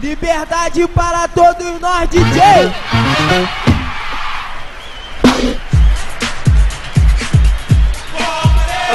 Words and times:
Liberdade 0.00 0.86
para 0.88 1.26
todos 1.26 1.80
nós, 1.80 2.08
DJ! 2.08 2.40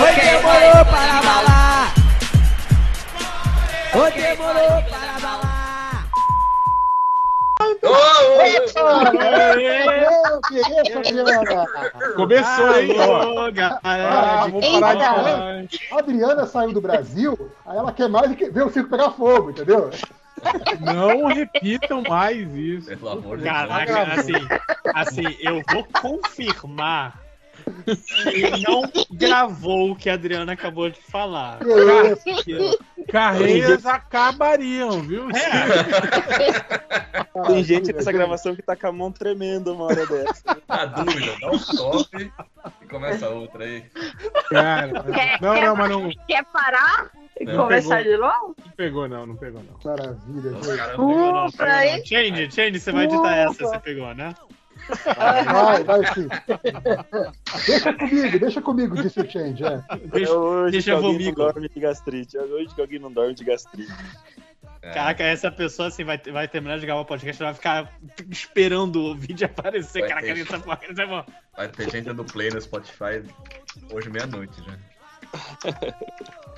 Oi, 0.01 0.13
demorou 0.15 0.85
para 0.85 1.21
balar! 1.21 1.93
Oi, 3.95 4.11
demorou 4.11 4.81
para 4.83 5.19
balar! 5.21 6.07
Começou, 12.15 12.79
hein? 12.79 12.95
Ah, 13.83 14.47
vou 14.49 14.61
parar 14.79 14.95
de 14.95 15.03
falar. 15.03 15.65
A 15.91 15.99
Adriana 15.99 16.45
saiu 16.45 16.71
do 16.71 16.79
Brasil, 16.79 17.51
aí 17.65 17.77
ela 17.77 17.91
quer 17.91 18.07
mais 18.07 18.31
ver 18.31 18.63
o 18.65 18.71
circo 18.71 18.89
pegar 18.89 19.11
fogo, 19.11 19.49
entendeu? 19.49 19.89
Não 20.79 21.25
repitam 21.27 22.03
mais 22.07 22.53
isso. 22.55 22.87
Pelo 22.87 23.09
amor 23.09 23.37
de 23.37 23.43
Caraca, 23.43 23.93
Caraca. 23.93 24.19
assim, 24.21 24.33
assim, 24.93 25.37
eu 25.39 25.61
vou 25.69 25.85
confirmar 25.85 27.22
que 28.31 28.61
não 28.61 28.83
gravou 29.11 29.91
o 29.91 29.95
que 29.95 30.09
a 30.09 30.13
Adriana 30.13 30.53
acabou 30.53 30.89
de 30.89 30.99
falar. 31.01 31.59
Carreiras 33.11 33.85
acabariam, 33.85 35.01
viu? 35.01 35.27
Tem 37.47 37.63
gente 37.63 37.93
nessa 37.93 38.11
gravação 38.11 38.55
que 38.55 38.61
tá 38.61 38.75
com 38.75 38.87
a 38.87 38.91
mão 38.91 39.11
tremendo 39.11 39.73
uma 39.73 39.85
hora 39.85 40.05
dessa. 40.05 40.55
Tá 40.67 40.85
dúvida, 40.85 41.35
dá 41.39 41.51
um 41.51 41.55
stop 41.55 42.31
e 42.81 42.85
começa 42.87 43.29
outra 43.29 43.63
aí. 43.65 43.83
Cara, 44.49 45.05
não, 45.41 45.61
não, 45.61 45.75
mas 45.75 45.89
não, 45.89 46.11
Quer 46.27 46.45
parar 46.45 47.11
e 47.39 47.45
Não 47.45 47.57
começar 47.57 48.03
de 48.03 48.15
novo? 48.17 48.55
não 48.65 48.71
pegou, 48.75 49.07
não, 49.07 49.25
não 49.25 49.35
pegou, 49.35 49.61
não. 49.63 49.79
Maravilha, 49.83 50.51
gente. 50.51 50.77
caras 50.77 50.91
Pegou 50.91 51.33
não, 51.33 51.45
Ufa, 51.45 51.57
pegou 51.57 51.73
não. 51.73 51.81
hein? 51.83 52.05
Change, 52.05 52.51
Change, 52.51 52.79
você 52.79 52.91
vai 52.91 53.03
editar 53.05 53.35
essa, 53.35 53.65
você 53.65 53.79
pegou, 53.79 54.13
né? 54.15 54.33
Vai, 55.15 55.83
vai 55.83 56.13
sim. 56.13 56.27
Deixa 57.67 57.93
comigo, 57.93 58.39
deixa 58.39 58.61
comigo, 58.61 58.95
disse 59.01 59.19
o 59.19 59.31
Change. 59.31 59.63
É. 59.63 59.83
É 59.89 59.97
Deixa, 59.97 60.33
hoje 60.33 60.71
deixa 60.71 60.91
que 60.91 60.95
alguém 60.97 61.13
comigo. 61.13 61.39
não 61.39 61.45
dorme 61.47 61.69
de 61.69 61.79
gastrite. 61.79 62.37
É 62.37 62.41
hoje 62.41 62.75
que 62.75 62.81
alguém 62.81 62.99
não 62.99 63.11
dorme 63.11 63.33
de 63.33 63.43
gastrite. 63.43 63.93
É, 64.81 64.91
Caraca, 64.91 65.23
essa 65.23 65.49
pessoa 65.49 65.87
assim 65.87 66.03
vai, 66.03 66.17
vai 66.17 66.47
terminar 66.47 66.77
de 66.77 66.85
gravar 66.85 67.01
o 67.01 67.05
podcast 67.05 67.41
e 67.41 67.45
vai 67.45 67.53
ficar 67.53 67.93
esperando 68.29 68.97
o 69.01 69.15
vídeo 69.15 69.45
aparecer. 69.45 70.01
Vai 70.01 70.09
Caraca, 70.09 70.27
ter. 70.33 70.41
essa 70.41 70.59
porra, 70.59 70.79
é. 70.83 71.25
Vai 71.55 71.67
ter 71.69 71.89
gente 71.89 72.05
dando 72.05 72.25
play 72.25 72.49
no 72.49 72.61
Spotify 72.61 73.23
hoje 73.89 74.09
meia-noite 74.09 74.61
já. 74.65 74.73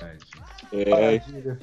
Gente. 0.08 0.26
É, 0.72 0.90
Maravilha. 0.90 1.58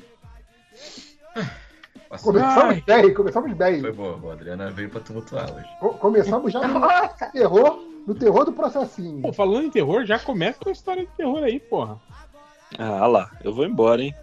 Passou. 2.14 2.32
Começamos 2.32 2.80
bem, 2.84 3.14
começamos 3.16 3.54
bem. 3.58 3.82
Foi 3.82 3.92
boa, 3.92 4.18
boa. 4.18 4.34
A 4.34 4.36
Adriana 4.36 4.70
veio 4.70 4.88
pra 4.90 5.02
tumultuar 5.02 5.52
hoje. 5.52 5.66
Co- 5.80 5.94
Começamos 5.96 6.54
já 6.54 6.60
no 6.68 6.80
terror, 7.32 7.80
no 8.06 8.14
terror 8.14 8.46
do 8.46 8.54
processinho. 8.54 9.20
Pô, 9.24 9.34
falando 9.34 9.64
em 9.66 9.70
terror, 9.72 10.06
já 10.06 10.20
começa 10.20 10.60
com 10.62 10.70
a 10.70 10.74
história 10.74 11.02
de 11.06 11.12
terror 11.18 11.44
aí, 11.44 11.60
porra. 11.60 11.98
Ah 12.78 13.08
lá, 13.08 13.32
eu 13.44 13.52
vou 13.52 13.66
embora, 13.66 14.04
hein? 14.04 14.14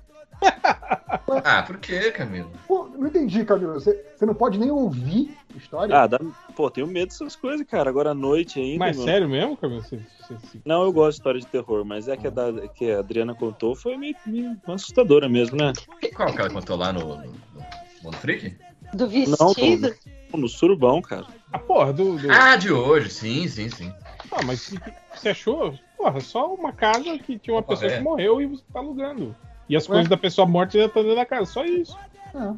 Ah, 1.44 1.62
por 1.62 1.78
que, 1.78 2.10
Camilo? 2.10 2.50
Pô, 2.66 2.88
não 2.88 3.06
entendi, 3.06 3.44
Camilo. 3.44 3.74
Você, 3.74 3.94
você 4.16 4.26
não 4.26 4.34
pode 4.34 4.58
nem 4.58 4.70
ouvir 4.70 5.36
história? 5.54 5.96
Ah, 5.96 6.06
dá... 6.06 6.18
pô, 6.56 6.68
tenho 6.70 6.86
medo 6.88 7.08
dessas 7.08 7.36
coisas, 7.36 7.64
cara. 7.66 7.88
Agora 7.88 8.10
à 8.10 8.14
noite 8.14 8.58
ainda. 8.58 8.78
Mas 8.80 8.96
meu. 8.96 9.04
sério 9.04 9.28
mesmo, 9.28 9.56
Camilo? 9.56 9.80
Você, 9.82 9.96
você, 9.96 10.34
você- 10.34 10.60
Não, 10.64 10.82
eu 10.82 10.92
gosto 10.92 11.10
de 11.10 11.16
história 11.16 11.40
de 11.40 11.46
terror, 11.46 11.84
mas 11.84 12.08
é 12.08 12.16
que 12.16 12.26
a, 12.26 12.30
da- 12.30 12.68
que 12.68 12.90
a 12.90 12.98
Adriana 12.98 13.34
contou 13.34 13.76
foi 13.76 13.96
meio, 13.96 14.16
meio 14.26 14.56
assustadora 14.66 15.28
mesmo, 15.28 15.56
né? 15.56 15.72
Qual 16.16 16.32
que 16.32 16.40
ela 16.40 16.50
contou 16.50 16.76
lá 16.76 16.92
no, 16.92 17.16
no, 17.16 17.32
no 17.32 17.66
Mundo 18.02 18.16
Freak? 18.16 18.56
do 18.92 19.04
Não, 19.06 19.52
vestido. 19.52 19.96
No 20.34 20.48
surubão, 20.48 21.00
cara. 21.00 21.26
A 21.52 21.58
porra 21.58 21.92
do. 21.92 22.16
do... 22.18 22.30
Ah, 22.30 22.56
de 22.56 22.72
hoje, 22.72 23.10
sim, 23.10 23.46
sim, 23.48 23.68
sim. 23.68 23.92
Ah, 24.32 24.42
mas 24.42 24.72
você 25.14 25.30
achou? 25.30 25.74
Porra, 25.96 26.20
só 26.20 26.52
uma 26.54 26.72
casa 26.72 27.16
que 27.18 27.38
tinha 27.38 27.54
uma 27.54 27.62
pessoa 27.62 27.90
é. 27.90 27.96
que 27.96 28.02
morreu 28.02 28.40
e 28.40 28.46
você 28.46 28.64
tá 28.72 28.78
alugando. 28.80 29.36
E 29.70 29.76
as 29.76 29.84
Ué? 29.84 29.94
coisas 29.94 30.10
da 30.10 30.16
pessoa 30.16 30.48
morta 30.48 30.76
ainda 30.76 30.88
estão 30.88 31.02
dentro 31.02 31.16
da 31.16 31.24
casa, 31.24 31.46
só 31.46 31.64
isso. 31.64 31.96
Ah. 32.34 32.54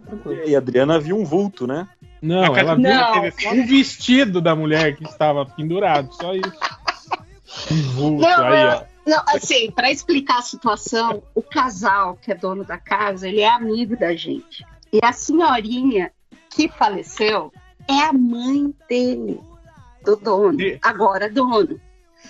E 0.47 0.55
a 0.55 0.59
Adriana 0.59 0.99
viu 0.99 1.19
um 1.19 1.27
vulto, 1.27 1.67
né? 1.67 1.87
Não, 2.23 2.57
ela 2.57 2.75
viu 2.75 2.85
Não. 2.85 3.63
o 3.63 3.67
vestido 3.67 4.41
da 4.41 4.57
mulher 4.57 4.97
que 4.97 5.05
estava 5.05 5.45
pendurado, 5.45 6.11
só 6.15 6.35
isso. 6.35 6.53
Um 7.71 7.83
vulto 7.93 8.23
Não, 8.23 8.45
aí, 8.45 8.65
ó. 8.65 8.85
Não, 9.07 9.23
assim, 9.29 9.71
pra 9.73 9.91
explicar 9.91 10.39
a 10.39 10.43
situação, 10.43 11.23
o 11.35 11.43
casal 11.43 12.17
que 12.17 12.33
é 12.33 12.35
dono 12.35 12.65
da 12.65 12.79
casa, 12.79 13.29
ele 13.29 13.41
é 13.41 13.49
amigo 13.49 13.95
da 13.95 14.15
gente. 14.15 14.65
E 14.91 14.99
a 15.03 15.13
senhorinha 15.13 16.11
que 16.49 16.67
faleceu 16.69 17.53
é 17.89 18.05
a 18.05 18.13
mãe 18.13 18.73
dele, 18.89 19.39
do 20.03 20.17
dono, 20.17 20.59
agora 20.81 21.29
dono. 21.29 21.79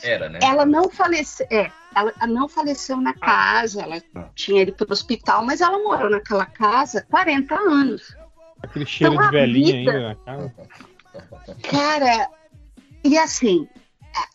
Era, 0.02 0.28
né? 0.28 0.40
Ela 0.42 0.66
não 0.66 0.90
faleceu, 0.90 1.46
é, 1.50 1.70
ela 1.94 2.12
não 2.26 2.48
faleceu 2.48 2.96
na 2.98 3.12
casa, 3.14 3.82
ela 3.82 4.02
tinha 4.34 4.62
ido 4.62 4.72
para 4.72 4.88
o 4.88 4.92
hospital, 4.92 5.44
mas 5.44 5.60
ela 5.60 5.78
morou 5.78 6.10
naquela 6.10 6.46
casa 6.46 7.06
40 7.10 7.54
anos. 7.54 8.16
Aquele 8.62 8.86
cheiro 8.86 9.14
Então, 9.14 9.26
de 9.26 9.32
velhinha 9.32 9.72
vida- 9.72 9.90
ainda 9.92 10.08
na 10.08 10.14
casa. 10.14 10.54
Cara, 11.70 12.30
e 13.04 13.18
assim, 13.18 13.68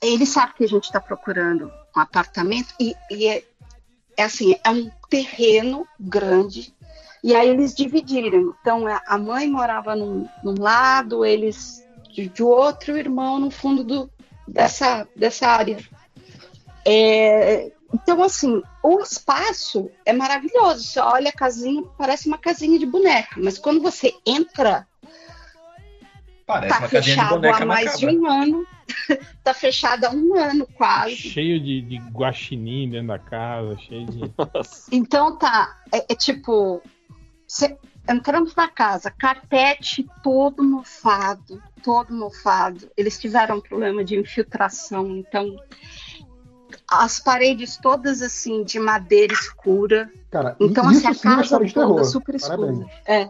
ele 0.01 0.25
sabe 0.25 0.53
que 0.55 0.63
a 0.63 0.67
gente 0.67 0.83
está 0.85 0.99
procurando 0.99 1.71
um 1.95 1.99
apartamento 1.99 2.73
e, 2.79 2.95
e 3.09 3.27
é, 3.27 3.43
é 4.17 4.23
assim, 4.23 4.55
é 4.63 4.69
um 4.69 4.89
terreno 5.09 5.87
grande 5.99 6.73
e 7.23 7.35
aí 7.35 7.49
eles 7.49 7.73
dividiram. 7.73 8.53
Então 8.61 8.85
a 8.87 9.01
a 9.07 9.17
mãe 9.17 9.49
morava 9.49 9.95
num, 9.95 10.27
num 10.43 10.55
lado, 10.59 11.25
eles 11.25 11.83
de, 12.11 12.27
de 12.27 12.43
outro, 12.43 12.93
o 12.93 12.97
irmão 12.97 13.39
no 13.39 13.49
fundo 13.51 13.83
do, 13.83 14.09
dessa, 14.47 15.07
dessa 15.15 15.47
área. 15.47 15.77
É, 16.89 17.71
então, 17.93 18.23
assim, 18.23 18.61
o 18.81 19.01
espaço 19.01 19.89
é 20.05 20.13
maravilhoso. 20.13 20.83
Você 20.83 20.99
olha 20.99 21.29
a 21.29 21.33
casinha, 21.33 21.83
parece 21.97 22.27
uma 22.27 22.37
casinha 22.37 22.79
de 22.79 22.85
boneca, 22.85 23.35
mas 23.37 23.57
quando 23.57 23.81
você 23.81 24.13
entra 24.25 24.87
Parece 26.47 26.73
tá 26.73 26.79
uma 26.79 26.87
casinha 26.87 27.01
de 27.01 27.09
fechado 27.09 27.29
boneca 27.35 27.63
há 27.63 27.65
mais 27.65 27.85
macabra. 27.87 28.09
de 28.09 28.17
um 28.17 28.25
ano. 28.25 28.67
tá 29.43 29.53
fechado 29.53 30.05
há 30.05 30.11
um 30.11 30.33
ano 30.39 30.65
quase. 30.75 31.17
Cheio 31.17 31.59
de, 31.59 31.81
de 31.81 31.97
guaxinim 31.97 32.89
dentro 32.89 33.07
da 33.07 33.19
casa, 33.19 33.77
cheio 33.79 34.05
de. 34.05 34.33
Então 34.89 35.37
tá, 35.37 35.77
é, 35.91 36.13
é 36.13 36.15
tipo, 36.15 36.81
cê- 37.45 37.77
entramos 38.09 38.55
na 38.55 38.69
casa, 38.69 39.11
carpete 39.11 40.07
todo 40.23 40.63
mofado, 40.63 41.61
todo 41.83 42.13
mofado. 42.13 42.89
Eles 42.95 43.19
tiveram 43.19 43.59
problema 43.59 44.05
de 44.05 44.17
infiltração, 44.17 45.17
então 45.17 45.53
as 46.89 47.19
paredes 47.19 47.77
todas 47.77 48.21
assim 48.21 48.63
de 48.63 48.79
madeira 48.79 49.33
escura. 49.33 50.09
Cara, 50.31 50.55
Então 50.59 50.91
isso 50.91 51.07
assim, 51.07 51.07
a 51.07 51.13
sim 51.13 51.27
é 51.27 51.35
casa 51.35 51.59
toda 51.59 51.69
terror. 51.73 52.05
super 52.05 52.35
escura. 52.35 52.57
Parabéns. 52.57 52.87
É. 53.05 53.25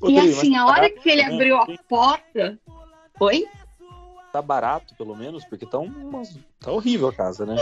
Ô, 0.00 0.08
E 0.08 0.18
assim, 0.18 0.56
a 0.56 0.66
hora 0.66 0.90
que 0.90 1.08
ele 1.08 1.22
abriu 1.22 1.56
a 1.56 1.66
porta, 1.88 2.58
oi? 3.20 3.46
Tá 4.32 4.42
barato, 4.42 4.94
pelo 4.96 5.16
menos, 5.16 5.44
porque 5.46 5.64
tá, 5.64 5.78
umas... 5.78 6.38
tá 6.60 6.70
horrível 6.70 7.08
a 7.08 7.12
casa, 7.12 7.46
né? 7.46 7.56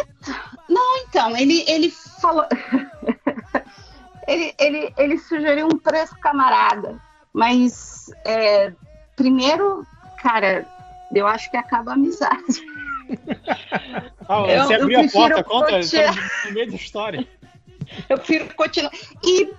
Então, 1.15 1.37
ele, 1.37 1.65
ele 1.69 1.91
falou. 2.21 2.44
ele, 4.27 4.53
ele, 4.59 4.93
ele 4.99 5.19
sugeriu 5.19 5.66
um 5.66 5.78
preço 5.78 6.16
camarada. 6.19 7.00
Mas, 7.33 8.10
é, 8.25 8.72
primeiro, 9.15 9.87
cara, 10.21 10.66
eu 11.15 11.27
acho 11.28 11.49
que 11.50 11.56
acaba 11.56 11.93
a 11.93 11.94
amizade. 11.94 12.60
Ah, 14.26 14.41
Eu- 14.48 14.65
você 14.65 14.75
abriu 14.75 14.98
a 14.98 15.03
prefiro 15.03 15.12
porta, 15.34 15.44
conta, 15.44 15.72
continuar. 15.72 16.15
no 16.47 16.53
meio 16.53 16.70
da 16.70 16.76
história. 16.76 17.28
Eu 18.09 18.16
prefiro 18.16 18.54
continuar. 18.54 18.92
E 19.22 19.53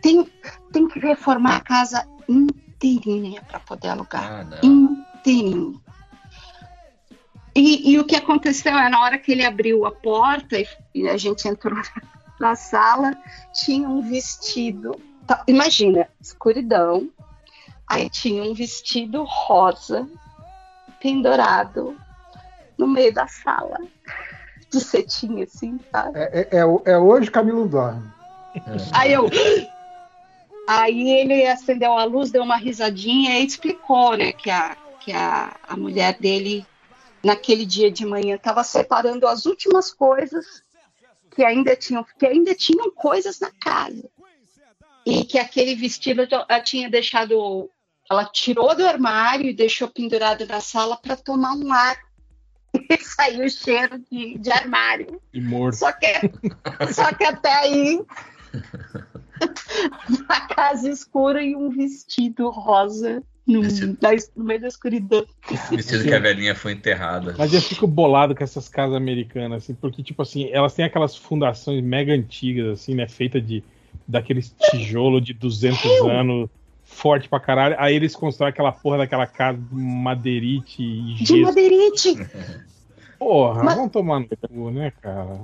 tem, 0.00 0.24
tem 0.72 0.86
que 0.88 1.00
reformar 1.00 1.56
a 1.56 1.60
casa 1.60 2.06
inteirinha 2.28 3.42
para 3.42 3.58
poder 3.60 3.88
alugar. 3.88 4.24
Ah, 4.32 4.44
não. 4.44 4.58
inteirinho. 5.16 5.82
E, 7.54 7.90
e 7.92 7.98
o 7.98 8.04
que 8.04 8.14
aconteceu 8.14 8.78
é 8.78 8.88
na 8.88 9.00
hora 9.02 9.18
que 9.18 9.32
ele 9.32 9.44
abriu 9.44 9.84
a 9.84 9.90
porta 9.90 10.56
e, 10.56 10.66
e 10.94 11.08
a 11.08 11.16
gente 11.16 11.48
entrou 11.48 11.76
na 12.38 12.54
sala, 12.54 13.12
tinha 13.52 13.88
um 13.88 14.00
vestido. 14.08 14.94
tá, 15.26 15.42
imagina, 15.48 16.08
escuridão. 16.20 17.10
Aí 17.88 18.08
tinha 18.08 18.44
um 18.44 18.54
vestido 18.54 19.24
rosa 19.24 20.08
pendurado 21.00 21.96
no 22.78 22.86
meio 22.86 23.12
da 23.12 23.26
sala. 23.26 23.78
De 24.70 24.80
cetim, 24.80 25.42
assim, 25.42 25.80
sabe? 25.90 26.16
É, 26.16 26.48
é, 26.52 26.58
é, 26.58 26.92
é 26.92 26.98
hoje 26.98 27.30
Camilo 27.30 27.66
dorme. 27.68 28.08
Aí 28.92 29.12
eu. 29.12 29.28
Aí 30.68 31.10
ele 31.10 31.44
acendeu 31.46 31.92
a 31.98 32.04
luz, 32.04 32.30
deu 32.30 32.44
uma 32.44 32.56
risadinha 32.56 33.40
e 33.40 33.44
explicou, 33.46 34.16
né, 34.16 34.32
que 34.32 34.48
a, 34.48 34.76
que 35.00 35.10
a, 35.12 35.56
a 35.66 35.76
mulher 35.76 36.16
dele, 36.20 36.64
naquele 37.24 37.66
dia 37.66 37.90
de 37.90 38.06
manhã, 38.06 38.36
estava 38.36 38.62
separando 38.62 39.26
as 39.26 39.46
últimas 39.46 39.92
coisas 39.92 40.62
que 41.34 41.42
ainda 41.42 41.74
tinham, 41.74 42.06
que 42.16 42.26
ainda 42.26 42.54
tinham 42.54 42.90
coisas 42.92 43.40
na 43.40 43.50
casa. 43.50 44.08
e 45.04 45.24
que 45.24 45.38
aquele 45.38 45.74
vestido 45.74 46.22
ela 46.22 46.60
tinha 46.60 46.88
deixado. 46.88 47.68
Ela 48.10 48.24
tirou 48.24 48.74
do 48.74 48.86
armário 48.86 49.46
e 49.46 49.54
deixou 49.54 49.88
pendurado 49.88 50.44
na 50.46 50.60
sala 50.60 50.96
para 50.96 51.16
tomar 51.16 51.54
um 51.54 51.72
ar. 51.72 51.96
E 52.88 52.98
saiu 52.98 53.46
o 53.46 53.50
cheiro 53.50 53.98
de, 54.10 54.38
de 54.38 54.50
armário. 54.50 55.20
E 55.34 55.40
morto. 55.40 55.78
Só 55.78 55.90
que, 55.90 56.06
só 56.92 57.12
que 57.12 57.24
até 57.24 57.52
aí. 57.52 58.00
a 60.28 60.40
casa 60.54 60.88
escura 60.88 61.42
e 61.42 61.56
um 61.56 61.68
vestido 61.70 62.48
rosa 62.48 63.24
no, 63.46 63.62
Vestido. 63.62 63.98
no 64.36 64.44
meio 64.44 64.60
da 64.60 64.68
escuridão. 64.68 65.26
Vestido 65.70 66.04
que 66.04 66.14
a 66.14 66.20
velhinha 66.20 66.54
foi 66.54 66.72
enterrada. 66.72 67.34
Mas 67.36 67.52
eu 67.52 67.60
fico 67.60 67.86
bolado 67.86 68.34
com 68.34 68.44
essas 68.44 68.68
casas 68.68 68.94
americanas, 68.94 69.64
assim, 69.64 69.74
porque, 69.74 70.02
tipo 70.02 70.22
assim, 70.22 70.48
elas 70.52 70.74
têm 70.74 70.84
aquelas 70.84 71.16
fundações 71.16 71.82
mega 71.82 72.12
antigas, 72.12 72.80
assim, 72.80 72.94
né? 72.94 73.08
Feita 73.08 73.40
de 73.40 73.64
daqueles 74.06 74.54
tijolo 74.70 75.20
de 75.20 75.32
200 75.32 76.02
anos, 76.02 76.48
forte 76.90 77.28
pra 77.28 77.40
caralho. 77.40 77.76
Aí 77.78 77.94
eles 77.94 78.14
constroem 78.14 78.50
aquela 78.50 78.72
porra 78.72 78.98
daquela 78.98 79.26
casa 79.26 79.58
de 79.58 79.74
madeirite 79.74 80.82
e 80.82 81.14
De 81.14 81.24
gesso. 81.24 81.42
madeirite. 81.42 82.16
Porra, 83.18 83.62
Mas- 83.64 83.74
vamos 83.76 83.92
tomar 83.92 84.20
no 84.20 84.26
cu, 84.28 84.70
né, 84.70 84.92
cara? 85.02 85.38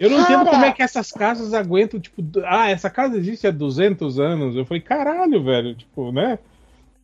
Eu 0.00 0.10
não 0.10 0.20
entendo 0.20 0.46
como 0.50 0.64
é 0.64 0.72
que 0.72 0.82
essas 0.82 1.10
casas 1.12 1.54
aguentam, 1.54 1.98
tipo, 2.00 2.22
ah, 2.44 2.68
essa 2.68 2.90
casa 2.90 3.16
existe 3.16 3.46
há 3.46 3.50
200 3.50 4.18
anos. 4.18 4.56
Eu 4.56 4.64
falei, 4.64 4.80
caralho, 4.80 5.42
velho, 5.42 5.74
tipo, 5.74 6.10
né? 6.12 6.38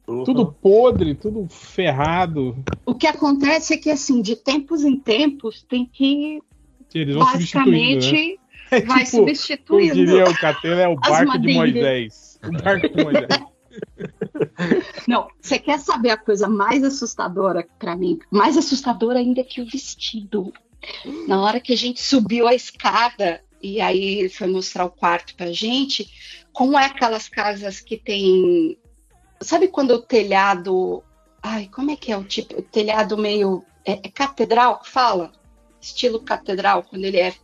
Tudo 0.04 0.52
podre, 0.52 1.14
tudo 1.14 1.46
ferrado. 1.48 2.56
O 2.84 2.94
que 2.94 3.06
acontece 3.06 3.72
é 3.74 3.76
que, 3.76 3.90
assim, 3.90 4.20
de 4.20 4.36
tempos 4.36 4.84
em 4.84 4.96
tempos, 4.98 5.62
tem 5.62 5.86
que, 5.90 6.42
Eles 6.94 7.14
vão 7.14 7.24
né? 7.24 7.32
basicamente, 7.32 8.38
É 8.70 8.80
vai 8.80 9.04
tipo, 9.04 9.16
como 9.18 9.28
substituindo. 9.28 9.94
diria 9.94 10.24
o 10.24 10.34
Catena, 10.36 10.82
é 10.82 10.88
o 10.88 10.96
barco 10.96 11.38
de 11.38 11.54
madeiras. 11.54 11.54
Moisés. 11.56 12.40
O 12.44 12.62
barco 12.62 12.88
de 12.88 13.04
Moisés. 13.04 13.28
Não, 15.06 15.28
você 15.40 15.58
quer 15.58 15.78
saber 15.78 16.10
a 16.10 16.16
coisa 16.16 16.48
mais 16.48 16.82
assustadora 16.82 17.66
pra 17.78 17.96
mim? 17.96 18.18
Mais 18.30 18.56
assustadora 18.56 19.18
ainda 19.18 19.44
que 19.44 19.60
o 19.60 19.66
vestido. 19.66 20.52
Na 21.26 21.40
hora 21.40 21.60
que 21.60 21.72
a 21.72 21.76
gente 21.76 22.02
subiu 22.02 22.46
a 22.46 22.54
escada 22.54 23.42
e 23.62 23.80
aí 23.80 24.18
ele 24.18 24.28
foi 24.28 24.46
mostrar 24.46 24.84
o 24.84 24.90
quarto 24.90 25.34
pra 25.34 25.50
gente, 25.50 26.10
como 26.52 26.78
é 26.78 26.84
aquelas 26.84 27.28
casas 27.28 27.80
que 27.80 27.96
tem. 27.96 28.78
Sabe 29.40 29.68
quando 29.68 29.92
o 29.92 30.02
telhado. 30.02 31.02
Ai, 31.42 31.68
como 31.68 31.90
é 31.90 31.96
que 31.96 32.12
é 32.12 32.16
o 32.16 32.24
tipo? 32.24 32.58
O 32.58 32.62
telhado 32.62 33.16
meio. 33.16 33.64
É, 33.84 33.92
é 33.92 34.10
catedral 34.10 34.80
que 34.80 34.90
fala? 34.90 35.32
Estilo 35.80 36.20
catedral, 36.20 36.82
quando 36.82 37.04
ele 37.04 37.18
é. 37.18 37.34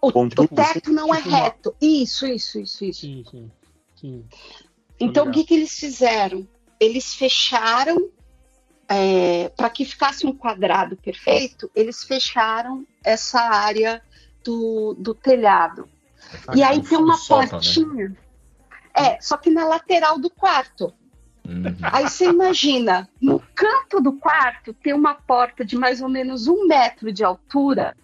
O, 0.00 0.08
o 0.08 0.48
teto 0.48 0.92
não 0.92 1.14
é 1.14 1.18
tipo 1.18 1.30
reto. 1.30 1.76
Isso, 1.80 2.26
isso, 2.26 2.60
isso, 2.60 2.84
isso. 2.84 3.00
Sim, 3.00 3.24
sim. 3.30 3.50
sim. 3.96 4.24
Então, 5.00 5.28
o 5.28 5.30
que, 5.30 5.44
que 5.44 5.54
eles 5.54 5.78
fizeram? 5.78 6.46
Eles 6.80 7.14
fecharam, 7.14 8.10
para 9.56 9.70
que 9.70 9.84
ficasse 9.84 10.26
um 10.26 10.32
quadrado 10.32 10.96
perfeito, 10.96 11.70
eles 11.74 12.02
fecharam 12.04 12.86
essa 13.04 13.40
área 13.40 14.02
do, 14.44 14.94
do 14.98 15.14
telhado. 15.14 15.88
e 16.54 16.62
aí 16.62 16.82
tem 16.82 16.98
uma 16.98 17.16
sótão, 17.16 17.44
né? 17.44 17.48
portinha. 17.50 18.16
É, 18.94 19.20
só 19.20 19.36
que 19.36 19.50
na 19.50 19.64
lateral 19.64 20.18
do 20.18 20.28
quarto. 20.28 20.92
Uhum. 21.46 21.76
Aí 21.80 22.08
você 22.08 22.26
imagina, 22.26 23.08
no 23.20 23.40
canto 23.54 24.00
do 24.00 24.12
quarto 24.12 24.74
tem 24.74 24.92
uma 24.92 25.14
porta 25.14 25.64
de 25.64 25.76
mais 25.76 26.02
ou 26.02 26.08
menos 26.08 26.46
um 26.46 26.66
metro 26.66 27.12
de 27.12 27.24
altura 27.24 27.96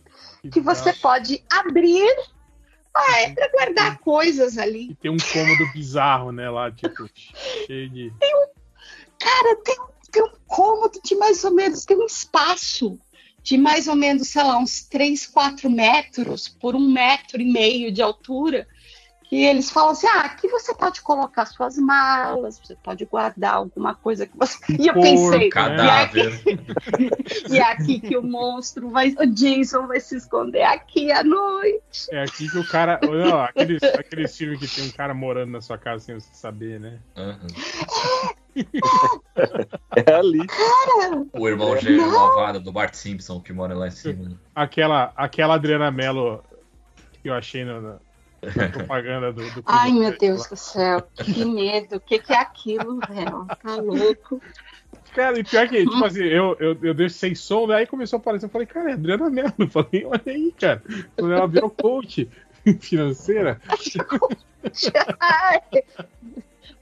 que 0.51 0.61
você 0.61 0.93
pode 0.93 1.43
abrir 1.51 2.09
para 3.35 3.51
guardar 3.51 3.99
coisas 3.99 4.57
ali. 4.57 4.91
E 4.91 4.95
tem 4.95 5.11
um 5.11 5.17
cômodo 5.17 5.73
bizarro, 5.73 6.31
né, 6.31 6.49
lá, 6.49 6.71
tipo, 6.71 7.09
cheio 7.67 7.91
de. 7.91 8.13
Cara, 9.19 9.57
tem, 9.65 9.77
tem 10.13 10.23
um 10.23 10.33
cômodo 10.47 11.01
de 11.05 11.15
mais 11.17 11.43
ou 11.45 11.53
menos, 11.53 11.85
tem 11.85 11.97
um 11.97 12.07
espaço 12.07 12.99
de 13.43 13.59
mais 13.59 13.89
ou 13.89 13.97
menos, 13.97 14.29
sei 14.29 14.43
lá, 14.43 14.59
uns 14.59 14.85
3, 14.85 15.27
4 15.27 15.69
metros 15.69 16.49
por 16.49 16.75
um 16.75 16.89
metro 16.89 17.43
e 17.43 17.45
meio 17.45 17.93
de 17.93 18.01
altura. 18.01 18.67
Que 19.35 19.43
eles 19.43 19.69
falam 19.69 19.91
assim: 19.91 20.07
ah, 20.07 20.21
aqui 20.21 20.47
você 20.47 20.73
pode 20.73 21.03
colocar 21.03 21.45
suas 21.45 21.77
malas, 21.77 22.57
você 22.57 22.77
pode 22.77 23.05
guardar 23.05 23.55
alguma 23.55 23.93
coisa 23.93 24.29
que 24.29 24.39
você. 24.39 24.57
E 24.79 24.87
eu 24.87 24.95
Porco, 24.95 25.09
pensei, 25.09 25.49
Cadáver. 25.49 26.41
e 27.51 27.59
é 27.59 27.63
aqui 27.63 27.99
que 27.99 28.17
o 28.17 28.23
monstro 28.23 28.91
vai. 28.91 29.09
O 29.19 29.27
Jason 29.27 29.89
vai 29.89 29.99
se 29.99 30.19
esconder 30.19 30.63
aqui 30.63 31.11
à 31.11 31.25
noite. 31.25 32.07
É 32.13 32.23
aqui 32.23 32.49
que 32.49 32.59
o 32.59 32.69
cara. 32.69 33.01
Não, 33.03 33.41
aqueles, 33.41 33.83
aqueles 33.83 34.37
filmes 34.37 34.61
que 34.61 34.69
tem 34.69 34.87
um 34.87 34.93
cara 34.93 35.13
morando 35.13 35.51
na 35.51 35.61
sua 35.61 35.79
casa 35.79 36.05
sem 36.05 36.15
você 36.15 36.33
saber, 36.33 36.79
né? 36.79 37.01
Uhum. 37.17 38.65
É 39.97 40.15
ali. 40.15 40.47
O 41.33 41.49
irmão 41.49 41.77
gêmeo 41.77 42.09
malvado 42.09 42.61
do 42.61 42.71
Bart 42.71 42.95
Simpson 42.95 43.41
que 43.41 43.53
mora 43.53 43.75
lá 43.75 43.89
em 43.89 43.91
cima. 43.91 44.29
né? 44.29 44.37
Aquela, 44.55 45.13
aquela 45.17 45.55
Adriana 45.55 45.91
Mello 45.91 46.41
que 47.21 47.29
eu 47.29 47.35
achei 47.35 47.65
na, 47.65 47.99
propaganda 48.73 49.33
do. 49.33 49.43
do 49.51 49.63
Ai, 49.67 49.93
meu 49.93 50.17
Deus 50.17 50.49
do 50.49 50.57
céu, 50.57 51.03
que 51.15 51.45
medo. 51.45 51.97
O 51.97 52.01
que, 52.01 52.19
que 52.19 52.33
é 52.33 52.39
aquilo, 52.39 52.99
velho? 53.09 53.47
Tá 53.63 53.77
louco. 53.77 54.41
Cara, 55.15 55.39
e 55.39 55.45
pior 55.45 55.69
que, 55.69 55.85
tipo 55.85 56.05
assim, 56.05 56.25
eu, 56.25 56.57
eu, 56.59 56.77
eu 56.83 56.95
deixo 56.95 57.17
sem 57.17 57.35
som, 57.35 57.69
daí 57.69 57.87
começou 57.87 58.17
a 58.17 58.21
aparecer. 58.21 58.47
Eu 58.47 58.51
falei, 58.51 58.67
cara, 58.67 58.91
é 58.91 58.95
Adriana 58.95 59.31
Mello. 59.31 59.55
Eu 59.59 59.69
falei, 59.69 60.05
olha 60.05 60.23
aí, 60.27 60.53
cara. 60.59 60.83
Quando 61.17 61.33
ela 61.33 61.47
virou 61.47 61.71
coach 61.71 62.29
financeira. 62.81 63.61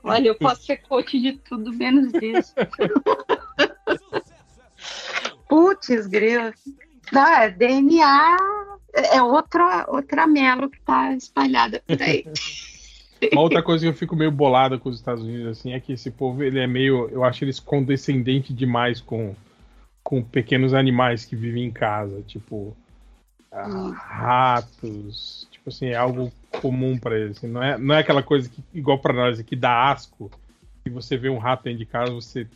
Olha, 0.02 0.28
eu 0.28 0.34
posso 0.34 0.64
ser 0.64 0.78
coach 0.78 1.20
de 1.20 1.32
tudo 1.32 1.72
menos 1.72 2.12
disso. 2.12 2.54
Putz, 5.48 6.06
grilo. 6.06 6.52
Não, 7.12 7.26
é 7.26 7.50
DNA 7.50 8.36
é 8.92 9.22
outra, 9.22 9.86
outra 9.88 10.26
melo 10.26 10.70
que 10.70 10.80
tá 10.80 11.12
espalhada 11.14 11.82
por 11.86 12.02
aí. 12.02 12.24
Uma 13.32 13.42
outra 13.42 13.62
coisa 13.62 13.84
que 13.84 13.88
eu 13.88 13.94
fico 13.94 14.16
meio 14.16 14.30
bolado 14.30 14.78
com 14.78 14.88
os 14.88 14.96
Estados 14.96 15.22
Unidos, 15.22 15.46
assim, 15.46 15.72
é 15.72 15.80
que 15.80 15.92
esse 15.92 16.10
povo, 16.10 16.42
ele 16.42 16.58
é 16.58 16.66
meio. 16.66 17.08
Eu 17.10 17.24
acho 17.24 17.44
eles 17.44 17.60
condescendentes 17.60 18.54
demais 18.54 19.00
com, 19.00 19.34
com 20.02 20.22
pequenos 20.22 20.74
animais 20.74 21.24
que 21.24 21.36
vivem 21.36 21.64
em 21.64 21.70
casa. 21.70 22.22
Tipo, 22.22 22.76
ah, 23.52 23.92
ratos. 23.94 25.46
Tipo 25.50 25.68
assim, 25.68 25.88
é 25.88 25.96
algo 25.96 26.32
comum 26.60 26.98
pra 26.98 27.18
eles. 27.18 27.38
assim, 27.38 27.46
não, 27.46 27.62
é, 27.62 27.78
não 27.78 27.94
é 27.94 28.00
aquela 28.00 28.22
coisa 28.22 28.48
que, 28.48 28.62
igual 28.74 28.98
pra 28.98 29.12
nós, 29.12 29.40
que 29.42 29.56
dá 29.56 29.90
asco. 29.90 30.30
E 30.84 30.90
você 30.90 31.16
vê 31.16 31.28
um 31.28 31.38
rato 31.38 31.64
dentro 31.64 31.78
de 31.78 31.86
casa, 31.86 32.12
você 32.12 32.46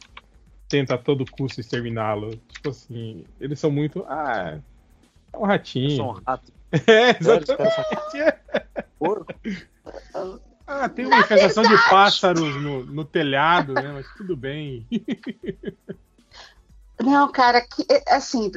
tenta 0.68 0.94
a 0.94 0.99
todo 0.99 1.30
custo 1.30 1.60
exterminá-lo. 1.60 2.37
Tipo 2.49 2.70
assim, 2.70 3.25
eles 3.40 3.60
são 3.60 3.70
muito. 3.70 4.04
Ah, 4.08 4.58
é 5.36 5.38
um 5.38 5.46
ratinho. 5.46 5.96
São 5.96 6.10
ratos. 6.26 6.56
É, 6.72 7.14
Sério, 7.14 7.42
os 7.42 7.48
exatamente. 7.48 8.38
porco. 8.98 9.32
Ah, 10.66 10.88
tem 10.88 11.06
uma 11.06 11.20
infestação 11.20 11.62
de 11.62 11.76
pássaros 11.88 12.60
no, 12.60 12.84
no 12.84 13.04
telhado, 13.04 13.72
né? 13.72 13.92
Mas 13.92 14.06
tudo 14.16 14.36
bem. 14.36 14.84
Não, 17.00 17.30
cara, 17.30 17.60
que, 17.60 17.86
é, 17.88 18.14
assim, 18.14 18.50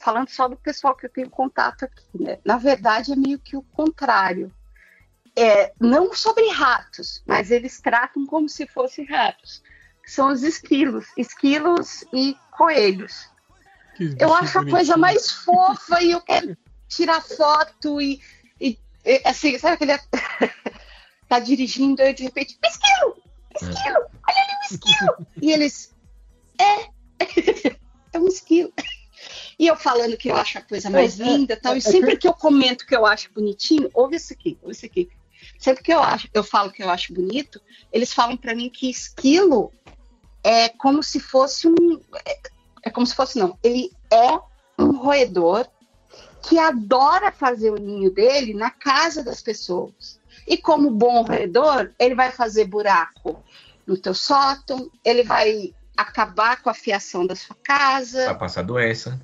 falando 0.00 0.28
só 0.28 0.48
do 0.48 0.56
pessoal 0.56 0.96
que 0.96 1.06
eu 1.06 1.10
tenho 1.10 1.30
contato 1.30 1.84
aqui, 1.84 2.20
né? 2.20 2.38
Na 2.44 2.58
verdade, 2.58 3.12
é 3.12 3.16
meio 3.16 3.38
que 3.38 3.56
o 3.56 3.62
contrário. 3.62 4.52
É, 5.36 5.72
não 5.80 6.12
sobre 6.12 6.50
ratos, 6.50 7.22
mas 7.26 7.50
eles 7.50 7.80
tratam 7.80 8.26
como 8.26 8.48
se 8.48 8.66
fossem 8.66 9.06
ratos. 9.06 9.62
São 10.04 10.28
os 10.28 10.42
esquilos, 10.42 11.06
esquilos 11.16 12.04
e 12.12 12.36
coelhos. 12.50 13.30
Que 14.16 14.22
Eu 14.24 14.32
acho 14.34 14.58
a 14.58 14.62
coisa 14.64 14.96
bonitinho. 14.96 14.98
mais 14.98 15.30
fofa 15.30 16.02
e 16.02 16.10
eu 16.12 16.20
quero 16.20 16.56
tirar 16.88 17.20
foto 17.22 18.00
e, 18.00 18.20
e- 18.60 18.78
e, 19.04 19.22
assim, 19.24 19.58
sabe 19.58 19.74
aquele. 19.74 19.98
tá 21.28 21.38
dirigindo 21.38 22.02
e 22.02 22.12
de 22.12 22.24
repente, 22.24 22.58
esquilo! 22.64 23.16
Esquilo! 23.54 23.96
Olha 24.28 24.42
ali 24.42 24.52
o 24.70 24.74
esquilo! 24.74 25.26
e 25.40 25.52
eles. 25.52 25.94
É! 26.58 26.88
é 28.12 28.18
um 28.18 28.26
esquilo. 28.28 28.72
E 29.58 29.66
eu 29.66 29.76
falando 29.76 30.16
que 30.16 30.28
eu 30.30 30.36
acho 30.36 30.58
a 30.58 30.62
coisa 30.62 30.90
mais 30.90 31.18
É, 31.20 31.22
é, 31.22 31.26
linda 31.26 31.56
tal, 31.56 31.74
é 31.74 31.78
e 31.78 31.80
sempre 31.80 32.12
que- 32.12 32.18
que 32.18 32.28
eu 32.28 32.34
comento 32.34 32.86
que 32.86 32.94
eu 32.96 33.06
acho 33.06 33.32
bonitinho, 33.32 33.88
ouve 33.94 34.16
isso 34.16 34.32
aqui, 34.32 34.58
ouve 34.62 34.74
isso 34.74 34.84
aqui. 34.86 35.08
Sempre 35.58 35.82
que 35.84 35.92
eu, 35.92 36.02
acho, 36.02 36.28
eu 36.34 36.42
falo 36.42 36.72
que 36.72 36.82
eu 36.82 36.90
acho 36.90 37.12
bonito, 37.14 37.60
eles 37.92 38.12
falam 38.12 38.36
pra 38.36 38.54
mim 38.54 38.68
que 38.68 38.90
esquilo 38.90 39.72
é 40.44 40.68
como 40.70 41.02
se 41.02 41.20
fosse 41.20 41.68
um. 41.68 42.00
É, 42.82 42.90
como 42.90 43.06
se 43.06 43.14
fosse, 43.14 43.38
não. 43.38 43.58
Ele 43.62 43.90
é 44.10 44.38
um 44.78 44.96
roedor 44.96 45.66
que 46.42 46.58
adora 46.58 47.30
fazer 47.30 47.70
o 47.70 47.76
ninho 47.76 48.10
dele 48.10 48.52
na 48.54 48.70
casa 48.70 49.22
das 49.22 49.40
pessoas. 49.40 50.20
E 50.46 50.56
como 50.56 50.90
bom 50.90 51.22
roedor, 51.22 51.90
ele 51.98 52.14
vai 52.14 52.30
fazer 52.32 52.64
buraco 52.64 53.42
no 53.86 53.96
teu 53.96 54.14
sótão, 54.14 54.90
ele 55.04 55.22
vai 55.22 55.72
acabar 55.96 56.60
com 56.62 56.70
a 56.70 56.74
fiação 56.74 57.26
da 57.26 57.36
sua 57.36 57.54
Vai 57.54 57.62
casa. 57.64 58.34
passar 58.34 58.62
doença. 58.62 59.20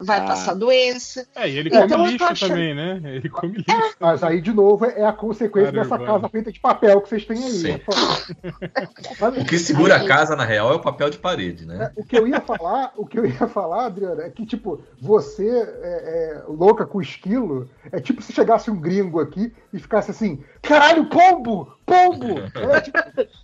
Vai 0.00 0.20
Ah. 0.20 0.24
passar 0.24 0.54
doença. 0.54 1.26
É, 1.34 1.48
e 1.48 1.58
ele 1.58 1.68
Então, 1.68 1.88
come 1.88 2.12
lixo 2.12 2.24
achando- 2.24 2.50
também, 2.50 2.74
né? 2.74 3.00
Ele 3.04 3.28
come 3.28 3.56
lixo. 3.58 3.94
Mas 3.98 4.22
aí, 4.22 4.40
de 4.40 4.52
novo, 4.52 4.84
é 4.86 5.04
a 5.04 5.12
consequência 5.12 5.72
Caramba. 5.72 5.96
dessa 5.98 6.12
casa 6.12 6.28
feita 6.28 6.52
de 6.52 6.60
papel 6.60 7.00
que 7.00 7.08
vocês 7.08 7.24
têm 7.24 7.42
aí. 7.42 7.70
É. 7.72 7.80
O 9.40 9.44
que 9.44 9.58
segura 9.58 9.96
a 9.96 10.06
casa, 10.06 10.36
na 10.36 10.44
real, 10.44 10.72
é 10.72 10.74
o 10.76 10.80
papel 10.80 11.10
de 11.10 11.18
parede, 11.18 11.66
né? 11.66 11.90
O 11.96 12.04
que 12.04 12.16
eu 12.16 12.26
ia 12.26 12.40
falar, 12.40 12.92
o 12.96 13.04
que 13.06 13.18
eu 13.18 13.26
ia 13.26 13.46
falar, 13.48 13.86
Adriana, 13.86 14.22
é 14.24 14.30
que, 14.30 14.46
tipo, 14.46 14.80
você 15.00 15.48
é, 15.48 16.40
é, 16.40 16.42
louca 16.48 16.86
com 16.86 17.00
esquilo, 17.00 17.68
é 17.90 18.00
tipo 18.00 18.22
se 18.22 18.32
chegasse 18.32 18.70
um 18.70 18.80
gringo 18.80 19.20
aqui 19.20 19.52
e 19.72 19.78
ficasse 19.78 20.10
assim, 20.10 20.42
caralho, 20.62 21.06
pombo! 21.06 21.72
Pombo! 21.84 22.38
É 22.74 22.80
tipo, 22.80 22.98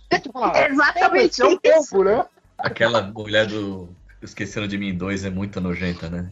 é 0.09 0.19
tipo 0.19 0.33
falar, 0.39 0.55
É 0.57 0.69
exatamente 0.69 1.41
é 1.41 1.45
um 1.45 1.57
pombo, 1.57 2.03
né? 2.03 2.25
Aquela 2.57 3.01
mulher 3.01 3.45
do 3.47 3.89
Esqueceram 4.21 4.67
de 4.67 4.77
Mim 4.77 4.95
2 4.95 5.25
é 5.25 5.29
muito 5.29 5.59
nojenta, 5.59 6.09
né? 6.09 6.29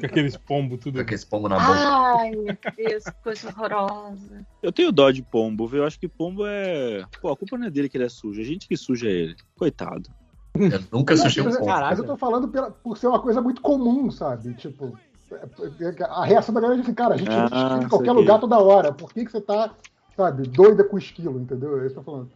Com 0.00 0.06
aqueles 0.06 0.36
pombos 0.36 0.78
tudo. 0.80 0.96
Com 0.96 1.00
aquele 1.02 1.24
pombo 1.26 1.48
na 1.48 1.56
boca. 1.58 1.78
Ai, 1.78 2.30
meu 2.30 2.56
Deus, 2.76 3.04
que 3.04 3.12
coisa 3.22 3.48
horrorosa. 3.48 4.46
Eu 4.62 4.72
tenho 4.72 4.92
dó 4.92 5.10
de 5.10 5.22
pombo, 5.22 5.66
viu? 5.66 5.80
Eu 5.80 5.86
acho 5.86 5.98
que 5.98 6.08
pombo 6.08 6.46
é. 6.46 7.04
Pô, 7.20 7.30
a 7.30 7.36
culpa 7.36 7.58
não 7.58 7.66
é 7.66 7.70
dele 7.70 7.88
que 7.88 7.96
ele 7.96 8.04
é 8.04 8.08
sujo. 8.08 8.40
A 8.40 8.44
gente 8.44 8.68
que 8.68 8.76
suja 8.76 9.08
ele. 9.08 9.36
Coitado. 9.56 10.08
Eu 10.54 10.80
nunca 10.92 11.16
sujei 11.16 11.42
um 11.42 11.50
pombo. 11.50 11.66
mas 11.66 11.98
eu 11.98 12.04
tô 12.06 12.16
falando 12.16 12.48
pela- 12.48 12.70
por 12.70 12.96
ser 12.98 13.06
uma 13.06 13.20
coisa 13.20 13.40
muito 13.40 13.60
comum, 13.60 14.10
sabe? 14.10 14.54
Tipo, 14.54 14.98
é- 15.30 15.84
é- 15.84 16.04
a 16.04 16.24
reação 16.24 16.54
da 16.54 16.60
galera 16.60 16.80
é 16.80 16.82
assim, 16.82 16.94
cara, 16.94 17.14
a 17.14 17.18
gente 17.18 17.30
Ah, 17.30 17.80
em 17.84 17.88
qualquer 17.88 18.12
lugar 18.12 18.40
toda 18.40 18.58
hora. 18.58 18.92
Por 18.92 19.12
que, 19.12 19.24
que 19.24 19.30
você 19.30 19.40
tá, 19.40 19.74
sabe, 20.16 20.42
doida 20.48 20.82
com 20.82 20.98
esquilo, 20.98 21.38
entendeu? 21.40 21.80
É 21.80 21.86
isso 21.86 21.94
que 21.94 22.00
eu 22.00 22.04
tô 22.04 22.10
falando. 22.10 22.30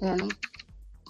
É, 0.00 0.14
não, 0.14 0.28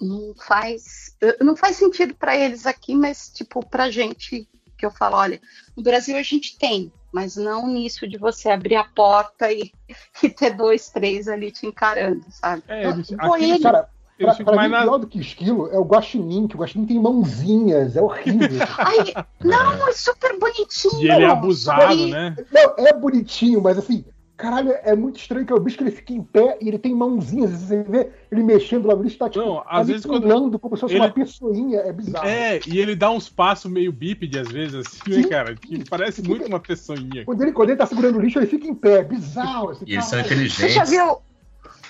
não 0.01 0.33
faz, 0.47 1.15
não 1.41 1.55
faz 1.55 1.75
sentido 1.77 2.13
para 2.15 2.35
eles 2.37 2.65
aqui, 2.65 2.95
mas 2.95 3.29
tipo 3.29 3.65
pra 3.65 3.89
gente 3.89 4.47
que 4.77 4.85
eu 4.85 4.91
falo, 4.91 5.17
olha, 5.17 5.41
no 5.75 5.83
Brasil 5.83 6.15
a 6.15 6.23
gente 6.23 6.57
tem, 6.57 6.91
mas 7.11 7.35
não 7.35 7.67
nisso 7.67 8.07
de 8.07 8.17
você 8.17 8.49
abrir 8.49 8.75
a 8.77 8.83
porta 8.85 9.51
e, 9.51 9.71
e 10.23 10.29
ter 10.29 10.51
dois, 10.55 10.89
três 10.89 11.27
ali 11.27 11.51
te 11.51 11.65
encarando, 11.67 12.23
sabe? 12.29 12.63
É, 12.67 12.91
foi 12.93 13.01
aqui- 13.01 13.43
ele. 13.43 13.59
Cara, 13.63 13.89
pra, 14.17 14.35
pra 14.35 14.55
mais 14.55 14.69
mim, 14.71 14.77
na. 14.77 14.83
pior 14.83 14.97
do 14.99 15.07
que 15.07 15.19
esquilo 15.19 15.67
é 15.71 15.77
o 15.77 15.83
guaxinim, 15.83 16.47
que 16.47 16.55
o 16.55 16.59
guaxinim 16.59 16.85
tem 16.85 16.99
mãozinhas, 16.99 17.95
é 17.97 18.01
horrível. 18.01 18.59
Ai, 18.77 19.25
não, 19.43 19.87
é 19.89 19.91
super 19.93 20.37
bonitinho. 20.39 21.01
E 21.01 21.09
ele 21.11 21.23
é 21.25 21.29
abusado, 21.29 21.81
aí- 21.83 22.09
né? 22.09 22.35
Não, 22.51 22.73
é 22.77 22.93
bonitinho, 22.93 23.61
mas 23.61 23.77
assim, 23.77 24.05
caralho, 24.39 24.71
é 24.83 24.95
muito 24.95 25.19
estranho 25.19 25.45
que 25.45 25.51
é 25.51 25.55
o 25.55 25.59
bicho 25.59 25.77
que 25.77 25.83
ele 25.83 25.91
fica 25.91 26.13
em 26.13 26.23
pé 26.23 26.57
e 26.61 26.67
ele 26.69 26.79
tem 26.79 26.95
mãozinhas. 26.95 27.51
Você 27.51 27.83
vê 27.83 28.09
ele 28.31 28.41
mexendo 28.41 28.87
lá, 28.87 28.93
o 28.93 28.97
bicho 28.97 29.17
tá 29.17 29.29
tipo, 29.29 29.45
Não, 29.45 29.55
tá 29.57 29.65
às 29.69 29.87
vezes 29.87 30.05
quando 30.05 30.57
como 30.59 30.75
se 30.77 30.81
fosse 30.81 30.93
ele- 30.93 31.01
uma 31.01 31.11
pessoinha, 31.11 31.79
é 31.81 31.91
bizarro. 31.91 32.25
É, 32.27 32.59
e 32.65 32.79
ele 32.79 32.95
dá 32.95 33.11
uns 33.11 33.27
passos 33.29 33.69
meio 33.69 33.91
bípede 33.91 34.39
às 34.39 34.47
vezes, 34.47 34.75
assim, 34.75 34.99
né, 35.09 35.21
Sim. 35.23 35.29
cara? 35.29 35.55
Que 35.55 35.83
parece 35.89 36.21
muito 36.23 36.45
uma 36.47 36.59
pessoinha. 36.59 37.25
Quando 37.25 37.41
ele, 37.41 37.51
quando 37.51 37.69
ele 37.69 37.77
tá 37.77 37.85
segurando 37.85 38.17
o 38.17 38.21
lixo, 38.21 38.39
ele 38.39 38.47
fica 38.47 38.65
em 38.67 38.73
pé, 38.73 38.99
é 38.99 39.03
bizarro. 39.03 39.71
Assim, 39.71 39.83
E 39.85 39.93
eles 39.93 40.05
são 40.05 40.19
caralho. 40.23 40.27
Você 40.29 40.45
inteligentes. 40.45 40.73
já 40.75 40.83
viu. 40.85 41.17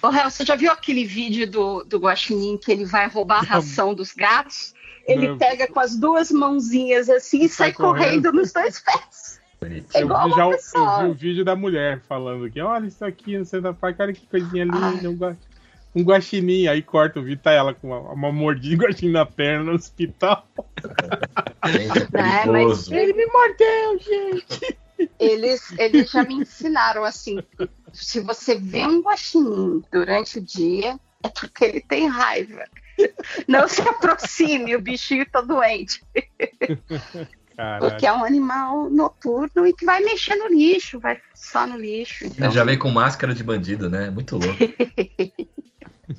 Ô, 0.02 0.08
Réu, 0.10 0.30
você 0.32 0.46
já 0.46 0.56
viu 0.56 0.72
aquele 0.72 1.06
vídeo 1.06 1.50
do, 1.50 1.84
do 1.84 2.00
Guaxinim 2.00 2.58
que 2.58 2.72
ele 2.72 2.86
vai 2.86 3.08
roubar 3.10 3.40
a 3.40 3.46
ração 3.46 3.94
dos 3.94 4.14
gatos? 4.14 4.74
Ele 5.06 5.36
pega 5.38 5.68
com 5.68 5.80
as 5.80 5.96
duas 5.98 6.32
mãozinhas 6.32 7.10
assim 7.10 7.44
e 7.44 7.50
sai 7.50 7.68
Sai 7.68 7.74
correndo. 7.74 8.22
correndo 8.24 8.32
nos 8.34 8.52
dois 8.54 8.80
pés. 8.80 9.29
É 9.62 10.02
Eu 10.02 10.08
vi, 10.08 10.32
já, 10.32 10.46
eu 10.46 10.58
vi 11.06 11.06
o 11.10 11.14
vídeo 11.14 11.46
da 11.46 11.56
mulher 11.56 12.00
falando 12.08 12.50
que, 12.50 12.62
olha 12.62 12.88
isso 12.88 13.04
aqui 13.04 13.38
no 13.38 13.46
centro 13.46 13.64
da 13.64 13.74
parque, 13.74 14.02
olha 14.02 14.14
que 14.14 14.26
coisinha 14.26 14.64
linda, 14.64 15.10
um, 15.10 15.16
gua- 15.18 15.38
um 15.96 16.02
guaxinim. 16.04 16.68
Aí 16.68 16.82
corta 16.82 17.20
o 17.20 17.24
vídeo, 17.24 17.42
tá 17.44 17.52
ela 17.52 17.74
com 17.74 17.88
uma, 17.88 18.00
uma 18.14 18.32
mordida 18.32 18.70
de 18.76 18.82
guaxinim 18.82 19.12
na 19.12 19.26
perna 19.26 19.66
no 19.66 19.74
hospital. 19.74 20.48
É 21.64 21.98
É, 21.98 22.06
perigoso. 22.46 22.94
Ele 22.94 23.14
me 23.14 23.26
mordeu, 23.26 24.00
gente! 24.00 24.78
Eles, 25.18 25.78
eles 25.80 26.10
já 26.12 26.24
me 26.24 26.36
ensinaram 26.36 27.04
assim: 27.04 27.40
se 27.94 28.20
você 28.22 28.56
vê 28.56 28.86
um 28.86 29.02
guaxinim 29.02 29.82
durante 29.92 30.40
o 30.40 30.42
dia, 30.42 31.00
é 31.24 31.30
porque 31.30 31.66
ele 31.66 31.82
tem 31.82 32.08
raiva. 32.08 32.64
Não 33.48 33.66
se 33.68 33.82
aproxime, 33.82 34.76
o 34.76 34.82
bichinho 34.82 35.26
tá 35.30 35.40
doente. 35.40 36.04
Caralho. 37.60 37.90
Porque 37.90 38.08
é 38.08 38.14
um 38.14 38.24
animal 38.24 38.90
noturno 38.90 39.68
e 39.68 39.74
que 39.74 39.84
vai 39.84 40.00
mexer 40.00 40.34
no 40.38 40.48
lixo, 40.48 40.98
vai 40.98 41.20
só 41.36 41.68
no 41.68 41.78
lixo. 41.78 42.26
Então... 42.26 42.48
Ele 42.48 42.56
já 42.56 42.64
vem 42.64 42.80
com 42.80 42.90
máscara 42.90 43.34
de 43.34 43.44
bandido, 43.44 43.90
né? 43.90 44.10
Muito 44.10 44.38
louco. 44.38 44.58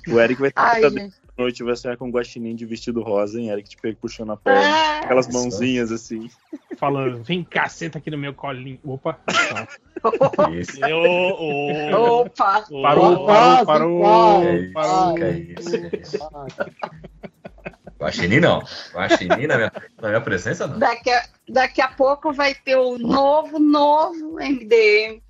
O 0.06 0.20
Eric 0.20 0.38
vai 0.38 0.52
Ai, 0.54 0.84
estar 0.84 1.10
noite 1.38 1.64
vai 1.64 1.74
sair 1.74 1.96
com 1.96 2.08
um 2.08 2.10
guaxinim 2.10 2.54
de 2.54 2.66
vestido 2.66 3.00
rosa, 3.00 3.40
hein? 3.40 3.48
Eric 3.48 3.70
te 3.70 3.76
pega 3.78 3.96
puxando 3.98 4.32
a 4.32 4.36
perna. 4.36 4.60
Ah, 4.62 4.98
Aquelas 4.98 5.28
mãozinhas 5.28 5.90
assim. 5.90 6.28
Falando, 6.76 7.22
vem 7.24 7.42
cá, 7.42 7.68
senta 7.68 7.96
aqui 7.96 8.10
no 8.10 8.18
meu 8.18 8.34
colinho. 8.34 8.78
Opa, 8.84 9.18
Que 10.46 10.60
isso? 10.60 10.84
Eu, 10.84 10.98
o, 10.98 12.20
Opa! 12.20 12.66
parou, 12.82 13.24
Quase, 13.24 13.64
parou, 13.64 13.64
quase, 13.64 13.64
parou, 13.64 14.00
quase. 14.00 14.72
parou. 14.72 15.14
Que 15.14 15.54
isso, 15.58 15.90
que 15.90 15.96
isso. 15.96 16.18
Guaxinim 17.98 18.40
não. 18.40 18.62
Guaxinim 18.94 19.46
na 19.46 19.56
minha, 19.56 19.72
na 20.00 20.08
minha 20.08 20.20
presença 20.20 20.66
não. 20.66 20.78
Daqui 20.78 21.10
a, 21.10 21.22
daqui 21.48 21.80
a 21.82 21.88
pouco 21.88 22.32
vai 22.32 22.54
ter 22.54 22.76
o 22.76 22.98
novo, 22.98 23.58
novo 23.58 24.36
MDM. 24.38 25.22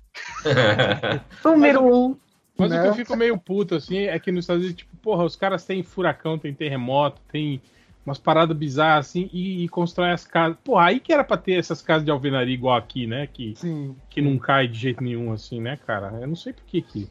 Número 1.43 1.83
um. 1.83 2.15
Mas 2.57 2.71
o 2.71 2.75
Né? 2.75 2.81
que 2.81 2.87
eu 2.89 2.93
fico 2.95 3.15
meio 3.15 3.37
puto, 3.37 3.75
assim, 3.75 3.99
é 3.99 4.17
que 4.19 4.31
nos 4.31 4.43
Estados 4.43 4.63
Unidos, 4.63 4.77
tipo, 4.83 4.95
porra, 4.97 5.23
os 5.23 5.35
caras 5.35 5.65
têm 5.65 5.81
furacão, 5.83 6.37
tem 6.37 6.53
terremoto, 6.53 7.21
tem 7.31 7.61
umas 8.05 8.17
paradas 8.19 8.55
bizarras, 8.55 9.07
assim, 9.07 9.29
e, 9.33 9.63
e 9.63 9.69
constroem 9.69 10.11
as 10.11 10.25
casas. 10.25 10.57
Porra, 10.63 10.85
aí 10.85 10.99
que 10.99 11.11
era 11.13 11.23
pra 11.23 11.37
ter 11.37 11.53
essas 11.53 11.81
casas 11.81 12.03
de 12.05 12.11
alvenaria 12.11 12.53
igual 12.53 12.75
aqui, 12.77 13.07
né? 13.07 13.27
Que, 13.27 13.55
Sim. 13.55 13.95
que 14.09 14.21
não 14.21 14.37
cai 14.37 14.67
de 14.67 14.77
jeito 14.77 15.03
nenhum, 15.03 15.31
assim, 15.33 15.59
né, 15.59 15.77
cara? 15.87 16.11
Eu 16.21 16.27
não 16.27 16.35
sei 16.35 16.53
por 16.53 16.63
que 16.65 16.81
que, 16.81 17.09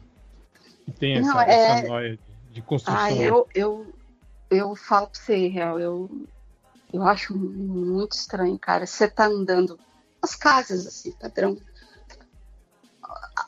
que 0.85 0.91
tem 0.91 1.17
essa, 1.17 1.33
Não, 1.33 1.41
é- 1.41 1.53
essa 1.53 1.87
noia 1.87 2.11
de, 2.11 2.53
de 2.53 2.61
construção. 2.61 3.01
Ah, 3.03 3.11
eu, 3.11 3.47
eu, 3.53 3.93
eu 4.51 4.75
falo 4.75 5.07
pra 5.07 5.19
você, 5.19 5.47
real, 5.47 5.79
eu, 5.79 6.27
eu 6.93 7.03
acho 7.03 7.35
muito 7.35 8.11
estranho, 8.11 8.59
cara. 8.59 8.85
Você 8.85 9.07
tá 9.07 9.25
andando 9.25 9.79
nas 10.21 10.35
casas, 10.35 10.85
assim, 10.85 11.13
padrão. 11.13 11.57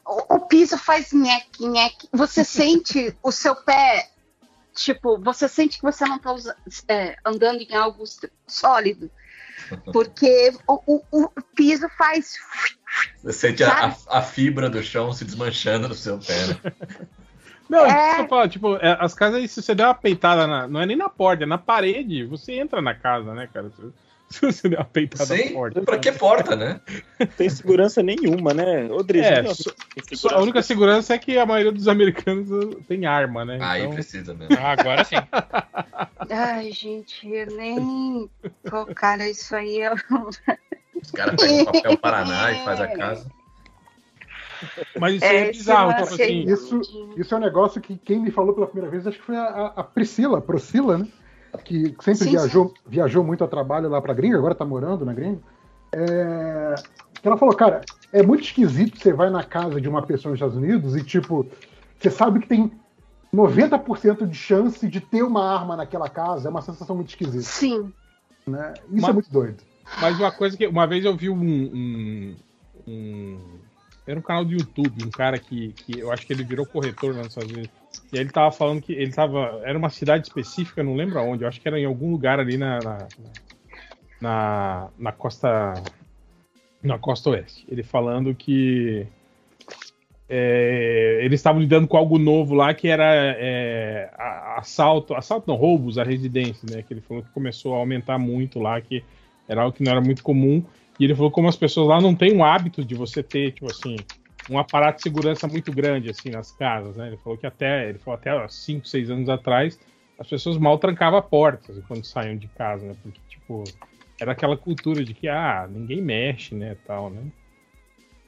O, 0.05 0.35
o 0.35 0.39
piso 0.47 0.77
faz 0.77 1.11
nheque, 1.11 1.67
nheque. 1.67 2.07
Você 2.13 2.43
sente 2.45 3.15
o 3.21 3.31
seu 3.31 3.53
pé, 3.55 4.09
tipo, 4.73 5.19
você 5.19 5.47
sente 5.49 5.77
que 5.77 5.83
você 5.83 6.05
não 6.05 6.17
tá 6.17 6.31
usa- 6.31 6.55
é, 6.87 7.17
andando 7.25 7.61
em 7.61 7.75
algo 7.75 8.03
sólido. 8.47 9.11
Porque 9.91 10.51
o, 10.67 10.81
o, 10.87 11.03
o 11.11 11.29
piso 11.55 11.87
faz. 11.97 12.35
Você 13.21 13.33
sente 13.33 13.63
a, 13.63 13.87
a- 13.89 13.97
a 14.07 14.21
fibra 14.21 14.69
do 14.69 14.81
chão 14.81 15.11
se 15.13 15.25
desmanchando 15.25 15.89
no 15.89 15.95
seu 15.95 16.17
pé. 16.17 16.47
Né? 16.47 16.59
Não, 17.69 17.85
É. 17.85 17.89
isso 17.89 18.15
que 18.15 18.21
eu 18.21 18.27
falo, 18.27 18.49
tipo, 18.49 18.75
é, 18.77 18.97
as 18.99 19.13
casas 19.13 19.39
aí, 19.39 19.47
se 19.47 19.61
você 19.61 19.73
der 19.73 19.85
uma 19.85 19.93
peitada, 19.93 20.45
na- 20.45 20.67
não 20.67 20.81
é 20.81 20.85
nem 20.85 20.95
na 20.97 21.09
porta, 21.09 21.43
é 21.43 21.45
na 21.47 21.57
parede, 21.57 22.25
você 22.25 22.53
entra 22.53 22.81
na 22.81 22.93
casa, 22.93 23.33
né, 23.33 23.47
cara? 23.53 23.69
Se, 23.69 23.81
se 24.29 24.41
você 24.45 24.69
der 24.69 24.79
uma 24.79 24.85
peitada 24.85 25.25
na 25.35 25.43
Sim, 25.43 25.53
porta. 25.53 25.81
pra 25.81 25.97
que 25.97 26.11
porta, 26.11 26.55
né? 26.55 26.79
Tem 27.37 27.49
segurança 27.49 28.01
nenhuma, 28.03 28.53
né? 28.53 28.85
Ô, 28.91 29.01
Dri, 29.03 29.19
É, 29.19 29.43
só- 30.13 30.29
a 30.35 30.39
única 30.41 30.61
segurança 30.61 31.13
é 31.13 31.17
que 31.19 31.37
a 31.37 31.45
maioria 31.45 31.71
dos 31.71 31.87
americanos 31.87 32.49
uh, 32.51 32.81
tem 32.87 33.05
arma, 33.05 33.45
né? 33.45 33.59
Aí 33.61 33.81
Então, 33.83 33.93
precisa 33.93 34.33
mesmo. 34.33 34.55
Ah, 34.57 34.71
agora 34.71 35.03
sim. 35.03 35.15
Ai, 36.29 36.71
gente, 36.71 37.27
eu 37.27 37.47
nem. 37.47 38.29
Pô, 38.69 38.85
cara, 38.87 39.27
isso 39.29 39.55
aí 39.55 39.81
é. 39.81 39.93
Os 40.95 41.11
caras 41.11 41.35
pegam 41.39 41.61
o 41.61 41.65
papel 41.65 41.97
Paraná 41.97 42.51
e 42.51 42.55
faz 42.63 42.79
a 42.81 42.87
casa. 42.87 43.29
Mas 44.99 45.15
isso 45.15 45.25
é, 45.25 45.49
esse 45.49 45.59
bizarro, 45.59 45.87
lance 45.91 46.11
tipo 46.11 46.23
assim. 46.23 46.43
Isso, 46.43 46.81
isso 47.17 47.33
é 47.33 47.37
um 47.37 47.41
negócio 47.41 47.81
que 47.81 47.97
quem 47.97 48.19
me 48.19 48.31
falou 48.31 48.53
pela 48.53 48.67
primeira 48.67 48.89
vez, 48.91 49.05
acho 49.07 49.17
que 49.19 49.23
foi 49.25 49.35
a, 49.37 49.73
a- 49.75 49.83
Priscila, 49.83 50.37
a 50.39 50.41
Priscila, 50.41 50.97
né? 50.97 51.07
Que 51.63 51.95
sempre 52.01 52.25
Sim, 52.25 52.29
viajou, 52.31 52.73
viajou 52.87 53.23
muito 53.23 53.43
a 53.43 53.47
trabalho 53.47 53.87
lá 53.89 54.01
pra 54.01 54.13
gringa, 54.13 54.37
agora 54.37 54.55
tá 54.55 54.65
morando 54.65 55.05
na 55.05 55.13
gringa. 55.13 55.39
É, 55.91 56.75
que 57.21 57.27
ela 57.27 57.37
falou, 57.37 57.55
cara, 57.55 57.81
é 58.11 58.23
muito 58.23 58.43
esquisito 58.43 58.97
você 58.99 59.13
vai 59.13 59.29
na 59.29 59.43
casa 59.43 59.79
de 59.79 59.87
uma 59.87 60.01
pessoa 60.01 60.31
nos 60.31 60.37
Estados 60.39 60.57
Unidos 60.57 60.95
e, 60.95 61.03
tipo, 61.03 61.45
você 61.99 62.09
sabe 62.09 62.39
que 62.39 62.47
tem 62.47 62.71
90% 63.33 64.25
de 64.27 64.35
chance 64.35 64.87
de 64.87 64.99
ter 64.99 65.23
uma 65.23 65.47
arma 65.55 65.75
naquela 65.75 66.09
casa. 66.09 66.47
É 66.47 66.51
uma 66.51 66.61
sensação 66.61 66.95
muito 66.95 67.09
esquisita, 67.09 67.43
Sim. 67.43 67.93
né? 68.47 68.73
Isso 68.91 69.01
Mas- 69.01 69.09
é 69.09 69.13
muito 69.13 69.31
doido. 69.31 69.57
Mas 70.01 70.17
uma 70.19 70.31
coisa 70.31 70.57
que. 70.57 70.65
Uma 70.65 70.87
vez 70.87 71.03
eu 71.05 71.15
vi 71.15 71.29
um. 71.29 71.35
um- 71.35 72.35
um- 72.87 73.39
era 74.05 74.19
um 74.19 74.21
canal 74.21 74.43
do 74.43 74.51
YouTube, 74.51 75.05
um 75.05 75.09
cara 75.09 75.39
que, 75.39 75.69
que 75.73 75.99
eu 75.99 76.11
acho 76.11 76.25
que 76.25 76.33
ele 76.33 76.43
virou 76.43 76.65
corretor 76.65 77.15
lá 77.15 77.21
Estados 77.21 77.51
Unidos. 77.51 77.71
E 78.11 78.17
ele 78.17 78.29
tava 78.29 78.51
falando 78.51 78.81
que 78.81 78.91
ele 78.93 79.11
tava. 79.11 79.61
Era 79.63 79.77
uma 79.77 79.89
cidade 79.89 80.27
específica, 80.27 80.83
não 80.83 80.95
lembro 80.95 81.19
aonde, 81.19 81.43
eu 81.43 81.47
acho 81.47 81.61
que 81.61 81.67
era 81.67 81.79
em 81.79 81.85
algum 81.85 82.11
lugar 82.11 82.39
ali 82.39 82.57
na. 82.57 82.79
na, 82.79 83.07
na, 84.19 84.89
na 84.97 85.11
costa. 85.11 85.73
Na 86.83 86.99
costa 86.99 87.29
oeste. 87.29 87.65
Ele 87.69 87.81
falando 87.81 88.35
que. 88.35 89.07
é, 90.27 91.19
eles 91.21 91.39
estavam 91.39 91.61
lidando 91.61 91.87
com 91.87 91.95
algo 91.95 92.19
novo 92.19 92.53
lá 92.53 92.73
que 92.73 92.89
era 92.89 93.05
é, 93.37 94.09
assalto, 94.57 95.13
assalto 95.15 95.47
não, 95.47 95.55
roubos 95.55 95.97
à 95.97 96.03
residência, 96.03 96.67
né? 96.69 96.81
Que 96.81 96.93
ele 96.93 97.01
falou 97.01 97.23
que 97.23 97.29
começou 97.29 97.73
a 97.73 97.77
aumentar 97.77 98.19
muito 98.19 98.59
lá, 98.59 98.81
que 98.81 99.01
Era 99.47 99.61
algo 99.61 99.75
que 99.75 99.81
não 99.81 99.93
era 99.93 100.01
muito 100.01 100.21
comum. 100.21 100.61
E 100.99 101.05
ele 101.05 101.15
falou 101.15 101.31
como 101.31 101.47
as 101.47 101.55
pessoas 101.55 101.87
lá 101.87 101.99
não 101.99 102.13
têm 102.13 102.35
um 102.35 102.43
hábito 102.43 102.83
de 102.83 102.95
você 102.95 103.23
ter, 103.23 103.51
tipo 103.51 103.69
assim, 103.69 103.95
um 104.49 104.59
aparato 104.59 104.97
de 104.97 105.03
segurança 105.03 105.47
muito 105.47 105.71
grande, 105.71 106.09
assim, 106.09 106.29
nas 106.29 106.51
casas, 106.51 106.95
né? 106.95 107.07
Ele 107.07 107.17
falou 107.17 107.37
que 107.37 107.47
até, 107.47 107.89
ele 107.89 107.99
falou 107.99 108.19
até 108.19 108.47
5, 108.47 108.87
6 108.87 109.09
anos 109.09 109.29
atrás, 109.29 109.79
as 110.19 110.27
pessoas 110.27 110.57
mal 110.57 110.77
trancavam 110.77 111.19
a 111.19 111.21
porta 111.21 111.71
assim, 111.71 111.81
quando 111.87 112.05
saíam 112.05 112.37
de 112.37 112.47
casa, 112.47 112.85
né? 112.85 112.95
Porque, 113.01 113.19
tipo, 113.29 113.63
era 114.19 114.33
aquela 114.33 114.55
cultura 114.55 115.03
de 115.03 115.13
que, 115.13 115.27
ah, 115.27 115.67
ninguém 115.69 116.01
mexe, 116.01 116.53
né, 116.53 116.77
tal, 116.85 117.09
né? 117.09 117.23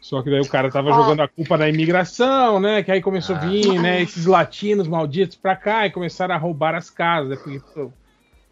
Só 0.01 0.21
que 0.21 0.29
daí 0.29 0.39
o 0.39 0.47
cara 0.47 0.69
tava 0.69 0.91
jogando 0.91 1.21
a 1.21 1.27
culpa 1.27 1.57
na 1.57 1.67
imigração, 1.67 2.59
né? 2.59 2.83
Que 2.83 2.91
aí 2.91 3.01
começou 3.01 3.35
a 3.35 3.39
vir, 3.39 3.81
né, 3.81 4.03
esses 4.03 4.25
latinos 4.25 4.87
malditos 4.87 5.35
pra 5.35 5.55
cá 5.55 5.87
e 5.87 5.91
começaram 5.91 6.35
a 6.35 6.37
roubar 6.37 6.75
as 6.75 6.91
casas, 6.91 7.29
né? 7.29 7.35
Porque, 7.35 7.59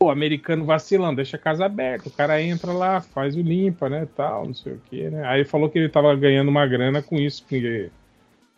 pô, 0.04 0.10
americano 0.10 0.66
vacilando, 0.66 1.16
deixa 1.16 1.38
a 1.38 1.40
casa 1.40 1.66
aberta, 1.66 2.10
o 2.10 2.12
cara 2.12 2.42
entra 2.42 2.74
lá, 2.74 3.00
faz 3.00 3.38
o 3.38 3.42
limpa, 3.42 3.88
né, 3.88 4.06
tal, 4.18 4.48
não 4.48 4.54
sei 4.54 4.74
o 4.74 4.80
que, 4.90 5.10
né? 5.10 5.26
Aí 5.26 5.46
falou 5.46 5.70
que 5.70 5.80
ele 5.80 5.88
tava 5.88 6.14
ganhando 6.14 6.50
uma 6.50 6.68
grana 6.68 7.02
com 7.02 7.16
isso, 7.16 7.46
que 7.48 7.90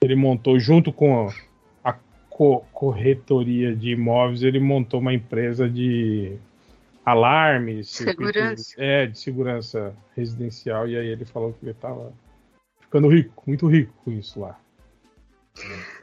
ele 0.02 0.16
montou 0.16 0.58
junto 0.60 0.92
com 0.92 1.30
a 1.84 1.94
co- 2.32 2.66
corretoria 2.74 3.76
de 3.76 3.92
imóveis, 3.92 4.42
ele 4.42 4.60
montou 4.60 5.00
uma 5.00 5.14
empresa 5.14 5.70
de 5.70 6.36
alarmes, 7.06 7.90
Segurança. 7.90 8.74
é, 8.80 9.06
de 9.06 9.20
segurança 9.20 9.96
residencial, 10.16 10.88
e 10.88 10.98
aí 10.98 11.08
ele 11.08 11.26
falou 11.26 11.54
que 11.54 11.64
ele 11.64 11.76
tava 11.76 12.12
ficando 12.82 13.08
rico, 13.08 13.44
muito 13.46 13.68
rico 13.68 13.94
com 14.04 14.12
isso 14.12 14.40
lá. 14.40 14.60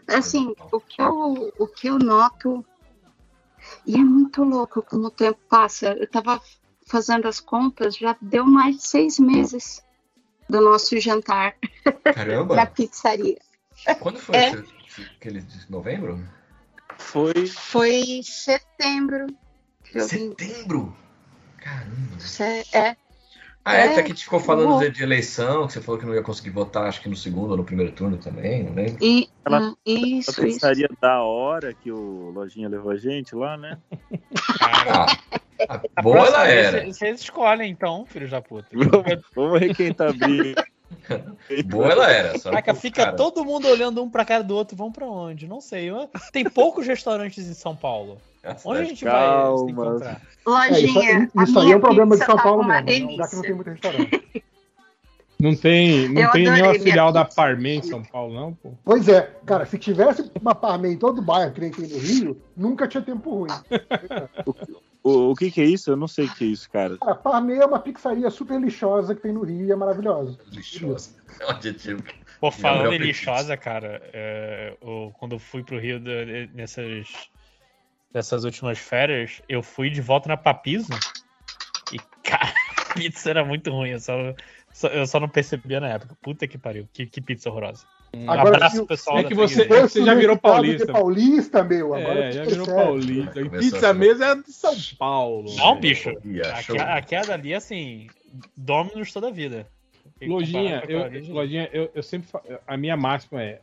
Assim, 0.06 0.54
o 0.70 0.80
que 0.80 1.02
eu, 1.02 1.52
o 1.58 1.66
que 1.66 1.88
eu 1.88 1.98
noto, 1.98 2.64
e 3.86 3.94
é 3.94 3.98
muito 3.98 4.42
louco 4.44 4.82
como 4.82 5.06
o 5.06 5.10
tempo 5.10 5.38
passa. 5.48 5.92
Eu 5.92 6.06
tava 6.08 6.40
fazendo 6.86 7.26
as 7.28 7.40
contas, 7.40 7.96
já 7.96 8.16
deu 8.20 8.44
mais 8.44 8.76
de 8.76 8.86
seis 8.86 9.18
meses 9.18 9.82
do 10.48 10.60
nosso 10.60 10.98
jantar 11.00 11.54
na 12.04 12.12
Caramba! 12.12 12.66
pizzaria. 12.66 13.38
Quando 14.00 14.18
foi 14.18 14.36
É. 14.36 14.48
esse- 14.50 15.02
aquele 15.16 15.40
de 15.40 15.70
novembro? 15.70 16.22
Foi. 16.98 17.46
Foi 17.46 18.20
setembro. 18.22 19.26
Setembro! 20.08 20.96
Caramba! 21.58 22.16
É, 22.72 22.96
Ah, 23.64 23.76
é, 23.76 23.80
É, 23.80 23.84
até 23.92 23.94
que 24.02 24.12
a 24.12 24.14
gente 24.14 24.24
ficou 24.24 24.40
falando 24.40 24.80
de, 24.80 24.90
de 24.90 25.02
eleição, 25.04 25.66
que 25.68 25.72
você 25.74 25.80
falou 25.80 26.00
que 26.00 26.04
não 26.06 26.14
ia 26.14 26.22
conseguir 26.22 26.50
votar, 26.50 26.88
acho 26.88 27.00
que 27.00 27.08
no 27.08 27.14
segundo 27.14 27.52
ou 27.52 27.56
no 27.56 27.64
primeiro 27.64 27.92
turno 27.92 28.18
também, 28.18 28.64
não 28.64 28.74
lembro. 28.74 28.96
e, 29.00 29.28
Ela- 29.44 29.60
hum, 29.60 29.74
isso, 29.86 30.30
isso. 30.30 30.42
pizzaria 30.42 30.88
da 31.00 31.22
hora 31.22 31.72
que 31.72 31.92
o 31.92 32.30
Lojinha 32.34 32.68
levou 32.68 32.90
a 32.90 32.96
gente 32.96 33.34
lá, 33.36 33.56
né? 33.56 33.78
Ah, 34.60 35.06
a- 35.68 35.80
A 35.96 36.02
boa 36.02 36.16
próxima 36.16 36.38
ela 36.38 36.48
era. 36.48 36.84
Vocês 36.86 37.20
escolhem, 37.20 37.70
então, 37.70 38.04
filhos 38.06 38.30
da 38.30 38.42
puta. 38.42 38.68
Vamos 39.34 39.60
requentar 39.60 40.08
a 40.10 40.12
briga. 40.12 40.64
Boa 41.66 41.88
ela 41.90 42.10
era. 42.10 42.38
Só 42.38 42.50
Caraca, 42.50 42.74
que, 42.74 42.80
fica 42.80 43.04
cara, 43.04 43.16
todo 43.16 43.44
mundo 43.44 43.66
olhando 43.66 44.02
um 44.02 44.10
pra 44.10 44.24
cara 44.26 44.44
do 44.44 44.54
outro, 44.54 44.76
vão 44.76 44.92
pra 44.92 45.06
onde? 45.06 45.46
Não 45.48 45.60
sei. 45.60 45.88
Tem 46.32 46.44
poucos 46.44 46.86
restaurantes 46.86 47.48
em 47.48 47.54
São 47.54 47.74
Paulo. 47.74 48.20
A 48.44 48.56
Onde 48.64 48.80
a 48.80 48.84
gente 48.84 49.04
vai 49.04 49.20
se 49.20 49.26
Calma. 49.28 49.70
encontrar? 49.70 50.10
É, 50.12 50.80
isso, 50.80 50.94
Lojinha, 50.94 51.30
a 51.36 51.44
isso 51.44 51.58
aí 51.60 51.72
é 51.72 51.76
um 51.76 51.80
problema 51.80 52.16
de 52.16 52.24
São 52.24 52.36
tá 52.36 52.42
Paulo 52.42 52.62
uma 52.62 52.82
mesmo, 52.82 52.86
né? 52.86 52.92
delícia. 52.92 53.16
já 53.16 53.28
que 53.28 53.36
não 53.36 53.42
tem 53.42 53.54
muito 53.54 53.70
restaurante. 53.70 54.42
Não 55.40 55.56
tem, 55.56 56.08
não 56.08 56.22
Eu 56.22 56.30
tem 56.30 56.48
nenhuma 56.50 56.74
filial 56.74 57.12
da. 57.12 57.24
Parmen 57.24 57.78
em 57.78 57.82
São 57.82 58.00
Paulo, 58.02 58.32
não, 58.32 58.54
pô. 58.54 58.74
Pois 58.84 59.08
é, 59.08 59.22
cara, 59.44 59.66
se 59.66 59.76
tivesse 59.76 60.30
uma 60.40 60.54
Parmen 60.54 60.92
em 60.92 60.96
todo 60.96 61.20
bairro 61.20 61.52
que 61.52 61.60
nem 61.60 61.70
tem 61.72 61.88
no 61.88 61.98
Rio, 61.98 62.40
nunca 62.56 62.86
tinha 62.86 63.02
tempo 63.02 63.28
ruim. 63.28 63.50
O, 65.02 65.32
o 65.32 65.34
que 65.34 65.50
que 65.50 65.60
é 65.60 65.64
isso? 65.64 65.90
Eu 65.90 65.96
não 65.96 66.06
sei 66.06 66.26
o 66.26 66.34
que 66.34 66.44
é 66.44 66.46
isso, 66.46 66.70
cara. 66.70 66.96
Cara, 66.98 67.16
Parmen 67.16 67.58
é 67.58 67.66
uma 67.66 67.80
pizzaria 67.80 68.30
super 68.30 68.60
lixosa 68.60 69.16
que 69.16 69.22
tem 69.22 69.32
no 69.32 69.42
Rio 69.42 69.66
e 69.66 69.72
é 69.72 69.74
maravilhosa. 69.76 70.38
Lixosa. 70.52 71.10
É 71.40 71.46
um 71.46 71.50
adjetivo. 71.50 72.02
Pô, 72.40 72.50
falando 72.52 72.82
Gabriel 72.84 73.02
em 73.02 73.06
lixosa, 73.08 73.56
cara, 73.56 74.00
é, 74.12 74.76
eu- 74.80 75.12
quando 75.18 75.32
eu 75.32 75.38
fui 75.40 75.64
pro 75.64 75.78
Rio 75.80 75.98
de- 75.98 76.50
nessas, 76.54 77.04
nessas 78.12 78.44
últimas 78.44 78.78
férias, 78.78 79.42
eu 79.48 79.62
fui 79.62 79.90
de 79.90 80.00
volta 80.00 80.28
na 80.28 80.36
Papiso 80.36 80.92
e, 81.92 81.98
cara, 82.22 82.52
a 82.90 82.94
pizza 82.94 83.30
era 83.30 83.44
muito 83.44 83.70
ruim. 83.70 83.90
Eu 83.90 84.00
só, 84.00 84.14
só- 84.72 84.88
eu 84.88 85.06
só 85.06 85.18
não 85.20 85.28
percebia 85.28 85.80
na 85.80 85.88
época. 85.88 86.16
Puta 86.22 86.46
que 86.46 86.58
pariu, 86.58 86.88
que, 86.92 87.06
que 87.06 87.20
pizza 87.20 87.48
horrorosa. 87.50 87.84
Um 88.14 88.30
Agora, 88.30 88.56
abraço 88.56 88.86
pessoal 88.86 89.18
é 89.20 89.24
que 89.24 89.34
você- 89.34 89.62
é 89.62 89.80
você 89.80 90.04
já 90.04 90.14
virou 90.14 90.36
paulista. 90.36 90.92
paulista, 90.92 91.64
meu. 91.64 91.94
Agora 91.94 92.26
É, 92.26 92.32
já 92.32 92.44
virou 92.44 92.66
percebe. 92.66 92.86
paulista. 92.86 93.40
E 93.40 93.48
pizza 93.48 93.88
a- 93.88 93.94
mesmo 93.94 94.22
é 94.24 94.34
de 94.36 94.52
São 94.52 94.74
Paulo. 94.98 95.54
Não, 95.56 95.80
bicho. 95.80 96.10
A, 96.10 96.62
que- 96.62 96.78
a 96.78 97.00
queda 97.00 97.32
ali, 97.32 97.54
assim, 97.54 98.08
Dominus 98.56 99.12
toda 99.12 99.28
a 99.28 99.30
vida. 99.30 99.66
Lojinha, 100.20 100.82
eu, 100.88 101.32
lojinha 101.34 101.68
eu, 101.72 101.90
eu 101.94 102.02
sempre 102.02 102.28
a 102.66 102.76
minha 102.76 102.96
máxima 102.96 103.42
é 103.42 103.60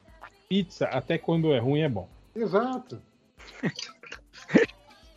pizza 0.50 0.86
até 0.88 1.18
quando 1.18 1.54
é 1.54 1.60
ruim 1.60 1.82
é 1.82 1.90
bom. 1.90 2.10
Exato. 2.36 3.00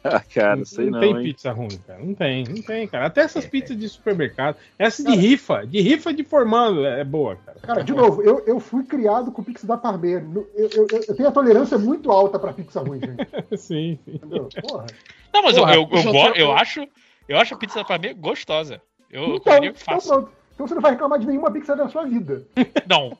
Ah, 0.04 0.20
cara, 0.20 0.64
sei 0.64 0.90
não, 0.90 0.98
tem 1.00 1.16
hein? 1.16 1.22
pizza 1.22 1.52
ruim, 1.52 1.78
cara. 1.86 2.00
Não 2.02 2.14
tem, 2.14 2.44
não 2.44 2.60
tem, 2.60 2.88
cara. 2.88 3.06
Até 3.06 3.20
essas 3.20 3.46
pizzas 3.46 3.76
de 3.78 3.88
supermercado, 3.88 4.56
essa 4.78 5.04
de 5.04 5.14
rifa, 5.14 5.64
de 5.66 5.80
rifa 5.80 6.12
de 6.12 6.24
formando 6.24 6.84
é 6.84 7.04
boa, 7.04 7.36
cara. 7.36 7.58
Cara, 7.60 7.84
de 7.84 7.92
novo, 7.92 8.20
eu, 8.22 8.42
eu 8.46 8.58
fui 8.58 8.82
criado 8.84 9.30
com 9.30 9.42
pizza 9.44 9.66
da 9.66 9.76
Parmen. 9.76 10.12
Eu, 10.34 10.50
eu, 10.56 10.86
eu- 11.08 11.14
tenho 11.16 11.28
a 11.28 11.32
tolerância 11.32 11.78
muito 11.78 12.10
alta 12.10 12.38
pra 12.38 12.52
pizza 12.52 12.80
ruim, 12.80 12.98
gente. 13.00 13.28
sim, 13.56 13.98
sim. 14.04 14.14
Entendeu? 14.14 14.48
Porra. 14.60 14.86
Não, 15.32 15.42
mas 15.42 15.56
eu, 15.56 15.62
Porra, 15.62 15.74
eu, 15.76 15.88
eu, 15.92 16.14
eu- 16.14 16.34
eu 16.34 16.52
acho, 16.52 16.86
eu 17.28 17.38
acho 17.38 17.54
a 17.54 17.58
pizza 17.58 17.84
pra 17.84 17.96
mim 17.98 18.14
gostosa. 18.16 18.80
Eu, 19.10 19.36
Então, 19.36 19.40
comeria 19.40 19.70
então. 19.70 20.28
Então 20.54 20.66
você 20.68 20.74
não 20.74 20.82
vai 20.82 20.90
reclamar 20.92 21.18
de 21.18 21.26
nenhuma 21.26 21.50
pizza 21.50 21.74
da 21.74 21.88
sua 21.88 22.04
vida. 22.04 22.44
Não. 22.86 23.16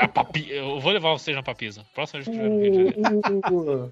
A 0.00 0.06
papi... 0.06 0.46
Eu 0.48 0.78
vou 0.78 0.92
levar 0.92 1.10
vocês 1.10 1.36
na 1.36 1.42
papisa. 1.42 1.84
Próxima 1.92 2.22
vez 2.22 2.28
que 2.28 2.32
tiver 2.40 2.48
no 2.48 2.60
Rio 2.60 2.70
de 2.70 3.02
Janeiro. 3.02 3.30
O, 3.50 3.52
o- 3.52 3.84
o- 3.86 3.90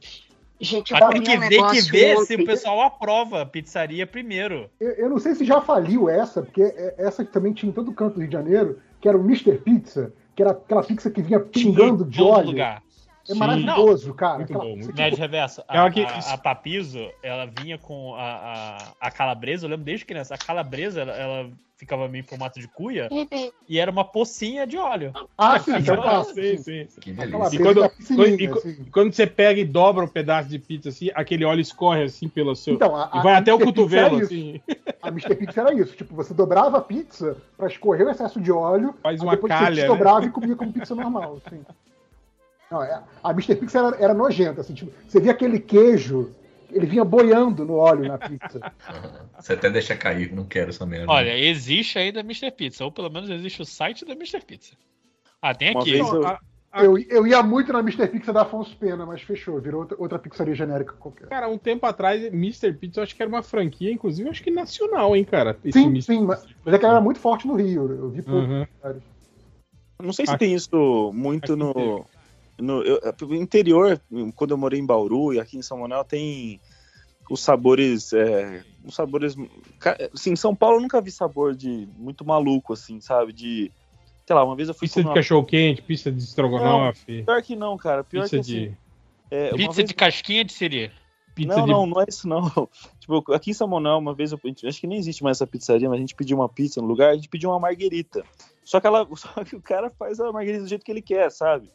Gente, 0.60 0.92
eu 0.92 0.98
Mas 1.00 1.10
tem 1.14 1.22
que 1.22 1.36
um 1.36 1.40
ver, 1.40 1.70
que 1.70 1.80
ver 1.90 2.16
se 2.18 2.34
o 2.34 2.44
pessoal 2.44 2.82
aprova 2.82 3.40
a 3.42 3.46
pizzaria 3.46 4.06
primeiro. 4.06 4.68
eu, 4.78 4.90
eu 4.90 5.08
não 5.08 5.18
sei 5.18 5.34
se 5.34 5.44
já 5.44 5.60
faliu 5.60 6.08
essa, 6.08 6.42
porque 6.42 6.62
é- 6.62 6.94
essa 6.98 7.24
que 7.24 7.32
também 7.32 7.52
tinha 7.52 7.70
em 7.70 7.72
todo 7.72 7.92
canto 7.92 8.14
do 8.14 8.20
Rio 8.20 8.28
de 8.28 8.34
Janeiro, 8.34 8.78
que 9.00 9.08
era 9.08 9.16
o 9.16 9.22
Mr. 9.24 9.56
Pizza, 9.58 10.12
que 10.36 10.42
era 10.42 10.50
aquela 10.50 10.82
pizza 10.82 11.10
que 11.10 11.22
vinha 11.22 11.40
pingando 11.40 12.04
de 12.04 12.18
Todo 12.18 12.28
óleo. 12.30 12.46
lugar. 12.50 12.82
É 13.30 13.32
Sim. 13.34 13.38
maravilhoso, 13.38 14.12
cara. 14.14 14.38
Muito 14.38 14.50
Aquela 14.52 14.64
bom, 14.64 14.76
muito 14.76 14.92
que- 14.92 14.98
Nerd 15.00 15.16
Reverso, 15.16 15.62
a, 15.68 15.76
Ela 15.76 15.90
que- 15.90 16.02
a, 16.02 16.18
a 16.34 16.38
Papiso, 16.38 16.98
ela 17.22 17.46
vinha 17.46 17.78
com 17.78 18.14
a, 18.16 18.20
a, 19.00 19.06
a 19.08 19.10
calabresa, 19.10 19.66
eu 19.66 19.70
lembro 19.70 19.84
desde 19.84 20.04
criança, 20.04 20.34
a 20.34 20.38
calabresa, 20.38 21.02
ela, 21.02 21.12
ela 21.12 21.50
ficava 21.76 22.06
meio 22.08 22.20
em 22.20 22.26
formato 22.26 22.60
de 22.60 22.68
cuia 22.68 23.08
e 23.66 23.78
era 23.78 23.90
uma 23.90 24.04
pocinha 24.04 24.66
de 24.66 24.76
óleo. 24.76 25.12
Ah, 25.38 25.58
sim, 25.58 25.74
então 25.76 25.94
Ah, 26.02 26.02
tá. 26.02 26.24
sim, 26.24 26.56
sim. 26.58 26.86
Que 27.00 27.12
Aquela 27.12 27.48
delícia. 27.48 27.56
E 27.56 27.58
quando- 27.58 28.40
E, 28.42 28.48
co- 28.48 28.58
assim. 28.58 28.76
e 28.86 28.90
quando 28.90 29.12
você 29.14 29.26
pega 29.26 29.60
e 29.60 29.64
dobra 29.64 30.04
o 30.04 30.08
pedaço 30.08 30.48
de 30.50 30.58
pizza 30.58 30.90
assim, 30.90 31.08
aquele 31.14 31.44
óleo 31.44 31.60
escorre 31.60 32.02
assim 32.02 32.28
pelo 32.28 32.54
seu. 32.54 32.74
Então, 32.74 32.94
a, 32.94 33.10
e 33.14 33.22
vai 33.22 33.32
a 33.34 33.38
até 33.38 33.54
o 33.54 33.56
Mr. 33.56 33.72
Pizza 33.72 33.96
era 33.96 34.10
cotovelo, 34.10 34.16
isso. 34.22 34.24
assim. 34.34 34.60
A 35.02 35.08
Mr. 35.08 35.34
Pizza 35.36 35.60
era 35.62 35.72
isso. 35.72 35.96
Tipo, 35.96 36.14
você 36.14 36.34
dobrava 36.34 36.76
a 36.76 36.80
pizza 36.82 37.36
pra 37.56 37.66
escorrer 37.68 38.06
o 38.06 38.10
excesso 38.10 38.38
de 38.40 38.52
óleo, 38.52 38.94
Faz 39.02 39.22
uma 39.22 39.30
depois 39.32 39.50
calha. 39.50 39.76
você 39.76 39.82
né? 39.82 39.88
dobrava 39.88 40.26
e 40.26 40.30
comia 40.30 40.56
como 40.56 40.72
pizza 40.72 40.94
normal. 40.94 41.38
Assim. 41.46 41.62
Não, 42.70 42.82
é- 42.82 43.02
a 43.22 43.30
Mr. 43.30 43.56
Pizza 43.56 43.78
era, 43.78 43.96
era 44.04 44.14
nojenta. 44.14 44.60
Assim, 44.60 44.74
tipo, 44.74 44.92
você 45.08 45.20
via 45.20 45.32
aquele 45.32 45.58
queijo, 45.58 46.32
ele 46.70 46.86
vinha 46.86 47.04
boiando 47.04 47.64
no 47.64 47.74
óleo 47.74 48.06
na 48.06 48.16
pizza. 48.18 48.60
Você 49.40 49.54
até 49.54 49.70
deixa 49.70 49.96
cair, 49.96 50.32
não 50.32 50.44
quero 50.44 50.68
essa 50.70 50.84
merda. 50.86 51.10
Olha, 51.10 51.36
existe 51.36 51.98
ainda 51.98 52.20
Mr. 52.20 52.50
Pizza, 52.52 52.84
ou 52.84 52.92
pelo 52.92 53.10
menos 53.10 53.28
existe 53.30 53.62
o 53.62 53.64
site 53.64 54.04
da 54.04 54.12
Mr. 54.12 54.40
Pizza. 54.44 54.74
Ah, 55.42 55.54
tem 55.54 55.70
Uma 55.72 55.80
aqui. 55.80 55.96
eu- 55.98 56.26
a- 56.26 56.38
a- 56.70 56.84
Eu, 56.84 56.96
eu 56.98 57.26
ia 57.26 57.42
muito 57.42 57.72
na 57.72 57.80
Mr. 57.80 58.06
Pizza 58.06 58.32
da 58.32 58.42
Afonso 58.42 58.76
Pena, 58.76 59.04
mas 59.06 59.22
fechou, 59.22 59.58
virou 59.60 59.80
outra, 59.80 59.96
outra 59.98 60.18
pizzaria 60.18 60.54
genérica 60.54 60.92
qualquer. 60.92 61.26
Cara, 61.28 61.48
um 61.48 61.58
tempo 61.58 61.84
atrás, 61.86 62.22
Mr. 62.26 62.72
Pizza, 62.74 63.00
eu 63.00 63.04
acho 63.04 63.16
que 63.16 63.22
era 63.22 63.28
uma 63.28 63.42
franquia, 63.42 63.90
inclusive, 63.90 64.28
acho 64.28 64.42
que 64.44 64.50
nacional, 64.52 65.16
hein, 65.16 65.24
cara. 65.24 65.58
Sim, 65.72 65.86
Mr. 65.86 66.02
sim, 66.02 66.24
mas, 66.24 66.46
mas 66.64 66.74
é 66.74 66.78
que 66.78 66.84
ela 66.84 66.94
era 66.94 67.02
muito 67.02 67.18
forte 67.18 67.48
no 67.48 67.54
Rio. 67.56 67.90
Eu 67.90 68.10
vi 68.10 68.22
pouco. 68.22 68.38
Uhum. 68.38 68.66
Não 70.02 70.12
sei 70.12 70.26
se 70.26 70.32
Aqui- 70.32 70.44
tem 70.44 70.54
isso 70.54 71.10
muito 71.14 71.52
aqui 71.54 71.56
no, 71.62 71.74
teve. 71.74 72.04
No 72.60 72.82
eu- 72.82 73.00
interior, 73.34 74.00
quando 74.34 74.50
eu 74.52 74.58
morei 74.58 74.78
em 74.80 74.86
Bauru 74.86 75.32
e 75.34 75.40
aqui 75.40 75.56
em 75.56 75.62
São 75.62 75.78
Manuel, 75.78 76.04
tem 76.04 76.60
os 77.30 77.40
sabores. 77.40 78.12
É, 78.12 78.62
os 78.84 78.94
sabores. 78.94 79.36
Assim, 80.14 80.32
em 80.32 80.36
São 80.36 80.54
Paulo 80.54 80.76
eu 80.76 80.80
nunca 80.82 81.00
vi 81.00 81.10
sabor 81.10 81.54
de 81.54 81.88
muito 81.96 82.24
maluco, 82.24 82.72
assim, 82.72 83.00
sabe? 83.00 83.32
De. 83.32 83.72
Sei 84.26 84.36
lá, 84.36 84.44
uma 84.44 84.54
vez 84.54 84.68
eu 84.68 84.74
fui 84.74 84.86
Pizza 84.86 85.00
de 85.00 85.08
uma- 85.08 85.14
cachorro 85.14 85.44
quente, 85.44 85.82
pizza 85.82 86.10
de 86.12 86.22
estrogonofe, 86.22 87.24
Pior 87.24 87.42
que 87.42 87.56
não, 87.56 87.76
cara. 87.76 88.04
Pior 88.04 88.22
pizza 88.22 88.36
que 88.36 88.40
assim, 88.40 88.52
de. 88.52 88.76
é, 89.30 89.50
Pizza 89.50 89.72
vez- 89.74 89.88
de 89.88 89.94
casquinha 89.94 90.44
de 90.44 90.52
siri. 90.52 90.90
Pizza 91.34 91.56
não, 91.56 91.64
de. 91.64 91.70
não, 91.72 91.86
não 91.86 92.00
é 92.00 92.04
isso 92.08 92.28
não. 92.28 92.42
Tipo, 93.00 93.32
aqui 93.32 93.50
em 93.50 93.54
São 93.54 93.66
Manuel, 93.66 93.98
uma 93.98 94.14
vez, 94.14 94.30
eu, 94.32 94.38
acho 94.68 94.80
que 94.80 94.86
nem 94.86 94.98
existe 94.98 95.22
mais 95.24 95.36
essa 95.38 95.46
pizzaria, 95.46 95.88
mas 95.88 95.96
a 95.96 96.00
gente 96.00 96.14
pediu 96.14 96.36
uma 96.36 96.48
pizza 96.48 96.80
no 96.80 96.86
lugar, 96.86 97.10
a 97.10 97.14
gente 97.14 97.28
pediu 97.28 97.50
uma 97.50 97.58
marguerita. 97.58 98.22
Só 98.62 98.78
que, 98.80 98.86
ela, 98.86 99.08
só 99.16 99.42
que 99.44 99.56
o 99.56 99.60
cara 99.62 99.90
faz 99.90 100.20
a 100.20 100.30
marguerita 100.30 100.62
do 100.64 100.68
jeito 100.68 100.84
que 100.84 100.90
ele 100.92 101.02
quer, 101.02 101.30
sabe? 101.30 101.70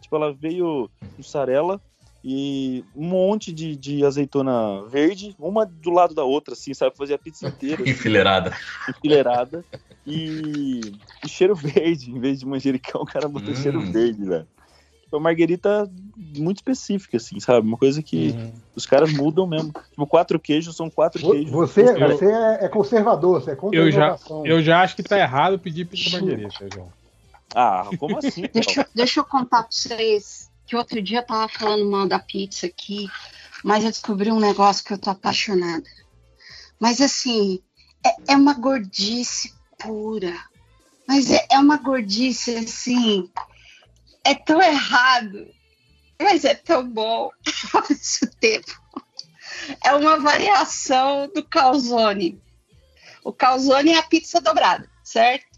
Tipo, 0.00 0.16
ela 0.16 0.32
veio 0.32 0.90
mussarela, 1.16 1.80
e 2.22 2.84
um 2.94 3.06
monte 3.06 3.52
de, 3.52 3.74
de 3.76 4.04
azeitona 4.04 4.84
verde, 4.88 5.34
uma 5.38 5.64
do 5.64 5.90
lado 5.90 6.14
da 6.14 6.22
outra, 6.24 6.52
assim, 6.52 6.74
sabe? 6.74 6.96
Fazer 6.96 7.14
a 7.14 7.18
pizza 7.18 7.46
inteira, 7.46 7.82
assim, 7.82 7.92
Enfileirada. 7.92 8.54
enfileirada. 8.88 9.64
E, 10.06 10.92
e 11.22 11.28
cheiro 11.28 11.54
verde, 11.54 12.10
em 12.10 12.18
vez 12.20 12.38
de 12.40 12.46
manjericão, 12.46 13.02
o 13.02 13.06
cara 13.06 13.28
botou 13.28 13.52
Hum. 13.52 13.56
cheiro 13.56 13.80
verde, 13.80 14.24
velho. 14.24 14.46
Tipo, 15.02 15.16
uma 15.16 15.20
marguerita 15.20 15.90
muito 16.16 16.58
específica, 16.58 17.16
assim, 17.16 17.40
sabe? 17.40 17.66
Uma 17.66 17.78
coisa 17.78 18.02
que 18.02 18.30
Uhum. 18.30 18.52
os 18.76 18.86
caras 18.86 19.10
mudam 19.10 19.46
mesmo. 19.46 19.72
Tipo, 19.90 20.06
quatro 20.06 20.38
queijos 20.38 20.76
são 20.76 20.90
quatro 20.90 21.22
queijos. 21.30 21.50
Você, 21.50 21.82
Eu- 21.82 22.00
você 22.14 22.26
é, 22.26 22.64
é 22.66 22.68
conservador, 22.68 23.40
você 23.40 23.52
é 23.52 23.56
contra 23.56 23.80
a 23.80 23.82
Eu 23.82 23.90
já, 23.90 24.18
eu 24.44 24.62
já 24.62 24.82
acho 24.82 24.94
que 24.96 25.02
tá 25.02 25.18
errado 25.18 25.58
pedir 25.58 25.86
pizza 25.86 26.10
marguerita, 26.10 26.68
João. 26.70 26.92
Ah, 27.54 27.90
como 27.98 28.18
assim? 28.18 28.42
Deixa, 28.52 28.80
eu- 28.80 28.86
deixa 28.94 29.20
eu 29.20 29.24
contar 29.24 29.62
pra 29.64 29.70
vocês 29.72 30.50
que 30.66 30.76
outro 30.76 31.02
dia 31.02 31.18
eu 31.18 31.26
tava 31.26 31.48
falando 31.48 31.90
mal 31.90 32.06
da 32.06 32.18
pizza 32.18 32.66
aqui, 32.66 33.08
mas 33.64 33.82
eu 33.84 33.90
descobri 33.90 34.30
um 34.30 34.38
negócio 34.38 34.84
que 34.84 34.92
eu 34.92 34.98
tô 34.98 35.10
apaixonada. 35.10 35.82
Mas 36.78 37.00
assim, 37.00 37.60
é, 38.06 38.32
é 38.32 38.36
uma 38.36 38.54
gordice 38.54 39.52
pura. 39.78 40.32
Mas 41.08 41.30
é, 41.30 41.44
é 41.50 41.58
uma 41.58 41.76
gordice 41.76 42.54
assim. 42.56 43.28
É 44.24 44.34
tão 44.34 44.62
errado, 44.62 45.48
mas 46.20 46.44
é 46.44 46.54
tão 46.54 46.88
bom 46.88 47.30
ao 47.74 47.82
mesmo 47.88 48.28
tempo. 48.38 48.80
É 49.84 49.92
uma 49.94 50.18
variação 50.20 51.28
do 51.34 51.42
calzone. 51.44 52.40
O 53.24 53.32
calzone 53.32 53.90
é 53.92 53.98
a 53.98 54.02
pizza 54.02 54.40
dobrada, 54.40 54.88
certo? 55.02 55.49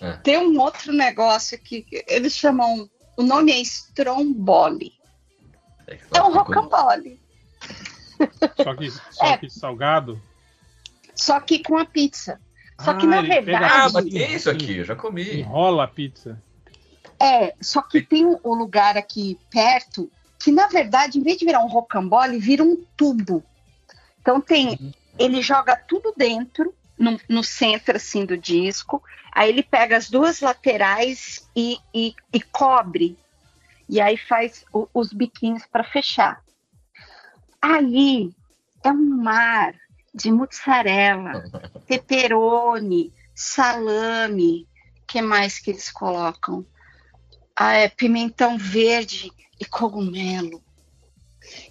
É. 0.00 0.12
Tem 0.18 0.38
um 0.38 0.58
outro 0.60 0.92
negócio 0.92 1.58
que 1.58 1.84
eles 2.08 2.34
chamam. 2.34 2.88
O 3.16 3.22
nome 3.22 3.52
é 3.52 3.60
stromboli. 3.60 4.92
É, 5.86 5.96
que 5.96 6.18
É 6.18 6.22
um 6.22 6.32
rocambole. 6.32 7.20
Só 8.62 8.74
que, 8.74 8.90
só 8.90 9.26
É. 9.26 9.38
que 9.38 9.50
salgado. 9.50 10.20
Só 11.14 11.40
que 11.40 11.62
com 11.62 11.76
a 11.76 11.84
pizza. 11.84 12.40
Só 12.82 12.94
que 12.94 13.04
Ah, 13.04 13.08
na 13.08 13.18
ele 13.18 13.28
pega 13.28 13.42
verdade. 13.42 13.74
Ah, 13.74 13.90
mas 13.92 14.04
que 14.06 14.22
é 14.22 14.34
isso 14.34 14.50
aqui? 14.50 14.76
Eu 14.78 14.84
já 14.84 14.96
comi. 14.96 15.40
Enrola 15.40 15.84
a 15.84 15.88
pizza. 15.88 16.42
É, 17.18 17.54
só 17.60 17.82
que 17.82 18.00
tem 18.00 18.24
um 18.24 18.38
um 18.42 18.54
lugar 18.54 18.96
aqui 18.96 19.38
perto 19.50 20.10
que, 20.38 20.50
na 20.50 20.66
verdade, 20.66 21.18
em 21.18 21.22
vez 21.22 21.36
de 21.36 21.44
virar 21.44 21.62
um 21.62 21.68
rocambole, 21.68 22.38
vira 22.38 22.62
um 22.62 22.82
tubo. 22.96 23.44
Então 24.22 24.40
tem. 24.40 24.94
Ele 25.18 25.42
joga 25.42 25.76
tudo 25.76 26.14
dentro, 26.16 26.74
no, 27.00 27.18
no 27.28 27.42
centro 27.42 27.96
assim 27.96 28.24
do 28.26 28.36
disco. 28.36 29.02
Aí 29.32 29.48
ele 29.48 29.62
pega 29.62 29.96
as 29.96 30.10
duas 30.10 30.40
laterais 30.40 31.48
e, 31.56 31.78
e, 31.94 32.14
e 32.32 32.40
cobre. 32.40 33.18
E 33.88 34.00
aí 34.00 34.16
faz 34.16 34.64
o- 34.72 34.86
os 34.94 35.12
biquinhos 35.12 35.64
para 35.66 35.82
fechar. 35.82 36.42
Aí 37.60 38.30
é 38.84 38.90
um 38.90 39.22
mar 39.22 39.74
de 40.14 40.30
mussarela, 40.30 41.42
pepperoni, 41.88 43.12
salame. 43.34 44.68
que 45.06 45.20
mais 45.22 45.58
que 45.58 45.70
eles 45.70 45.90
colocam? 45.90 46.64
Ah, 47.56 47.74
é 47.74 47.88
pimentão 47.88 48.56
verde 48.56 49.32
e 49.58 49.64
cogumelo. 49.64 50.62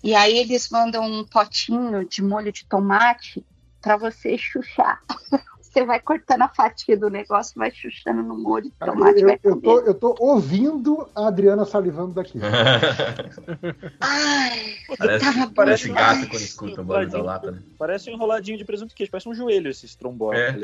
E 0.04 0.14
aí 0.14 0.38
eles 0.38 0.70
mandam 0.70 1.04
um 1.04 1.24
potinho 1.26 2.04
de 2.08 2.22
molho 2.22 2.52
de 2.52 2.66
tomate 2.66 3.46
para 3.82 3.98
você 3.98 4.38
chuchar. 4.38 5.02
Você 5.70 5.86
vai 5.86 6.00
cortando 6.00 6.42
a 6.42 6.48
fatia 6.48 6.98
do 6.98 7.12
negócio, 7.12 7.54
vai 7.56 7.70
chuchando 7.70 8.24
no 8.24 8.36
molho 8.36 8.64
de 8.64 8.72
tomate, 8.72 9.22
eu, 9.22 9.28
vai 9.28 9.40
eu, 9.44 9.62
tô, 9.62 9.80
eu 9.82 9.94
tô 9.94 10.16
ouvindo 10.20 11.08
a 11.14 11.28
Adriana 11.28 11.64
salivando 11.64 12.12
daqui. 12.12 12.40
Ai, 14.02 14.76
parece, 14.98 15.54
parece 15.54 15.90
gato 15.90 16.28
quando 16.28 16.42
escuta 16.42 16.82
o 16.82 16.84
barulho 16.84 17.12
da 17.12 17.22
lata, 17.22 17.52
né? 17.52 17.60
Parece 17.78 18.10
um 18.10 18.14
enroladinho 18.16 18.58
de 18.58 18.66
presunto 18.66 18.96
queijo, 18.96 19.12
parece 19.12 19.30
um 19.30 19.36
joelho 19.36 19.70
esse 19.70 19.96
trombone. 19.96 20.40
É. 20.40 20.56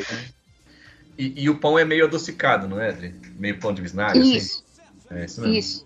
E, 1.17 1.43
e 1.43 1.49
o 1.51 1.60
pão 1.60 1.78
é 1.78 1.86
meio 1.86 2.06
adocicado, 2.06 2.67
não 2.67 2.80
é, 2.80 2.89
Adri? 2.89 3.13
Meio 3.38 3.60
pão 3.60 3.73
de 3.73 3.84
vinagre, 3.84 4.19
Isso, 4.19 4.63
assim? 5.08 5.15
É 5.15 5.25
isso 5.25 5.41
mesmo. 5.41 5.56
isso. 5.56 5.86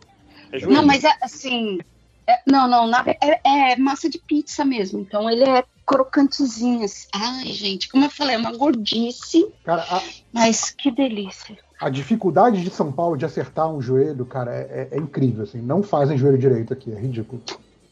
É. 0.52 0.66
Não, 0.66 0.86
mas 0.86 1.04
é, 1.04 1.12
assim. 1.22 1.80
é- 2.26 2.42
não, 2.48 2.68
não, 2.68 2.88
na 2.88 3.04
é, 3.06 3.74
é 3.74 3.76
massa 3.76 4.10
de 4.10 4.18
pizza 4.18 4.66
mesmo. 4.66 5.00
Então 5.00 5.30
ele 5.30 5.44
é 5.44 5.64
crocantezinho. 5.90 6.84
assim. 6.86 7.08
Ai, 7.14 7.46
gente, 7.48 7.90
como 7.90 8.06
eu 8.06 8.10
falei, 8.10 8.36
é 8.36 8.38
uma 8.38 8.56
gordice, 8.56 9.48
Cara, 9.64 9.82
a, 9.90 10.02
mas 10.32 10.70
que 10.70 10.92
delícia. 10.92 11.58
a 11.82 11.90
dificuldade 11.90 12.64
de 12.64 12.70
São 12.70 12.92
Paulo 12.92 13.18
de 13.18 13.26
acertar 13.26 13.68
um 13.74 13.82
joelho, 13.82 14.26
cara, 14.26 14.54
é, 14.54 14.90
é- 14.92 14.96
é 14.96 15.00
incrível. 15.00 15.44
Assim. 15.44 15.62
Não 15.62 15.82
fazem 15.82 16.18
joelho 16.18 16.38
direito 16.38 16.72
aqui, 16.74 16.92
é 16.92 17.00
ridículo. 17.00 17.42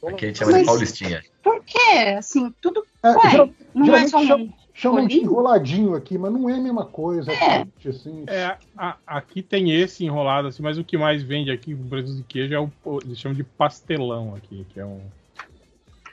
Aqui 0.05 0.25
a 0.25 0.27
gente 0.27 0.37
chama 0.39 0.51
de 0.53 0.57
Mas- 0.59 0.67
paulistinha. 0.67 1.23
Por 1.43 1.61
quê? 1.63 2.15
Assim, 2.17 2.53
tudo. 2.61 2.85
É, 3.03 3.09
Ué, 3.09 3.29
geral- 3.31 3.49
não 3.73 3.95
é 3.95 4.07
só 4.07 4.19
um. 4.19 4.53
chamam 4.73 5.07
de 5.07 5.17
enroladinho 5.19 5.95
aqui, 5.95 6.17
mas 6.17 6.31
não 6.31 6.47
é 6.49 6.53
a 6.53 6.57
mesma 6.61 6.85
coisa. 6.85 7.31
É. 7.31 7.59
gente, 7.59 7.89
assim. 7.89 8.23
É, 8.27 8.55
a- 8.77 8.95
aqui 9.07 9.41
tem 9.41 9.71
esse 9.71 10.05
enrolado 10.05 10.47
assim, 10.49 10.61
mas 10.61 10.77
o 10.77 10.83
que 10.83 10.97
mais 10.97 11.23
vende 11.23 11.49
aqui 11.51 11.75
com 11.75 11.87
presunto 11.89 12.17
de 12.17 12.23
queijo 12.23 12.53
é 12.53 12.59
o. 12.59 12.69
o- 12.85 12.99
Eles 13.03 13.17
chamam 13.19 13.35
de 13.35 13.43
pastelão 13.43 14.35
aqui, 14.35 14.65
que 14.69 14.79
é 14.79 14.85
um. 14.85 15.01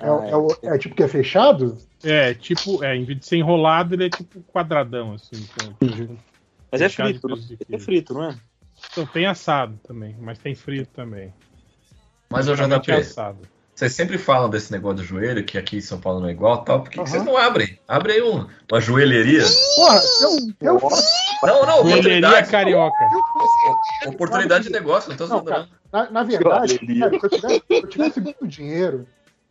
É, 0.00 0.06
é 0.06 0.36
o- 0.36 0.56
é 0.62 0.78
tipo 0.78 0.94
que 0.94 1.02
é 1.02 1.08
fechado? 1.08 1.78
É, 2.02 2.34
tipo, 2.34 2.82
é, 2.84 2.96
em 2.96 3.04
vez 3.04 3.18
de 3.20 3.26
ser 3.26 3.36
enrolado, 3.36 3.94
ele 3.94 4.06
é 4.06 4.10
tipo 4.10 4.42
quadradão, 4.52 5.14
assim. 5.14 5.36
com- 5.54 6.16
Mas 6.70 6.80
é 6.80 6.88
frito, 6.88 7.28
não? 7.28 7.36
de 7.36 7.58
É 7.70 7.78
frito, 7.78 8.14
não 8.14 8.24
é? 8.24 8.34
Então, 8.90 9.06
tem 9.06 9.26
assado 9.26 9.78
também, 9.86 10.14
mas 10.20 10.38
tem 10.38 10.54
frito 10.54 10.90
também. 10.92 11.32
Mas 12.30 12.46
eu 12.48 12.56
já 12.56 12.64
Geralmente 12.64 12.90
é 12.90 12.96
assado. 12.96 13.38
vocês 13.74 13.92
sempre 13.92 14.18
falam 14.18 14.50
desse 14.50 14.70
negócio 14.72 14.98
do 14.98 15.04
joelho, 15.04 15.44
que 15.44 15.56
aqui 15.58 15.76
em 15.78 15.80
São 15.80 16.00
Paulo 16.00 16.20
não 16.20 16.28
é 16.28 16.32
igual 16.32 16.64
tal. 16.64 16.80
Por 16.82 16.90
que, 16.90 16.96
que 16.96 17.00
Aham. 17.00 17.06
vocês 17.10 17.24
não 17.24 17.36
abrem? 17.36 17.78
Abre 17.88 18.12
aí 18.14 18.22
um, 18.22 18.46
uma 18.70 18.80
joelheria. 18.80 19.42
Porra, 19.76 20.00
eu, 20.20 20.30
eu, 20.60 20.80
Não, 21.42 21.66
não, 21.66 21.82
Joelheria 21.82 21.90
oportunidade. 21.90 22.50
carioca. 22.50 23.10
Oportunidade 24.06 24.64
de 24.64 24.70
negócio, 24.70 25.10
não 25.10 25.16
tô 25.16 25.26
Não, 25.26 25.38
zoando, 25.38 25.50
não. 25.50 25.68
Na, 25.92 26.10
na 26.10 26.22
verdade, 26.22 26.78
cara, 26.98 27.18
se, 27.18 27.24
eu 27.24 27.30
tivesse, 27.30 27.62
se 27.66 27.74
eu 27.74 27.88
tivesse 27.88 28.20
muito 28.20 28.46
dinheiro, 28.46 29.06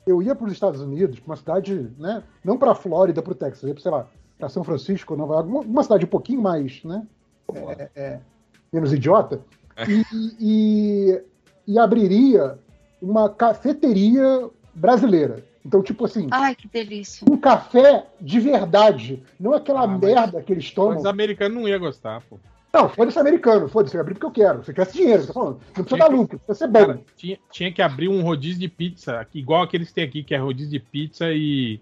eu 0.06 0.22
ia 0.22 0.36
para 0.36 0.48
os 0.48 0.54
Estados 0.54 0.82
Unidos, 0.82 1.20
pra 1.20 1.32
uma 1.32 1.36
cidade, 1.38 1.89
né? 1.98 2.24
Não 2.44 2.58
para 2.58 2.72
a 2.72 2.76
Flórida, 2.76 3.22
para 3.22 3.32
o 3.32 3.36
Texas, 3.36 3.63
eu 3.63 3.70
ia 3.70 3.74
para, 3.76 3.82
sei 3.84 3.92
lá, 3.92 4.08
para 4.38 4.50
São 4.50 4.63
Francisco, 4.63 5.16
Nova 5.16 5.36
York, 5.36 5.50
uma, 5.50 5.60
uma 5.62 5.84
cidade 5.84 6.06
um 6.06 6.10
pouquinho 6.10 6.42
mais, 6.42 6.84
né? 6.84 7.06
é, 7.78 7.89
é, 7.96 8.20
menos 8.72 8.92
idiota, 8.94 9.39
e, 9.88 10.04
e, 10.39 11.22
e 11.68 11.78
abriria 11.80 12.58
uma 13.02 13.30
cafeteria 13.30 14.50
brasileira. 14.74 15.44
Então, 15.66 15.82
tipo 15.82 16.04
assim, 16.06 16.28
Ai, 16.32 16.56
que 16.56 16.68
delícia. 16.68 17.26
um 17.30 17.38
café 17.38 18.06
de 18.20 18.39
verdade, 18.39 19.24
não 19.39 19.54
aquela 19.54 19.84
Ah, 19.84 19.88
mas- 19.88 20.00
merda 20.02 20.42
que 20.42 20.52
eles 20.52 20.70
tomam. 20.72 20.98
os 20.98 21.06
americanos 21.06 21.56
não 21.58 21.68
iam 21.68 21.80
gostar, 21.80 22.22
pô. 22.30 22.38
Não, 22.74 22.90
foda-se 22.90 23.20
americano, 23.20 23.68
foda-se, 23.68 23.96
eu 23.96 24.02
abri 24.02 24.16
porque 24.16 24.26
eu 24.26 24.32
quero. 24.32 24.64
Se 24.64 24.72
eu 24.72 24.74
tivesse 24.74 24.98
dinheiro, 24.98 25.22
eu 25.22 25.28
tô 25.28 25.34
falando. 25.34 25.60
Não 25.78 25.84
precisa 25.84 25.98
dar 25.98 26.08
lucro, 26.08 26.40
precisa 26.40 26.56
ser 26.56 26.68
bom. 26.68 26.86
Cara, 26.88 27.02
tinha, 27.16 27.40
tinha 27.52 27.72
que 27.72 27.82
abrir 27.84 28.08
um 28.08 28.24
rodízio 28.24 28.60
de 28.60 28.68
pizza, 28.68 29.28
igual 29.32 29.62
aqueles 29.62 29.90
que 29.90 29.94
tem 29.94 30.04
aqui, 30.04 30.24
que 30.24 30.34
é 30.34 30.40
rodízio 30.40 30.72
de 30.72 30.80
pizza 30.80 31.32
e, 31.32 31.80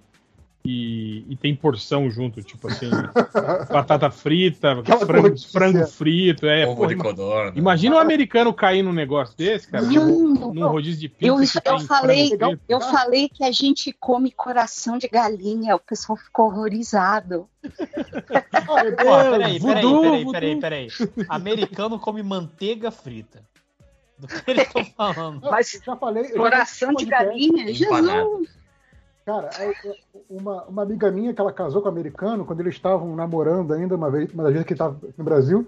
e, 0.63 1.25
e 1.29 1.35
tem 1.35 1.55
porção 1.55 2.09
junto, 2.09 2.41
tipo 2.43 2.67
assim, 2.67 2.89
batata 3.71 4.11
frita, 4.11 4.83
frango, 5.05 5.37
frango 5.51 5.87
frito. 5.87 6.45
É, 6.45 6.67
Ovo 6.67 6.81
pô, 6.81 6.87
de 6.87 6.95
codorna. 6.95 7.53
imagina 7.55 7.95
um 7.95 7.99
americano 7.99 8.53
cair 8.53 8.83
num 8.83 8.93
negócio 8.93 9.35
desse, 9.35 9.67
cara, 9.67 9.83
Não, 9.85 9.91
tipo, 9.91 10.53
num 10.53 10.67
rodízio 10.67 10.99
de 11.01 11.09
pizza. 11.09 11.61
Eu- 11.65 11.73
eu 11.73 11.79
falei-. 11.79 12.31
Eu 12.69 12.79
falei 12.81 13.27
que 13.29 13.43
a 13.43 13.51
gente 13.51 13.91
come 13.99 14.31
coração 14.31 14.97
de 14.97 15.07
galinha, 15.07 15.75
o 15.75 15.79
pessoal 15.79 16.15
ficou 16.17 16.45
horrorizado. 16.47 17.47
Ó, 18.67 18.75
peraí, 19.31 19.59
peraí, 19.59 19.59
peraí, 19.61 20.31
peraí, 20.31 20.59
peraí. 20.59 20.87
Americano 21.27 21.99
come 21.99 22.21
manteiga 22.23 22.91
frita. 22.91 23.41
Do 24.17 24.27
que 24.27 24.51
eles 24.51 24.67
estão 24.67 24.85
falando? 24.85 25.41
Mas 25.49 25.73
eu 25.73 25.81
já 25.83 25.95
falei. 25.95 26.23
eu 26.25 26.27
já 26.29 26.35
coração 26.37 26.89
falei 26.93 27.05
de 27.05 27.11
galinha. 27.11 27.73
Jesus! 27.73 28.60
Cara, 29.31 29.49
é- 29.59 29.87
é 29.87 29.95
uma, 30.29 30.63
uma 30.65 30.81
amiga 30.83 31.09
minha 31.11 31.33
que 31.33 31.39
ela 31.39 31.53
casou 31.53 31.81
com 31.81 31.87
um 31.87 31.91
americano, 31.91 32.43
quando 32.45 32.59
eles 32.59 32.75
estavam 32.75 33.15
namorando 33.15 33.73
ainda, 33.73 33.95
uma 33.95 34.09
vez, 34.11 34.31
uma 34.33 34.43
das 34.43 34.51
vezes 34.53 34.67
que 34.67 34.73
estava 34.73 34.97
no 35.17 35.23
Brasil, 35.23 35.65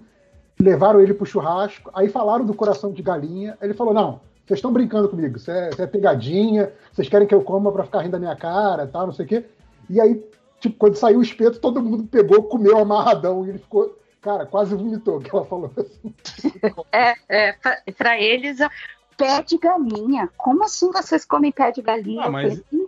levaram 0.60 1.00
ele 1.00 1.14
pro 1.14 1.24
churrasco, 1.26 1.90
aí 1.94 2.08
falaram 2.08 2.44
do 2.44 2.54
coração 2.54 2.92
de 2.92 3.02
galinha, 3.02 3.56
ele 3.62 3.74
falou, 3.74 3.94
não, 3.94 4.20
vocês 4.46 4.58
estão 4.58 4.72
brincando 4.72 5.08
comigo, 5.08 5.36
isso 5.36 5.50
é, 5.50 5.70
isso 5.70 5.82
é 5.82 5.86
pegadinha, 5.86 6.72
vocês 6.92 7.08
querem 7.08 7.26
que 7.26 7.34
eu 7.34 7.42
coma 7.42 7.72
pra 7.72 7.84
ficar 7.84 8.00
rindo 8.00 8.12
da 8.12 8.18
minha 8.18 8.36
cara, 8.36 8.86
tal, 8.86 9.06
não 9.06 9.12
sei 9.14 9.24
o 9.24 9.28
quê. 9.28 9.44
E 9.88 10.00
aí, 10.00 10.22
tipo, 10.60 10.76
quando 10.76 10.96
saiu 10.96 11.18
o 11.18 11.22
espeto, 11.22 11.58
todo 11.58 11.82
mundo 11.82 12.04
pegou, 12.04 12.42
comeu 12.44 12.78
amarradão, 12.78 13.44
e 13.46 13.50
ele 13.50 13.58
ficou, 13.58 13.98
cara, 14.20 14.44
quase 14.46 14.74
vomitou, 14.74 15.20
que 15.20 15.34
ela 15.34 15.44
falou 15.44 15.70
assim. 15.76 16.14
É, 16.92 17.14
é 17.28 17.52
pra, 17.54 17.78
pra 17.96 18.20
eles, 18.20 18.60
é 18.60 18.68
pé 19.16 19.42
de 19.42 19.56
galinha. 19.58 20.28
Como 20.36 20.64
assim 20.64 20.90
vocês 20.90 21.24
comem 21.24 21.52
pé 21.52 21.70
de 21.70 21.80
galinha? 21.82 22.24
Ah, 22.24 22.30
mas- 22.30 22.48
falei, 22.58 22.64
"Hum, 22.72 22.83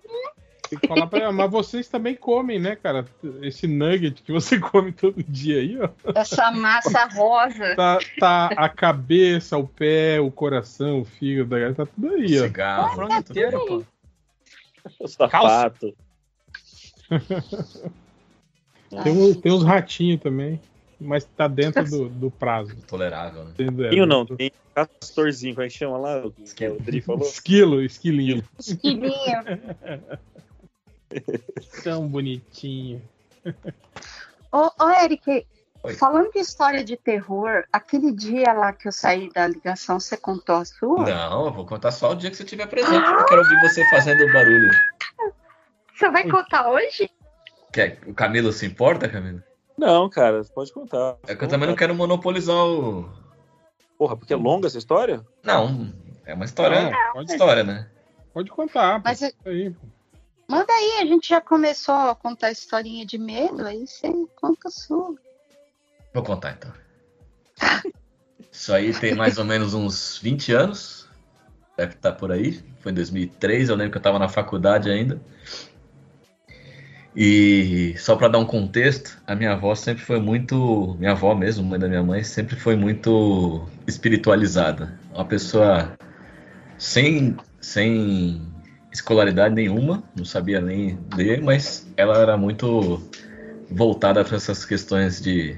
Tem 0.68 0.78
que 0.78 0.86
falar 0.88 1.06
pra 1.06 1.20
ela, 1.20 1.32
mas 1.32 1.50
vocês 1.50 1.88
também 1.88 2.14
comem, 2.14 2.58
né, 2.58 2.74
cara? 2.76 3.06
Esse 3.42 3.66
nugget 3.66 4.22
que 4.22 4.32
você 4.32 4.58
come 4.60 4.92
todo 4.92 5.22
dia 5.22 5.60
aí, 5.60 5.78
ó. 5.80 5.88
Essa 6.14 6.50
massa 6.50 7.06
rosa. 7.06 7.74
Tá, 7.76 7.98
tá 8.18 8.46
a 8.56 8.68
cabeça, 8.68 9.56
o 9.56 9.66
pé, 9.66 10.20
o 10.20 10.30
coração, 10.30 11.00
o 11.00 11.04
fígado, 11.04 11.74
tá 11.74 11.86
tudo 11.86 12.10
aí, 12.14 12.40
ó. 12.40 12.44
Cigarro. 12.44 12.94
frango 12.96 13.14
inteiro, 13.14 13.66
pô. 13.66 13.84
O 15.00 15.08
sapato. 15.08 15.94
Tem, 19.02 19.12
um- 19.12 19.34
tem 19.34 19.52
uns 19.52 19.64
ratinhos 19.64 20.20
também, 20.20 20.60
mas 21.00 21.24
tá 21.24 21.48
dentro 21.48 21.84
do, 21.84 22.08
do 22.08 22.30
prazo. 22.30 22.74
Tolerável, 22.86 23.44
né? 23.44 23.50
Entendeu? 23.50 23.90
Tinho 23.90 24.06
não, 24.06 24.24
tem 24.24 24.52
castorzinho, 24.74 25.54
como 25.54 25.66
é 25.66 25.68
que 25.68 25.74
chama 25.74 25.98
lá? 25.98 26.24
O 26.24 26.30
que 26.30 26.68
o 26.68 26.78
Dri 26.80 27.00
falou? 27.00 27.26
Esquilo, 27.26 27.82
esquilinho. 27.82 28.44
Esquilinho. 28.58 29.10
Tão 31.82 32.06
bonitinho. 32.08 33.02
Ô, 34.52 34.70
ô 34.84 34.90
Eric, 34.90 35.46
Oi. 35.82 35.94
falando 35.94 36.30
de 36.32 36.38
história 36.38 36.82
de 36.82 36.96
terror, 36.96 37.64
aquele 37.72 38.12
dia 38.12 38.52
lá 38.52 38.72
que 38.72 38.88
eu 38.88 38.92
saí 38.92 39.30
da 39.30 39.46
ligação, 39.46 40.00
você 40.00 40.16
contou 40.16 40.56
a 40.56 40.64
sua? 40.64 41.04
Não, 41.08 41.46
eu 41.46 41.52
vou 41.52 41.66
contar 41.66 41.90
só 41.90 42.12
o 42.12 42.14
dia 42.14 42.30
que 42.30 42.36
você 42.36 42.42
estiver 42.42 42.66
presente. 42.66 43.08
Eu 43.08 43.26
quero 43.26 43.42
ouvir 43.42 43.60
você 43.60 43.84
fazendo 43.84 44.30
barulho. 44.32 44.70
Você 45.94 46.10
vai 46.10 46.28
contar 46.28 46.68
hoje? 46.70 47.10
Quer, 47.72 47.98
o 48.06 48.14
Camilo 48.14 48.52
se 48.52 48.66
importa, 48.66 49.08
Camilo? 49.08 49.42
Não, 49.78 50.08
cara, 50.08 50.42
pode 50.54 50.72
contar. 50.72 51.16
É 51.26 51.34
que 51.34 51.44
eu 51.44 51.48
também 51.48 51.68
não 51.68 51.76
quero 51.76 51.94
monopolizar 51.94 52.56
o. 52.56 53.08
Porra, 53.98 54.16
porque 54.16 54.32
é 54.32 54.36
longa 54.36 54.66
essa 54.66 54.78
história? 54.78 55.24
Não, 55.42 55.92
é 56.24 56.34
uma 56.34 56.44
história. 56.44 56.90
Não, 56.90 57.12
pode, 57.12 57.32
História, 57.32 57.64
né? 57.64 57.90
pode 58.32 58.50
contar. 58.50 59.00
Mas 59.02 59.20
pô. 59.20 59.24
é- 59.26 59.28
Isso 59.28 59.48
aí, 59.48 59.70
pô. 59.70 59.86
Manda 60.48 60.72
aí, 60.72 60.98
a 61.02 61.06
gente 61.06 61.28
já 61.28 61.40
começou 61.40 61.94
a 61.94 62.14
contar 62.14 62.50
historinha 62.50 63.04
de 63.04 63.18
medo, 63.18 63.66
aí 63.66 63.86
você 63.86 64.08
conta 64.36 64.68
a 64.68 64.70
sua. 64.70 65.14
Vou 66.14 66.22
contar 66.22 66.52
então. 66.52 66.72
Isso 68.50 68.72
aí 68.72 68.92
tem 68.94 69.14
mais 69.14 69.38
ou 69.38 69.44
menos 69.44 69.74
uns 69.74 70.18
20 70.18 70.52
anos. 70.52 71.08
Deve 71.76 71.94
estar 71.94 72.12
por 72.12 72.32
aí. 72.32 72.62
Foi 72.80 72.92
em 72.92 72.94
2003, 72.94 73.68
eu 73.68 73.76
lembro 73.76 73.90
que 73.90 73.98
eu 73.98 74.00
estava 74.00 74.18
na 74.18 74.28
faculdade 74.28 74.90
ainda. 74.90 75.20
E 77.14 77.94
só 77.98 78.14
para 78.14 78.28
dar 78.28 78.38
um 78.38 78.44
contexto, 78.44 79.18
a 79.26 79.34
minha 79.34 79.52
avó 79.52 79.74
sempre 79.74 80.04
foi 80.04 80.20
muito. 80.20 80.96
Minha 80.98 81.12
avó 81.12 81.34
mesmo, 81.34 81.64
mãe 81.64 81.78
da 81.78 81.88
minha 81.88 82.02
mãe, 82.02 82.22
sempre 82.22 82.56
foi 82.56 82.76
muito 82.76 83.66
espiritualizada. 83.86 84.98
Uma 85.14 85.24
pessoa 85.24 85.96
sem, 86.78 87.36
sem 87.60 88.40
escolaridade 88.96 89.54
nenhuma, 89.54 90.02
não 90.16 90.24
sabia 90.24 90.60
nem 90.60 90.98
ler, 91.14 91.42
mas 91.42 91.86
ela 91.96 92.18
era 92.18 92.36
muito 92.36 93.02
voltada 93.70 94.24
para 94.24 94.36
essas 94.36 94.64
questões 94.64 95.20
de 95.20 95.56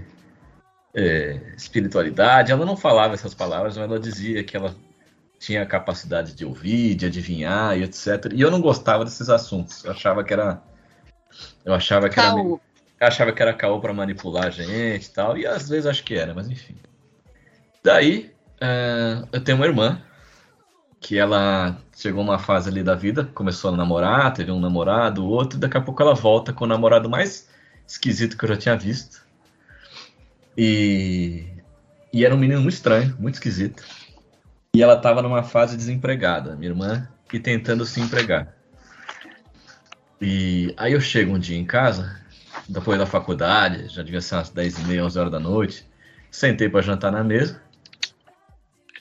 é, 0.94 1.40
espiritualidade. 1.56 2.50
Ela 2.50 2.66
não 2.66 2.76
falava 2.76 3.14
essas 3.14 3.34
palavras, 3.34 3.76
mas 3.76 3.88
ela 3.88 4.00
dizia 4.00 4.42
que 4.42 4.56
ela 4.56 4.74
tinha 5.38 5.62
a 5.62 5.66
capacidade 5.66 6.34
de 6.34 6.44
ouvir, 6.44 6.96
de 6.96 7.06
adivinhar 7.06 7.78
e 7.78 7.84
etc. 7.84 8.32
E 8.34 8.40
eu 8.40 8.50
não 8.50 8.60
gostava 8.60 9.04
desses 9.04 9.28
assuntos. 9.28 9.84
Eu 9.84 9.92
achava 9.92 10.24
que 10.24 10.32
era. 10.32 10.60
Eu 11.64 11.74
achava 11.74 12.08
que 12.08 12.18
era. 12.18 12.30
Caô. 12.30 12.60
Eu 13.00 13.06
achava 13.06 13.32
que 13.32 13.40
era 13.40 13.54
caô 13.54 13.80
pra 13.80 13.94
manipular 13.94 14.46
a 14.46 14.50
gente 14.50 15.06
e 15.06 15.10
tal. 15.10 15.38
E 15.38 15.46
às 15.46 15.68
vezes 15.68 15.86
acho 15.86 16.02
que 16.02 16.14
era, 16.14 16.34
mas 16.34 16.50
enfim. 16.50 16.74
Daí, 17.84 18.32
é, 18.60 19.22
eu 19.32 19.40
tenho 19.40 19.56
uma 19.56 19.66
irmã 19.66 20.02
que 21.00 21.18
ela 21.18 21.76
chegou 21.96 22.22
uma 22.22 22.38
fase 22.38 22.68
ali 22.68 22.82
da 22.82 22.94
vida, 22.94 23.24
começou 23.34 23.72
a 23.72 23.76
namorar, 23.76 24.32
teve 24.32 24.50
um 24.50 24.60
namorado, 24.60 25.26
outro, 25.26 25.58
e 25.58 25.60
daqui 25.60 25.76
a 25.76 25.80
pouco 25.80 26.02
ela 26.02 26.14
volta 26.14 26.52
com 26.52 26.64
o 26.64 26.68
namorado 26.68 27.08
mais 27.08 27.48
esquisito 27.86 28.36
que 28.36 28.44
eu 28.44 28.48
já 28.48 28.56
tinha 28.56 28.76
visto. 28.76 29.26
E, 30.56 31.44
e 32.12 32.24
era 32.24 32.34
um 32.34 32.38
menino 32.38 32.60
muito 32.60 32.74
estranho, 32.74 33.16
muito 33.18 33.34
esquisito. 33.34 33.84
E 34.74 34.82
ela 34.82 34.96
tava 34.96 35.22
numa 35.22 35.42
fase 35.42 35.76
desempregada, 35.76 36.56
minha 36.56 36.70
irmã, 36.70 37.08
e 37.32 37.38
tentando 37.38 37.84
se 37.84 38.00
empregar. 38.00 38.54
E 40.20 40.74
aí 40.76 40.92
eu 40.92 41.00
chego 41.00 41.34
um 41.34 41.38
dia 41.38 41.56
em 41.56 41.64
casa, 41.64 42.20
depois 42.68 42.98
da 42.98 43.06
faculdade, 43.06 43.88
já 43.88 44.02
devia 44.02 44.20
ser 44.20 44.34
umas 44.34 44.50
10 44.50 44.78
e 44.78 44.82
meia, 44.82 45.04
11 45.04 45.18
horas 45.18 45.32
da 45.32 45.38
noite, 45.38 45.86
sentei 46.30 46.68
para 46.68 46.82
jantar 46.82 47.12
na 47.12 47.22
mesa, 47.22 47.62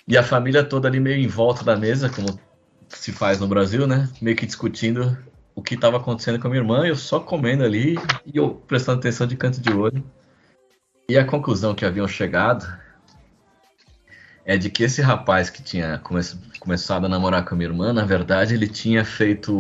e 0.08 0.17
a 0.17 0.24
família 0.24 0.63
toda 0.63 0.88
ali 0.88 1.00
meio 1.00 1.17
em 1.17 1.28
volta 1.28 1.63
da 1.63 1.76
mesa, 1.76 2.10
como 2.10 2.39
se 2.88 3.12
faz 3.12 3.39
no 3.39 3.48
Brasil, 3.48 3.86
né? 3.86 4.10
Meio 4.22 4.36
que 4.36 4.46
discutindo 4.46 5.17
o 5.54 5.62
que 5.62 5.76
estava 5.76 5.98
acontecendo 5.98 6.39
com 6.39 6.48
a 6.48 6.50
minha 6.50 6.62
irmã, 6.62 6.86
eu 6.86 6.96
só 6.96 7.20
comendo 7.20 7.63
ali 7.63 7.96
e 8.26 8.38
eu 8.38 8.52
prestando 8.67 9.00
atenção 9.00 9.28
de 9.28 9.36
canto 9.36 9.60
de 9.60 9.72
olho. 9.72 10.04
E 11.10 11.17
a 11.17 11.26
conclusão 11.26 11.74
que 11.74 11.86
haviam 11.86 12.08
chegado 12.08 12.65
é 14.46 14.58
de 14.58 14.70
que 14.70 14.84
esse 14.84 15.02
rapaz 15.02 15.50
que 15.50 15.62
tinha 15.62 15.98
come 16.00 16.22
começado 16.60 17.06
a 17.06 17.10
namorar 17.10 17.43
com 17.43 17.56
a 17.56 17.58
minha 17.58 17.70
irmã, 17.70 17.91
na 17.91 18.06
verdade, 18.06 18.54
ele 18.54 18.67
tinha 18.67 19.04
feito 19.04 19.56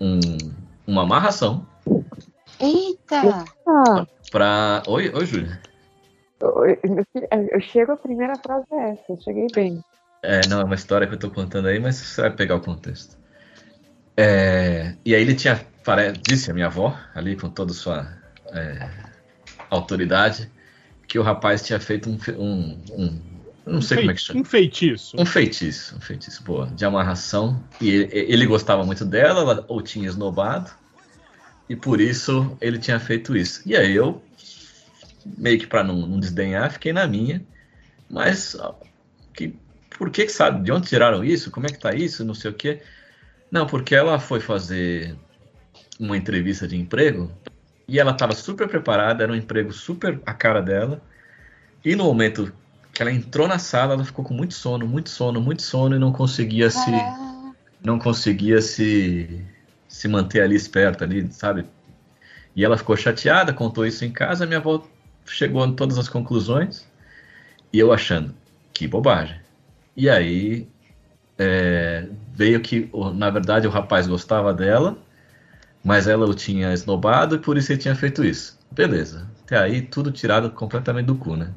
um, 0.00 0.20
uma 0.86 1.02
amarração 1.02 1.66
Eita! 2.60 3.44
Pra. 4.32 4.82
Oi, 4.88 5.12
oi, 5.14 5.26
Júlia. 5.26 5.60
Eu, 6.40 7.48
eu 7.52 7.60
chego, 7.60 7.92
a 7.92 7.96
primeira 7.96 8.34
frase 8.36 8.66
é 8.72 8.90
essa, 8.90 9.12
eu 9.12 9.20
cheguei 9.20 9.46
bem. 9.54 9.80
É, 10.22 10.40
não, 10.48 10.60
é 10.60 10.64
uma 10.64 10.74
história 10.74 11.06
que 11.06 11.14
eu 11.14 11.18
tô 11.18 11.30
contando 11.30 11.68
aí, 11.68 11.78
mas 11.78 11.96
você 11.96 12.20
vai 12.22 12.30
pegar 12.34 12.56
o 12.56 12.60
contexto. 12.60 13.16
É, 14.16 14.94
e 15.04 15.14
aí 15.14 15.22
ele 15.22 15.34
tinha, 15.34 15.64
pare- 15.84 16.12
disse 16.12 16.50
a 16.50 16.54
minha 16.54 16.66
avó, 16.66 16.96
ali 17.14 17.36
com 17.36 17.48
toda 17.48 17.70
a 17.70 17.74
sua 17.74 18.06
é, 18.52 18.88
autoridade, 19.70 20.50
que 21.06 21.18
o 21.18 21.22
rapaz 21.22 21.64
tinha 21.64 21.78
feito 21.78 22.10
um, 22.10 22.18
um, 22.36 22.78
um- 22.98 23.38
não 23.64 23.80
sei 23.80 23.98
como 23.98 24.10
é 24.10 24.14
que 24.14 24.20
chama. 24.20 24.40
Um 24.40 24.44
feitiço. 24.44 25.16
Um 25.20 25.24
feitiço, 25.26 25.96
um 25.96 26.00
feitiço, 26.00 26.42
boa, 26.42 26.66
de 26.66 26.84
amarração. 26.84 27.62
E 27.80 27.88
ele, 27.90 28.08
ele 28.12 28.46
gostava 28.46 28.84
muito 28.84 29.04
dela, 29.04 29.40
ela 29.40 29.64
ou 29.68 29.80
tinha 29.80 30.08
esnobado, 30.08 30.70
e 31.68 31.76
por 31.76 32.00
isso 32.00 32.56
ele 32.60 32.78
tinha 32.78 32.98
feito 32.98 33.36
isso. 33.36 33.62
E 33.66 33.76
aí 33.76 33.94
eu, 33.94 34.20
meio 35.36 35.58
que 35.58 35.66
pra 35.66 35.84
não, 35.84 36.06
não 36.06 36.20
desdenhar, 36.20 36.70
fiquei 36.72 36.92
na 36.92 37.06
minha. 37.06 37.44
Mas, 38.08 38.56
que, 39.34 39.54
por 39.96 40.10
que 40.10 40.26
que 40.26 40.32
sabe? 40.32 40.62
De 40.62 40.72
onde 40.72 40.88
tiraram 40.88 41.24
isso? 41.24 41.50
Como 41.50 41.66
é 41.66 41.68
que 41.68 41.78
tá 41.78 41.94
isso? 41.94 42.24
Não 42.24 42.34
sei 42.34 42.50
o 42.50 42.54
quê. 42.54 42.80
Não, 43.50 43.66
porque 43.66 43.94
ela 43.94 44.18
foi 44.18 44.40
fazer 44.40 45.16
uma 45.98 46.16
entrevista 46.16 46.66
de 46.66 46.76
emprego 46.76 47.30
e 47.86 47.98
ela 47.98 48.12
estava 48.12 48.34
super 48.34 48.68
preparada, 48.68 49.22
era 49.22 49.32
um 49.32 49.36
emprego 49.36 49.72
super 49.72 50.20
a 50.26 50.34
cara 50.34 50.60
dela. 50.60 51.00
E 51.84 51.96
no 51.96 52.04
momento 52.04 52.52
que 52.92 53.02
ela 53.02 53.12
entrou 53.12 53.48
na 53.48 53.58
sala, 53.58 53.94
ela 53.94 54.04
ficou 54.04 54.24
com 54.24 54.34
muito 54.34 54.54
sono, 54.54 54.86
muito 54.86 55.08
sono, 55.08 55.40
muito 55.40 55.62
sono 55.62 55.96
e 55.96 55.98
não 55.98 56.12
conseguia 56.12 56.70
se 56.70 56.90
Ah, 56.90 57.52
não 57.82 57.98
conseguia 57.98 58.60
se 58.60 59.44
se 59.88 60.06
manter 60.06 60.42
ali 60.42 60.54
esperta 60.54 61.04
ali, 61.04 61.32
sabe? 61.32 61.64
E 62.54 62.64
ela 62.64 62.76
ficou 62.76 62.96
chateada, 62.96 63.52
contou 63.52 63.86
isso 63.86 64.04
em 64.04 64.10
casa, 64.10 64.44
minha 64.44 64.58
avó 64.58 64.84
chegou 65.28 65.62
a 65.62 65.72
todas 65.72 65.98
as 65.98 66.08
conclusões 66.08 66.86
e 67.72 67.78
eu 67.78 67.92
achando 67.92 68.34
que 68.72 68.86
bobagem. 68.86 69.40
E 69.96 70.08
aí 70.08 70.68
é, 71.36 72.08
veio 72.34 72.60
que, 72.60 72.90
na 73.14 73.30
verdade, 73.30 73.66
o 73.66 73.70
rapaz 73.70 74.06
gostava 74.06 74.52
dela, 74.52 74.98
mas 75.84 76.06
ela 76.06 76.26
o 76.26 76.34
tinha 76.34 76.72
esnobado 76.72 77.36
e 77.36 77.38
por 77.38 77.56
isso 77.56 77.72
ele 77.72 77.80
tinha 77.80 77.94
feito 77.94 78.24
isso. 78.24 78.58
Beleza. 78.70 79.28
Até 79.44 79.56
aí 79.58 79.82
tudo 79.82 80.10
tirado 80.10 80.50
completamente 80.50 81.06
do 81.06 81.16
cu, 81.16 81.36
né? 81.36 81.52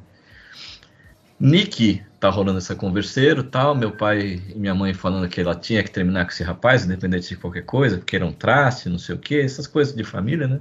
Nick 1.39 2.03
tá 2.19 2.29
rolando 2.29 2.59
essa 2.59 2.75
converseiro 2.75 3.43
tal, 3.43 3.73
meu 3.73 3.91
pai 3.91 4.39
e 4.47 4.55
minha 4.55 4.75
mãe 4.75 4.93
falando 4.93 5.27
que 5.27 5.41
ela 5.41 5.55
tinha 5.55 5.83
que 5.83 5.89
terminar 5.89 6.25
com 6.25 6.31
esse 6.31 6.43
rapaz, 6.43 6.85
independente 6.85 7.29
de 7.29 7.35
qualquer 7.35 7.65
coisa, 7.65 7.97
porque 7.97 8.15
era 8.15 8.25
um 8.25 8.31
traste, 8.31 8.87
não 8.87 8.99
sei 8.99 9.15
o 9.15 9.17
que, 9.17 9.39
essas 9.39 9.65
coisas 9.65 9.95
de 9.95 10.03
família, 10.03 10.47
né? 10.47 10.59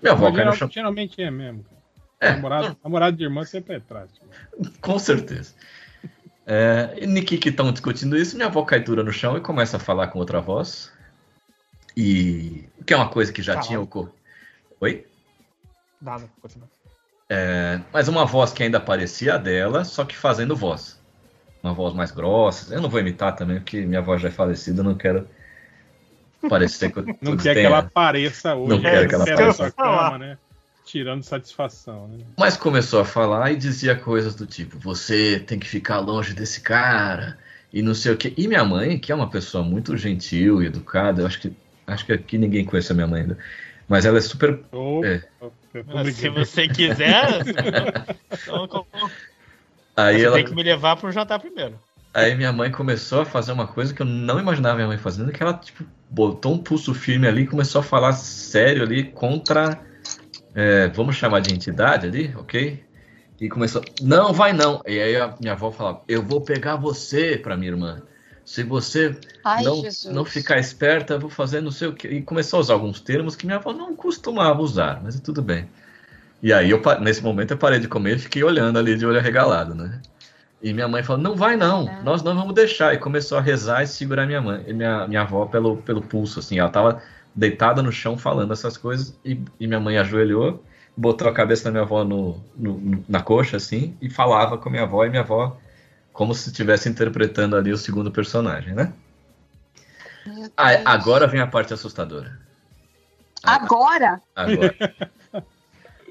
Minha 0.00 0.12
avó 0.12 0.26
Mas 0.28 0.36
cai 0.36 0.44
no 0.44 0.52
chão. 0.52 0.70
geralmente 0.70 1.20
é 1.20 1.30
mesmo. 1.30 1.64
É, 2.20 2.32
namorado, 2.32 2.76
namorado 2.84 3.16
de 3.16 3.24
irmã 3.24 3.44
sempre 3.44 3.76
é 3.76 3.80
trágico. 3.80 4.26
Com 4.80 4.98
certeza. 4.98 5.54
É, 6.46 6.94
e 7.00 7.06
Niki 7.06 7.38
que 7.38 7.48
estão 7.48 7.72
discutindo 7.72 8.16
isso, 8.16 8.36
minha 8.36 8.48
avó 8.48 8.62
cai 8.64 8.80
dura 8.80 9.02
no 9.02 9.12
chão 9.12 9.36
e 9.36 9.40
começa 9.40 9.78
a 9.78 9.80
falar 9.80 10.08
com 10.08 10.18
outra 10.18 10.40
voz. 10.40 10.92
E 11.96 12.68
que 12.86 12.92
é 12.92 12.96
uma 12.96 13.08
coisa 13.08 13.32
que 13.32 13.42
já 13.42 13.54
Fala. 13.54 13.66
tinha 13.66 13.80
ocorrido. 13.80 14.14
Oi? 14.80 15.06
Nada, 16.00 16.28
continua. 16.40 16.68
É, 17.28 17.80
mas 17.92 18.08
uma 18.08 18.26
voz 18.26 18.52
que 18.52 18.62
ainda 18.62 18.80
parecia 18.80 19.34
a 19.34 19.38
dela, 19.38 19.84
só 19.84 20.04
que 20.04 20.16
fazendo 20.16 20.56
voz. 20.56 21.00
Uma 21.62 21.72
voz 21.72 21.94
mais 21.94 22.10
grossa. 22.10 22.74
Eu 22.74 22.82
não 22.82 22.88
vou 22.88 23.00
imitar 23.00 23.36
também, 23.36 23.60
porque 23.60 23.82
minha 23.82 24.02
voz 24.02 24.20
já 24.20 24.28
é 24.28 24.32
falecida, 24.32 24.80
eu 24.80 24.84
não 24.84 24.94
quero 24.94 25.28
parecer 26.48 26.90
que 26.90 26.98
eu 26.98 27.16
Não 27.20 27.36
quer 27.36 27.54
que 27.54 27.60
ela 27.60 27.78
apareça 27.78 28.54
hoje. 28.54 28.68
Não 28.68 28.80
quero 28.80 29.08
que 29.08 29.14
ela 29.14 29.24
apareça. 29.24 29.70
cama, 29.70 30.18
né? 30.18 30.38
Tirando 30.90 31.22
satisfação, 31.22 32.08
né? 32.08 32.24
Mas 32.36 32.56
começou 32.56 33.00
a 33.00 33.04
falar 33.04 33.52
e 33.52 33.56
dizia 33.56 33.94
coisas 33.94 34.34
do 34.34 34.46
tipo: 34.46 34.78
você 34.78 35.38
tem 35.38 35.58
que 35.58 35.68
ficar 35.68 35.98
longe 36.00 36.34
desse 36.34 36.60
cara 36.60 37.38
e 37.72 37.80
não 37.82 37.94
sei 37.94 38.12
o 38.12 38.16
que. 38.16 38.34
E 38.36 38.48
minha 38.48 38.64
mãe, 38.64 38.98
que 38.98 39.12
é 39.12 39.14
uma 39.14 39.30
pessoa 39.30 39.62
muito 39.62 39.96
gentil 39.96 40.62
e 40.62 40.66
educada, 40.66 41.22
eu 41.22 41.26
acho 41.26 41.40
que 41.40 41.52
Acho 41.90 42.06
que 42.06 42.12
aqui 42.12 42.38
ninguém 42.38 42.64
conhece 42.64 42.92
a 42.92 42.94
minha 42.94 43.06
mãe 43.06 43.22
ainda. 43.22 43.38
Mas 43.88 44.04
ela 44.04 44.18
é 44.18 44.20
super. 44.20 44.60
Ô, 44.72 45.04
É. 45.04 45.22
Se 46.12 46.28
você 46.28 46.68
quiser, 46.68 47.42
então, 48.42 48.86
Aí 49.96 50.18
você 50.18 50.24
ela. 50.24 50.36
tem 50.36 50.44
que 50.44 50.54
me 50.54 50.62
levar 50.62 50.96
pro 50.96 51.10
jantar 51.12 51.38
primeiro. 51.38 51.78
Aí 52.12 52.34
minha 52.34 52.52
mãe 52.52 52.70
começou 52.72 53.20
a 53.20 53.24
fazer 53.24 53.52
uma 53.52 53.68
coisa 53.68 53.94
que 53.94 54.02
eu 54.02 54.06
não 54.06 54.40
imaginava 54.40 54.76
minha 54.76 54.88
mãe 54.88 54.98
fazendo, 54.98 55.30
que 55.30 55.40
ela 55.42 55.54
tipo, 55.54 55.84
botou 56.08 56.54
um 56.54 56.58
pulso 56.58 56.92
firme 56.92 57.28
ali 57.28 57.42
e 57.42 57.46
começou 57.46 57.80
a 57.80 57.84
falar 57.84 58.12
sério 58.14 58.82
ali 58.82 59.04
contra, 59.04 59.80
é, 60.54 60.88
vamos 60.88 61.16
chamar 61.16 61.40
de 61.40 61.54
entidade 61.54 62.06
ali, 62.06 62.34
ok? 62.36 62.82
E 63.40 63.48
começou, 63.48 63.82
não, 64.02 64.32
vai 64.32 64.52
não. 64.52 64.82
E 64.86 65.00
aí 65.00 65.16
a 65.16 65.34
minha 65.40 65.52
avó 65.52 65.70
falava, 65.70 66.02
eu 66.06 66.22
vou 66.22 66.40
pegar 66.40 66.76
você 66.76 67.38
pra 67.38 67.56
minha 67.56 67.72
irmã. 67.72 68.02
Se 68.44 68.62
você 68.62 69.16
Ai, 69.44 69.62
não, 69.62 69.76
Jesus. 69.80 70.14
não 70.14 70.24
ficar 70.24 70.58
esperta, 70.58 71.14
eu 71.14 71.20
vou 71.20 71.30
fazer 71.30 71.60
não 71.60 71.70
sei 71.70 71.88
o 71.88 71.92
quê. 71.92 72.08
E 72.08 72.22
começou 72.22 72.58
a 72.58 72.60
usar 72.60 72.74
alguns 72.74 73.00
termos 73.00 73.36
que 73.36 73.46
minha 73.46 73.58
avó 73.58 73.72
não 73.72 73.94
costumava 73.94 74.60
usar, 74.60 75.00
mas 75.02 75.18
tudo 75.20 75.40
bem. 75.40 75.68
E 76.42 76.52
aí, 76.52 76.70
eu, 76.70 76.82
nesse 77.00 77.22
momento, 77.22 77.52
eu 77.52 77.58
parei 77.58 77.78
de 77.78 77.86
comer 77.86 78.16
e 78.16 78.18
fiquei 78.18 78.42
olhando 78.42 78.78
ali 78.78 78.96
de 78.96 79.06
olho 79.06 79.18
arregalado, 79.18 79.74
né? 79.74 80.00
E 80.62 80.72
minha 80.72 80.88
mãe 80.88 81.02
falou, 81.02 81.22
não 81.22 81.36
vai 81.36 81.56
não, 81.56 81.88
nós 82.02 82.22
não 82.22 82.34
vamos 82.34 82.54
deixar. 82.54 82.92
E 82.94 82.98
começou 82.98 83.38
a 83.38 83.40
rezar 83.40 83.82
e 83.82 83.86
segurar 83.86 84.26
minha 84.26 84.42
mãe, 84.42 84.72
minha, 84.72 85.06
minha 85.06 85.22
avó 85.22 85.46
pelo, 85.46 85.78
pelo 85.78 86.02
pulso, 86.02 86.40
assim. 86.40 86.58
Ela 86.58 86.68
tava 86.68 87.02
deitada 87.34 87.82
no 87.82 87.92
chão 87.92 88.18
falando 88.18 88.52
essas 88.52 88.76
coisas 88.76 89.18
e, 89.24 89.40
e 89.58 89.66
minha 89.66 89.80
mãe 89.80 89.98
ajoelhou, 89.98 90.64
botou 90.96 91.28
a 91.28 91.32
cabeça 91.34 91.64
da 91.64 91.70
minha 91.70 91.82
avó 91.82 92.04
no, 92.04 92.40
no- 92.56 93.04
na 93.08 93.22
coxa, 93.22 93.56
assim, 93.56 93.96
e 94.00 94.10
falava 94.10 94.58
com 94.58 94.68
a 94.68 94.72
minha 94.72 94.84
avó, 94.84 95.04
e 95.04 95.10
minha 95.10 95.22
avó 95.22 95.56
como 96.12 96.34
se 96.34 96.50
estivesse 96.50 96.88
interpretando 96.88 97.56
ali 97.56 97.72
o 97.72 97.78
segundo 97.78 98.10
personagem, 98.10 98.74
né? 98.74 98.92
Meu 100.26 100.50
Ah, 100.56 100.82
agora 100.94 101.26
vem 101.26 101.40
a 101.40 101.46
parte 101.46 101.72
assustadora. 101.74 102.38
Agora? 103.44 104.20
Agora. 104.34 104.74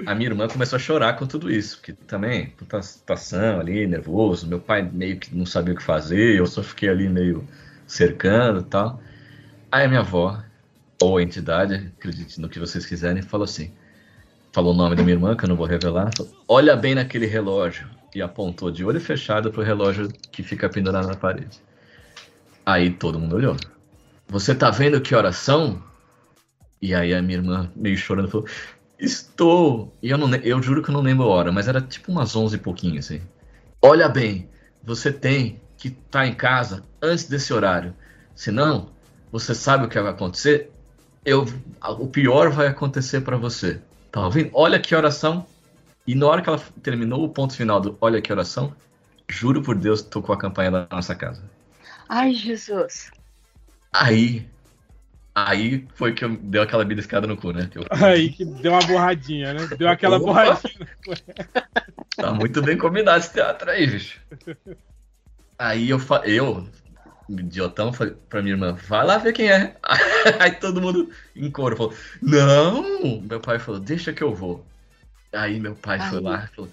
A 0.06 0.16
minha 0.16 0.30
irmã 0.30 0.48
começou 0.48 0.78
a 0.78 0.80
chorar 0.80 1.14
com 1.18 1.28
tudo 1.28 1.52
isso, 1.52 1.78
porque 1.78 1.94
também, 1.94 2.50
puta 2.52 2.82
situação 2.82 3.60
ali, 3.60 3.86
nervoso, 3.86 4.48
meu 4.48 4.60
pai 4.60 4.82
meio 4.82 5.20
que 5.20 5.36
não 5.36 5.46
sabia 5.46 5.74
o 5.74 5.78
que 5.78 5.84
fazer, 5.84 6.38
eu 6.38 6.46
só 6.48 6.64
fiquei 6.64 6.90
ali 6.90 7.08
meio 7.10 7.46
cercando 7.86 8.62
e 8.62 8.64
tal. 8.64 9.02
Aí 9.72 9.86
a 9.86 9.88
minha 9.88 10.02
avó, 10.02 10.42
ou 11.02 11.20
entidade, 11.20 11.92
acredite 11.98 12.40
no 12.40 12.50
que 12.50 12.60
vocês 12.60 12.86
quiserem, 12.86 13.22
falou 13.22 13.46
assim, 13.46 13.72
falou 14.52 14.74
o 14.74 14.78
nome 14.78 14.96
da 14.96 15.04
minha 15.04 15.16
irmã, 15.16 15.36
que 15.36 15.46
eu 15.46 15.50
não 15.50 15.56
vou 15.56 15.66
revelar, 15.66 16.12
falou, 16.16 16.32
olha 16.48 16.76
bem 16.76 16.96
naquele 16.96 17.26
relógio, 17.26 17.88
e 18.14 18.22
apontou 18.22 18.72
de 18.72 18.84
olho 18.84 19.00
fechado 19.00 19.52
pro 19.52 19.62
relógio 19.62 20.10
que 20.32 20.44
fica 20.44 20.70
pendurado 20.70 21.08
na 21.08 21.16
parede. 21.16 21.62
Aí 22.66 22.92
todo 22.92 23.20
mundo 23.20 23.36
olhou. 23.36 23.56
Você 24.28 24.54
tá 24.54 24.70
vendo 24.70 25.02
que 25.02 25.16
horas 25.16 25.38
são? 25.38 25.82
E 26.82 26.94
aí 26.94 27.14
a 27.14 27.22
minha 27.22 27.38
irmã, 27.38 27.72
meio 27.76 27.98
chorando, 27.98 28.30
falou: 28.30 28.48
Estou. 28.98 29.96
E 30.02 30.10
eu, 30.10 30.18
não, 30.18 30.34
eu 30.36 30.62
juro 30.62 30.84
que 30.84 30.90
eu 30.90 30.94
não 30.94 31.02
lembro 31.02 31.26
a 31.26 31.30
hora, 31.30 31.52
mas 31.52 31.68
era 31.68 31.82
tipo 31.82 32.12
umas 32.12 32.36
11 32.36 32.56
e 32.56 32.60
pouquinho 32.60 33.00
assim. 33.00 33.22
Olha 33.82 34.08
bem, 34.08 34.50
você 34.84 35.12
tem 35.12 35.62
que 35.78 35.90
estar 35.90 36.28
em 36.28 36.34
casa 36.34 36.84
antes 37.02 37.26
desse 37.26 37.54
horário. 37.54 37.94
Senão, 38.36 38.90
você 39.32 39.56
sabe 39.56 39.86
o 39.86 39.90
que 39.90 40.00
vai 40.00 40.12
acontecer? 40.12 40.72
Eu, 41.26 41.46
o 41.82 42.08
pior 42.08 42.50
vai 42.50 42.68
acontecer 42.68 43.22
pra 43.22 43.38
você. 43.38 43.82
Tá 44.12 44.26
ouvindo? 44.26 44.50
Olha 44.54 44.80
que 44.80 44.96
oração. 44.96 45.46
E 46.08 46.16
na 46.16 46.26
hora 46.28 46.42
que 46.42 46.50
ela 46.50 46.60
terminou 46.82 47.24
o 47.24 47.30
ponto 47.30 47.56
final 47.56 47.80
do 47.80 47.98
Olha 48.02 48.22
que 48.22 48.32
oração, 48.32 48.74
juro 49.28 49.62
por 49.62 49.76
Deus, 49.76 50.02
tocou 50.02 50.34
a 50.34 50.38
campanha 50.40 50.72
da 50.72 50.88
nossa 50.92 51.14
casa. 51.14 51.44
Ai, 52.08 52.34
Jesus. 52.34 53.12
Aí. 53.94 54.48
Aí 55.36 55.88
foi 55.94 56.14
que 56.14 56.26
eu 56.26 56.36
deu 56.36 56.62
aquela 56.62 56.84
bidescada 56.84 57.28
no 57.28 57.38
cu, 57.38 57.52
né? 57.52 57.70
Eu- 57.76 57.86
Aí 57.92 58.32
que 58.32 58.44
deu 58.44 58.72
uma 58.74 58.86
borradinha, 58.86 59.54
né? 59.54 59.68
Deu 59.78 59.88
aquela 59.88 60.18
Opa! 60.18 60.26
borradinha. 60.26 60.88
Tá 62.16 62.34
muito 62.34 62.62
bem 62.62 62.78
combinado 62.78 63.20
esse 63.20 63.32
teatro 63.32 63.70
aí, 63.70 63.88
bicho. 63.88 64.20
Aí 65.58 65.90
eu, 65.90 66.00
fa- 66.00 66.24
eu 66.26 66.68
idiotão, 67.30 67.94
falei 67.94 68.16
pra 68.30 68.42
minha 68.42 68.56
irmã, 68.56 68.74
vai 68.74 69.06
lá 69.06 69.18
ver 69.18 69.34
quem 69.34 69.52
é. 69.52 69.76
Aí 70.40 70.52
todo 70.52 70.82
mundo 70.82 71.10
em 71.36 71.50
coro 71.52 71.76
falou, 71.76 71.94
não! 72.22 73.22
Meu 73.22 73.40
pai 73.40 73.60
falou, 73.60 73.80
deixa 73.80 74.14
que 74.14 74.24
eu 74.24 74.34
vou. 74.34 74.66
Aí 75.34 75.60
meu 75.60 75.76
pai 75.76 76.00
foi 76.00 76.18
Ai. 76.18 76.24
lá 76.24 76.44
e 76.46 76.56
falou, 76.56 76.72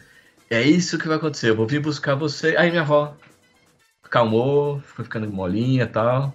é 0.51 0.63
isso 0.63 0.99
que 0.99 1.09
vai 1.09 1.17
acontecer, 1.17 1.51
eu 1.51 1.57
vou 1.57 1.67
vir 1.67 1.81
buscar 1.81 2.15
você. 2.15 2.57
Aí 2.57 2.71
minha 2.71 2.83
avó 2.83 3.17
calmou, 4.11 4.81
foi 4.81 5.05
ficando 5.05 5.31
molinha 5.31 5.85
e 5.85 5.89
tal. 5.89 6.35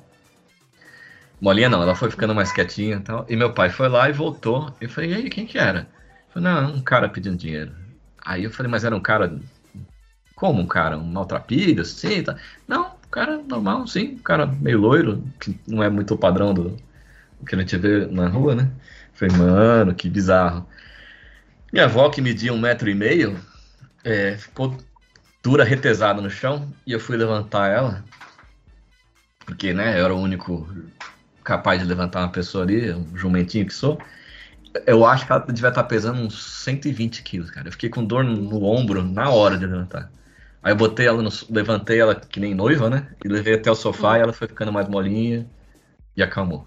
Molinha 1.39 1.69
não, 1.69 1.81
ela 1.81 1.95
foi 1.95 2.11
ficando 2.11 2.35
mais 2.35 2.51
quietinha 2.51 2.97
e 2.97 2.99
tal. 2.99 3.25
E 3.27 3.35
meu 3.35 3.51
pai 3.51 3.69
foi 3.69 3.89
lá 3.89 4.07
e 4.07 4.13
voltou. 4.13 4.73
Eu 4.79 4.87
falei, 4.87 5.11
e 5.11 5.13
aí, 5.15 5.29
quem 5.29 5.47
que 5.47 5.57
era? 5.57 5.87
Falou, 6.29 6.49
não, 6.49 6.75
um 6.75 6.81
cara 6.81 7.09
pedindo 7.09 7.35
dinheiro. 7.35 7.73
Aí 8.23 8.43
eu 8.43 8.51
falei, 8.51 8.71
mas 8.71 8.85
era 8.85 8.95
um 8.95 8.99
cara. 8.99 9.39
Como 10.35 10.61
um 10.61 10.67
cara? 10.67 10.97
Um 10.97 11.03
maltrapilho, 11.03 11.81
assim? 11.81 12.23
Tá? 12.23 12.37
Não, 12.67 12.95
cara 13.11 13.37
normal, 13.37 13.85
sim. 13.87 14.17
Cara 14.17 14.47
meio 14.47 14.79
loiro, 14.79 15.23
que 15.39 15.59
não 15.67 15.83
é 15.83 15.89
muito 15.89 16.13
o 16.13 16.17
padrão 16.17 16.53
do, 16.53 16.77
do 17.39 17.45
que 17.45 17.55
a 17.55 17.59
gente 17.59 17.77
vê 17.77 18.05
na 18.07 18.27
rua, 18.27 18.55
né? 18.55 18.71
Falei, 19.13 19.35
mano, 19.37 19.93
que 19.93 20.09
bizarro. 20.09 20.65
Minha 21.71 21.85
avó, 21.85 22.09
que 22.09 22.21
media 22.21 22.53
um 22.53 22.59
metro 22.59 22.89
e 22.89 22.95
meio, 22.95 23.37
é, 24.03 24.35
ficou 24.37 24.77
dura, 25.43 25.63
retesada 25.63 26.21
no 26.21 26.29
chão, 26.29 26.71
e 26.85 26.91
eu 26.91 26.99
fui 26.99 27.17
levantar 27.17 27.69
ela, 27.69 28.03
porque, 29.45 29.73
né, 29.73 29.99
eu 29.99 30.05
era 30.05 30.15
o 30.15 30.19
único 30.19 30.67
capaz 31.43 31.81
de 31.81 31.85
levantar 31.85 32.21
uma 32.21 32.31
pessoa 32.31 32.63
ali, 32.63 32.93
um 32.93 33.17
jumentinho 33.17 33.65
que 33.65 33.73
sou. 33.73 33.99
Eu 34.85 35.05
acho 35.05 35.25
que 35.25 35.31
ela 35.31 35.45
devia 35.45 35.69
estar 35.69 35.83
pesando 35.83 36.21
uns 36.21 36.63
120 36.63 37.23
quilos, 37.23 37.51
cara. 37.51 37.67
Eu 37.67 37.71
fiquei 37.73 37.89
com 37.89 38.05
dor 38.05 38.23
no 38.23 38.63
ombro 38.63 39.03
na 39.03 39.29
hora 39.29 39.57
de 39.57 39.65
levantar. 39.65 40.09
Aí 40.63 40.71
eu 40.73 40.75
botei 40.77 41.07
ela 41.07 41.21
no, 41.21 41.29
levantei 41.49 41.99
ela 41.99 42.15
que 42.15 42.39
nem 42.39 42.53
noiva, 42.55 42.89
né? 42.89 43.09
E 43.23 43.27
levei 43.27 43.55
até 43.55 43.71
o 43.71 43.75
sofá 43.75 44.17
e 44.17 44.21
ela 44.21 44.33
foi 44.33 44.47
ficando 44.47 44.71
mais 44.71 44.87
molinha 44.87 45.47
e 46.15 46.23
acalmou. 46.23 46.65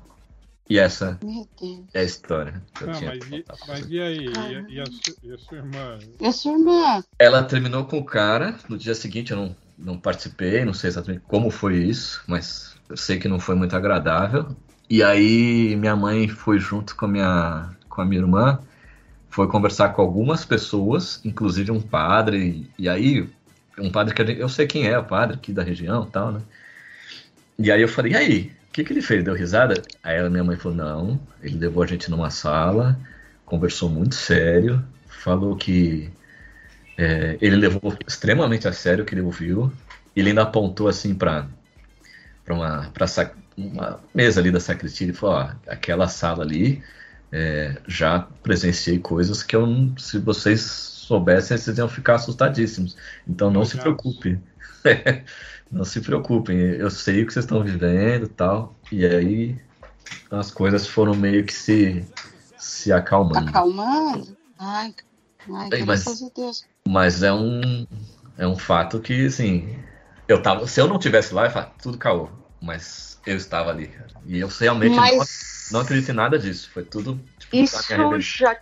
E 0.68 0.78
essa 0.78 1.20
é 1.94 2.00
a 2.00 2.04
história 2.04 2.62
que 2.76 2.84
eu 2.84 2.88
Não, 2.88 2.94
tinha 2.98 3.10
mas, 3.10 3.30
e, 3.30 3.46
mas 3.66 3.88
e 3.90 4.00
aí? 4.00 4.50
E, 4.50 4.54
a- 4.56 4.64
e 4.68 4.80
a, 4.80 4.90
su- 4.90 5.16
e 5.22 5.32
a 5.32 5.38
sua 5.38 5.56
irmã? 5.58 5.98
E 6.20 6.26
a 6.26 6.32
sua 6.32 6.52
irmã? 6.52 7.02
Ela 7.18 7.42
terminou 7.44 7.84
com 7.86 7.98
o 7.98 8.04
cara. 8.04 8.56
No 8.68 8.76
dia 8.76 8.94
seguinte 8.94 9.32
eu 9.32 9.36
não, 9.36 9.56
não 9.78 9.98
participei, 9.98 10.64
não 10.64 10.74
sei 10.74 10.88
exatamente 10.88 11.22
como 11.26 11.50
foi 11.50 11.76
isso, 11.78 12.22
mas 12.26 12.76
eu 12.88 12.96
sei 12.96 13.18
que 13.18 13.28
não 13.28 13.38
foi 13.40 13.54
muito 13.54 13.74
agradável. 13.76 14.56
E 14.88 15.02
aí 15.02 15.74
minha 15.76 15.96
mãe 15.96 16.28
foi 16.28 16.58
junto 16.58 16.94
com 16.96 17.06
a 17.06 17.08
minha, 17.08 17.76
com 17.88 18.00
a 18.02 18.04
minha 18.04 18.20
irmã, 18.20 18.58
foi 19.30 19.48
conversar 19.48 19.90
com 19.90 20.02
algumas 20.02 20.44
pessoas, 20.44 21.20
inclusive 21.24 21.70
um 21.72 21.80
padre. 21.80 22.70
E 22.78 22.88
aí, 22.88 23.28
um 23.78 23.90
padre 23.90 24.14
que 24.14 24.22
a 24.22 24.24
eu 24.24 24.48
sei 24.48 24.66
quem 24.66 24.86
é, 24.86 24.98
o 24.98 25.04
padre 25.04 25.36
aqui 25.36 25.52
da 25.52 25.62
região 25.62 26.06
tal, 26.06 26.32
né? 26.32 26.42
E 27.58 27.70
aí 27.70 27.82
eu 27.82 27.88
falei, 27.88 28.12
e 28.12 28.16
aí? 28.16 28.52
O 28.68 28.72
que, 28.74 28.82
que 28.84 28.92
ele 28.92 29.02
fez? 29.02 29.22
Deu 29.22 29.34
risada? 29.34 29.80
Aí 30.02 30.16
ela, 30.16 30.28
minha 30.28 30.42
mãe 30.42 30.56
falou, 30.56 30.76
não, 30.76 31.20
ele 31.42 31.56
levou 31.58 31.82
a 31.82 31.86
gente 31.86 32.10
numa 32.10 32.30
sala, 32.30 32.98
conversou 33.46 33.88
muito 33.88 34.16
sério, 34.16 34.84
falou 35.06 35.56
que 35.56 36.10
é, 36.98 37.36
ele 37.40 37.56
levou 37.56 37.96
extremamente 38.06 38.66
a 38.66 38.72
sério 38.72 39.04
o 39.04 39.06
que 39.06 39.14
ele 39.14 39.20
ouviu. 39.22 39.72
Ele 40.14 40.30
ainda 40.30 40.42
apontou 40.42 40.88
assim 40.88 41.14
para 41.14 41.46
para 42.44 42.54
uma, 42.54 42.92
uma 43.56 44.00
mesa 44.14 44.40
ali 44.40 44.50
da 44.50 44.60
sacristia 44.60 45.08
e 45.08 45.12
falou: 45.12 45.36
ó, 45.36 45.50
aquela 45.66 46.08
sala 46.08 46.44
ali 46.44 46.82
é, 47.32 47.76
já 47.86 48.20
presenciei 48.42 48.98
coisas 48.98 49.42
que 49.42 49.56
eu, 49.56 49.92
se 49.98 50.18
vocês 50.18 50.93
soubessem, 51.04 51.56
vocês 51.56 51.78
iam 51.78 51.88
ficar 51.88 52.16
assustadíssimos. 52.16 52.96
Então 53.26 53.50
não 53.50 53.64
se 53.64 53.76
preocupe. 53.76 54.38
não 55.70 55.84
se 55.84 56.00
preocupem, 56.00 56.56
eu 56.56 56.90
sei 56.90 57.22
o 57.22 57.26
que 57.26 57.32
vocês 57.32 57.44
estão 57.44 57.62
vivendo 57.62 58.26
e 58.26 58.28
tal. 58.28 58.74
E 58.90 59.04
aí 59.04 59.56
as 60.30 60.50
coisas 60.50 60.86
foram 60.86 61.14
meio 61.14 61.44
que 61.44 61.52
se, 61.52 62.04
se 62.58 62.92
acalmando. 62.92 63.48
Acalmando? 63.48 64.36
Ai, 64.58 64.94
ai 65.50 65.68
Ei, 65.72 65.84
mas- 65.84 66.04
graças 66.04 66.22
a 66.22 66.30
Deus. 66.34 66.64
Mas 66.86 67.22
é 67.22 67.32
um, 67.32 67.86
é 68.36 68.46
um 68.46 68.56
fato 68.56 69.00
que, 69.00 69.26
assim, 69.26 69.78
eu 70.28 70.42
tava, 70.42 70.66
se 70.66 70.80
eu 70.80 70.86
não 70.86 70.98
tivesse 70.98 71.32
lá, 71.32 71.46
eu 71.46 71.50
falava, 71.50 71.72
tudo 71.82 71.96
caô. 71.96 72.28
Mas 72.60 73.18
eu 73.26 73.36
estava 73.36 73.70
ali, 73.70 73.88
cara. 73.88 74.10
E 74.26 74.38
eu 74.38 74.48
realmente 74.48 74.94
Mas 74.96 75.68
não, 75.70 75.78
não 75.78 75.84
acredito 75.84 76.10
em 76.10 76.14
nada 76.14 76.38
disso. 76.38 76.70
Foi 76.72 76.84
tudo, 76.84 77.20
tipo, 77.38 77.56
isso 77.56 77.82
já, 78.20 78.58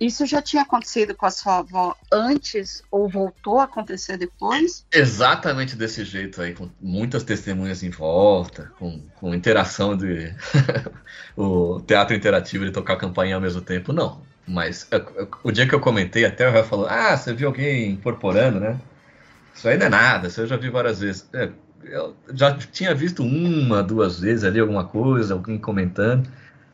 isso 0.00 0.24
já 0.26 0.40
tinha 0.40 0.62
acontecido 0.62 1.14
com 1.14 1.26
a 1.26 1.30
sua 1.30 1.58
avó 1.58 1.94
antes 2.12 2.82
ou 2.90 3.08
voltou 3.08 3.58
a 3.58 3.64
acontecer 3.64 4.16
depois? 4.16 4.84
Exatamente 4.92 5.74
desse 5.76 6.04
jeito 6.04 6.40
aí, 6.40 6.54
com 6.54 6.68
muitas 6.80 7.22
testemunhas 7.24 7.82
em 7.82 7.90
volta, 7.90 8.70
com, 8.78 9.00
com 9.16 9.34
interação 9.34 9.96
de 9.96 10.32
o 11.36 11.80
teatro 11.80 12.14
interativo 12.14 12.64
de 12.64 12.70
tocar 12.70 12.96
campainha 12.96 13.34
ao 13.34 13.40
mesmo 13.40 13.60
tempo, 13.60 13.92
não. 13.92 14.20
Mas 14.46 14.86
eu- 14.90 15.00
eu- 15.16 15.28
o 15.44 15.52
dia 15.52 15.66
que 15.68 15.74
eu 15.74 15.80
comentei, 15.80 16.24
até 16.24 16.48
o 16.48 16.52
Rafa 16.52 16.68
falou: 16.68 16.86
Ah, 16.88 17.16
você 17.16 17.34
viu 17.34 17.48
alguém 17.48 17.90
incorporando, 17.92 18.58
né? 18.60 18.78
Isso 19.54 19.68
aí 19.68 19.76
não 19.76 19.86
é 19.86 19.88
nada, 19.88 20.28
isso 20.28 20.40
eu 20.40 20.46
já 20.46 20.56
vi 20.56 20.70
várias 20.70 21.00
vezes. 21.00 21.28
É, 21.32 21.50
eu 21.84 22.16
já 22.34 22.56
tinha 22.56 22.94
visto 22.94 23.22
uma, 23.22 23.82
duas 23.82 24.20
vezes 24.20 24.44
ali 24.44 24.60
alguma 24.60 24.84
coisa, 24.84 25.34
alguém 25.34 25.58
comentando, 25.58 26.30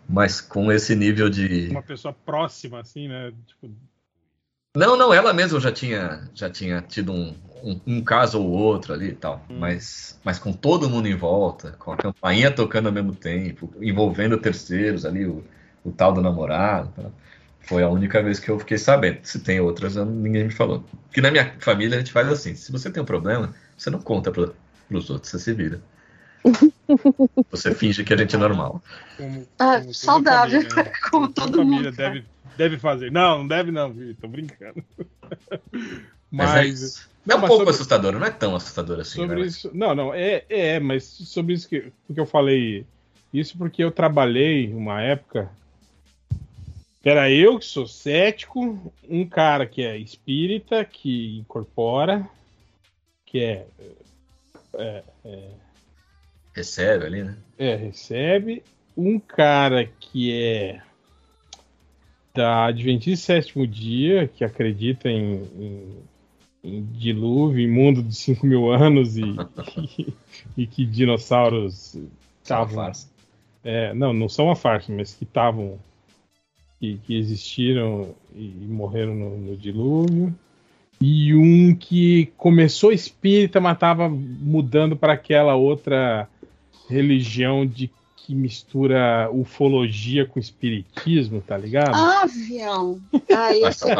Mas 0.08 0.40
com 0.40 0.70
esse 0.70 0.94
nível 0.94 1.28
de. 1.28 1.68
Uma 1.70 1.82
pessoa 1.82 2.12
próxima, 2.12 2.80
assim, 2.80 3.08
né? 3.08 3.32
Tipo, 3.46 3.70
Não, 4.76 4.96
não, 4.96 5.12
ela 5.12 5.32
mesma 5.32 5.58
já 5.58 5.72
tinha, 5.72 6.28
já 6.34 6.50
tinha 6.50 6.82
tido 6.82 7.12
um, 7.12 7.34
um, 7.62 7.80
um 7.86 8.04
caso 8.04 8.40
ou 8.40 8.48
outro 8.50 8.92
ali 8.92 9.08
e 9.08 9.14
tal. 9.14 9.44
Hum. 9.48 9.58
Mas, 9.58 10.20
mas 10.22 10.38
com 10.38 10.52
todo 10.52 10.90
mundo 10.90 11.08
em 11.08 11.16
volta, 11.16 11.72
com 11.72 11.92
a 11.92 11.96
campainha 11.96 12.50
tocando 12.50 12.86
ao 12.86 12.92
mesmo 12.92 13.14
tempo, 13.14 13.72
envolvendo 13.80 14.38
terceiros 14.38 15.06
ali, 15.06 15.24
o, 15.24 15.42
o 15.84 15.90
tal 15.90 16.12
do 16.12 16.20
namorado. 16.20 16.92
tal. 16.94 17.12
Foi 17.60 17.82
a 17.82 17.88
única 17.88 18.22
vez 18.22 18.38
que 18.38 18.50
eu 18.50 18.58
fiquei 18.58 18.76
sabendo. 18.76 19.20
Se 19.22 19.40
tem 19.40 19.58
outras, 19.58 19.96
ninguém 19.96 20.44
me 20.44 20.50
falou. 20.50 20.84
Porque 21.06 21.22
na 21.22 21.30
minha 21.30 21.54
família 21.60 21.96
a 21.96 21.98
gente 21.98 22.12
faz 22.12 22.28
assim: 22.28 22.54
se 22.54 22.70
você 22.70 22.90
tem 22.90 23.02
um 23.02 23.06
problema, 23.06 23.54
você 23.76 23.88
não 23.88 24.00
conta 24.00 24.30
para 24.30 24.50
os 24.90 25.08
outros, 25.08 25.30
você 25.30 25.38
se 25.38 25.52
vira. 25.54 25.80
Você 27.50 27.74
finge 27.74 28.04
que 28.04 28.12
a 28.12 28.16
gente 28.16 28.34
é 28.34 28.38
normal. 28.38 28.82
como, 29.16 29.46
Ah, 29.58 29.80
como 29.80 29.94
saudável, 29.94 30.62
família, 30.62 30.84
né? 30.84 30.92
como 31.10 31.28
toda 31.32 31.46
todo 31.48 31.56
família 31.58 31.84
mundo 31.90 31.96
deve, 31.96 32.24
deve 32.56 32.78
fazer. 32.78 33.10
Não, 33.10 33.38
não 33.38 33.48
deve 33.48 33.70
não, 33.70 33.92
viu? 33.92 34.14
Tô 34.16 34.28
brincando. 34.28 34.84
Mas, 36.30 36.50
é, 36.50 36.54
Mas, 36.56 36.80
isso. 36.82 37.10
é 37.28 37.34
um 37.34 37.38
mas 37.38 37.48
pouco 37.48 37.56
sobre- 37.58 37.70
assustador, 37.70 38.12
não 38.12 38.26
é 38.26 38.30
tão 38.30 38.56
assustador 38.56 38.98
assim. 38.98 39.20
sobre 39.20 39.40
né? 39.40 39.46
isso. 39.46 39.70
Não, 39.72 39.94
não, 39.94 40.12
é, 40.12 40.44
é, 40.48 40.80
mas 40.80 41.04
sobre 41.04 41.54
isso 41.54 41.68
que, 41.68 41.92
porque 42.06 42.20
eu 42.20 42.26
falei 42.26 42.84
isso 43.32 43.56
porque 43.56 43.84
eu 43.84 43.92
trabalhei 43.92 44.72
uma 44.72 45.00
época. 45.00 45.48
Era 47.04 47.30
eu 47.30 47.58
que 47.58 47.66
sou 47.66 47.86
cético, 47.86 48.92
um 49.08 49.28
cara 49.28 49.64
que 49.66 49.82
é 49.82 49.96
espírita, 49.96 50.84
que 50.84 51.38
incorpora, 51.38 52.28
que 53.26 53.40
é, 53.40 53.66
Recebe 56.54 57.06
ali, 57.06 57.24
né? 57.24 57.36
é 57.58 57.74
recebe, 57.76 58.62
um 58.96 59.18
cara 59.18 59.84
que 59.86 60.32
é 60.32 60.80
da 62.34 62.66
Adventista 62.66 63.26
Sétimo 63.26 63.66
Dia, 63.66 64.28
que 64.28 64.44
acredita 64.44 65.08
em, 65.08 65.42
em, 65.56 65.98
em 66.64 66.84
dilúvio, 66.92 67.64
em 67.64 67.70
mundo 67.70 68.02
de 68.02 68.14
5 68.14 68.44
mil 68.44 68.72
anos 68.72 69.16
e, 69.16 69.22
e, 69.98 70.14
e 70.56 70.66
que 70.66 70.84
dinossauros 70.84 71.96
estavam. 72.42 72.92
É, 73.62 73.94
não, 73.94 74.12
não 74.12 74.28
são 74.28 74.46
uma 74.46 74.56
farsa, 74.56 74.92
mas 74.92 75.14
que 75.14 75.24
estavam. 75.24 75.78
Que, 76.80 76.98
que 76.98 77.16
existiram 77.16 78.14
e, 78.34 78.46
e 78.46 78.66
morreram 78.68 79.14
no, 79.14 79.38
no 79.38 79.56
dilúvio. 79.56 80.34
E 81.00 81.34
um 81.34 81.74
que 81.74 82.32
começou 82.36 82.92
espírita, 82.92 83.60
mas 83.60 83.74
estava 83.74 84.08
mudando 84.08 84.96
para 84.96 85.12
aquela 85.12 85.54
outra 85.54 86.28
religião 86.88 87.66
de 87.66 87.90
que 88.16 88.34
mistura 88.34 89.28
ufologia 89.30 90.24
com 90.24 90.38
espiritismo, 90.38 91.42
tá 91.42 91.58
ligado? 91.58 91.94
Ah, 91.94 92.22
avião. 92.22 92.98
Ah, 93.30 93.54
esse 93.54 93.86
é. 93.90 93.94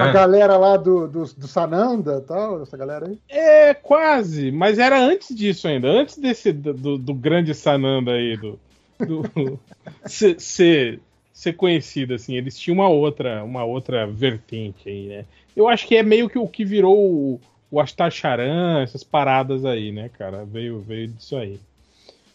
A 0.00 0.12
galera 0.12 0.56
lá 0.56 0.76
do, 0.76 1.08
do, 1.08 1.24
do 1.24 1.48
Sananda 1.48 2.18
e 2.22 2.26
tal, 2.26 2.62
essa 2.62 2.76
galera 2.76 3.08
aí. 3.08 3.18
É, 3.28 3.74
quase, 3.74 4.52
mas 4.52 4.78
era 4.78 5.00
antes 5.00 5.34
disso 5.34 5.66
ainda, 5.66 5.88
antes 5.88 6.18
desse 6.18 6.52
do, 6.52 6.72
do- 6.72 6.98
do 6.98 7.14
grande 7.14 7.52
Sananda 7.52 8.12
aí, 8.12 8.36
do, 8.36 8.60
do 9.04 9.58
ser, 10.06 10.40
ser, 10.40 11.00
ser 11.32 11.54
conhecido 11.54 12.14
assim, 12.14 12.36
eles 12.36 12.56
tinham 12.56 12.76
uma 12.78 12.88
outra, 12.88 13.42
uma 13.42 13.64
outra 13.64 14.06
vertente 14.06 14.88
aí, 14.88 15.08
né? 15.08 15.24
Eu 15.56 15.68
acho 15.68 15.86
que 15.88 15.96
é 15.96 16.02
meio 16.04 16.28
que 16.28 16.38
o 16.38 16.46
que 16.46 16.64
virou 16.64 16.96
o, 16.96 17.40
o 17.72 17.80
Astacharan, 17.80 18.82
essas 18.82 19.02
paradas 19.02 19.64
aí, 19.64 19.90
né, 19.90 20.08
cara? 20.16 20.44
Veio, 20.44 20.78
veio 20.80 21.08
disso 21.08 21.36
aí. 21.36 21.58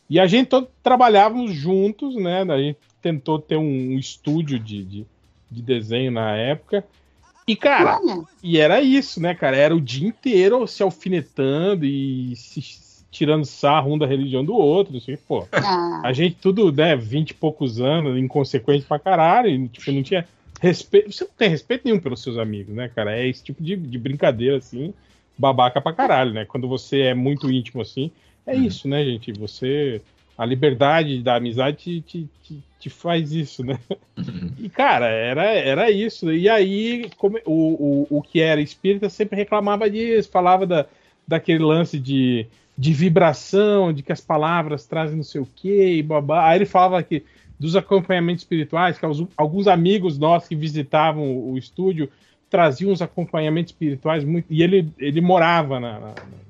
E 0.09 0.19
a 0.19 0.25
gente 0.25 0.47
todo 0.47 0.67
trabalhávamos 0.81 1.53
juntos, 1.53 2.15
né? 2.15 2.41
A 2.41 2.57
gente 2.57 2.79
tentou 3.01 3.37
ter 3.37 3.57
um, 3.57 3.97
estúdio 3.97 4.59
de, 4.59 4.83
de, 4.83 5.05
de 5.51 5.61
desenho 5.61 6.11
na 6.11 6.35
época. 6.35 6.83
E, 7.47 7.55
cara, 7.55 7.99
Olha, 8.01 8.23
e 8.43 8.57
era 8.57 8.81
isso, 8.81 9.21
né, 9.21 9.35
cara? 9.35 9.55
Era 9.55 9.75
o 9.75 9.81
dia 9.81 10.07
inteiro 10.07 10.65
se 10.67 10.81
alfinetando 10.81 11.85
e 11.85 12.35
se 12.35 12.89
tirando 13.11 13.45
sarro 13.45 13.93
um 13.93 13.97
da 13.97 14.05
religião 14.05 14.43
do 14.43 14.55
outro. 14.55 14.97
Assim, 14.97 15.15
pô, 15.27 15.47
ah, 15.51 16.01
a 16.03 16.13
gente 16.13 16.35
tudo, 16.35 16.71
né, 16.71 16.95
20 16.95 17.31
e 17.31 17.33
poucos 17.33 17.79
anos, 17.79 18.17
inconsequente 18.17 18.85
pra 18.85 18.99
caralho, 18.99 19.49
e, 19.49 19.67
tipo, 19.67 19.91
não 19.91 20.03
tinha 20.03 20.27
respeito. 20.59 21.11
Você 21.11 21.23
não 21.23 21.31
tem 21.37 21.49
respeito 21.49 21.85
nenhum 21.85 21.99
pelos 21.99 22.21
seus 22.21 22.37
amigos, 22.37 22.75
né, 22.75 22.89
cara? 22.89 23.17
É 23.17 23.27
esse 23.27 23.43
tipo 23.43 23.63
de, 23.63 23.75
de 23.75 23.97
brincadeira, 23.97 24.57
assim, 24.57 24.93
babaca 25.37 25.81
pra 25.81 25.93
caralho, 25.93 26.33
né? 26.33 26.45
Quando 26.45 26.67
você 26.67 27.01
é 27.01 27.13
muito 27.13 27.51
íntimo 27.51 27.81
assim, 27.81 28.11
é 28.51 28.55
Uhum. 28.55 28.63
isso, 28.65 28.87
né, 28.87 29.03
gente? 29.03 29.31
Você. 29.33 30.01
A 30.37 30.45
liberdade 30.45 31.21
da 31.21 31.35
amizade 31.35 31.77
te, 31.77 32.01
te, 32.01 32.27
te, 32.43 32.63
te 32.79 32.89
faz 32.89 33.33
isso, 33.33 33.63
né? 33.63 33.77
E, 34.57 34.69
cara, 34.69 35.07
era, 35.07 35.43
era 35.43 35.91
isso. 35.91 36.31
E 36.31 36.47
aí, 36.47 37.09
como- 37.17 37.39
o, 37.45 38.05
o, 38.11 38.17
o 38.17 38.21
que 38.21 38.39
era 38.39 38.61
espírita 38.61 39.09
sempre 39.09 39.35
reclamava 39.35 39.89
disso, 39.89 40.29
falava 40.29 40.65
da, 40.65 40.85
daquele 41.27 41.63
lance 41.63 41.99
de, 41.99 42.45
de 42.77 42.93
vibração, 42.93 43.91
de 43.91 44.01
que 44.01 44.11
as 44.13 44.21
palavras 44.21 44.85
trazem 44.85 45.17
não 45.17 45.23
sei 45.23 45.41
o 45.41 45.47
quê, 45.57 45.95
e 45.95 46.03
babá. 46.03 46.49
Aí 46.49 46.57
ele 46.59 46.65
falava 46.65 47.03
que 47.03 47.23
dos 47.59 47.75
acompanhamentos 47.75 48.43
espirituais, 48.43 48.97
que 48.97 49.05
alguns, 49.35 49.67
amigos 49.67 50.17
nossos 50.17 50.47
que 50.47 50.55
visitavam 50.55 51.23
o, 51.37 51.57
estúdio 51.57 52.09
traziam 52.49 52.91
uns 52.91 53.01
acompanhamentos 53.01 53.73
espirituais 53.73 54.23
muito. 54.23 54.45
E 54.49 54.63
ele, 54.63 54.87
ele 54.97 55.19
morava 55.19 55.79
na, 55.79 55.99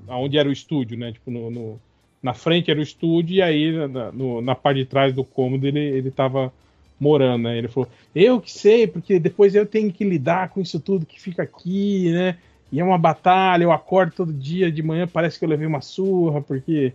na- 0.06 0.16
onde 0.16 0.38
era 0.38 0.48
o 0.48 0.52
estúdio, 0.52 0.96
né? 0.96 1.10
Tipo, 1.12 1.30
no, 1.32 1.50
no- 1.50 1.80
na 2.22 2.34
frente 2.34 2.70
era 2.70 2.80
o 2.80 2.82
estúdio, 2.82 3.36
e 3.36 3.42
aí 3.42 3.88
na, 3.88 4.12
no- 4.12 4.40
na 4.40 4.54
parte 4.54 4.78
de 4.78 4.86
trás 4.86 5.12
do 5.14 5.24
cômodo 5.24 5.66
ele, 5.66 5.80
ele 5.80 6.10
tava 6.10 6.52
morando, 6.98 7.44
né? 7.44 7.56
Ele 7.58 7.68
falou, 7.68 7.88
eu 8.14 8.40
que 8.40 8.52
sei, 8.52 8.86
porque 8.86 9.18
depois 9.18 9.54
eu 9.54 9.64
tenho 9.64 9.90
que 9.92 10.04
lidar 10.04 10.50
com 10.50 10.60
isso 10.60 10.78
tudo 10.78 11.06
que 11.06 11.20
fica 11.20 11.42
aqui, 11.42 12.10
né? 12.12 12.36
E 12.70 12.78
é 12.78 12.84
uma 12.84 12.98
batalha, 12.98 13.64
eu 13.64 13.72
acordo 13.72 14.12
todo 14.14 14.32
dia 14.32 14.70
de 14.70 14.82
manhã, 14.82 15.06
parece 15.06 15.38
que 15.38 15.44
eu 15.44 15.48
levei 15.48 15.66
uma 15.66 15.80
surra, 15.80 16.40
porque, 16.42 16.92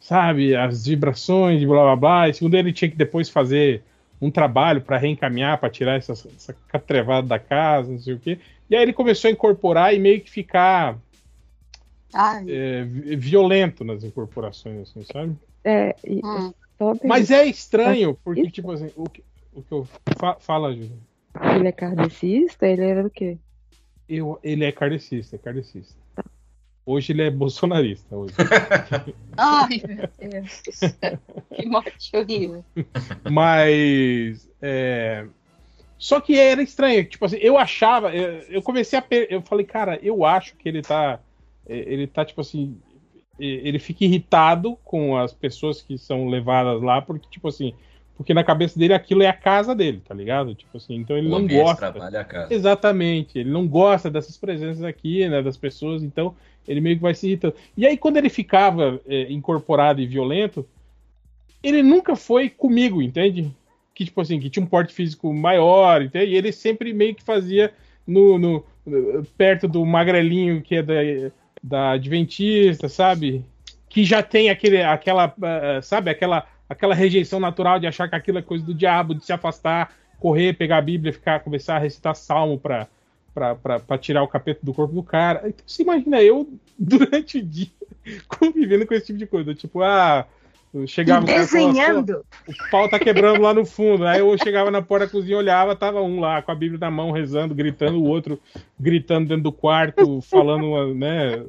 sabe, 0.00 0.54
as 0.54 0.86
vibrações 0.86 1.60
de 1.60 1.66
blá 1.66 1.82
blá 1.82 1.96
blá. 1.96 2.28
E 2.28 2.34
segundo 2.34 2.54
ele, 2.54 2.72
tinha 2.72 2.90
que 2.90 2.96
depois 2.96 3.28
fazer 3.28 3.82
um 4.20 4.30
trabalho 4.30 4.80
para 4.80 4.98
reencaminhar, 4.98 5.58
para 5.58 5.68
tirar 5.70 5.96
essa, 5.96 6.12
essa 6.12 6.54
catrevada 6.68 7.26
da 7.26 7.38
casa, 7.38 7.90
não 7.90 7.98
sei 7.98 8.14
o 8.14 8.18
quê. 8.18 8.38
E 8.68 8.76
aí 8.76 8.82
ele 8.82 8.92
começou 8.92 9.28
a 9.28 9.32
incorporar 9.32 9.94
e 9.94 9.98
meio 9.98 10.20
que 10.20 10.30
ficar 10.30 10.96
é, 12.48 12.84
vi- 12.84 13.16
violento 13.16 13.84
nas 13.84 14.02
incorporações, 14.04 14.88
assim, 14.88 15.04
sabe? 15.12 15.36
É, 15.64 15.94
e 16.04 16.20
hum. 16.24 16.52
Mas 17.04 17.30
é 17.30 17.44
estranho, 17.44 18.18
porque, 18.24 18.40
Isso. 18.42 18.50
tipo 18.52 18.72
assim, 18.72 18.90
o 18.96 19.04
que, 19.08 19.22
o 19.52 19.62
que 19.62 19.72
eu. 19.72 19.86
fa- 20.16 20.36
fala, 20.40 20.72
Júlio. 20.74 20.98
ele 21.56 21.68
é 21.68 21.72
kardecista, 21.72 22.66
ele 22.66 22.82
era 22.84 23.02
do 23.02 23.10
quê? 23.10 23.36
Eu, 24.08 24.38
ele 24.42 24.64
é 24.64 24.72
kardecista, 24.72 25.36
é 25.36 25.38
kardecista. 25.38 25.94
Hoje 26.86 27.12
ele 27.12 27.22
é 27.22 27.30
bolsonarista. 27.30 28.16
Hoje. 28.16 28.34
ai, 29.36 29.82
meu 29.86 30.08
Deus. 30.30 30.62
Que 31.54 31.66
morte 31.66 32.16
horrível. 32.16 32.64
Mas. 33.30 34.48
é, 34.62 35.26
Só 35.98 36.20
que 36.20 36.38
era 36.38 36.62
estranho. 36.62 37.04
Tipo 37.04 37.26
assim, 37.26 37.36
eu 37.36 37.58
achava. 37.58 38.14
Eu 38.14 38.40
eu 38.48 38.62
comecei 38.62 38.98
a. 38.98 39.02
per- 39.02 39.26
Eu 39.30 39.42
falei, 39.42 39.66
cara, 39.66 39.98
eu 40.02 40.24
acho 40.24 40.56
que 40.56 40.68
ele 40.68 40.82
tá. 40.82 41.20
Ele 41.76 42.06
tá, 42.06 42.24
tipo 42.24 42.40
assim. 42.40 42.76
Ele 43.38 43.78
fica 43.78 44.04
irritado 44.04 44.76
com 44.84 45.16
as 45.16 45.32
pessoas 45.32 45.80
que 45.80 45.96
são 45.96 46.28
levadas 46.28 46.82
lá, 46.82 47.00
porque, 47.00 47.26
tipo 47.30 47.48
assim. 47.48 47.72
Porque 48.16 48.34
na 48.34 48.44
cabeça 48.44 48.78
dele 48.78 48.92
aquilo 48.92 49.22
é 49.22 49.28
a 49.28 49.32
casa 49.32 49.74
dele, 49.74 50.02
tá 50.06 50.14
ligado? 50.14 50.54
Tipo 50.54 50.76
assim, 50.76 50.94
então 50.96 51.16
ele 51.16 51.26
o 51.28 51.30
não 51.30 51.46
gosta. 51.46 51.90
trabalho 51.90 52.16
é 52.16 52.20
a 52.20 52.24
casa. 52.24 52.52
Exatamente, 52.52 53.38
ele 53.38 53.48
não 53.50 53.66
gosta 53.66 54.10
dessas 54.10 54.36
presenças 54.36 54.84
aqui, 54.84 55.26
né, 55.26 55.40
das 55.40 55.56
pessoas, 55.56 56.02
então 56.02 56.34
ele 56.68 56.82
meio 56.82 56.96
que 56.96 57.02
vai 57.02 57.14
se 57.14 57.26
irritando. 57.28 57.54
E 57.74 57.86
aí, 57.86 57.96
quando 57.96 58.18
ele 58.18 58.28
ficava 58.28 59.00
é, 59.08 59.32
incorporado 59.32 60.02
e 60.02 60.06
violento, 60.06 60.66
ele 61.62 61.82
nunca 61.82 62.14
foi 62.14 62.50
comigo, 62.50 63.00
entende? 63.00 63.50
Que, 63.94 64.04
tipo 64.04 64.20
assim, 64.20 64.38
que 64.38 64.50
tinha 64.50 64.62
um 64.62 64.68
porte 64.68 64.92
físico 64.92 65.32
maior, 65.32 66.02
entende? 66.02 66.32
E 66.32 66.36
ele 66.36 66.52
sempre 66.52 66.92
meio 66.92 67.14
que 67.14 67.22
fazia 67.22 67.72
no, 68.06 68.38
no- 68.38 68.64
perto 69.38 69.66
do 69.66 69.84
magrelinho 69.86 70.60
que 70.60 70.76
é 70.76 70.82
da, 70.82 70.94
da 71.62 71.92
Adventista, 71.92 72.88
sabe? 72.88 73.44
Que 73.88 74.04
já 74.04 74.22
tem 74.22 74.50
aquele, 74.50 74.82
aquela, 74.82 75.34
ah, 75.42 75.82
sabe, 75.82 76.10
aquela, 76.10 76.46
aquela 76.68 76.94
rejeição 76.94 77.40
natural 77.40 77.78
de 77.78 77.86
achar 77.86 78.08
que 78.08 78.14
aquilo 78.14 78.38
é 78.38 78.42
coisa 78.42 78.64
do 78.64 78.74
diabo, 78.74 79.14
de 79.14 79.24
se 79.24 79.32
afastar, 79.32 79.92
correr, 80.18 80.54
pegar 80.54 80.78
a 80.78 80.82
Bíblia, 80.82 81.12
ficar, 81.12 81.40
começar 81.40 81.76
a 81.76 81.80
recitar 81.80 82.14
salmo 82.14 82.58
para 82.58 82.88
para 83.32 83.98
tirar 83.98 84.22
o 84.22 84.28
capeta 84.28 84.60
do 84.62 84.74
corpo 84.74 84.92
do 84.92 85.02
cara. 85.02 85.42
Então, 85.46 85.64
você 85.64 85.82
imagina 85.82 86.20
eu, 86.20 86.52
durante 86.76 87.38
o 87.38 87.42
dia, 87.42 87.68
convivendo 88.26 88.86
com 88.86 88.94
esse 88.94 89.06
tipo 89.06 89.18
de 89.18 89.26
coisa. 89.26 89.54
Tipo, 89.54 89.82
ah, 89.82 90.26
eu 90.72 90.86
chegava... 90.86 91.26
falava, 91.26 91.44
Desenhando. 91.44 92.24
"Pô, 92.46 92.52
o 92.52 92.70
pau 92.70 92.88
tá 92.88 92.98
quebrando 92.98 93.42
lá 93.42 93.52
no 93.52 93.64
fundo. 93.64 94.06
Aí 94.06 94.20
eu 94.20 94.36
chegava 94.38 94.70
na 94.70 94.80
porta 94.82 95.06
da 95.06 95.12
cozinha, 95.12 95.36
olhava, 95.36 95.74
tava 95.74 96.00
um 96.02 96.20
lá 96.20 96.40
com 96.42 96.52
a 96.52 96.54
Bíblia 96.54 96.78
na 96.78 96.90
mão, 96.90 97.10
rezando, 97.10 97.54
gritando, 97.54 98.00
o 98.00 98.06
outro 98.06 98.40
gritando 98.78 99.28
dentro 99.28 99.44
do 99.44 99.52
quarto, 99.52 100.20
falando, 100.22 100.94
né? 100.94 101.44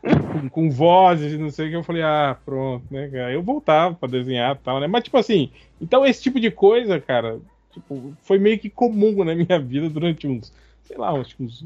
com, 0.00 0.48
com 0.48 0.70
vozes 0.70 1.32
e 1.32 1.38
não 1.38 1.50
sei 1.50 1.66
o 1.66 1.70
que. 1.70 1.76
Eu 1.76 1.82
falei, 1.82 2.02
ah, 2.02 2.36
pronto, 2.44 2.84
né, 2.90 3.08
cara? 3.08 3.32
Eu 3.32 3.42
voltava 3.42 3.94
pra 3.94 4.08
desenhar 4.08 4.54
e 4.56 4.58
tal, 4.58 4.80
né? 4.80 4.86
Mas, 4.86 5.04
tipo 5.04 5.16
assim, 5.16 5.50
então 5.80 6.04
esse 6.04 6.22
tipo 6.22 6.40
de 6.40 6.50
coisa, 6.50 7.00
cara, 7.00 7.38
tipo, 7.70 8.14
foi 8.22 8.38
meio 8.38 8.58
que 8.58 8.70
comum 8.70 9.24
na 9.24 9.34
minha 9.34 9.58
vida 9.58 9.88
durante 9.88 10.26
uns, 10.26 10.52
sei 10.84 10.96
lá, 10.96 11.12
uns, 11.12 11.64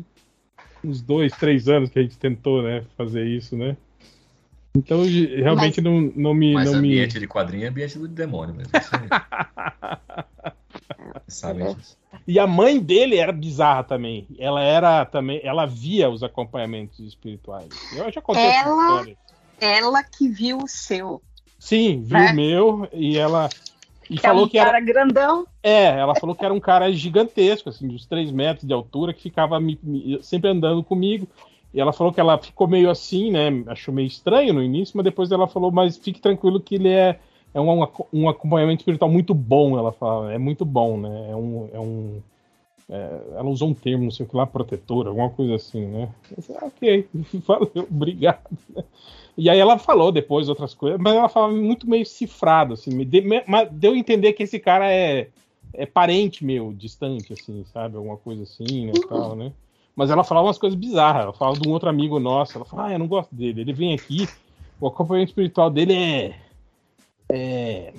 uns 0.84 1.00
dois, 1.02 1.32
três 1.32 1.68
anos 1.68 1.90
que 1.90 1.98
a 1.98 2.02
gente 2.02 2.18
tentou, 2.18 2.62
né, 2.62 2.84
fazer 2.96 3.24
isso, 3.24 3.56
né? 3.56 3.76
Então, 4.78 5.02
realmente 5.04 5.80
não, 5.80 6.00
não 6.14 6.32
me. 6.34 6.54
Mas 6.54 6.70
não 6.72 6.80
me... 6.80 6.88
ambiente 6.88 7.18
de 7.18 7.26
quadrinho 7.26 7.64
é 7.64 7.68
ambiente 7.68 7.98
do 7.98 8.06
demônio 8.06 8.54
mesmo. 8.54 8.70
Sabe 11.26 11.74
disso. 11.74 11.96
E 12.26 12.38
a 12.38 12.46
mãe 12.46 12.78
dele 12.80 13.16
era 13.16 13.32
bizarra 13.32 13.82
também. 13.84 14.26
Ela 14.38 14.62
era 14.62 15.04
também, 15.04 15.40
ela 15.42 15.66
via 15.66 16.08
os 16.08 16.22
acompanhamentos 16.22 16.98
espirituais. 17.00 17.68
Eu 17.92 18.10
já 18.10 18.20
contei 18.20 18.44
Ela-. 18.44 19.06
Ela 19.60 20.02
que 20.02 20.28
viu 20.28 20.58
o 20.58 20.68
seu. 20.68 21.20
Sim, 21.58 22.02
viu 22.04 22.16
É. 22.18 22.30
o 22.30 22.34
meu 22.34 22.88
e 22.92 23.18
ela 23.18 23.48
e 24.08 24.16
Que 24.16 24.24
é 24.26 24.28
falou 24.30 24.44
um 24.46 24.48
que 24.48 24.56
era 24.56 24.70
cara 24.70 24.80
grandão. 24.80 25.46
é, 25.62 25.86
ela 25.86 26.14
falou 26.14 26.34
que 26.34 26.44
era 26.44 26.54
um 26.54 26.60
cara 26.60 26.90
gigantesco, 26.92 27.68
assim, 27.68 27.88
de 27.88 27.94
uns 27.96 28.06
3 28.06 28.30
metros 28.30 28.66
de 28.66 28.72
altura, 28.72 29.12
que 29.12 29.22
ficava 29.22 29.58
me- 29.60 29.78
me- 29.82 30.22
sempre 30.22 30.48
andando 30.48 30.82
comigo. 30.82 31.28
E 31.72 31.80
ela 31.80 31.92
falou 31.92 32.12
que 32.12 32.20
ela 32.20 32.38
ficou 32.38 32.66
meio 32.66 32.88
assim, 32.90 33.30
né? 33.30 33.48
Achou 33.66 33.92
meio 33.92 34.06
estranho 34.06 34.54
no 34.54 34.62
início, 34.62 34.96
mas 34.96 35.04
depois 35.04 35.30
ela 35.30 35.46
falou, 35.46 35.70
mas 35.70 35.98
fique 35.98 36.20
tranquilo 36.20 36.60
que 36.60 36.76
ele 36.76 36.88
é, 36.88 37.18
é 37.52 37.60
um, 37.60 37.86
um 38.12 38.28
acompanhamento 38.28 38.80
espiritual 38.80 39.10
muito 39.10 39.34
bom, 39.34 39.78
ela 39.78 39.92
fala. 39.92 40.32
É 40.32 40.38
muito 40.38 40.64
bom, 40.64 40.96
né? 40.98 41.30
É 41.30 41.36
um. 41.36 41.68
É 41.72 41.78
um 41.80 42.22
é, 42.90 43.20
ela 43.36 43.50
usou 43.50 43.68
um 43.68 43.74
termo, 43.74 44.04
não 44.04 44.10
sei 44.10 44.24
o 44.24 44.28
que 44.28 44.34
lá, 44.34 44.46
protetor, 44.46 45.06
alguma 45.08 45.28
coisa 45.28 45.56
assim, 45.56 45.84
né? 45.84 46.08
"Ah, 46.56 46.64
ok, 46.66 47.06
valeu, 47.46 47.86
obrigado. 47.90 48.40
E 49.36 49.50
aí 49.50 49.58
ela 49.58 49.78
falou 49.78 50.10
depois 50.10 50.48
outras 50.48 50.72
coisas, 50.72 50.98
mas 50.98 51.14
ela 51.14 51.28
falava 51.28 51.52
muito 51.52 51.88
meio 51.88 52.06
cifrado, 52.06 52.72
assim, 52.72 52.90
me 52.90 53.04
de- 53.04 53.20
me- 53.20 53.44
mas 53.46 53.68
deu 53.70 53.92
a 53.92 53.98
entender 53.98 54.32
que 54.32 54.42
esse 54.42 54.58
cara 54.58 54.90
é, 54.90 55.28
é 55.74 55.84
parente 55.84 56.42
meu, 56.42 56.72
distante, 56.72 57.34
assim, 57.34 57.62
sabe? 57.74 57.96
Alguma 57.98 58.16
coisa 58.16 58.44
assim, 58.44 58.86
né, 58.86 58.92
tal, 59.06 59.36
né? 59.36 59.52
Mas 59.98 60.10
ela 60.10 60.22
falava 60.22 60.46
umas 60.46 60.58
coisas 60.58 60.78
bizarras, 60.78 61.24
ela 61.24 61.32
falava 61.32 61.58
de 61.58 61.68
um 61.68 61.72
outro 61.72 61.88
amigo 61.88 62.20
nosso, 62.20 62.56
ela 62.56 62.64
falava, 62.64 62.90
ah, 62.90 62.92
eu 62.92 63.00
não 63.00 63.08
gosto 63.08 63.34
dele, 63.34 63.62
ele 63.62 63.72
vem 63.72 63.92
aqui, 63.92 64.28
o 64.80 64.86
acompanhamento 64.86 65.30
espiritual 65.32 65.68
dele 65.68 65.92
é... 65.92 66.34
é 67.28 67.92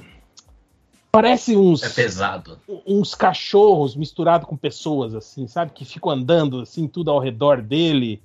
parece 1.12 1.58
uns 1.58 1.84
É 1.84 1.90
pesado. 1.90 2.58
uns 2.88 3.14
cachorros 3.14 3.98
misturados 3.98 4.48
com 4.48 4.56
pessoas, 4.56 5.14
assim, 5.14 5.46
sabe? 5.46 5.74
Que 5.74 5.84
ficam 5.84 6.10
andando, 6.10 6.62
assim, 6.62 6.88
tudo 6.88 7.12
ao 7.12 7.20
redor 7.20 7.62
dele. 7.62 8.22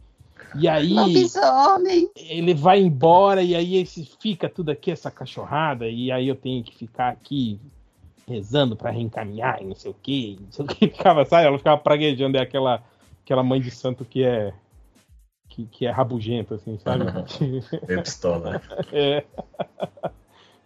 E 0.54 0.68
aí 0.68 0.92
Lobisomem. 0.92 2.08
ele 2.14 2.54
vai 2.54 2.78
embora 2.80 3.42
e 3.42 3.56
aí 3.56 3.74
esse 3.74 4.08
fica 4.20 4.48
tudo 4.48 4.70
aqui, 4.70 4.92
essa 4.92 5.10
cachorrada, 5.10 5.88
e 5.88 6.12
aí 6.12 6.28
eu 6.28 6.36
tenho 6.36 6.62
que 6.62 6.76
ficar 6.76 7.08
aqui 7.08 7.58
rezando 8.28 8.76
pra 8.76 8.92
reencaminhar 8.92 9.60
e 9.60 9.64
não 9.64 9.74
sei 9.74 9.90
o 9.90 9.96
que, 10.00 10.38
não 10.40 10.52
sei 10.52 10.64
o 10.64 10.68
que. 10.68 10.86
Ficava, 10.96 11.24
sabe? 11.24 11.48
Ela 11.48 11.58
ficava 11.58 11.80
praguejando, 11.80 12.36
é 12.36 12.40
aquela, 12.40 12.80
aquela 13.24 13.42
mãe 13.42 13.60
de 13.60 13.70
santo 13.70 14.04
que 14.04 14.22
é 14.22 14.52
que, 15.48 15.66
que 15.66 15.86
é 15.86 15.90
rabugenta, 15.90 16.56
assim, 16.56 16.78
sabe? 16.78 17.04
Meio 17.86 18.02
pistola. 18.02 18.60
É. 18.92 19.24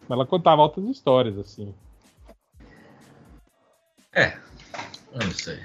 Mas 0.08 0.10
ela 0.10 0.26
contava 0.26 0.62
altas 0.62 0.84
histórias, 0.84 1.38
assim. 1.38 1.74
É, 4.12 4.36
eu 5.12 5.24
não 5.24 5.32
sei. 5.32 5.60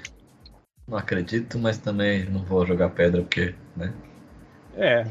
Não 0.86 0.98
acredito, 0.98 1.58
mas 1.58 1.78
também 1.78 2.24
não 2.24 2.42
vou 2.42 2.66
jogar 2.66 2.90
pedra 2.90 3.22
porque, 3.22 3.54
né? 3.74 3.92
É. 4.76 5.04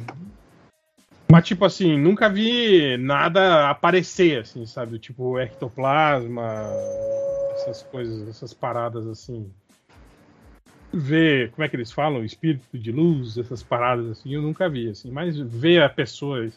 Mas, 1.32 1.48
tipo 1.48 1.66
assim, 1.66 1.98
nunca 1.98 2.30
vi 2.30 2.96
nada 2.98 3.70
aparecer, 3.70 4.42
assim, 4.42 4.68
sabe? 4.68 5.00
Tipo, 5.00 5.40
ectoplasma, 5.40 6.70
essas 7.56 7.82
coisas, 7.82 8.28
essas 8.28 8.54
paradas 8.54 9.08
assim. 9.08 9.52
Ver, 10.94 11.50
como 11.52 11.66
é 11.66 11.70
que 11.70 11.76
eles 11.76 11.92
falam? 11.92 12.24
Espírito 12.24 12.78
de 12.78 12.92
luz, 12.92 13.38
essas 13.38 13.64
paradas 13.64 14.08
assim, 14.12 14.34
eu 14.36 14.42
nunca 14.42 14.70
vi, 14.70 14.90
assim. 14.90 15.10
Mas 15.10 15.38
ver 15.38 15.82
a 15.82 15.90
pessoa 15.90 16.48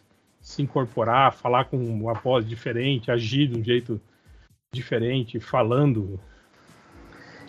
se 0.43 0.62
incorporar, 0.62 1.32
falar 1.32 1.64
com 1.64 1.78
uma 1.78 2.12
voz 2.12 2.47
diferente, 2.47 3.11
agir 3.11 3.49
de 3.49 3.59
um 3.59 3.64
jeito 3.64 4.01
diferente, 4.72 5.41
falando. 5.41 6.20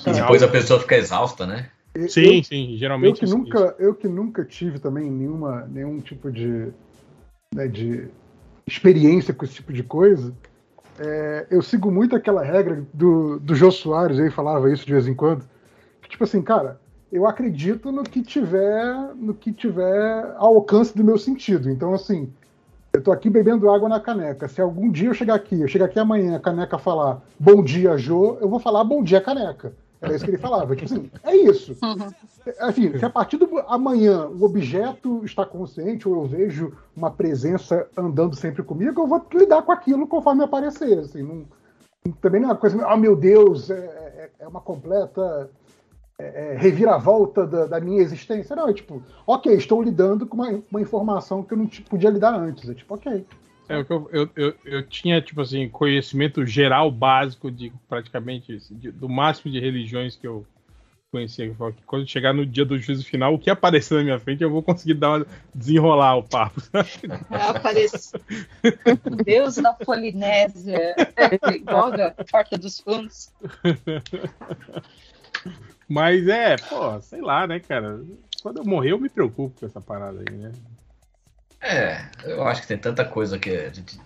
E 0.05 0.11
depois 0.13 0.41
a 0.41 0.47
pessoa 0.47 0.79
fica 0.79 0.95
exausta, 0.95 1.45
né? 1.45 1.69
Sim, 2.07 2.41
sim, 2.43 2.71
Eu 2.73 2.77
geralmente. 2.77 3.19
que, 3.19 3.25
isso- 3.25 3.37
nunca, 3.37 3.75
eu 3.79 3.93
que 3.93 4.07
nunca 4.07 4.45
tive 4.45 4.79
também 4.79 5.09
nenhuma, 5.09 5.65
nenhum 5.67 5.99
tipo 5.99 6.31
de, 6.31 6.71
né, 7.53 7.67
de 7.67 8.07
experiência 8.65 9.33
com 9.33 9.43
esse 9.43 9.55
tipo 9.55 9.73
de 9.73 9.83
coisa, 9.83 10.33
é, 10.99 11.47
eu 11.49 11.61
sigo 11.61 11.91
muito 11.91 12.15
aquela 12.15 12.43
regra 12.43 12.85
do, 12.93 13.39
do 13.39 13.55
Jô 13.55 13.71
Soares, 13.71 14.19
ele 14.19 14.29
falava 14.31 14.71
isso 14.71 14.85
de 14.85 14.93
vez 14.93 15.07
em 15.07 15.13
quando, 15.13 15.43
tipo 16.09 16.23
assim, 16.23 16.41
cara, 16.41 16.79
eu 17.11 17.25
acredito 17.27 17.91
no 17.91 18.03
que 18.03 18.21
tiver 18.21 19.13
no 19.15 19.33
que 19.33 19.51
tiver 19.51 20.33
ao 20.37 20.55
alcance 20.55 20.95
do 20.95 21.03
meu 21.03 21.17
sentido. 21.17 21.69
Então, 21.69 21.93
assim, 21.93 22.31
eu 22.93 23.01
tô 23.01 23.11
aqui 23.11 23.29
bebendo 23.29 23.69
água 23.69 23.87
na 23.87 23.99
caneca. 23.99 24.47
Se 24.47 24.61
algum 24.61 24.91
dia 24.91 25.09
eu 25.09 25.13
chegar 25.13 25.35
aqui, 25.35 25.61
eu 25.61 25.67
chegar 25.67 25.85
aqui 25.85 25.99
amanhã, 25.99 26.35
a 26.35 26.39
caneca 26.39 26.77
falar 26.77 27.21
bom 27.39 27.63
dia, 27.63 27.97
Jô, 27.97 28.37
eu 28.41 28.49
vou 28.49 28.59
falar 28.59 28.83
bom 28.83 29.03
dia, 29.03 29.21
caneca. 29.21 29.73
Era 30.01 30.15
isso 30.15 30.23
que 30.23 30.29
ele 30.29 30.37
falava. 30.37 30.75
Tipo 30.75 30.93
assim, 30.93 31.11
é 31.23 31.35
isso. 31.35 31.75
Assim, 32.59 32.97
se 32.97 33.03
a 33.03 33.09
partir 33.09 33.37
do 33.37 33.49
amanhã 33.67 34.27
o 34.27 34.43
objeto 34.43 35.23
está 35.25 35.45
consciente 35.45 36.07
ou 36.07 36.23
eu 36.23 36.27
vejo 36.27 36.73
uma 36.95 37.09
presença 37.11 37.87
andando 37.97 38.35
sempre 38.35 38.63
comigo, 38.63 39.01
eu 39.01 39.07
vou 39.07 39.25
lidar 39.33 39.61
com 39.63 39.71
aquilo 39.71 40.07
conforme 40.07 40.43
aparecer. 40.43 40.99
Assim, 40.99 41.23
não- 41.23 41.45
também 42.21 42.39
não 42.39 42.49
é 42.49 42.51
uma 42.53 42.57
coisa, 42.57 42.87
oh 42.87 42.95
meu 42.97 43.15
Deus, 43.15 43.69
é, 43.69 43.75
é- 43.75 44.29
é 44.39 44.47
uma 44.47 44.61
completa 44.61 45.49
é, 46.19 46.53
é, 46.53 46.57
reviravolta 46.57 47.45
da, 47.45 47.65
da 47.67 47.79
minha 47.79 48.01
existência. 48.01 48.55
Não, 48.55 48.67
é 48.67 48.73
tipo, 48.73 49.03
ok, 49.25 49.53
estou 49.53 49.81
lidando 49.83 50.25
com 50.25 50.35
uma, 50.37 50.63
uma 50.71 50.81
informação 50.81 51.43
que 51.43 51.53
eu 51.53 51.57
não 51.57 51.67
t- 51.67 51.81
podia 51.83 52.09
lidar 52.09 52.33
antes. 52.33 52.67
É 52.67 52.73
tipo, 52.73 52.95
ok. 52.95 53.25
É, 53.69 53.77
o 53.77 53.85
que 53.85 53.91
eu, 53.91 54.09
eu, 54.11 54.29
eu, 54.35 54.53
eu 54.65 54.83
tinha, 54.87 55.21
tipo 55.21 55.41
assim, 55.41 55.67
conhecimento 55.69 56.45
geral 56.45 56.89
básico 56.89 57.51
de 57.51 57.71
praticamente 57.87 58.57
de- 58.71 58.91
do 58.91 59.07
máximo 59.07 59.51
de 59.51 59.59
religiões 59.59 60.15
que 60.15 60.25
eu 60.25 60.45
conhecia. 61.11 61.49
que 61.49 61.55
Quando 61.85 62.07
chegar 62.07 62.33
no 62.33 62.45
dia 62.45 62.65
do 62.65 62.79
juízo 62.79 63.05
final, 63.05 63.33
o 63.33 63.39
que 63.39 63.49
aparecer 63.49 63.95
na 63.95 64.03
minha 64.03 64.19
frente, 64.19 64.41
eu 64.41 64.49
vou 64.49 64.63
conseguir 64.63 64.95
dar 64.95 65.17
uma, 65.17 65.27
desenrolar 65.53 66.15
o 66.15 66.23
papo. 66.23 66.61
Apareceu. 67.29 68.19
Deus 69.23 69.55
da 69.57 69.73
Polinésia. 69.73 70.95
Igual 71.55 71.91
da 71.91 72.11
Porta 72.11 72.57
dos 72.57 72.79
Fundos. 72.79 73.31
Mas 75.87 76.27
é, 76.27 76.57
pô, 76.57 76.99
sei 77.01 77.21
lá, 77.21 77.47
né, 77.47 77.59
cara? 77.59 78.01
Quando 78.41 78.57
eu 78.57 78.65
morrer, 78.65 78.91
eu 78.91 78.99
me 78.99 79.09
preocupo 79.09 79.57
com 79.59 79.65
essa 79.65 79.79
parada 79.79 80.19
aí, 80.19 80.37
né? 80.37 80.51
É, 81.61 82.05
eu 82.25 82.47
acho 82.47 82.61
que 82.61 82.67
tem 82.67 82.77
tanta 82.77 83.05
coisa 83.05 83.39
que 83.39 83.49
a 83.49 83.69
gente. 83.69 83.99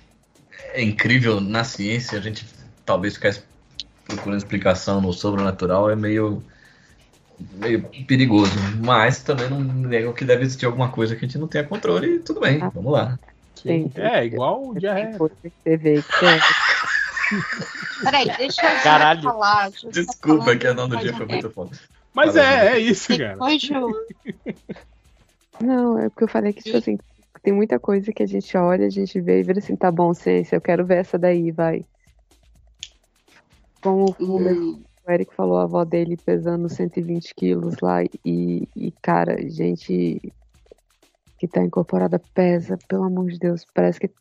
É 0.74 0.82
incrível 0.82 1.42
na 1.42 1.64
ciência, 1.64 2.18
a 2.18 2.22
gente 2.22 2.46
talvez 2.86 3.16
ficar 3.16 3.36
procurando 4.06 4.38
explicação 4.38 5.02
no 5.02 5.12
sobrenatural 5.12 5.90
é 5.90 5.96
meio. 5.96 6.44
meio 7.54 7.82
perigoso. 8.06 8.54
Mas 8.84 9.24
também 9.24 9.50
não 9.50 9.60
nego 9.60 10.14
que 10.14 10.24
deve 10.24 10.44
existir 10.44 10.66
alguma 10.66 10.92
coisa 10.92 11.16
que 11.16 11.26
a 11.26 11.28
gente 11.28 11.38
não 11.38 11.48
tenha 11.48 11.64
controle 11.64 12.16
e 12.16 12.20
tudo 12.20 12.40
bem, 12.40 12.60
vamos 12.60 12.94
lá. 12.94 13.18
Tem, 13.64 13.92
É, 13.96 14.26
igual 14.26 14.70
o 14.70 14.80
diarreia. 14.80 15.18
Peraí, 18.04 18.26
deixa 18.38 18.66
eu 18.66 18.84
Caralho. 18.84 19.22
falar. 19.22 19.70
deixa 19.70 19.88
eu 19.88 19.92
Desculpa 19.92 20.44
falar 20.44 20.58
que 20.60 20.68
a 20.68 20.74
nome 20.74 20.96
do 20.96 21.02
dia 21.02 21.14
foi 21.14 21.26
muito 21.26 21.50
foda. 21.52 21.78
Mas 22.14 22.36
é, 22.36 22.74
é 22.74 22.80
isso, 22.80 23.08
cara. 23.18 23.34
Depois 23.34 23.62
de 23.62 23.74
eu- 23.74 24.08
Não, 25.62 25.98
é 25.98 26.10
porque 26.10 26.24
eu 26.24 26.28
falei 26.28 26.54
que, 26.54 26.64
tipo 26.64 26.78
assim, 26.78 26.98
tem 27.44 27.54
muita 27.54 27.80
coisa 27.80 28.12
que 28.12 28.24
a 28.24 28.28
gente 28.28 28.56
olha, 28.58 28.86
a 28.86 28.90
gente 28.90 29.20
vê 29.22 29.40
e 29.40 29.44
vê 29.44 29.54
assim, 29.54 29.76
tá 29.76 29.92
bom, 29.92 30.14
ciência, 30.14 30.56
eu 30.56 30.62
quero 30.62 30.86
ver 30.86 30.98
essa 30.98 31.18
daí, 31.18 31.52
vai. 31.52 31.86
Como 33.82 34.16
o, 34.20 34.74
o 35.06 35.12
Eric 35.12 35.34
falou, 35.34 35.58
a 35.58 35.64
avó 35.64 35.84
dele 35.84 36.18
pesando 36.18 36.70
120 36.70 37.34
quilos 37.34 37.76
lá, 37.82 38.04
e, 38.26 38.68
e, 38.76 38.92
cara, 39.02 39.38
gente 39.50 40.22
que 41.40 41.48
tá 41.48 41.64
incorporada 41.64 42.24
pesa, 42.36 42.78
pelo 42.88 43.04
amor 43.06 43.32
de 43.32 43.40
Deus, 43.40 43.66
parece 43.74 44.00
que 44.00 44.12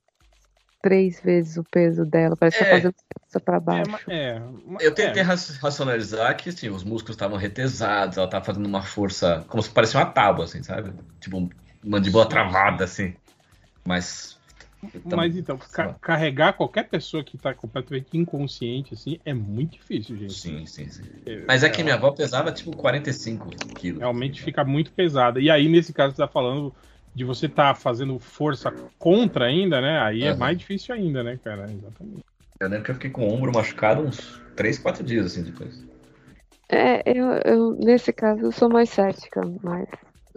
três 0.82 1.20
vezes 1.20 1.56
o 1.56 1.64
peso 1.64 2.04
dela, 2.04 2.36
parece 2.36 2.58
que 2.58 2.64
É. 2.64 2.68
tá 2.70 2.76
fazendo 2.76 2.94
força 3.22 3.40
pra 3.40 3.58
É, 3.58 3.60
baixo. 3.60 4.10
é, 4.10 4.38
ma- 4.40 4.80
Eu 4.82 4.94
tentei 4.94 5.22
é. 5.22 5.24
ra- 5.24 5.34
racionalizar 5.60 6.36
que 6.36 6.48
assim, 6.48 6.68
os 6.68 6.82
músculos 6.82 7.16
estavam 7.16 7.36
retesados, 7.36 8.16
ela 8.18 8.28
tava 8.28 8.44
fazendo 8.44 8.66
uma 8.66 8.82
força, 8.82 9.44
como 9.48 9.62
se 9.62 9.70
parecia 9.70 10.00
uma 10.00 10.06
tábua, 10.06 10.44
assim, 10.44 10.62
sabe? 10.62 10.92
Tipo, 11.20 11.48
mandíbula 11.84 12.28
travada, 12.28 12.84
assim. 12.84 13.14
Mas. 13.86 14.38
Mas 15.14 15.36
então, 15.36 15.58
ca- 15.58 15.94
carregar 16.00 16.54
qualquer 16.54 16.88
pessoa 16.88 17.22
que 17.22 17.36
tá 17.36 17.52
completamente 17.54 18.16
inconsciente, 18.16 18.94
assim, 18.94 19.20
é 19.24 19.34
muito 19.34 19.72
difícil, 19.72 20.16
gente. 20.16 20.32
Sim, 20.34 20.64
sim, 20.66 20.88
sim. 20.88 21.02
É, 21.26 21.44
Mas 21.46 21.62
é 21.62 21.68
que 21.68 21.82
minha 21.82 21.96
avó 21.96 22.12
pesava 22.12 22.50
tipo 22.52 22.72
45 22.72 23.50
quilos. 23.76 24.00
Realmente 24.00 24.40
fica 24.40 24.64
muito 24.64 24.92
pesada. 24.92 25.40
E 25.40 25.50
aí, 25.50 25.68
nesse 25.68 25.92
caso, 25.92 26.14
você 26.14 26.22
tá 26.22 26.28
falando, 26.28 26.74
de 27.14 27.24
você 27.24 27.46
estar 27.46 27.74
fazendo 27.74 28.18
força 28.18 28.70
contra 28.98 29.46
ainda, 29.46 29.80
né? 29.80 30.00
Aí 30.00 30.22
é 30.22 30.30
Aham. 30.30 30.38
mais 30.38 30.58
difícil 30.58 30.94
ainda, 30.94 31.22
né, 31.22 31.38
cara? 31.42 31.70
Exatamente. 31.70 32.24
Eu 32.60 32.68
lembro 32.68 32.84
que 32.84 32.90
eu 32.90 32.94
fiquei 32.94 33.10
com 33.10 33.26
o 33.26 33.32
ombro 33.34 33.52
machucado 33.52 34.02
uns 34.02 34.40
3, 34.54 34.78
4 34.78 35.02
dias 35.02 35.26
assim 35.26 35.42
depois. 35.42 35.74
É, 36.68 37.02
eu, 37.06 37.26
eu, 37.44 37.72
nesse 37.76 38.12
caso, 38.12 38.42
eu 38.42 38.52
sou 38.52 38.68
mais 38.68 38.90
cética, 38.90 39.40
mas. 39.62 39.88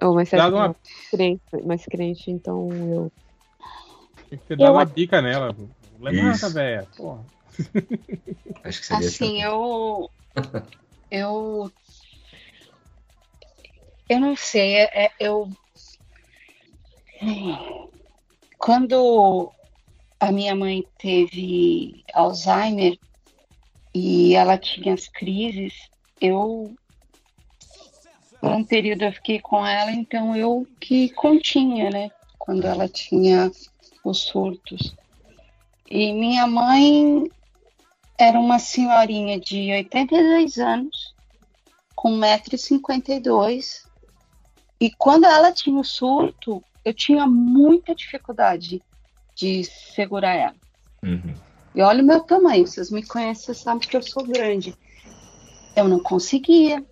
Ou 0.01 0.15
mais 0.15 0.27
cética, 0.29 0.55
uma- 0.55 0.75
crente, 1.11 1.43
mais 1.63 1.85
crente, 1.85 2.31
então 2.31 2.69
eu. 2.91 3.11
Tem 4.29 4.39
que 4.39 4.45
ter 4.45 4.57
dado 4.57 4.69
Eu- 4.69 4.73
uma 4.73 4.85
bica 4.85 5.21
nela. 5.21 5.55
Levanta, 5.99 6.49
velho. 6.49 6.87
Porra. 6.97 7.23
Acho 8.63 8.79
que 8.79 8.85
seria 8.87 9.07
Assim, 9.07 9.43
eu. 9.43 10.09
Eu. 11.11 11.71
Eu 14.09 14.19
não 14.19 14.35
sei, 14.35 14.75
é- 14.75 15.05
é- 15.05 15.11
eu. 15.19 15.49
Quando 18.57 19.51
a 20.19 20.31
minha 20.31 20.55
mãe 20.55 20.85
teve 20.97 22.03
Alzheimer 22.13 22.97
e 23.93 24.35
ela 24.35 24.57
tinha 24.57 24.93
as 24.93 25.07
crises, 25.07 25.89
eu. 26.19 26.73
Por 28.39 28.51
um 28.51 28.63
período 28.63 29.03
eu 29.03 29.13
fiquei 29.13 29.39
com 29.39 29.65
ela, 29.65 29.91
então 29.91 30.35
eu 30.35 30.67
que 30.79 31.09
continha, 31.09 31.89
né? 31.89 32.11
Quando 32.37 32.65
ela 32.65 32.87
tinha 32.87 33.51
os 34.03 34.19
surtos. 34.19 34.95
E 35.89 36.11
minha 36.13 36.47
mãe 36.47 37.29
era 38.17 38.39
uma 38.39 38.59
senhorinha 38.59 39.39
de 39.39 39.71
82 39.71 40.57
anos, 40.57 41.13
com 41.95 42.11
1,52m. 42.11 43.85
E 44.79 44.91
quando 44.91 45.25
ela 45.25 45.51
tinha 45.51 45.79
o 45.79 45.83
surto, 45.83 46.61
eu 46.83 46.93
tinha 46.93 47.25
muita 47.25 47.95
dificuldade 47.95 48.81
de 49.35 49.63
segurar 49.63 50.33
ela. 50.33 50.55
Uhum. 51.03 51.35
E 51.75 51.81
olha 51.81 52.03
o 52.03 52.05
meu 52.05 52.21
tamanho, 52.21 52.67
vocês 52.67 52.91
me 52.91 53.05
conhecem, 53.05 53.45
vocês 53.45 53.57
sabem 53.59 53.87
que 53.87 53.97
eu 53.97 54.03
sou 54.03 54.23
grande. 54.25 54.75
Eu 55.75 55.87
não 55.87 55.99
conseguia. 55.99 56.85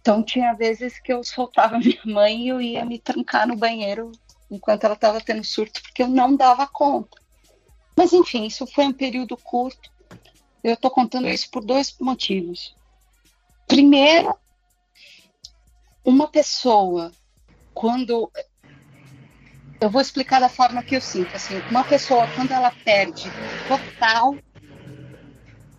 Então 0.00 0.22
tinha 0.22 0.52
vezes 0.54 0.98
que 0.98 1.12
eu 1.12 1.22
soltava 1.22 1.78
minha 1.80 2.02
mãe 2.04 2.44
e 2.44 2.48
eu 2.48 2.60
ia 2.60 2.84
me 2.84 2.98
trancar 2.98 3.46
no 3.46 3.56
banheiro 3.56 4.10
enquanto 4.50 4.84
ela 4.84 4.94
estava 4.94 5.20
tendo 5.20 5.44
surto, 5.44 5.80
porque 5.80 6.02
eu 6.02 6.08
não 6.08 6.34
dava 6.34 6.66
conta. 6.66 7.20
Mas 7.96 8.12
enfim, 8.12 8.46
isso 8.46 8.66
foi 8.66 8.86
um 8.86 8.92
período 8.92 9.36
curto. 9.36 9.90
Eu 10.64 10.74
estou 10.74 10.90
contando 10.90 11.28
isso 11.28 11.50
por 11.50 11.64
dois 11.64 11.96
motivos. 12.00 12.74
Primeiro, 13.68 14.34
uma 16.04 16.26
pessoa, 16.26 17.12
quando. 17.80 18.30
Eu 19.80 19.88
vou 19.88 20.02
explicar 20.02 20.38
da 20.38 20.50
forma 20.50 20.82
que 20.82 20.94
eu 20.94 21.00
sinto. 21.00 21.34
Assim, 21.34 21.62
uma 21.70 21.82
pessoa, 21.82 22.26
quando 22.36 22.52
ela 22.52 22.70
perde 22.84 23.30
total, 23.66 24.36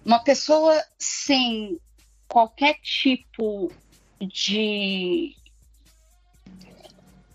uma 0.04 0.18
pessoa 0.18 0.84
sem 0.98 1.80
qualquer 2.28 2.74
tipo 2.82 3.72
de. 4.20 5.36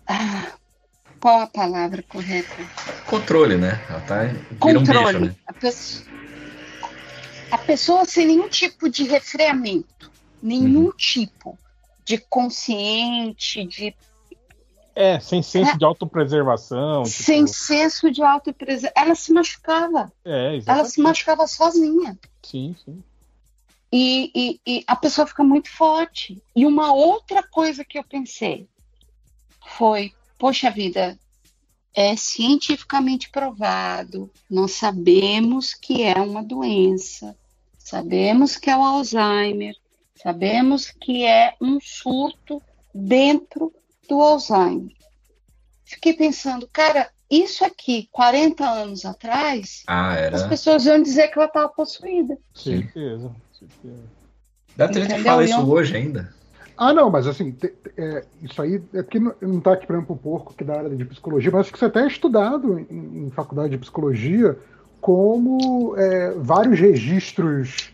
Ah, 0.05 0.57
qual 1.21 1.39
a 1.39 1.47
palavra 1.47 2.03
correta? 2.03 2.53
Controle, 3.09 3.55
né? 3.55 3.69
Ela 3.89 4.01
tá. 4.01 4.23
Vira 4.25 4.79
um 4.79 4.85
controle. 4.85 5.19
bicho, 5.19 5.19
né? 5.19 5.35
a, 5.47 5.53
pessoa, 5.53 6.03
a 7.51 7.57
pessoa 7.59 8.05
sem 8.05 8.27
nenhum 8.27 8.49
tipo 8.49 8.89
de 8.89 9.03
refreamento, 9.03 10.11
nenhum 10.43 10.87
Uhum. 10.87 10.91
tipo 10.91 11.57
de 12.05 12.17
consciente, 12.17 13.65
de 13.65 13.95
É, 14.99 15.19
sem 15.19 15.43
senso 15.43 15.77
de 15.77 15.85
autopreservação. 15.85 17.03
tipo, 17.03 17.15
sem 17.23 17.45
senso 17.45 18.09
de 18.11 18.23
autopreservação. 18.23 19.03
Ela 19.03 19.13
se 19.15 19.31
machucava, 19.31 20.11
É, 20.25 20.31
ela 20.47 20.55
exatamente. 20.55 20.91
se 20.91 21.01
machucava 21.01 21.45
sozinha. 21.47 22.17
Sim, 22.41 22.75
sim. 22.83 23.03
E, 23.91 24.31
e- 24.35 24.59
e 24.65 24.83
a 24.87 24.95
pessoa 24.95 25.27
fica 25.27 25.43
muito 25.43 25.69
forte. 25.69 26.41
E 26.55 26.65
uma 26.65 26.91
outra 26.93 27.41
coisa 27.43 27.85
que 27.85 27.97
eu 27.99 28.03
pensei 28.03 28.67
foi: 29.77 30.13
poxa 30.37 30.69
vida, 30.71 31.17
é 31.93 32.15
cientificamente 32.15 33.29
provado, 33.29 34.29
nós 34.49 34.71
sabemos 34.73 35.73
que 35.73 36.03
é 36.03 36.15
uma 36.19 36.43
doença, 36.43 37.35
sabemos 37.77 38.55
que 38.57 38.69
é 38.69 38.75
o 38.77 38.83
Alzheimer, 38.83 39.75
sabemos 40.15 40.91
que 40.91 41.23
é 41.23 41.55
um 41.61 41.79
surto 41.81 42.61
dentro 42.93 43.71
do 44.07 44.21
Alzheimer. 44.21 44.91
Fiquei 45.85 46.13
pensando, 46.13 46.67
cara, 46.71 47.09
isso 47.29 47.63
aqui, 47.65 48.07
40 48.11 48.65
anos 48.65 49.05
atrás, 49.05 49.83
Ah, 49.87 50.13
as 50.33 50.43
pessoas 50.47 50.85
iam 50.85 51.01
dizer 51.01 51.27
que 51.29 51.37
ela 51.37 51.47
estava 51.47 51.69
possuída. 51.69 52.37
Certeza. 52.53 53.31
certeza. 53.57 54.03
Ter 54.77 54.93
gente 55.01 55.15
que 55.15 55.23
fala 55.23 55.43
isso 55.43 55.59
eu- 55.59 55.69
hoje 55.69 55.95
ainda. 55.95 56.33
Ah, 56.79 56.93
não, 56.93 57.09
mas 57.09 57.25
assim, 57.25 57.51
te- 57.51 57.69
te- 57.69 57.91
é, 57.97 58.23
isso 58.43 58.61
aí 58.61 58.75
é 58.93 59.01
porque 59.01 59.19
não, 59.19 59.33
não 59.41 59.59
tá 59.59 59.73
aqui, 59.73 59.87
por 59.87 59.95
exemplo, 59.95 60.15
o 60.15 60.19
porco 60.19 60.53
que 60.53 60.63
é 60.63 60.67
da 60.67 60.77
área 60.77 60.89
de 60.95 61.05
psicologia, 61.05 61.49
mas 61.51 61.61
acho 61.61 61.71
que 61.71 61.77
isso 61.77 61.85
até 61.85 62.01
é 62.01 62.07
estudado 62.07 62.77
em, 62.79 63.25
em 63.25 63.29
faculdade 63.31 63.69
de 63.71 63.77
psicologia 63.79 64.55
como 65.01 65.95
é, 65.97 66.31
vários 66.37 66.79
registros 66.79 67.91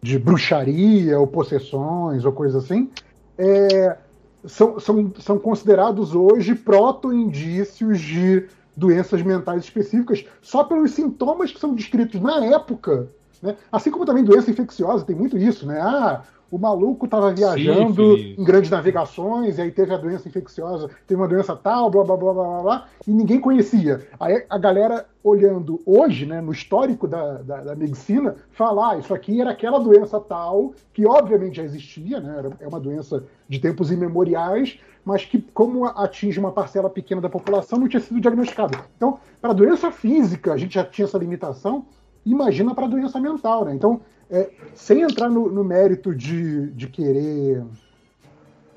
de 0.00 0.16
bruxaria 0.18 1.18
ou 1.18 1.26
possessões 1.26 2.24
ou 2.24 2.32
coisa 2.32 2.58
assim 2.58 2.88
é, 3.36 3.96
são, 4.44 4.80
são, 4.80 5.12
são 5.18 5.38
considerados 5.38 6.14
hoje 6.14 6.54
proto-indícios 6.54 8.00
de 8.00 8.46
doenças 8.76 9.22
mentais 9.22 9.64
específicas 9.64 10.24
só 10.40 10.64
pelos 10.64 10.92
sintomas 10.92 11.52
que 11.52 11.60
são 11.60 11.74
descritos 11.74 12.20
na 12.20 12.44
época. 12.44 13.08
Né? 13.42 13.56
Assim 13.70 13.90
como 13.90 14.06
também 14.06 14.24
doença 14.24 14.50
infecciosa, 14.50 15.04
tem 15.04 15.16
muito 15.16 15.36
isso, 15.36 15.66
né? 15.66 15.80
Ah, 15.80 16.22
o 16.50 16.58
maluco 16.58 17.04
estava 17.04 17.32
viajando 17.32 18.16
Sífilis. 18.16 18.38
em 18.38 18.44
grandes 18.44 18.70
navegações 18.70 19.58
e 19.58 19.62
aí 19.62 19.70
teve 19.70 19.94
a 19.94 19.96
doença 19.96 20.28
infecciosa, 20.28 20.90
teve 21.06 21.20
uma 21.20 21.28
doença 21.28 21.54
tal, 21.54 21.90
blá 21.90 22.04
blá 22.04 22.16
blá 22.16 22.32
blá 22.32 22.44
blá, 22.44 22.62
blá 22.62 22.88
e 23.06 23.10
ninguém 23.12 23.40
conhecia. 23.40 24.06
Aí 24.18 24.44
a 24.48 24.58
galera 24.58 25.06
olhando 25.22 25.80
hoje, 25.84 26.26
né, 26.26 26.40
no 26.40 26.50
histórico 26.50 27.06
da, 27.06 27.34
da, 27.38 27.56
da 27.62 27.76
medicina, 27.76 28.36
fala, 28.52 28.92
ah, 28.92 28.98
isso 28.98 29.12
aqui 29.12 29.40
era 29.40 29.50
aquela 29.50 29.78
doença 29.78 30.18
tal, 30.18 30.72
que 30.92 31.06
obviamente 31.06 31.56
já 31.56 31.62
existia, 31.62 32.20
né, 32.20 32.36
era, 32.38 32.50
é 32.60 32.66
uma 32.66 32.80
doença 32.80 33.22
de 33.48 33.58
tempos 33.58 33.90
imemoriais, 33.90 34.78
mas 35.04 35.24
que, 35.24 35.40
como 35.54 35.84
atinge 35.86 36.38
uma 36.38 36.52
parcela 36.52 36.88
pequena 36.88 37.20
da 37.20 37.28
população, 37.28 37.78
não 37.78 37.88
tinha 37.88 38.00
sido 38.00 38.20
diagnosticada. 38.20 38.78
Então, 38.96 39.18
para 39.40 39.52
doença 39.52 39.90
física, 39.90 40.52
a 40.52 40.56
gente 40.56 40.74
já 40.74 40.84
tinha 40.84 41.06
essa 41.06 41.18
limitação, 41.18 41.84
imagina 42.24 42.74
para 42.74 42.86
doença 42.86 43.20
mental, 43.20 43.64
né? 43.64 43.74
Então, 43.74 44.00
é, 44.30 44.50
sem 44.74 45.02
entrar 45.02 45.28
no, 45.28 45.50
no 45.50 45.64
mérito 45.64 46.14
de, 46.14 46.70
de 46.70 46.86
querer 46.86 47.62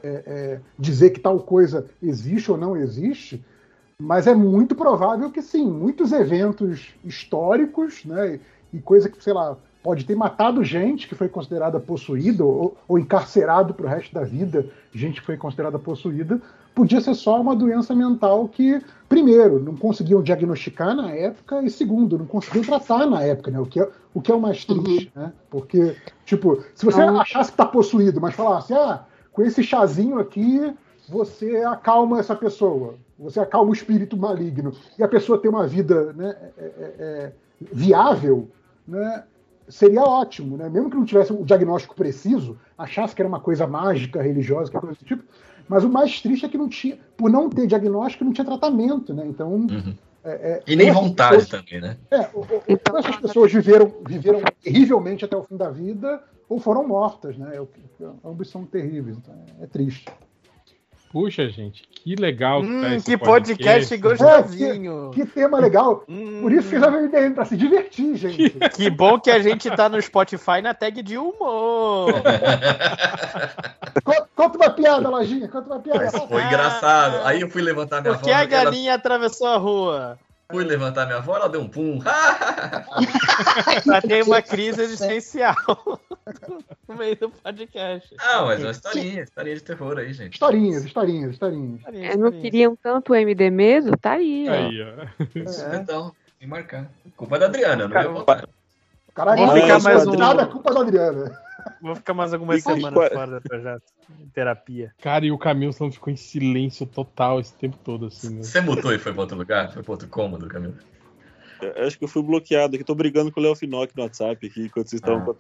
é, 0.04 0.24
é, 0.26 0.60
dizer 0.78 1.12
que 1.12 1.20
tal 1.20 1.40
coisa 1.40 1.86
existe 2.02 2.52
ou 2.52 2.58
não 2.58 2.76
existe, 2.76 3.44
mas 4.00 4.28
é 4.28 4.34
muito 4.34 4.76
provável 4.76 5.32
que 5.32 5.42
sim, 5.42 5.66
muitos 5.70 6.12
eventos 6.12 6.94
históricos, 7.06 8.04
né, 8.04 8.40
e 8.74 8.80
coisa 8.80 9.08
que, 9.08 9.24
sei 9.24 9.34
lá, 9.34 9.56
pode 9.84 10.06
ter 10.06 10.16
matado 10.16 10.64
gente 10.64 11.08
que 11.08 11.16
foi 11.16 11.30
considerada 11.30 11.80
possuída 11.80 12.44
ou, 12.44 12.76
ou 12.88 12.98
encarcerado 12.98 13.74
para 13.74 13.86
o 13.86 13.90
resto 13.90 14.14
da 14.14 14.24
vida, 14.24 14.66
gente 14.94 15.20
que 15.20 15.26
foi 15.26 15.38
considerada 15.38 15.78
possuída, 15.78 16.42
podia 16.74 17.02
ser 17.02 17.14
só 17.16 17.40
uma 17.40 17.56
doença 17.56 17.94
mental 17.96 18.48
que, 18.48 18.82
primeiro, 19.08 19.60
não 19.60 19.76
conseguiam 19.76 20.22
diagnosticar 20.22 20.96
na 20.96 21.12
época 21.12 21.62
e, 21.62 21.70
segundo, 21.70 22.18
não 22.18 22.26
conseguiam 22.26 22.64
tratar 22.64 23.06
na 23.06 23.22
época, 23.22 23.52
né? 23.52 23.60
O 23.60 23.66
que 23.66 23.80
é 23.80 23.90
o, 24.14 24.22
que 24.22 24.32
é 24.32 24.36
o 24.36 24.40
mais 24.42 24.66
triste, 24.66 25.12
né? 25.16 25.32
Porque, 25.50 25.96
tipo, 26.26 26.64
se 26.76 26.86
você 26.86 27.02
Então- 27.02 27.20
achasse 27.20 27.52
que 27.52 27.58
tá 27.58 27.66
possuído, 27.66 28.22
mas 28.22 28.36
falasse, 28.36 28.74
ah, 28.74 29.04
com 29.32 29.42
esse 29.42 29.64
chazinho 29.64 30.20
aqui 30.20 30.74
você 31.10 31.58
acalma 31.58 32.20
essa 32.20 32.36
pessoa, 32.36 32.96
você 33.20 33.40
acalma 33.40 33.72
o 33.72 33.74
espírito 33.74 34.16
maligno, 34.16 34.74
e 34.98 35.04
a 35.04 35.08
pessoa 35.08 35.38
tem 35.38 35.50
uma 35.50 35.68
vida 35.68 36.14
né, 36.14 36.36
é, 36.58 36.64
é, 36.64 36.96
é, 37.00 37.32
viável, 37.72 38.50
né? 38.88 39.24
Seria 39.68 40.02
ótimo, 40.02 40.58
né? 40.58 40.70
Mesmo 40.70 40.90
que 40.90 40.98
não 40.98 41.06
tivesse 41.06 41.32
o 41.32 41.46
diagnóstico 41.46 41.96
preciso, 41.96 42.58
achasse 42.78 43.16
que 43.16 43.22
era 43.22 43.30
uma 43.30 43.40
coisa 43.40 43.66
mágica, 43.66 44.22
religiosa, 44.22 44.70
que 44.70 44.78
coisa 44.78 44.98
do 44.98 45.06
tipo, 45.06 45.24
mas 45.68 45.84
o 45.84 45.90
mais 45.90 46.22
triste 46.22 46.46
é 46.46 46.50
que 46.50 46.58
não 46.58 46.68
tinha, 46.70 46.98
por 47.18 47.30
não 47.30 47.50
ter 47.50 47.68
diagnóstico, 47.68 48.24
não 48.26 48.34
tinha 48.34 48.46
tratamento, 48.46 49.14
né? 49.14 49.26
Então. 49.28 49.52
Uhum. 49.54 49.96
é- 50.24 50.32
é, 50.32 50.64
E 50.66 50.76
nem 50.76 50.90
vontade 50.92 51.36
pessoas- 51.38 51.64
também, 51.66 51.82
né? 51.82 51.98
é, 52.12 52.30
ou, 52.34 52.46
ou- 52.50 52.64
Então, 52.68 52.94
ou 52.94 53.00
essas 53.00 53.16
pessoas 53.18 53.52
viveram, 53.52 53.92
viveram 54.08 54.42
terrivelmente 54.62 55.26
até 55.26 55.36
o 55.36 55.44
fim 55.44 55.58
da 55.58 55.70
vida, 55.70 56.22
ou 56.48 56.60
foram 56.60 56.88
mortas, 56.88 57.38
né? 57.38 57.56
É 57.56 57.66
que- 57.66 57.84
Ambos 58.24 58.50
são 58.50 58.66
terríveis, 58.66 59.18
então 59.18 59.34
é, 59.60 59.64
é 59.64 59.68
triste. 59.68 60.06
Puxa, 61.14 61.48
gente, 61.48 61.84
que 61.92 62.16
legal 62.16 62.62
que 62.62 62.68
tá 62.68 62.74
Hum, 62.74 62.94
esse 62.96 63.06
que 63.06 63.18
podcast 63.18 63.94
É, 63.94 63.98
gostosinho. 63.98 65.12
que, 65.14 65.24
que 65.24 65.32
tema 65.32 65.60
legal. 65.60 66.04
Hum, 66.10 66.40
Por 66.42 66.52
isso 66.52 66.68
que 66.70 66.80
já 66.80 66.90
veio 66.90 67.08
dele, 67.12 67.36
pra 67.36 67.46
se 67.46 67.56
divertir, 67.56 68.16
gente. 68.18 68.50
que 68.76 68.90
bom 68.90 69.20
que 69.20 69.30
a 69.30 69.38
gente 69.38 69.70
tá 69.70 69.88
no 69.88 70.02
Spotify 70.02 70.60
na 70.64 70.74
tag 70.74 71.04
de 71.04 71.16
humor. 71.16 72.12
Co- 74.04 74.28
Conta 74.36 74.58
uma 74.58 74.70
piada, 74.72 75.08
Lojinha, 75.10 75.48
conta 75.48 75.68
uma 75.68 75.80
piada. 75.80 76.10
Mas 76.12 76.24
foi 76.24 76.42
engraçado. 76.44 77.22
Aí 77.26 77.42
eu 77.42 77.50
fui 77.50 77.62
levantar 77.62 78.02
minha 78.02 78.16
Porque 78.16 78.32
avó. 78.32 78.40
a 78.40 78.42
ela- 78.44 78.50
galinha 78.64 78.94
atravessou 78.96 79.48
a 79.48 79.58
rua. 79.58 80.20
Fui 80.54 80.64
levantar 80.64 81.08
minha 81.08 81.18
avó, 81.18 81.36
ela 81.36 81.50
deu 81.50 81.62
um 81.62 81.68
pum. 81.68 81.98
Ela 83.88 84.02
tem 84.04 84.22
uma 84.22 84.40
crise 84.40 84.84
existencial 84.84 85.56
no 86.88 86.96
meio 86.96 87.16
do 87.16 87.30
podcast. 87.32 88.16
ah, 88.20 88.44
mas 88.46 88.60
é 88.60 88.66
uma 88.66 88.72
historinha, 88.72 89.24
historinha 89.24 89.56
de 89.56 89.64
terror 89.64 89.98
aí, 89.98 90.14
gente. 90.14 90.34
Historinhas, 90.34 90.86
historinhas, 90.86 91.32
historinhas. 91.32 91.82
É, 91.88 92.16
não 92.16 92.32
queriam 92.32 92.76
tanto 92.76 93.14
o 93.14 93.16
MD 93.16 93.50
medo? 93.50 93.98
Tá 93.98 94.12
aí, 94.12 94.46
ó. 94.48 94.54
Aí, 94.54 94.82
ó. 94.84 95.26
Isso, 95.40 95.66
É. 95.66 95.76
Então, 95.78 96.14
sem 96.38 96.48
marcar. 96.48 96.86
Culpa 97.18 97.40
da 97.40 97.48
Adriana, 97.48 97.88
não 97.88 98.14
votar. 98.14 98.48
Caralho, 99.16 99.48
não 99.48 99.54
ficar 99.56 99.80
é 99.80 99.82
mais 99.82 100.06
um- 100.06 100.14
nada, 100.14 100.44
é 100.44 100.46
culpa 100.46 100.72
da 100.72 100.82
Adriana. 100.82 101.40
Vou 101.82 101.96
ficar 101.96 102.14
mais 102.14 102.34
algumas 102.34 102.58
Fica- 102.58 102.76
semanas 102.76 103.10
fora 103.14 103.40
do 103.40 103.42
projeto. 103.42 103.84
Em 104.20 104.28
terapia. 104.30 104.92
Cara, 105.02 105.26
e 105.26 105.32
o 105.32 105.38
Camilson 105.38 105.92
ficou 105.92 106.12
em 106.12 106.16
silêncio 106.16 106.86
total 106.86 107.40
esse 107.40 107.54
tempo 107.54 107.78
todo, 107.84 108.08
assim, 108.08 108.36
né? 108.36 108.44
Você 108.44 108.62
mutou 108.62 108.94
e 108.94 109.00
foi 109.00 109.12
pra 109.14 109.22
outro 109.22 109.38
lugar? 109.38 109.72
Foi 109.74 109.82
pra 109.84 109.92
outro 109.92 110.08
cômodo, 110.08 110.48
Camilo? 110.48 110.76
Eu 111.62 111.88
acho 111.88 111.98
que 111.98 112.04
eu 112.04 112.08
fui 112.10 112.22
bloqueado 112.22 112.76
aqui. 112.76 112.84
Tô 112.84 112.94
brigando 112.96 113.32
com 113.32 113.40
o 113.40 113.44
Léo 113.44 113.56
Finock 113.56 113.96
no 113.96 114.04
WhatsApp 114.04 114.46
aqui, 114.48 114.66
enquanto 114.66 114.88
vocês 114.90 115.02
estão 115.02 115.16
Ah. 115.16 115.34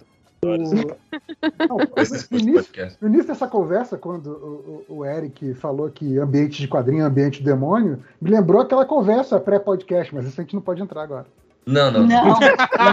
Não, 0.45 1.77
Esse 1.95 2.29
no, 2.33 2.37
início, 2.37 2.73
no 2.99 3.07
início 3.07 3.27
dessa 3.27 3.47
conversa, 3.47 3.97
quando 3.97 4.27
o, 4.27 4.85
o- 4.89 4.97
o 4.97 5.05
Eric 5.05 5.53
falou 5.53 5.89
que 5.89 6.17
ambiente 6.17 6.59
de 6.61 6.67
quadrinho 6.67 7.01
é 7.03 7.05
ambiente 7.05 7.39
de 7.39 7.45
demônio, 7.45 8.03
me 8.21 8.29
lembrou 8.29 8.59
aquela 8.61 8.85
conversa 8.85 9.39
pré-podcast, 9.39 10.13
mas 10.13 10.25
isso 10.25 10.41
a 10.41 10.43
gente 10.43 10.53
não 10.53 10.61
pode 10.61 10.81
entrar 10.81 11.01
agora. 11.03 11.25
Não, 11.65 11.89
não. 11.89 12.05
Não, 12.05 12.39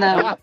não. 0.01 0.39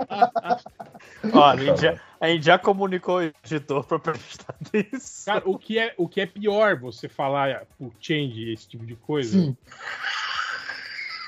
Ó, 1.33 1.45
a 1.45 1.57
gente, 1.57 1.81
já, 1.81 1.99
a 2.19 2.27
gente 2.27 2.45
já 2.45 2.57
comunicou 2.59 3.17
o 3.17 3.21
editor 3.21 3.83
pra 3.83 3.99
prestar 3.99 4.55
isso. 4.93 5.25
Cara, 5.25 5.43
o 5.45 5.57
que, 5.57 5.79
é, 5.79 5.93
o 5.97 6.07
que 6.07 6.21
é 6.21 6.25
pior 6.25 6.79
você 6.79 7.07
falar 7.07 7.65
por 7.77 7.91
change, 7.99 8.51
esse 8.51 8.67
tipo 8.67 8.85
de 8.85 8.95
coisa? 8.95 9.31
Sim. 9.31 9.57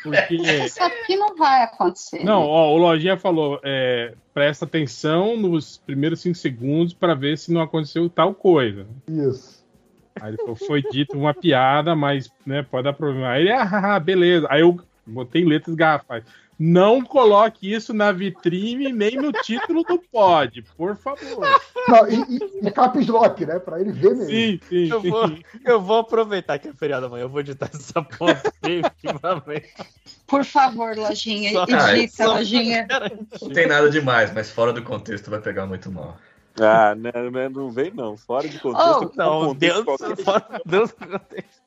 Porque. 0.04 0.38
Sabe 0.70 0.96
que 1.06 1.16
não 1.16 1.36
vai 1.36 1.64
acontecer. 1.64 2.24
Não, 2.24 2.44
ó, 2.44 2.74
o 2.74 2.78
Lojinha 2.78 3.18
falou, 3.18 3.60
é, 3.64 4.14
presta 4.34 4.66
atenção 4.66 5.38
nos 5.38 5.78
primeiros 5.78 6.22
cinco 6.22 6.38
segundos 6.38 6.94
para 6.94 7.14
ver 7.14 7.38
se 7.38 7.52
não 7.52 7.62
aconteceu 7.62 8.10
tal 8.10 8.34
coisa. 8.34 8.88
Isso. 9.08 9.60
Aí 10.22 10.32
ele 10.32 10.38
falou, 10.38 10.56
foi 10.56 10.82
dito 10.82 11.18
uma 11.18 11.34
piada, 11.34 11.96
mas 11.96 12.30
né, 12.46 12.64
pode 12.64 12.84
dar 12.84 12.94
problema. 12.94 13.30
Aí 13.30 13.44
ele, 13.44 13.52
ah, 13.52 14.00
beleza. 14.04 14.48
Aí 14.50 14.62
eu 14.62 14.80
botei 15.06 15.44
letras 15.44 15.76
garrafais. 15.76 16.24
Não 16.62 17.02
coloque 17.02 17.74
isso 17.74 17.94
na 17.94 18.12
vitrine 18.12 18.92
nem 18.92 19.16
no 19.16 19.32
título 19.32 19.82
do 19.84 19.98
pod, 19.98 20.62
por 20.76 20.98
favor. 20.98 21.48
Não, 21.88 22.10
e, 22.10 22.16
e, 22.38 22.68
e 22.68 22.72
caps 22.72 23.08
lock, 23.08 23.46
né? 23.46 23.60
Pra 23.60 23.80
ele 23.80 23.94
ver 23.94 24.10
mesmo. 24.14 24.26
Sim, 24.26 24.60
sim, 24.68 24.90
Eu 24.90 25.02
sim. 25.02 25.10
vou, 25.10 25.32
eu 25.66 25.82
vou 25.82 26.00
aproveitar 26.00 26.60
que 26.60 26.68
é 26.68 26.74
feriado 26.74 27.06
amanhã. 27.06 27.24
Eu 27.24 27.30
vou 27.30 27.40
editar 27.40 27.70
essa 27.74 28.02
porra 28.04 28.42
definitivamente. 28.62 29.74
Por 30.28 30.44
favor, 30.44 30.98
lojinha, 30.98 31.52
Só- 31.54 31.64
edita, 31.64 32.24
só- 32.26 32.34
lojinha. 32.34 32.88
Não 33.42 33.50
tem 33.52 33.66
nada 33.66 33.90
demais, 33.90 34.34
mas 34.34 34.52
fora 34.52 34.74
do 34.74 34.84
contexto 34.84 35.32
vai 35.32 35.40
pegar 35.40 35.66
muito 35.66 35.90
mal. 35.90 36.18
Ah, 36.60 36.94
né, 36.94 37.12
né, 37.32 37.48
não 37.48 37.70
vem 37.72 37.90
não. 37.92 38.18
Fora 38.18 38.48
de 38.50 38.60
contexto. 38.60 39.12
Oh, 39.14 39.18
Não, 39.18 39.48
contexto 39.48 39.86
Deus, 39.86 39.98
qualquer. 39.98 40.24
fora- 40.26 40.62
Deus 40.66 40.90
do 40.92 41.08
contexto. 41.08 41.59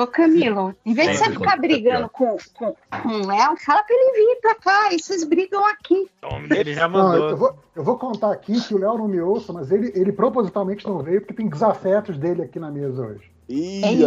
Ô, 0.00 0.06
Camilo, 0.06 0.74
em 0.86 0.94
vez 0.94 1.10
de 1.10 1.16
você 1.18 1.30
ficar 1.30 1.58
é 1.58 1.60
brigando 1.60 2.08
com, 2.08 2.34
com, 2.54 2.74
com 3.02 3.08
o 3.08 3.26
Léo, 3.26 3.54
fala 3.58 3.82
pra 3.82 3.94
ele 3.94 4.12
vir 4.12 4.40
pra 4.40 4.54
cá 4.54 4.94
e 4.94 4.98
vocês 4.98 5.24
brigam 5.24 5.62
aqui. 5.66 6.08
Ele 6.50 6.72
já 6.72 6.88
Não, 6.88 7.14
eu 7.14 7.20
mandou. 7.22 7.36
vou, 7.36 7.58
eu 7.76 7.84
vou 7.84 7.98
contar 7.98 8.32
aqui 8.32 8.58
que 8.62 8.74
o 8.74 8.78
Léo 8.78 8.96
não 8.96 9.06
me 9.06 9.20
ouça, 9.20 9.52
mas 9.52 9.70
ele, 9.70 9.92
ele 9.94 10.10
propositalmente 10.10 10.86
não 10.86 11.02
veio 11.02 11.20
porque 11.20 11.34
tem 11.34 11.50
desafetos 11.50 12.16
dele 12.16 12.42
aqui 12.42 12.58
na 12.58 12.70
mesa 12.70 13.02
hoje. 13.02 13.30
Ih, 13.46 13.84
Ei, 13.84 14.06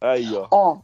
aí, 0.00 0.32
ó. 0.36 0.46
ó, 0.52 0.76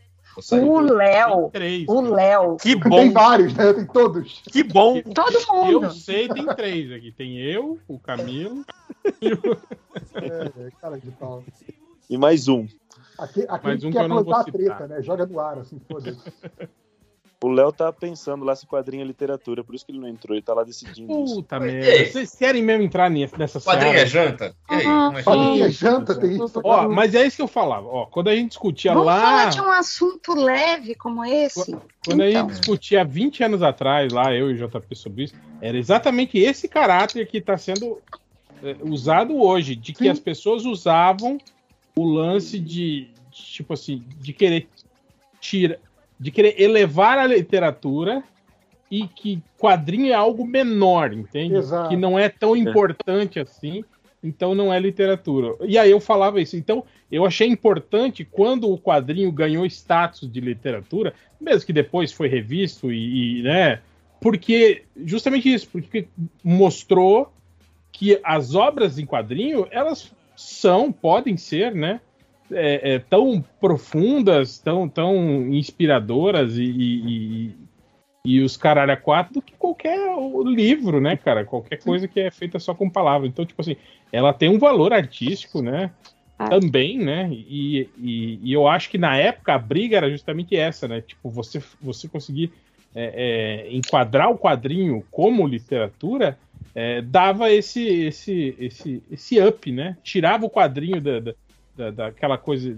o 0.52 0.80
Léo, 0.80 1.52
o 1.86 2.00
Léo, 2.00 2.56
Que 2.56 2.80
Tem 2.80 2.90
bom, 2.90 3.12
vários, 3.12 3.54
né? 3.54 3.72
Tem 3.72 3.86
todos. 3.86 4.42
que 4.50 4.64
bom. 4.64 5.00
todo 5.02 5.38
mundo. 5.52 5.86
Eu 5.86 5.90
sei, 5.92 6.28
tem 6.28 6.46
três 6.46 6.90
aqui. 6.90 7.12
Tem 7.12 7.38
eu, 7.38 7.78
o 7.86 7.96
Camilo. 7.98 8.64
É, 10.14 10.70
cara 10.80 10.98
de 10.98 11.11
pau. 11.12 11.44
E 12.08 12.18
mais 12.18 12.48
um. 12.48 12.66
Aqui, 13.25 13.45
aquele 13.49 13.75
um 13.75 13.79
que 13.79 13.87
que 13.87 13.93
quer 13.93 14.09
plantar 14.09 14.41
a 14.41 14.45
treta, 14.45 14.87
né? 14.89 15.03
Joga 15.03 15.27
no 15.27 15.39
ar, 15.41 15.59
assim, 15.59 15.81
foda-se. 15.89 16.18
O 17.43 17.49
Léo 17.49 17.73
tá 17.73 17.91
pensando 17.91 18.45
lá 18.45 18.55
se 18.55 18.66
quadrinho 18.66 19.03
é 19.03 19.07
literatura, 19.07 19.64
por 19.64 19.75
isso 19.75 19.87
que 19.87 19.93
ele 19.93 19.99
não 19.99 20.07
entrou, 20.09 20.37
ele 20.37 20.43
tá 20.45 20.53
lá 20.53 20.62
decidindo 20.62 21.11
isso. 21.25 21.37
Puta 21.37 21.57
Ei. 21.57 21.61
merda. 21.73 22.12
Vocês 22.12 22.35
querem 22.37 22.62
mesmo 22.62 22.83
entrar 22.83 23.09
nessa 23.11 23.59
seara? 23.59 23.87
é 23.99 24.05
janta? 24.05 24.55
E 24.71 24.75
aí, 24.75 24.87
Ah, 24.87 25.07
como 25.07 25.18
é 25.18 25.23
que 25.23 25.25
Quadrinho 25.31 25.64
é 25.64 25.68
Isso. 25.71 25.81
janta, 25.81 26.21
tem 26.21 26.33
isso. 26.35 26.61
Ó, 26.62 26.89
mas 26.91 27.14
é 27.14 27.27
isso 27.27 27.37
que 27.37 27.43
eu 27.43 27.49
falava. 27.49 27.87
Ó, 27.87 28.05
quando 28.05 28.29
a 28.29 28.37
gente 28.37 28.49
discutia 28.51 28.93
Vamos 28.93 29.07
lá. 29.07 29.18
falar 29.23 29.49
de 29.49 29.61
um 29.62 29.71
assunto 29.71 30.35
leve 30.35 30.95
como 30.95 31.25
esse? 31.25 31.75
Quando 32.05 32.21
a 32.21 32.29
Então. 32.29 32.43
gente 32.43 32.59
discutia 32.59 33.01
há 33.01 33.05
20 33.05 33.43
anos 33.43 33.62
atrás, 33.62 34.12
lá, 34.12 34.35
eu 34.35 34.51
e 34.51 34.62
o 34.62 34.68
JP 34.68 34.95
sobre 34.95 35.25
isso, 35.25 35.35
era 35.62 35.79
exatamente 35.79 36.39
esse 36.39 36.68
caráter 36.68 37.27
que 37.27 37.39
está 37.39 37.57
sendo 37.57 38.03
é, 38.62 38.77
usado 38.83 39.41
hoje, 39.41 39.75
de 39.75 39.95
que 39.95 40.05
Sim. 40.05 40.11
as 40.11 40.21
pessoas 40.21 40.66
usavam 40.66 41.39
o 41.97 42.05
lance 42.05 42.59
de, 42.59 43.09
de, 43.30 43.43
tipo 43.43 43.72
assim, 43.72 44.05
de 44.18 44.32
querer 44.32 44.68
tirar, 45.41 45.78
de 46.18 46.30
querer 46.30 46.61
elevar 46.61 47.18
a 47.18 47.26
literatura 47.26 48.22
e 48.91 49.07
que 49.07 49.43
quadrinho 49.59 50.11
é 50.11 50.14
algo 50.14 50.45
menor, 50.45 51.12
entende? 51.12 51.55
Exato. 51.55 51.88
Que 51.88 51.97
não 51.97 52.18
é 52.18 52.28
tão 52.28 52.57
importante 52.57 53.38
assim, 53.38 53.84
então 54.22 54.55
não 54.55 54.72
é 54.72 54.78
literatura. 54.78 55.57
E 55.66 55.78
aí 55.78 55.91
eu 55.91 56.01
falava 56.01 56.41
isso. 56.41 56.57
Então 56.57 56.84
eu 57.11 57.24
achei 57.24 57.49
importante 57.49 58.24
quando 58.24 58.70
o 58.70 58.78
quadrinho 58.78 59.30
ganhou 59.32 59.64
status 59.66 60.30
de 60.30 60.41
literatura, 60.41 61.14
mesmo 61.41 61.66
que 61.66 61.72
depois 61.72 62.12
foi 62.12 62.28
revisto 62.28 62.93
e, 62.93 63.41
e, 63.41 63.43
né? 63.43 63.80
Porque 64.20 64.82
justamente 65.05 65.53
isso, 65.53 65.68
porque 65.70 66.09
mostrou 66.45 67.32
que 67.91 68.20
as 68.22 68.55
obras 68.55 68.99
em 68.99 69.07
quadrinho 69.07 69.66
elas 69.70 70.12
são, 70.41 70.93
podem 70.93 71.36
ser, 71.36 71.74
né? 71.74 72.01
é, 72.53 72.95
é, 72.95 72.99
tão 72.99 73.45
profundas, 73.61 74.59
tão, 74.59 74.88
tão 74.88 75.49
inspiradoras 75.53 76.57
e, 76.57 76.64
e, 76.64 77.55
e, 78.24 78.41
os 78.41 78.57
caralho 78.57 78.93
a 78.93 78.97
quatro 78.97 79.34
do 79.34 79.43
que 79.43 79.55
qualquer 79.55 79.99
livro, 80.45 81.01
né, 81.01 81.16
cara? 81.16 81.45
Qualquer 81.45 81.78
coisa 81.78 82.09
que 82.09 82.20
é 82.20 82.30
feita 82.30 82.59
só 82.59 82.74
com 82.74 82.91
palavras. 82.91 83.30
Então, 83.30 83.47
tipo 83.47 83.61
assim, 83.61 83.76
ela 84.12 84.32
tem 84.32 84.49
um 84.49 84.59
valor 84.59 84.93
artístico, 84.93 85.62
né? 85.62 85.91
Ah. 86.38 86.49
Também, 86.49 86.99
né? 86.99 87.28
E, 87.30 87.88
e, 87.99 88.41
e 88.43 88.53
eu 88.53 88.66
acho 88.66 88.91
que 88.91 88.99
na 88.99 89.16
época 89.16 89.55
a 89.55 89.59
briga 89.59 89.97
era 89.97 90.11
justamente 90.11 90.57
essa, 90.57 90.88
né? 90.88 91.01
Tipo, 91.01 91.30
você, 91.30 91.62
você 91.80 92.09
conseguir 92.09 92.53
é, 92.95 93.66
é, 93.68 93.74
enquadrar 93.76 94.30
o 94.30 94.38
quadrinho 94.38 95.05
como 95.11 95.47
literatura 95.47 96.38
é, 96.74 97.01
dava 97.03 97.51
esse, 97.51 97.82
esse, 97.82 98.55
esse, 98.59 99.03
esse 99.11 99.41
up, 99.41 99.70
né? 99.70 99.97
Tirava 100.03 100.47
o 100.47 100.51
quadrinho 100.51 101.01
da, 101.01 101.20
da, 101.20 101.34
da, 101.76 101.91
daquela 101.91 102.38
coisa 102.38 102.76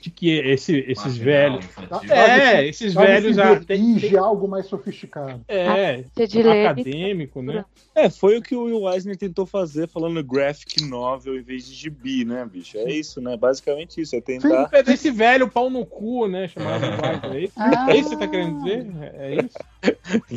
de 0.00 0.10
que 0.10 0.30
esse, 0.30 0.76
esses 0.88 1.16
velhos. 1.16 1.64
É, 2.08 2.66
esses 2.66 2.92
Sabe 2.92 3.06
velhos 3.06 3.36
já 3.36 3.58
tem, 3.60 3.96
tem- 3.96 4.16
algo 4.16 4.46
mais 4.48 4.66
sofisticado. 4.66 5.40
é, 5.48 6.04
ler, 6.16 6.66
acadêmico, 6.66 7.42
né? 7.42 7.64
É, 7.94 8.08
foi 8.08 8.38
o 8.38 8.42
que 8.42 8.54
o 8.54 8.64
Will 8.64 8.88
Eisner 8.92 9.16
tentou 9.16 9.44
fazer 9.44 9.88
falando 9.88 10.22
graphic 10.22 10.82
novel 10.84 11.36
em 11.36 11.42
vez 11.42 11.66
de 11.66 11.74
gibi, 11.74 12.24
né, 12.24 12.46
bicho? 12.50 12.78
É 12.78 12.92
isso, 12.92 13.20
né? 13.20 13.36
Basicamente 13.36 14.00
isso, 14.00 14.14
é 14.14 14.20
tentar. 14.20 14.68
É 14.72 14.82
desse 14.82 15.10
velho 15.10 15.48
pau 15.48 15.68
no 15.68 15.84
cu, 15.84 16.26
né? 16.28 16.48
Chamado 16.48 16.80
Wagner. 17.00 17.34
É 17.36 17.40
isso, 17.44 17.52
Ah. 17.56 17.86
é 17.90 17.96
isso 17.96 18.08
que 18.10 18.14
você 18.16 18.20
tá 18.20 18.28
querendo 18.28 18.58
dizer? 18.62 18.86
É, 19.00 19.34
é 19.34 19.36
isso? 19.44 19.58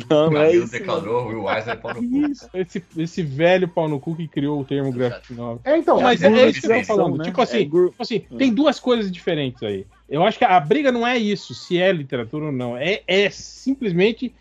Não, 0.08 0.28
O 0.28 0.30
não 0.30 0.40
é 0.42 0.54
isso. 0.54 0.72
declarou, 0.72 1.24
o 1.24 1.28
Will 1.28 1.50
Eisner 1.50 1.80
pau 1.80 1.94
no 1.94 2.00
cu. 2.00 2.32
Esse, 2.54 2.84
esse 2.96 3.22
velho 3.22 3.68
pau 3.68 3.88
no 3.88 3.98
cu 4.00 4.14
que 4.16 4.26
criou 4.28 4.60
o 4.60 4.64
termo 4.64 4.92
graphic 4.92 5.32
novel. 5.34 5.60
É, 5.64 5.76
então, 5.76 6.00
Mas 6.00 6.22
é, 6.22 6.26
é 6.28 6.48
isso 6.50 6.60
que 6.62 6.66
eu 6.72 6.78
tô 6.80 6.84
falando. 6.84 7.18
né? 7.18 7.24
Tipo 7.24 7.42
assim, 7.42 7.58
É 7.58 7.64
tipo 7.64 7.94
assim, 7.98 8.20
tem 8.38 8.52
duas 8.52 8.78
coisas 8.80 9.10
diferentes 9.10 9.51
aí. 9.64 9.86
Eu 10.08 10.22
acho 10.24 10.38
que 10.38 10.44
a 10.44 10.58
briga 10.60 10.90
não 10.92 11.06
é 11.06 11.16
isso, 11.18 11.54
se 11.54 11.78
é 11.78 11.90
literatura 11.92 12.46
ou 12.46 12.52
não. 12.52 12.76
É, 12.76 13.02
é 13.06 13.30
simplesmente 13.30 14.34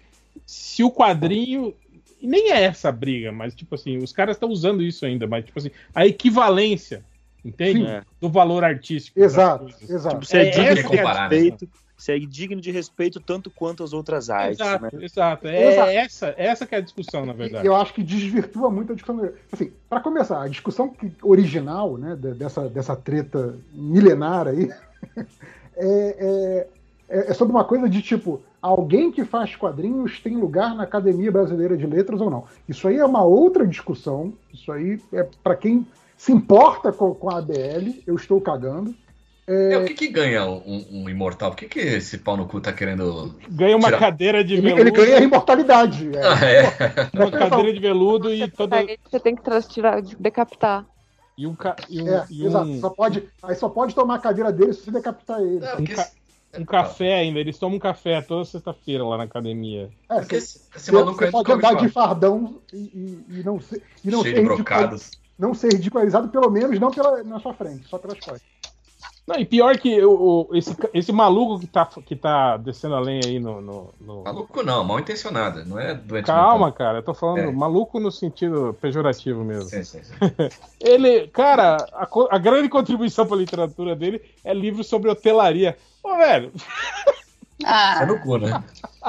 se 0.46 0.84
o 0.84 0.92
quadrinho. 0.92 1.74
e 2.22 2.28
Nem 2.28 2.52
é 2.52 2.64
essa 2.64 2.90
a 2.90 2.92
briga, 2.92 3.32
mas 3.32 3.56
tipo 3.56 3.76
assim, 3.76 3.98
os 3.98 4.12
caras 4.14 4.36
estão 4.36 4.50
usando 4.50 4.82
isso 4.84 5.06
ainda, 5.06 5.28
mas 5.28 5.46
tipo 5.46 5.58
assim, 5.60 5.72
a 5.94 6.06
equivalência, 6.06 7.04
entende? 7.44 7.86
É. 7.86 8.02
Do 8.20 8.30
valor 8.30 8.64
artístico. 8.64 9.20
Exato, 9.20 9.66
exato. 9.82 10.16
Tipo, 10.16 10.26
se 10.26 10.38
é, 10.38 10.48
É, 10.48 10.74
digno 10.74 10.90
de 10.92 10.98
é 10.98 11.04
a 11.04 11.30
feito, 11.30 11.70
se 11.98 12.12
é 12.12 12.18
digno 12.20 12.60
de 12.60 12.72
respeito 12.72 13.20
tanto 13.20 13.52
quanto 13.52 13.84
as 13.84 13.94
outras 13.94 14.30
artes. 14.32 14.60
Exato, 14.60 14.84
né? 14.98 15.06
exato. 15.06 15.48
É 15.48 15.72
Exato. 15.72 15.90
essa, 15.92 16.34
essa 16.38 16.66
que 16.66 16.74
é 16.74 16.80
a 16.80 16.82
discussão, 16.82 17.26
na 17.28 17.34
E 17.34 17.38
verdade. 17.38 17.68
eu 17.68 17.76
acho 17.76 17.94
que 17.94 18.02
desvirtua 18.04 18.72
muito 18.72 18.92
a 18.92 18.96
discussão. 18.96 19.32
Assim, 19.52 19.72
para 19.88 20.00
começar, 20.02 20.42
a 20.44 20.48
discussão 20.48 20.90
que- 20.90 21.12
original, 21.22 21.98
né, 21.98 22.16
de- 22.20 22.34
dessa, 22.34 22.68
dessa 22.68 22.96
treta 22.96 23.56
milenar 23.72 24.48
aí, 24.48 24.70
é, 25.76 26.68
é, 27.10 27.32
é 27.32 27.34
sobre 27.34 27.54
uma 27.54 27.64
coisa 27.64 27.90
de 27.90 28.02
tipo, 28.02 28.42
alguém 28.62 29.12
que 29.12 29.26
faz 29.26 29.56
quadrinhos 29.56 30.20
tem 30.20 30.38
lugar 30.38 30.76
na 30.76 30.84
Academia 30.84 31.32
Brasileira 31.32 31.76
de 31.76 31.86
Letras 31.86 32.22
ou 32.22 32.30
não. 32.30 32.46
Isso 32.68 32.88
aí 32.88 32.98
é 32.98 33.06
uma 33.06 33.24
outra 33.24 33.66
discussão. 33.66 34.34
Isso 34.54 34.72
aí 34.72 35.00
é 35.14 35.28
para 35.44 35.56
quem 35.56 35.86
se 36.18 36.32
importa 36.32 36.92
com, 36.92 37.16
com 37.16 37.30
a 37.30 37.40
ABL, 37.40 38.02
eu 38.06 38.16
estou 38.16 38.40
cagando. 38.40 38.94
É, 39.48 39.78
o 39.78 39.86
que, 39.86 39.96
que 39.96 40.08
ganha 40.08 40.46
um, 40.46 40.86
um 40.92 41.10
imortal? 41.10 41.50
Por 41.50 41.58
que, 41.58 41.68
que 41.68 41.80
esse 41.80 42.20
pau 42.20 42.38
no 42.38 42.46
cu 42.46 42.62
tá 42.62 42.72
querendo. 42.72 43.36
Ganha 43.50 43.76
uma 43.76 43.88
Tirar. 43.88 44.00
cadeira 44.00 44.44
de 44.44 44.54
Ele, 44.54 44.62
veludo. 44.62 44.82
ele 44.82 44.92
ganha 44.92 45.18
a 45.18 45.22
imortalidade. 45.22 46.10
é. 46.16 46.22
Ah, 46.22 46.46
é. 46.46 47.10
Uma 47.20 47.32
cadeira 47.32 47.74
de 47.74 47.80
veludo 47.80 48.32
e 48.34 48.48
toda. 48.50 48.78
Aí 48.78 48.98
você 49.10 49.20
tem 49.20 49.36
que 49.36 49.42
tirar, 49.68 50.02
decapitar. 50.02 50.86
E 51.42 51.48
um, 51.48 51.56
ca- 51.56 51.76
e 51.90 52.04
um, 52.04 52.08
É, 52.08 52.26
e 52.30 52.44
um- 52.44 52.46
exato. 52.48 52.80
Só 52.80 52.90
pode, 52.92 53.28
aí 53.42 53.56
só 53.56 53.68
pode 53.68 53.96
tomar 53.96 54.16
a 54.16 54.20
cadeira 54.20 54.52
dele 54.52 54.74
se 54.74 54.84
você 54.84 54.92
decapitar 54.92 55.40
ele. 55.42 55.60
Não, 55.60 55.76
porque 55.78 55.96
ca- 55.96 56.02
esse, 56.54 56.62
um 56.62 56.66
café 56.66 57.16
ainda. 57.16 57.40
Eles 57.40 57.58
tomam 57.58 57.78
um 57.78 57.80
café 57.80 58.22
toda 58.22 58.46
sexta-feira 58.46 59.04
lá 59.04 59.18
na 59.18 59.24
academia. 59.24 59.90
É, 60.08 60.20
porque 60.20 60.40
você, 60.40 60.58
esse, 60.58 60.62
esse 60.76 60.86
você- 60.86 60.92
maluco 60.92 61.18
você 61.18 61.26
aí 61.26 61.32
pode 61.32 61.52
andar 61.52 61.74
de 61.76 61.90
fardão 61.90 62.62
e, 62.72 62.78
e- 62.78 63.26
e 63.40 63.44
não 63.44 63.60
ser, 63.60 63.82
e 64.06 64.12
não 64.12 64.22
cheio 64.22 64.36
ser 64.36 64.42
de 64.44 64.48
ridicul- 64.50 64.56
brocados. 64.58 65.12
não 65.40 65.54
ser 65.56 65.74
ridicularizado, 65.74 66.30
pelo 66.30 66.52
menos 66.52 66.80
não 66.80 66.92
pela, 66.92 67.24
na 67.24 67.40
sua 67.40 67.54
frente, 67.56 67.88
só 67.88 67.98
pelas 67.98 68.20
costas. 68.20 68.44
Não, 69.28 69.36
e 69.38 69.46
pior 69.46 69.78
que 69.78 70.04
o, 70.04 70.48
o- 70.50 70.56
esse, 70.56 70.76
esse 70.94 71.12
maluco 71.12 71.60
que 71.60 71.68
tá, 71.68 71.86
que 71.86 72.16
tá 72.16 72.58
descendo 72.58 72.96
a 72.96 73.00
lenha 73.00 73.26
aí 73.28 73.40
no. 73.40 73.62
no- 73.62 73.94
no- 74.02 74.24
Maluco 74.24 74.64
não, 74.64 74.84
mal 74.84 75.00
intencionado. 75.00 75.64
Não 75.64 75.80
é 75.80 75.94
doente 75.94 76.26
Calma, 76.26 76.72
cara, 76.72 76.98
eu 77.00 77.04
tô 77.04 77.14
falando 77.14 77.40
É. 77.40 77.52
maluco 77.52 78.00
no 78.00 78.12
sentido 78.12 78.76
pejorativo 78.82 79.44
mesmo. 79.44 79.66
mental. 79.66 79.84
Sim, 79.84 80.00
sim, 80.00 80.04
sim. 80.04 80.14
Ele, 80.82 81.28
cara, 81.28 81.86
a, 81.94 82.08
a 82.32 82.38
grande 82.40 82.68
contribuição 82.68 83.26
pra 83.26 83.38
literatura 83.38 83.96
dele 83.96 84.22
é 84.44 84.54
livro 84.54 84.84
sobre 84.84 85.10
hotelaria. 85.10 85.78
Ô, 86.04 86.18
velho, 86.18 86.52
É 87.62 87.66
Ah, 87.66 88.06
no 88.08 88.20
cu, 88.20 88.38
né? 88.40 88.64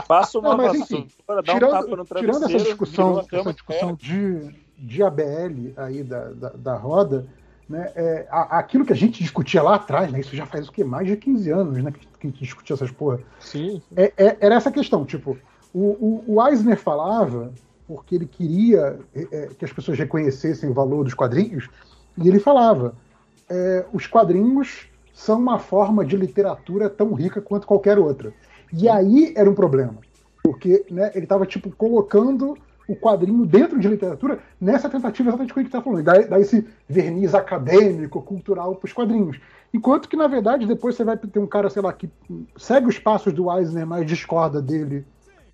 Passa 0.06 0.38
uma 0.38 0.50
Não, 0.50 0.56
mas 0.58 0.74
enfim, 0.74 1.08
vassoura, 1.26 1.42
dá 1.42 1.52
um 1.52 1.54
tirando, 1.56 1.70
tapa 1.70 1.96
no 1.96 2.04
tirando 2.04 2.06
travesseiro, 2.08 2.54
essa 2.56 2.64
discussão, 2.64 3.18
essa 3.32 3.42
de 3.44 3.52
discussão 3.54 3.94
de, 3.94 4.54
de 4.78 5.02
ABL 5.02 5.72
aí 5.76 6.02
da, 6.04 6.28
da, 6.32 6.48
da 6.50 6.76
roda, 6.76 7.26
né, 7.72 7.90
é, 7.96 8.26
aquilo 8.30 8.84
que 8.84 8.92
a 8.92 8.96
gente 8.96 9.22
discutia 9.22 9.62
lá 9.62 9.76
atrás, 9.76 10.12
né, 10.12 10.20
isso 10.20 10.36
já 10.36 10.44
faz 10.44 10.68
o 10.68 10.72
que? 10.72 10.84
Mais 10.84 11.06
de 11.06 11.16
15 11.16 11.50
anos 11.50 11.82
né, 11.82 11.90
que, 11.90 12.06
a 12.22 12.26
gente 12.30 12.38
discutia 12.38 12.74
essas 12.74 12.90
porra. 12.90 13.18
sim, 13.40 13.80
É- 13.96 14.12
é- 14.16 14.36
era 14.40 14.54
essa 14.54 14.70
questão, 14.70 15.06
tipo, 15.06 15.38
o, 15.72 16.22
o, 16.28 16.34
o 16.34 16.46
Eisner 16.46 16.76
falava 16.76 17.50
porque 17.88 18.14
ele 18.14 18.26
queria 18.26 18.98
é, 19.14 19.26
é, 19.32 19.46
que 19.58 19.64
as 19.64 19.72
pessoas 19.72 19.98
reconhecessem 19.98 20.68
o 20.68 20.74
valor 20.74 21.04
dos 21.04 21.14
quadrinhos, 21.14 21.68
e 22.16 22.28
ele 22.28 22.38
falava, 22.38 22.94
é, 23.48 23.86
os 23.92 24.06
quadrinhos 24.06 24.86
são 25.14 25.38
uma 25.38 25.58
forma 25.58 26.04
de 26.04 26.16
literatura 26.16 26.90
tão 26.90 27.14
rica 27.14 27.40
quanto 27.40 27.66
qualquer 27.66 27.98
outra. 27.98 28.32
E 28.72 28.88
aí 28.88 29.32
era 29.36 29.48
um 29.48 29.54
problema, 29.54 29.96
porque 30.42 30.84
né, 30.90 31.10
ele 31.14 31.24
estava 31.24 31.46
tipo 31.46 31.70
colocando 31.70 32.56
o 32.88 32.96
quadrinho 32.96 33.46
dentro 33.46 33.78
de 33.78 33.88
literatura 33.88 34.38
nessa 34.60 34.88
tentativa 34.88 35.28
exatamente 35.28 35.52
que 35.52 35.58
a 35.60 35.62
gente 35.62 35.68
está 35.70 35.80
falando, 35.82 36.02
dar, 36.02 36.26
dar 36.26 36.40
esse 36.40 36.66
verniz 36.88 37.34
acadêmico, 37.34 38.20
cultural 38.22 38.74
para 38.76 38.86
os 38.86 38.92
quadrinhos. 38.92 39.38
Enquanto 39.72 40.08
que, 40.08 40.16
na 40.16 40.26
verdade, 40.26 40.66
depois 40.66 40.94
você 40.96 41.04
vai 41.04 41.16
ter 41.16 41.38
um 41.38 41.46
cara, 41.46 41.70
sei 41.70 41.80
lá, 41.80 41.92
que 41.92 42.10
segue 42.56 42.88
os 42.88 42.98
passos 42.98 43.32
do 43.32 43.50
Eisner, 43.50 43.86
mas 43.86 44.06
discorda 44.06 44.60
dele 44.60 45.04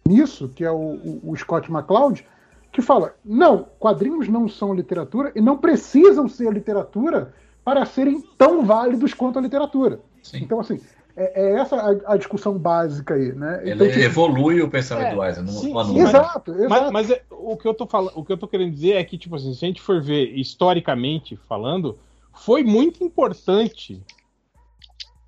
nisso, 0.07 0.49
que 0.49 0.65
é 0.65 0.71
o, 0.71 0.75
o- 0.77 1.21
o 1.31 1.37
Scott 1.37 1.71
McCloud, 1.71 2.27
que 2.73 2.83
fala: 2.83 3.15
não, 3.25 3.67
quadrinhos 3.79 4.29
não 4.29 4.49
são 4.49 4.75
literatura 4.75 5.31
e 5.37 5.41
não 5.41 5.57
precisam 5.57 6.29
ser 6.29 6.53
literatura 6.53 7.33
para 7.65 7.85
serem 7.85 8.23
tão 8.37 8.65
válidos 8.65 9.13
quanto 9.15 9.39
a 9.39 9.43
literatura. 9.43 10.01
Sim. 10.23 10.39
Então, 10.43 10.59
assim, 10.59 10.81
é, 11.19 11.33
é 11.43 11.53
essa 11.61 11.77
a, 11.77 12.15
a 12.15 12.17
discussão 12.17 12.57
básica 12.57 13.15
aí, 13.15 13.33
né? 13.33 13.61
Ele 13.63 13.73
Então, 13.75 13.89
tipo, 13.89 14.01
evolui 14.01 14.63
o 14.63 14.71
pensamento 14.71 15.09
É, 15.09 15.15
do 15.15 15.25
Eisen, 15.25 15.45
não, 15.45 15.53
sim, 15.53 15.73
não 15.73 15.85
sim, 15.85 15.91
anula. 15.91 16.09
Exato, 16.09 16.53
exato. 16.53 16.69
Mas, 16.69 16.91
mas 16.93 17.11
é- 17.11 17.23
o, 17.31 17.57
que 17.57 17.67
eu 17.67 17.75
tô 17.75 17.87
falando, 17.87 18.13
o 18.15 18.25
que 18.25 18.33
eu 18.33 18.39
tô 18.39 18.47
querendo 18.47 18.73
dizer 18.73 18.93
é 18.93 19.05
que, 19.05 19.19
tipo 19.19 19.35
assim, 19.35 19.53
se 19.53 19.65
a 19.65 19.69
gente 19.69 19.81
for 19.81 20.01
ver 20.01 20.33
historicamente 20.39 21.37
falando, 21.49 21.99
foi 22.33 22.63
muito 22.63 23.03
importante 23.03 24.01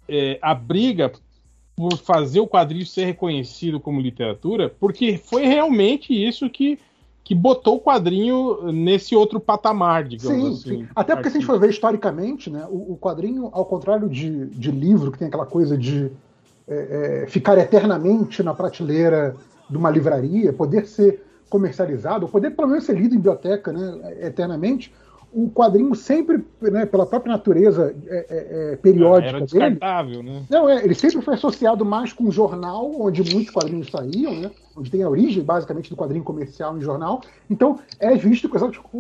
é, 0.09 0.39
a 0.41 0.55
briga 0.55 1.13
por 1.77 1.97
fazer 1.97 2.41
o 2.41 2.47
quadrinho 2.47 2.85
ser 2.85 3.07
reconhecido 3.07 3.81
como 3.81 4.01
literatura, 4.01 4.69
porque 4.69 5.17
foi 5.17 5.47
realmente 5.47 6.13
isso 6.13 6.49
que, 6.51 6.79
que 7.31 7.35
botou 7.37 7.77
o 7.77 7.81
quadrinho 7.81 8.73
nesse 8.73 9.15
outro 9.15 9.39
patamar, 9.39 10.03
digamos 10.03 10.37
Sim, 10.37 10.49
assim. 10.49 10.81
sim. 10.81 10.89
Até 10.97 11.15
porque 11.15 11.31
se 11.31 11.37
a 11.37 11.41
gente 11.41 11.47
for 11.47 11.61
ver 11.61 11.71
historicamente, 11.71 12.51
né, 12.51 12.67
o, 12.69 12.95
o 12.95 12.99
quadrinho, 13.01 13.51
ao 13.53 13.65
contrário 13.65 14.09
de, 14.09 14.47
de 14.47 14.73
livro, 14.73 15.13
que 15.13 15.19
tem 15.19 15.29
aquela 15.29 15.47
coisa 15.47 15.79
de 15.79 16.11
é, 16.67 17.23
é, 17.23 17.27
ficar 17.29 17.57
eternamente 17.57 18.43
na 18.43 18.53
prateleira 18.53 19.37
de 19.71 19.77
uma 19.77 19.91
livraria, 19.91 20.53
poder 20.53 20.89
ser 20.89 21.25
comercializado, 21.49 22.27
poder 22.27 22.51
pelo 22.51 22.67
menos 22.67 22.83
ser 22.83 22.97
lido 22.97 23.15
em 23.15 23.19
biblioteca 23.19 23.73
né, 23.73 24.27
eternamente, 24.27 24.93
o 25.33 25.49
quadrinho 25.49 25.95
sempre, 25.95 26.45
né, 26.61 26.85
pela 26.85 27.07
própria 27.07 27.33
natureza 27.33 27.95
é, 28.07 28.17
é, 28.17 28.73
é, 28.73 28.77
periódica 28.77 29.29
Era 29.29 29.47
dele, 29.47 29.47
descartável, 29.47 30.23
né? 30.23 30.43
não, 30.51 30.69
é, 30.69 30.85
ele 30.85 30.95
sempre 30.95 31.23
foi 31.23 31.35
associado 31.35 31.85
mais 31.85 32.13
com 32.13 32.25
o 32.25 32.33
jornal, 32.33 32.91
onde 33.01 33.23
muitos 33.33 33.53
quadrinhos 33.53 33.91
saíam, 33.91 34.35
né? 34.35 34.51
Onde 34.77 34.91
tem 34.91 35.03
a 35.03 35.09
origem, 35.09 35.43
basicamente, 35.43 35.91
do 35.91 35.97
quadrinho 35.97 36.25
comercial 36.25 36.77
em 36.77 36.81
jornal. 36.81 37.21
Então, 37.49 37.79
é 37.99 38.15
visto, 38.17 38.49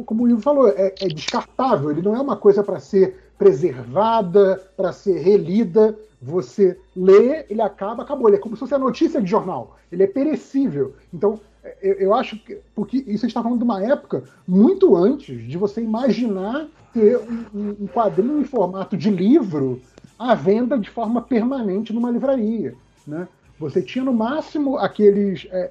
como 0.05 0.25
o 0.25 0.29
Ivo 0.29 0.41
falou, 0.41 0.69
é, 0.69 0.95
é 1.01 1.09
descartável. 1.09 1.91
Ele 1.91 2.03
não 2.03 2.15
é 2.15 2.21
uma 2.21 2.37
coisa 2.37 2.63
para 2.63 2.79
ser 2.79 3.17
preservada, 3.39 4.61
para 4.77 4.93
ser 4.93 5.19
relida. 5.21 5.97
Você 6.21 6.79
lê, 6.95 7.47
ele 7.49 7.63
acaba, 7.63 8.03
acabou. 8.03 8.29
Ele 8.29 8.37
é 8.37 8.41
como 8.41 8.57
se 8.57 8.61
fosse 8.61 8.75
a 8.75 8.79
notícia 8.79 9.23
de 9.23 9.31
jornal. 9.31 9.79
Ele 9.91 10.03
é 10.03 10.07
perecível. 10.07 10.95
Então, 11.15 11.41
eu, 11.83 11.95
eu 11.95 12.15
acho 12.15 12.37
que. 12.39 12.59
Porque 12.75 12.99
isso 12.99 13.09
a 13.09 13.13
gente 13.13 13.27
está 13.29 13.43
falando 13.43 13.59
de 13.59 13.65
uma 13.65 13.83
época 13.85 14.25
muito 14.47 14.97
antes 14.97 15.47
de 15.47 15.59
você 15.59 15.81
imaginar 15.83 16.67
ter 16.93 17.19
um, 17.19 17.45
um- 17.83 17.87
quadrinho 17.87 18.41
em 18.41 18.45
formato 18.45 18.97
de 18.97 19.11
livro 19.11 19.81
à 20.19 20.35
venda 20.35 20.79
de 20.79 20.91
forma 20.91 21.23
permanente 21.23 21.93
numa 21.93 22.11
livraria. 22.11 22.75
Né? 23.07 23.29
Você 23.59 23.83
tinha 23.83 24.05
no 24.05 24.13
máximo 24.13 24.79
aqueles 24.79 25.47
é, 25.51 25.71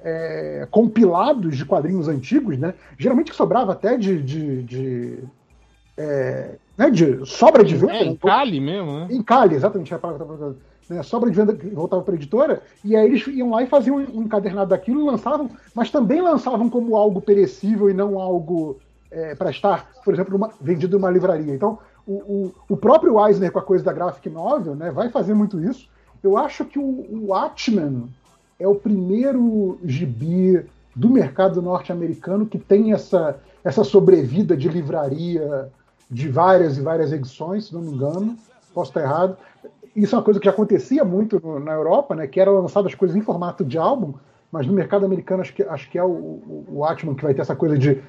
é, 0.62 0.66
compilados 0.70 1.56
de 1.56 1.64
quadrinhos 1.64 2.08
antigos, 2.08 2.56
né? 2.56 2.74
geralmente 2.98 3.30
que 3.30 3.36
sobrava 3.36 3.72
até 3.72 3.96
de. 3.96 4.22
de, 4.22 4.62
de, 4.62 5.18
é, 5.96 6.54
né? 6.78 6.90
de 6.90 7.26
sobra 7.26 7.64
de 7.64 7.76
venda. 7.76 7.92
É, 7.94 8.04
em 8.04 8.10
né? 8.12 8.18
Cali 8.20 8.60
mesmo, 8.60 8.92
né? 9.00 9.08
Em 9.10 9.22
Cali, 9.22 9.54
exatamente, 9.56 9.92
a 9.92 9.98
palavra 9.98 10.54
Né, 10.90 11.04
sobra 11.04 11.30
de 11.30 11.36
venda 11.36 11.54
que 11.54 11.68
voltava 11.68 12.02
para 12.02 12.14
a 12.14 12.16
editora, 12.16 12.60
e 12.84 12.96
aí 12.96 13.06
eles 13.06 13.24
iam 13.28 13.50
lá 13.50 13.62
e 13.62 13.66
faziam 13.68 13.96
um 13.98 14.22
encadernado 14.22 14.70
daquilo 14.70 15.00
e 15.00 15.04
lançavam, 15.04 15.48
mas 15.72 15.88
também 15.88 16.20
lançavam 16.20 16.68
como 16.68 16.96
algo 16.96 17.20
perecível 17.20 17.88
e 17.88 17.94
não 17.94 18.18
algo 18.18 18.76
é, 19.08 19.36
para 19.36 19.50
estar, 19.50 19.88
por 20.04 20.12
exemplo, 20.12 20.32
numa- 20.32 20.50
vendido 20.60 20.98
numa 20.98 21.08
livraria. 21.08 21.54
Então, 21.54 21.78
o, 22.04 22.14
o, 22.14 22.54
o 22.70 22.76
próprio 22.76 23.24
Eisner, 23.24 23.52
com 23.52 23.60
a 23.60 23.62
coisa 23.62 23.84
da 23.84 23.92
graphic 23.92 24.28
novel, 24.28 24.74
né, 24.74 24.90
vai 24.90 25.08
fazer 25.10 25.32
muito 25.32 25.60
isso. 25.60 25.88
Eu 26.24 26.36
acho 26.36 26.64
que 26.64 26.78
o, 26.78 26.82
o 26.82 27.26
Watchmen 27.28 28.08
é 28.58 28.66
o 28.66 28.74
primeiro 28.74 29.78
gibi 29.84 30.66
do 30.96 31.08
mercado 31.08 31.62
norte-americano 31.62 32.46
que 32.46 32.58
tem 32.58 32.92
essa, 32.92 33.38
essa 33.62 33.84
sobrevida 33.84 34.56
de 34.56 34.68
livraria 34.68 35.68
de 36.10 36.28
várias 36.28 36.76
e 36.78 36.80
várias 36.80 37.12
edições, 37.12 37.66
se 37.66 37.74
não 37.74 37.80
me 37.80 37.92
engano. 37.92 38.36
Posso 38.74 38.90
estar 38.90 39.02
errado. 39.02 39.36
Isso 39.94 40.14
é 40.14 40.18
uma 40.18 40.24
coisa 40.24 40.38
que 40.38 40.46
já 40.46 40.52
acontecia 40.52 41.04
muito 41.04 41.40
no- 41.42 41.58
na 41.60 41.72
Europa, 41.72 42.14
né? 42.14 42.26
Que 42.26 42.40
era 42.40 42.50
lançado 42.50 42.86
as 42.86 42.94
coisas 42.94 43.16
em 43.16 43.20
formato 43.22 43.64
de 43.64 43.76
álbum, 43.78 44.14
mas 44.50 44.66
no 44.66 44.72
mercado 44.72 45.04
americano 45.04 45.42
acho 45.42 45.52
que, 45.52 45.62
acho 45.62 45.90
que 45.90 45.98
é 45.98 46.04
o, 46.04 46.08
o, 46.08 46.64
o 46.68 46.84
Atman 46.84 47.14
que 47.14 47.22
vai 47.24 47.34
ter 47.34 47.40
essa 47.42 47.56
coisa 47.56 47.76
de 47.76 48.00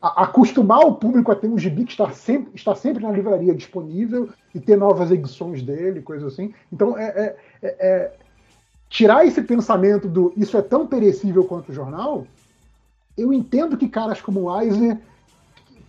a- 0.00 0.24
acostumar 0.24 0.80
o 0.80 0.94
público 0.94 1.30
a 1.32 1.36
ter 1.36 1.48
um 1.48 1.58
gibi 1.58 1.84
que 1.84 1.92
está 1.92 2.10
sempre, 2.10 2.52
está 2.54 2.74
sempre 2.74 3.02
na 3.02 3.10
livraria 3.10 3.54
disponível 3.54 4.28
e 4.54 4.60
ter 4.60 4.76
novas 4.76 5.10
edições 5.10 5.62
dele, 5.62 6.02
coisa 6.02 6.26
assim. 6.26 6.52
Então, 6.72 6.96
é, 6.98 7.04
é- 7.04 7.36
é- 7.62 7.76
é- 7.88 8.12
tirar 8.90 9.24
esse 9.26 9.40
pensamento 9.42 10.06
do 10.08 10.32
isso 10.36 10.56
é 10.56 10.62
tão 10.62 10.86
perecível 10.86 11.44
quanto 11.44 11.70
o 11.70 11.74
jornal, 11.74 12.26
eu 13.16 13.32
entendo 13.32 13.76
que 13.76 13.88
caras 13.88 14.20
como 14.20 14.42
o 14.42 14.60
Eisner 14.60 14.98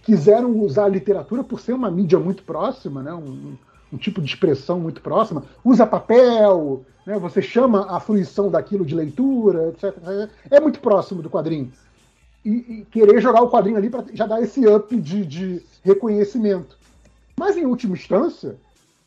quiseram 0.04 0.52
usar 0.60 0.86
a 0.86 0.90
literatura 0.90 1.44
por 1.44 1.60
ser 1.60 1.74
uma 1.74 1.90
mídia 1.90 2.20
muito 2.20 2.44
próxima, 2.44 3.02
né? 3.02 3.14
um, 3.14 3.56
um 3.94 3.98
tipo 3.98 4.20
de 4.20 4.28
expressão 4.28 4.80
muito 4.80 5.02
próxima. 5.02 5.44
Usa 5.64 5.86
papel, 5.86 6.84
né? 7.06 7.18
você 7.20 7.42
chama 7.42 7.86
a 7.90 8.00
fruição 8.00 8.50
daquilo 8.50 8.84
de 8.84 8.96
leitura, 8.96 9.70
etc. 9.70 9.96
É 10.50 10.60
muito 10.60 10.80
próximo 10.80 11.22
do 11.22 11.30
quadrinho. 11.30 11.72
E, 12.44 12.50
e 12.50 12.88
querer 12.92 13.22
jogar 13.22 13.42
o 13.42 13.50
quadrinho 13.50 13.78
ali 13.78 13.90
para 13.90 14.04
já 14.14 14.26
dar 14.26 14.42
esse 14.42 14.68
up 14.68 14.96
de, 15.00 15.26
de 15.26 15.62
reconhecimento. 15.84 16.78
Mas, 17.38 17.56
em 17.56 17.66
última 17.66 17.94
instância, 17.94 18.58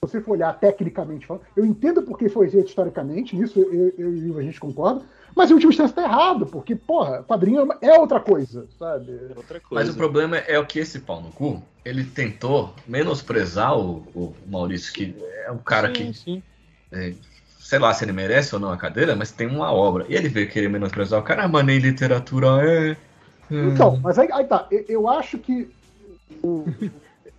você 0.00 0.20
for 0.20 0.32
olhar 0.32 0.58
tecnicamente 0.58 1.26
eu 1.56 1.64
entendo 1.64 2.02
porque 2.02 2.28
foi 2.28 2.48
feito 2.48 2.68
historicamente, 2.68 3.36
nisso 3.36 3.58
eu, 3.58 3.92
eu 3.98 4.14
e 4.14 4.28
Ivo 4.28 4.38
a 4.38 4.42
gente 4.42 4.60
concorda, 4.60 5.02
mas 5.36 5.50
em 5.50 5.54
última 5.54 5.70
instância 5.70 5.94
tá 5.94 6.02
errado, 6.02 6.46
porque, 6.46 6.74
porra, 6.74 7.22
quadrinho 7.22 7.68
é 7.82 7.92
outra 7.98 8.18
coisa, 8.18 8.66
sabe? 8.78 9.12
Outra 9.36 9.60
coisa. 9.60 9.84
Mas 9.84 9.94
o 9.94 9.96
problema 9.96 10.38
é 10.38 10.58
o 10.58 10.64
que 10.64 10.78
esse 10.78 11.00
pau 11.00 11.20
no 11.20 11.30
cu, 11.30 11.62
ele 11.84 12.04
tentou 12.04 12.74
menosprezar 12.88 13.78
o, 13.78 13.96
o 14.14 14.34
Maurício, 14.46 14.94
que 14.94 15.14
é 15.44 15.52
um 15.52 15.58
cara 15.58 15.88
sim, 15.88 15.92
que, 15.92 16.14
sim. 16.14 16.42
é, 16.90 17.12
sei 17.60 17.78
lá 17.78 17.92
se 17.92 18.02
ele 18.02 18.12
merece 18.12 18.54
ou 18.54 18.60
não 18.60 18.72
a 18.72 18.78
cadeira, 18.78 19.14
mas 19.14 19.30
tem 19.30 19.46
uma 19.46 19.70
obra. 19.70 20.06
E 20.08 20.14
ele 20.14 20.30
veio 20.30 20.48
querer 20.48 20.70
menosprezar 20.70 21.20
o 21.20 21.22
cara, 21.22 21.44
ah, 21.44 21.48
mas 21.48 21.66
nem 21.66 21.78
literatura 21.78 22.46
é. 22.66 22.92
é." 22.92 22.96
Então, 23.50 24.00
mas 24.02 24.18
aí, 24.18 24.32
aí 24.32 24.44
tá, 24.46 24.66
eu, 24.70 24.84
eu 24.88 25.08
acho 25.08 25.36
que 25.36 25.68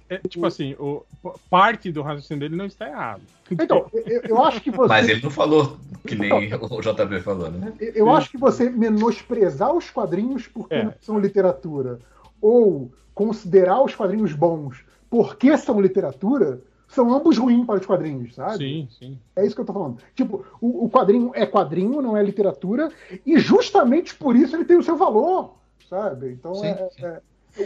É, 0.10 0.20
tipo 0.28 0.45
assim, 0.45 0.74
o, 0.80 1.03
parte 1.49 1.91
do 1.91 2.01
raciocínio 2.01 2.39
dele 2.39 2.55
não 2.55 2.66
está 2.66 2.88
errado. 2.88 3.22
Então, 3.51 3.88
eu, 3.93 4.22
eu 4.22 4.43
acho 4.43 4.62
que 4.62 4.72
você. 4.72 4.88
Mas 4.88 5.10
ele 5.10 5.22
não 5.22 5.32
falou 5.32 5.78
que 6.05 6.16
nem 6.16 6.32
o 6.53 6.82
JB 6.82 7.22
falou, 7.22 7.51
né? 7.51 7.74
Eu 7.80 8.10
acho 8.12 8.30
que 8.32 8.38
você 8.38 8.70
menosprezar 8.70 9.74
os 9.74 9.89
quadrinhos 9.89 10.47
porque 10.47 10.76
É. 10.76 10.84
não 10.86 10.93
são 11.01 11.20
literatura, 11.20 11.99
ou 12.41 12.91
considerar 13.14 13.82
os 13.84 13.95
quadrinhos 13.95 14.34
bons 14.34 14.86
porque 15.10 15.55
são 15.58 15.80
literatura, 15.80 16.62
são 16.88 17.14
ambos 17.14 17.38
ruins 17.38 17.66
para 17.66 17.80
os 17.80 17.86
quadrinhos, 17.86 18.36
sabe? 18.36 18.58
Sim, 18.58 18.88
sim. 18.97 19.20
É 19.36 19.45
isso 19.45 19.55
que 19.55 19.62
eu 19.62 19.66
tô 19.66 19.74
falando. 19.74 19.97
Tipo, 20.16 20.45
o, 20.62 20.86
o 20.86 20.89
quadrinho 20.89 21.32
é 21.34 21.45
quadrinho, 21.45 22.01
não 22.01 22.16
é 22.16 22.24
literatura, 22.24 22.91
e 23.26 23.38
justamente 23.39 24.16
por 24.16 24.36
isso 24.36 24.55
ele 24.55 24.66
tem 24.66 24.78
o 24.78 24.84
seu 24.84 24.95
valor, 24.95 25.55
sabe? 25.89 26.32
Então, 26.32 26.55
Sim, 26.55 26.68
é- 26.68 26.89
sim. 26.91 27.05
é- 27.05 27.22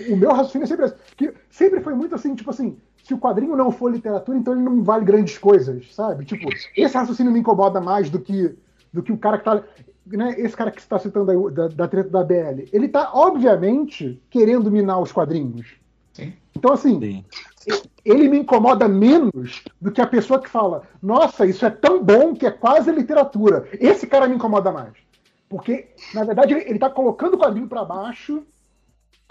o 0.10 0.16
meu 0.16 0.32
raciocínio 0.32 0.66
é 0.66 0.68
sempre 0.68 0.86
esse. 0.86 0.96
Que 1.16 1.34
sempre 1.50 1.82
foi 1.82 1.94
muito 1.94 2.16
assim, 2.16 2.36
tipo 2.36 2.50
assim, 2.50 2.78
se 3.04 3.14
o 3.14 3.20
quadrinho 3.20 3.56
não 3.56 3.72
for 3.72 3.92
literatura, 3.92 4.38
então 4.38 4.54
ele 4.54 4.64
não 4.64 4.84
vale 4.84 5.06
grandes 5.06 5.38
coisas, 5.38 5.94
sabe? 5.94 6.26
Tipo, 6.26 6.50
esse 6.76 6.96
raciocínio 6.96 7.32
me 7.32 7.40
incomoda 7.40 7.82
mais 7.82 8.10
do 8.10 8.20
que, 8.20 8.56
do 8.92 9.04
que 9.04 9.12
o 9.12 9.18
cara 9.18 9.38
que 9.38 9.46
tá. 9.46 9.64
Né, 10.06 10.36
esse 10.40 10.56
cara 10.56 10.72
que 10.72 10.82
você 10.82 10.86
está 10.86 11.00
citando 11.00 11.32
aí, 11.32 11.54
da, 11.54 11.68
da 11.68 11.88
treta 11.88 12.10
da 12.10 12.24
BL, 12.24 12.68
ele 12.74 12.88
tá, 12.88 13.12
obviamente, 13.14 14.22
querendo 14.30 14.72
minar 14.72 15.00
os 15.00 15.12
quadrinhos. 15.12 15.76
Sim. 16.12 16.34
Então, 16.56 16.74
assim, 16.74 17.00
Sim. 17.56 17.82
ele 18.04 18.28
me 18.28 18.40
incomoda 18.40 18.88
menos 18.88 19.64
do 19.80 19.92
que 19.92 20.02
a 20.02 20.08
pessoa 20.08 20.42
que 20.42 20.50
fala, 20.50 20.84
nossa, 21.02 21.46
isso 21.46 21.66
é 21.66 21.70
tão 21.70 22.04
bom 22.04 22.34
que 22.34 22.46
é 22.46 22.52
quase 22.52 22.92
literatura. 22.92 23.68
Esse 23.74 24.08
cara 24.08 24.28
me 24.28 24.36
incomoda 24.36 24.72
mais. 24.72 24.94
Porque, 25.48 25.90
na 26.14 26.24
verdade, 26.24 26.54
ele, 26.54 26.70
ele 26.70 26.80
tá 26.80 26.90
colocando 26.90 27.36
o 27.36 27.38
quadrinho 27.38 27.68
para 27.68 27.86
baixo, 27.86 28.44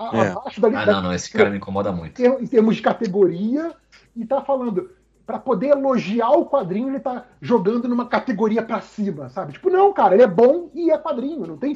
a- 0.09 0.17
É. 0.17 0.31
abaixo 0.31 0.61
da, 0.61 0.69
Ah, 0.69 0.85
da- 0.85 0.93
não, 0.95 1.03
não, 1.03 1.13
esse 1.15 1.31
cara 1.31 1.51
me 1.51 1.57
incomoda 1.59 1.93
muito. 1.93 2.21
em 2.23 2.47
termos 2.47 2.77
de 2.77 2.83
categoria, 2.83 3.73
e 4.17 4.25
tá 4.25 4.41
falando, 4.41 4.91
para 5.27 5.39
poder 5.39 5.69
elogiar 5.69 6.31
o 6.31 6.47
quadrinho, 6.47 6.89
ele 6.89 7.01
tá 7.01 7.25
jogando 7.41 7.87
numa 7.89 8.07
categoria 8.07 8.63
para 8.63 8.81
cima, 8.81 9.29
sabe? 9.29 9.53
Tipo, 9.53 9.71
não, 9.71 9.93
cara, 9.93 10.15
ele 10.15 10.23
é 10.25 10.27
bom 10.27 10.71
e 10.75 10.91
é 10.91 10.99
quadrinho, 10.99 11.47
não 11.47 11.57
tem 11.57 11.75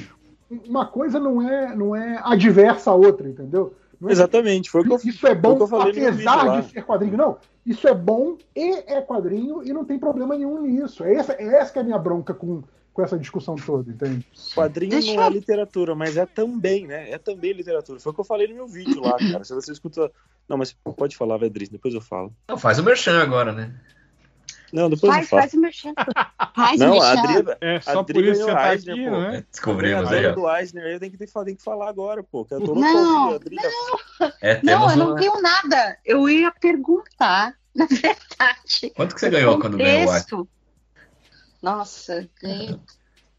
uma 0.69 0.87
coisa 0.87 1.19
não 1.19 1.41
é 1.41 1.75
não 1.75 1.95
é 1.97 2.21
adversa 2.23 2.91
à 2.91 2.95
outra, 2.95 3.29
entendeu? 3.29 3.75
Não 4.01 4.09
é 4.09 4.13
Exatamente, 4.13 4.71
foi 4.71 4.83
o 4.83 4.85
que 4.85 4.93
eu 4.93 4.97
isso 5.11 5.27
é 5.27 5.35
bom 5.35 5.57
apesar 5.65 6.61
de 6.61 6.71
ser 6.71 6.83
quadrinho. 6.85 7.17
Não, 7.17 7.39
isso 7.65 7.89
é 7.89 7.95
bom 7.95 8.37
e 8.55 8.73
é 8.87 9.01
quadrinho 9.01 9.63
e 9.65 9.73
não 9.73 9.85
tem 9.85 9.99
problema 9.99 10.37
nenhum 10.37 10.63
nisso. 10.63 11.03
É 11.05 11.15
essa, 11.15 11.33
é 11.33 11.45
essa 11.45 11.73
que 11.73 11.79
é 11.79 11.83
a 11.83 11.85
minha 11.85 11.99
bronca 11.99 12.35
com, 12.35 12.63
com 12.95 13.03
essa 13.03 13.19
discussão 13.19 13.57
toda, 13.57 13.91
entende? 13.91 14.25
Quadrinho 14.55 14.93
Deixa 14.93 15.13
não 15.15 15.23
é 15.25 15.29
literatura, 15.29 15.95
mas 15.97 16.17
é 16.17 16.25
também, 16.25 16.87
né? 16.87 17.11
É 17.11 17.19
também 17.19 17.53
literatura. 17.53 17.99
Foi 18.01 18.13
o 18.13 18.15
que 18.15 18.21
eu 18.21 18.25
falei 18.25 18.47
no 18.49 18.55
meu 18.55 18.69
vídeo 18.69 19.03
lá, 19.03 19.19
cara. 19.19 19.43
Se 19.45 19.53
você 19.53 19.73
escuta. 19.73 20.11
Não, 20.49 20.57
mas 20.57 20.73
pode 20.97 21.17
falar, 21.17 21.37
Vedris, 21.37 21.69
depois 21.69 21.93
eu 21.93 22.01
falo. 22.01 22.33
Não, 22.49 22.57
faz 22.57 22.79
o 22.79 22.85
merchan 22.85 23.21
agora, 23.21 23.53
né? 23.53 23.75
Não, 24.73 24.89
depois 24.91 25.13
Faz, 25.13 25.25
eu 25.25 25.29
falo. 25.31 25.43
faz 25.43 25.55
o 25.55 25.61
merchan. 25.61 25.93
Faz 26.57 26.81
Não, 26.81 26.97
o 26.99 27.03
a 27.03 27.15
merchan. 27.15 27.39
Adri, 27.39 27.57
É 27.61 27.77
a 27.77 27.81
só 27.81 27.99
Adri 28.01 28.15
por 28.15 28.25
isso 28.25 28.45
que 28.47 28.53
tá 28.53 28.73
Eisner, 28.73 28.95
aqui, 28.95 29.05
pô. 29.05 29.11
não 29.11 29.23
é? 29.25 29.37
a 29.37 29.41
Descobrimos 29.51 30.13
aí, 30.13 30.27
ó. 30.27 30.33
do 30.35 30.51
Eisner, 30.57 30.85
eu 30.87 31.01
tenho 31.01 31.13
que, 31.13 31.19
ter- 31.19 31.45
tem 31.45 31.55
que 31.57 31.63
falar 31.63 31.89
agora, 31.89 32.23
pô. 32.25 32.45
Que 32.45 32.55
eu 32.55 32.61
tô 32.61 32.75
Não, 32.75 33.33
a 33.33 33.35
Adri. 33.37 33.57
É, 34.41 34.61
Não, 34.65 34.91
eu 34.91 34.97
não 34.97 35.07
uma- 35.11 35.15
ganho 35.19 35.41
nada. 35.43 35.97
Eu 36.05 36.29
ia 36.29 36.51
perguntar, 36.61 37.55
na 37.75 37.87
verdade. 37.87 38.93
Quanto 38.97 39.15
que 39.15 39.21
você 39.21 39.31
ganhou 39.31 39.59
quando 39.61 39.77
ganhou 39.77 40.09
o 40.11 40.15
Eisner? 40.15 40.47
Nossa, 41.65 42.29
ganhei. 42.43 42.79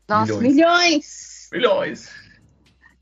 Nossa, 0.10 0.34
Milhões. 0.38 0.56
milhões. 0.56 1.50
Milhões. 1.54 2.10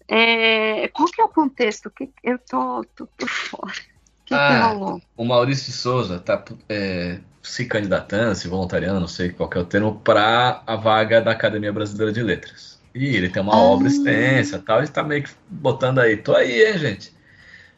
É, 0.08 0.88
qual 0.90 1.08
que 1.10 1.22
é 1.22 1.24
o 1.24 1.30
contexto? 1.30 1.90
Que 1.90 2.12
eu 2.22 2.38
tô, 2.38 2.84
tô 2.94 3.08
por 3.08 3.30
fora. 3.30 3.72
O 3.72 4.26
que, 4.26 4.36
que 4.36 4.36
Ah. 4.36 4.68
rolou? 4.68 5.02
O 5.16 5.24
Maurício 5.24 5.68
de 5.68 5.72
Souza 5.78 6.20
tá 6.20 6.44
é, 6.68 7.20
se 7.42 7.66
candidatando, 7.66 8.36
se 8.36 8.50
voluntariando, 8.50 9.00
não 9.00 9.08
sei 9.08 9.30
qual 9.32 9.48
que 9.50 9.58
é 9.58 9.62
o 9.62 9.66
termo, 9.66 10.00
para 10.02 10.62
a 10.68 10.76
vaga 10.76 11.22
da 11.22 11.32
Academia 11.32 11.72
Brasileira 11.72 12.12
de 12.12 12.22
Letras. 12.22 12.82
E 12.94 13.16
ele 13.16 13.30
tem 13.30 13.42
uma 13.42 13.54
Ah. 13.54 13.60
obra 13.60 13.88
extensa 13.88 14.58
e 14.58 14.62
tal, 14.62 14.84
e 14.84 14.88
tá 14.90 15.04
meio 15.04 15.24
que 15.24 15.32
botando 15.48 16.00
aí, 16.00 16.18
tô 16.18 16.36
aí, 16.36 16.66
hein, 16.68 16.78
gente. 16.78 17.14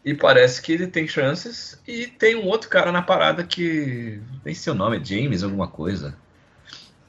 E 0.03 0.13
parece 0.15 0.61
que 0.63 0.71
ele 0.71 0.87
tem 0.87 1.07
chances. 1.07 1.79
E 1.87 2.07
tem 2.07 2.35
um 2.35 2.45
outro 2.45 2.69
cara 2.69 2.91
na 2.91 3.01
parada 3.03 3.43
que. 3.43 4.19
Nem 4.43 4.53
sei 4.53 4.73
o 4.73 4.75
nome, 4.75 5.03
James, 5.03 5.41
alguma 5.43 5.67
coisa. 5.67 6.15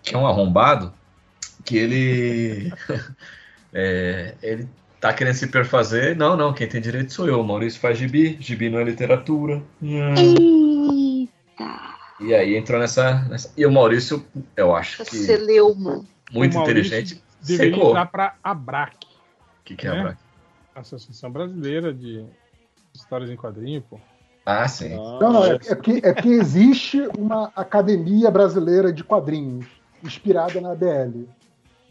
Que 0.06 0.14
é 0.14 0.18
um 0.18 0.26
arrombado. 0.26 0.94
Que 1.64 1.76
ele. 1.76 2.72
é, 3.74 4.34
ele 4.40 4.68
tá 5.00 5.12
querendo 5.12 5.34
se 5.34 5.48
perfazer. 5.48 6.14
Não, 6.16 6.36
não, 6.36 6.54
quem 6.54 6.68
tem 6.68 6.80
direito 6.80 7.12
sou 7.12 7.26
eu. 7.26 7.40
O 7.40 7.44
Maurício 7.44 7.80
faz 7.80 7.98
gibi. 7.98 8.36
Gibi 8.40 8.70
não 8.70 8.78
é 8.78 8.84
literatura. 8.84 9.60
Eita, 9.82 11.32
E 12.20 12.32
aí 12.34 12.56
entrou 12.56 12.78
nessa, 12.78 13.14
nessa- 13.28 13.52
E 13.56 13.66
o 13.66 13.72
Maurício, 13.72 14.24
eu 14.56 14.74
acho 14.74 15.04
que 15.04 15.16
você 15.16 15.36
leu, 15.36 15.74
mano. 15.74 16.06
muito 16.32 16.56
inteligente, 16.56 17.20
Deveria 17.42 17.74
secou. 17.74 17.90
entrar 17.90 18.06
pra 18.06 18.34
ABRAC, 18.42 18.94
O 19.04 19.64
que, 19.64 19.74
que 19.76 19.86
é, 19.88 19.90
né? 19.90 20.02
Braque? 20.02 20.20
Associação 20.74 21.30
Brasileira 21.30 21.92
de 21.92 22.24
Histórias 22.94 23.28
em 23.30 23.36
Quadrinho, 23.36 23.82
pô. 23.82 23.98
Ah, 24.44 24.68
sim. 24.68 24.90
Não, 24.94 25.18
não, 25.32 25.44
é, 25.44 25.54
é 25.54 25.74
porque, 25.74 26.00
é 26.04 26.12
porque 26.12 26.28
existe 26.28 27.00
uma 27.18 27.50
academia 27.56 28.30
brasileira 28.30 28.92
de 28.92 29.02
quadrinhos 29.02 29.66
inspirada 30.06 30.60
na 30.60 30.72
ABL. 30.72 31.24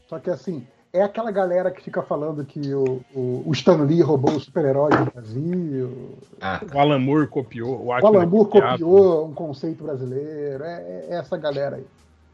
Só 0.08 0.20
que 0.20 0.30
assim, 0.30 0.66
é 0.96 1.02
aquela 1.02 1.30
galera 1.30 1.72
que 1.72 1.84
fica 1.84 2.02
falando 2.02 2.46
que 2.46 2.74
o, 2.74 3.02
o, 3.14 3.44
o 3.46 3.52
Stan 3.52 3.84
Lee 3.84 4.02
roubou 4.02 4.36
o 4.36 4.40
super-herói 4.40 4.92
do 4.92 5.12
Brasil. 5.12 6.18
Ah, 6.40 6.62
tá. 6.66 6.78
O 6.78 6.80
Alan 6.80 7.00
Moore 7.00 7.28
copiou. 7.28 7.82
O, 7.82 7.88
O 7.88 7.92
Alan 7.92 8.26
Moore 8.26 8.50
copiou 8.50 9.28
um 9.28 9.34
conceito 9.34 9.84
brasileiro. 9.84 10.64
É, 10.64 11.06
é 11.10 11.16
essa 11.16 11.38
galera 11.38 11.76
aí. 11.76 11.86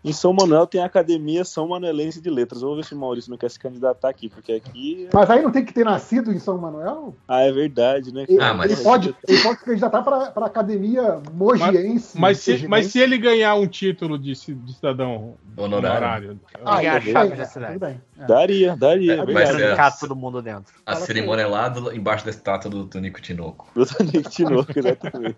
Em 0.03 0.11
São 0.11 0.33
Manuel 0.33 0.65
tem 0.65 0.81
a 0.81 0.85
Academia 0.85 1.45
São 1.45 1.67
Manuelense 1.67 2.19
de 2.19 2.29
Letras. 2.29 2.61
Vamos 2.61 2.77
ver 2.77 2.85
se 2.85 2.93
o 2.95 2.97
Maurício 2.97 3.29
não 3.29 3.37
quer 3.37 3.51
se 3.51 3.59
candidatar 3.59 4.09
aqui, 4.09 4.29
porque 4.29 4.53
aqui. 4.53 5.07
Mas 5.13 5.29
aí 5.29 5.41
não 5.43 5.51
tem 5.51 5.63
que 5.63 5.71
ter 5.73 5.85
nascido 5.85 6.31
em 6.31 6.39
São 6.39 6.57
Manuel? 6.57 7.15
Ah, 7.27 7.41
é 7.41 7.51
verdade, 7.51 8.11
né? 8.13 8.25
Ele, 8.27 8.41
Ah, 8.41 8.53
mas- 8.53 8.71
ele 8.71 8.81
pode, 8.83 9.15
ele 9.27 9.41
pode 9.41 9.59
se 9.59 9.65
candidatar 9.65 10.01
para 10.01 10.31
a 10.35 10.45
academia 10.45 11.21
mogiense. 11.33 12.19
Mas 12.19 12.37
se, 12.39 12.43
serginense. 12.45 12.67
mas 12.69 12.87
se 12.87 12.99
ele 12.99 13.17
ganhar 13.17 13.53
um 13.55 13.67
título 13.67 14.17
de, 14.17 14.31
de 14.33 14.73
cidadão 14.73 15.35
Honorário. 15.55 16.39
Ah, 16.65 16.77
Pegar 16.77 16.95
a 16.97 17.01
chave 17.01 17.35
da 17.35 17.43
é, 17.43 17.45
cidade. 17.45 17.85
É. 18.19 18.25
Daria, 18.25 18.75
daria. 18.75 19.13
É, 19.15 19.19
É, 19.19 19.25
mas 19.33 19.49
é- 19.59 19.75
todo 19.99 20.15
mundo 20.15 20.41
dentro. 20.41 20.73
A 20.85 20.93
Fala 20.93 21.05
cerimônia 21.05 21.47
lá 21.47 21.67
do- 21.69 21.93
embaixo 21.93 22.23
da 22.23 22.31
estátua 22.31 22.71
do 22.71 22.85
Tonico 22.87 23.21
Tinoco. 23.21 23.67
Eu 23.75 23.85
também 23.85 24.21
Tinoco, 24.21 24.71
exatamente. 24.75 25.35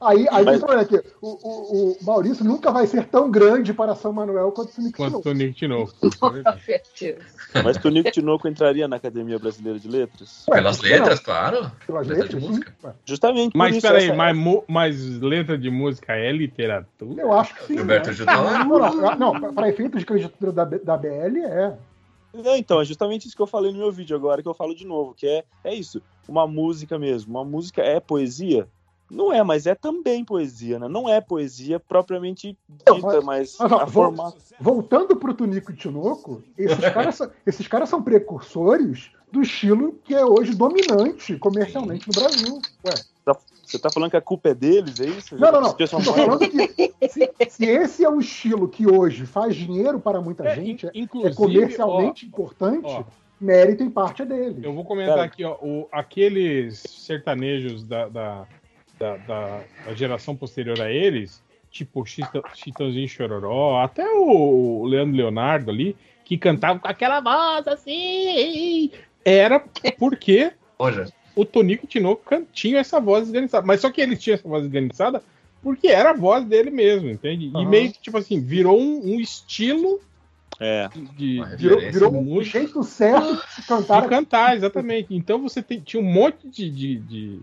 Aí, 0.00 0.26
aí 0.30 0.44
Mas- 0.44 0.60
você 0.60 0.66
olha 0.66 0.80
aqui, 0.80 1.00
o, 1.22 1.28
o, 1.28 1.92
o 1.92 1.96
Maurício 2.04 2.44
nunca 2.44 2.70
vai 2.74 2.86
ser 2.86 3.06
tão 3.06 3.30
grande 3.30 3.72
para 3.72 3.94
São 3.94 4.12
Manuel 4.12 4.52
quanto 4.52 4.72
Quanto 4.92 5.22
Tinoco. 5.22 5.54
Tinoco. 5.54 5.94
É. 7.54 7.62
Mas 7.62 7.76
Tonico 7.78 8.10
Tinoco 8.10 8.48
entraria 8.48 8.88
na 8.88 8.96
Academia 8.96 9.38
Brasileira 9.38 9.78
de 9.78 9.88
Letras? 9.88 10.44
Ué, 10.48 10.56
Pelas 10.56 10.78
que 10.80 10.90
não? 10.90 10.96
letras, 10.98 11.20
claro. 11.20 11.70
Pelas 11.86 12.06
Letra 12.06 12.24
letras, 12.24 12.40
de 12.40 12.46
sim. 12.46 12.52
música. 12.52 12.76
Ué, 12.84 12.92
Justamente 13.06 13.56
Mas 13.56 13.80
peraí, 13.80 14.06
essa- 14.06 14.14
mas, 14.14 14.36
mas 14.68 15.18
letra 15.20 15.56
de 15.56 15.70
música 15.70 16.12
é 16.14 16.32
literatura? 16.32 17.22
Eu 17.22 17.32
acho 17.32 17.54
que 17.54 17.64
sim. 17.66 17.74
Gilberto 17.74 18.08
né? 18.08 18.14
Gil 18.14 18.26
tá 18.26 18.40
lá. 18.40 18.64
Não, 19.16 19.34
não, 19.34 19.54
para 19.54 19.68
efeitos 19.68 20.00
de 20.00 20.06
candidatura 20.06 20.52
da, 20.52 20.64
da 20.64 20.96
BL, 20.96 21.38
é. 21.44 21.78
Não, 22.34 22.56
então, 22.56 22.80
é 22.80 22.84
justamente 22.84 23.26
isso 23.28 23.36
que 23.36 23.42
eu 23.42 23.46
falei 23.46 23.70
no 23.70 23.78
meu 23.78 23.92
vídeo 23.92 24.16
agora, 24.16 24.42
que 24.42 24.48
eu 24.48 24.54
falo 24.54 24.74
de 24.74 24.84
novo, 24.84 25.14
que 25.14 25.24
é, 25.26 25.44
é 25.62 25.72
isso, 25.72 26.02
uma 26.28 26.48
música 26.48 26.98
mesmo. 26.98 27.30
Uma 27.32 27.44
música 27.44 27.80
é 27.82 28.00
poesia? 28.00 28.66
Não 29.14 29.32
é, 29.32 29.42
mas 29.42 29.66
é 29.66 29.74
também 29.74 30.24
poesia, 30.24 30.78
né? 30.78 30.88
Não 30.88 31.08
é 31.08 31.20
poesia 31.20 31.78
propriamente 31.80 32.56
Não, 32.86 32.96
dita, 32.96 33.20
mas- 33.20 33.24
mas 33.24 33.56
mas, 33.58 33.72
ó, 33.72 33.76
a 33.76 33.84
vou- 33.84 34.04
forma... 34.04 34.34
Voltando 34.60 35.16
pro 35.16 35.34
Tunico 35.34 35.72
e 35.72 35.76
Tinoco, 35.76 36.42
esses 36.58 36.78
caras, 36.90 37.14
são, 37.16 37.30
esses 37.46 37.66
caras 37.68 37.88
são 37.88 38.02
precursores 38.02 39.10
do 39.30 39.42
estilo 39.42 39.98
que 40.04 40.14
é 40.14 40.24
hoje 40.24 40.54
dominante 40.54 41.36
comercialmente 41.38 42.06
no 42.08 42.12
Brasil. 42.14 42.60
Ué, 42.84 43.34
Você 43.64 43.78
tá 43.78 43.90
falando 43.90 44.10
que 44.10 44.16
a 44.16 44.20
culpa 44.20 44.50
é 44.50 44.54
deles, 44.54 45.00
é 45.00 45.06
isso? 45.06 45.36
não, 45.36 45.50
não, 45.50 45.60
não. 45.62 45.76
Fala- 45.88 46.02
falando 46.04 46.38
que 46.48 46.94
se, 47.08 47.30
se 47.48 47.64
esse 47.64 48.04
é 48.04 48.08
o 48.08 48.20
estilo 48.20 48.68
que 48.68 48.86
hoje 48.86 49.26
faz 49.26 49.56
dinheiro 49.56 49.98
para 49.98 50.20
muita 50.20 50.44
É, 50.48 50.54
gente, 50.54 50.86
in- 50.94 51.08
é, 51.24 51.28
é 51.28 51.34
comercialmente 51.34 52.26
importante, 52.26 52.84
ó, 52.86 53.04
mérito 53.40 53.82
em 53.82 53.90
parte 53.90 54.22
é 54.22 54.26
dele. 54.26 54.60
Eu 54.64 54.72
vou 54.74 54.84
comentar 54.84 55.16
Cara. 55.16 55.26
aqui, 55.26 55.42
ó, 55.44 55.56
o- 55.60 55.88
aqueles 55.90 56.78
sertanejos 56.88 57.82
da, 57.84 58.08
da, 58.08 58.46
da, 58.98 59.16
da- 59.16 59.60
da 59.84 59.94
geração 59.94 60.36
posterior 60.36 60.80
a 60.80 60.90
eles, 60.90 61.42
tipo 61.70 62.04
Chita- 62.06 62.42
Chitãozinho 62.54 63.08
Chororó, 63.08 63.82
até 63.82 64.06
o 64.14 64.84
Leandro 64.86 65.16
Leonardo 65.16 65.70
ali, 65.70 65.96
que 66.24 66.38
cantava 66.38 66.78
com 66.78 66.88
aquela 66.88 67.20
voz 67.20 67.66
assim, 67.68 68.90
era 69.24 69.62
porque 69.98 70.52
Hoje, 70.78 71.04
o 71.36 71.44
Tonico 71.44 71.86
Tinoco 71.86 72.22
tinha 72.52 72.78
essa 72.78 73.00
voz 73.00 73.26
esganiçada. 73.26 73.66
Mas 73.66 73.80
só 73.80 73.90
que 73.90 74.00
ele 74.00 74.16
tinha 74.16 74.34
essa 74.34 74.48
voz 74.48 74.64
esganiçada 74.64 75.22
porque 75.62 75.88
era 75.88 76.10
a 76.10 76.14
voz 76.16 76.44
dele 76.44 76.70
mesmo, 76.70 77.08
entende? 77.08 77.46
E 77.46 77.56
Aham. 77.56 77.68
meio 77.68 77.92
que, 77.92 78.00
tipo 78.00 78.18
assim, 78.18 78.40
virou 78.40 78.78
um, 78.78 79.14
um 79.14 79.20
estilo 79.20 80.00
É. 80.60 80.88
de, 81.16 81.42
Virou, 81.56 81.80
virou 81.80 82.14
um 82.14 82.42
jeito 82.42 82.82
certo 82.82 83.34
de 83.34 83.52
se 83.54 83.66
cantar. 83.66 84.02
de 84.02 84.08
cantar, 84.08 84.56
exatamente. 84.56 85.14
Então 85.14 85.40
você 85.42 85.62
tem- 85.62 85.80
tinha 85.80 86.02
um 86.02 86.06
monte 86.06 86.48
de, 86.48 86.70
de, 86.70 86.96
de, 86.96 87.40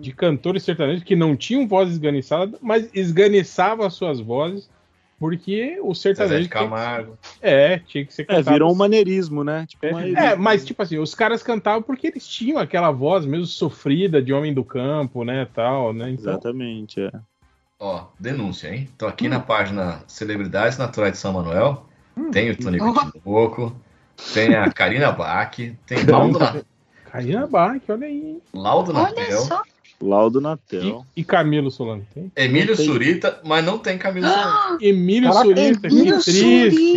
de 0.00 0.12
cantores 0.12 0.62
sertanejos 0.62 1.02
que 1.02 1.16
não 1.16 1.36
tinham 1.36 1.66
voz 1.66 1.90
esganiçada, 1.90 2.56
mas 2.62 2.88
esganiçavam 2.94 3.84
as 3.86 3.94
suas 3.94 4.20
vozes 4.20 4.70
porque 5.18 5.78
o 5.80 5.94
Zezé 5.94 6.14
sertanejo 6.16 6.42
de 6.42 6.48
Camargo. 6.48 7.16
é, 7.40 7.78
tinha 7.78 8.04
que 8.04 8.12
ser 8.12 8.22
É, 8.22 8.24
cantado. 8.24 8.50
virou 8.50 8.72
um 8.72 8.74
maneirismo, 8.74 9.44
né? 9.44 9.64
Tipo, 9.68 9.86
É, 9.86 9.92
maneirismo. 9.92 10.20
é, 10.20 10.34
mas 10.36 10.64
tipo 10.64 10.82
assim, 10.82 10.98
os 10.98 11.14
caras 11.14 11.42
cantavam 11.44 11.80
porque 11.82 12.08
eles 12.08 12.26
tinham 12.26 12.58
aquela 12.58 12.90
voz 12.90 13.24
mesmo 13.24 13.46
sofrida 13.46 14.20
de 14.20 14.32
homem 14.32 14.52
do 14.52 14.64
campo, 14.64 15.22
né, 15.24 15.46
tal, 15.54 15.92
né? 15.92 16.10
Então, 16.10 16.32
Exatamente, 16.32 17.00
é. 17.00 17.12
Ó, 17.78 18.06
denúncia, 18.18 18.74
hein? 18.74 18.88
Tô 18.98 19.06
aqui 19.06 19.28
na 19.28 19.38
página 19.40 20.02
Celebridades 20.08 20.76
Naturais 20.78 21.12
de 21.12 21.18
São 21.18 21.32
Manuel. 21.32 21.86
Tem 22.32 22.50
o 22.50 22.56
Tonico 22.56 22.84
Oh. 22.86 23.10
Tinoco, 23.20 23.76
tem 24.34 24.54
a 24.54 24.70
Karina 24.72 25.10
Bach, 25.12 25.50
tem 25.86 26.04
Laudo, 26.04 26.38
Na... 26.38 26.62
Karina 27.10 27.46
Bach, 27.46 27.80
olha 27.88 28.06
aí. 28.06 28.38
Laudo 28.52 28.90
Olha 28.92 29.02
Natel, 29.02 29.38
só. 29.40 29.62
Laudo 30.02 30.40
E, 30.40 30.42
Natel. 30.42 31.06
e 31.16 31.22
Camilo 31.24 31.70
Solano 31.70 32.04
tem? 32.12 32.30
Emílio 32.34 32.76
Tem. 32.76 32.84
Surita, 32.86 33.40
mas 33.44 33.64
não 33.64 33.78
tem 33.78 33.96
Camilo 33.96 34.26
Solano. 34.28 34.78
Emílio 34.80 35.28
Caraca, 35.30 35.46
Surita, 35.46 35.80
que 35.88 35.94
Emílio 35.94 36.20
triste, 36.22 36.40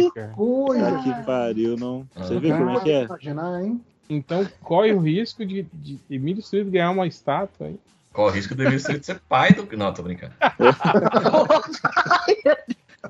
Surita. 0.01 0.11
cara. 0.15 0.27
Coisa. 0.33 0.91
Tá 0.91 1.03
que 1.03 1.25
pariu, 1.25 1.77
não. 1.77 2.07
Você 2.15 2.35
Ah. 2.35 2.39
vê 2.39 2.49
como 2.51 2.69
é 2.71 2.79
que 2.81 2.91
é? 2.91 3.03
Imaginar, 3.03 3.63
hein? 3.63 3.81
Então 4.09 4.47
corre 4.61 4.91
o 4.93 4.99
risco 4.99 5.45
de, 5.45 5.65
de 5.73 5.99
Emílio 6.09 6.41
Surita 6.41 6.69
ganhar 6.71 6.91
uma 6.91 7.07
estátua 7.07 7.67
aí. 7.67 7.79
Corre 8.13 8.31
o 8.31 8.33
risco 8.35 8.55
do 8.55 8.61
Emílio 8.63 8.79
Surita 8.79 9.03
ser 9.03 9.19
pai 9.29 9.51
do. 9.53 9.67
Não, 9.77 9.93
tô 9.93 10.01
brincando. 10.03 10.33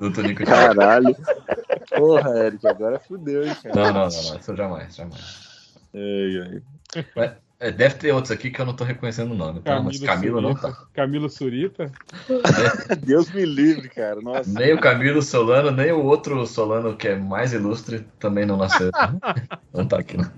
Do 0.00 0.12
Tonico. 0.12 0.44
Caralho. 0.44 1.16
Porra, 1.96 2.30
Eric, 2.46 2.66
agora 2.66 2.98
fudeu, 2.98 3.46
hein, 3.46 3.56
cara. 3.62 3.74
Não, 3.74 3.84
não, 3.84 3.92
não, 3.92 4.00
não, 4.02 4.08
isso 4.38 4.54
jamais, 4.56 4.94
jamais. 4.94 5.78
Ai, 5.94 6.62
ai. 6.94 7.32
É, 7.58 7.70
deve 7.70 7.94
ter 7.94 8.12
outros 8.12 8.30
aqui 8.30 8.50
que 8.50 8.60
eu 8.60 8.66
não 8.66 8.76
tô 8.76 8.84
reconhecendo 8.84 9.32
o 9.32 9.34
nome, 9.34 9.60
tá? 9.60 9.80
Mas 9.80 9.98
Camilo 9.98 10.42
não 10.42 10.50
Surita. 10.54 10.72
tá. 10.72 10.86
Camilo 10.92 11.30
Surita. 11.30 11.92
Deus 13.00 13.30
me 13.32 13.46
livre, 13.46 13.88
cara. 13.88 14.20
Nossa. 14.20 14.50
Nem 14.50 14.74
o 14.74 14.80
Camilo 14.80 15.22
Solano, 15.22 15.70
nem 15.70 15.90
o 15.90 16.04
outro 16.04 16.46
Solano 16.46 16.94
que 16.94 17.08
é 17.08 17.16
mais 17.16 17.54
ilustre 17.54 18.06
também 18.18 18.44
não 18.44 18.58
nasceu. 18.58 18.90
não 19.72 19.86
tá 19.86 19.98
aqui, 19.98 20.18
não. 20.18 20.30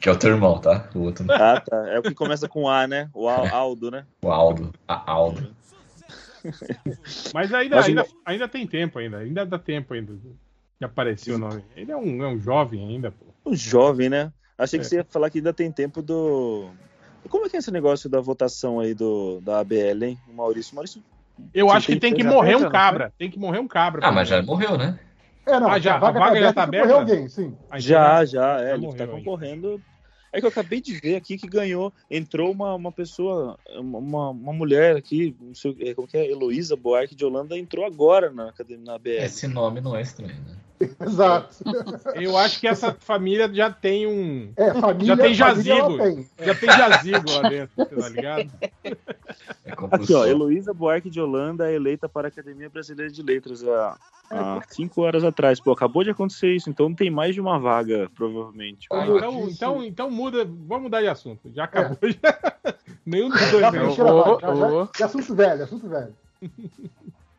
Que 0.00 0.08
é 0.08 0.12
o 0.12 0.16
teu 0.16 0.30
irmão, 0.30 0.58
tá? 0.60 0.88
O 0.94 1.00
outro, 1.00 1.26
Ah, 1.28 1.60
tá. 1.60 1.88
É 1.88 1.98
o 1.98 2.02
que 2.02 2.14
começa 2.14 2.48
com 2.48 2.68
A, 2.68 2.86
né? 2.86 3.10
O 3.12 3.28
Al- 3.28 3.46
Aldo, 3.48 3.90
né? 3.90 4.06
o 4.22 4.30
Aldo. 4.30 4.72
A 4.86 5.10
Aldo. 5.10 5.50
Mas 7.34 7.52
ainda, 7.52 7.76
Mas 7.76 7.86
ainda, 7.86 8.06
ainda 8.24 8.48
tem 8.48 8.64
tempo 8.64 8.98
ainda. 9.00 9.18
Ainda 9.18 9.44
dá 9.44 9.58
tempo 9.58 9.92
ainda 9.92 10.12
de 10.14 10.84
aparecer 10.84 11.32
o 11.32 11.38
nome. 11.38 11.64
Ele 11.76 11.90
é 11.90 11.96
um, 11.96 12.22
é 12.22 12.28
um 12.28 12.38
jovem 12.38 12.86
ainda, 12.88 13.10
pô. 13.10 13.26
Um 13.44 13.56
jovem, 13.56 14.08
né? 14.08 14.32
Achei 14.58 14.78
que 14.78 14.84
É. 14.84 14.88
você 14.88 14.96
ia 14.96 15.04
falar 15.04 15.30
que 15.30 15.38
ainda 15.38 15.52
tem 15.52 15.70
tempo 15.70 16.02
do. 16.02 16.68
Como 17.30 17.46
é 17.46 17.48
que 17.48 17.56
é 17.56 17.58
esse 17.60 17.70
negócio 17.70 18.08
da 18.10 18.20
votação 18.20 18.80
aí 18.80 18.92
do, 18.94 19.40
da 19.40 19.60
ABL, 19.60 20.02
hein? 20.04 20.18
O 20.28 20.32
Maurício. 20.32 20.72
O 20.72 20.76
Maurício. 20.76 21.02
Eu 21.54 21.68
Sim, 21.68 21.76
acho 21.76 21.86
que 21.86 21.92
tem 21.92 22.00
tem 22.10 22.14
que 22.14 22.22
que- 22.22 22.28
morrer 22.28 22.56
um 22.56 22.68
cabra. 22.68 23.12
Tem 23.16 23.30
que 23.30 23.38
morrer 23.38 23.60
um 23.60 23.68
cabra. 23.68 24.04
Ah, 24.04 24.10
mas 24.10 24.28
já 24.28 24.42
morreu, 24.42 24.76
né? 24.76 24.98
É, 25.46 25.60
não. 25.60 25.68
Ah, 25.70 25.78
já- 25.78 25.94
a 25.94 25.98
vaga, 25.98 26.18
a 26.18 26.24
vaga 26.24 26.40
já 26.40 26.46
tá 26.48 26.52
tá 26.54 26.62
aberta, 26.64 26.86
aberta? 26.94 27.00
alguém, 27.12 27.28
sim. 27.28 27.54
Aí 27.70 27.80
Já, 27.80 28.24
já, 28.24 28.60
é. 28.60 28.64
já 28.68 28.74
ele 28.74 28.86
morreu 28.86 28.98
tá 28.98 29.04
aí. 29.04 29.10
concorrendo. 29.24 29.80
É 30.32 30.40
que 30.40 30.44
eu 30.46 30.50
acabei 30.50 30.80
de 30.80 30.94
ver 30.98 31.16
aqui 31.16 31.38
que 31.38 31.46
ganhou. 31.46 31.90
Entrou 32.10 32.50
uma, 32.52 32.74
uma 32.74 32.92
pessoa, 32.92 33.58
uma, 33.76 34.28
uma 34.30 34.52
mulher 34.52 34.94
aqui, 34.96 35.34
não 35.40 35.54
sei, 35.54 35.74
é, 35.80 35.94
como 35.94 36.06
que 36.06 36.18
é? 36.18 36.30
Heloísa 36.30 36.76
Buarque 36.76 37.14
de 37.14 37.24
Holanda, 37.24 37.56
entrou 37.56 37.86
agora 37.86 38.30
na 38.30 38.48
academia 38.50 38.84
na 38.84 38.94
ABL. 38.96 39.22
Esse 39.24 39.46
nome 39.48 39.80
não 39.80 39.96
é 39.96 40.02
estranho, 40.02 40.34
né? 40.46 40.56
Exato. 41.00 41.56
Eu 42.14 42.36
acho 42.36 42.60
que 42.60 42.68
essa 42.68 42.92
família 42.94 43.52
já 43.52 43.70
tem 43.70 44.06
um. 44.06 44.52
É, 44.56 44.72
família, 44.74 45.16
Já 45.16 45.16
tem 45.16 45.34
jazigo. 45.34 45.98
tem. 45.98 46.28
Já 46.40 46.54
tem 46.54 46.70
jazigo 46.70 47.30
lá 47.30 47.48
dentro, 47.48 47.86
tá 47.86 48.08
ligado? 48.08 48.50
É 48.84 49.72
Aqui, 49.90 50.14
ó. 50.14 50.24
Heloísa 50.24 50.72
Buarque 50.72 51.10
de 51.10 51.20
Holanda 51.20 51.70
é 51.70 51.74
eleita 51.74 52.08
para 52.08 52.28
a 52.28 52.30
Academia 52.30 52.70
Brasileira 52.70 53.12
de 53.12 53.22
Letras 53.22 53.64
há, 53.64 53.98
há 54.30 54.60
cinco 54.68 55.02
horas 55.02 55.24
atrás. 55.24 55.60
Pô, 55.60 55.72
acabou 55.72 56.04
de 56.04 56.10
acontecer 56.10 56.54
isso, 56.54 56.70
então 56.70 56.94
tem 56.94 57.10
mais 57.10 57.34
de 57.34 57.40
uma 57.40 57.58
vaga, 57.58 58.08
provavelmente. 58.14 58.86
Ah, 58.92 59.04
então, 59.06 59.48
então, 59.48 59.84
então 59.84 60.10
muda. 60.10 60.44
Vamos 60.44 60.84
mudar 60.84 61.00
de 61.00 61.08
assunto. 61.08 61.50
Já 61.54 61.64
acabou. 61.64 61.98
Já. 62.02 62.74
Nenhum 63.04 63.30
dos 63.30 63.50
dois. 63.50 63.60
Já, 63.60 63.70
ô, 63.70 63.90
já, 63.90 64.04
ô. 64.54 64.84
já, 64.84 64.90
já 64.98 65.04
é 65.04 65.08
assunto 65.08 65.34
velho, 65.34 65.64
assunto 65.64 65.88
velho. 65.88 66.14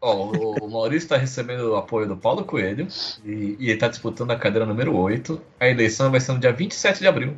Ó, 0.01 0.15
o, 0.27 0.55
o 0.65 0.71
Maurício 0.71 1.05
está 1.05 1.17
recebendo 1.17 1.71
o 1.71 1.75
apoio 1.75 2.07
do 2.07 2.15
Paulo 2.15 2.45
Coelho 2.45 2.87
e, 3.25 3.57
e 3.59 3.65
ele 3.65 3.73
está 3.73 3.87
disputando 3.89 4.31
a 4.31 4.35
cadeira 4.37 4.65
número 4.65 4.95
8. 4.95 5.41
A 5.59 5.67
eleição 5.67 6.09
vai 6.09 6.19
ser 6.21 6.31
no 6.33 6.39
dia 6.39 6.53
27 6.53 6.99
de 6.99 7.07
abril. 7.07 7.33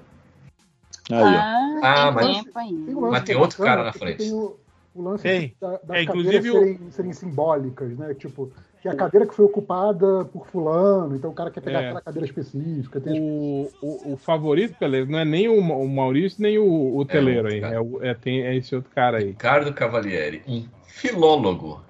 Aí. 1.09 1.17
Ah, 1.17 1.67
Ah, 1.81 2.13
tem 2.13 2.43
mas- 2.53 2.95
Mas 3.11 3.23
tem 3.23 3.35
é 3.35 3.39
outro 3.39 3.63
cara 3.63 3.83
na 3.83 3.91
frente. 3.93 4.17
Tem 4.19 4.31
o, 4.31 4.55
o 4.93 5.01
lance 5.01 5.23
Tem. 5.23 5.55
da, 5.59 5.69
das 5.71 5.79
É, 5.81 6.05
cadeiras 6.05 6.07
inclusive 6.07 6.49
o- 6.51 6.53
serem, 6.53 6.79
serem 6.91 7.13
simbólicas, 7.13 7.97
né? 7.97 8.13
Tipo, 8.13 8.51
que 8.79 8.87
a 8.87 8.95
cadeira 8.95 9.25
que 9.25 9.33
foi 9.33 9.45
ocupada 9.45 10.25
por 10.25 10.45
fulano, 10.47 11.15
então 11.15 11.31
o 11.31 11.33
cara 11.33 11.49
quer 11.49 11.61
pegar 11.61 11.81
É. 11.81 11.85
aquela 11.85 12.01
cadeira 12.01 12.25
específica. 12.27 13.01
Tem 13.01 13.19
O, 13.19 13.69
o, 13.81 14.13
o 14.13 14.17
favorito, 14.17 14.77
Peleiro, 14.77 15.09
não 15.09 15.17
é 15.19 15.25
nem 15.25 15.47
o, 15.47 15.57
o 15.59 15.89
Maurício, 15.89 16.39
nem 16.41 16.59
o, 16.59 16.95
o 16.95 17.03
Teleiro 17.05 17.47
aí. 17.47 17.59
cara. 17.59 17.75
É, 17.75 17.79
o- 17.81 18.03
é, 18.03 18.13
tem, 18.13 18.41
é 18.43 18.55
esse 18.55 18.75
outro 18.75 18.91
cara 18.93 19.17
aí. 19.17 19.25
Ricardo 19.29 19.73
Cavalieri, 19.73 20.43
um 20.47 20.63
filólogo. 20.85 21.81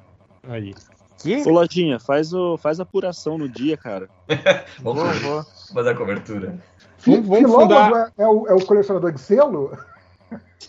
Aí. 0.43 0.73
Ô, 1.45 1.49
Lojinha, 1.51 1.99
faz, 1.99 2.33
o, 2.33 2.57
faz 2.57 2.79
a 2.79 2.83
apuração 2.83 3.37
no 3.37 3.47
dia, 3.47 3.77
cara. 3.77 4.09
Vamos 4.81 5.69
fazer 5.73 5.89
a 5.89 5.95
cobertura. 5.95 6.57
Vamos- 7.05 7.27
vamos 7.27 7.51
fundar- 7.51 8.11
é, 8.17 8.23
é 8.23 8.27
o, 8.27 8.47
é 8.47 8.53
o 8.53 8.65
colecionador 8.65 9.11
de 9.11 9.21
selo? 9.21 9.77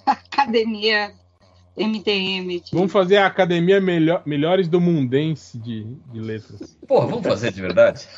Academia 0.06 1.12
MDM. 1.76 2.60
De... 2.60 2.70
Vamos 2.72 2.92
fazer 2.92 3.16
a 3.18 3.26
Academia 3.26 3.80
Melhor, 3.80 4.22
Melhores 4.26 4.68
do 4.68 4.80
Mundense 4.80 5.58
de, 5.58 5.84
de 5.84 6.20
Letras. 6.20 6.76
Porra, 6.86 7.06
vamos 7.06 7.26
fazer 7.26 7.52
de 7.52 7.60
verdade? 7.60 8.06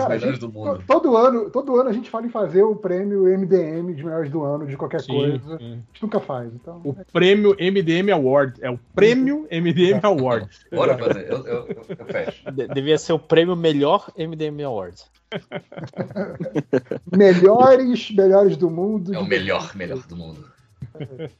Os 0.00 0.06
Cara, 0.06 0.14
melhores 0.14 0.38
gente- 0.38 0.40
do 0.40 0.52
mundo. 0.52 0.82
todo, 0.86 1.16
ano, 1.16 1.50
todo 1.50 1.76
ano 1.80 1.90
a 1.90 1.92
gente 1.92 2.08
fala 2.10 2.26
em 2.26 2.30
fazer 2.30 2.62
o 2.62 2.74
prêmio 2.74 3.24
MDM 3.26 3.92
de 3.94 4.02
melhores 4.04 4.30
do 4.30 4.42
ano, 4.42 4.66
de 4.66 4.76
qualquer 4.76 5.00
Sim, 5.02 5.12
coisa. 5.12 5.58
sim. 5.58 5.72
A 5.72 5.92
gente 5.92 6.02
nunca 6.02 6.20
faz. 6.20 6.52
Então, 6.54 6.80
O 6.84 6.94
prêmio 7.12 7.54
MDM 7.58 8.10
Award. 8.12 8.54
É 8.62 8.70
o 8.70 8.78
prêmio 8.94 9.46
MDM 9.50 10.00
Award. 10.02 10.48
Bora 10.72 10.96
fazer, 10.98 11.30
eu, 11.30 11.38
eu, 11.46 11.66
eu, 11.68 11.84
eu 11.98 12.06
fecho. 12.06 12.50
De- 12.52 12.68
devia 12.68 12.98
ser 12.98 13.12
o 13.12 13.18
prêmio 13.18 13.54
melhor 13.56 14.10
MDM 14.16 14.62
Awards. 14.64 15.06
melhores, 17.16 18.10
melhores 18.10 18.56
do 18.56 18.70
mundo. 18.70 19.14
É 19.14 19.18
o 19.18 19.24
melhor, 19.26 19.74
melhor 19.76 19.98
do 20.06 20.16
mundo. 20.16 20.44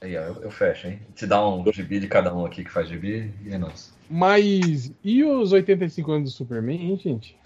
Aí, 0.00 0.16
ó, 0.16 0.20
eu, 0.22 0.42
eu 0.42 0.50
fecho, 0.50 0.86
hein? 0.86 1.00
Te 1.14 1.26
dá 1.26 1.46
um 1.46 1.70
gibi 1.72 1.98
de 1.98 2.06
cada 2.06 2.32
um 2.34 2.44
aqui 2.46 2.64
que 2.64 2.70
faz 2.70 2.88
gibi 2.88 3.32
e 3.44 3.52
é 3.52 3.58
nosso. 3.58 3.92
Mas 4.08 4.92
e 5.02 5.24
os 5.24 5.52
85 5.52 6.12
anos 6.12 6.30
do 6.30 6.36
Superman, 6.36 6.80
hein, 6.80 6.96
gente? 6.96 7.36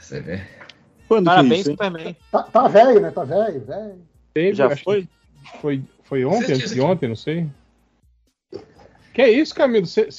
Você 0.00 0.20
vê. 0.20 0.40
Quando 1.08 1.24
Parabéns, 1.26 1.52
é 1.52 1.56
isso, 1.60 1.70
hein? 1.70 1.76
Superman. 1.76 2.16
Tá, 2.30 2.42
tá 2.42 2.68
velho, 2.68 3.00
né? 3.00 3.10
Tá 3.10 3.24
velho, 3.24 3.64
velho. 3.64 3.98
Teve, 4.34 4.54
Já 4.54 4.76
foi? 4.76 5.08
Foi, 5.60 5.82
foi 6.04 6.24
ontem, 6.24 6.52
antes 6.52 6.72
de 6.72 6.80
ontem, 6.80 7.08
não 7.08 7.16
sei. 7.16 7.48
Que 9.14 9.22
é 9.22 9.30
isso, 9.30 9.54
Camilo? 9.54 9.86
Você 9.86 10.10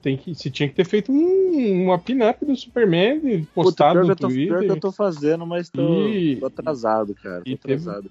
tem 0.00 0.16
que, 0.16 0.34
você 0.34 0.48
tinha 0.50 0.68
que 0.68 0.74
ter 0.74 0.84
feito 0.86 1.10
um, 1.12 1.84
uma 1.84 1.98
pin-up 1.98 2.44
do 2.46 2.54
Superman 2.56 3.16
e 3.24 3.38
Puta, 3.40 3.50
postado 3.54 4.00
que 4.00 4.06
no 4.06 4.12
eu 4.12 4.16
tô, 4.16 4.28
pior 4.28 4.46
que 4.46 4.52
eu 4.52 4.58
Twitter. 4.68 4.80
tô 4.80 4.92
fazendo, 4.92 5.44
mas 5.46 5.68
tô, 5.68 5.80
E- 6.08 6.36
tô 6.36 6.46
atrasado, 6.46 7.14
cara. 7.14 7.42
Tô 7.44 7.50
e 7.50 7.56
teve- 7.56 7.74
atrasado. 7.74 8.10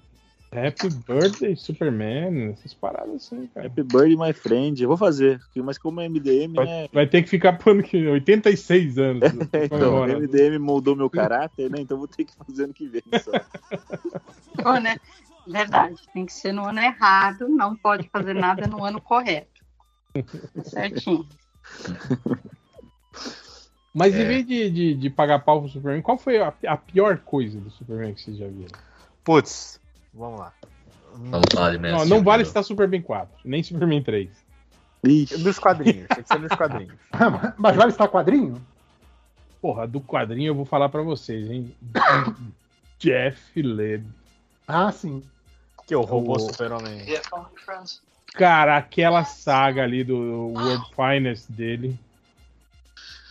Happy 0.56 0.88
Birthday, 0.88 1.54
Superman, 1.56 2.50
essas 2.52 2.72
paradas 2.72 3.14
assim, 3.16 3.46
cara. 3.48 3.66
Happy 3.66 3.82
Birthday, 3.82 4.16
my 4.16 4.32
friend. 4.32 4.82
Eu 4.82 4.88
vou 4.88 4.96
fazer, 4.96 5.40
mas 5.56 5.76
como 5.78 6.00
é 6.00 6.08
MDM, 6.08 6.54
Vai, 6.54 6.64
né? 6.66 6.88
vai 6.92 7.06
ter 7.06 7.22
que 7.22 7.28
ficar 7.28 7.54
pro 7.54 7.72
ano 7.72 7.82
que 7.82 8.06
86 8.06 8.98
anos. 8.98 9.22
Então, 9.52 9.68
comemorando. 9.68 10.20
MDM 10.22 10.58
moldou 10.58 10.96
meu 10.96 11.10
caráter, 11.10 11.70
né? 11.70 11.80
Então 11.80 11.98
vou 11.98 12.08
ter 12.08 12.24
que 12.24 12.34
fazer 12.34 12.64
ano 12.64 12.74
que 12.74 12.86
vem. 12.88 13.02
Só. 13.22 13.32
Pô, 14.62 14.78
né? 14.78 14.96
Verdade, 15.46 15.96
tem 16.12 16.26
que 16.26 16.32
ser 16.32 16.52
no 16.52 16.64
ano 16.64 16.80
errado, 16.80 17.48
não 17.48 17.76
pode 17.76 18.08
fazer 18.08 18.34
nada 18.34 18.66
no 18.66 18.84
ano 18.84 19.00
correto. 19.00 19.64
Certinho. 20.64 21.24
Mas 23.94 24.14
em 24.14 24.22
É. 24.22 24.24
vez 24.24 24.46
de, 24.46 24.70
de, 24.70 24.94
de 24.94 25.10
pagar 25.10 25.38
pau 25.38 25.60
pro 25.60 25.70
Superman, 25.70 26.02
qual 26.02 26.18
foi 26.18 26.38
a, 26.38 26.52
a 26.66 26.76
pior 26.76 27.18
coisa 27.18 27.58
do 27.60 27.70
Superman 27.70 28.12
que 28.14 28.20
vocês 28.20 28.36
já 28.36 28.46
viram? 28.46 28.76
Putz, 29.24 29.80
vamos 30.16 30.40
lá. 30.40 30.52
Falar 31.52 31.70
de 31.70 31.78
Man 31.78 31.92
Não, 31.92 32.04
não 32.04 32.22
vale 32.22 32.44
citar 32.44 32.64
Superman 32.64 33.02
4, 33.02 33.34
nem 33.44 33.62
Superman 33.62 34.02
3. 34.02 34.30
Ixi. 35.04 35.38
Nos 35.38 35.58
quadrinhos, 35.58 36.08
tem 36.08 36.22
que 36.22 36.28
ser 36.28 36.38
nos 36.38 36.52
quadrinhos. 36.52 36.94
Mas 37.56 37.76
vale 37.76 37.90
estar 37.90 38.08
quadrinho? 38.08 38.60
Porra, 39.60 39.86
do 39.86 40.00
quadrinho 40.00 40.48
eu 40.50 40.54
vou 40.54 40.64
falar 40.64 40.88
pra 40.88 41.02
vocês, 41.02 41.50
hein? 41.50 41.74
Jeff 42.98 43.62
Leb. 43.62 44.06
Ah, 44.66 44.90
sim. 44.90 45.22
Que 45.86 45.94
o 45.94 46.02
robô 46.02 46.34
O- 46.34 46.40
super-homem. 46.40 47.04
Cara, 48.34 48.76
aquela 48.76 49.24
saga 49.24 49.82
ali 49.84 50.02
do 50.02 50.16
World 50.48 50.84
Finest 50.94 51.50
dele. 51.50 51.98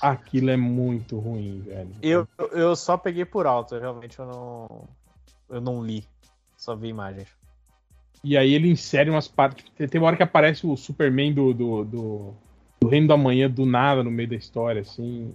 Aquilo 0.01 0.49
é 0.49 0.57
muito 0.57 1.19
ruim, 1.19 1.61
velho. 1.61 1.91
Eu, 2.01 2.27
eu 2.51 2.75
só 2.75 2.97
peguei 2.97 3.25
por 3.25 3.45
alto, 3.45 3.77
realmente 3.77 4.19
eu 4.19 4.25
não. 4.25 4.87
Eu 5.49 5.61
não 5.61 5.85
li. 5.85 6.07
Só 6.65 6.75
vi 6.75 6.87
imagens. 6.87 7.27
E 8.23 8.35
aí 8.35 8.55
ele 8.55 8.67
insere 8.67 9.07
umas 9.11 9.27
partes. 9.27 9.63
Tem 9.77 10.01
uma 10.01 10.07
hora 10.07 10.17
que 10.17 10.23
aparece 10.23 10.65
o 10.65 10.75
Superman 10.75 11.31
do, 11.31 11.53
do, 11.53 11.85
do, 11.85 12.33
do 12.81 12.87
Reino 12.87 13.07
da 13.07 13.15
Manhã 13.15 13.47
do 13.47 13.67
nada 13.67 14.03
no 14.03 14.09
meio 14.09 14.27
da 14.27 14.35
história, 14.35 14.81
assim. 14.81 15.31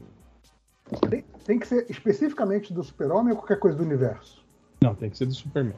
Tem, 1.09 1.24
tem 1.44 1.59
que 1.61 1.69
ser 1.69 1.86
especificamente 1.89 2.73
do 2.73 2.82
Super-Homem 2.82 3.32
ou 3.32 3.39
qualquer 3.39 3.61
coisa 3.61 3.78
do 3.78 3.85
universo? 3.85 4.44
Não, 4.82 4.93
tem 4.93 5.09
que 5.09 5.16
ser 5.16 5.27
do 5.27 5.32
Superman. 5.32 5.77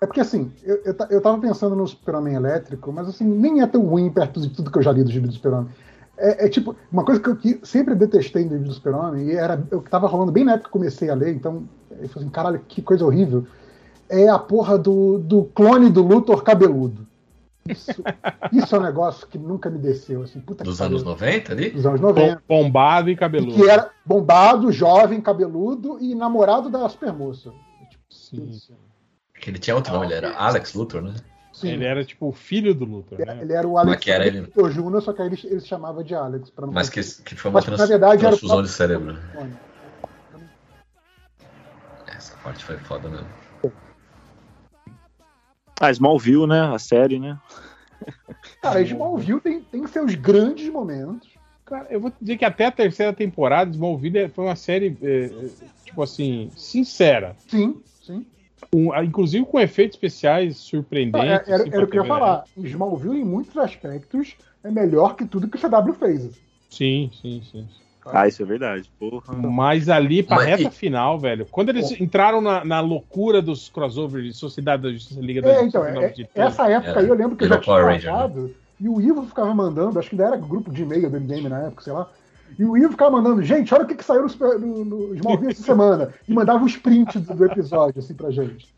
É 0.00 0.06
porque 0.06 0.18
assim, 0.18 0.50
eu, 0.64 0.82
eu, 0.84 0.96
eu 1.08 1.22
tava 1.22 1.38
pensando 1.38 1.76
no 1.76 1.86
Super-Homem 1.86 2.34
elétrico, 2.34 2.92
mas 2.92 3.08
assim, 3.08 3.24
nem 3.24 3.62
é 3.62 3.66
tão 3.68 3.86
ruim 3.86 4.10
perto 4.10 4.40
de 4.40 4.50
tudo 4.50 4.72
que 4.72 4.78
eu 4.78 4.82
já 4.82 4.90
li 4.90 5.04
do 5.04 5.12
gibi 5.12 5.28
do 5.28 5.34
Super-Homem. 5.34 5.70
É, 6.18 6.46
é 6.46 6.48
tipo, 6.48 6.74
uma 6.90 7.04
coisa 7.04 7.20
que 7.20 7.28
eu 7.28 7.36
que 7.36 7.60
sempre 7.62 7.94
detestei 7.94 8.44
no 8.44 8.50
livro 8.50 8.66
do 8.66 8.74
Super-Homem, 8.74 9.28
e 9.28 9.36
era 9.36 9.54
o 9.70 9.80
que 9.80 9.88
tava 9.88 10.08
rolando 10.08 10.32
bem 10.32 10.42
na 10.42 10.54
época 10.54 10.68
que 10.68 10.76
eu 10.76 10.80
comecei 10.80 11.10
a 11.10 11.14
ler, 11.14 11.32
então 11.32 11.68
eu 11.92 12.08
falei 12.08 12.26
assim, 12.26 12.30
caralho, 12.30 12.58
que 12.66 12.82
coisa 12.82 13.06
horrível. 13.06 13.46
É 14.08 14.28
a 14.28 14.38
porra 14.38 14.76
do, 14.78 15.18
do 15.18 15.44
clone 15.44 15.90
do 15.90 16.02
Luthor 16.02 16.42
cabeludo. 16.42 17.06
Isso, 17.68 18.02
isso 18.52 18.76
é 18.76 18.78
um 18.78 18.82
negócio 18.82 19.26
que 19.26 19.38
nunca 19.38 19.70
me 19.70 19.78
desceu, 19.78 20.22
assim, 20.22 20.38
puta 20.40 20.62
Dos 20.64 20.80
anos 20.82 21.02
90 21.02 21.52
ali? 21.52 21.70
Dos 21.70 21.86
anos 21.86 22.00
90. 22.00 22.42
Bom- 22.46 22.62
Bombado 22.64 23.08
e 23.08 23.12
E 23.12 23.16
cabeludo. 23.16 23.54
que 23.54 23.68
era 23.68 23.90
bombado, 24.04 24.70
jovem, 24.70 25.20
cabeludo 25.20 25.98
e 26.00 26.14
namorado 26.14 26.68
da 26.68 26.86
supermoça. 26.88 27.50
Tipo, 27.90 28.04
Sim. 28.10 28.76
Que 29.40 29.50
ele 29.50 29.58
tinha 29.58 29.74
outro 29.74 29.92
nome, 29.92 30.06
ele 30.06 30.14
era 30.14 30.36
Alex 30.36 30.74
Luthor, 30.74 31.02
né? 31.02 31.14
Sim. 31.52 31.68
Ele 31.70 31.84
era 31.84 32.04
tipo 32.04 32.28
o 32.28 32.32
filho 32.32 32.74
do 32.74 32.84
Luthor, 32.84 33.20
Ele, 33.20 33.32
né? 33.32 33.38
ele 33.42 33.52
era 33.52 33.66
o 33.66 33.72
Como 33.74 33.92
é 33.92 33.96
que 33.96 34.10
era 34.10 34.26
ele? 34.26 34.40
Luthor 34.40 34.70
Jr., 34.70 35.00
só 35.00 35.12
que 35.12 35.22
aí 35.22 35.28
ele, 35.28 35.40
ele 35.44 35.60
se 35.60 35.68
chamava 35.68 36.02
de 36.04 36.14
Alex. 36.14 36.50
Pra 36.50 36.66
não 36.66 36.72
Mas 36.74 36.90
que, 36.90 37.00
que 37.22 37.34
foi 37.36 37.50
uma 37.50 37.58
Mas, 37.58 37.64
trans, 37.64 37.78
na 37.80 37.86
verdade, 37.86 38.24
era 38.26 38.34
o 38.34 38.38
transfusão 38.38 38.56
próprio- 38.56 38.70
de 38.70 38.76
cérebro. 38.76 39.18
Essa 42.06 42.36
parte 42.38 42.64
foi 42.64 42.76
foda 42.78 43.08
mesmo. 43.08 43.26
Ah, 45.80 45.90
Smallville, 45.90 46.46
né? 46.46 46.60
A 46.60 46.78
série, 46.78 47.18
né? 47.18 47.38
Cara, 48.60 48.80
Smallville 48.82 49.40
tem, 49.40 49.60
tem 49.62 49.86
seus 49.86 50.14
grandes 50.14 50.68
momentos. 50.68 51.28
Cara, 51.64 51.86
eu 51.90 52.00
vou 52.00 52.12
dizer 52.20 52.36
que 52.36 52.44
até 52.44 52.66
a 52.66 52.70
terceira 52.70 53.12
temporada, 53.12 53.70
Smallville 53.70 54.18
é- 54.18 54.28
foi 54.28 54.44
uma 54.44 54.56
série, 54.56 54.96
é, 55.02 55.24
é, 55.24 55.30
tipo 55.84 56.02
assim, 56.02 56.50
sincera. 56.54 57.36
Sim, 57.48 57.80
sim. 58.02 58.24
Com- 58.72 58.92
ah, 58.92 59.04
inclusive 59.04 59.44
com 59.46 59.58
efeitos 59.60 59.96
especiais 59.96 60.56
surpreendentes. 60.58 61.48
é- 61.48 61.52
era, 61.52 61.62
assim, 61.62 61.70
era 61.72 61.84
o 61.84 61.88
que 61.88 61.98
eu 61.98 62.02
ia 62.02 62.08
falar. 62.08 62.44
Smallville, 62.58 63.18
em 63.20 63.24
muitos 63.24 63.56
aspectos, 63.56 64.36
é 64.62 64.70
melhor 64.70 65.16
que 65.16 65.26
tudo 65.26 65.48
que 65.48 65.56
o 65.56 65.60
CW 65.60 65.92
fez. 65.94 66.24
né? 66.24 66.30
Sim, 66.70 67.10
sim, 67.20 67.42
sim. 67.50 67.68
Ah, 68.12 68.28
isso 68.28 68.42
é 68.42 68.44
verdade. 68.44 68.90
Porra. 68.98 69.34
Mas 69.34 69.88
ali, 69.88 70.22
pra 70.22 70.36
Mas- 70.36 70.46
reta 70.46 70.70
final, 70.70 71.18
velho, 71.18 71.46
quando 71.50 71.70
eles 71.70 71.90
entraram 72.00 72.40
na, 72.40 72.64
na 72.64 72.80
loucura 72.80 73.40
dos 73.40 73.68
crossovers 73.68 74.24
de 74.26 74.32
Sociedade 74.34 74.82
da 74.82 74.92
Justiça 74.92 75.20
Liga 75.20 75.40
da 75.42 75.48
É, 75.48 75.54
Justiça 75.60 75.78
então, 75.90 76.02
é- 76.02 76.08
de 76.10 76.28
essa 76.34 76.68
época 76.68 76.90
Era- 76.90 77.00
aí 77.00 77.08
eu 77.08 77.14
lembro 77.14 77.36
que 77.36 77.44
eu 77.44 77.48
já 77.48 77.54
era 77.54 77.62
tinha 77.62 77.74
Power 77.76 77.86
Ranger, 77.92 78.12
né? 78.28 78.50
e 78.80 78.88
o 78.88 79.00
Ivo 79.00 79.22
ficava 79.26 79.54
mandando, 79.54 79.98
acho 79.98 80.10
que 80.10 80.14
ainda 80.16 80.26
era 80.28 80.36
grupo 80.36 80.70
de 80.70 80.82
e-mail 80.82 81.08
do 81.10 81.16
MDM 81.16 81.48
na 81.48 81.60
época, 81.66 81.82
sei 81.82 81.92
lá. 81.92 82.08
E 82.58 82.64
o 82.64 82.76
Ivo 82.76 82.90
ficava 82.90 83.10
mandando, 83.10 83.42
gente, 83.42 83.74
olha 83.74 83.84
o 83.84 83.86
que, 83.86 83.94
que 83.96 84.04
saiu 84.04 84.22
no, 84.22 84.28
Super- 84.28 84.58
no, 84.60 84.84
no 84.84 85.14
Smallville 85.16 85.52
essa 85.52 85.62
semana. 85.64 86.12
E 86.28 86.32
mandava 86.32 86.64
os 86.64 86.76
prints 86.76 87.20
do, 87.22 87.34
do 87.34 87.44
episódio, 87.46 87.98
assim, 87.98 88.14
pra 88.14 88.30
gente. 88.30 88.68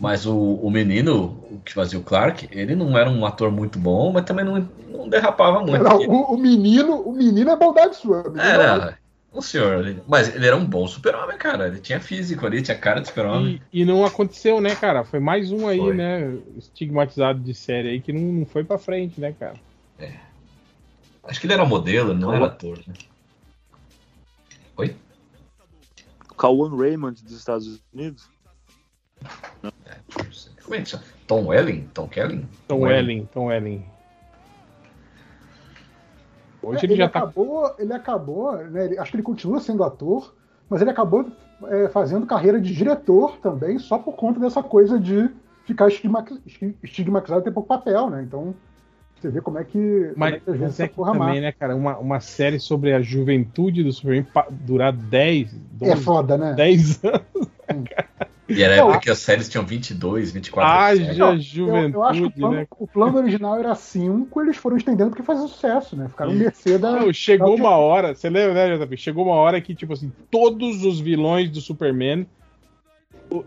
Mas 0.00 0.26
o, 0.26 0.36
o 0.36 0.70
menino, 0.70 1.38
o 1.50 1.60
que 1.64 1.72
fazia 1.72 1.98
o 1.98 2.02
Clark, 2.02 2.48
ele 2.50 2.74
não 2.74 2.96
era 2.98 3.08
um 3.08 3.24
ator 3.24 3.50
muito 3.50 3.78
bom, 3.78 4.12
mas 4.12 4.24
também 4.24 4.44
não, 4.44 4.68
não 4.88 5.08
derrapava 5.08 5.60
muito. 5.60 5.82
Não, 5.82 5.98
o, 5.98 6.34
o 6.34 6.36
menino, 6.36 7.00
o 7.00 7.12
menino 7.12 7.50
é 7.50 7.56
bondade 7.56 7.96
sua. 7.96 8.28
o 8.28 8.38
é 8.38 8.48
Era 8.48 8.98
um 9.32 9.40
senhor. 9.40 10.02
Mas 10.06 10.34
ele 10.34 10.46
era 10.46 10.56
um 10.56 10.64
bom 10.64 10.86
super-homem, 10.86 11.38
cara. 11.38 11.68
Ele 11.68 11.80
tinha 11.80 12.00
físico 12.00 12.44
ali, 12.44 12.62
tinha 12.62 12.76
cara 12.76 13.00
de 13.00 13.08
super-homem. 13.08 13.62
E, 13.72 13.82
e 13.82 13.84
não 13.84 14.04
aconteceu, 14.04 14.60
né, 14.60 14.74
cara? 14.74 15.04
Foi 15.04 15.20
mais 15.20 15.50
um 15.52 15.68
aí, 15.68 15.78
Foi. 15.78 15.94
né? 15.94 16.36
Estigmatizado 16.56 17.40
de 17.40 17.54
série 17.54 17.90
aí 17.90 18.00
que 18.00 18.12
não, 18.12 18.20
não 18.20 18.46
foi 18.46 18.64
pra 18.64 18.78
frente, 18.78 19.20
né, 19.20 19.34
cara? 19.38 19.56
Acho 21.24 21.40
que 21.40 21.46
ele 21.46 21.54
era 21.54 21.64
modelo, 21.64 22.12
não 22.12 22.34
era 22.34 22.46
ator. 22.46 22.78
Né? 22.86 22.94
Oi? 24.76 24.96
O 26.30 26.34
Kawan 26.34 26.76
Raymond 26.76 27.22
dos 27.22 27.38
Estados 27.38 27.80
Unidos. 27.92 28.28
Como 30.64 30.74
é 30.74 30.80
que 30.80 30.88
chama? 30.88 31.02
Tom 31.26 31.46
Welling? 31.46 31.88
Tom 31.94 32.08
Kelly? 32.08 32.46
Tom 32.68 32.80
Welling, 32.80 33.26
Tom 33.26 33.46
Welling. 33.46 33.84
Hoje 36.62 36.80
É, 36.82 36.84
ele, 36.84 36.96
já 36.96 37.08
tá. 37.08 37.18
acabou, 37.18 37.74
ele 37.78 37.92
acabou, 37.92 38.56
né, 38.56 38.84
ele- 38.86 38.98
acho 38.98 39.10
que 39.10 39.16
ele 39.16 39.22
continua 39.24 39.60
sendo 39.60 39.82
ator, 39.82 40.32
mas 40.70 40.80
ele 40.80 40.90
acabou 40.90 41.26
é, 41.68 41.88
fazendo 41.88 42.26
carreira 42.26 42.60
de 42.60 42.74
diretor 42.74 43.36
também, 43.38 43.78
só 43.78 43.96
por 43.98 44.14
conta 44.14 44.40
dessa 44.40 44.62
coisa 44.62 44.98
de 44.98 45.30
ficar 45.64 45.86
estigma- 45.88 46.24
esti- 46.44 46.76
estigmatizado 46.82 47.40
e 47.40 47.44
ter 47.44 47.52
pouco 47.52 47.68
papel, 47.68 48.10
né? 48.10 48.22
Então, 48.22 48.54
você 49.20 49.28
vê 49.28 49.40
como 49.40 49.58
é 49.58 49.64
que, 49.64 49.78
como 49.78 50.14
Mas, 50.16 50.34
é 50.34 50.40
que 50.40 50.50
mas 50.50 50.80
é 50.80 50.88
que 50.88 50.94
também, 50.96 51.40
né, 51.40 51.52
cara, 51.52 51.76
uma, 51.76 51.96
uma 51.98 52.18
série 52.20 52.58
sobre 52.58 52.92
a 52.92 53.00
juventude 53.00 53.84
do 53.84 53.92
Superman 53.92 54.26
durar 54.50 54.92
10, 54.92 55.52
12, 55.54 55.92
É 55.92 55.96
foda, 55.96 56.36
né? 56.36 56.52
10 56.54 57.00
anos. 57.04 57.48
E 58.48 58.62
era 58.62 58.74
a 58.74 58.76
época 58.78 58.98
que 59.00 59.10
as 59.10 59.18
séries 59.18 59.48
tinham 59.48 59.64
22, 59.64 60.32
24 60.32 60.70
Haja 60.70 61.02
episódios. 61.04 61.56
Eu, 61.56 61.66
eu 61.68 61.72
juventude, 61.74 62.04
acho 62.04 62.20
que 62.20 62.26
o 62.26 62.30
plano, 62.32 62.54
né? 62.56 62.66
o 62.78 62.86
plano 62.86 63.18
original 63.18 63.58
era 63.58 63.74
5, 63.74 64.40
eles 64.42 64.56
foram 64.56 64.76
estendendo 64.76 65.10
porque 65.10 65.22
fazia 65.22 65.46
sucesso, 65.46 65.96
né? 65.96 66.08
Ficaram 66.08 66.32
mercê 66.32 66.76
da. 66.76 66.92
Não, 66.92 67.12
chegou 67.12 67.56
da- 67.56 67.62
uma 67.62 67.76
hora, 67.76 68.14
você 68.14 68.28
lembra, 68.28 68.54
né, 68.54 68.76
JP? 68.84 68.96
Chegou 68.96 69.24
uma 69.24 69.36
hora 69.36 69.60
que, 69.60 69.74
tipo 69.74 69.92
assim, 69.92 70.12
todos 70.30 70.84
os 70.84 70.98
vilões 71.00 71.48
do 71.50 71.60
Superman 71.60 72.26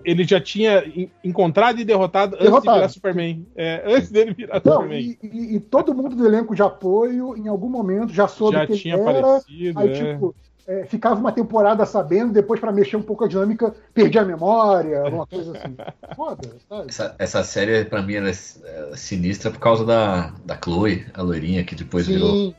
ele 0.04 0.24
já 0.24 0.42
tinha 0.42 0.84
en- 0.88 1.12
encontrado 1.24 1.80
e 1.80 1.86
derrotado, 1.86 2.34
antes 2.36 2.46
de 2.46 2.50
Derrotado. 2.52 2.78
virar 2.78 2.90
Superman. 2.90 3.46
É, 3.56 3.84
antes 3.86 4.10
dele 4.10 4.34
virar 4.34 4.60
Não, 4.66 4.74
Superman. 4.74 5.00
e, 5.22 5.28
e- 5.28 5.56
e 5.58 5.60
todo 5.60 5.94
mundo 5.94 6.16
do 6.16 6.26
elenco 6.26 6.56
de 6.56 6.64
apoio, 6.64 7.38
em 7.38 7.48
algum 7.48 7.70
momento, 7.70 8.12
já 8.12 8.28
soube 8.28 8.58
Já 8.58 8.66
que 8.66 8.74
tinha 8.78 8.96
ele 8.96 9.04
era. 9.08 9.20
aparecido. 9.20 9.80
Aí, 9.80 9.90
é. 9.90 10.14
tipo, 10.14 10.36
é, 10.68 10.86
ficava 10.86 11.20
uma 11.20 11.32
temporada 11.32 11.86
sabendo, 11.86 12.34
depois 12.34 12.60
pra 12.60 12.72
mexer 12.72 12.98
um 12.98 13.02
pouco 13.02 13.24
a 13.24 13.28
dinâmica, 13.28 13.76
perdi 13.94 14.18
a 14.18 14.26
memória, 14.26 15.02
alguma 15.02 15.28
coisa 15.28 15.58
assim. 15.58 15.76
Foda, 16.16 16.56
sabe? 16.68 16.90
Essa, 16.90 17.16
essa 17.20 17.44
série, 17.44 17.86
pra 17.86 18.02
mim, 18.02 18.16
ela 18.16 18.30
é, 18.30 18.32
é 18.32 18.96
sinistra 18.96 19.52
por 19.52 19.60
causa 19.60 19.86
da, 19.86 20.34
da 20.44 20.58
Chloe, 20.58 21.06
a 21.14 21.22
loirinha, 21.22 21.64
que 21.64 21.76
depois 21.76 22.08
virou. 22.08 22.32
Sim, 22.32 22.56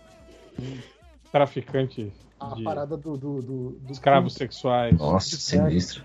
Traficante 1.33 2.13
a 2.39 2.55
de 2.55 2.63
parada 2.63 2.97
do. 2.97 3.17
do, 3.17 3.43
do, 3.43 3.71
do 3.71 3.93
escravos 3.93 4.35
sexuais. 4.35 4.97
Nossa, 4.97 5.37
sinistra. 5.37 6.05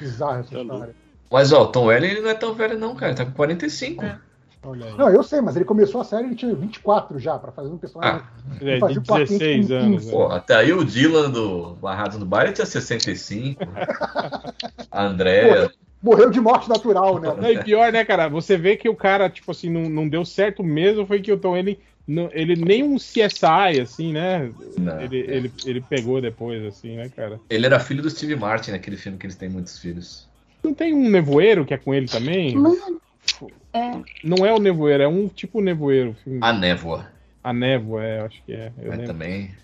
Bizarra 0.00 0.40
essa 0.40 0.50
Tá 0.50 0.60
história. 0.62 0.94
Mas, 1.30 1.52
ó, 1.52 1.62
o 1.62 1.66
Tom 1.68 1.86
Welling 1.86 2.08
ele 2.08 2.20
não 2.20 2.30
é 2.30 2.34
tão 2.34 2.54
velho, 2.54 2.78
não, 2.78 2.94
cara. 2.94 3.12
Ele 3.12 3.18
tá 3.18 3.24
com 3.24 3.32
45. 3.32 4.02
Olha 4.02 4.12
aí. 4.12 4.25
Não, 4.74 5.08
eu 5.08 5.22
sei, 5.22 5.40
mas 5.40 5.54
ele 5.54 5.64
começou 5.64 6.00
a 6.00 6.04
série, 6.04 6.26
ele 6.26 6.34
tinha 6.34 6.54
24 6.54 7.18
já, 7.18 7.38
pra 7.38 7.52
fazer 7.52 7.68
um 7.68 7.78
personagem. 7.78 8.22
Ah, 8.22 8.56
É, 8.60 8.78
fazia 8.78 8.94
de 8.94 8.98
o 8.98 9.02
Clark 9.02 9.26
Kent 9.26 9.38
16 9.38 9.68
com 9.68 9.74
anos. 9.74 10.04
15. 10.04 10.06
né? 10.06 10.12
pô, 10.12 10.32
até 10.32 10.54
aí 10.54 10.72
o 10.72 10.84
Dylan 10.84 11.30
do 11.30 11.74
Barrados 11.80 12.18
no 12.18 12.26
Baile 12.26 12.52
tinha 12.52 12.66
65. 12.66 13.62
a 14.90 15.04
Andréa. 15.04 15.70
Morreu 16.02 16.30
de 16.30 16.40
morte 16.40 16.68
natural, 16.68 17.18
né? 17.20 17.34
Não, 17.40 17.50
e 17.50 17.62
pior, 17.64 17.90
né, 17.92 18.04
cara? 18.04 18.28
Você 18.28 18.56
vê 18.56 18.76
que 18.76 18.88
o 18.88 18.94
cara, 18.94 19.28
tipo 19.28 19.50
assim, 19.50 19.70
não, 19.70 19.88
não 19.88 20.08
deu 20.08 20.24
certo 20.24 20.62
mesmo, 20.62 21.06
foi 21.06 21.20
que 21.20 21.32
o 21.32 21.38
Tom 21.38 21.56
ele, 21.56 21.80
não, 22.06 22.28
ele 22.32 22.54
nem 22.54 22.82
um 22.82 22.96
CSI, 22.96 23.80
assim, 23.82 24.12
né? 24.12 24.50
Não, 24.78 25.00
ele, 25.00 25.20
é. 25.20 25.36
ele, 25.36 25.52
ele 25.64 25.80
pegou 25.80 26.20
depois, 26.20 26.64
assim, 26.64 26.96
né, 26.96 27.10
cara? 27.14 27.40
Ele 27.50 27.66
era 27.66 27.80
filho 27.80 28.02
do 28.02 28.10
Steve 28.10 28.36
Martin, 28.36 28.72
naquele 28.72 28.96
filme 28.96 29.18
que 29.18 29.26
eles 29.26 29.36
têm 29.36 29.48
muitos 29.48 29.78
filhos. 29.78 30.28
Não 30.62 30.74
tem 30.74 30.94
um 30.94 31.08
nevoeiro 31.08 31.64
que 31.64 31.74
é 31.74 31.78
com 31.78 31.94
ele 31.94 32.06
também? 32.06 32.54
Mano, 32.54 33.00
é, 33.76 34.02
Não 34.24 34.44
é 34.46 34.52
o 34.52 34.58
nevoeiro, 34.58 35.02
é 35.02 35.08
um 35.08 35.28
tipo 35.28 35.60
nevoeiro. 35.60 36.14
filme. 36.24 36.38
A 36.42 36.52
Névoa. 36.52 37.08
A 37.42 37.52
névoa, 37.52 38.02
é, 38.02 38.20
acho 38.22 38.42
que 38.44 38.52
é. 38.52 38.72
Eu 38.78 38.90
lembro. 38.90 39.06
também. 39.06 39.54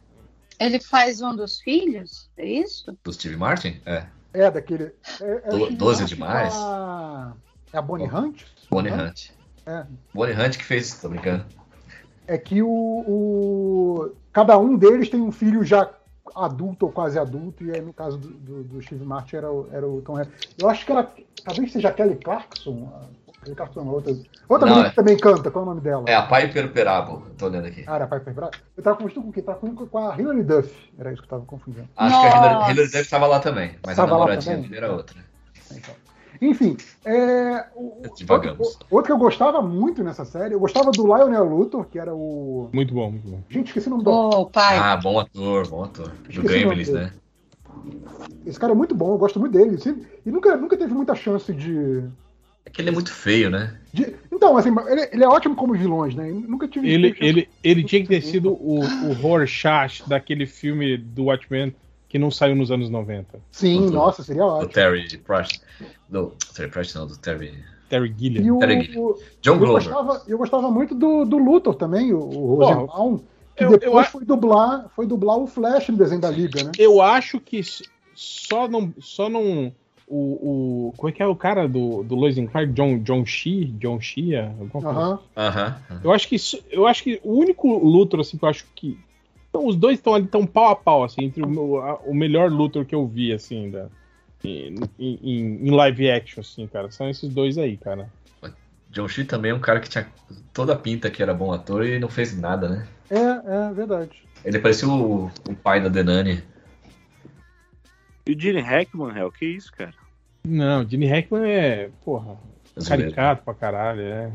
ele 0.60 0.78
faz 0.78 1.20
um 1.20 1.34
dos 1.34 1.60
filhos? 1.60 2.30
É 2.36 2.46
isso? 2.46 2.96
Do 3.02 3.12
Steve 3.12 3.36
Martin? 3.36 3.80
É. 3.84 4.06
É, 4.32 4.50
daquele. 4.50 4.92
É, 5.20 5.42
é 5.44 5.48
Do- 5.50 5.56
o 5.56 5.60
Steve 5.64 5.76
12 5.76 6.00
Martin 6.00 6.14
demais? 6.14 6.54
com 6.54 6.60
A... 6.62 7.32
É 7.72 7.78
a 7.78 7.82
Bonnie 7.82 8.06
Hunt? 8.08 8.42
Bonnie 8.70 8.92
Hunt. 8.92 9.30
É. 9.66 9.84
Bonnie 10.14 10.34
Hunt 10.34 10.56
que 10.58 10.64
fez, 10.64 10.94
tô 11.00 11.08
brincando. 11.08 11.44
É 12.26 12.38
que 12.38 12.62
o, 12.62 12.68
o- 12.70 14.12
Cada 14.32 14.56
um 14.58 14.76
deles 14.76 15.08
tem 15.10 15.20
um 15.20 15.32
filho 15.32 15.64
já 15.64 15.90
adulto 16.34 16.86
ou 16.86 16.92
quase 16.92 17.18
adulto, 17.18 17.64
e 17.64 17.70
aí 17.74 17.80
no 17.82 17.92
caso 17.92 18.16
do, 18.16 18.28
do, 18.30 18.62
do 18.64 18.82
Steve 18.82 19.04
Martin 19.04 19.36
era 19.36 19.50
o, 19.52 19.68
era 19.72 19.86
o 19.86 20.00
Tom 20.02 20.16
Hanks. 20.16 20.32
Eu 20.58 20.70
acho 20.70 20.86
que 20.86 20.92
era. 20.92 21.10
Talvez 21.44 21.72
seja 21.72 21.88
a 21.88 21.92
Kelly 21.92 22.14
Clarkson. 22.16 22.90
Outra 23.46 23.68
outra 24.48 24.68
Não, 24.70 24.84
é- 24.84 24.90
que 24.90 24.96
também 24.96 25.16
canta, 25.18 25.50
qual 25.50 25.64
é 25.64 25.66
o 25.66 25.70
nome 25.70 25.80
dela? 25.80 26.04
É 26.08 26.14
a 26.14 26.22
Piper 26.22 26.72
Perabo, 26.72 27.22
tô 27.36 27.46
olhando 27.46 27.66
aqui. 27.66 27.84
Ah, 27.86 27.96
era 27.96 28.04
a 28.04 28.08
Piper 28.08 28.34
Bra- 28.34 28.50
Eu 28.76 28.82
tava 28.82 28.96
confundindo 28.96 29.22
com 29.22 29.28
o 29.30 29.32
quê? 29.32 29.42
Tava 29.42 29.58
confundindo 29.58 29.86
com 29.88 29.98
a 29.98 30.16
Hilary 30.18 30.42
Duff. 30.42 30.74
Era 30.98 31.12
isso 31.12 31.22
que 31.22 31.26
eu 31.26 31.30
tava 31.30 31.44
confundindo. 31.44 31.88
Acho 31.96 32.20
que 32.20 32.26
a 32.26 32.36
Hilary, 32.36 32.54
Nossa. 32.54 32.70
Hilary 32.70 32.90
Duff 32.90 33.10
tava 33.10 33.26
lá 33.26 33.40
também, 33.40 33.74
mas 33.84 33.96
Tava 33.96 34.08
a 34.08 34.14
namoradinha 34.14 34.56
dele 34.58 34.76
era 34.76 34.92
outra. 34.92 35.18
Então. 35.70 35.94
Enfim, 36.40 36.76
é, 37.04 37.66
o-. 37.74 38.02
Outro, 38.28 38.56
outro 38.90 39.06
que 39.06 39.12
eu 39.12 39.18
gostava 39.18 39.60
muito 39.62 40.02
nessa 40.02 40.24
série, 40.24 40.54
eu 40.54 40.60
gostava 40.60 40.90
do 40.90 41.04
Lionel 41.04 41.44
Luthor, 41.44 41.84
que 41.86 41.98
era 41.98 42.14
o. 42.14 42.68
Muito 42.72 42.94
bom, 42.94 43.10
muito 43.10 43.28
bom. 43.28 43.40
Gente, 43.48 43.68
esqueci 43.68 43.86
o 43.88 43.90
nome 43.90 44.04
do. 44.04 44.10
Ô, 44.10 44.46
pai. 44.46 44.78
Ah, 44.78 44.96
bom 44.96 45.18
ator, 45.20 45.68
bom 45.68 45.84
ator. 45.84 46.08
Do 46.08 46.30
Esqueci 46.30 46.64
o 46.64 46.68
nome 46.68 46.84
Gremlins, 46.84 46.88
né? 46.88 47.12
Esse 48.46 48.58
cara 48.58 48.72
é 48.72 48.76
muito 48.76 48.94
bom, 48.94 49.12
eu 49.12 49.18
gosto 49.18 49.38
muito 49.38 49.52
dele. 49.52 49.78
E 50.26 50.30
nunca, 50.30 50.56
nunca 50.56 50.76
teve 50.76 50.92
muita 50.94 51.14
chance 51.14 51.52
de. 51.52 52.02
É 52.64 52.70
que 52.70 52.80
ele 52.80 52.88
é 52.90 52.92
muito 52.92 53.12
feio, 53.12 53.50
né? 53.50 53.76
de- 53.92 54.14
Então, 54.30 54.56
assim, 54.56 54.70
ele, 54.88 55.08
ele 55.12 55.24
é 55.24 55.28
ótimo 55.28 55.54
como 55.56 55.74
vilões, 55.74 56.14
né? 56.14 56.30
Nunca 56.30 56.66
tive. 56.68 56.88
Ele, 56.88 57.08
chance- 57.10 57.24
ele, 57.24 57.48
ele 57.62 57.84
tinha 57.84 58.02
que 58.02 58.08
ter 58.08 58.22
sido 58.22 58.52
o, 58.52 58.80
o 58.80 59.12
Rorschach 59.14 60.02
daquele 60.08 60.46
filme 60.46 60.96
do 60.96 61.24
Watchmen 61.24 61.74
que 62.08 62.18
não 62.18 62.30
saiu 62.30 62.54
nos 62.54 62.70
anos 62.70 62.88
90. 62.90 63.40
Sim, 63.50 63.86
do- 63.86 63.92
nossa, 63.92 64.22
seria 64.22 64.42
Do 64.42 64.48
ótimo. 64.48 64.72
Terry 64.72 65.18
Pratchett. 65.18 65.62
Do 66.08 66.34
Terry 66.54 66.70
Pratchett, 66.70 66.98
não, 66.98 67.06
do 67.06 67.16
Terry. 67.16 67.54
Terry 67.88 68.14
Gilliam. 68.16 68.42
E 68.44 68.50
o, 68.50 68.58
Peraí, 68.58 68.92
o- 68.96 69.18
John 69.40 69.54
eu, 69.54 69.58
Glover. 69.58 69.82
gostava, 69.84 70.22
eu 70.28 70.38
gostava 70.38 70.70
muito 70.70 70.94
do, 70.94 71.24
do 71.24 71.36
Luthor 71.38 71.74
também, 71.74 72.12
o, 72.14 72.18
o 72.20 72.54
Rosenbaum, 72.56 73.18
que 73.56 73.64
eu- 73.64 73.70
depois 73.78 74.06
eu 74.06 74.12
foi, 74.12 74.24
dublar, 74.24 74.88
foi 74.94 75.06
dublar 75.06 75.36
o 75.38 75.46
Flash 75.46 75.88
no 75.88 75.96
desenho 75.98 76.20
da 76.20 76.30
Liga, 76.30 76.64
né? 76.64 76.70
Eu 76.78 77.02
acho 77.02 77.38
que 77.40 77.60
só 78.14 78.66
não. 78.68 78.92
Só 78.98 79.28
não 79.28 79.72
o, 80.08 80.88
o. 80.88 80.94
Como 80.96 81.08
é 81.08 81.12
que 81.12 81.22
é 81.22 81.26
o 81.26 81.36
cara 81.36 81.66
do, 81.68 82.02
do 82.02 82.14
Lois 82.14 82.36
and 82.38 82.46
Clark? 82.46 82.72
John, 82.72 82.98
John 82.98 83.24
Shee? 83.24 83.66
John 83.78 84.00
Shea? 84.00 84.46
Alguma 84.58 84.82
coisa 84.82 84.88
Aham. 85.00 85.18
Aham. 85.36 85.76
Eu 86.04 86.12
acho 86.12 86.28
que 86.28 86.36
isso- 86.36 86.62
eu 86.70 86.86
acho 86.86 87.02
que 87.02 87.20
o 87.22 87.32
único 87.38 87.68
Luthor 87.78 88.20
assim 88.20 88.36
que 88.36 88.44
eu 88.44 88.48
acho 88.48 88.66
que 88.74 88.98
então, 89.48 89.66
os 89.66 89.76
dois 89.76 89.98
estão 89.98 90.14
ali 90.14 90.26
tão 90.26 90.46
pau 90.46 90.68
a 90.70 90.76
pau 90.76 91.04
assim 91.04 91.24
entre 91.24 91.42
o, 91.42 91.48
meu- 91.48 91.76
a- 91.82 92.00
o 92.06 92.14
melhor 92.14 92.50
Luthor 92.50 92.86
que 92.86 92.94
eu 92.94 93.06
vi 93.06 93.32
assim 93.32 93.70
da 93.70 93.88
em, 94.44 94.74
em- 94.98 95.66
em 95.66 95.70
live 95.70 96.10
action 96.10 96.40
assim, 96.40 96.66
cara, 96.66 96.90
são 96.90 97.08
esses 97.08 97.28
dois 97.28 97.58
aí, 97.58 97.76
cara. 97.76 98.08
John 98.90 99.06
Shee 99.08 99.24
também 99.24 99.50
é 99.50 99.54
um 99.54 99.60
cara 99.60 99.78
que 99.80 99.88
tinha 99.88 100.06
toda 100.52 100.72
a 100.72 100.76
pinta 100.76 101.10
que 101.10 101.22
era 101.22 101.32
bom 101.32 101.52
ator 101.52 101.86
e 101.86 101.98
não 101.98 102.08
fez 102.08 102.36
nada, 102.38 102.68
né? 102.68 102.88
É, 103.10 103.68
é 103.70 103.72
verdade. 103.74 104.10
Ele 104.44 104.58
parecia 104.58 104.88
o, 104.88 105.26
o 105.48 105.54
pai 105.62 105.80
da 105.80 105.88
Denani. 105.88 106.42
E 108.26 108.32
o 108.32 108.40
Gene 108.40 108.60
Hackman, 108.60 109.16
Hell, 109.16 109.32
que 109.32 109.46
isso, 109.46 109.72
cara? 109.72 109.94
Não, 110.46 110.88
Gene 110.88 111.06
Hackman 111.06 111.48
é, 111.50 111.90
porra, 112.04 112.36
Zoeira. 112.80 113.02
caricato 113.04 113.44
pra 113.44 113.54
caralho, 113.54 114.00
é. 114.02 114.32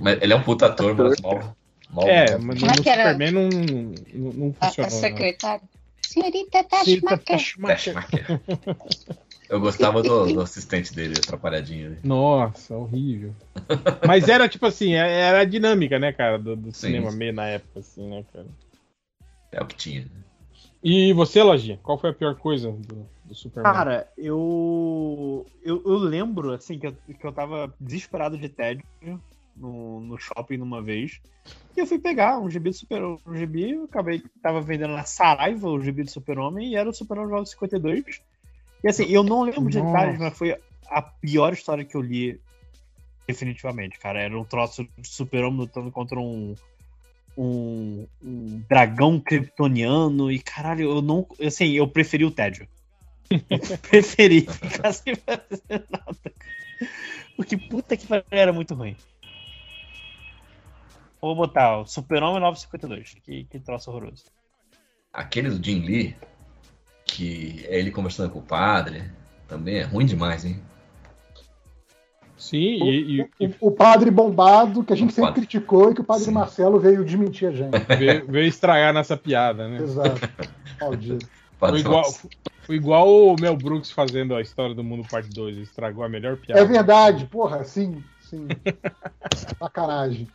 Mas 0.00 0.20
ele 0.22 0.32
é 0.32 0.36
um 0.36 0.42
puta 0.42 0.66
ator, 0.66 0.94
mas 0.94 1.20
mal. 1.20 1.56
mal 1.90 2.08
É, 2.08 2.36
mas 2.36 2.60
no, 2.60 2.66
é 2.68 2.70
era? 2.70 3.12
Superman 3.12 3.30
não, 3.32 3.48
não, 3.48 4.32
não 4.32 4.56
A, 4.60 4.66
funcionou. 4.66 4.88
a 4.88 4.90
não. 4.90 5.00
secretária. 5.00 5.62
Senhorita 6.06 6.66
Sim, 6.84 7.00
tá- 7.00 7.16
Tashmaker. 7.18 8.40
Eu 9.48 9.60
gostava 9.60 10.02
do, 10.02 10.32
do 10.32 10.40
assistente 10.40 10.94
dele, 10.94 11.14
atrapalhadinho. 11.18 11.90
né? 11.90 11.98
Nossa, 12.04 12.74
horrível. 12.76 13.34
Mas 14.06 14.28
era 14.28 14.48
tipo 14.48 14.66
assim, 14.66 14.94
é- 14.94 15.20
era 15.20 15.40
a 15.40 15.44
dinâmica, 15.44 15.98
né, 15.98 16.12
cara, 16.12 16.38
do, 16.38 16.56
do 16.56 16.72
cinema 16.72 17.10
meio 17.12 17.32
na 17.32 17.46
época, 17.46 17.80
assim, 17.80 18.08
né, 18.08 18.24
cara. 18.32 18.46
É 19.52 19.62
o 19.62 19.66
que 19.66 19.76
tinha. 19.76 20.06
E 20.84 21.14
você, 21.14 21.42
Lojinha, 21.42 21.80
qual 21.82 21.96
foi 21.96 22.10
a 22.10 22.12
pior 22.12 22.34
coisa 22.34 22.70
do, 22.70 23.08
do 23.24 23.34
Superman? 23.34 23.72
Cara, 23.72 24.12
eu, 24.18 25.46
eu. 25.62 25.82
Eu 25.82 25.96
lembro, 25.96 26.52
assim, 26.52 26.78
que 26.78 26.86
eu, 26.86 26.92
que 26.92 27.26
eu 27.26 27.32
tava 27.32 27.74
desesperado 27.80 28.36
de 28.36 28.50
tédio 28.50 28.84
no, 29.56 30.00
no 30.00 30.18
shopping 30.18 30.58
numa 30.58 30.82
vez. 30.82 31.22
E 31.74 31.80
eu 31.80 31.86
fui 31.86 31.98
pegar 31.98 32.38
um 32.38 32.50
gibi 32.50 32.68
do 32.68 32.76
Super 32.76 33.02
um 33.02 33.34
gibi, 33.34 33.70
eu 33.70 33.84
acabei 33.84 34.22
tava 34.42 34.60
vendendo 34.60 34.92
na 34.92 35.04
Saraiva 35.04 35.70
o 35.70 35.80
gibi 35.80 36.02
do 36.02 36.10
Super-Homem 36.10 36.72
e 36.72 36.76
era 36.76 36.90
o 36.90 36.92
Super-Homem 36.92 37.30
952. 37.30 38.20
E 38.82 38.88
assim, 38.88 39.04
eu 39.04 39.22
não 39.22 39.42
lembro 39.42 39.70
de 39.70 39.80
detalhes, 39.80 40.18
mas 40.18 40.36
foi 40.36 40.54
a 40.86 41.00
pior 41.00 41.54
história 41.54 41.84
que 41.84 41.96
eu 41.96 42.02
li 42.02 42.38
definitivamente, 43.26 43.98
cara. 43.98 44.20
Era 44.20 44.38
um 44.38 44.44
troço 44.44 44.86
de 44.98 45.08
Super-Homem 45.08 45.60
lutando 45.60 45.90
contra 45.90 46.18
um, 46.20 46.54
um, 47.36 48.06
um 48.22 48.62
dragão 48.68 49.20
kryptoniano 49.20 50.30
e 50.30 50.38
caralho, 50.38 50.90
eu 50.90 51.02
não, 51.02 51.26
assim, 51.40 51.72
eu 51.72 51.88
preferi 51.88 52.24
o 52.24 52.30
tédio. 52.30 52.68
Eu 53.30 53.78
preferi 53.78 54.42
ficar 54.42 54.92
sem 54.92 55.14
fazer 55.14 55.86
nada. 55.90 56.32
Porque 57.36 57.56
puta 57.56 57.96
que 57.96 58.06
pariu, 58.06 58.24
era 58.30 58.52
muito 58.52 58.74
ruim. 58.74 58.96
Vou 61.20 61.34
botar 61.34 61.78
o 61.78 61.86
Super-Homem 61.86 62.40
952. 62.40 63.16
Que, 63.24 63.44
que 63.44 63.58
troço 63.58 63.90
horroroso. 63.90 64.24
Aquele 65.12 65.48
do 65.48 65.64
Jim 65.64 65.80
Lee, 65.80 66.16
que 67.04 67.64
é 67.66 67.78
ele 67.78 67.90
conversando 67.90 68.30
com 68.30 68.40
o 68.40 68.42
padre, 68.42 69.10
também 69.48 69.76
é 69.76 69.82
ruim 69.82 70.04
demais, 70.04 70.44
hein? 70.44 70.60
Sim, 72.36 72.58
e, 72.58 73.20
e- 73.20 73.28
e 73.40 73.46
O, 73.60 73.68
o 73.68 73.70
padre 73.70 74.10
bombado, 74.10 74.82
que 74.82 74.92
a 74.92 74.96
gente 74.96 75.10
O 75.10 75.12
sempre 75.12 75.30
padre. 75.32 75.46
criticou 75.46 75.90
e 75.90 75.94
que 75.94 76.00
o 76.00 76.04
padre 76.04 76.24
Sim. 76.24 76.32
Marcelo 76.32 76.80
veio 76.80 77.04
desmentir 77.04 77.48
a 77.48 77.52
gente. 77.52 77.70
veio, 77.96 78.26
veio 78.26 78.46
estragar 78.48 78.92
nessa 78.92 79.16
piada, 79.16 79.68
né? 79.68 79.78
Exato. 79.80 80.20
Maldito. 80.80 81.26
Foi 81.56 81.78
igual, 81.78 82.02
Nossa. 82.02 82.28
foi 82.66 82.76
igual 82.76 83.08
o 83.08 83.36
Mel 83.40 83.56
Brooks 83.56 83.90
fazendo 83.90 84.34
a 84.34 84.42
história 84.42 84.74
do 84.74 84.84
mundo 84.84 85.06
parte 85.08 85.30
2, 85.30 85.56
estragou 85.56 86.04
a 86.04 86.08
melhor 86.10 86.36
piada. 86.36 86.60
É 86.60 86.64
verdade, 86.64 87.24
porra, 87.26 87.64
sim, 87.64 88.02
sim. 88.20 88.48
Sacanagem. 89.58 90.28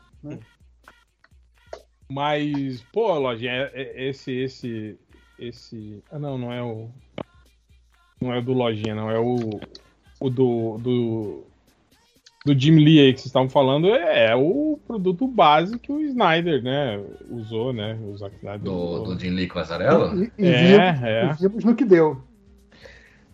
Mas, 2.12 2.82
pô, 2.92 3.14
Lojinha, 3.20 3.52
é- 3.52 3.72
é- 3.76 4.10
esse, 4.10 4.32
esse, 4.32 4.98
esse... 5.38 6.04
Ah, 6.12 6.18
não, 6.18 6.38
não 6.38 6.52
é 6.52 6.64
o... 6.64 6.90
Não 8.20 8.34
é 8.34 8.40
o 8.40 8.44
do 8.44 8.54
Lojinha, 8.54 8.96
não, 8.96 9.12
é 9.12 9.20
o, 9.20 9.60
o 10.20 10.30
do, 10.30 10.78
do, 10.80 11.44
do 12.46 12.58
Jim 12.58 12.76
Lee 12.76 13.00
aí 13.00 13.14
que 13.14 13.20
vocês 13.20 13.28
estavam 13.28 13.50
falando, 13.50 13.94
é, 13.94 14.28
é 14.28 14.36
o 14.36 14.80
produto 14.88 15.28
base 15.28 15.78
que 15.78 15.92
o 15.92 16.00
Snyder, 16.02 16.64
né, 16.64 17.00
usou, 17.30 17.74
né, 17.74 17.98
o 18.02 18.16
Zack 18.18 18.36
Snyder 18.38 18.62
Do, 18.62 18.74
usou. 18.74 19.06
do 19.16 19.20
Jim 19.20 19.32
Lee 19.32 19.48
com 19.48 19.60
Azarello? 19.60 20.24
E, 20.24 20.32
e 20.38 20.48
É, 20.48 20.92
vimos, 20.94 21.04
é. 21.04 21.26
e 21.32 21.48
vimos 21.48 21.64
no 21.66 21.76
que 21.76 21.84
deu. 21.86 22.22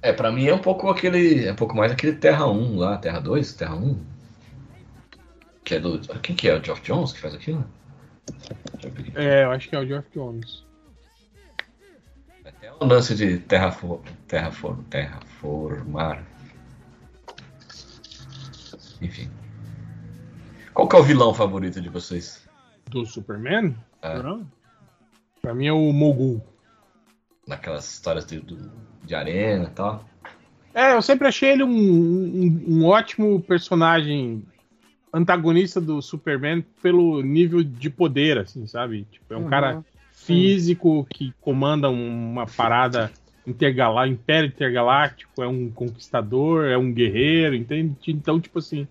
É, 0.01 0.11
pra 0.13 0.31
mim 0.31 0.45
é 0.47 0.53
um 0.53 0.59
pouco 0.59 0.87
aquele. 0.89 1.45
É 1.45 1.51
um 1.51 1.55
pouco 1.55 1.75
mais 1.75 1.91
aquele 1.91 2.13
Terra 2.13 2.47
1 2.47 2.77
lá, 2.77 2.95
Terra 2.97 3.19
2, 3.19 3.53
Terra 3.53 3.75
1. 3.75 3.97
Que 5.63 5.75
é 5.75 5.79
do. 5.79 5.97
Quem 6.19 6.35
que 6.35 6.47
é? 6.47 6.55
O 6.55 6.63
Geoff 6.63 6.81
Jones 6.83 7.11
que 7.11 7.19
faz 7.19 7.33
aquilo? 7.33 7.65
É, 9.15 9.45
eu 9.45 9.51
acho 9.51 9.67
que 9.67 9.75
é 9.75 9.79
o 9.79 9.85
Geoff 9.87 10.07
Jones. 10.13 10.63
Até 12.45 12.71
o 12.71 12.85
lance 12.85 13.15
de 13.15 13.39
terrafor, 13.39 13.99
terrafor, 14.27 14.77
terraformar. 14.91 16.23
Enfim. 19.05 19.29
Qual 20.73 20.87
que 20.87 20.95
é 20.95 20.99
o 20.99 21.03
vilão 21.03 21.33
favorito 21.33 21.79
de 21.79 21.89
vocês? 21.89 22.47
Do 22.89 23.05
Superman? 23.05 23.75
É, 24.01 24.19
Pra 25.41 25.53
mim 25.53 25.67
é 25.67 25.71
o 25.73 25.93
Mogul. 25.93 26.41
naquelas 27.47 27.87
histórias 27.93 28.25
de, 28.25 28.39
do- 28.39 28.71
de 29.03 29.13
arena 29.13 29.65
e 29.65 29.69
tal. 29.69 30.03
É, 30.73 30.93
eu 30.95 31.01
sempre 31.03 31.27
achei 31.27 31.51
ele 31.51 31.63
um, 31.63 31.69
um, 31.69 32.63
um 32.67 32.85
ótimo 32.85 33.39
personagem 33.39 34.43
antagonista 35.13 35.79
do 35.79 36.01
Superman 36.01 36.65
pelo 36.81 37.21
nível 37.21 37.63
de 37.63 37.89
poder, 37.91 38.39
assim, 38.39 38.65
sabe? 38.65 39.05
Tipo, 39.11 39.35
é 39.35 39.37
um 39.37 39.43
Uhum. 39.43 39.49
cara 39.49 39.85
físico 40.11 41.05
que 41.09 41.31
comanda 41.39 41.89
uma 41.89 42.47
parada 42.47 43.11
intergalá 43.47 44.07
Império 44.07 44.47
Intergaláctico, 44.47 45.41
é 45.43 45.47
um 45.47 45.69
conquistador, 45.69 46.65
é 46.65 46.77
um 46.77 46.91
guerreiro, 46.91 47.55
entende? 47.55 47.95
Então, 48.07 48.39
tipo 48.39 48.59
assim, 48.59 48.87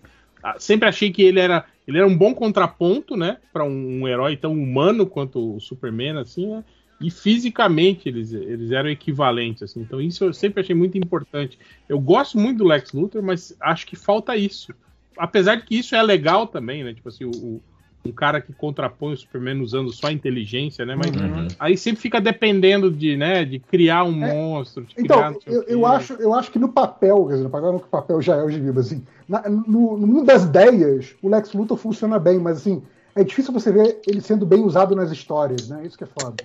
sempre 0.57 0.87
achei 0.87 1.11
que 1.11 1.21
ele 1.23 1.39
era, 1.39 1.65
ele 1.87 1.97
era 1.97 2.07
um 2.07 2.17
bom 2.17 2.33
contraponto, 2.33 3.15
né, 3.17 3.37
para 3.51 3.63
um, 3.65 4.01
um 4.01 4.07
herói 4.07 4.37
tão 4.37 4.53
humano 4.53 5.05
quanto 5.05 5.55
o 5.55 5.59
Superman, 5.59 6.17
assim, 6.19 6.47
né? 6.47 6.63
E 7.01 7.11
fisicamente 7.11 8.07
eles, 8.07 8.31
eles 8.31 8.71
eram 8.71 8.89
equivalentes, 8.89 9.63
assim. 9.63 9.81
Então 9.81 9.99
isso 9.99 10.23
eu 10.23 10.33
sempre 10.33 10.61
achei 10.61 10.73
muito 10.73 10.97
importante. 10.97 11.59
Eu 11.89 11.99
gosto 11.99 12.37
muito 12.39 12.59
do 12.59 12.63
Lex 12.63 12.93
Luthor, 12.93 13.21
mas 13.21 13.53
acho 13.59 13.85
que 13.85 13.97
falta 13.97 14.37
isso. 14.37 14.73
Apesar 15.17 15.55
de 15.55 15.63
que 15.65 15.75
isso 15.75 15.93
é 15.93 16.01
legal 16.01 16.47
também, 16.47 16.85
né? 16.85 16.93
Tipo 16.93 17.09
assim, 17.09 17.25
o- 17.25 17.61
um 18.05 18.11
cara 18.11 18.39
que 18.39 18.53
contrapõe 18.53 19.13
o 19.13 19.17
Superman 19.17 19.61
usando 19.61 19.91
só 19.91 20.07
a 20.07 20.11
inteligência, 20.13 20.85
né? 20.85 20.95
Mas 20.95 21.15
Uhum. 21.15 21.49
aí 21.57 21.75
sempre 21.77 22.01
fica 22.01 22.21
dependendo 22.21 22.91
de, 22.91 23.17
né, 23.17 23.43
de 23.43 23.59
criar 23.59 24.03
um 24.03 24.23
É. 24.23 24.33
monstro. 24.33 24.85
De 24.85 24.95
Então, 24.97 25.17
criar 25.33 25.35
eu, 25.47 25.63
eu, 25.63 25.85
acho, 25.85 26.13
eu 26.13 26.33
acho 26.33 26.51
que 26.51 26.59
no 26.59 26.69
papel, 26.69 27.25
quer 27.25 27.31
dizer, 27.33 27.43
no 27.43 27.49
papel 27.49 27.71
não 27.73 27.79
que 27.79 27.87
o 27.87 27.89
papel 27.89 28.21
já 28.21 28.35
é 28.35 28.43
hoje 28.43 28.59
vivo, 28.59 28.79
assim, 28.79 29.03
na- 29.27 29.49
no, 29.49 29.97
no 29.97 30.07
mundo 30.07 30.25
das 30.25 30.43
ideias, 30.43 31.15
o 31.21 31.29
Lex 31.29 31.53
Luthor 31.53 31.77
funciona 31.77 32.19
bem, 32.19 32.39
mas 32.39 32.57
assim, 32.57 32.83
é 33.15 33.23
difícil 33.23 33.51
você 33.51 33.71
ver 33.71 34.01
ele 34.05 34.21
sendo 34.21 34.45
bem 34.45 34.61
usado 34.63 34.95
nas 34.95 35.11
histórias, 35.11 35.67
né? 35.69 35.83
Isso 35.85 35.97
que 35.97 36.03
é 36.03 36.07
foda. 36.07 36.37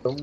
Então, 0.00 0.14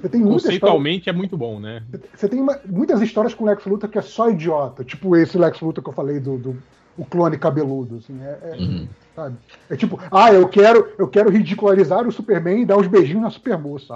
você 0.00 0.08
tem 0.08 0.20
muitas 0.20 0.44
histórias, 0.44 0.44
Conceitualmente 0.44 1.08
é 1.08 1.12
muito 1.12 1.36
bom, 1.36 1.60
né? 1.60 1.82
você 2.14 2.28
tem 2.28 2.40
uma- 2.40 2.58
muitas 2.66 3.00
histórias 3.02 3.34
com 3.34 3.44
o 3.44 3.46
Lex 3.46 3.64
Luthor 3.66 3.88
que 3.90 3.98
é 3.98 4.02
só 4.02 4.30
idiota, 4.30 4.82
tipo 4.82 5.14
esse 5.16 5.36
Lex 5.38 5.60
Luthor 5.60 5.84
que 5.84 5.90
eu 5.90 5.94
falei 5.94 6.18
do, 6.18 6.38
do 6.38 6.56
o 7.00 7.04
clone 7.04 7.38
cabeludo. 7.38 7.96
Assim, 7.96 8.18
é, 8.22 8.38
é- 8.52 8.56
Uhum. 8.60 8.86
sabe? 9.16 9.36
É 9.70 9.76
tipo, 9.76 9.98
ah, 10.12 10.32
eu 10.32 10.46
quero, 10.48 10.88
eu 10.98 11.08
quero 11.08 11.30
ridicularizar 11.30 12.06
o 12.06 12.12
Superman 12.12 12.62
e 12.62 12.66
dar 12.66 12.76
uns 12.76 12.86
beijinhos 12.86 13.22
na 13.22 13.30
Supermoça. 13.30 13.94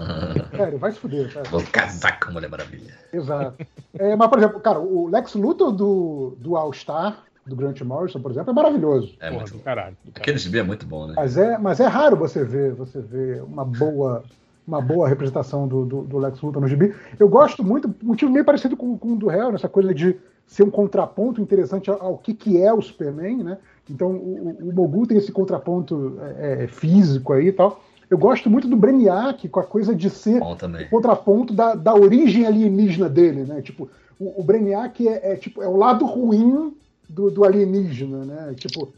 Sério, 0.56 0.78
vai 0.78 0.92
se 0.92 0.98
fuder, 0.98 1.32
cara. 1.32 1.48
Vou 1.50 1.62
casar 1.70 2.18
com 2.18 2.30
a 2.30 2.32
Mulher 2.32 2.48
Maravilha. 2.48 2.92
Exato. 3.12 3.66
É, 3.98 4.16
mas, 4.16 4.28
por 4.28 4.38
exemplo, 4.38 4.60
cara, 4.60 4.78
o 4.80 5.08
Lex 5.08 5.34
Luthor 5.34 5.72
do, 5.72 6.36
do 6.38 6.56
All-Star, 6.56 7.24
do 7.46 7.54
Grant 7.54 7.80
Morrison, 7.82 8.20
por 8.20 8.30
exemplo, 8.30 8.50
é 8.50 8.54
maravilhoso. 8.54 9.14
É 9.20 9.28
Porra, 9.28 9.40
muito 9.42 9.52
do 9.52 9.62
caralho. 9.62 9.96
do 10.04 10.10
Aquele 10.16 10.38
gibi 10.38 10.58
é 10.58 10.62
muito 10.62 10.84
bom, 10.86 11.06
né? 11.06 11.12
Mas 11.16 11.36
é, 11.36 11.58
mas 11.58 11.78
é 11.80 11.86
raro 11.86 12.16
você 12.16 12.42
ver, 12.44 12.72
você 12.72 13.00
ver 13.00 13.42
uma 13.42 13.64
boa, 13.64 14.24
uma 14.66 14.80
boa 14.80 15.08
representação 15.08 15.68
do, 15.68 15.84
do, 15.84 16.02
do 16.02 16.18
Lex 16.18 16.40
Luthor 16.40 16.60
no 16.60 16.66
gibi. 16.68 16.94
Eu 17.18 17.28
gosto 17.28 17.62
muito, 17.62 17.86
um 18.02 18.06
motivo 18.08 18.32
meio 18.32 18.44
parecido 18.44 18.76
com, 18.76 18.98
com 18.98 19.12
o 19.12 19.16
do 19.16 19.30
Hell, 19.30 19.52
nessa 19.52 19.68
coisa 19.68 19.94
de 19.94 20.16
ser 20.46 20.62
um 20.62 20.70
contraponto 20.70 21.40
interessante 21.40 21.90
ao, 21.90 22.00
ao 22.00 22.18
que, 22.18 22.32
que 22.32 22.60
é 22.62 22.72
o 22.72 22.80
Superman, 22.80 23.42
né? 23.42 23.58
Então 23.90 24.10
o, 24.12 24.56
o- 25.00 25.06
tem 25.06 25.16
esse 25.18 25.32
contraponto 25.32 26.18
é, 26.38 26.64
é, 26.64 26.66
físico 26.68 27.32
aí 27.32 27.48
e 27.48 27.52
tal. 27.52 27.80
Eu 28.08 28.16
gosto 28.16 28.48
muito 28.48 28.68
do 28.68 28.76
Brainiac 28.76 29.48
com 29.48 29.58
a 29.58 29.64
coisa 29.64 29.94
de 29.94 30.08
ser 30.08 30.40
o 30.86 30.90
contraponto 30.90 31.52
da, 31.52 31.74
da 31.74 31.92
origem 31.94 32.46
alienígena 32.46 33.08
dele, 33.08 33.42
né? 33.42 33.60
Tipo, 33.60 33.88
o, 34.18 34.40
o 34.40 34.44
Brainiac 34.44 35.06
é, 35.06 35.32
é, 35.32 35.36
tipo, 35.36 35.60
é 35.62 35.68
o 35.68 35.76
lado 35.76 36.04
ruim 36.06 36.76
do, 37.08 37.30
do 37.30 37.44
alienígena, 37.44 38.24
né? 38.24 38.54
Tipo, 38.54 38.92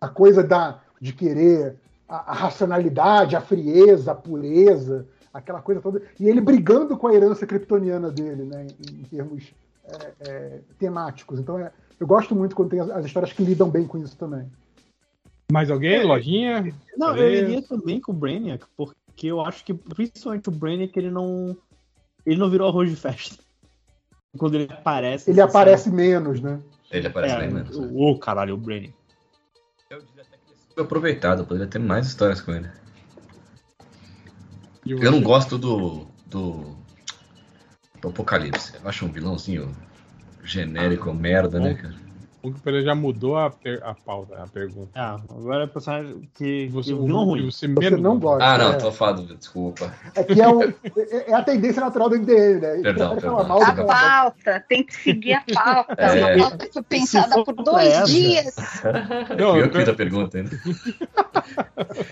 a 0.00 0.08
coisa 0.08 0.42
da, 0.42 0.80
de 1.00 1.12
querer 1.12 1.76
a, 2.08 2.32
a 2.32 2.34
racionalidade, 2.34 3.36
a 3.36 3.40
frieza, 3.40 4.10
a 4.10 4.14
pureza, 4.16 5.06
aquela 5.32 5.60
coisa 5.62 5.80
toda. 5.80 6.02
E 6.18 6.28
ele 6.28 6.40
brigando 6.40 6.96
com 6.96 7.06
a 7.06 7.14
herança 7.14 7.46
kryptoniana 7.46 8.10
dele, 8.10 8.42
né? 8.42 8.66
Em, 8.80 9.00
em 9.00 9.04
termos 9.04 9.54
é, 9.86 10.14
é, 10.28 10.60
temáticos. 10.78 11.38
Então, 11.38 11.58
é, 11.58 11.72
eu 11.98 12.06
gosto 12.06 12.34
muito 12.34 12.56
quando 12.56 12.70
tem 12.70 12.80
as, 12.80 12.90
as 12.90 13.04
histórias 13.06 13.32
que 13.32 13.42
lidam 13.44 13.70
bem 13.70 13.86
com 13.86 13.98
isso 13.98 14.16
também. 14.16 14.50
Mais 15.52 15.70
alguém? 15.70 16.02
Lojinha? 16.04 16.74
Não, 16.96 17.16
eu 17.16 17.30
iria 17.30 17.62
também 17.62 18.00
com 18.00 18.12
o 18.12 18.14
Brainiac, 18.14 18.64
porque 18.76 19.26
eu 19.26 19.40
acho 19.40 19.64
que 19.64 19.74
principalmente 19.74 20.48
o 20.48 20.52
Brainiac 20.52 20.98
ele 20.98 21.10
não. 21.10 21.56
Ele 22.24 22.38
não 22.38 22.48
virou 22.50 22.68
arroz 22.68 22.88
de 22.90 22.96
festa. 22.96 23.42
Quando 24.38 24.54
ele 24.54 24.72
aparece. 24.72 25.30
Ele 25.30 25.40
assim, 25.40 25.50
aparece 25.50 25.90
menos, 25.90 26.40
né? 26.40 26.60
Ele 26.90 27.02
sabe? 27.02 27.06
aparece 27.08 27.34
É, 27.34 27.38
bem 27.38 27.50
menos. 27.50 27.78
né? 27.78 27.90
Ô, 27.94 28.18
caralho, 28.18 28.54
o 28.54 28.58
Brainiac. 28.58 28.94
Eu 29.90 30.00
diria 30.02 30.22
até 30.22 30.36
que 30.38 30.50
ele 30.50 30.58
foi 30.74 30.82
aproveitado, 30.82 31.44
poderia 31.46 31.68
ter 31.68 31.78
mais 31.78 32.06
histórias 32.06 32.40
com 32.40 32.52
ele. 32.52 32.68
E 34.86 34.92
Eu 34.92 35.10
não 35.12 35.22
gosto 35.22 35.58
do. 35.58 36.06
do. 36.26 36.76
Do 38.04 38.10
Apocalipse. 38.10 38.74
Eu 38.80 38.88
acho 38.88 39.06
um 39.06 39.08
vilãozinho 39.10 39.74
genérico, 40.44 41.12
merda, 41.12 41.58
né, 41.58 41.74
cara? 41.74 42.03
O 42.44 42.52
Pereira 42.52 42.84
já 42.84 42.94
mudou 42.94 43.38
a, 43.38 43.48
per- 43.48 43.80
a 43.82 43.94
pauta, 43.94 44.36
a 44.42 44.46
pergunta. 44.46 44.90
Ah, 44.94 45.18
agora 45.30 45.62
é 45.62 45.64
o 45.64 45.68
personagem 45.68 46.28
que. 46.34 46.68
Você, 46.68 46.92
que 46.92 46.98
vilão 47.00 47.24
ruim. 47.24 47.50
Você, 47.50 47.66
Você 47.66 47.80
menos 47.80 48.00
não 48.00 48.18
gosta. 48.18 48.44
Ah, 48.44 48.58
não, 48.58 48.72
é. 48.72 48.76
tô 48.76 48.92
falando, 48.92 49.34
desculpa. 49.34 49.92
É 50.14 50.22
que 50.22 50.40
é, 50.40 50.46
o- 50.48 50.62
é- 50.62 51.30
é 51.30 51.34
a 51.34 51.42
tendência 51.42 51.80
natural 51.82 52.10
do 52.10 52.16
MDM, 52.16 52.60
né? 52.60 52.80
Perdão, 52.82 53.10
perdão. 53.14 53.36
falar 53.36 53.48
mal 53.48 53.62
A 53.62 53.72
pauta, 53.84 54.64
tem 54.68 54.84
que 54.84 54.94
seguir 54.94 55.32
a 55.32 55.42
pauta. 55.54 55.94
É. 56.02 56.36
Uma 56.36 56.48
pauta 56.50 56.66
que 56.66 56.72
foi 56.74 56.82
pensada 56.82 57.42
por 57.44 57.54
dois 57.54 57.86
essa. 57.88 58.04
dias. 58.04 58.54
Não, 59.38 59.56
eu 59.58 59.72
fiz 59.72 59.88
a 59.88 59.94
pergunta 59.94 60.36
ainda. 60.38 60.50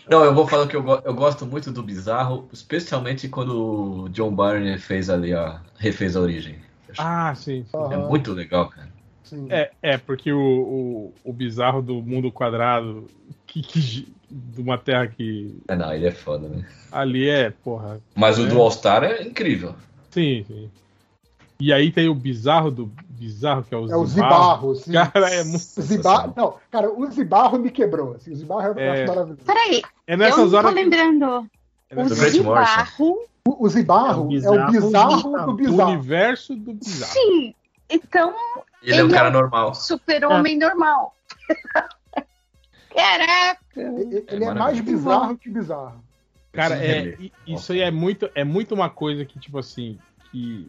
Não, 0.09 0.24
eu 0.24 0.34
vou 0.34 0.46
falar 0.46 0.66
que 0.66 0.76
eu, 0.76 0.82
go- 0.82 1.00
eu 1.04 1.14
gosto 1.14 1.46
muito 1.46 1.70
do 1.70 1.82
bizarro, 1.82 2.48
especialmente 2.52 3.28
quando 3.28 4.04
o 4.04 4.09
John 4.09 4.30
Barney 4.34 4.78
fez 4.78 5.09
ali, 5.10 5.34
ó, 5.34 5.56
refez 5.78 6.16
a 6.16 6.20
origem. 6.20 6.56
Ah, 6.98 7.34
sim. 7.34 7.64
É 7.72 7.76
Aham, 7.76 8.09
muito 8.09 8.32
legal, 8.32 8.68
cara. 8.68 8.91
Sim. 9.36 9.46
É, 9.50 9.70
é 9.82 9.98
porque 9.98 10.32
o, 10.32 10.40
o, 10.40 11.14
o 11.24 11.32
bizarro 11.32 11.80
do 11.82 11.94
mundo 12.02 12.30
quadrado, 12.30 13.06
que, 13.46 13.62
que 13.62 14.12
de 14.30 14.60
uma 14.60 14.78
terra 14.78 15.06
que 15.06 15.56
É, 15.68 15.76
não, 15.76 15.92
ele 15.92 16.06
é 16.06 16.10
foda, 16.12 16.48
né? 16.48 16.64
ali 16.90 17.28
é, 17.28 17.50
porra. 17.50 18.00
Mas 18.14 18.38
o 18.38 18.44
É. 18.44 18.48
do 18.48 18.60
All 18.60 18.70
Star 18.70 19.04
é 19.04 19.22
incrível. 19.22 19.74
Sim, 20.10 20.44
sim. 20.46 20.70
E 21.60 21.72
aí 21.72 21.92
tem 21.92 22.09
o 22.09 22.14
bizarro 22.14 22.70
do 22.70 22.90
bizarro, 23.09 23.62
que 23.62 23.72
é 23.74 23.78
o 23.78 23.88
É 23.90 23.96
o 23.96 24.04
Zibarro. 24.04 24.04
Zibarro. 24.04 24.70
Assim. 24.72 24.92
Cara, 25.12 25.30
é 25.30 25.44
muito. 25.44 25.62
O 25.76 25.82
Zibarro, 25.82 26.34
não, 26.36 26.54
cara, 26.70 26.90
o 26.92 27.06
Zibarro 27.10 27.59
me 27.59 27.70
quebrou. 27.70 28.14
Assim, 28.14 28.32
o 28.32 28.36
Zibarro 28.36 28.78
é, 28.78 29.00
É. 29.02 29.06
maravilhoso. 29.06 29.42
Peraí, 29.46 29.82
É 30.06 30.14
eu 30.14 30.18
nessas 30.18 30.38
não 30.38 30.50
tô 30.50 30.56
horas. 30.56 30.74
que- 30.74 30.80
lembrando. 30.82 31.24
é 31.88 31.94
O 31.94 31.96
nessas 31.96 32.18
Do. 32.18 32.28
Zibarro, 32.30 33.18
O, 33.46 33.64
o 33.64 33.68
Zibarro 33.68 34.09
É 34.09 34.14
é 34.14 34.18
o 34.18 34.24
o 34.24 34.28
bizarro 34.28 34.72
bizarro 34.72 35.22
do 35.22 35.30
do 35.38 35.46
do 35.46 35.52
bizarro. 35.54 35.90
universo 35.92 36.56
do 36.56 36.72
bizarro. 36.74 37.12
sim. 37.12 37.54
Então, 37.88 38.34
Ele 38.82 39.00
é 39.00 39.02
um 39.04 39.06
Ele 39.06 39.14
cara 39.14 39.28
é- 39.28 39.32
normal. 39.32 39.74
super-homem 39.74 40.59
normal. 40.59 41.16
Caraca. 42.94 43.59
Ele, 43.76 44.24
ele 44.28 44.44
é, 44.44 44.48
É 44.48 44.54
mais 44.54 44.80
bizarro 44.80 45.36
que 45.38 45.48
bizarro. 45.48 46.02
Cara, 46.52 46.76
é, 46.76 47.16
isso 47.46 47.72
aí 47.72 47.80
é 47.80 47.90
muito, 47.90 48.28
é 48.34 48.44
muito 48.44 48.74
uma 48.74 48.90
coisa 48.90 49.24
que, 49.24 49.38
tipo 49.38 49.59
assim, 49.59 49.98
que 50.30 50.68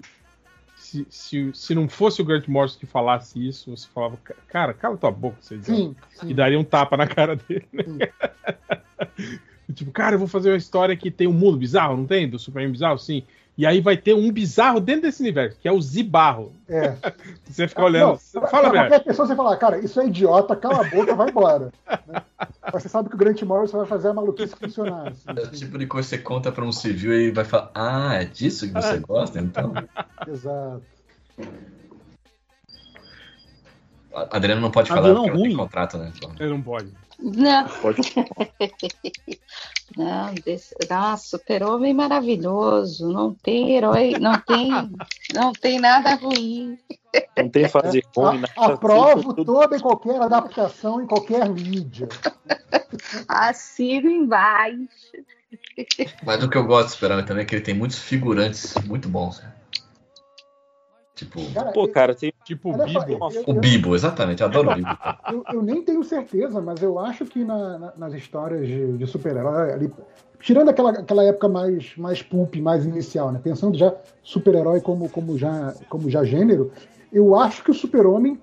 se, 0.78 1.06
se, 1.10 1.52
se 1.54 1.76
não 1.76 1.90
fosse 1.90 2.22
o 2.22 2.26
Grant 2.26 2.48
Morrison 2.48 2.80
que 2.80 2.86
falasse 2.86 3.46
isso, 3.46 3.70
você 3.76 3.88
falava, 3.94 4.18
"Ca- 4.24 4.36
cara, 4.48 4.74
cala 4.74 4.96
tua 4.96 5.12
boca, 5.12 5.38
você 5.42 5.56
idiota." 5.56 5.76
Sim, 5.76 5.96
E 6.24 6.28
sim. 6.28 6.34
daria 6.36 6.58
um 6.58 6.64
tapa 6.64 6.96
na 6.96 7.06
cara 7.08 7.36
dele, 7.36 7.68
né? 7.74 8.08
tipo, 9.76 9.92
cara, 9.92 10.16
eu 10.16 10.20
vou 10.20 10.28
fazer 10.28 10.52
uma 10.52 10.58
história 10.58 10.96
que 10.96 11.12
tem 11.12 11.28
um 11.28 11.34
mundo 11.34 11.58
bizarro, 11.58 11.98
não 11.98 12.06
tem? 12.06 12.30
Do 12.30 12.40
Superman 12.40 12.72
bizarro, 12.72 12.98
sim. 12.98 13.26
E 13.56 13.68
aí 13.68 13.80
vai 13.82 13.96
ter 13.96 14.16
um 14.16 14.32
bizarro 14.32 14.80
dentro 14.80 15.04
desse 15.04 15.22
universo, 15.22 15.60
que 15.60 15.68
é 15.68 15.72
o 15.72 15.80
Zibarro. 15.80 16.52
É. 16.68 16.96
Você 17.46 17.68
fica 17.68 17.84
olhando. 17.84 18.08
Não, 18.08 18.16
você- 18.18 18.42
fala, 18.48 18.70
pra 18.72 18.80
qualquer 18.82 19.04
pessoa 19.04 19.28
você 19.28 19.36
falar, 19.36 19.58
cara, 19.58 19.78
isso 19.78 20.02
é 20.02 20.08
idiota, 20.08 20.56
cala 20.56 20.82
a 20.86 20.90
boca, 20.90 21.14
vai 21.16 21.30
embora. 21.30 21.72
né? 22.08 22.24
Mas 22.74 22.82
você 22.82 22.90
sabe 22.90 23.10
que 23.10 23.16
o 23.16 23.18
Grant 23.18 23.40
Morrison 23.44 23.78
vai 23.78 23.86
fazer 23.86 24.08
a 24.08 24.14
maluquice 24.14 24.56
funcionar. 24.56 25.10
assim, 25.10 25.24
É 25.28 25.44
o 25.44 25.52
tipo 25.52 25.78
de 25.78 25.86
coisa 25.86 26.10
que 26.10 26.16
você 26.16 26.22
conta 26.24 26.52
pra 26.52 26.66
um 26.66 26.72
civil 26.72 27.14
e 27.14 27.30
vai 27.32 27.46
falar, 27.46 27.70
ah, 27.76 28.16
é 28.16 28.26
disso 28.26 28.66
que 28.68 28.74
você 28.74 28.98
gosta? 28.98 29.40
Então. 29.40 29.72
Exato. 30.28 30.82
A 34.16 34.38
Adriana 34.38 34.62
não 34.62 34.72
pode 34.72 34.90
falar 34.90 35.02
vilão 35.10 35.24
porque 35.24 35.30
ela 35.30 35.38
tem 35.40 35.48
ruim. 35.48 35.58
contrato, 35.58 35.98
né? 35.98 36.12
Ele 36.40 36.50
não 36.50 36.62
pode. 36.62 36.88
Não, 37.20 37.68
Pode. 37.82 38.02
não, 39.98 40.34
desse, 40.46 40.76
nossa, 40.90 41.38
super-homem 41.38 41.94
maravilhoso. 41.94 43.08
Não 43.12 43.34
tem 43.34 43.76
herói, 43.76 44.12
não 44.20 44.40
tem, 44.40 44.70
não 45.34 45.52
tem 45.54 45.80
nada 45.80 46.16
ruim. 46.16 46.78
Não 47.38 47.50
tem 47.50 47.68
fase 47.70 48.02
ruim, 48.16 48.40
nada. 48.40 48.54
A- 48.58 48.66
Aprovo 48.74 49.34
tudo- 49.34 49.46
toda 49.46 49.78
e 49.78 49.80
qualquer 49.80 50.22
adaptação 50.22 51.02
em 51.02 51.08
qualquer 51.08 51.48
mídia. 51.50 52.08
Assino 53.28 54.10
embaixo. 54.10 54.88
Mas 56.24 56.44
o 56.44 56.50
que 56.50 56.58
eu 56.58 56.66
gosto 56.66 56.88
de 56.88 56.94
Super-Homem 56.94 57.26
também 57.26 57.44
é 57.44 57.46
que 57.46 57.56
ele 57.56 57.64
tem 57.64 57.74
muitos 57.76 58.00
figurantes 58.00 58.74
muito 58.86 59.08
bons. 59.08 59.40
né? 59.42 59.52
Tipo, 61.16 61.40
Cara, 61.54 61.72
Pô, 61.72 61.88
cara, 61.88 62.16
tem 62.16 62.34
Tipo 62.44 62.72
o 62.72 62.74
olha 62.74 62.88
só, 62.88 63.00
Bibo. 63.06 63.30
eu- 63.32 63.44
o 63.48 63.56
eu- 63.56 63.62
Bibo, 63.62 63.96
exatamente, 63.96 64.42
eu 64.42 64.48
adoro 64.48 64.72
o 64.72 64.76
Bibo. 64.76 64.90
Eu, 65.30 65.44
eu 65.54 65.62
nem 65.62 65.82
tenho 65.82 66.04
certeza, 66.04 66.60
mas 66.60 66.82
eu 66.82 67.00
acho 67.00 67.26
que 67.26 67.44
na- 67.44 67.78
na- 67.80 67.94
nas 67.98 68.14
histórias 68.14 68.68
de, 68.68 68.98
de 68.98 69.08
super-herói, 69.08 69.90
tirando 70.42 70.70
aquela, 70.70 70.90
aquela 70.92 71.24
época 71.24 71.48
mais, 71.48 71.96
mais 71.96 72.22
pulp, 72.22 72.56
mais 72.58 72.86
inicial, 72.86 73.32
né? 73.32 73.40
Pensando 73.42 73.78
já 73.78 73.96
super-herói 74.24 74.82
como, 74.82 75.08
como, 75.08 75.38
já, 75.38 75.74
como 75.88 76.10
já 76.10 76.24
gênero, 76.26 76.72
eu 77.14 77.34
acho 77.36 77.64
que 77.64 77.72
o 77.72 77.74
super-homem, 77.74 78.38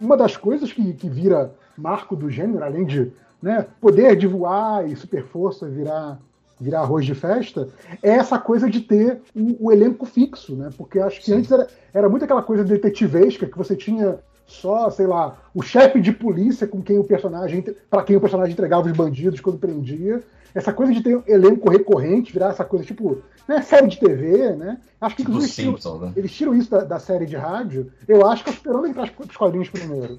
uma 0.00 0.16
das 0.16 0.36
coisas 0.36 0.72
que, 0.72 0.94
que 0.94 1.08
vira 1.10 1.52
marco 1.76 2.16
do 2.16 2.30
gênero, 2.30 2.64
além 2.64 2.86
de 2.86 3.12
né, 3.42 3.66
poder 3.80 4.16
de 4.16 4.26
voar 4.26 4.88
e 4.88 4.94
super 4.96 5.24
força 5.24 5.68
virar 5.68 6.18
virar 6.62 6.80
arroz 6.80 7.04
de 7.04 7.14
festa, 7.14 7.68
é 8.02 8.10
essa 8.10 8.38
coisa 8.38 8.70
de 8.70 8.80
ter 8.80 9.20
o, 9.34 9.66
o 9.66 9.72
elenco 9.72 10.06
fixo, 10.06 10.54
né? 10.54 10.70
Porque 10.76 10.98
acho 10.98 11.20
que 11.20 11.32
antes 11.32 11.50
era, 11.50 11.66
era 11.92 12.08
muito 12.08 12.24
aquela 12.24 12.42
coisa 12.42 12.64
detetivesca 12.64 13.46
que 13.46 13.58
você 13.58 13.74
tinha 13.76 14.18
só, 14.46 14.90
sei 14.90 15.06
lá, 15.06 15.38
o 15.54 15.62
chefe 15.62 16.00
de 16.00 16.12
polícia 16.12 16.66
com 16.66 16.82
quem 16.82 16.98
o 16.98 17.04
personagem, 17.04 17.64
para 17.90 18.02
quem 18.02 18.16
o 18.16 18.20
personagem 18.20 18.52
entregava 18.52 18.86
os 18.86 18.92
bandidos 18.96 19.40
quando 19.40 19.58
prendia. 19.58 20.22
Essa 20.54 20.72
coisa 20.72 20.92
de 20.92 21.02
ter 21.02 21.16
um 21.16 21.22
elenco 21.26 21.70
recorrente, 21.70 22.32
virar 22.32 22.50
essa 22.50 22.62
coisa 22.64 22.84
tipo, 22.84 23.22
né, 23.48 23.62
série 23.62 23.86
de 23.88 23.98
TV, 23.98 24.54
né? 24.54 24.78
Acho 25.00 25.16
que 25.16 25.24
Tipo 25.24 25.38
eles 25.38 25.54
tiram- 25.54 25.70
Simpsons, 25.72 26.00
né? 26.02 26.12
eles 26.14 26.30
tiram 26.32 26.54
isso 26.54 26.70
da, 26.70 26.84
da 26.84 26.98
série 26.98 27.24
de 27.24 27.36
rádio. 27.36 27.90
Eu 28.06 28.26
acho 28.26 28.44
que 28.44 28.50
é 28.50 28.52
o 28.52 28.56
Super-Homem 28.56 28.92
traz 28.92 29.10
os 29.18 29.36
quadrinhos 29.36 29.70
primeiro. 29.70 30.18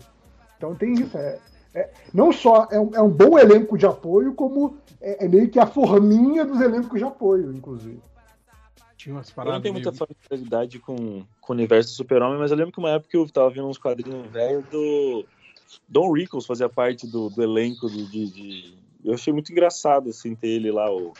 Então 0.58 0.74
tem 0.74 0.94
isso. 0.94 1.16
É, 1.16 1.38
é- 1.74 1.90
não 2.14 2.32
só 2.32 2.68
é 2.72 2.80
um, 2.80 2.96
é 2.96 3.02
um 3.02 3.10
bom 3.10 3.38
elenco 3.38 3.78
de 3.78 3.86
apoio, 3.86 4.34
como 4.34 4.78
é, 5.02 5.26
é 5.26 5.28
meio 5.28 5.50
que 5.50 5.60
a 5.60 5.66
forminha 5.66 6.46
dos 6.46 6.62
elencos 6.62 7.00
de 7.00 7.06
apoio, 7.06 7.52
inclusive. 7.54 8.00
Tinha 8.98 9.16
umas 9.16 9.30
Eu 9.30 9.36
paradas. 9.36 9.56
não 9.56 9.62
tenho 9.62 9.74
muita 9.74 9.92
familiaridade 9.92 10.80
com, 10.80 11.24
com 11.42 11.54
o 11.54 11.56
universo 11.56 11.90
do 11.90 11.96
Super-Homem, 11.96 12.40
mas 12.40 12.52
eu 12.52 12.58
lembro 12.58 12.72
que 12.72 12.80
uma 12.80 12.92
época 12.92 13.18
eu 13.18 13.28
tava 13.30 13.50
vendo 13.50 13.68
uns 13.68 13.78
quadrinhos 13.78 14.32
velhos 14.32 14.64
do. 14.70 15.26
Don 15.90 16.12
Rickles 16.14 16.46
fazia 16.46 16.70
parte 16.70 17.08
do, 17.08 17.30
do 17.30 17.42
elenco 17.42 17.90
de, 17.90 18.06
de- 18.06 18.32
de- 18.32 18.78
Eu 19.04 19.16
achei 19.16 19.34
muito 19.34 19.52
engraçado, 19.52 20.10
assim, 20.10 20.36
ter 20.36 20.48
ele 20.50 20.72
lá. 20.72 20.90
O... 20.90 21.14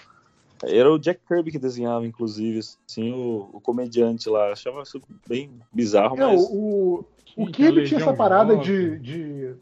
Era 0.64 0.90
o 0.90 1.00
Jack 1.00 1.20
Kirby 1.28 1.52
que 1.52 1.60
desenhava, 1.60 2.06
inclusive, 2.06 2.60
assim, 2.60 3.12
o, 3.12 3.50
o 3.52 3.60
comediante 3.60 4.30
lá. 4.30 4.52
Achava 4.52 4.84
isso 4.84 5.02
bem 5.28 5.52
bizarro, 5.72 6.16
É, 6.18 6.26
mas. 6.28 6.42
o, 6.50 7.04
o 7.36 7.52
Tinha 7.52 7.52
Kirby 7.52 7.88
tinha 7.88 8.00
essa 8.00 8.14
parada 8.14 8.56
de, 8.58 9.00
de 9.00 9.56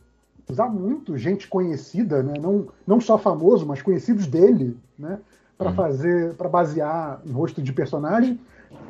usar 0.50 0.68
muito 0.70 1.18
gente 1.18 1.48
conhecida, 1.48 2.22
né? 2.22 2.34
não, 2.40 2.68
não 2.86 3.00
só 3.00 3.18
famoso, 3.18 3.66
mas 3.66 3.82
conhecidos 3.82 4.28
dele, 4.28 4.78
né? 4.98 5.20
para 5.58 5.70
Uhum. 5.70 5.76
fazer, 5.76 6.34
para 6.34 6.50
basear 6.50 7.22
em 7.26 7.32
rosto 7.32 7.62
de 7.62 7.72
personagem. 7.72 8.40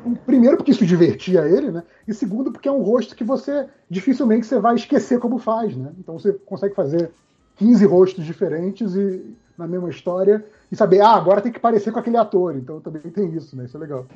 Um, 0.06 0.14
Primeiro 0.14 0.56
porque 0.56 0.70
isso 0.70 0.86
divertia 0.86 1.42
ele, 1.42 1.70
né? 1.70 1.82
E 2.08 2.14
segundo 2.14 2.50
porque 2.50 2.66
é 2.66 2.72
um 2.72 2.82
rosto 2.82 3.14
que 3.14 3.22
você 3.22 3.68
dificilmente 3.90 4.46
você 4.46 4.58
vai 4.58 4.74
esquecer 4.74 5.18
como 5.18 5.38
faz, 5.38 5.76
né? 5.76 5.92
Então 5.98 6.18
você 6.18 6.32
consegue 6.32 6.74
fazer 6.74 7.10
15 7.56 7.84
rostos 7.84 8.24
diferentes 8.24 8.94
e 8.94 9.36
na 9.56 9.66
mesma 9.66 9.90
história 9.90 10.44
e 10.70 10.76
saber, 10.76 11.00
ah, 11.02 11.14
agora 11.14 11.42
tem 11.42 11.52
que 11.52 11.60
parecer 11.60 11.92
com 11.92 11.98
aquele 11.98 12.16
ator. 12.16 12.56
Então 12.56 12.80
também 12.80 13.02
tem 13.02 13.30
isso, 13.34 13.54
né? 13.54 13.66
Isso 13.66 13.76
é 13.76 13.80
legal. 13.80 14.06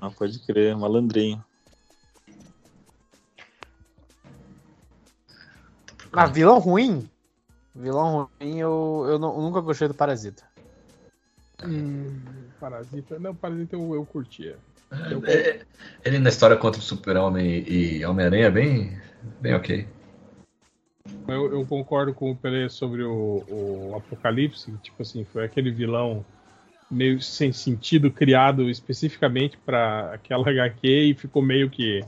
Ah, 0.00 0.10
pode 0.10 0.38
crer, 0.46 0.76
malandrinho. 0.76 1.44
Mas 6.12 6.30
vilão 6.30 6.58
ruim? 6.58 7.08
Vilão 7.74 8.28
ruim, 8.40 8.58
eu, 8.58 9.06
eu, 9.08 9.18
não- 9.18 9.34
eu 9.34 9.40
nunca 9.42 9.60
gostei 9.60 9.88
do 9.88 9.94
Parasita. 9.94 10.42
Hum, 11.64 12.20
Parasita. 12.58 13.18
Não, 13.18 13.34
Parasita 13.34 13.76
eu, 13.76 13.94
eu 13.94 14.04
curtia. 14.04 14.56
Eu- 15.10 15.22
É, 15.26 15.60
Ele 16.04 16.18
na 16.18 16.30
história 16.30 16.56
contra 16.56 16.80
o 16.80 16.84
Super-Homem 16.84 17.64
e 17.68 18.04
Homem-Aranha 18.04 18.46
é 18.46 18.50
bem, 18.50 18.98
bem 19.40 19.54
ok. 19.54 19.86
Eu, 21.28 21.52
eu 21.52 21.66
concordo 21.66 22.12
com 22.12 22.30
o 22.30 22.36
Pelé 22.36 22.68
sobre 22.68 23.02
o, 23.04 23.44
o 23.48 23.94
Apocalipse, 23.96 24.72
tipo 24.82 25.02
assim, 25.02 25.24
foi 25.24 25.44
aquele 25.44 25.70
vilão 25.70 26.24
meio 26.90 27.20
sem 27.22 27.52
sentido 27.52 28.10
criado 28.10 28.68
especificamente 28.68 29.56
pra 29.58 30.12
aquela 30.14 30.48
HQ 30.50 30.88
e 30.88 31.14
ficou 31.14 31.40
meio 31.40 31.70
que 31.70 32.04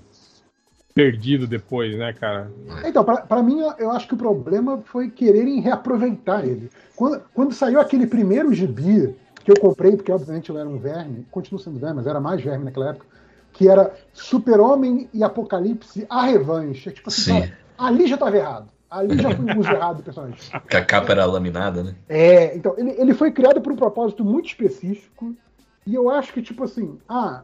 perdido 0.95 1.47
depois, 1.47 1.97
né, 1.97 2.13
cara? 2.13 2.51
Então, 2.85 3.05
pra 3.05 3.19
pra 3.19 3.43
mim, 3.43 3.61
eu- 3.79 3.91
acho 3.91 4.07
que 4.07 4.15
o 4.15 4.19
problema 4.19 4.79
foi 4.85 5.11
quererem 5.11 5.61
reaproveitar 5.61 6.45
ele. 6.47 6.71
Quando, 6.95 7.23
quando 7.35 7.55
saiu 7.55 7.81
aquele 7.81 8.07
primeiro 8.07 8.53
gibi 8.53 9.15
que 9.45 9.51
eu 9.51 9.57
comprei, 9.57 9.97
porque 9.97 10.13
obviamente 10.13 10.51
eu 10.51 10.59
era 10.59 10.69
um 10.69 10.79
verme, 10.79 11.27
continuo 11.31 11.59
sendo 11.61 11.79
verme, 11.79 11.97
mas 11.97 12.07
era 12.07 12.21
mais 12.21 12.43
verme 12.43 12.65
naquela 12.65 12.91
época, 12.91 13.07
que 13.53 13.69
era 13.69 13.93
Super-Homem 14.13 15.09
e 15.13 15.23
Apocalipse 15.25 16.07
a 16.09 16.23
revanche. 16.27 16.89
É 16.89 16.93
tipo 16.93 17.09
assim, 17.09 17.23
Sim. 17.23 17.41
cara, 17.41 17.53
ali 17.79 18.07
já 18.07 18.15
estava 18.15 18.37
errado. 18.37 18.69
Ali 18.91 19.17
já 19.17 19.31
foi 19.31 19.45
um 19.47 19.59
uso 19.59 19.73
errado 19.73 19.97
do 19.99 20.03
personagem. 20.03 20.37
Que 20.69 20.77
a 20.77 20.85
capa 20.85 21.13
era 21.13 21.25
laminada, 21.25 21.83
né? 21.83 21.95
É, 22.09 22.55
então, 22.57 22.75
ele, 22.77 22.91
ele 22.99 23.15
foi 23.15 23.31
criado 23.33 23.61
por 23.61 23.73
um 23.73 23.77
propósito 23.77 24.23
muito 24.25 24.47
específico, 24.49 25.35
e 25.87 25.95
eu 25.95 26.09
acho 26.11 26.33
que, 26.33 26.43
tipo 26.43 26.63
assim, 26.65 26.99
ah, 27.09 27.43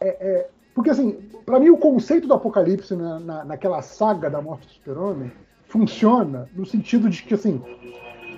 é, 0.00 0.08
é- 0.08 0.50
porque 0.78 0.90
assim, 0.90 1.12
pra 1.44 1.58
mim 1.58 1.70
o 1.70 1.76
conceito 1.76 2.28
do 2.28 2.34
apocalipse 2.34 2.94
na, 2.94 3.18
na- 3.18 3.44
naquela 3.44 3.82
saga 3.82 4.30
da 4.30 4.40
morte 4.40 4.68
do 4.68 4.72
super-homem 4.74 5.32
funciona 5.66 6.48
no 6.54 6.64
sentido 6.64 7.10
de 7.10 7.20
que, 7.24 7.34
assim, 7.34 7.60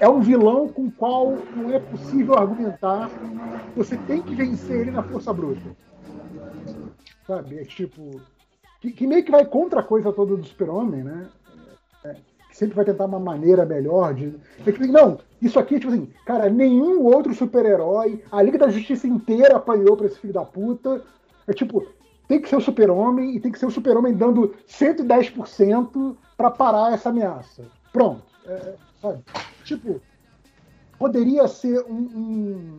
é 0.01 0.09
um 0.09 0.23
vilão 0.23 0.67
com 0.67 0.87
o 0.87 0.91
qual 0.91 1.37
não 1.55 1.71
é 1.71 1.79
possível 1.79 2.35
argumentar, 2.39 3.11
você 3.77 3.95
tem 3.95 4.23
que 4.23 4.35
vencer 4.35 4.81
ele 4.81 4.91
na 4.91 5.03
força 5.03 5.35
bruta. 5.35 5.61
Sabe? 7.27 7.59
É 7.59 7.65
tipo, 7.65 8.23
que, 8.81 8.91
que 8.91 9.07
meio 9.07 9.23
que 9.23 9.31
vai 9.31 9.45
contra 9.45 9.81
a 9.81 9.85
coisa 9.85 10.11
toda 10.11 10.35
do 10.35 10.43
super-homem, 10.47 11.05
né? 11.05 11.29
É, 12.03 12.15
que 12.49 12.57
sempre 12.57 12.75
vai 12.75 12.87
tentar 12.87 13.05
uma 13.05 13.21
maneira 13.21 13.67
melhor 13.67 14.15
de. 14.15 14.35
É 14.65 14.87
não, 14.87 15.19
isso 15.43 15.59
aqui, 15.59 15.79
tipo 15.79 15.93
assim, 15.93 16.09
cara, 16.25 16.49
nenhum 16.49 17.03
outro 17.03 17.35
super-herói, 17.35 18.25
a 18.33 18.41
Liga 18.41 18.57
da 18.57 18.71
Justiça 18.71 19.07
inteira 19.07 19.57
apanhou 19.57 19.95
pra 19.95 20.07
esse 20.07 20.19
filho 20.19 20.33
da 20.33 20.45
puta. 20.47 21.03
É 21.47 21.53
tipo, 21.53 21.85
tem 22.31 22.41
que 22.41 22.49
ser 22.49 22.55
o 22.55 22.61
super-homem 22.61 23.35
e 23.35 23.41
tem 23.41 23.51
que 23.51 23.59
ser 23.59 23.67
o 23.67 23.73
super-homem 23.73 24.15
dando 24.15 24.55
110% 24.69 26.17
pra 26.37 26.49
parar 26.49 26.95
essa 26.95 27.09
ameaça. 27.09 27.67
Pronto. 27.93 28.23
É, 28.47 28.77
sabe? 29.03 29.25
Tipo, 29.65 30.01
poderia 30.97 31.49
ser 31.49 31.85
um, 31.87 31.99
um, 31.99 32.79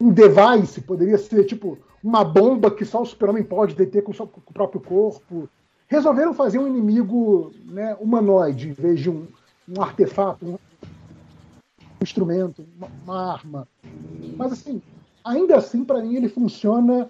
um 0.00 0.12
device, 0.12 0.80
poderia 0.80 1.16
ser 1.16 1.44
tipo 1.44 1.78
uma 2.02 2.24
bomba 2.24 2.68
que 2.68 2.84
só 2.84 3.00
o 3.00 3.06
super-homem 3.06 3.44
pode 3.44 3.76
deter 3.76 4.02
com, 4.02 4.12
com 4.12 4.24
o 4.24 4.52
próprio 4.52 4.80
corpo. 4.80 5.48
Resolveram 5.86 6.34
fazer 6.34 6.58
um 6.58 6.66
inimigo 6.66 7.52
né, 7.64 7.96
humanoide 8.00 8.70
em 8.70 8.72
vez 8.72 8.98
de 8.98 9.08
um, 9.08 9.28
um 9.68 9.80
artefato, 9.80 10.44
um, 10.44 10.54
um 10.54 12.02
instrumento, 12.02 12.66
uma, 12.76 12.88
uma 13.04 13.32
arma. 13.34 13.68
Mas 14.36 14.50
assim, 14.50 14.82
ainda 15.24 15.56
assim, 15.56 15.84
para 15.84 16.02
mim, 16.02 16.16
ele 16.16 16.28
funciona 16.28 17.08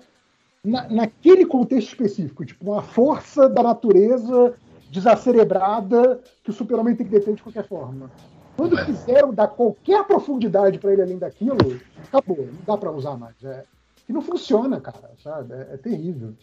na- 0.69 0.89
naquele 0.89 1.47
contexto 1.47 1.89
específico, 1.89 2.45
tipo 2.45 2.73
uma 2.73 2.83
força 2.83 3.49
da 3.49 3.63
natureza 3.63 4.55
desacerebrada 4.91 6.21
que 6.43 6.51
o 6.51 6.53
super-homem 6.53 6.95
tem 6.95 7.07
que 7.07 7.13
deter 7.13 7.35
de 7.35 7.43
qualquer 7.43 7.67
forma. 7.67 8.11
Quando 8.57 8.75
Ué. 8.75 8.85
quiseram 8.85 9.33
dar 9.33 9.49
qualquer 9.49 10.05
profundidade 10.05 10.79
para 10.79 10.93
ele 10.93 11.03
além 11.03 11.19
daquilo, 11.19 11.81
acabou, 12.03 12.47
não 12.47 12.63
dá 12.67 12.77
para 12.77 12.91
usar 12.91 13.17
mais. 13.17 13.35
É, 13.45 13.65
e 14.09 14.13
não 14.13 14.23
funciona, 14.23 14.81
cara, 14.81 15.13
sabe? 15.23 15.55
É, 15.55 15.75
é 15.75 15.77
terrível. 15.77 16.35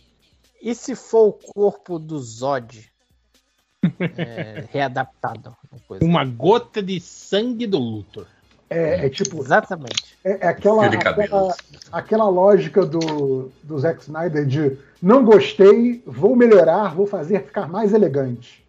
E 0.62 0.74
se 0.74 0.96
for 0.96 1.28
o 1.28 1.34
corpo 1.34 2.00
do 2.00 2.18
Zod 2.20 2.90
é, 4.18 4.66
readaptado? 4.72 5.56
uma 5.72 5.82
coisa? 5.88 6.06
Uma 6.06 6.26
gota 6.26 6.82
de 6.82 7.00
sangue 7.00 7.68
do 7.68 7.78
Luthor. 7.78 8.28
É, 8.70 9.06
é 9.06 9.10
tipo, 9.10 9.40
Exatamente. 9.42 10.18
é, 10.24 10.46
é 10.46 10.48
aquela, 10.48 10.86
aquela, 10.88 11.56
aquela 11.92 12.30
lógica 12.30 12.86
do, 12.86 13.52
do 13.64 13.78
Zack 13.78 14.02
Snyder 14.02 14.46
de 14.46 14.78
não 15.02 15.24
gostei, 15.24 16.02
vou 16.06 16.36
melhorar, 16.36 16.96
vou 16.96 17.06
fazer 17.06 17.44
ficar 17.44 17.68
mais 17.70 17.94
elegante. 17.94 18.64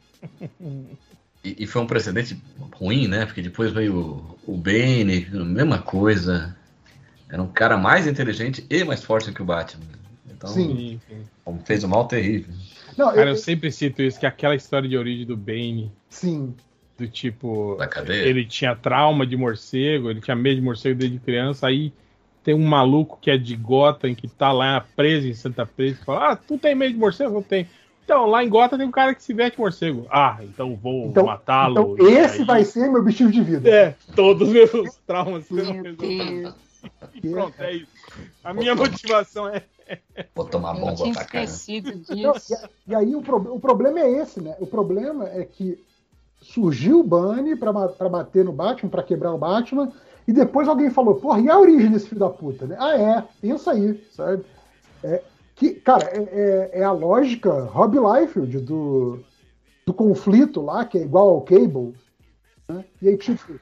E, 1.43 1.57
e 1.65 1.67
foi 1.67 1.83
um 1.83 1.87
precedente 1.87 2.37
ruim, 2.75 3.09
né? 3.09 3.25
Porque 3.25 3.41
depois 3.41 3.73
veio 3.73 4.37
o, 4.47 4.53
o 4.55 4.57
Bane, 4.57 5.27
mesma 5.31 5.79
coisa. 5.79 6.55
Era 7.29 7.43
um 7.43 7.49
cara 7.49 7.77
mais 7.77 8.07
inteligente 8.07 8.67
e 8.69 8.85
mais 8.85 9.03
forte 9.03 9.33
que 9.33 9.43
o 9.43 9.45
Batman. 9.45 9.85
Então, 10.31 10.49
Sim. 10.49 11.01
fez 11.65 11.83
um 11.85 11.89
mal 11.89 12.07
terrível. 12.07 12.55
Não, 12.97 13.07
Cara, 13.07 13.23
eu- 13.23 13.29
eu 13.29 13.37
sempre 13.37 13.73
cito 13.73 14.03
isso, 14.03 14.21
que 14.21 14.27
aquela 14.27 14.55
história 14.55 14.89
de 14.89 14.97
origem 14.97 15.27
do 15.27 15.37
Bane, 15.37 15.91
sim. 16.11 16.55
Do 16.99 17.07
tipo, 17.09 17.77
ele 18.09 18.45
tinha 18.47 18.75
trauma 18.75 19.27
de 19.27 19.37
morcego, 19.37 20.11
ele 20.11 20.21
tinha 20.21 20.35
medo 20.37 20.57
de 20.57 20.63
morcego 20.63 20.99
desde 20.99 21.19
criança, 21.19 21.67
aí 21.67 21.93
tem 22.43 22.55
um 22.55 22.65
maluco 22.67 23.19
que 23.21 23.31
é 23.31 23.37
de 23.37 23.55
Gotham, 23.57 24.15
que 24.15 24.29
tá 24.29 24.53
lá 24.53 24.87
preso 24.95 25.27
em 25.29 25.35
Santa 25.35 25.67
Presa, 25.67 25.99
e 26.01 26.05
fala, 26.05 26.33
ah, 26.33 26.37
tu 26.37 26.57
tem 26.57 26.75
medo 26.75 26.93
de 26.95 26.99
morcego? 26.99 27.37
Eu 27.39 27.43
tenho. 27.43 27.67
Então, 28.05 28.25
lá 28.27 28.43
em 28.45 28.49
Gotham 28.49 28.79
tem 28.79 28.87
um 28.87 28.91
cara 28.93 29.15
que 29.15 29.23
se 29.23 29.35
veste 29.35 29.59
morcego. 29.59 30.07
Ah, 30.11 30.39
então 30.43 30.77
vou 30.77 31.07
Então, 31.09 31.27
matá-lo. 31.27 31.97
então 31.99 32.09
E 32.09 32.13
esse 32.13 32.41
aí- 32.43 32.47
vai 32.47 32.65
ser 32.65 32.89
meu 32.89 33.01
objetivo 33.01 33.33
de 33.33 33.43
vida. 33.43 33.69
É, 33.69 33.97
todos 34.15 34.47
os 34.49 34.55
meus 34.55 34.95
traumas 35.07 35.45
serão 35.47 35.75
Meu 35.83 35.93
pronto, 37.33 37.61
é 37.61 37.73
isso. 37.75 37.89
A 38.45 38.55
minha 38.55 38.75
motivação 38.77 39.49
é 39.49 39.65
Vou 40.35 40.45
tomar 40.47 40.75
Eu 40.77 40.81
bomba 40.81 40.95
tinha 40.97 41.13
pra 41.15 41.25
cara. 41.25 41.45
esquecido 41.45 41.91
Não, 42.09 42.33
disso. 42.33 42.55
e, 42.87 42.93
e 42.93 42.95
aí 42.95 43.15
o, 43.17 43.23
pro- 43.23 43.55
o 43.55 43.59
problema 43.61 43.99
é 44.01 44.09
esse, 44.23 44.41
né? 44.41 44.55
O 44.61 44.67
problema 44.67 45.29
é 45.29 45.45
que 45.45 45.79
surgiu 46.41 47.01
o 47.01 47.05
Bunny 47.05 47.57
pra 47.57 47.73
bater 47.73 48.45
no 48.45 48.53
Batman, 48.53 48.91
pra 48.91 49.03
quebrar 49.03 49.33
o 49.35 49.39
Batman, 49.39 49.91
e 50.27 50.33
depois 50.33 50.69
alguém 50.69 50.91
falou, 50.91 51.15
porra, 51.17 51.41
e 51.41 51.49
a 51.49 51.59
origem 51.59 51.91
desse 51.91 52.09
filho 52.09 52.21
da 52.21 52.31
puta, 52.31 52.67
né? 52.67 52.77
Ah, 52.79 52.97
é, 52.97 53.25
pensa 53.41 53.73
aí, 53.73 54.03
sabe? 54.13 54.45
É, 55.03 55.23
que, 55.55 55.75
cara, 55.75 56.05
é, 56.07 56.71
é- 56.75 56.81
é 56.81 56.85
a 56.85 56.93
lógica 56.93 57.63
Rob 57.65 57.97
Liefeld 57.99 58.59
do, 58.61 59.21
do 59.87 59.95
conflito 59.95 60.61
lá, 60.61 60.85
que 60.85 60.99
é 60.99 61.03
igual 61.03 61.29
ao 61.31 61.41
Cable, 61.43 61.95
né? 62.69 62.85
E 63.01 63.09
aí, 63.09 63.17
tipo, 63.17 63.55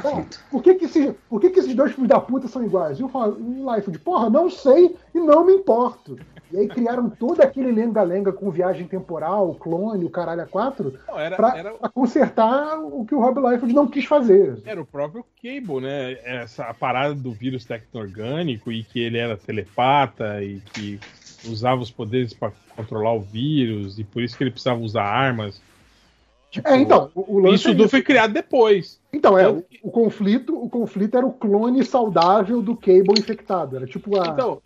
Conflito. 0.00 0.40
por 0.50 0.62
que 0.62 0.74
que, 0.74 0.84
esses, 0.86 1.14
por 1.28 1.40
que 1.40 1.50
que 1.50 1.58
esses 1.60 1.74
dois 1.74 1.92
filhos 1.92 2.08
da 2.08 2.18
puta 2.20 2.48
são 2.48 2.64
iguais? 2.64 2.98
E 2.98 3.02
o 3.02 3.10
o 3.14 3.74
Liefeld, 3.74 3.98
porra, 3.98 4.30
não 4.30 4.48
sei 4.48 4.96
e 5.14 5.20
não 5.20 5.44
me 5.44 5.54
importo. 5.54 6.16
E 6.52 6.58
aí 6.58 6.68
criaram 6.68 7.08
todo 7.08 7.40
aquele 7.40 7.72
lenga-lenga 7.72 8.32
com 8.32 8.50
viagem 8.50 8.86
temporal, 8.86 9.54
clone, 9.54 10.04
o 10.04 10.10
caralho 10.10 10.42
a 10.42 10.46
quatro, 10.46 10.98
Não, 11.08 11.18
era, 11.18 11.34
pra, 11.36 11.56
era, 11.56 11.70
pra 11.72 11.88
consertar 11.88 12.78
o 12.78 13.04
que 13.06 13.14
o 13.14 13.20
Rob 13.20 13.40
Liefeld 13.40 13.72
não 13.74 13.86
quis 13.88 14.04
fazer. 14.04 14.58
era 14.66 14.80
o 14.80 14.84
próprio 14.84 15.24
Cable, 15.42 15.80
né? 15.80 16.18
Essa 16.22 16.72
parada 16.74 17.14
do 17.14 17.32
vírus 17.32 17.64
tecno-orgânico 17.64 18.70
e 18.70 18.84
que 18.84 19.00
ele 19.00 19.16
era 19.18 19.36
telepata 19.36 20.42
e 20.42 20.60
que 20.60 21.00
usava 21.48 21.80
os 21.80 21.90
poderes 21.90 22.32
para 22.34 22.52
controlar 22.76 23.14
o 23.14 23.20
vírus 23.20 23.98
e 23.98 24.04
por 24.04 24.22
isso 24.22 24.36
que 24.36 24.44
ele 24.44 24.50
precisava 24.50 24.80
usar 24.80 25.04
armas. 25.04 25.60
Tipo, 26.50 26.68
É, 26.68 26.76
então, 26.76 27.10
o, 27.14 27.36
o 27.36 27.38
lance 27.38 27.54
isso 27.56 27.68
é 27.68 27.70
tudo 27.72 27.82
isso. 27.84 27.90
foi 27.90 28.02
criado 28.02 28.32
depois. 28.34 29.00
Então, 29.12 29.38
é, 29.38 29.44
eu- 29.44 29.64
o, 29.82 29.88
o 29.88 29.90
conflito, 29.90 30.56
o 30.56 30.70
conflito 30.70 31.16
era 31.16 31.26
o 31.26 31.32
clone 31.32 31.84
saudável 31.84 32.62
do 32.62 32.74
Cable 32.74 33.18
infectado. 33.18 33.76
Era 33.76 33.86
tipo 33.86 34.18
a. 34.18 34.28
Então, 34.28 34.62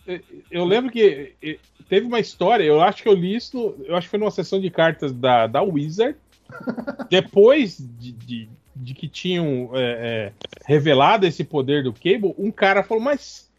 eu- 0.51 0.65
lembro 0.65 0.91
que 0.93 1.59
teve 1.89 2.07
uma 2.07 2.21
história, 2.21 2.63
eu 2.63 2.81
acho 2.81 3.03
que 3.03 3.09
eu 3.09 3.15
li 3.15 3.35
isso, 3.35 3.75
eu 3.85 3.97
acho 3.97 4.07
que 4.07 4.11
foi 4.11 4.19
numa 4.21 4.31
sessão 4.31 4.61
de 4.61 4.71
cartas 4.71 5.13
da, 5.13 5.47
da 5.47 5.63
Wizard, 5.63 6.17
depois 7.11 7.77
de, 7.79 8.13
de, 8.13 8.49
de 8.75 8.95
que 8.95 9.09
tinham 9.09 9.71
é, 9.75 9.83
é, 9.83 10.33
revelado 10.65 11.27
esse 11.27 11.43
poder 11.43 11.83
do 11.83 11.93
Cable, 11.93 12.35
um 12.39 12.51
cara 12.53 12.85
falou, 12.85 13.03
mas 13.03 13.51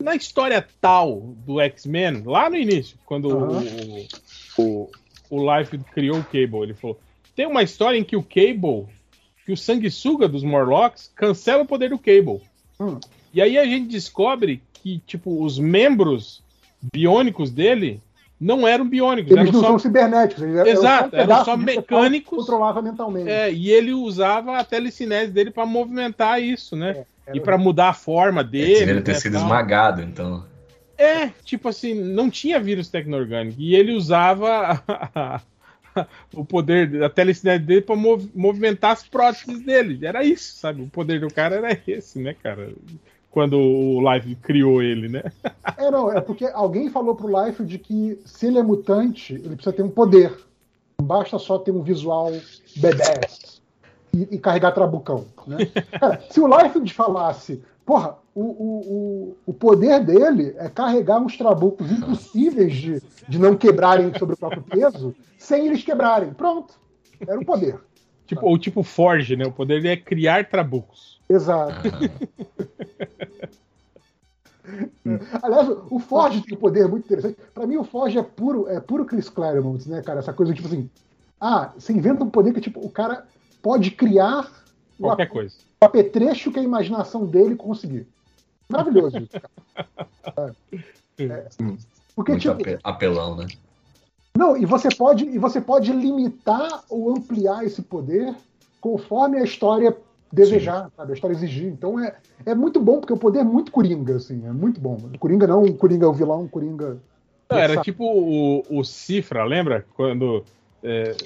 na 0.00 0.14
história 0.14 0.64
tal 0.80 1.34
do 1.44 1.60
X-Men, 1.60 2.22
lá 2.24 2.48
no 2.48 2.56
início, 2.56 2.96
quando 3.04 3.28
Aham. 3.28 3.64
o, 4.56 4.62
o, 4.62 4.90
o 5.30 5.56
Life 5.58 5.76
criou 5.92 6.18
o 6.18 6.24
Cable, 6.24 6.62
ele 6.62 6.74
falou, 6.74 6.98
tem 7.34 7.46
uma 7.46 7.62
história 7.62 7.98
em 7.98 8.04
que 8.04 8.16
o 8.16 8.22
Cable 8.22 8.86
que 9.48 9.52
o 9.52 9.56
sanguessuga 9.56 10.28
dos 10.28 10.44
Morlocks 10.44 11.10
cancela 11.16 11.62
o 11.62 11.66
poder 11.66 11.88
do 11.88 11.98
Cable. 11.98 12.42
Hum. 12.78 13.00
E 13.32 13.40
aí 13.40 13.56
a 13.56 13.64
gente 13.64 13.88
descobre 13.88 14.62
que, 14.74 15.00
tipo, 15.06 15.42
os 15.42 15.58
membros 15.58 16.42
biônicos 16.92 17.50
dele 17.50 17.98
não 18.38 18.68
eram 18.68 18.86
biônicos, 18.86 19.32
Eles 19.32 19.44
eram 19.44 19.52
não 19.54 19.60
só 19.62 19.66
são 19.68 19.78
cibernéticos. 19.78 20.42
Eles 20.42 20.56
eram 20.56 20.68
Exato, 20.70 21.10
só 21.10 21.16
um 21.16 21.20
eram 21.20 21.44
só 21.46 21.56
de 21.56 21.64
que 21.64 21.76
mecânicos. 21.76 22.38
Controlava 22.40 22.82
mentalmente. 22.82 23.30
É, 23.30 23.50
e 23.50 23.70
ele 23.70 23.94
usava 23.94 24.58
a 24.58 24.64
telecinese 24.64 25.32
dele 25.32 25.50
pra 25.50 25.64
movimentar 25.64 26.42
isso, 26.42 26.76
né? 26.76 27.06
Era 27.26 27.34
E 27.34 27.40
pra 27.40 27.56
mudar 27.56 27.88
a 27.88 27.94
forma 27.94 28.42
Ele 28.42 28.50
dele. 28.50 28.78
deveria 28.80 29.02
ter 29.02 29.12
né, 29.12 29.18
sido 29.18 29.32
tal. 29.32 29.42
esmagado, 29.44 30.02
então. 30.02 30.44
É, 30.98 31.28
tipo 31.42 31.70
assim, 31.70 31.94
não 31.94 32.28
tinha 32.28 32.60
vírus 32.60 32.90
tecno-orgânico. 32.90 33.58
E 33.58 33.74
ele 33.74 33.92
usava 33.94 34.82
o 36.34 36.44
poder, 36.44 37.02
a 37.02 37.10
telecinese 37.10 37.64
dele 37.64 37.82
pra 37.82 37.96
mov- 37.96 38.30
movimentar 38.34 38.92
as 38.92 39.02
próteses 39.06 39.60
dele. 39.60 40.04
Era 40.06 40.24
isso, 40.24 40.56
sabe? 40.56 40.82
O 40.82 40.88
poder 40.88 41.20
do 41.20 41.32
cara 41.32 41.56
era 41.56 41.78
esse, 41.86 42.18
né, 42.18 42.34
cara? 42.34 42.72
Quando 43.30 43.58
o 43.58 44.00
Life 44.12 44.34
criou 44.36 44.82
ele, 44.82 45.08
né? 45.08 45.22
É, 45.76 45.90
não, 45.90 46.10
é 46.10 46.20
porque 46.20 46.46
alguém 46.46 46.90
falou 46.90 47.14
pro 47.14 47.44
Life 47.44 47.64
de 47.64 47.78
que 47.78 48.18
se 48.24 48.46
ele 48.46 48.58
é 48.58 48.62
mutante, 48.62 49.34
ele 49.34 49.54
precisa 49.54 49.72
ter 49.72 49.82
um 49.82 49.90
poder. 49.90 50.34
Não 50.98 51.06
basta 51.06 51.38
só 51.38 51.58
ter 51.58 51.70
um 51.70 51.82
visual 51.82 52.32
badass 52.76 53.60
e, 54.12 54.34
e 54.34 54.38
carregar 54.38 54.72
trabucão. 54.72 55.26
Né? 55.46 55.58
Cara, 56.00 56.22
se 56.30 56.40
o 56.40 56.46
Life 56.46 56.94
falasse, 56.94 57.62
porra, 57.88 58.18
o, 58.34 58.42
o, 58.42 58.80
o, 58.80 59.36
o 59.46 59.54
poder 59.54 60.04
dele 60.04 60.54
é 60.58 60.68
carregar 60.68 61.18
uns 61.20 61.38
trabucos 61.38 61.90
impossíveis 61.90 62.76
de, 62.76 63.02
de 63.26 63.38
não 63.38 63.56
quebrarem 63.56 64.12
sobre 64.18 64.34
o 64.34 64.38
próprio 64.38 64.62
peso, 64.62 65.16
sem 65.38 65.66
eles 65.66 65.82
quebrarem. 65.82 66.34
Pronto. 66.34 66.74
Era 67.18 67.40
o 67.40 67.46
poder. 67.46 67.80
Tipo, 68.26 68.44
ou 68.44 68.58
tipo 68.58 68.82
Forge, 68.82 69.36
né? 69.36 69.46
O 69.46 69.52
poder 69.52 69.80
dele 69.80 69.94
é 69.94 69.96
criar 69.96 70.50
trabucos. 70.50 71.18
Exato. 71.30 71.72
Aliás, 75.42 75.70
o 75.90 75.98
Forge 75.98 76.42
tem 76.42 76.58
um 76.58 76.60
poder 76.60 76.86
muito 76.88 77.06
interessante. 77.06 77.38
Pra 77.54 77.66
mim, 77.66 77.78
o 77.78 77.84
Forge 77.84 78.18
é 78.18 78.22
puro, 78.22 78.68
é 78.68 78.78
puro 78.80 79.06
Chris 79.06 79.30
Claremont, 79.30 79.88
né, 79.88 80.02
cara? 80.02 80.18
Essa 80.18 80.34
coisa 80.34 80.52
tipo 80.52 80.68
assim. 80.68 80.90
Ah, 81.40 81.72
você 81.74 81.94
inventa 81.94 82.22
um 82.22 82.28
poder 82.28 82.52
que 82.52 82.60
tipo 82.60 82.84
o 82.84 82.90
cara 82.90 83.26
pode 83.62 83.92
criar 83.92 84.46
Qualquer 85.00 85.24
ap- 85.24 85.30
coisa. 85.32 85.54
o 85.80 85.84
apetrecho 85.84 86.50
que 86.50 86.58
a 86.58 86.62
imaginação 86.62 87.24
dele 87.26 87.54
conseguir. 87.56 88.06
Maravilhoso. 88.68 89.18
isso, 89.18 89.30
cara. 90.34 90.56
É, 91.18 91.48
porque 92.14 92.32
Muito 92.32 92.42
tipo, 92.42 92.54
ape- 92.54 92.78
apelão, 92.84 93.36
né? 93.36 93.46
não, 94.36 94.56
e 94.56 94.64
você 94.64 94.88
pode 94.94 95.24
e 95.24 95.38
você 95.38 95.60
pode 95.60 95.92
limitar 95.92 96.84
ou 96.88 97.10
ampliar 97.10 97.64
esse 97.64 97.82
poder 97.82 98.34
conforme 98.80 99.38
a 99.38 99.42
história 99.44 99.96
desejar, 100.32 100.90
sabe? 100.96 101.12
A 101.12 101.14
história 101.14 101.34
exigir. 101.34 101.66
Então 101.66 101.98
é, 101.98 102.14
é 102.46 102.54
muito 102.54 102.78
bom 102.80 103.00
porque 103.00 103.12
o 103.12 103.16
poder 103.18 103.40
é 103.40 103.44
muito 103.44 103.72
coringa, 103.72 104.16
assim, 104.16 104.46
é 104.46 104.52
muito 104.52 104.80
bom. 104.80 104.96
Coringa 105.18 105.46
não, 105.46 105.72
coringa 105.72 106.06
é 106.06 106.08
o 106.08 106.12
vilão, 106.12 106.46
coringa. 106.46 106.98
Não, 107.50 107.58
era 107.58 107.74
Sabe? 107.74 107.84
tipo 107.84 108.04
o, 108.04 108.62
o 108.70 108.84
Cifra, 108.84 109.42
lembra? 109.44 109.84
Quando 109.96 110.44
é, 110.82 111.16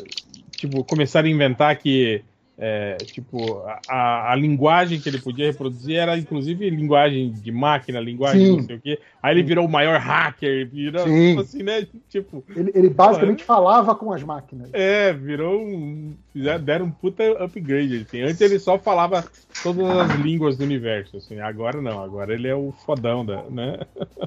tipo, 0.53 0.85
começaram 0.85 1.27
a 1.27 1.31
inventar 1.31 1.77
que 1.79 2.23
é, 2.59 2.97
tipo, 2.99 3.59
a- 3.89 4.33
a, 4.33 4.37
linguagem 4.37 5.01
que 5.01 5.09
ele 5.09 5.19
podia 5.19 5.47
reproduzir 5.47 5.97
era 5.97 6.17
inclusive 6.19 6.69
linguagem 6.69 7.33
de 7.33 7.51
máquina, 7.51 7.99
linguagem 7.99 8.47
Sim. 8.47 8.57
não 8.59 8.63
sei 8.65 8.77
o 8.77 8.81
quê. 8.81 8.99
Aí 9.23 9.35
ele 9.35 9.43
virou 9.43 9.65
o 9.67 9.71
maior 9.71 9.99
hacker, 9.99 10.69
virou 10.69 11.03
Sim. 11.07 11.29
tipo 11.31 11.41
assim, 11.41 11.63
né? 11.63 11.87
Tipo, 12.09 12.45
Ele, 12.55 12.71
ele 12.75 12.91
basicamente 12.91 13.43
falava 13.43 13.95
com 13.95 14.13
as 14.13 14.23
máquinas. 14.23 14.69
é, 14.73 15.13
virou 15.13 15.61
um. 15.61 16.15
fizeram- 16.33 16.63
Deram 16.65 16.87
um 16.87 16.91
puta 16.91 17.23
upgrade. 17.43 18.05
Assim. 18.07 18.21
Antes 18.23 18.41
ele 18.41 18.59
só 18.59 18.79
falava 18.79 19.25
todas 19.63 19.85
as 19.89 20.15
línguas 20.21 20.57
do 20.57 20.65
universo, 20.65 21.17
assim. 21.17 21.41
Agora 21.41 21.81
não, 21.81 22.03
agora 22.03 22.35
ele 22.35 22.49
é 22.49 22.55
o 22.55 22.71
fodão 22.85 23.25
da, 23.25 23.43
né? 23.45 23.79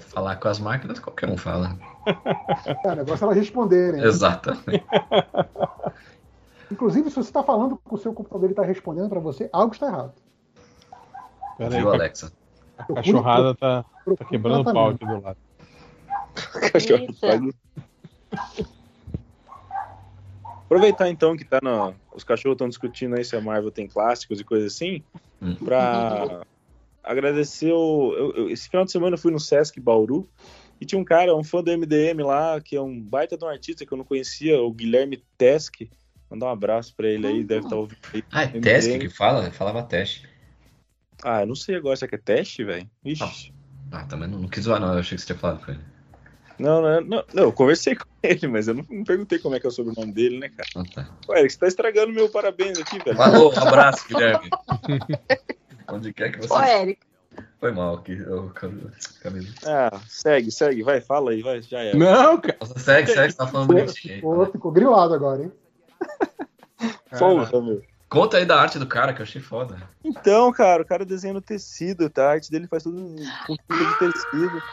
Falar 0.02 0.36
com 0.38 0.48
as 0.48 0.60
máquinas, 0.60 1.00
qualquer 1.00 1.30
um 1.30 1.38
fala. 1.38 1.78
É, 2.84 2.92
o 2.92 2.96
negócio 2.96 3.24
é 3.24 3.26
elas 3.28 3.38
responderem. 3.38 4.02
né? 4.02 4.08
Exatamente. 4.08 4.84
Inclusive, 6.76 7.10
se 7.10 7.16
você 7.16 7.30
está 7.30 7.42
falando 7.42 7.80
com 7.82 7.96
o 7.96 7.98
seu 7.98 8.14
computador 8.14 8.50
e 8.50 8.52
está 8.52 8.64
respondendo 8.64 9.08
para 9.08 9.22
você, 9.22 9.50
algo 9.54 9.74
está 9.74 9.88
errado. 9.88 10.14
Pera 11.58 11.74
aí, 11.74 11.80
Viu, 11.80 11.90
Alexa? 11.90 12.34
a 12.78 12.84
cachorrada 12.84 13.56
tá, 13.56 13.84
tá 13.84 13.90
Procure 14.04 14.30
quebrando 14.30 14.70
o 14.70 14.74
pau 14.74 14.90
aqui 14.90 15.06
do 15.06 15.22
lado. 15.22 15.38
Aproveitar 20.66 21.10
então 21.10 21.38
que 21.38 21.46
tá 21.46 21.60
na... 21.64 21.94
os 22.14 22.26
cachorros 22.26 22.56
estão 22.56 22.68
discutindo 22.68 23.16
aí 23.16 23.24
se 23.24 23.38
a 23.38 23.42
Marvel 23.42 23.72
tem 23.72 23.88
clássicos 23.88 24.42
e 24.42 24.44
coisa 24.44 24.68
assim, 24.68 25.02
Hum. 25.42 25.56
pra 25.64 26.42
agradecer 27.02 27.72
o... 27.72 28.14
eu- 28.18 28.34
eu- 28.36 28.50
esse 28.50 28.68
final 28.68 28.84
de 28.84 28.92
semana 28.92 29.14
eu 29.16 29.20
fui 29.20 29.32
no 29.32 29.40
Sesc 29.40 29.80
Bauru 29.80 30.28
e 30.82 30.86
tinha 30.86 31.00
um 31.00 31.06
cara, 31.06 31.34
um 31.34 31.44
fã 31.44 31.64
do 31.64 31.72
MDM 31.72 32.22
lá, 32.22 32.60
que 32.60 32.76
é 32.76 32.82
um 32.82 33.00
baita 33.00 33.38
de 33.38 33.46
um 33.46 33.48
artista 33.48 33.86
que 33.86 33.94
eu 33.94 33.98
não 33.98 34.04
conhecia, 34.04 34.62
o 34.62 34.74
Guilherme 34.74 35.24
Tesk. 35.38 35.84
Mandar 36.36 36.48
um 36.48 36.50
abraço 36.50 36.94
pra 36.94 37.08
ele 37.08 37.26
aí, 37.26 37.44
deve 37.46 37.64
estar 37.64 37.78
ouvindo 37.78 37.98
aí. 38.14 38.22
Ah, 38.30 38.44
é 38.44 38.48
teste 38.48 39.00
que 39.00 39.08
fala? 39.08 39.46
Eu 39.46 39.54
falava 39.54 39.82
teste. 39.84 40.28
Ah, 41.24 41.42
eu 41.44 41.48
não 41.48 41.56
sei 41.56 41.76
agora, 41.76 41.96
será 41.96 42.10
que 42.10 42.16
é 42.16 42.18
teste, 42.18 42.62
velho? 42.62 42.90
Ixi. 43.06 43.54
Ah, 43.90 44.04
também 44.04 44.28
não, 44.28 44.40
não 44.40 44.50
quis 44.50 44.66
zoar, 44.66 44.82
não. 44.82 44.92
Eu 44.92 45.00
achei 45.00 45.16
que 45.16 45.22
você 45.22 45.28
tinha 45.28 45.40
falado 45.40 45.64
com 45.66 45.72
ele. 45.72 45.80
Não, 46.60 46.82
não, 46.82 47.02
não, 47.02 47.24
não, 47.34 47.44
eu 47.44 47.54
conversei 47.54 47.96
com 47.96 48.04
ele, 48.22 48.48
mas 48.48 48.68
eu 48.68 48.74
não, 48.74 48.86
não 48.90 49.06
perguntei 49.06 49.40
como 49.40 49.56
é 49.56 49.62
que 49.62 49.66
é 49.66 49.70
o 49.70 49.72
sobrenome 49.72 50.12
dele, 50.12 50.40
né, 50.40 50.50
cara? 50.50 50.68
Ah, 50.76 50.84
tá. 50.94 51.10
Ué, 51.30 51.40
Eric, 51.40 51.54
você 51.54 51.60
tá 51.60 51.68
estragando 51.68 52.12
meu 52.12 52.28
parabéns 52.28 52.78
aqui, 52.80 53.00
velho. 53.00 53.16
Falou, 53.16 53.54
um 53.56 53.60
abraço, 53.60 54.06
Guilherme. 54.10 54.50
Onde 55.88 56.12
quer 56.12 56.34
que 56.34 56.40
você. 56.40 56.54
Ô, 56.54 56.62
Eric, 56.62 57.00
Foi 57.62 57.72
mal 57.72 57.96
aqui, 57.96 58.22
ô, 58.24 58.50
Camilo. 58.50 58.92
Ah, 59.66 60.02
segue, 60.10 60.52
segue, 60.52 60.84
vai, 60.84 61.00
fala 61.00 61.32
aí, 61.32 61.42
vai, 61.42 61.62
já 61.62 61.82
é. 61.82 61.96
Não, 61.96 62.42
cara. 62.42 62.58
Nossa, 62.60 62.78
segue, 62.78 63.10
segue, 63.10 63.32
você 63.32 63.38
tá 63.38 63.48
falando 63.48 63.78
aí. 63.78 63.88
Ficou, 63.88 64.46
ficou 64.48 64.72
grilado 64.74 65.14
agora, 65.14 65.44
hein? 65.44 65.52
Porra, 67.18 67.62
meu. 67.62 67.82
Conta 68.08 68.38
aí 68.38 68.46
da 68.46 68.60
arte 68.62 68.78
do 68.78 68.88
cara, 68.88 69.14
que 69.14 69.22
eu 69.22 69.24
achei 69.24 69.42
foda. 69.42 69.78
Então, 70.04 70.52
cara, 70.52 70.84
o 70.84 70.86
cara 70.86 71.04
desenha 71.04 71.34
no 71.34 71.42
tecido, 71.42 72.10
tá? 72.10 72.28
A 72.28 72.32
arte 72.32 72.52
dele 72.52 72.68
faz 72.68 72.84
tudo 72.84 73.16
com 73.46 73.56
tinta 73.56 74.08
de 74.08 74.14
tecido. 74.14 74.64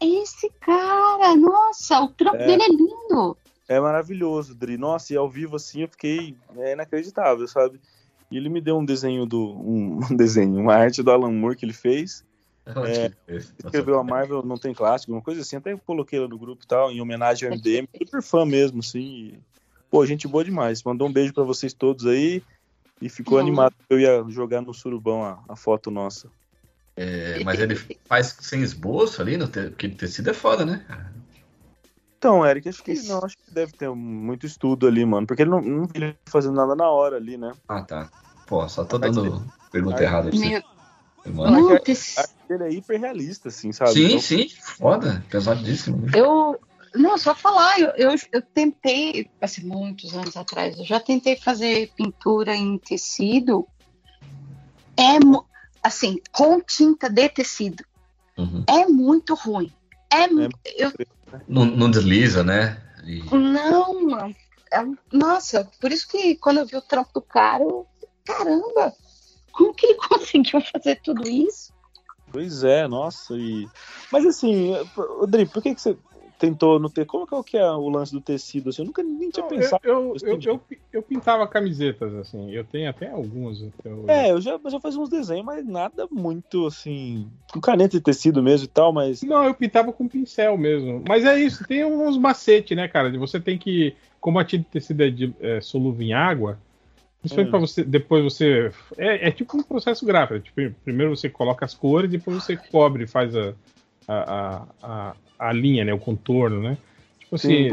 esse 0.00 0.50
cara, 0.60 1.36
nossa, 1.36 2.00
o 2.00 2.08
trampo 2.08 2.36
É. 2.36 2.46
dele 2.46 2.62
é 2.62 2.68
lindo. 2.68 3.36
É 3.68 3.80
maravilhoso, 3.80 4.54
Dri. 4.54 4.78
Nossa, 4.78 5.12
e 5.12 5.16
ao 5.16 5.28
vivo 5.28 5.56
assim 5.56 5.82
eu 5.82 5.88
fiquei 5.88 6.36
é, 6.56 6.72
inacreditável, 6.72 7.46
sabe? 7.48 7.80
E 8.30 8.36
ele 8.36 8.48
me 8.48 8.60
deu 8.60 8.78
um 8.78 8.84
desenho 8.84 9.26
do. 9.26 9.40
Um, 9.40 10.00
um 10.10 10.16
desenho, 10.16 10.60
uma 10.60 10.74
arte 10.74 11.02
do 11.02 11.10
Alan 11.10 11.32
Moore 11.32 11.56
que 11.56 11.64
ele 11.64 11.72
fez. 11.72 12.24
É? 12.66 13.12
Escreveu 13.28 13.96
a 13.96 14.02
Marvel 14.02 14.42
Não 14.42 14.58
Tem 14.58 14.74
Clássico, 14.74 15.12
uma 15.12 15.22
coisa 15.22 15.40
assim. 15.40 15.54
Até 15.54 15.76
coloquei 15.76 16.18
lá 16.18 16.26
no 16.26 16.36
grupo 16.36 16.64
e 16.64 16.66
tal, 16.66 16.90
em 16.90 17.00
homenagem 17.00 17.48
ao 17.48 17.54
MDM. 17.54 17.86
Super 17.96 18.20
fã 18.20 18.44
mesmo, 18.44 18.80
assim. 18.80 19.38
Pô, 19.90 20.04
gente 20.04 20.26
boa 20.28 20.44
demais. 20.44 20.82
Mandou 20.82 21.08
um 21.08 21.12
beijo 21.12 21.32
pra 21.32 21.44
vocês 21.44 21.72
todos 21.72 22.06
aí. 22.06 22.42
E 23.00 23.08
ficou 23.08 23.38
Não. 23.38 23.44
animado 23.44 23.74
que 23.76 23.94
eu 23.94 24.00
ia 24.00 24.24
jogar 24.28 24.62
no 24.62 24.72
surubão 24.72 25.22
a, 25.22 25.42
a 25.48 25.56
foto 25.56 25.90
nossa. 25.90 26.30
É, 26.96 27.44
mas 27.44 27.60
ele 27.60 27.76
faz 28.06 28.36
sem 28.40 28.62
esboço 28.62 29.20
ali, 29.20 29.36
no 29.36 29.46
te... 29.46 29.68
porque 29.68 29.88
tecido 29.90 30.30
é 30.30 30.34
foda, 30.34 30.64
né? 30.64 30.84
Então, 32.16 32.44
Eric, 32.44 32.68
acho 32.68 32.82
que 32.82 32.94
não, 33.02 33.18
acho 33.22 33.36
que 33.36 33.52
deve 33.52 33.72
ter 33.72 33.90
muito 33.90 34.46
estudo 34.46 34.86
ali, 34.86 35.04
mano. 35.04 35.26
Porque 35.26 35.42
ele 35.42 35.50
não, 35.50 35.60
não 35.60 35.86
ele 35.94 36.16
fazendo 36.28 36.54
nada 36.54 36.74
na 36.74 36.88
hora 36.88 37.16
ali, 37.16 37.36
né? 37.36 37.52
Ah, 37.68 37.82
tá. 37.82 38.10
Pô, 38.46 38.66
só 38.68 38.84
tô 38.84 38.96
dando 38.96 39.46
pergunta 39.70 40.00
a- 40.00 40.02
errada 40.02 40.30
pra 40.30 40.38
Meu. 40.38 40.62
Mano. 41.34 41.68
a- 41.74 41.74
A 41.74 42.26
dele 42.48 42.64
é 42.64 42.70
hiper 42.72 42.98
realista, 42.98 43.48
assim, 43.50 43.72
sabe? 43.72 43.92
Sim, 43.92 44.06
Então, 44.06 44.20
sim, 44.20 44.48
foda, 44.48 45.22
pesadíssimo. 45.28 46.06
eu. 46.14 46.58
Não, 46.94 47.18
só 47.18 47.34
falar, 47.34 47.78
eu, 47.78 47.90
eu, 47.96 48.14
eu 48.32 48.42
tentei, 48.42 49.30
assim, 49.40 49.62
muitos 49.66 50.14
anos 50.14 50.36
atrás, 50.36 50.78
eu 50.78 50.84
já 50.84 50.98
tentei 51.00 51.36
fazer 51.36 51.92
pintura 51.94 52.54
em 52.54 52.78
tecido, 52.78 53.66
é, 54.98 55.18
assim, 55.82 56.20
com 56.32 56.60
tinta 56.60 57.08
de 57.08 57.28
tecido, 57.28 57.84
Uhum. 58.38 58.64
é 58.66 58.86
muito 58.86 59.34
ruim. 59.34 59.72
É, 60.10 60.28
mu- 60.28 60.48
eu, 60.76 60.92
Não, 61.48 61.64
não 61.64 61.90
desliza, 61.90 62.42
né? 62.44 62.80
E- 63.04 63.22
não, 63.34 64.08
mano, 64.08 64.34
é 64.72 64.84
nossa, 65.12 65.70
por 65.80 65.92
isso 65.92 66.08
que 66.08 66.36
quando 66.36 66.58
eu 66.58 66.66
vi 66.66 66.76
o 66.76 66.82
trampo 66.82 67.10
do 67.14 67.22
cara, 67.22 67.62
eu, 67.62 67.86
caramba, 68.24 68.94
como 69.52 69.74
que 69.74 69.86
ele 69.86 69.98
conseguiu 70.08 70.60
fazer 70.60 71.00
tudo 71.02 71.28
isso? 71.28 71.72
Pois 72.32 72.64
é, 72.64 72.86
nossa. 72.88 73.34
E... 73.34 73.66
Mas 74.12 74.26
assim, 74.26 74.72
Rodrigo, 74.94 75.52
por 75.52 75.62
que, 75.62 75.74
que 75.74 75.80
você 75.80 75.96
tentou 76.38 76.78
não 76.78 76.88
ter. 76.88 77.04
Como 77.06 77.26
que 77.26 77.34
é 77.34 77.36
o 77.36 77.44
que 77.44 77.56
é 77.56 77.70
o 77.70 77.88
lance 77.88 78.12
do 78.12 78.20
tecido? 78.20 78.70
Assim, 78.70 78.82
eu 78.82 78.86
nunca 78.86 79.02
nem 79.02 79.30
tinha 79.30 79.42
Não, 79.42 79.48
pensado. 79.48 79.80
eu, 79.84 79.92
eu, 79.92 80.12
nisso, 80.12 80.26
eu, 80.26 80.40
eu, 80.42 80.60
eu 80.92 81.02
pintava 81.02 81.46
camisetas, 81.46 82.14
assim. 82.14 82.50
Eu 82.50 82.64
tenho 82.64 82.88
até 82.88 83.10
algumas. 83.10 83.60
Eu, 83.84 84.04
É, 84.08 84.30
eu 84.30 84.40
já, 84.40 84.58
já 84.68 84.80
fazia 84.80 85.00
uns 85.00 85.08
desenhos, 85.08 85.44
mas 85.44 85.66
nada 85.66 86.06
muito 86.10 86.66
assim. 86.66 87.28
Com 87.52 87.60
caneta 87.60 87.96
de 87.96 88.02
tecido 88.02 88.42
mesmo 88.42 88.64
e 88.64 88.68
tal, 88.68 88.92
mas. 88.92 89.22
Não, 89.22 89.44
eu 89.44 89.54
pintava 89.54 89.92
com 89.92 90.08
pincel 90.08 90.56
mesmo. 90.56 91.02
Mas 91.06 91.24
é 91.24 91.38
isso, 91.38 91.66
tem 91.66 91.84
uns 91.84 92.16
macetes, 92.18 92.76
né, 92.76 92.88
cara? 92.88 93.10
De 93.10 93.18
Você 93.18 93.40
tem 93.40 93.58
que. 93.58 93.94
Como 94.20 94.38
a 94.38 94.44
tinta 94.44 94.64
de 94.64 94.70
tecido 94.70 95.04
é, 95.04 95.10
de, 95.10 95.34
é 95.40 95.60
solúvel 95.60 96.04
em 96.06 96.12
água, 96.12 96.58
Principalmente 97.26 97.48
Hum. 97.48 97.50
pra 97.50 97.58
você. 97.58 97.84
Depois 97.84 98.22
você. 98.24 98.70
É, 98.96 99.28
é 99.28 99.30
tipo 99.30 99.56
um 99.56 99.62
processo 99.62 100.06
gráfico. 100.06 100.40
Tipo, 100.40 100.74
primeiro 100.84 101.16
você 101.16 101.28
coloca 101.28 101.64
as 101.64 101.74
cores, 101.74 102.10
depois 102.10 102.42
você 102.42 102.56
cobre, 102.56 103.06
faz 103.06 103.34
a, 103.34 103.54
a, 104.06 104.14
a, 104.16 104.66
a, 104.82 105.16
a 105.38 105.52
linha, 105.52 105.84
né? 105.84 105.92
O 105.92 105.98
contorno, 105.98 106.62
né? 106.62 106.78
Tipo 107.18 107.34
assim, 107.36 107.68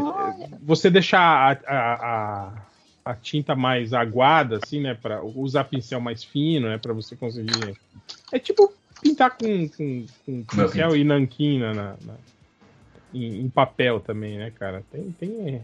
você 0.61 0.90
deixar 0.90 1.22
a, 1.22 1.52
a, 1.68 2.48
a, 2.49 2.68
a 3.06 3.15
tinta 3.15 3.56
mais 3.56 3.94
aguada, 3.94 4.57
assim, 4.57 4.81
né? 4.81 4.94
Pra 4.95 5.23
usar 5.23 5.65
pincel 5.65 6.02
mais 6.02 6.23
fino, 6.23 6.68
né? 6.69 6.77
Pra 6.77 6.94
você 6.94 7.15
conseguir. 7.15 7.77
É 8.31 8.40
tipo 8.40 8.73
pintar 9.02 9.38
com, 9.38 9.69
com, 9.69 10.07
com 10.26 10.44
pincel 10.45 10.95
e 10.95 11.03
nanquim 11.03 11.60
na, 11.60 11.73
na- 11.73 12.18
em, 13.14 13.41
em 13.41 13.49
papel 13.49 13.99
também, 13.99 14.38
né, 14.38 14.52
cara? 14.52 14.84
Tem, 14.91 15.11
tem, 15.14 15.61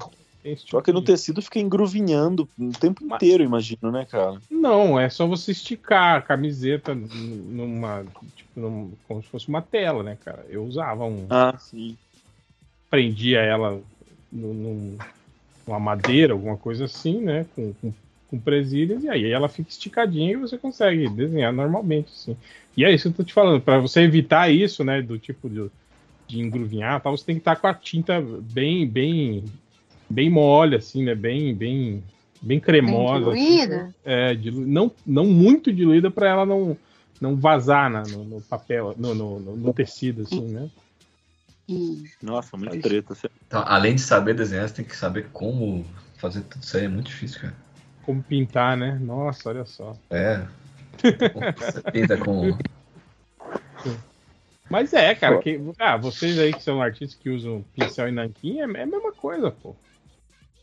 Só 0.57 0.81
que 0.81 0.91
no 0.91 1.01
tecido 1.01 1.41
fica 1.41 1.59
engruvinhando 1.59 2.47
o 2.57 2.71
tempo 2.71 3.03
Mas- 3.05 3.17
inteiro, 3.17 3.43
imagino, 3.43 3.91
né, 3.91 4.05
cara? 4.09 4.39
Não, 4.49 4.99
é 4.99 5.09
só 5.09 5.27
você 5.27 5.51
esticar 5.51 6.17
a 6.17 6.21
camiseta 6.21 6.95
numa. 6.95 8.05
Tipo, 8.35 8.91
como 9.07 9.21
se 9.21 9.29
fosse 9.29 9.47
uma 9.49 9.61
tela, 9.61 10.01
né, 10.01 10.17
cara? 10.23 10.45
Eu 10.49 10.63
usava 10.63 11.05
um. 11.05 11.25
Ah, 11.29 11.57
sim. 11.59 11.97
Prendia 12.89 13.39
ela 13.39 13.81
num- 14.31 14.53
num- 14.53 14.97
numa 15.67 15.79
madeira, 15.79 16.33
alguma 16.33 16.57
coisa 16.57 16.85
assim, 16.85 17.19
né? 17.21 17.45
Com, 17.55 17.73
com, 17.73 17.93
com 18.29 18.39
presilhas, 18.39 19.03
e 19.03 19.09
aí 19.09 19.25
ela 19.31 19.49
fica 19.49 19.69
esticadinha 19.69 20.31
e 20.31 20.35
você 20.37 20.57
consegue 20.57 21.09
desenhar 21.09 21.51
normalmente, 21.51 22.11
assim. 22.13 22.37
E 22.77 22.85
é 22.85 22.91
isso 22.93 23.03
que 23.03 23.09
eu 23.09 23.17
tô 23.17 23.23
te 23.23 23.33
falando, 23.33 23.61
para 23.61 23.79
você 23.79 24.01
evitar 24.01 24.49
isso, 24.51 24.83
né? 24.83 25.01
Do 25.01 25.19
tipo 25.19 25.49
de, 25.49 25.69
de 26.27 26.39
engruvinhar 26.39 27.01
tal, 27.01 27.15
você 27.17 27.25
tem 27.25 27.35
que 27.35 27.41
estar 27.41 27.55
com 27.57 27.67
a 27.67 27.73
tinta 27.73 28.21
bem, 28.21 28.87
bem, 28.87 29.43
bem 30.09 30.29
mole, 30.29 30.75
assim, 30.75 31.03
né? 31.03 31.13
Bem, 31.15 31.53
bem, 31.53 32.03
bem 32.41 32.59
cremosa. 32.59 33.31
assim, 33.31 33.45
diluída? 33.45 33.95
é, 34.03 34.33
dilu- 34.35 34.65
não, 34.65 34.91
não 35.05 35.25
muito 35.25 35.71
diluída 35.71 36.09
para 36.09 36.29
ela 36.29 36.45
não, 36.45 36.75
não 37.21 37.35
vazar 37.35 37.89
na- 37.89 38.03
no, 38.03 38.23
no 38.23 38.41
papel, 38.41 38.95
no, 38.97 39.13
no, 39.13 39.39
no- 39.39 39.55
no 39.55 39.73
tecido, 39.73 40.23
assim, 40.23 40.41
né? 40.47 40.69
Nossa, 42.21 42.57
muito 42.57 42.79
treta. 42.79 43.13
Você- 43.13 43.29
Então, 43.47 43.63
além 43.65 43.95
de 43.95 44.01
saber 44.01 44.33
desenhar, 44.33 44.67
você 44.67 44.75
tem 44.75 44.85
que 44.85 44.95
saber 44.95 45.29
como 45.31 45.85
fazer 46.17 46.41
tudo 46.41 46.63
isso 46.63 46.77
aí. 46.77 46.85
É 46.85 46.87
muito 46.87 47.07
difícil, 47.07 47.41
cara. 47.41 47.55
Como 48.03 48.23
pintar, 48.23 48.75
né? 48.75 48.97
Nossa, 48.99 49.49
olha 49.49 49.65
só. 49.65 49.95
É. 50.09 50.45
Você 51.57 51.81
pinta 51.91 52.17
com. 52.17 52.57
Mas 54.69 54.93
é, 54.93 55.15
cara, 55.15 55.37
que, 55.39 55.59
ah, 55.79 55.95
vocês 55.97 56.37
aí 56.37 56.53
que 56.53 56.61
são 56.61 56.81
artistas 56.81 57.17
que 57.17 57.29
usam 57.29 57.63
pincel 57.73 58.07
e 58.09 58.11
nanquim, 58.11 58.59
é, 58.59 58.63
é 58.63 58.63
a 58.63 58.85
mesma 58.85 59.11
coisa, 59.13 59.49
pô. 59.49 59.75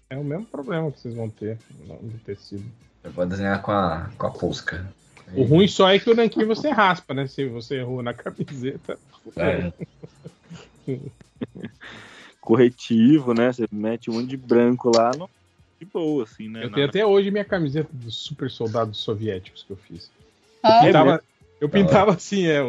É 0.09 0.17
o 0.17 0.25
mesmo 0.25 0.47
problema 0.47 0.91
que 0.93 1.01
vocês 1.01 1.15
vão 1.15 1.29
ter 1.29 1.59
no, 1.87 1.99
tecido. 2.25 2.65
Eu 3.03 3.11
vou 3.11 3.27
desenhar 3.27 3.61
com 3.63 3.73
a, 3.73 4.11
com 4.17 4.27
a 4.27 4.31
posca. 4.31 4.87
O 5.35 5.43
ruim 5.43 5.67
só 5.67 5.91
é 5.91 5.99
que 5.99 6.09
o 6.09 6.15
nanquim 6.15 6.45
você 6.45 6.71
raspa, 6.71 7.13
né? 7.13 7.27
Se 7.27 7.45
você 7.47 7.77
errou 7.77 8.03
na 8.03 8.15
camiseta. 8.15 8.99
É. 9.37 9.73
Corretivo, 12.41 13.35
né? 13.35 13.53
Você 13.53 13.67
mete 13.73 14.09
um 14.09 14.15
monte 14.15 14.29
de 14.29 14.37
branco 14.37 14.93
lá, 14.95 15.11
no... 15.17 15.29
de 15.81 15.87
boa, 15.87 16.23
assim, 16.23 16.49
né? 16.49 16.65
Eu 16.65 16.71
Na- 16.71 16.75
tenho 16.77 16.87
até 16.87 17.05
hoje 17.05 17.33
minha 17.33 17.45
camiseta 17.45 17.89
dos 17.93 18.15
super 18.15 18.49
soldados 18.49 18.99
soviéticos 18.99 19.65
que 19.65 19.73
eu 19.73 19.77
fiz. 19.77 20.11
Eu 20.63 20.71
Ah, 20.71 20.81
pintava, 20.85 21.25
eu 21.61 21.69
pintava 21.69 22.13
assim, 22.13 22.47
é, 22.47 22.61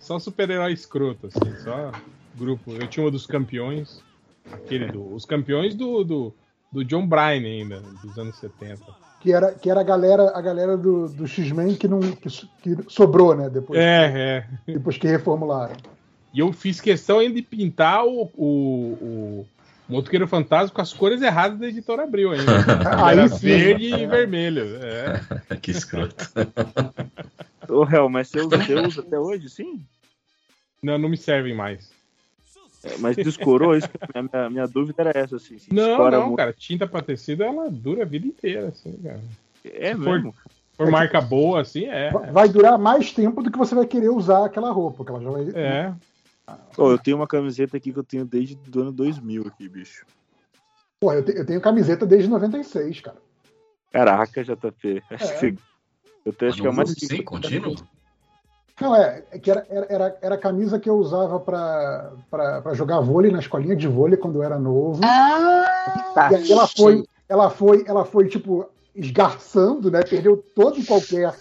só 0.00 0.18
super-herói 0.18 0.72
escroto, 0.72 1.28
assim, 1.28 1.56
só 1.62 1.92
grupo. 2.34 2.72
Eu 2.72 2.88
tinha 2.88 3.04
uma 3.04 3.10
dos 3.12 3.26
campeões, 3.26 4.02
aquele 4.52 4.86
do. 4.86 5.14
Os 5.14 5.24
campeões 5.24 5.74
do, 5.76 6.02
do, 6.02 6.34
do 6.72 6.84
John 6.84 7.06
Bryan 7.06 7.44
ainda, 7.44 7.80
dos 8.02 8.18
anos 8.18 8.36
70. 8.36 8.82
Que 9.20 9.32
era, 9.32 9.52
que 9.52 9.70
era 9.70 9.80
a 9.80 9.84
galera, 9.84 10.36
a 10.36 10.40
galera 10.40 10.76
do, 10.76 11.08
do 11.08 11.26
X-Men 11.26 11.74
que, 11.74 11.88
não, 11.88 12.00
que, 12.00 12.28
que 12.62 12.76
sobrou, 12.88 13.34
né? 13.34 13.48
Depois, 13.48 13.78
É, 13.78 14.46
é. 14.66 14.72
depois 14.72 14.98
que 14.98 15.06
reformularam. 15.06 15.76
E 16.32 16.40
eu 16.40 16.52
fiz 16.52 16.80
questão 16.80 17.18
ainda 17.18 17.34
de 17.34 17.42
pintar 17.42 18.04
o, 18.04 18.30
o, 18.36 18.46
o 19.38 19.46
Motoqueiro 19.88 20.28
Fantasma 20.28 20.74
com 20.74 20.82
as 20.82 20.92
cores 20.92 21.22
erradas 21.22 21.58
da 21.58 21.66
editora 21.68 22.04
Abril 22.04 22.32
ainda. 22.32 22.52
Aí 23.04 23.28
sim. 23.30 23.38
verde 23.38 23.94
e 23.94 24.06
vermelho. 24.06 24.64
É. 24.82 25.56
que 25.56 25.70
escroto. 25.70 26.30
Ô, 27.68 27.84
Hel, 27.84 28.08
mas 28.08 28.28
você 28.28 28.40
usa, 28.40 28.58
você 28.58 28.74
usa 28.74 29.00
até 29.00 29.18
hoje, 29.18 29.48
sim? 29.48 29.84
Não, 30.82 30.98
não 30.98 31.08
me 31.08 31.16
servem 31.16 31.54
mais. 31.54 31.90
É, 32.94 32.98
mas 32.98 33.16
descorou 33.16 33.76
isso? 33.76 33.88
A 34.14 34.22
minha, 34.22 34.50
minha 34.50 34.66
dúvida 34.66 35.02
era 35.02 35.18
essa, 35.18 35.36
assim. 35.36 35.56
Não, 35.70 36.10
não, 36.10 36.22
muito. 36.26 36.36
cara. 36.36 36.52
Tinta 36.52 36.86
pra 36.86 37.02
tecido, 37.02 37.42
ela 37.42 37.70
dura 37.70 38.02
a 38.02 38.06
vida 38.06 38.26
inteira, 38.26 38.68
assim, 38.68 38.92
cara. 39.02 39.20
É 39.64 39.94
se 39.94 40.02
for- 40.02 40.14
mesmo? 40.14 40.32
Se 40.32 40.76
for 40.76 40.90
marca 40.90 41.20
boa, 41.20 41.60
assim, 41.62 41.86
é. 41.86 42.10
Va- 42.10 42.30
Vai 42.30 42.48
durar 42.48 42.78
mais 42.78 43.12
tempo 43.12 43.42
do 43.42 43.50
que 43.50 43.58
você 43.58 43.74
vai 43.74 43.86
querer 43.86 44.10
usar 44.10 44.44
aquela 44.44 44.70
roupa, 44.70 45.04
que 45.04 45.10
ela 45.10 45.20
já 45.22 45.30
vai. 45.30 45.42
É. 45.54 45.94
Ô, 46.78 46.90
eu 46.90 46.98
tenho 46.98 47.16
uma 47.16 47.26
camiseta 47.26 47.76
aqui 47.76 47.92
que 47.92 47.98
eu 47.98 48.04
tenho 48.04 48.24
desde 48.24 48.56
o 48.74 48.80
ano 48.80 48.92
2000 48.92 49.46
aqui, 49.48 49.68
bicho. 49.68 50.06
Pô, 51.00 51.12
eu, 51.12 51.24
te- 51.24 51.36
eu 51.36 51.44
tenho 51.44 51.60
camiseta 51.60 52.06
desde 52.06 52.28
96, 52.28 53.00
cara. 53.00 53.16
Caraca, 53.90 54.44
JP. 54.44 55.02
Acho 55.10 55.24
É. 55.24 55.28
que 55.28 55.34
você- 55.56 55.56
Eu 56.24 56.32
tenho, 56.32 56.50
acho 56.52 56.60
que 56.60 56.68
é 56.68 56.70
mais 56.72 56.90
sim, 56.90 57.22
contínuo? 57.22 57.74
Não, 58.80 58.94
é, 58.94 59.22
é 59.30 59.38
que 59.38 59.50
era, 59.50 59.66
era, 59.70 60.18
era, 60.20 60.34
a 60.34 60.38
camisa 60.38 60.78
que 60.78 60.88
eu 60.88 60.96
usava 60.96 61.40
pra 61.40 62.12
jogar 62.74 63.00
vôlei 63.00 63.30
na 63.30 63.38
escolinha 63.38 63.74
de 63.74 63.88
vôlei 63.88 64.18
quando 64.18 64.36
eu 64.36 64.42
era 64.42 64.58
novo. 64.58 65.00
Ah, 65.04 66.28
E 66.30 66.34
aí 66.34 66.52
ela 66.52 66.66
foi, 66.66 67.04
ela 67.28 67.48
foi, 67.50 67.84
ela 67.86 68.04
foi, 68.04 68.28
tipo, 68.28 68.68
esgarçando, 68.94 69.90
né? 69.90 70.02
Perdeu 70.02 70.36
todo 70.54 70.78
e 70.78 70.84
qualquer. 70.84 71.34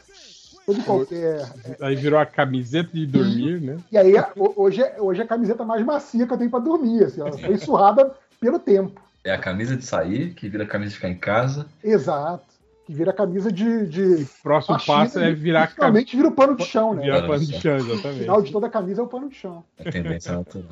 Todo 0.66 0.80
e 0.80 0.84
qualquer. 0.84 1.54
Aí 1.82 1.96
virou 1.96 2.20
a 2.20 2.26
camiseta 2.26 2.90
de 2.94 3.06
dormir, 3.06 3.62
né? 3.62 3.78
E 3.92 3.98
aí, 3.98 4.14
ho- 4.38 4.54
hoje 4.56 4.82
é, 4.82 4.96
hoje 5.00 5.22
é 5.22 5.24
a 5.26 5.28
camiseta 5.28 5.66
mais 5.66 5.84
macia 5.86 6.26
que 6.26 6.34
eu 6.34 6.38
tenho 6.38 6.50
pra 6.50 6.60
dormir. 6.60 7.04
Assim, 7.04 7.20
ela 7.22 7.38
foi 7.38 7.58
surrada 7.58 8.16
pelo 8.40 8.60
tempo. 8.60 9.02
É 9.26 9.34
a 9.34 9.38
camisa 9.40 9.76
de 9.76 9.84
sair, 9.84 10.34
que 10.34 10.48
vira 10.48 10.64
a 10.64 10.68
camisa 10.68 10.92
de 10.92 10.96
ficar 10.96 11.10
em 11.10 11.18
casa. 11.18 11.66
Exato. 11.84 12.55
Que 12.86 12.94
vira 12.94 13.12
camisa 13.12 13.52
de. 13.52 13.88
de 13.88 14.26
Próximo 14.44 14.76
faxina 14.78 14.98
passo 14.98 15.20
é 15.20 15.32
virar 15.34 15.62
camisa. 15.62 15.76
Finalmente 15.76 16.16
vira 16.16 16.28
o 16.28 16.32
pano 16.32 16.56
de 16.56 16.66
chão, 16.66 16.94
né? 16.94 17.02
Virar 17.02 17.26
Pano 17.28 17.40
de 17.46 17.52
chão. 17.54 17.62
chão, 17.62 17.76
O 17.78 17.80
final 17.80 17.96
exatamente. 18.14 18.46
de 18.46 18.52
toda 18.52 18.68
a 18.68 18.70
camisa 18.70 19.02
é 19.02 19.04
o 19.04 19.08
pano 19.08 19.30
de 19.30 19.36
chão. 19.36 19.66
É 19.80 19.92
tendência 19.92 20.34
natural. 20.34 20.70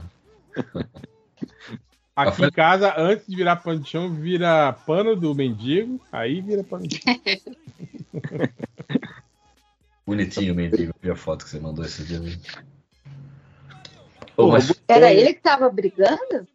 Aqui 2.15 2.45
em 2.45 2.51
casa, 2.51 2.93
antes 2.95 3.25
de 3.25 3.35
virar 3.35 3.55
pano 3.55 3.79
de 3.79 3.89
chão, 3.89 4.13
vira 4.13 4.71
pano 4.85 5.15
do 5.15 5.33
mendigo, 5.33 5.99
aí 6.11 6.39
vira 6.41 6.63
pano 6.63 6.87
de 6.87 7.01
chão. 7.01 7.19
Bonitinho 10.05 10.53
o 10.53 10.55
mendigo. 10.55 10.93
Vi 11.01 11.09
a 11.09 11.15
foto 11.15 11.43
que 11.45 11.49
você 11.49 11.59
mandou 11.59 11.83
esse 11.83 12.03
dia. 12.03 12.19
Pô, 14.35 14.45
Ô, 14.45 14.51
mas 14.51 14.71
era 14.87 15.11
ele 15.11 15.33
que 15.33 15.41
tava 15.41 15.67
brigando? 15.69 16.47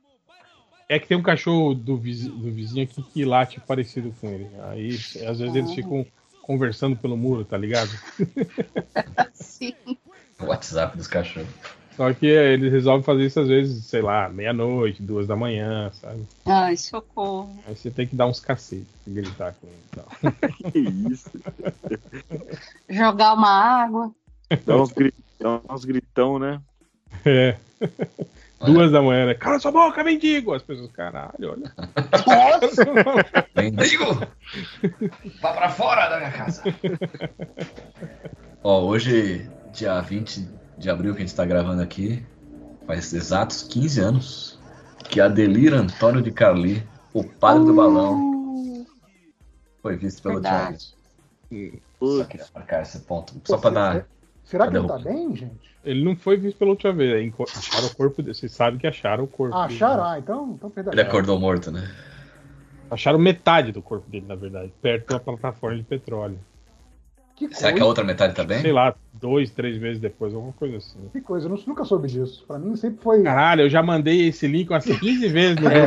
É 0.89 0.99
que 0.99 1.07
tem 1.07 1.17
um 1.19 1.23
cachorro 1.23 1.75
do 1.75 1.97
vizinho, 1.99 2.35
do 2.35 2.51
vizinho 2.51 2.85
aqui 2.85 3.03
que 3.03 3.25
late 3.25 3.61
parecido 3.61 4.15
com 4.21 4.29
ele. 4.31 4.49
Aí, 4.71 4.95
às 5.27 5.39
vezes, 5.39 5.55
eles 5.55 5.73
ficam 5.75 6.07
conversando 6.41 6.97
pelo 6.97 7.17
muro, 7.17 7.45
tá 7.45 7.59
ligado? 7.59 7.91
Sim. 9.35 9.75
o 10.41 10.47
WhatsApp 10.47 10.97
dos 10.97 11.07
cachorros. 11.07 11.49
Só 11.95 12.13
que 12.15 12.27
eles 12.27 12.73
resolvem 12.73 13.03
fazer 13.03 13.27
isso 13.27 13.41
às 13.41 13.49
vezes, 13.49 13.85
sei 13.87 14.01
lá, 14.01 14.29
meia-noite, 14.29 15.03
duas 15.03 15.27
da 15.27 15.35
manhã, 15.35 15.91
sabe? 15.93 16.23
Ai, 16.47 16.77
socorro. 16.77 17.59
Aí 17.67 17.75
você 17.77 17.91
tem 17.91 18.07
que 18.07 18.15
dar 18.15 18.27
uns 18.27 18.39
cacetes, 18.41 18.87
gritar 19.07 19.53
com 19.55 19.67
ele 19.67 19.77
e 19.85 19.97
tal. 19.97 20.09
Que 20.73 20.79
isso? 20.79 21.31
Jogar 22.89 23.35
uma 23.35 23.51
água. 23.51 24.13
Dá 24.65 24.81
uns, 24.81 24.93
gri- 24.93 25.13
dá 25.41 25.61
uns 25.69 25.85
gritão, 25.85 26.39
né? 26.39 26.61
É. 27.25 27.57
Olha. 28.61 28.73
Duas 28.73 28.91
da 28.91 29.01
manhã, 29.01 29.27
né? 29.27 29.35
Cala 29.35 29.61
sua 29.61 29.71
boca, 29.71 30.03
mendigo! 30.03 30.53
As 30.53 30.63
pessoas, 30.63 30.91
caralho, 30.91 31.53
olha. 31.53 31.73
Mendigo! 33.55 34.05
Vá 35.41 35.53
pra 35.53 35.69
fora 35.69 36.09
da 36.09 36.19
minha 36.19 36.33
casa! 36.33 36.63
Ó, 38.63 38.85
hoje, 38.85 39.49
dia 39.73 40.01
20 40.01 40.49
de 40.77 40.91
abril 40.91 41.15
que 41.15 41.23
a 41.23 41.27
gente 41.27 41.37
tá 41.37 41.45
gravando 41.45 41.83
aqui, 41.83 42.25
faz 42.87 43.13
exatos 43.13 43.63
15 43.63 44.01
anos 44.01 44.59
que 45.09 45.21
Adelir 45.21 45.73
Antônio 45.73 46.21
de 46.21 46.31
Carli, 46.33 46.87
o 47.15 47.23
padre 47.23 47.65
do 47.65 47.75
balão, 47.75 48.87
foi 49.81 49.97
visto 49.97 50.23
pelo 50.23 50.35
Verdade. 50.35 50.95
Thiago. 51.49 51.83
Só 52.01 52.25
queria 52.25 52.47
marcar 52.55 52.83
esse 52.83 53.01
ponto. 53.01 53.41
Só 53.45 53.57
pra 53.57 53.71
dar. 53.71 54.07
Será 54.49 54.67
que 54.69 54.77
ele 54.77 54.87
tá 54.89 54.99
bem, 54.99 55.37
gente? 55.37 55.69
Ele 55.85 56.03
não 56.03 56.17
foi 56.17 56.37
visto 56.37 56.57
pela 56.59 56.71
última 56.71 56.93
vez. 56.93 57.15
aí 57.15 57.27
enco- 57.27 57.45
Acharam 57.45 57.87
o 57.87 57.95
corpo 57.95 58.23
dele. 58.23 58.35
Vocês 58.35 58.51
sabem 58.53 58.79
que 58.79 58.87
acharam 58.87 59.25
o 59.25 59.29
corpo. 59.29 59.55
Ah, 59.55 59.65
acharam? 59.67 60.03
né? 60.05 60.11
Ah, 60.15 60.19
então, 60.19 60.53
então 60.55 60.71
perdão. 60.71 60.93
Ele 60.93 61.01
acordou 61.03 61.39
morto, 61.39 61.71
né? 61.71 61.89
Acharam 62.91 63.19
metade 63.19 63.73
do 63.73 63.83
corpo 63.83 64.09
dele, 64.11 64.25
na 64.27 64.35
verdade, 64.35 64.73
perto 64.81 65.09
da 65.13 65.21
plataforma 65.21 65.77
de 65.77 65.83
petróleo. 65.83 66.39
Que 67.37 67.47
Será 67.55 67.61
que 67.61 67.67
a 67.67 67.73
coisa. 67.73 67.85
outra 67.85 68.05
metade 68.05 68.35
tá 68.35 68.43
bem? 68.43 68.61
Sei 68.63 68.73
lá, 68.73 68.95
dois, 69.21 69.51
três 69.51 69.79
meses 69.79 69.99
depois, 70.01 70.33
alguma 70.35 70.53
coisa 70.53 70.77
assim. 70.79 70.99
Que 71.13 71.21
coisa, 71.21 71.47
eu 71.47 71.51
não- 71.51 71.63
nunca 71.67 71.85
soube 71.85 72.09
disso. 72.09 72.45
Pra 72.47 72.59
mim 72.59 72.75
sempre 72.77 73.03
foi. 73.03 73.23
Caralho, 73.23 73.63
eu 73.63 73.69
já 73.71 73.83
mandei 73.83 74.29
esse 74.29 74.47
link 74.47 74.71
umas 74.71 74.85
15 74.85 75.29
vezes 75.29 75.57
no 75.57 75.69
É, 75.71 75.85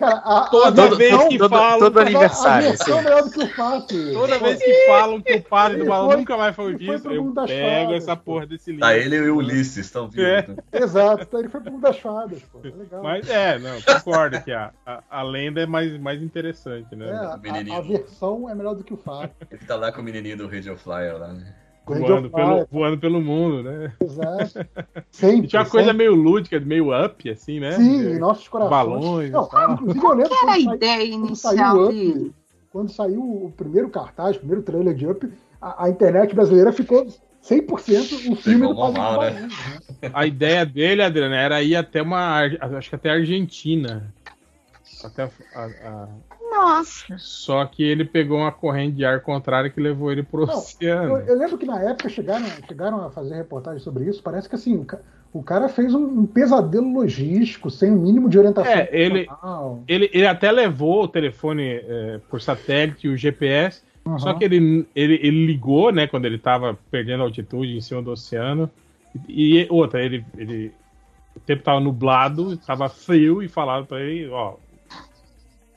a 0.00 0.48
Toda 0.50 0.94
vez 0.94 1.24
que 1.24 1.38
todo- 1.38 1.50
falam. 1.50 1.78
todo 1.78 1.98
a- 1.98 2.02
aniversário, 2.02 2.68
assim. 2.70 2.92
é 2.92 3.02
melhor 3.02 3.22
do 3.24 3.30
que 3.30 3.42
o 3.42 3.48
fato. 3.54 3.94
Toda 4.12 4.38
vez 4.38 4.62
que 4.62 4.86
falam 4.86 5.20
que 5.20 5.34
o 5.34 5.42
padre 5.42 5.78
do 5.78 5.86
balão 5.86 6.16
nunca 6.16 6.36
mais 6.36 6.54
foi 6.54 6.74
pro 6.76 7.12
eu 7.12 7.32
pego 7.32 7.34
fadas, 7.34 7.96
essa 8.02 8.16
porra 8.16 8.46
desse 8.46 8.70
link. 8.70 8.80
Tá, 8.80 8.96
ele 8.96 9.16
e 9.16 9.30
o 9.30 9.36
Ulisses 9.36 9.76
estão. 9.86 10.08
É. 10.16 10.46
né? 10.46 10.56
Exato, 10.72 11.22
então 11.22 11.40
ele 11.40 11.48
foi 11.48 11.60
pro 11.60 11.72
mundo 11.72 11.82
das 11.82 11.98
fadas, 11.98 12.42
pô. 12.44 12.60
É 12.64 12.68
legal. 12.70 13.02
Mas 13.02 13.28
é, 13.28 13.58
não, 13.58 13.80
concordo 13.82 14.40
que 14.42 14.52
a, 14.52 14.70
a, 14.86 15.02
a 15.10 15.22
lenda 15.22 15.60
é 15.62 15.66
mais, 15.66 15.98
mais 16.00 16.22
interessante, 16.22 16.94
né? 16.94 17.08
É, 17.08 17.12
a, 17.14 17.78
a 17.78 17.80
versão 17.80 18.48
é 18.48 18.54
melhor 18.54 18.74
do 18.74 18.84
que 18.84 18.94
o 18.94 18.96
fato. 18.96 19.34
Ele 19.50 19.64
tá 19.66 19.76
lá 19.76 19.90
com 19.92 20.00
o 20.00 20.04
menininho 20.04 20.36
do 20.36 20.46
Radio 20.48 20.76
Flyer 20.76 21.18
lá, 21.18 21.28
né? 21.32 21.52
Voando 21.88 22.30
pelo, 22.30 22.66
voando 22.70 22.98
pelo 22.98 23.20
mundo, 23.20 23.62
né? 23.62 23.92
Exato. 24.00 24.66
Sempre. 25.10 25.44
E 25.46 25.48
tinha 25.48 25.62
uma 25.62 25.68
coisa 25.70 25.86
sempre. 25.90 25.98
meio 25.98 26.14
lúdica, 26.14 26.60
meio 26.60 27.04
up, 27.04 27.30
assim, 27.30 27.60
né? 27.60 27.72
Sim, 27.72 27.98
De- 27.98 28.08
em 28.12 28.18
nossos 28.18 28.46
corações. 28.48 28.70
balões 28.70 29.30
Não, 29.30 29.48
inclusive 29.72 30.04
eu 30.04 30.12
lembro 30.14 30.28
Qual 30.28 30.42
era 30.42 30.52
a 30.52 30.54
quando, 30.56 30.64
sai- 30.64 30.74
ideia 30.76 30.98
saiu 31.00 31.14
inicial 31.14 31.76
o 31.76 31.88
dele? 31.88 32.10
Up, 32.20 32.34
quando 32.70 32.90
saiu 32.92 33.20
o 33.22 33.52
primeiro 33.56 33.88
cartaz, 33.88 34.36
o 34.36 34.40
primeiro 34.40 34.62
trailer 34.62 34.94
de 34.94 35.06
Up, 35.06 35.28
a, 35.60 35.84
a 35.84 35.88
internet 35.88 36.34
brasileira 36.34 36.72
ficou 36.72 37.06
100% 37.42 38.30
o 38.30 38.36
filme 38.36 38.66
do 38.66 38.68
Pegou 38.68 38.92
Padre 38.92 38.98
mal, 38.98 39.20
dos 39.20 39.32
né? 39.32 39.48
Né? 40.02 40.10
A 40.12 40.26
ideia 40.26 40.66
dele, 40.66 41.02
Adriano, 41.02 41.34
era 41.34 41.62
ir 41.62 41.76
até 41.76 42.02
uma. 42.02 42.40
Acho 42.60 42.90
que 42.90 42.94
até 42.96 43.10
a 43.10 43.14
Argentina. 43.14 44.12
Até 45.02 45.22
a- 45.22 45.30
a- 45.54 45.64
a- 45.64 46.08
Nossa. 46.50 47.16
Só 47.18 47.64
que 47.64 47.82
ele 47.82 48.04
pegou 48.04 48.38
uma 48.38 48.52
corrente 48.52 48.96
de 48.96 49.04
ar 49.04 49.20
contrária 49.20 49.70
que 49.70 49.80
levou 49.80 50.12
ele 50.12 50.22
pro 50.22 50.46
Não, 50.46 50.54
oceano. 50.54 51.16
Eu, 51.18 51.26
eu 51.26 51.38
lembro 51.38 51.58
que 51.58 51.66
na 51.66 51.80
época 51.80 52.08
chegaram, 52.08 52.44
chegaram 52.66 53.04
a 53.04 53.10
fazer 53.10 53.34
reportagem 53.34 53.80
sobre 53.80 54.04
isso. 54.08 54.22
Parece 54.22 54.48
que 54.48 54.54
assim, 54.54 54.76
o, 54.76 54.84
ca- 54.84 55.00
o 55.32 55.42
cara 55.42 55.68
fez 55.68 55.94
um, 55.94 56.20
um 56.20 56.26
pesadelo 56.26 56.92
logístico, 56.92 57.70
sem 57.70 57.90
o 57.90 57.96
mínimo 57.96 58.28
de 58.28 58.38
orientação. 58.38 58.72
É, 58.72 58.88
ele-. 58.92 59.28
Ele, 59.86 60.10
ele 60.12 60.26
até 60.26 60.52
levou 60.52 61.04
o 61.04 61.08
telefone 61.08 61.80
é, 61.82 62.20
por 62.30 62.40
satélite 62.40 63.06
e 63.06 63.10
o 63.10 63.16
GPS, 63.16 63.82
Uhum. 64.06 64.18
só 64.18 64.32
que 64.32 64.42
ele, 64.44 64.86
ele, 64.94 65.14
ele 65.22 65.46
ligou, 65.46 65.92
né, 65.92 66.06
quando 66.06 66.24
ele 66.24 66.38
tava 66.38 66.78
perdendo 66.90 67.22
altitude 67.22 67.76
em 67.76 67.80
cima 67.80 68.00
do 68.00 68.10
oceano. 68.12 68.70
E, 69.28 69.60
e 69.60 69.66
outra, 69.70 70.02
ele, 70.02 70.24
ele. 70.36 70.72
O 71.36 71.40
tempo 71.40 71.62
tava 71.62 71.78
nublado, 71.80 72.56
tava 72.56 72.88
frio 72.88 73.42
e 73.42 73.48
falaram 73.48 73.84
pra 73.84 74.00
ele, 74.00 74.28
ó. 74.28 74.54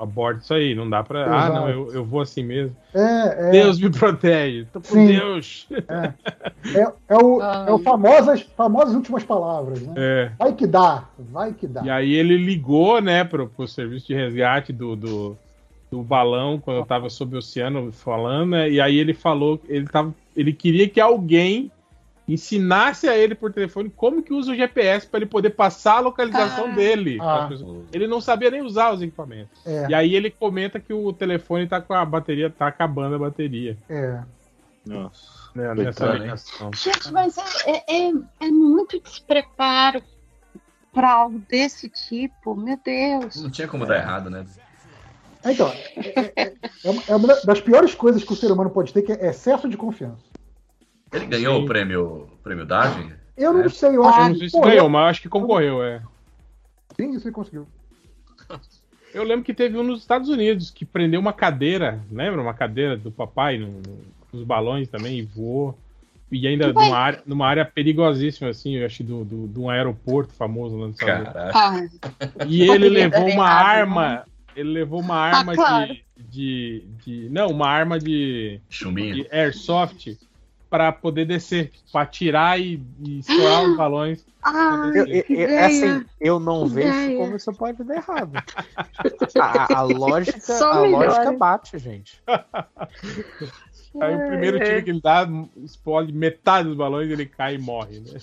Aborda 0.01 0.39
isso 0.41 0.51
aí, 0.51 0.73
não 0.73 0.89
dá 0.89 1.03
pra. 1.03 1.25
Ah, 1.25 1.37
Exato. 1.45 1.53
não, 1.53 1.69
eu, 1.69 1.93
eu 1.93 2.03
vou 2.03 2.21
assim 2.21 2.43
mesmo. 2.43 2.75
É, 2.91 3.49
é, 3.49 3.51
Deus 3.51 3.79
me 3.79 3.91
protege. 3.91 4.65
Tô 4.73 4.81
com 4.81 4.95
Sim. 4.95 5.05
Deus. 5.05 5.67
é, 6.73 6.91
é 7.07 7.17
o, 7.17 7.39
Ai. 7.39 7.69
é 7.69 7.71
o 7.71 7.77
famosas, 7.77 8.41
famosas 8.57 8.95
últimas 8.95 9.23
palavras, 9.23 9.79
né? 9.83 9.93
É. 9.95 10.31
Vai 10.39 10.53
que 10.53 10.65
dá, 10.65 11.05
vai 11.19 11.53
que 11.53 11.67
dá. 11.67 11.83
E 11.83 11.89
aí 11.91 12.13
ele 12.15 12.35
ligou, 12.35 12.99
né, 12.99 13.23
pro, 13.23 13.47
pro 13.47 13.67
serviço 13.67 14.07
de 14.07 14.15
resgate 14.15 14.73
do, 14.73 14.95
do, 14.95 15.37
do 15.91 16.01
balão, 16.01 16.59
quando 16.59 16.77
eu 16.77 16.85
tava 16.85 17.07
sob 17.07 17.35
o 17.35 17.37
oceano 17.37 17.91
falando, 17.91 18.51
né, 18.51 18.71
e 18.71 18.81
aí 18.81 18.97
ele 18.97 19.13
falou, 19.13 19.61
ele, 19.69 19.85
tava, 19.85 20.15
ele 20.35 20.51
queria 20.51 20.89
que 20.89 20.99
alguém 20.99 21.71
ensinasse 22.27 23.07
a 23.09 23.17
ele 23.17 23.35
por 23.35 23.51
telefone 23.51 23.89
como 23.89 24.21
que 24.21 24.33
usa 24.33 24.51
o 24.51 24.55
GPS 24.55 25.05
para 25.07 25.19
ele 25.19 25.25
poder 25.25 25.49
passar 25.51 25.97
a 25.97 25.99
localização 26.01 26.65
Ah. 26.65 26.75
dele. 26.75 27.17
Ah. 27.21 27.49
Ele 27.91 28.07
não 28.07 28.21
sabia 28.21 28.49
nem 28.51 28.61
usar 28.61 28.93
os 28.93 29.01
equipamentos. 29.01 29.59
É, 29.65 29.87
E 29.89 29.93
aí 29.93 30.15
ele 30.15 30.29
comenta 30.31 30.79
que 30.79 30.93
o 30.93 31.11
telefone 31.11 31.67
tá 31.67 31.81
com 31.81 31.93
a 31.93 32.05
bateria, 32.05 32.49
tá 32.49 32.67
acabando 32.67 33.15
a 33.15 33.19
bateria. 33.19 33.77
é. 33.89 34.19
Nossa. 34.83 35.41
Né, 35.53 35.75
nessa 35.75 36.07
hein? 36.15 36.21
ligação. 36.21 36.71
Gente, 36.73 37.11
mas 37.13 37.37
é, 37.37 37.71
é, 37.71 38.07
é- 38.09 38.13
é 38.39 38.47
muito 38.49 38.99
despreparo 38.99 40.01
para 40.91 41.11
algo 41.11 41.37
desse 41.47 41.87
tipo. 41.87 42.55
Meu 42.55 42.79
Deus. 42.83 43.43
Não 43.43 43.51
tinha 43.51 43.67
como 43.67 43.85
dar 43.85 43.97
errado, 43.97 44.29
né? 44.31 44.43
Então, 45.45 45.67
é, 45.69 46.33
é- 46.35 46.53
é 46.83 46.89
uma, 46.89 47.03
é 47.09 47.15
uma 47.15 47.27
das 47.43 47.61
piores 47.61 47.93
coisas 47.93 48.23
que 48.23 48.33
o 48.33 48.35
ser 48.35 48.51
humano 48.51 48.69
pode 48.71 48.91
ter, 48.91 49.01
que 49.03 49.11
é 49.11 49.27
excesso 49.29 49.69
de 49.69 49.77
confiança. 49.77 50.23
Ele 51.11 51.25
ganhou 51.25 51.57
Sim. 51.57 51.63
o 51.63 51.67
prêmio, 51.67 52.05
o 52.33 52.37
prêmio 52.43 52.65
Darwin? 52.65 53.11
Eu 53.37 53.53
não 53.53 53.61
É. 53.63 53.69
sei, 53.69 53.95
eu 53.95 54.03
acho 54.05 54.19
não 54.19 54.33
que 54.33 54.39
sei 54.39 54.49
se 54.49 54.61
ganhou, 54.61 54.89
mas 54.89 55.01
eu 55.01 55.07
acho 55.07 55.21
que 55.21 55.29
concorreu, 55.29 55.83
é. 55.83 56.01
Sim, 56.95 57.11
isso 57.15 57.27
ele 57.27 57.33
conseguiu. 57.33 57.67
Eu 59.13 59.23
lembro 59.23 59.43
que 59.43 59.53
teve 59.53 59.77
um 59.77 59.83
nos 59.83 59.99
Estados 60.01 60.29
Unidos 60.29 60.69
que 60.71 60.85
prendeu 60.85 61.19
uma 61.19 61.33
cadeira, 61.33 61.99
lembra? 62.11 62.41
Uma 62.41 62.53
cadeira 62.53 62.95
do 62.95 63.11
papai 63.11 63.57
no- 63.57 63.67
no- 63.67 63.99
nos 64.31 64.43
balões 64.43 64.87
também 64.87 65.17
e 65.19 65.21
voou. 65.21 65.77
E 66.31 66.47
ainda 66.47 66.71
numa 66.71 66.95
área, 66.97 67.21
numa 67.25 67.45
área 67.45 67.65
perigosíssima, 67.65 68.49
assim, 68.49 68.75
eu 68.77 68.85
acho, 68.85 69.03
do, 69.03 69.25
do, 69.25 69.47
de 69.49 69.59
um 69.59 69.69
aeroporto 69.69 70.33
famoso 70.33 70.77
lá 70.77 70.87
nos 70.87 70.97
Estados 70.97 71.27
Unidos. 71.27 71.51
Ah, 71.53 72.45
E 72.47 72.61
ele 72.61 72.67
Poderia 72.71 72.89
levou 73.09 73.21
uma 73.27 73.43
errado, 73.45 73.65
arma. 73.67 74.23
Ele 74.55 74.69
levou 74.69 75.01
uma 75.01 75.15
arma 75.17 75.55
claro. 75.55 75.93
de, 75.93 76.03
de, 76.17 76.83
de. 77.03 77.29
Não, 77.29 77.47
uma 77.47 77.67
arma 77.67 77.99
de, 77.99 78.61
Chumbinho. 78.69 79.15
de 79.15 79.27
airsoft 79.29 80.17
para 80.71 80.89
poder 80.89 81.25
descer, 81.25 81.69
para 81.91 82.03
atirar 82.03 82.57
e, 82.59 82.81
e 83.01 83.19
estourar 83.19 83.61
os 83.61 83.75
balões. 83.75 84.25
ai, 84.41 84.91
Eu, 84.95 85.05
eu- 85.05 85.25
eu- 85.29 85.65
assim, 85.65 86.05
eu 86.19 86.39
não 86.39 86.63
Que 86.69 86.75
vejo 86.75 86.99
ideia. 87.03 87.17
como 87.17 87.35
isso 87.35 87.53
pode 87.53 87.83
dar 87.83 87.95
errado. 87.97 88.31
A, 89.37 89.79
a 89.79 89.81
lógica, 89.81 90.39
Só 90.39 90.71
a 90.71 90.81
lógica 90.83 91.33
bate, 91.33 91.77
gente. 91.77 92.23
Aí 94.01 94.15
o 94.15 94.25
primeiro 94.25 94.57
tiro 94.61 94.81
que 94.81 94.89
ele 94.91 95.01
dá, 95.01 95.27
explode 95.57 96.13
metade 96.13 96.69
dos 96.69 96.77
balões 96.77 97.09
e 97.09 97.11
ele 97.11 97.25
cai 97.25 97.55
e 97.55 97.57
morre, 97.57 97.99
né? 97.99 98.17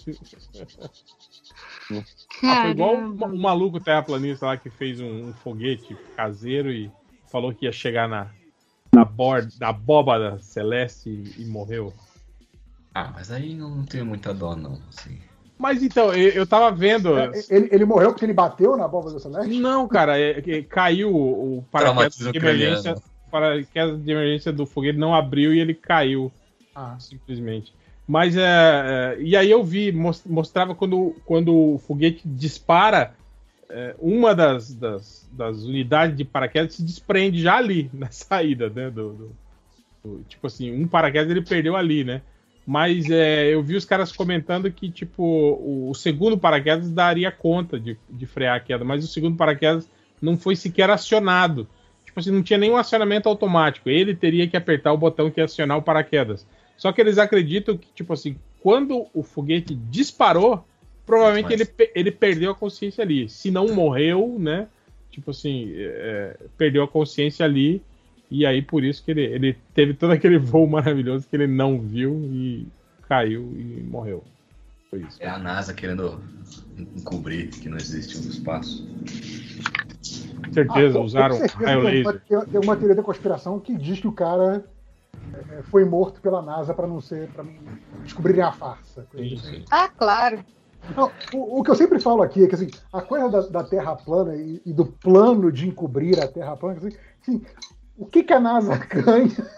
Ah, 2.42 2.62
foi 2.62 2.70
igual 2.70 2.94
o, 2.96 3.12
o 3.12 3.38
maluco 3.38 3.78
terraplanista 3.78 4.46
lá 4.46 4.56
que 4.56 4.70
fez 4.70 5.00
um, 5.00 5.28
um 5.28 5.32
foguete 5.34 5.94
caseiro 6.16 6.72
e 6.72 6.90
falou 7.30 7.52
que 7.52 7.66
ia 7.66 7.72
chegar 7.72 8.08
na, 8.08 8.30
na 8.94 9.04
borda, 9.04 9.48
na 9.60 9.68
abóbada 9.68 10.38
celeste 10.38 11.10
e, 11.10 11.42
e 11.42 11.44
morreu. 11.44 11.92
Ah, 12.94 13.10
mas 13.14 13.30
aí 13.30 13.54
não 13.54 13.84
tenho 13.84 14.04
muita 14.06 14.32
dó, 14.34 14.56
não. 14.56 14.78
Assim. 14.88 15.18
Mas 15.58 15.82
então, 15.82 16.12
eu, 16.14 16.30
eu 16.30 16.46
tava 16.46 16.70
vendo. 16.74 17.18
É, 17.18 17.30
Ele, 17.50 17.68
ele 17.72 17.84
morreu 17.84 18.10
porque 18.10 18.24
ele 18.24 18.32
bateu 18.32 18.76
na 18.76 18.86
bomba 18.88 19.10
do 19.10 19.20
Celeste? 19.20 19.58
Não, 19.58 19.86
cara, 19.88 20.18
é, 20.18 20.40
que 20.40 20.62
caiu 20.62 21.14
o, 21.14 21.58
o 21.58 21.62
paraquedas 21.70 22.16
de 22.16 22.36
emergência. 22.36 22.96
paraquedas 23.30 24.02
de 24.02 24.10
emergência 24.10 24.52
do 24.52 24.66
foguete 24.66 24.98
não 24.98 25.14
abriu 25.14 25.52
e 25.52 25.60
ele 25.60 25.74
caiu. 25.74 26.32
Ah, 26.74 26.96
simplesmente. 26.98 27.74
Mas 28.06 28.36
é, 28.36 28.42
é, 28.42 29.16
e 29.20 29.36
aí 29.36 29.50
eu 29.50 29.62
vi, 29.62 29.92
mos- 29.92 30.24
mostrava 30.24 30.74
quando, 30.74 31.14
quando 31.26 31.54
o 31.54 31.78
foguete 31.78 32.22
dispara, 32.26 33.14
é, 33.68 33.94
uma 33.98 34.34
das, 34.34 34.72
das, 34.74 35.28
das 35.32 35.58
unidades 35.62 36.16
de 36.16 36.24
paraquedas 36.24 36.74
se 36.74 36.82
desprende 36.82 37.42
já 37.42 37.56
ali 37.56 37.90
na 37.92 38.10
saída, 38.10 38.70
né? 38.70 38.90
Do, 38.90 39.12
do- 39.12 39.36
do- 40.04 40.24
tipo 40.28 40.46
assim, 40.46 40.72
um 40.72 40.88
paraquedas 40.88 41.30
ele 41.30 41.42
perdeu 41.42 41.76
ali, 41.76 42.02
né? 42.04 42.22
Mas 42.68 43.08
é, 43.08 43.46
eu 43.46 43.62
vi 43.62 43.76
os 43.76 43.86
caras 43.86 44.12
comentando 44.12 44.70
que 44.70 44.90
tipo 44.90 45.22
o, 45.24 45.88
o 45.88 45.94
segundo 45.94 46.36
paraquedas 46.36 46.90
daria 46.90 47.32
conta 47.32 47.80
de, 47.80 47.96
de 48.10 48.26
frear 48.26 48.56
a 48.56 48.60
queda, 48.60 48.84
mas 48.84 49.02
o 49.02 49.08
segundo 49.08 49.38
paraquedas 49.38 49.88
não 50.20 50.36
foi 50.36 50.54
sequer 50.54 50.90
acionado. 50.90 51.66
Tipo 52.04 52.20
assim, 52.20 52.30
não 52.30 52.42
tinha 52.42 52.58
nenhum 52.58 52.76
acionamento 52.76 53.26
automático. 53.26 53.88
Ele 53.88 54.14
teria 54.14 54.46
que 54.46 54.54
apertar 54.54 54.92
o 54.92 54.98
botão 54.98 55.30
que 55.30 55.40
ia 55.40 55.46
acionar 55.46 55.78
o 55.78 55.82
paraquedas. 55.82 56.46
Só 56.76 56.92
que 56.92 57.00
eles 57.00 57.16
acreditam 57.16 57.74
que, 57.74 57.88
tipo 57.94 58.12
assim, 58.12 58.36
quando 58.60 59.06
o 59.14 59.22
foguete 59.22 59.74
disparou, 59.74 60.62
provavelmente 61.06 61.48
Mas- 61.48 61.60
ele, 61.78 61.90
ele 61.94 62.10
perdeu 62.10 62.50
a 62.50 62.54
consciência 62.54 63.02
ali. 63.02 63.30
Se 63.30 63.50
não 63.50 63.68
morreu, 63.68 64.36
né? 64.38 64.68
Tipo 65.10 65.30
assim, 65.30 65.72
é, 65.74 66.36
perdeu 66.58 66.82
a 66.82 66.88
consciência 66.88 67.46
ali. 67.46 67.80
E 68.30 68.44
aí, 68.44 68.60
por 68.60 68.84
isso 68.84 69.02
que 69.02 69.10
ele, 69.10 69.22
ele 69.22 69.56
teve 69.74 69.94
todo 69.94 70.12
aquele 70.12 70.36
voo 70.38 70.66
maravilhoso 70.66 71.26
que 71.28 71.34
ele 71.36 71.46
não 71.46 71.80
viu 71.80 72.20
e 72.24 72.68
caiu 73.08 73.52
e 73.56 73.82
morreu. 73.90 74.22
Foi 74.90 75.00
isso. 75.00 75.16
É 75.20 75.28
a 75.28 75.38
NASA 75.38 75.72
querendo 75.72 76.22
encobrir 76.96 77.48
que 77.50 77.68
não 77.68 77.78
existe 77.78 78.16
um 78.18 78.20
espaço. 78.30 78.86
Com 80.44 80.52
certeza, 80.52 80.96
Ah, 80.98 81.00
com 81.00 81.04
usaram 81.04 81.34
certeza 81.36 81.64
raio 81.66 81.80
tem 81.82 82.02
uma- 82.02 82.12
laser. 82.12 82.48
Tem 82.50 82.60
uma 82.60 82.76
teoria 82.76 82.96
da 82.96 83.02
conspiração 83.02 83.60
que 83.60 83.76
diz 83.76 84.00
que 84.00 84.08
o 84.08 84.12
cara 84.12 84.64
é, 85.34 85.62
foi 85.64 85.84
morto 85.84 86.20
pela 86.20 86.40
NASA 86.42 86.72
para 86.72 86.86
não 86.86 87.00
ser, 87.00 87.28
para 87.28 87.44
descobrirem 88.02 88.42
a 88.42 88.52
farsa. 88.52 89.06
assim. 89.14 89.36
sim. 89.36 89.64
Ah, 89.70 89.88
claro. 89.88 90.44
Não, 90.96 91.12
o, 91.34 91.60
o 91.60 91.62
que 91.62 91.70
eu 91.70 91.74
sempre 91.74 92.00
falo 92.00 92.22
aqui 92.22 92.44
é 92.44 92.46
que 92.46 92.54
assim, 92.54 92.68
a 92.92 93.02
coisa 93.02 93.28
da, 93.28 93.40
da 93.62 93.64
Terra 93.64 93.94
plana 93.94 94.34
e, 94.36 94.62
e 94.64 94.72
do 94.72 94.86
plano 94.86 95.52
de 95.52 95.68
encobrir 95.68 96.18
a 96.18 96.26
Terra 96.26 96.56
plana, 96.56 96.78
assim, 96.78 96.96
assim, 97.20 97.42
o 97.98 98.06
que, 98.06 98.22
que 98.22 98.32
a 98.32 98.40
NASA 98.40 98.76
ganha 98.86 99.50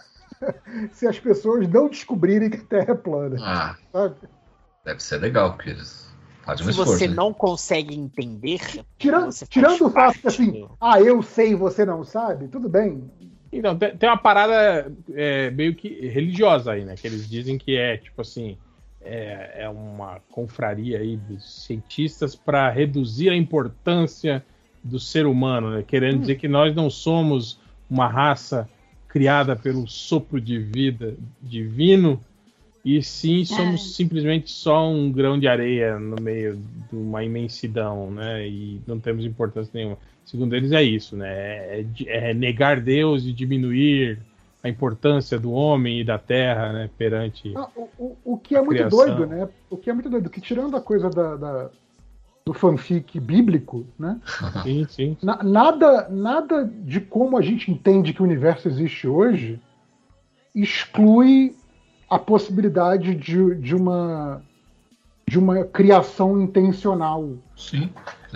se 0.93 1.07
as 1.07 1.19
pessoas 1.19 1.69
não 1.69 1.89
descobrirem 1.89 2.51
que 2.51 2.57
a 2.57 2.65
Terra 2.65 2.93
é 2.93 2.95
plana? 2.95 3.37
Ah, 3.41 3.77
Sabe? 3.93 4.17
deve 4.85 5.03
ser 5.03 5.19
legal, 5.19 5.53
porque 5.53 5.71
eles 5.71 6.11
fazem 6.43 6.67
um 6.67 6.73
Se 6.73 6.81
esforço. 6.81 6.99
você 6.99 7.09
né? 7.09 7.15
não 7.15 7.33
consegue 7.33 7.95
entender, 7.95 8.61
Tirando, 8.99 9.31
tirando 9.49 9.87
o 9.87 9.91
fato 9.91 10.19
que 10.19 10.27
assim, 10.29 10.67
ah, 10.81 11.01
eu 11.01 11.23
sei 11.23 11.51
e 11.51 11.55
você 11.55 11.85
não 11.85 12.03
sabe, 12.03 12.49
tudo 12.49 12.69
bem. 12.69 13.11
Então, 13.53 13.77
tem, 13.77 13.97
tem 13.97 14.09
uma 14.09 14.17
parada 14.17 14.91
é, 15.13 15.51
meio 15.51 15.75
que 15.75 15.89
religiosa 16.09 16.73
aí, 16.73 16.85
né? 16.85 16.95
Que 16.95 17.07
eles 17.07 17.29
dizem 17.29 17.59
que 17.59 17.77
é, 17.77 17.97
tipo 17.97 18.23
assim, 18.23 18.57
é, 19.01 19.65
é 19.65 19.69
uma 19.69 20.21
confraria 20.31 20.99
aí 20.99 21.17
dos 21.17 21.65
cientistas 21.65 22.35
para 22.37 22.71
reduzir 22.71 23.29
a 23.29 23.37
importância 23.37 24.45
do 24.83 24.99
ser 24.99 25.27
humano, 25.27 25.71
né? 25.73 25.85
querendo 25.87 26.21
dizer 26.21 26.37
que 26.37 26.49
nós 26.49 26.75
não 26.75 26.89
somos 26.89 27.60
uma 27.91 28.07
raça 28.07 28.69
criada 29.09 29.57
pelo 29.57 29.89
sopro 29.89 30.41
de 30.41 30.59
vida 30.59 31.15
divino, 31.43 32.21
e 32.85 33.03
sim 33.03 33.45
somos 33.45 33.95
simplesmente 33.95 34.51
só 34.51 34.89
um 34.89 35.11
grão 35.13 35.39
de 35.39 35.47
areia 35.47 35.99
no 35.99 36.17
meio 36.23 36.57
de 36.57 36.97
uma 36.97 37.23
imensidão, 37.23 38.11
né? 38.11 38.49
E 38.49 38.81
não 38.87 38.99
temos 38.99 39.25
importância 39.25 39.71
nenhuma. 39.75 39.99
Segundo 40.25 40.55
eles 40.57 40.73
é 40.73 40.83
isso, 40.83 41.17
né? 41.17 41.29
É, 41.29 41.85
é 42.07 42.35
negar 42.35 42.81
Deus 42.81 43.25
e 43.25 43.33
diminuir 43.33 44.19
a 44.63 44.69
importância 44.69 45.39
do 45.39 45.53
homem 45.53 46.01
e 46.01 46.05
da 46.05 46.19
terra, 46.19 46.73
né? 46.73 46.91
Perante 46.97 47.53
Ah, 47.55 47.69
o, 47.77 47.91
o, 47.99 48.17
o 48.25 48.39
que 48.39 48.55
é 48.55 48.63
muito 48.63 48.77
criação. 48.79 48.99
doido, 48.99 49.27
né? 49.27 49.49
O 49.69 49.77
que 49.77 49.91
é 49.91 49.93
muito 49.93 50.09
doido, 50.09 50.31
que 50.31 50.41
tirando 50.41 50.77
a 50.77 50.81
coisa 50.81 51.11
da, 51.11 51.37
da- 51.37 51.71
do 52.45 52.55
fanfic 52.55 53.19
bíblico, 53.21 53.87
né? 53.99 54.19
sim, 54.63 54.87
sim. 54.89 55.17
Na- 55.23 55.43
nada, 55.43 56.09
nada 56.09 56.65
de 56.65 57.01
como 57.01 57.37
a 57.37 57.43
gente 57.43 57.71
entende 57.71 58.13
que 58.13 58.23
o 58.23 58.25
universo 58.25 58.69
existe 58.69 59.07
hoje 59.07 59.61
exclui 60.55 61.55
a 62.09 62.19
possibilidade 62.19 63.15
de, 63.15 63.55
de 63.55 63.75
uma 63.77 64.43
de 65.29 65.39
uma 65.39 65.65
criação 65.65 66.43
intencional. 66.43 67.37
Sim. 67.57 67.89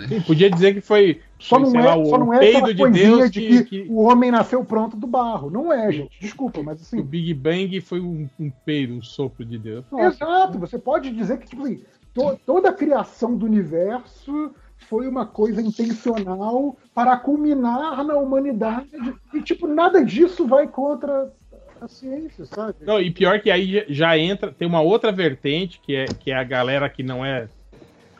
Sim, 0.07 0.21
podia 0.21 0.49
dizer 0.49 0.73
que 0.73 0.79
foi, 0.79 1.21
Só 1.37 1.59
foi, 1.59 1.69
não 1.69 1.79
é, 1.79 1.85
lá, 1.85 1.97
o, 1.97 2.05
só 2.05 2.17
não 2.17 2.29
o 2.29 2.33
é 2.33 2.39
peido 2.39 2.57
aquela 2.57 2.73
de 2.73 2.81
coisinha 2.81 3.17
Deus 3.17 3.31
de 3.31 3.41
que, 3.41 3.63
que, 3.63 3.83
que 3.83 3.91
o 3.91 4.01
homem 4.01 4.31
nasceu 4.31 4.63
pronto 4.63 4.95
do 4.95 5.05
barro. 5.07 5.49
Não 5.49 5.71
é, 5.73 5.91
gente. 5.91 6.17
Desculpa, 6.19 6.63
mas 6.63 6.79
o 6.79 6.83
assim. 6.83 7.01
Big 7.01 7.33
Bang 7.33 7.81
foi 7.81 7.99
um, 7.99 8.29
um 8.39 8.49
peido, 8.65 8.93
um 8.93 9.01
sopro 9.01 9.45
de 9.45 9.57
Deus. 9.57 9.85
Exato, 9.91 10.57
você 10.57 10.77
pode 10.77 11.11
dizer 11.11 11.37
que 11.39 11.47
tipo 11.49 11.63
assim, 11.63 11.81
to- 12.15 12.39
toda 12.45 12.69
a 12.69 12.73
criação 12.73 13.37
do 13.37 13.45
universo 13.45 14.55
foi 14.77 15.07
uma 15.07 15.25
coisa 15.25 15.61
intencional 15.61 16.77
para 16.93 17.17
culminar 17.17 18.03
na 18.03 18.15
humanidade. 18.15 18.87
E, 19.33 19.41
tipo, 19.41 19.67
nada 19.67 20.03
disso 20.03 20.47
vai 20.47 20.67
contra 20.67 21.31
a 21.81 21.87
ciência, 21.87 22.45
sabe? 22.45 22.75
Não, 22.81 22.99
e 22.99 23.11
pior 23.11 23.39
que 23.41 23.51
aí 23.51 23.85
já- 23.89 24.17
entra, 24.17 24.51
tem 24.51 24.67
uma 24.67 24.81
outra 24.81 25.11
vertente, 25.11 25.79
que 25.83 25.95
é, 25.95 26.05
que 26.05 26.31
é 26.31 26.35
a 26.35 26.43
galera 26.43 26.89
que 26.89 27.03
não 27.03 27.23
é 27.25 27.47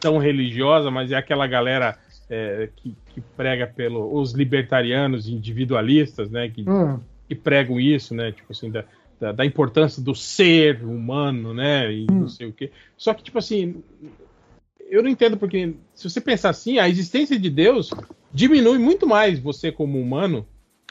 tão 0.02 0.18
religiosa, 0.18 0.92
mas 0.92 1.12
é 1.12 1.16
aquela 1.16 1.48
galera 1.48 1.98
é, 2.30 2.70
que, 2.76 2.96
que 3.10 3.22
prega 3.38 3.68
pelos 3.68 4.34
libertarianos 4.34 5.28
individualistas, 5.28 6.30
né? 6.30 6.50
Que, 6.50 6.68
Hum, 6.68 7.00
que 7.28 7.36
pregam 7.36 7.80
isso, 7.80 8.16
né? 8.16 8.32
Tipo 8.32 8.52
assim, 8.52 8.72
da, 8.72 8.84
da, 9.20 9.32
da 9.32 9.46
importância 9.46 10.02
do 10.02 10.14
ser 10.16 10.84
humano, 10.84 11.54
né? 11.54 11.92
E 11.92 12.06
não 12.08 12.28
sei 12.28 12.48
o 12.48 12.54
quê. 12.54 12.72
Só 12.98 13.14
que, 13.14 13.24
tipo 13.24 13.38
assim, 13.38 13.76
eu 14.90 15.02
não 15.02 15.10
entendo 15.10 15.38
porque, 15.38 15.76
se 15.94 16.10
você 16.10 16.22
pensar 16.22 16.50
assim, 16.50 16.80
a 16.80 16.88
existência 16.88 17.40
de 17.40 17.50
Deus 17.50 17.90
diminui 18.34 18.78
muito 18.78 19.08
mais 19.08 19.40
você 19.40 19.72
como 19.72 20.00
humano 20.00 20.46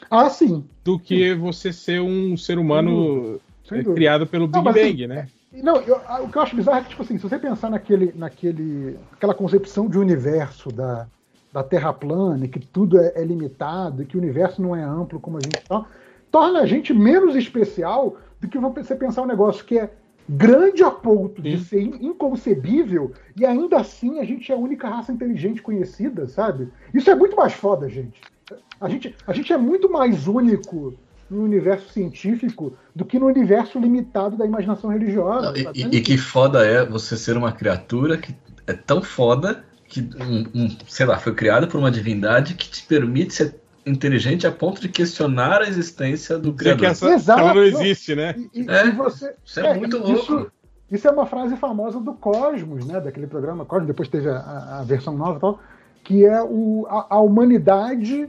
Ah, 0.09 0.29
sim. 0.29 0.63
do 0.83 0.99
que 0.99 1.33
você 1.33 1.71
ser 1.71 2.01
um 2.01 2.35
ser 2.35 2.57
humano 2.57 3.39
é, 3.71 3.77
dúvida. 3.77 3.93
criado 3.95 4.27
pelo 4.27 4.47
Não, 4.47 4.61
Big 4.61 4.65
mas, 4.65 4.75
Bang, 4.75 4.87
assim, 4.87 5.07
né? 5.07 5.29
Não, 5.53 5.77
eu- 5.81 6.01
o 6.23 6.29
que 6.29 6.37
eu 6.37 6.41
acho 6.41 6.55
bizarro 6.55 6.79
é 6.79 6.83
que, 6.83 6.89
tipo 6.89 7.01
assim, 7.01 7.17
se 7.17 7.23
você 7.23 7.39
pensar 7.39 7.69
naquele, 7.69 8.11
naquele, 8.13 8.97
aquela 9.13 9.33
concepção 9.33 9.87
de 9.89 9.97
universo 9.97 10.71
da, 10.71 11.07
da 11.51 11.63
Terra 11.63 11.93
plana, 11.93 12.47
que 12.47 12.59
tudo 12.59 12.99
é, 12.99 13.13
é 13.15 13.23
limitado, 13.23 14.05
que 14.05 14.17
o 14.17 14.19
universo 14.19 14.61
não 14.61 14.75
é 14.75 14.83
amplo 14.83 15.19
como 15.19 15.37
a 15.37 15.41
gente 15.41 15.65
tá, 15.65 15.85
torna 16.35 16.59
a 16.59 16.65
gente 16.65 16.93
menos 16.93 17.33
especial 17.33 18.17
do 18.41 18.49
que 18.49 18.57
você 18.57 18.93
pensar 18.93 19.21
um 19.21 19.25
negócio 19.25 19.63
que 19.63 19.79
é 19.79 19.89
grande 20.27 20.83
a 20.83 20.91
ponto 20.91 21.41
de 21.41 21.57
Sim. 21.57 21.63
ser 21.63 21.79
in- 21.81 22.07
inconcebível 22.07 23.13
e 23.37 23.45
ainda 23.45 23.77
assim 23.77 24.19
a 24.19 24.25
gente 24.25 24.51
é 24.51 24.55
a 24.55 24.57
única 24.57 24.89
raça 24.89 25.13
inteligente 25.13 25.61
conhecida, 25.61 26.27
sabe? 26.27 26.67
Isso 26.93 27.09
é 27.09 27.15
muito 27.15 27.37
mais 27.37 27.53
foda, 27.53 27.87
gente. 27.87 28.19
A 28.81 28.89
gente, 28.89 29.15
a 29.25 29.31
gente 29.31 29.53
é 29.53 29.57
muito 29.57 29.89
mais 29.89 30.27
único 30.27 30.93
no 31.29 31.41
universo 31.41 31.87
científico 31.93 32.73
do 32.93 33.05
que 33.05 33.17
no 33.17 33.27
universo 33.27 33.79
limitado 33.79 34.35
da 34.35 34.45
imaginação 34.45 34.89
religiosa. 34.89 35.53
Não, 35.53 35.71
e, 35.73 35.83
e- 35.83 35.97
e 35.99 36.01
que 36.01 36.17
foda 36.17 36.65
é 36.65 36.85
você 36.85 37.15
ser 37.15 37.37
uma 37.37 37.53
criatura 37.53 38.17
que 38.17 38.35
é 38.67 38.73
tão 38.73 39.01
foda 39.01 39.63
que, 39.87 40.01
um, 40.01 40.63
um, 40.65 40.77
sei 40.85 41.05
lá, 41.05 41.17
foi 41.17 41.33
criada 41.33 41.65
por 41.65 41.77
uma 41.77 41.89
divindade 41.89 42.55
que 42.55 42.69
te 42.69 42.85
permite 42.85 43.33
ser 43.35 43.55
inteligente 43.85 44.47
a 44.47 44.51
ponto 44.51 44.81
de 44.81 44.89
questionar 44.89 45.61
a 45.61 45.67
existência 45.67 46.37
do 46.39 46.53
criador. 46.53 46.79
que 46.79 46.85
essa, 46.85 47.09
Exato, 47.09 47.39
ela 47.41 47.53
não 47.53 47.61
não. 47.61 47.67
existe, 47.67 48.15
né? 48.15 48.35
E, 48.53 48.61
e- 48.61 48.69
É, 48.69 48.87
e 48.87 48.91
você, 48.91 49.33
Isso 49.45 49.59
é, 49.59 49.73
muito 49.77 49.97
louco. 49.97 50.13
Isso, 50.13 50.51
isso 50.91 51.07
é 51.07 51.11
uma 51.11 51.25
frase 51.25 51.55
famosa 51.57 51.99
do 51.99 52.13
Cosmos, 52.13 52.85
né? 52.85 52.99
Daquele 52.99 53.27
programa 53.27 53.65
Cosmos, 53.65 53.87
depois 53.87 54.07
teve 54.09 54.29
a, 54.29 54.79
a- 54.79 54.83
versão 54.83 55.15
nova 55.15 55.37
e 55.37 55.41
tal, 55.41 55.59
que 56.03 56.25
é 56.25 56.41
o, 56.43 56.85
a, 56.89 57.15
a 57.15 57.19
humanidade 57.19 58.27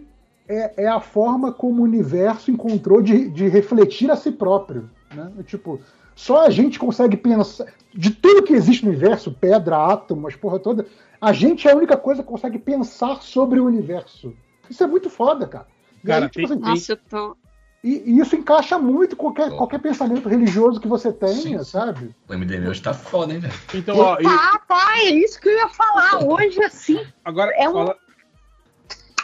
é, 0.48 0.84
é 0.84 0.88
a 0.88 1.00
forma 1.00 1.52
como 1.52 1.80
o 1.80 1.84
universo 1.84 2.50
encontrou 2.50 3.00
de, 3.02 3.28
de 3.28 3.48
refletir 3.48 4.10
a 4.10 4.16
si 4.16 4.30
próprio. 4.30 4.88
Né? 5.14 5.30
Tipo, 5.46 5.80
só 6.14 6.46
a 6.46 6.50
gente 6.50 6.78
consegue 6.78 7.16
pensar. 7.16 7.66
De 7.94 8.10
tudo 8.10 8.42
que 8.42 8.52
existe 8.52 8.84
no 8.84 8.90
universo, 8.90 9.32
pedra, 9.32 9.76
átomo, 9.92 10.28
as 10.28 10.36
porra 10.36 10.58
toda, 10.58 10.84
a 11.20 11.32
gente 11.32 11.66
é 11.66 11.72
a 11.72 11.76
única 11.76 11.96
coisa 11.96 12.22
que 12.22 12.28
consegue 12.28 12.58
pensar 12.58 13.22
sobre 13.22 13.58
o 13.58 13.64
universo. 13.64 14.34
Isso 14.70 14.82
é 14.82 14.86
muito 14.86 15.08
foda, 15.10 15.46
cara. 15.46 15.66
E, 16.02 16.06
Cara, 16.06 16.24
aí, 16.26 16.30
tipo 16.30 16.46
tem- 16.48 16.56
assim, 16.58 16.68
Nossa, 16.70 16.92
eu 16.92 16.96
tô. 16.96 17.36
e- 17.82 18.02
e 18.06 18.20
isso 18.20 18.34
encaixa 18.36 18.78
muito 18.78 19.16
com 19.16 19.32
qualquer, 19.32 19.56
qualquer 19.56 19.78
pensamento 19.80 20.28
religioso 20.28 20.80
que 20.80 20.88
você 20.88 21.12
tenha, 21.12 21.34
Sim, 21.34 21.58
sim. 21.58 21.64
sabe? 21.64 22.14
O 22.28 22.32
MDM 22.34 22.68
hoje 22.68 22.82
tá 22.82 22.92
foda, 22.94 23.32
hein, 23.34 23.40
velho? 23.40 23.54
Então, 23.74 23.96
ó, 23.98 24.18
e 24.20 24.24
Tá, 24.24 24.58
tá, 24.68 24.98
é 25.00 25.10
isso 25.10 25.40
que 25.40 25.48
eu 25.48 25.56
ia 25.56 25.68
falar. 25.68 26.24
Hoje, 26.24 26.62
assim, 26.62 27.04
agora 27.24 27.52
É 27.56 27.68
um- 27.68 27.72
fala- 27.72 27.96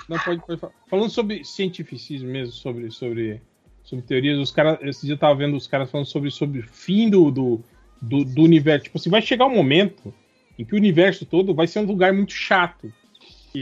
Não 0.09 0.19
pode, 0.19 0.41
pode 0.47 0.61
falar. 0.61 0.73
Falando 0.91 1.11
sobre 1.11 1.45
cientificismo 1.45 2.29
mesmo, 2.29 2.53
sobre, 2.53 2.91
sobre, 2.91 3.41
sobre 3.85 4.05
teorias, 4.05 4.39
os 4.39 4.51
caras. 4.51 4.79
Esse 4.83 5.07
dia 5.07 5.15
eu 5.15 5.19
tava 5.19 5.35
vendo 5.37 5.57
os 5.57 5.67
caras 5.67 5.91
falando 5.91 6.07
sobre, 6.07 6.31
sobre 6.31 6.59
o 6.61 6.63
fim 6.69 7.09
do, 7.09 7.31
do, 7.31 7.61
do, 8.01 8.25
do 8.25 8.43
universo. 8.43 8.85
Tipo 8.85 8.99
assim, 8.99 9.09
vai 9.11 9.23
chegar 9.23 9.47
um 9.47 9.55
momento 9.55 10.13
em 10.59 10.65
que 10.65 10.75
o 10.75 10.77
universo 10.77 11.25
todo 11.25 11.55
vai 11.55 11.67
ser 11.67 11.79
um 11.79 11.85
lugar 11.87 12.13
muito 12.13 12.33
chato. 12.33 12.93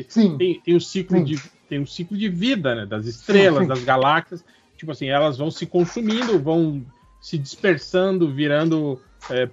Sim. 0.08 0.36
tem, 0.38 0.60
tem 0.60 0.74
o 0.76 0.80
ciclo 0.80 1.18
Sim. 1.18 1.24
de 1.24 1.40
tem 1.70 1.78
um 1.78 1.86
ciclo 1.86 2.18
de 2.18 2.28
vida, 2.28 2.74
né? 2.74 2.84
Das 2.84 3.06
estrelas, 3.06 3.66
das 3.68 3.84
galáxias. 3.84 4.44
Tipo 4.76 4.90
assim, 4.92 5.06
elas 5.06 5.38
vão 5.38 5.50
se 5.50 5.64
consumindo, 5.64 6.38
vão 6.38 6.84
se 7.20 7.38
dispersando, 7.38 8.30
virando 8.30 9.00
é, 9.30 9.48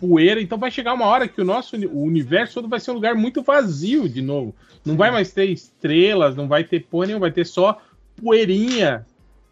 poeira. 0.00 0.40
Então 0.40 0.58
vai 0.58 0.70
chegar 0.70 0.92
uma 0.94 1.06
hora 1.06 1.28
que 1.28 1.40
o 1.40 1.44
nosso 1.44 1.76
o 1.76 2.02
universo 2.02 2.54
todo 2.54 2.68
vai 2.68 2.80
ser 2.80 2.90
um 2.90 2.94
lugar 2.94 3.14
muito 3.14 3.42
vazio 3.42 4.08
de 4.08 4.20
novo. 4.20 4.54
Não 4.84 4.96
vai 4.96 5.10
mais 5.10 5.30
ter 5.32 5.44
estrelas, 5.44 6.34
não 6.34 6.48
vai 6.48 6.64
ter 6.64 6.84
nenhuma, 6.92 7.20
vai 7.20 7.30
ter 7.30 7.46
só 7.46 7.80
poeirinha 8.20 9.06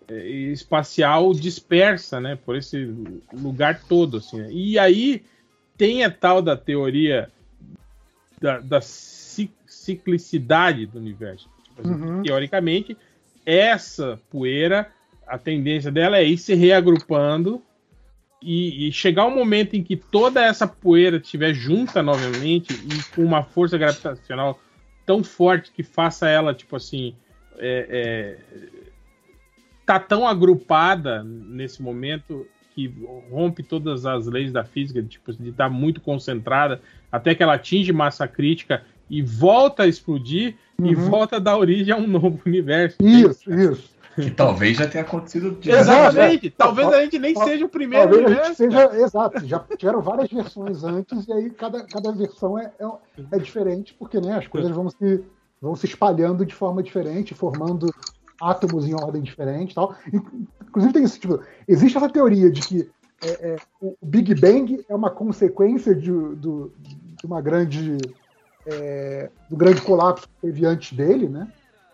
é, 0.09 0.27
espacial 0.27 1.33
dispersa, 1.33 2.19
né? 2.19 2.37
Por 2.37 2.57
esse 2.57 2.93
lugar 3.33 3.83
todo, 3.89 4.17
assim. 4.17 4.39
né? 4.39 4.49
E 4.51 4.79
aí 4.79 5.23
tem 5.77 6.05
a 6.05 6.11
tal 6.11 6.43
da 6.43 6.57
teoria 6.57 7.31
da, 8.41 8.59
da 8.59 8.81
ci- 8.81 9.53
ciclicidade 9.67 10.87
do 10.87 10.99
universo. 10.99 11.49
Uhum. 11.85 12.23
Teoricamente, 12.23 12.97
essa 13.45 14.21
poeira, 14.31 14.91
a 15.27 15.39
tendência 15.39 15.91
dela 15.91 16.19
é 16.19 16.25
ir 16.25 16.39
se 16.39 16.55
reagrupando 16.55 17.63
e, 18.43 18.89
e 18.89 18.93
chegar 18.93 19.27
um 19.27 19.35
momento 19.35 19.75
em 19.75 19.83
que 19.83 19.97
toda 19.97 20.45
essa 20.45 20.67
poeira 20.67 21.17
estiver 21.17 21.53
junta 21.53 22.03
novamente 22.03 22.73
e 22.73 23.15
com 23.15 23.23
uma 23.23 23.43
força 23.43 23.77
gravitacional 23.77 24.61
tão 25.05 25.25
forte 25.25 25.73
que 25.73 25.83
faça 25.83 26.29
ela, 26.29 26.55
tipo 26.55 26.77
assim, 26.77 27.15
é, 27.59 27.87
é, 27.91 28.69
tá 29.87 29.99
tão 29.99 30.29
agrupada 30.29 31.25
nesse 31.25 31.83
momento 31.83 32.47
que 32.75 32.95
rompe 33.31 33.63
todas 33.63 34.07
as 34.07 34.27
leis 34.27 34.53
da 34.53 34.63
física, 34.63 35.03
tipo, 35.03 35.33
de 35.33 35.49
estar 35.49 35.69
muito 35.69 36.01
concentrada, 36.01 36.81
até 37.11 37.35
que 37.35 37.43
ela 37.43 37.55
atinge 37.55 37.93
massa 37.93 38.29
crítica 38.29 38.85
e 39.11 39.23
volta 39.23 39.85
a 39.85 39.87
explodir 39.87 40.55
e 40.81 40.95
Uhum. 40.95 41.11
volta 41.11 41.37
a 41.37 41.39
dar 41.39 41.57
origem 41.59 41.93
a 41.93 41.97
um 41.97 42.07
novo 42.07 42.41
universo. 42.47 42.97
Isso, 43.03 43.53
isso. 43.53 43.99
Que 44.15 44.31
talvez 44.33 44.77
já 44.77 44.87
tenha 44.89 45.05
acontecido 45.05 45.53
de 45.61 45.71
Exatamente. 45.71 46.49
É, 46.49 46.53
Talvez 46.57 46.89
a 46.89 47.03
gente 47.03 47.19
nem 47.21 47.37
seja 47.37 47.65
o 47.65 47.69
primeiro 47.69 48.09
Talvez 48.11 48.25
a 48.25 48.45
gente 48.45 48.63
universo. 48.63 48.91
seja. 48.91 49.05
Exato, 49.05 49.47
já 49.47 49.65
tiveram 49.77 50.01
várias 50.03 50.29
versões 50.29 50.83
antes, 50.83 51.27
e 51.29 51.33
aí 51.33 51.51
cada, 51.51 51.85
cada 51.85 52.11
versão 52.13 52.59
é, 52.59 52.73
é, 52.81 52.87
é 53.33 53.39
diferente, 53.39 53.95
porque 53.97 54.21
né, 54.21 54.37
as 54.39 54.47
coisas 54.49 54.73
vão 54.73 54.91
se, 54.91 55.25
vão 55.63 55.77
se 55.77 55.87
espalhando 55.87 56.45
de 56.45 56.53
forma 56.55 56.83
diferente, 56.83 57.33
formando 57.33 57.93
átomos 58.41 58.87
em 58.89 58.95
ordem 58.95 59.23
diferente 59.23 59.71
e 59.73 59.75
tal. 59.75 59.95
Inclusive 60.69 60.93
tem 60.93 61.05
isso, 61.05 61.21
tipo, 61.21 61.41
existe 61.67 61.97
essa 61.97 62.09
teoria 62.09 62.51
de 62.51 62.61
que 62.61 62.91
é, 63.23 63.51
é, 63.51 63.57
o 63.81 63.97
Big 64.03 64.35
Bang 64.35 64.85
é 64.89 64.95
uma 64.95 65.11
consequência 65.11 65.95
de, 65.95 66.11
do, 66.11 66.73
de 66.79 67.25
uma 67.27 67.41
grande. 67.41 67.99
É, 68.67 69.31
do 69.49 69.57
grande 69.57 69.81
colapso 69.83 70.27
que 70.29 70.47
teve 70.47 70.67
antes 70.67 70.97
dele, 70.97 71.29
né? 71.29 71.49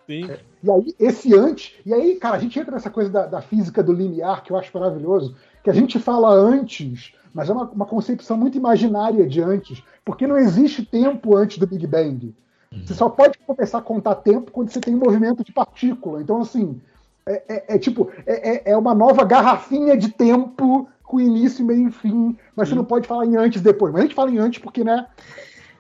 Sim. 0.07 0.29
E 0.63 0.71
aí, 0.71 0.95
esse 0.99 1.35
antes. 1.35 1.75
E 1.85 1.93
aí, 1.95 2.17
cara, 2.17 2.37
a 2.37 2.39
gente 2.39 2.59
entra 2.59 2.73
nessa 2.73 2.91
coisa 2.91 3.11
da, 3.11 3.27
da 3.27 3.41
física 3.41 3.83
do 3.83 3.93
limiar, 3.93 4.43
que 4.43 4.51
eu 4.53 4.57
acho 4.57 4.71
maravilhoso, 4.77 5.35
que 5.63 5.71
a 5.71 5.75
gente 5.75 5.99
fala 5.99 6.33
antes, 6.35 7.15
mas 7.33 7.49
é 7.49 7.53
uma, 7.53 7.65
uma 7.71 7.87
concepção 7.87 8.37
muito 8.37 8.59
imaginária 8.59 9.27
de 9.27 9.41
antes, 9.41 9.83
porque 10.05 10.27
não 10.27 10.37
existe 10.37 10.85
tempo 10.85 11.37
antes 11.37 11.59
do 11.59 11.67
Big 11.67 11.87
Bang. 11.87 12.35
Você 12.85 12.93
só 12.93 13.09
pode 13.09 13.39
começar 13.39 13.79
a 13.79 13.83
contar 13.83 14.17
tempo 14.17 14.51
quando 14.51 14.69
você 14.69 14.81
tem 14.81 14.95
um 14.95 14.99
movimento 14.99 15.45
de 15.45 15.53
partícula. 15.53 16.21
Então, 16.21 16.41
assim, 16.41 16.81
é, 17.25 17.43
é- 17.49 17.65
é 17.77 17.79
tipo, 17.79 18.11
é, 18.27 18.57
é- 18.57 18.63
é 18.73 18.77
uma 18.77 18.93
nova 18.95 19.25
garrafinha 19.25 19.97
de 19.97 20.11
tempo 20.11 20.89
com 21.05 21.21
início, 21.21 21.65
meio 21.65 21.89
e 21.89 21.93
fim, 21.93 22.37
mas 22.57 22.69
você 22.69 22.75
não 22.75 22.85
pode 22.85 23.07
falar 23.07 23.27
em 23.27 23.37
antes 23.37 23.61
e 23.61 23.65
depois. 23.65 23.93
Mas 23.93 24.01
a 24.01 24.05
gente 24.07 24.15
fala 24.15 24.31
em 24.31 24.39
antes 24.39 24.61
porque, 24.61 24.83
né? 24.83 25.07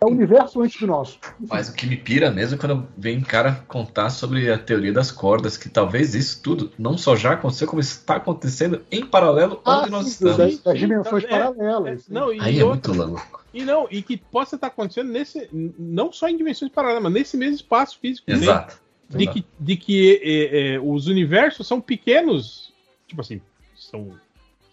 É 0.04 0.10
o 0.10 0.14
universo 0.14 0.60
antes 0.60 0.80
do 0.80 0.86
nosso. 0.86 1.18
Mas 1.48 1.68
o 1.68 1.74
que 1.74 1.86
me 1.86 1.96
pira 1.96 2.30
mesmo 2.30 2.56
é 2.56 2.58
quando 2.58 2.86
vem 2.96 3.20
cara 3.20 3.64
contar 3.68 4.10
sobre 4.10 4.50
a 4.50 4.58
teoria 4.58 4.92
das 4.92 5.10
cordas, 5.10 5.56
que 5.56 5.68
talvez 5.68 6.14
isso 6.14 6.40
tudo 6.42 6.70
não 6.78 6.96
só 6.98 7.16
já 7.16 7.32
aconteceu, 7.32 7.66
como 7.66 7.80
está 7.80 8.16
acontecendo 8.16 8.82
em 8.90 9.04
paralelo 9.06 9.60
onde 9.64 9.90
nós 9.90 10.06
sim, 10.06 10.24
das, 10.24 10.32
estamos. 10.38 10.62
das 10.62 10.78
dimensões 10.78 11.24
É, 11.24 11.28
paralelas. 11.28 12.08
Não, 12.08 12.32
e, 12.32 12.40
Aí 12.40 12.58
é 12.60 12.64
outra- 12.64 12.92
muito 12.92 13.08
louco. 13.10 13.44
e 13.52 13.64
não, 13.64 13.86
e 13.90 14.02
que 14.02 14.16
possa 14.16 14.56
estar 14.56 14.66
acontecendo 14.68 15.10
nesse, 15.10 15.48
não 15.78 16.12
só 16.12 16.28
em 16.28 16.36
dimensões 16.36 16.70
paralelas, 16.70 17.02
mas 17.04 17.12
nesse 17.12 17.36
mesmo 17.36 17.56
espaço 17.56 17.98
físico. 18.00 18.30
né? 18.30 18.36
Exato. 18.36 18.82
De 19.10 19.26
que, 19.26 19.44
de 19.60 19.76
que 19.76 20.20
é, 20.22 20.74
é, 20.74 20.80
os 20.80 21.06
universos 21.06 21.66
são 21.66 21.80
pequenos, 21.80 22.72
tipo 23.06 23.20
assim, 23.20 23.40
são 23.76 24.10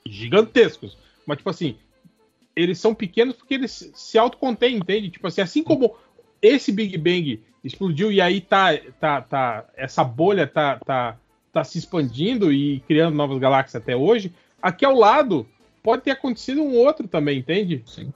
gigantescos, 0.05 0.97
mas 1.25 1.37
tipo 1.37 1.49
assim, 1.49 1.75
eles 2.55 2.79
são 2.79 2.93
pequenos 2.93 3.35
porque 3.35 3.53
eles 3.53 3.91
se 3.93 4.17
autocontêm, 4.17 4.77
entende? 4.77 5.09
Tipo 5.09 5.27
assim, 5.27 5.41
assim 5.41 5.63
como 5.63 5.95
esse 6.41 6.71
Big 6.71 6.97
Bang 6.97 7.41
explodiu 7.63 8.11
e 8.11 8.19
aí 8.19 8.41
tá, 8.41 8.77
tá, 8.99 9.21
tá 9.21 9.65
essa 9.75 10.03
bolha 10.03 10.47
tá, 10.47 10.79
tá, 10.79 11.17
tá 11.53 11.63
se 11.63 11.77
expandindo 11.77 12.51
e 12.51 12.79
criando 12.81 13.15
novas 13.15 13.37
galáxias 13.37 13.81
até 13.81 13.95
hoje, 13.95 14.33
aqui 14.61 14.83
ao 14.83 14.95
lado 14.95 15.47
pode 15.83 16.03
ter 16.03 16.11
acontecido 16.11 16.61
um 16.61 16.75
outro 16.75 17.07
também, 17.07 17.39
entende? 17.39 17.83
Sim. 17.85 18.11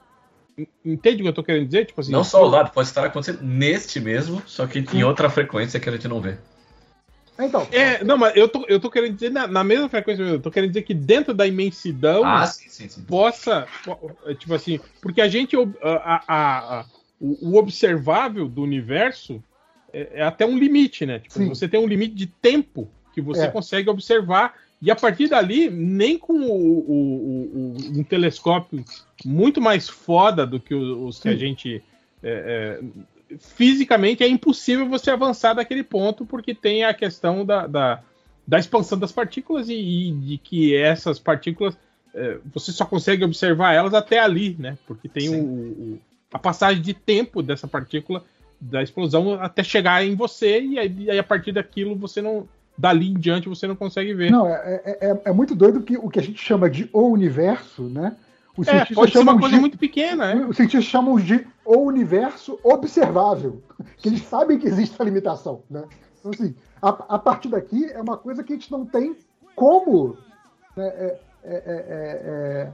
Entende 0.84 1.20
o 1.20 1.24
que 1.24 1.28
eu 1.28 1.34
tô 1.34 1.44
querendo 1.44 1.66
dizer? 1.66 1.84
Tipo 1.84 2.00
assim, 2.00 2.12
Não 2.12 2.24
só 2.24 2.38
ao 2.38 2.48
lado, 2.48 2.72
pode 2.72 2.88
estar 2.88 3.04
acontecendo 3.04 3.42
neste 3.42 4.00
mesmo, 4.00 4.42
só 4.46 4.66
que 4.66 4.78
em 4.78 5.04
outra 5.04 5.28
frequência 5.28 5.78
que 5.78 5.88
a 5.88 5.92
gente 5.92 6.08
não 6.08 6.20
vê. 6.20 6.38
Então, 7.38 7.66
É, 7.70 8.02
não, 8.02 8.16
mas 8.16 8.34
eu 8.36 8.48
tô, 8.48 8.64
eu 8.68 8.80
tô 8.80 8.90
querendo 8.90 9.14
dizer 9.14 9.30
na, 9.30 9.46
na 9.46 9.62
mesma 9.62 9.88
frequência, 9.88 10.22
eu 10.22 10.40
tô 10.40 10.50
querendo 10.50 10.70
dizer 10.70 10.82
que 10.82 10.94
dentro 10.94 11.34
da 11.34 11.46
imensidão 11.46 12.24
Ah, 12.24 12.46
sim, 12.46 12.68
sim, 12.68 12.88
sim. 12.88 13.02
possa, 13.02 13.66
po- 13.84 14.16
tipo 14.34 14.54
assim, 14.54 14.80
porque 15.00 15.20
a 15.20 15.28
gente, 15.28 15.54
a, 15.82 16.14
a- 16.14 16.24
a- 16.80 16.86
o, 17.20 17.50
o 17.50 17.56
observável 17.58 18.48
do 18.48 18.62
universo 18.62 19.42
é, 19.92 20.20
é 20.20 20.22
até 20.22 20.46
um 20.46 20.58
limite, 20.58 21.04
né? 21.04 21.18
Tipo, 21.18 21.46
você 21.48 21.68
tem 21.68 21.78
um 21.80 21.86
limite 21.86 22.14
de 22.14 22.26
tempo 22.26 22.88
que 23.12 23.20
você 23.20 23.44
É. 23.44 23.48
consegue 23.48 23.88
observar 23.90 24.54
e 24.80 24.90
a 24.90 24.96
partir 24.96 25.28
dali, 25.28 25.70
nem 25.70 26.18
com 26.18 26.34
o, 26.34 26.52
o- 26.52 27.50
o- 27.54 28.00
um 28.00 28.04
telescópio 28.04 28.84
muito 29.24 29.60
mais 29.60 29.88
foda 29.88 30.46
do 30.46 30.60
que 30.60 30.74
o- 30.74 31.06
os 31.06 31.18
que 31.18 31.28
a 31.28 31.36
gente 31.36 31.82
é, 32.22 32.80
é, 32.80 33.15
fisicamente 33.38 34.22
é 34.22 34.28
impossível 34.28 34.88
você 34.88 35.10
avançar 35.10 35.54
daquele 35.54 35.82
ponto 35.82 36.24
porque 36.24 36.54
tem 36.54 36.84
a 36.84 36.94
questão 36.94 37.44
da, 37.44 37.66
da, 37.66 38.00
da 38.46 38.58
expansão 38.58 38.98
das 38.98 39.12
partículas 39.12 39.68
e, 39.68 39.74
e 39.74 40.12
de 40.12 40.38
que 40.38 40.76
essas 40.76 41.18
partículas 41.18 41.76
é, 42.14 42.38
você 42.54 42.72
só 42.72 42.84
consegue 42.86 43.24
observar 43.24 43.72
elas 43.74 43.92
até 43.94 44.18
ali, 44.18 44.56
né? 44.58 44.78
Porque 44.86 45.08
tem 45.08 45.28
o, 45.28 45.42
o- 45.44 45.98
a 46.32 46.38
passagem 46.38 46.82
de 46.82 46.92
tempo 46.94 47.42
dessa 47.42 47.66
partícula 47.68 48.22
da 48.60 48.82
explosão 48.82 49.34
até 49.34 49.62
chegar 49.62 50.04
em 50.04 50.14
você 50.14 50.60
e 50.60 50.78
aí, 50.78 50.94
e 50.98 51.10
aí 51.10 51.18
a 51.18 51.22
partir 51.24 51.52
daquilo 51.52 51.94
você 51.96 52.22
não 52.22 52.48
dali 52.78 53.08
em 53.08 53.14
diante 53.18 53.48
você 53.48 53.66
não 53.66 53.76
consegue 53.76 54.12
ver. 54.14 54.30
não, 54.30 54.46
é, 54.48 54.80
é, 54.84 55.08
é- 55.10 55.22
é 55.26 55.32
muito 55.32 55.54
doido 55.54 55.82
que 55.82 55.96
o 55.96 56.08
que 56.08 56.18
a 56.18 56.22
gente 56.22 56.38
chama 56.42 56.68
de 56.70 56.88
o 56.92 57.08
universo, 57.08 57.82
né? 57.84 58.16
Os 58.56 58.66
é, 58.68 58.70
cientistas 58.70 58.94
pode 58.96 59.12
ser 59.12 59.18
uma 59.18 59.24
chamam 59.32 59.40
coisa 59.40 59.54
de, 59.54 59.60
muito 59.60 59.78
pequena, 59.78 60.34
né? 60.34 60.46
Os 60.46 60.56
cientistas 60.56 60.84
chamam 60.84 61.16
de 61.16 61.46
o 61.64 61.78
universo 61.78 62.58
observável. 62.62 63.62
Que 63.98 64.08
eles 64.08 64.22
sabem 64.22 64.58
que 64.58 64.66
existe 64.66 64.94
essa 64.94 65.04
limitação, 65.04 65.62
né? 65.70 65.84
Então, 66.18 66.30
assim, 66.32 66.54
a, 66.80 66.88
a 66.88 67.18
partir 67.18 67.48
daqui 67.48 67.84
é 67.84 68.00
uma 68.00 68.16
coisa 68.16 68.42
que 68.42 68.52
a 68.52 68.56
gente 68.56 68.70
não 68.70 68.84
tem 68.86 69.16
como 69.54 70.16
né, 70.76 70.86
é- 70.86 71.20
é- 71.44 71.54
é- 71.54 71.62
é- 71.66 72.20
é- 72.68 72.72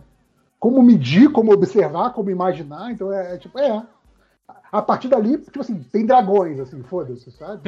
como 0.59 0.81
medir, 0.83 1.31
como 1.33 1.53
observar, 1.53 2.11
como 2.13 2.31
imaginar. 2.31 2.93
Então 2.93 3.13
é, 3.13 3.35
é 3.35 3.39
tipo, 3.39 3.59
é. 3.59 3.83
A 4.71 4.81
partir 4.81 5.09
dali, 5.09 5.37
tipo 5.39 5.61
assim, 5.61 5.83
tem 5.93 6.07
dragões, 6.07 6.59
assim, 6.59 6.83
foda-se, 6.83 7.31
sabe? 7.33 7.61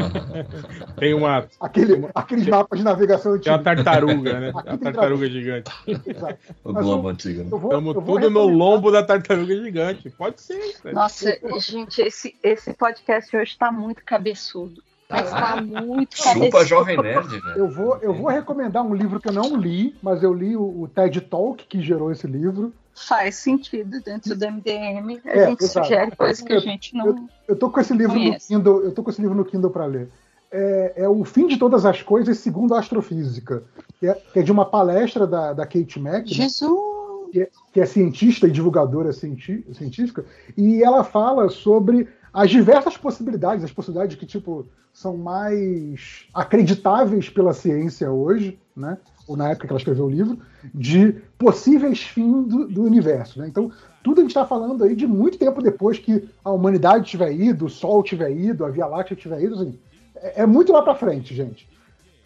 Tem 0.99 1.13
uma, 1.13 1.47
Aquele, 1.61 2.09
aqueles 2.15 2.47
mapas 2.47 2.79
de 2.79 2.85
navegação 2.85 3.39
tem 3.39 3.53
uma 3.53 3.59
antigos. 3.59 3.85
tartaruga, 3.85 4.41
né? 4.41 4.53
Aqui 4.57 4.69
A 4.71 4.79
tartaruga 4.79 5.29
gigante. 5.29 5.71
Exato. 5.87 6.39
O 6.65 6.73
Mas 6.73 6.85
globo 6.85 7.09
eu- 7.09 7.13
antigo. 7.13 7.41
né? 7.45 7.51
Estamos 7.53 7.95
tudo 7.95 8.31
no 8.31 8.47
lombo 8.47 8.91
da 8.91 9.03
tartaruga 9.03 9.55
gigante. 9.55 10.09
Pode 10.11 10.41
ser. 10.41 10.81
cara. 10.83 10.95
Nossa, 10.95 11.39
gente, 11.59 12.01
esse, 12.01 12.35
esse 12.43 12.73
podcast 12.73 13.37
hoje 13.37 13.57
tá 13.59 13.71
muito 13.71 14.03
cabeçudo. 14.05 14.83
Mas 15.11 15.31
tá 15.31 15.61
muito 15.61 16.17
cabeçudo. 16.17 16.45
Chupa 16.47 16.65
Jovem 16.65 16.97
Nerd, 16.97 17.29
velho. 17.29 17.59
Eu 17.59 17.69
vou, 17.69 17.97
eu 17.99 18.15
vou 18.15 18.29
recomendar 18.31 18.83
um 18.83 18.95
livro 18.95 19.21
que 19.21 19.29
eu 19.29 19.33
não 19.35 19.55
li, 19.57 19.95
mas 20.03 20.23
eu 20.23 20.33
li 20.33 20.57
o, 20.57 20.63
o 20.83 20.89
TED 20.89 21.21
Talk 21.23 21.67
que 21.67 21.83
gerou 21.83 22.11
esse 22.11 22.27
livro. 22.27 22.73
Faz 22.95 23.37
sentido 23.37 24.01
dentro 24.03 24.37
do 24.37 24.47
MDM. 24.47 25.21
A 25.25 25.29
É, 25.31 25.49
gente 25.51 25.65
exato. 25.65 25.87
sugere 25.87 26.15
coisas 26.17 26.41
que 26.41 26.53
a 26.53 26.59
gente 26.61 26.95
não. 26.97 27.29
Eu 27.49 27.57
tô 27.57 27.69
com 27.71 27.81
esse 27.81 27.93
livro 27.93 28.15
no 28.15 28.21
Conheço. 28.21 28.49
Kindle, 28.49 28.83
eu 28.85 28.93
tô 28.93 29.03
com 29.03 29.11
esse 29.11 29.21
livro 29.21 29.37
no 29.37 29.45
Kindle 29.45 29.71
para 29.71 29.87
ler. 29.87 30.09
É, 30.53 30.93
é 30.99 31.09
o 31.09 31.25
fim 31.25 31.49
de 31.49 31.57
todas 31.57 31.85
as 31.85 32.01
coisas 32.03 32.39
segundo 32.39 32.75
a 32.75 32.79
astrofísica, 32.79 33.65
que 33.99 34.07
é, 34.07 34.15
que 34.15 34.39
é 34.39 34.43
de 34.43 34.53
uma 34.53 34.65
palestra 34.65 35.27
da, 35.27 35.53
da 35.53 35.67
Kate 35.67 35.99
Mack, 35.99 36.27
né, 36.27 36.27
Jesus! 36.27 37.31
que, 37.33 37.41
é, 37.41 37.51
que 37.73 37.81
é 37.81 37.87
cientista 37.87 38.47
e 38.47 38.53
divulgadora 38.53 39.13
cienti- 39.13 39.67
científica, 39.73 40.25
e 40.57 40.81
ela 40.85 41.03
fala 41.03 41.49
sobre 41.49 42.09
as 42.33 42.49
diversas 42.51 42.97
possibilidades, 42.97 43.65
as 43.65 43.73
possibilidades 43.73 44.17
que 44.17 44.27
tipo 44.27 44.65
são 44.93 45.17
mais 45.17 46.27
acreditáveis 46.33 47.29
pela 47.29 47.53
ciência 47.53 48.13
hoje, 48.13 48.57
né? 48.77 48.97
Ou 49.27 49.37
na 49.37 49.51
época 49.51 49.67
que 49.67 49.73
ela 49.73 49.79
escreveu 49.81 50.05
o 50.07 50.11
livro, 50.11 50.39
de 50.75 51.13
possíveis 51.39 52.01
fins 52.03 52.47
do, 52.47 52.69
do 52.69 52.83
universo. 52.83 53.39
Né? 53.39 53.49
Então, 53.49 53.71
tudo 54.03 54.19
a 54.19 54.23
gente 54.23 54.31
está 54.31 54.47
falando 54.47 54.85
aí 54.85 54.95
de 54.95 55.07
muito 55.07 55.39
tempo 55.39 55.63
depois 55.63 55.99
que 55.99 56.29
a 56.45 56.51
humanidade 56.51 57.07
tiver 57.07 57.33
ido, 57.33 57.67
o 57.67 57.71
Sol 57.71 58.03
tiver 58.03 58.31
ido, 58.33 58.65
a 58.65 58.69
Via 58.71 58.87
Láctea 58.87 59.17
tiver 59.17 59.43
ido, 59.43 59.55
assim, 59.55 59.79
é, 60.17 60.43
é 60.43 60.47
muito 60.47 60.73
lá 60.73 60.83
para 60.83 60.95
frente, 60.95 61.35
gente. 61.35 61.67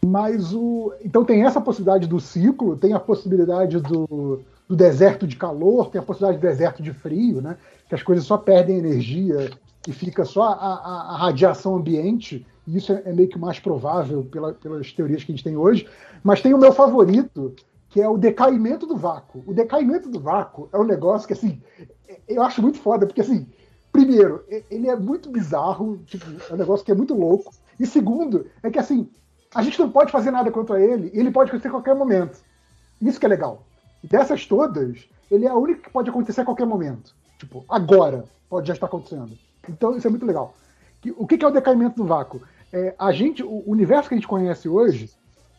Mas 0.05 0.53
o. 0.55 0.93
Então 1.05 1.25
tem 1.25 1.45
essa 1.45 1.61
possibilidade 1.61 2.07
do 2.07 2.21
ciclo, 2.21 2.77
tem 2.77 2.93
a 2.93 3.01
possibilidade 3.01 3.81
do, 3.81 4.41
do 4.69 4.77
deserto 4.77 5.27
de 5.27 5.35
calor, 5.37 5.91
tem 5.91 6.01
a 6.01 6.05
possibilidade 6.05 6.39
do 6.41 6.49
deserto 6.49 6.83
de 6.83 6.93
frio, 6.93 7.41
né? 7.41 7.57
Que 7.89 7.95
as 7.97 8.03
coisas 8.03 8.25
só 8.25 8.39
perdem 8.39 8.79
energia 8.79 9.51
e 9.89 9.93
fica 9.93 10.25
só 10.25 10.43
a, 10.45 10.53
a- 10.53 11.15
a 11.15 11.17
radiação 11.17 11.77
ambiente. 11.77 12.47
E 12.69 12.77
isso 12.77 12.93
é, 12.93 13.03
é 13.07 13.13
meio 13.13 13.29
que 13.29 13.39
mais 13.39 13.59
provável 13.59 14.23
pela- 14.31 14.53
pelas 14.53 14.93
teorias 14.93 15.25
que 15.25 15.33
a 15.33 15.35
gente 15.35 15.45
tem 15.45 15.57
hoje. 15.57 15.89
Mas 16.23 16.43
tem 16.43 16.53
o 16.53 16.59
meu 16.59 16.71
favorito, 16.73 17.55
que 17.89 18.01
é 18.01 18.09
o 18.09 18.19
decaimento 18.19 18.87
do 18.87 18.95
vácuo. 18.95 19.43
O 19.47 19.55
decaimento 19.55 20.11
do 20.11 20.21
vácuo 20.21 20.69
é 20.71 20.79
um 20.79 20.85
negócio 20.85 21.27
que, 21.27 21.33
assim, 21.33 21.63
eu 22.29 22.43
acho 22.43 22.61
muito 22.61 22.79
foda, 22.79 23.07
porque, 23.07 23.23
assim, 23.23 23.47
primeiro, 23.91 24.45
ele 24.71 24.89
é 24.89 24.95
muito 24.95 25.31
bizarro, 25.31 25.99
tipo, 26.07 26.27
é 26.51 26.53
um 26.53 26.59
negócio 26.59 26.85
que 26.85 26.93
é 26.93 26.95
muito 26.95 27.15
louco. 27.15 27.51
E 27.81 27.87
segundo, 27.87 28.47
é 28.63 28.71
que, 28.71 28.79
assim, 28.79 29.09
a 29.55 29.63
gente 29.63 29.79
não 29.79 29.91
pode 29.91 30.13
fazer 30.13 30.31
nada 30.31 30.51
contra 30.51 30.79
ele, 30.79 31.11
e 31.15 31.19
ele 31.19 31.31
pode 31.31 31.49
acontecer 31.49 31.69
a 31.69 31.73
qualquer 31.73 31.95
momento. 31.95 32.39
Isso 33.01 33.19
que 33.19 33.25
é 33.25 33.29
legal. 33.31 33.63
Dessas 34.05 34.45
todas, 34.45 35.09
ele 35.31 35.47
é 35.47 35.49
a 35.49 35.55
única 35.55 35.83
que 35.83 35.91
pode 35.91 36.11
acontecer 36.11 36.43
a 36.43 36.45
qualquer 36.45 36.67
momento. 36.67 37.15
Tipo, 37.39 37.65
agora 37.69 38.25
pode 38.51 38.69
já 38.69 38.75
estar 38.75 38.87
acontecendo. 38.87 39.33
Então 39.69 39.97
isso 39.97 40.07
é 40.07 40.11
muito 40.11 40.27
legal. 40.27 40.55
O 41.17 41.27
que 41.27 41.43
é 41.43 41.47
o 41.47 41.51
decaimento 41.51 41.97
do 41.97 42.05
vácuo? 42.05 42.43
É, 42.73 42.95
a 42.99 43.13
gente, 43.13 43.43
o 43.43 43.63
universo 43.67 44.09
que 44.09 44.15
a 44.15 44.19
gente 44.19 44.29
conhece 44.29 44.69
hoje 44.69 45.11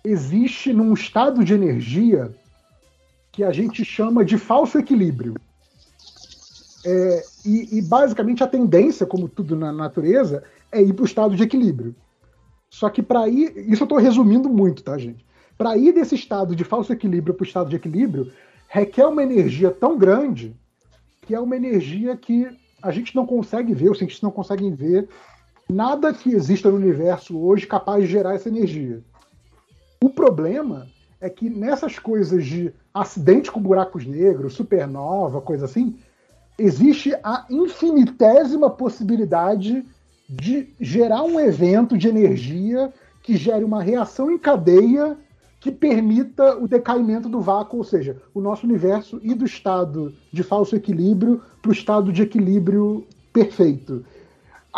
existe 0.03 0.71
num 0.71 0.93
estado 0.93 1.43
de 1.43 1.53
energia 1.53 2.31
que 3.31 3.43
a 3.43 3.51
gente 3.51 3.83
chama 3.83 4.23
de 4.23 4.37
falso 4.37 4.77
equilíbrio. 4.77 5.35
É, 6.85 7.23
e, 7.45 7.77
e, 7.77 7.81
basicamente 7.81 8.43
a 8.43 8.47
tendência, 8.47 9.05
como 9.05 9.27
tudo 9.27 9.55
na 9.55 9.71
natureza, 9.71 10.43
é 10.71 10.81
ir 10.81 10.93
para 10.93 11.03
o 11.03 11.05
estado 11.05 11.35
de 11.35 11.43
equilíbrio. 11.43 11.95
Só 12.69 12.89
que 12.89 13.01
para 13.01 13.27
ir, 13.27 13.51
isso 13.69 13.83
eu 13.83 13.85
estou 13.85 13.97
resumindo 13.97 14.47
muito, 14.47 14.83
tá, 14.83 14.97
gente? 14.97 15.25
Para 15.57 15.75
ir 15.75 15.93
desse 15.93 16.15
estado 16.15 16.55
de 16.55 16.63
falso 16.63 16.93
equilíbrio 16.93 17.33
para 17.33 17.43
o 17.43 17.47
estado 17.47 17.69
de 17.69 17.75
equilíbrio, 17.75 18.31
requer 18.67 19.05
uma 19.07 19.23
energia 19.23 19.71
tão 19.71 19.97
grande 19.97 20.55
que 21.23 21.35
é 21.35 21.39
uma 21.39 21.55
energia 21.55 22.15
que 22.15 22.47
a 22.81 22.91
gente 22.91 23.15
não 23.15 23.25
consegue 23.25 23.73
ver, 23.73 23.91
os 23.91 23.97
cientistas 23.97 24.23
não 24.23 24.31
conseguem 24.31 24.73
ver 24.73 25.07
nada 25.69 26.13
que 26.13 26.31
exista 26.31 26.69
no 26.69 26.77
universo 26.77 27.37
hoje 27.37 27.67
capaz 27.67 28.03
de 28.03 28.09
gerar 28.09 28.33
essa 28.33 28.49
energia. 28.49 29.01
O 30.01 30.09
problema 30.09 30.87
é 31.21 31.29
que 31.29 31.49
nessas 31.49 31.99
coisas 31.99 32.45
de 32.45 32.73
acidente 32.93 33.51
com 33.51 33.61
buracos 33.61 34.05
negros, 34.05 34.53
supernova, 34.53 35.41
coisa 35.41 35.65
assim, 35.65 35.95
existe 36.57 37.13
a 37.23 37.45
infinitésima 37.49 38.69
possibilidade 38.69 39.85
de 40.27 40.73
gerar 40.79 41.23
um 41.23 41.39
evento 41.39 41.97
de 41.97 42.07
energia 42.07 42.91
que 43.21 43.37
gere 43.37 43.63
uma 43.63 43.83
reação 43.83 44.31
em 44.31 44.37
cadeia 44.37 45.17
que 45.59 45.71
permita 45.71 46.57
o 46.57 46.67
decaimento 46.67 47.27
do 47.27 47.41
vácuo, 47.41 47.79
ou 47.79 47.83
seja, 47.83 48.21
o 48.33 48.39
nosso 48.39 48.65
universo 48.65 49.19
ir 49.21 49.35
do 49.35 49.45
estado 49.45 50.13
de 50.31 50.41
falso 50.41 50.75
equilíbrio 50.75 51.41
para 51.61 51.69
o 51.69 51.73
estado 51.73 52.13
de 52.13 52.21
equilíbrio 52.21 53.05
perfeito. 53.33 54.05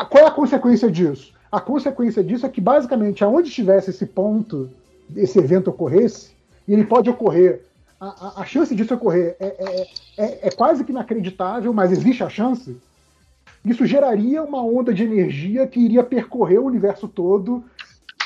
Qual 0.06 0.24
é 0.24 0.28
a 0.28 0.32
consequência 0.32 0.90
disso? 0.90 1.34
A 1.52 1.60
consequência 1.60 2.24
disso 2.24 2.46
é 2.46 2.50
que, 2.50 2.62
basicamente, 2.62 3.24
aonde 3.24 3.50
estivesse 3.50 3.90
esse 3.90 4.06
ponto, 4.06 4.70
esse 5.16 5.38
evento 5.40 5.70
ocorresse, 5.70 6.32
e 6.68 6.74
ele 6.74 6.86
pode 6.86 7.10
ocorrer, 7.10 7.66
a, 8.00 8.08
a- 8.08 8.42
a 8.42 8.46
chance 8.46 8.74
disso 8.74 8.94
ocorrer 8.94 9.36
é, 9.40 9.46
é- 9.46 9.88
é- 10.18 10.48
é 10.48 10.52
quase 10.52 10.84
que 10.84 10.92
inacreditável, 10.92 11.74
mas 11.74 11.92
existe 11.92 12.24
a 12.24 12.30
chance, 12.30 12.82
isso 13.66 13.86
geraria 13.86 14.42
uma 14.44 14.64
onda 14.64 14.94
de 14.94 15.04
energia 15.04 15.68
que 15.68 15.80
iria 15.80 16.04
percorrer 16.04 16.60
o 16.60 16.66
universo 16.66 17.08
todo, 17.08 17.64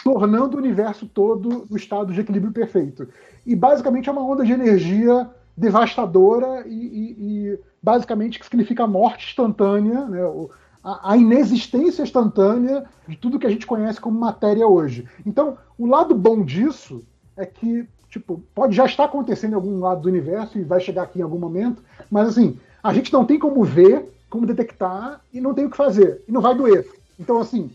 tornando 0.04 0.56
o 0.56 0.60
universo 0.60 1.08
todo 1.08 1.66
no 1.70 1.76
estado 1.76 2.14
de 2.14 2.22
equilíbrio 2.22 2.54
perfeito. 2.54 3.10
E 3.46 3.56
basicamente 3.56 4.08
é 4.08 4.12
uma 4.12 4.24
onda 4.24 4.46
de 4.46 4.54
energia 4.54 5.30
devastadora 5.58 6.64
e, 6.68 6.74
e- 6.74 7.16
e, 7.54 7.60
basicamente 7.82 8.40
que 8.40 8.46
significa 8.46 8.86
morte 8.88 9.28
instantânea, 9.30 10.06
né? 10.06 10.24
o- 10.26 10.50
a, 10.86 11.14
a 11.14 11.18
inexistência 11.18 12.04
instantânea 12.04 12.86
de 13.08 13.18
tudo 13.18 13.40
que 13.40 13.48
a 13.48 13.50
gente 13.50 13.66
conhece 13.66 14.00
como 14.00 14.20
matéria 14.20 14.68
hoje. 14.68 15.08
Então, 15.26 15.58
o 15.78 15.88
lado 15.88 16.14
bom 16.14 16.44
disso 16.44 17.04
é 17.36 17.46
que 17.46 17.88
tipo 18.10 18.42
pode 18.54 18.74
já 18.76 18.86
estar 18.86 19.06
acontecendo 19.06 19.54
em 19.54 19.56
algum 19.56 19.80
lado 19.80 20.02
do 20.02 20.08
universo 20.08 20.58
e 20.58 20.64
vai 20.64 20.80
chegar 20.80 21.02
aqui 21.02 21.20
em 21.20 21.24
algum 21.24 21.40
momento, 21.40 21.84
mas 22.10 22.30
assim 22.30 22.58
a 22.82 22.94
gente 22.94 23.12
não 23.12 23.26
tem 23.26 23.38
como 23.38 23.64
ver, 23.64 24.10
como 24.30 24.46
detectar 24.46 25.20
e 25.34 25.42
não 25.42 25.54
tem 25.54 25.66
o 25.66 25.70
que 25.70 25.76
fazer 25.76 26.24
e 26.28 26.32
não 26.32 26.40
vai 26.40 26.56
doer. 26.56 26.88
Então 27.20 27.40
assim 27.40 27.72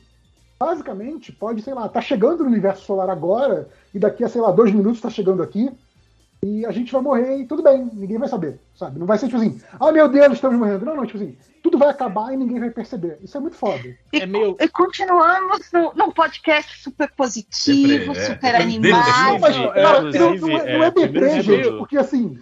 basicamente, 0.59 1.33
pode, 1.33 1.63
sei 1.63 1.73
lá, 1.73 1.89
tá 1.89 2.03
chegando 2.03 2.45
no 2.45 2.51
universo 2.51 2.85
solar 2.85 3.09
agora, 3.09 3.67
e 3.95 3.99
daqui 3.99 4.23
a, 4.23 4.29
sei 4.29 4.43
lá, 4.43 4.51
dois 4.51 4.71
minutos 4.71 5.01
tá 5.01 5.09
chegando 5.09 5.43
aqui, 5.43 5.71
e 6.43 6.65
a 6.65 6.71
gente 6.71 6.91
vai 6.93 7.03
morrer 7.03 7.39
e 7.39 7.47
tudo 7.47 7.63
bem, 7.63 7.89
ninguém 7.93 8.19
vai 8.19 8.29
saber, 8.29 8.59
sabe? 8.75 8.99
Não 8.99 9.07
vai 9.07 9.19
ser 9.19 9.27
tipo 9.27 9.39
assim, 9.39 9.61
ah 9.79 9.93
meu 9.93 10.09
Deus, 10.09 10.33
estamos 10.33 10.59
morrendo. 10.59 10.85
Não, 10.87 10.97
não, 10.97 11.05
tipo 11.07 11.19
assim, 11.19 11.37
tudo 11.63 11.77
vai 11.79 11.89
acabar 11.89 12.33
e 12.33 12.37
ninguém 12.37 12.59
vai 12.61 12.71
perceber. 12.71 13.19
Isso 13.23 13.37
é 13.37 13.41
muito 13.41 13.57
foda. 13.57 13.83
E, 14.13 14.21
É 14.21 14.27
meio- 14.27 14.57
e 14.59 14.69
continuamos 14.69 15.71
no, 15.73 15.93
num 15.95 16.11
podcast 16.13 16.83
super 16.83 17.11
positivo, 17.15 18.13
é. 18.13 18.15
super 18.15 18.55
É, 18.55 18.63
animado. 18.63 19.07
Não, 19.07 19.39
mas, 19.39 19.57
Inclusive, 19.57 19.75
cara, 19.75 19.99
é, 19.99 20.19
não, 20.19 20.35
não 20.37 20.59
é, 20.59 20.79
não 20.79 20.83
é 20.85 20.87
é, 20.87 20.91
deprê, 20.91 21.29
de 21.35 21.43
gente, 21.43 21.71
porque 21.77 21.99
assim, 21.99 22.39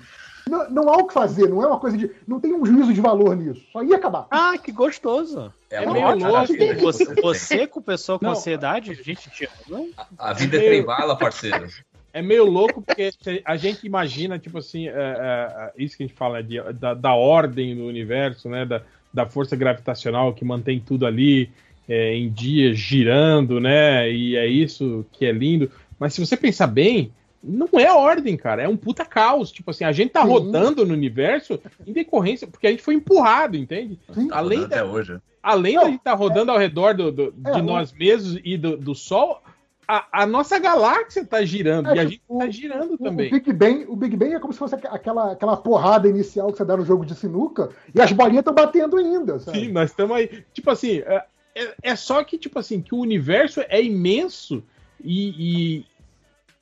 não, 0.48 0.70
não 0.70 0.88
há 0.88 0.96
o 0.96 1.06
que 1.06 1.12
fazer, 1.12 1.48
não 1.48 1.62
é 1.62 1.66
uma 1.66 1.78
coisa 1.80 1.98
de. 1.98 2.10
Não 2.26 2.40
tem 2.40 2.54
um 2.54 2.64
juízo 2.64 2.92
de 2.94 3.00
valor 3.00 3.36
nisso. 3.36 3.60
Só 3.72 3.82
ia 3.82 3.96
acabar. 3.96 4.26
Ah, 4.30 4.54
que 4.56 4.72
gostoso. 4.72 5.52
É, 5.70 5.82
É 5.82 5.86
meio 5.90 6.14
louco. 6.16 6.46
que 6.54 6.74
Você, 6.76 7.04
você 7.20 7.66
com 7.66 7.82
pessoa 7.82 8.18
com 8.18 8.24
Não. 8.24 8.32
ansiedade, 8.32 8.92
a 8.92 8.94
gente 8.94 9.28
te 9.28 9.46
ama. 9.70 9.84
A 10.16 10.32
vida 10.32 10.56
é 10.56 10.60
trem 10.60 10.82
bala, 10.84 11.18
parceiro. 11.18 11.66
É 12.12 12.22
meio 12.22 12.44
louco 12.46 12.80
porque 12.82 13.10
a 13.44 13.56
gente 13.56 13.86
imagina, 13.86 14.38
tipo 14.38 14.58
assim, 14.58 14.88
é, 14.88 14.92
é, 14.92 14.94
é, 14.96 15.72
isso 15.76 15.96
que 15.96 16.02
a 16.02 16.06
gente 16.06 16.16
fala 16.16 16.42
de- 16.42 16.60
da, 16.74 16.94
da 16.94 17.14
ordem 17.14 17.76
do 17.76 17.84
universo, 17.86 18.48
né? 18.48 18.64
Da, 18.64 18.82
da 19.12 19.26
força 19.26 19.54
gravitacional 19.56 20.32
que 20.32 20.44
mantém 20.44 20.80
tudo 20.80 21.06
ali 21.06 21.50
é, 21.88 22.14
em 22.14 22.28
dia, 22.30 22.74
girando, 22.74 23.60
né? 23.60 24.10
E 24.10 24.36
é 24.36 24.46
isso 24.46 25.04
que 25.12 25.26
é 25.26 25.32
lindo. 25.32 25.70
Mas 25.98 26.14
se 26.14 26.24
você 26.24 26.36
pensar 26.36 26.66
bem, 26.66 27.12
não 27.42 27.68
é 27.78 27.92
ordem, 27.92 28.36
cara. 28.36 28.62
É 28.62 28.68
um 28.68 28.76
puta 28.76 29.04
caos. 29.04 29.50
Tipo 29.52 29.70
assim, 29.70 29.84
a 29.84 29.92
gente 29.92 30.10
tá 30.10 30.22
Sim. 30.22 30.28
rodando 30.28 30.84
no 30.86 30.92
universo 30.94 31.60
em 31.86 31.92
decorrência, 31.92 32.46
porque 32.46 32.66
a 32.66 32.70
gente 32.70 32.82
foi 32.82 32.94
empurrado, 32.94 33.56
entende? 33.56 33.98
Sim. 34.14 34.28
Tá 34.28 34.38
Além 34.38 34.60
da, 34.60 34.66
até 34.66 34.84
hoje. 34.84 35.18
além 35.42 35.74
Não, 35.74 35.82
da 35.84 35.88
gente 35.90 35.98
estar 35.98 36.14
rodando 36.14 36.50
ao 36.52 36.58
redor 36.58 36.94
do, 36.94 37.10
do- 37.12 37.34
é, 37.46 37.52
de 37.52 37.62
nós 37.62 37.92
mesmos 37.92 38.40
e 38.44 38.56
do, 38.56 38.76
do 38.76 38.94
Sol, 38.94 39.42
a, 39.88 40.22
a 40.22 40.26
nossa 40.26 40.58
galáxia 40.58 41.22
está 41.22 41.42
girando 41.42 41.88
É, 41.88 41.96
e 41.96 41.98
a 42.00 42.06
tipo, 42.06 42.10
gente 42.10 42.22
está 42.30 42.50
girando 42.50 42.94
O, 42.94 42.98
também. 42.98 43.28
o 43.28 43.30
Big 43.30 43.52
Bang, 43.54 43.86
o 43.88 43.96
Big 43.96 44.16
Bang 44.16 44.34
é 44.34 44.38
como 44.38 44.52
se 44.52 44.58
fosse 44.58 44.74
aqu- 44.74 44.88
aquela, 44.94 45.32
aquela 45.32 45.56
porrada 45.56 46.06
inicial 46.06 46.52
que 46.52 46.58
você 46.58 46.64
dá 46.66 46.76
no 46.76 46.84
jogo 46.84 47.06
de 47.06 47.14
sinuca 47.14 47.70
e 47.94 48.00
as 48.00 48.12
bolinhas 48.12 48.40
estão 48.42 48.52
batendo 48.54 48.98
ainda, 48.98 49.38
sabe? 49.38 49.60
Sim, 49.60 49.72
nós 49.72 49.88
estamos 49.90 50.14
aí. 50.14 50.44
Tipo 50.52 50.70
assim, 50.70 50.98
é, 50.98 51.24
é- 51.54 51.74
é 51.82 51.96
só 51.96 52.22
que, 52.22 52.36
tipo 52.36 52.58
assim, 52.58 52.82
que 52.82 52.94
o 52.94 52.98
universo 52.98 53.60
é 53.68 53.82
imenso 53.82 54.62
e, 55.02 55.78
e, 55.78 55.86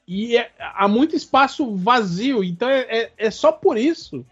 e 0.06 0.36
é- 0.36 0.50
há 0.58 0.86
muito 0.86 1.16
espaço 1.16 1.74
vazio. 1.74 2.44
Então 2.44 2.68
é, 2.68 2.80
é, 2.88 3.12
é 3.18 3.30
só 3.30 3.50
por 3.50 3.76
isso 3.76 4.24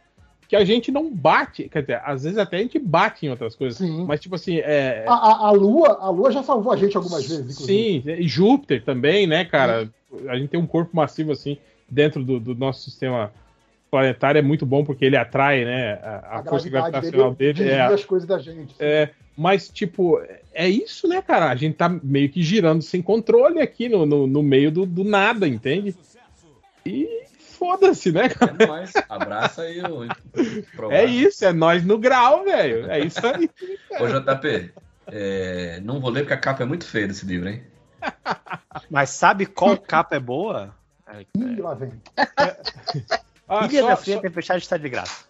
que 0.48 0.54
a 0.56 0.64
gente 0.64 0.90
não 0.92 1.10
bate. 1.10 1.68
Quer 1.68 1.80
dizer, 1.82 2.02
às 2.04 2.22
vezes 2.24 2.38
até 2.38 2.56
a 2.56 2.60
gente 2.60 2.78
bate 2.78 3.26
em 3.26 3.30
outras 3.30 3.54
coisas. 3.56 3.78
Sim. 3.78 4.04
Mas, 4.06 4.20
tipo 4.20 4.34
assim, 4.34 4.58
é. 4.58 5.04
A, 5.06 5.12
a- 5.14 5.48
a 5.48 5.50
Lua, 5.52 5.98
a 6.00 6.10
Lua 6.10 6.30
já 6.32 6.42
salvou 6.42 6.72
a 6.72 6.76
gente 6.76 6.96
algumas 6.96 7.26
vezes, 7.26 7.40
inclusive. 7.60 8.02
Sim, 8.02 8.10
e 8.22 8.28
Júpiter 8.28 8.82
também, 8.84 9.26
né, 9.26 9.44
cara? 9.44 9.88
A 10.28 10.36
gente 10.36 10.50
tem 10.50 10.60
um 10.60 10.66
corpo 10.66 10.94
massivo 10.96 11.32
assim 11.32 11.56
dentro 11.88 12.22
do, 12.24 12.38
do 12.40 12.54
nosso 12.54 12.82
sistema 12.82 13.32
planetário 13.90 14.38
é 14.40 14.42
muito 14.42 14.66
bom 14.66 14.84
porque 14.84 15.04
ele 15.04 15.16
atrai, 15.16 15.64
né, 15.64 15.92
a, 16.02 16.38
a 16.40 16.42
força 16.42 16.68
gravitacional 16.68 17.32
dele. 17.32 17.52
desvia 17.52 17.74
é, 17.74 17.80
as 17.82 18.04
coisas 18.04 18.26
da 18.28 18.38
gente. 18.40 18.74
é, 18.80 19.10
mas, 19.36 19.68
tipo, 19.68 20.20
é 20.52 20.68
isso, 20.68 21.06
né, 21.06 21.22
cara? 21.22 21.48
A 21.50 21.54
gente 21.54 21.76
tá 21.76 21.88
meio 22.02 22.28
que 22.28 22.42
girando 22.42 22.82
sem 22.82 23.00
controle 23.00 23.60
aqui 23.60 23.88
no, 23.88 24.04
no, 24.04 24.26
no 24.26 24.42
meio 24.42 24.72
do, 24.72 24.84
do 24.84 25.04
nada, 25.04 25.46
entende? 25.46 25.94
E 26.84 27.08
foda-se, 27.54 28.12
né, 28.12 28.28
cara? 28.28 28.54
É 28.58 28.66
nóis. 28.66 28.92
Abraça 29.08 29.62
aí 29.62 29.80
o. 29.82 30.04
É 30.90 31.04
isso, 31.04 31.44
é 31.44 31.52
nós 31.52 31.84
no 31.84 31.98
grau, 31.98 32.44
velho. 32.44 32.90
É 32.90 33.00
isso 33.00 33.20
aí. 33.26 33.48
Ô, 34.00 34.06
JP, 34.06 34.72
é, 35.06 35.80
não 35.82 36.00
vou 36.00 36.10
ler 36.10 36.20
porque 36.22 36.34
a 36.34 36.38
capa 36.38 36.62
é 36.62 36.66
muito 36.66 36.84
feia 36.86 37.06
desse 37.08 37.24
livro, 37.26 37.48
hein? 37.48 37.62
Mas 38.90 39.10
sabe 39.10 39.46
qual 39.46 39.76
capa 39.78 40.16
é 40.16 40.20
boa? 40.20 40.74
Ih, 41.36 41.60
lá 41.60 41.74
vem. 41.74 41.92
Ah, 43.46 43.66
Ilha 43.66 43.82
só- 43.82 43.88
da 43.88 43.96
Fria 43.96 44.14
só- 44.16 44.22
Tempestade 44.22 44.62
está 44.62 44.76
de 44.78 44.88
graça. 44.88 45.26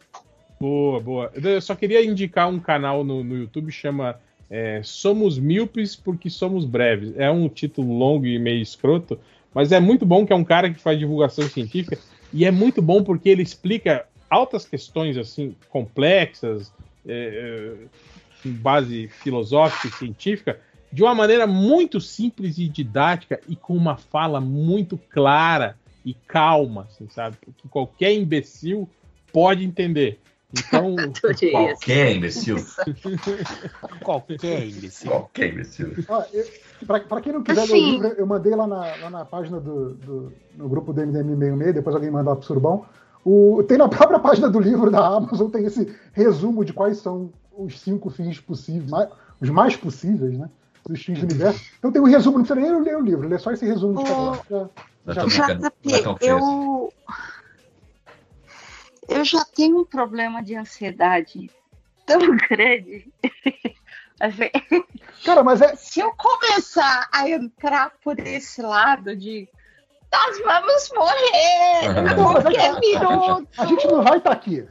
Boa, 0.60 1.00
boa. 1.00 1.32
Eu 1.34 1.60
só 1.60 1.74
queria 1.74 2.04
indicar 2.04 2.48
um 2.48 2.60
canal 2.60 3.02
no, 3.02 3.24
no 3.24 3.36
YouTube 3.36 3.72
chama 3.72 4.20
é, 4.48 4.80
Somos 4.84 5.36
Míopes 5.36 5.96
porque 5.96 6.30
Somos 6.30 6.64
Breves. 6.64 7.12
É 7.16 7.28
um 7.28 7.48
título 7.48 7.92
longo 7.98 8.24
e 8.24 8.38
meio 8.38 8.62
escroto, 8.62 9.18
mas 9.52 9.72
é 9.72 9.80
muito 9.80 10.06
bom 10.06 10.24
que 10.24 10.32
é 10.32 10.36
um 10.36 10.44
cara 10.44 10.70
que 10.72 10.80
faz 10.80 10.96
divulgação 10.96 11.44
científica 11.48 11.98
e 12.34 12.44
é 12.44 12.50
muito 12.50 12.82
bom 12.82 13.04
porque 13.04 13.28
ele 13.28 13.42
explica 13.42 14.06
altas 14.28 14.66
questões 14.66 15.16
assim 15.16 15.54
complexas, 15.70 16.72
é, 17.06 17.76
é, 17.80 17.86
com 18.42 18.52
base 18.52 19.06
filosófica 19.06 19.86
e 19.86 19.92
científica, 19.92 20.60
de 20.92 21.04
uma 21.04 21.14
maneira 21.14 21.46
muito 21.46 22.00
simples 22.00 22.58
e 22.58 22.68
didática 22.68 23.40
e 23.48 23.54
com 23.54 23.76
uma 23.76 23.96
fala 23.96 24.40
muito 24.40 24.98
clara 25.10 25.78
e 26.04 26.12
calma, 26.12 26.88
assim, 26.90 27.08
sabe? 27.08 27.36
Que 27.56 27.68
qualquer 27.68 28.12
imbecil 28.12 28.88
pode 29.32 29.64
entender. 29.64 30.18
Então. 30.56 30.96
Qualquer 31.52 32.16
imbecil. 32.16 32.56
Qualquer 34.02 34.66
imbecil. 34.66 35.10
Qualquer 35.10 35.52
imbecil. 35.52 35.92
Eu- 36.32 36.64
pra 37.08 37.20
quem 37.20 37.32
não 37.32 37.42
quiser 37.42 37.62
ler 37.62 37.70
o 37.72 37.74
Assim. 37.74 37.90
livro, 37.92 38.08
eu 38.18 38.26
mandei 38.26 38.54
lá 38.54 38.66
na, 38.66 38.80
lá 38.96 39.10
na 39.10 39.24
página 39.24 39.58
do, 39.60 39.94
do- 39.94 40.32
no 40.56 40.68
grupo 40.68 40.92
do 40.92 41.00
MDM66, 41.00 41.72
depois 41.72 41.94
alguém 41.96 42.10
manda 42.10 42.30
lá 42.30 42.36
pro 42.36 42.44
Surbão. 42.46 42.84
O, 43.24 43.62
tem 43.66 43.78
na 43.78 43.88
própria 43.88 44.18
página 44.18 44.50
do 44.50 44.60
livro 44.60 44.90
da 44.90 45.06
Amazon, 45.06 45.48
tem 45.50 45.64
esse 45.64 45.94
resumo 46.12 46.64
de 46.64 46.72
quais 46.74 46.98
são 46.98 47.30
os 47.56 47.80
cinco 47.80 48.10
fins 48.10 48.38
possíveis, 48.38 48.90
mais- 48.90 49.08
os 49.40 49.48
mais 49.48 49.76
possíveis, 49.76 50.36
né? 50.38 50.48
Dos 50.86 51.02
fins 51.02 51.18
do 51.18 51.24
universo. 51.24 51.60
Então 51.78 51.90
tem 51.90 52.02
um 52.02 52.04
resumo, 52.04 52.38
não 52.38 52.44
precisa 52.44 52.60
nem 52.68 52.82
ler 52.82 52.96
o 52.98 53.00
livro, 53.00 53.26
lê 53.26 53.38
só 53.38 53.50
esse 53.52 53.64
resumo 53.64 53.94
de 54.04 54.10
cada 54.10 54.20
um. 54.20 54.34
Já- 55.06 55.14
já- 55.14 55.24
brincando, 55.24 55.60
não 55.60 55.68
é 55.68 55.72
feio 56.18 56.36
assim. 56.36 56.62
eu. 56.62 56.92
Eu 59.08 59.24
já 59.24 59.44
tenho 59.44 59.80
um 59.80 59.84
problema 59.84 60.42
de 60.42 60.54
ansiedade 60.56 61.50
tão 62.06 62.18
grande. 62.48 63.12
Assim, 64.20 64.50
Cara, 65.24 65.42
mas 65.42 65.60
é, 65.60 65.74
Se 65.76 66.00
eu 66.00 66.12
começar 66.16 67.08
a 67.12 67.28
entrar 67.28 67.92
por 68.02 68.18
esse 68.18 68.62
lado 68.62 69.16
de 69.16 69.48
nós 70.12 70.38
vamos 70.44 70.90
morrer 70.94 72.08
a 72.08 72.14
qualquer 72.14 72.78
minuto. 72.78 73.48
a 73.58 73.66
gente 73.66 73.86
não 73.88 74.02
vai 74.04 74.18
estar 74.18 74.30
aqui. 74.30 74.64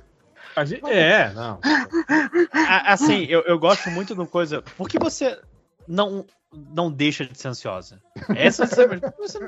a 0.55 0.63
gente- 0.63 0.89
é, 0.89 1.33
não. 1.33 1.59
Assim, 2.87 3.25
eu, 3.25 3.41
eu 3.41 3.59
gosto 3.59 3.89
muito 3.91 4.13
de 4.13 4.19
uma 4.21 4.27
coisa. 4.27 4.61
Por 4.61 4.87
que 4.87 4.97
você 4.97 5.37
não, 5.85 6.25
não 6.53 6.91
deixa 6.91 7.25
de 7.25 7.37
ser 7.37 7.47
ansiosa? 7.49 8.01
Essa 8.35 8.63
é 8.63 8.65
a- 8.65 9.13
você, 9.17 9.39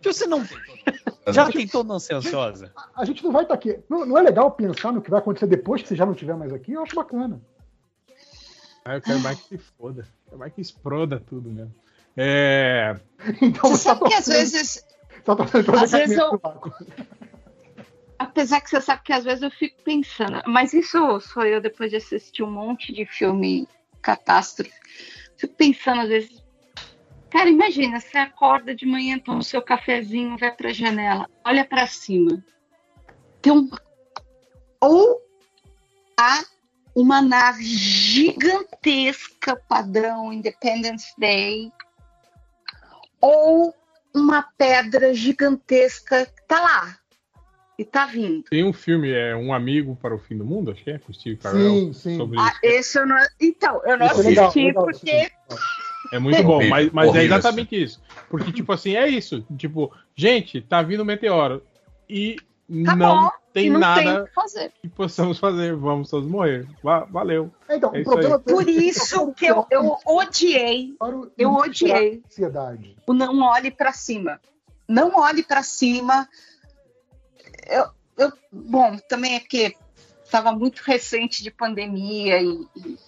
que 0.00 0.12
você 0.12 0.26
não. 0.26 0.44
Já 1.28 1.50
tentou 1.50 1.82
não 1.84 1.98
ser 1.98 2.14
ansiosa? 2.14 2.72
A 2.96 3.04
gente 3.04 3.22
não 3.24 3.32
vai 3.32 3.42
estar 3.42 3.54
aqui. 3.54 3.78
Não, 3.88 4.06
não 4.06 4.18
é 4.18 4.22
legal 4.22 4.50
pensar 4.50 4.92
no 4.92 5.02
que 5.02 5.10
vai 5.10 5.20
acontecer 5.20 5.46
depois 5.46 5.82
que 5.82 5.88
você 5.88 5.96
já 5.96 6.04
não 6.06 6.12
estiver 6.12 6.36
mais 6.36 6.52
aqui? 6.52 6.72
Eu 6.72 6.82
acho 6.82 6.94
bacana. 6.94 7.40
Ah, 8.84 8.94
eu 8.96 9.00
quero 9.02 9.20
mais 9.20 9.40
que 9.40 9.48
se 9.48 9.58
foda. 9.58 10.02
Eu 10.02 10.24
quero 10.26 10.38
mais 10.38 10.52
que 10.52 10.60
exploda 10.60 11.20
tudo 11.20 11.48
mesmo. 11.50 11.74
É. 12.16 12.96
Então 13.40 13.70
Você 13.70 13.84
tá 13.88 13.94
sabe 13.94 14.08
que 14.08 14.14
às 14.14 14.26
vezes, 14.26 14.84
tá 15.24 15.36
às 15.82 15.90
vezes 15.92 16.18
eu- 16.18 16.40
apesar 18.18 18.60
que 18.60 18.70
você 18.70 18.80
sabe 18.80 19.02
que 19.02 19.12
às 19.12 19.24
vezes 19.24 19.42
eu 19.42 19.50
fico 19.50 19.80
pensando, 19.82 20.42
mas 20.46 20.72
isso 20.72 21.20
sou 21.20 21.44
eu 21.44 21.60
depois 21.60 21.90
de 21.90 21.96
assistir 21.96 22.42
um 22.42 22.50
monte 22.50 22.92
de 22.92 23.06
filme 23.06 23.68
catástrofe. 24.00 24.72
Fico 25.36 25.54
pensando 25.54 26.00
às 26.02 26.08
vezes. 26.08 26.41
Cara, 27.32 27.48
imagina, 27.48 27.98
você 27.98 28.18
acorda 28.18 28.74
de 28.74 28.84
manhã, 28.84 29.18
toma 29.18 29.38
o 29.38 29.42
seu 29.42 29.62
cafezinho, 29.62 30.36
vai 30.36 30.54
pra 30.54 30.70
janela, 30.70 31.26
olha 31.42 31.64
pra 31.64 31.86
cima. 31.86 32.44
Tem 33.40 33.50
um. 33.50 33.70
Ou 34.78 35.18
há 36.14 36.44
uma 36.94 37.22
nave 37.22 37.64
gigantesca 37.64 39.56
padrão 39.66 40.30
Independence 40.30 41.14
Day, 41.16 41.72
ou 43.18 43.74
uma 44.14 44.42
pedra 44.58 45.14
gigantesca 45.14 46.26
que 46.26 46.46
tá 46.46 46.60
lá 46.60 46.98
e 47.78 47.84
tá 47.86 48.04
vindo. 48.04 48.44
Tem 48.50 48.62
um 48.62 48.74
filme, 48.74 49.10
é 49.10 49.34
Um 49.34 49.54
Amigo 49.54 49.96
para 49.96 50.14
o 50.14 50.18
Fim 50.18 50.36
do 50.36 50.44
Mundo, 50.44 50.70
acho 50.70 50.84
que 50.84 50.90
é, 50.90 50.98
com 50.98 51.10
o 51.10 51.14
Steve 51.14 51.38
Carell. 51.38 51.76
Sim, 51.76 51.92
sim. 51.94 52.16
Sobre 52.18 52.38
Ah, 52.38 52.50
isso. 52.50 52.58
esse 52.62 52.98
eu 52.98 53.06
não. 53.06 53.16
Então, 53.40 53.80
eu 53.86 53.96
não 53.96 54.04
Isso 54.04 54.20
é 54.20 54.22
legal, 54.24 54.44
assisti 54.48 54.66
legal, 54.66 54.84
porque. 54.84 55.30
É 56.12 56.18
muito 56.18 56.42
bom, 56.44 56.56
Horrível, 56.56 56.70
mas, 56.70 56.90
mas 56.92 57.14
é 57.16 57.24
exatamente 57.24 57.82
isso. 57.82 58.00
Porque, 58.28 58.52
tipo 58.52 58.70
assim, 58.72 58.94
é 58.94 59.08
isso. 59.08 59.44
Tipo, 59.56 59.90
gente, 60.14 60.60
tá 60.60 60.82
vindo 60.82 61.02
um 61.02 61.06
meteoro. 61.06 61.62
E 62.08 62.36
Tá 62.86 62.94
não 62.96 63.24
bom, 63.24 63.30
tem 63.52 63.68
não 63.70 63.80
nada 63.80 64.02
tem 64.02 64.24
que 64.24 64.32
fazer. 64.34 64.72
que 64.80 64.88
possamos 64.88 65.38
fazer. 65.38 65.74
Vamos 65.74 66.08
todos 66.08 66.28
morrer. 66.30 66.66
Va- 66.82 67.04
valeu. 67.04 67.50
Então, 67.68 67.90
É 67.94 67.98
o 67.98 68.00
isso 68.00 68.10
problema. 68.10 68.38
Por 68.38 68.68
isso 68.68 69.32
que 69.34 69.46
eu, 69.46 69.66
eu 69.70 69.96
odiei 70.06 70.94
Para 70.98 71.08
eu 71.36 71.52
odiei. 71.52 72.22
Ansiedade. 72.26 72.96
o 73.06 73.12
não 73.12 73.40
olhe 73.42 73.70
pra 73.70 73.92
cima. 73.92 74.40
Não 74.88 75.16
olhe 75.16 75.42
pra 75.42 75.62
cima. 75.62 76.28
Eu, 77.68 77.86
eu, 78.18 78.32
bom, 78.50 78.96
também 79.08 79.34
é 79.36 79.40
porque 79.40 79.74
estava 80.24 80.52
muito 80.52 80.80
recente 80.80 81.42
de 81.42 81.50
pandemia 81.50 82.40
e, 82.40 82.66
e, 82.76 82.98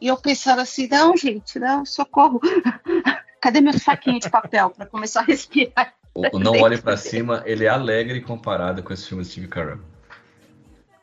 e 0.00 0.06
eu 0.06 0.16
pensava 0.16 0.62
assim, 0.62 0.88
não, 0.88 1.16
gente, 1.16 1.58
não, 1.58 1.84
socorro. 1.84 2.40
Cadê 3.40 3.60
meu 3.60 3.78
saquinho 3.78 4.18
de 4.18 4.28
papel 4.28 4.70
para 4.70 4.86
começar 4.86 5.20
a 5.20 5.24
respirar? 5.24 5.94
O, 6.14 6.36
o 6.36 6.38
Não 6.40 6.52
Olhe 6.60 6.78
Pra 6.78 6.96
Cima, 6.96 7.42
ele 7.46 7.64
é 7.64 7.68
alegre 7.68 8.20
comparado 8.20 8.82
com 8.82 8.92
esse 8.92 9.06
filme 9.06 9.22
de 9.22 9.30
Steve 9.30 9.46
Carell. 9.48 9.78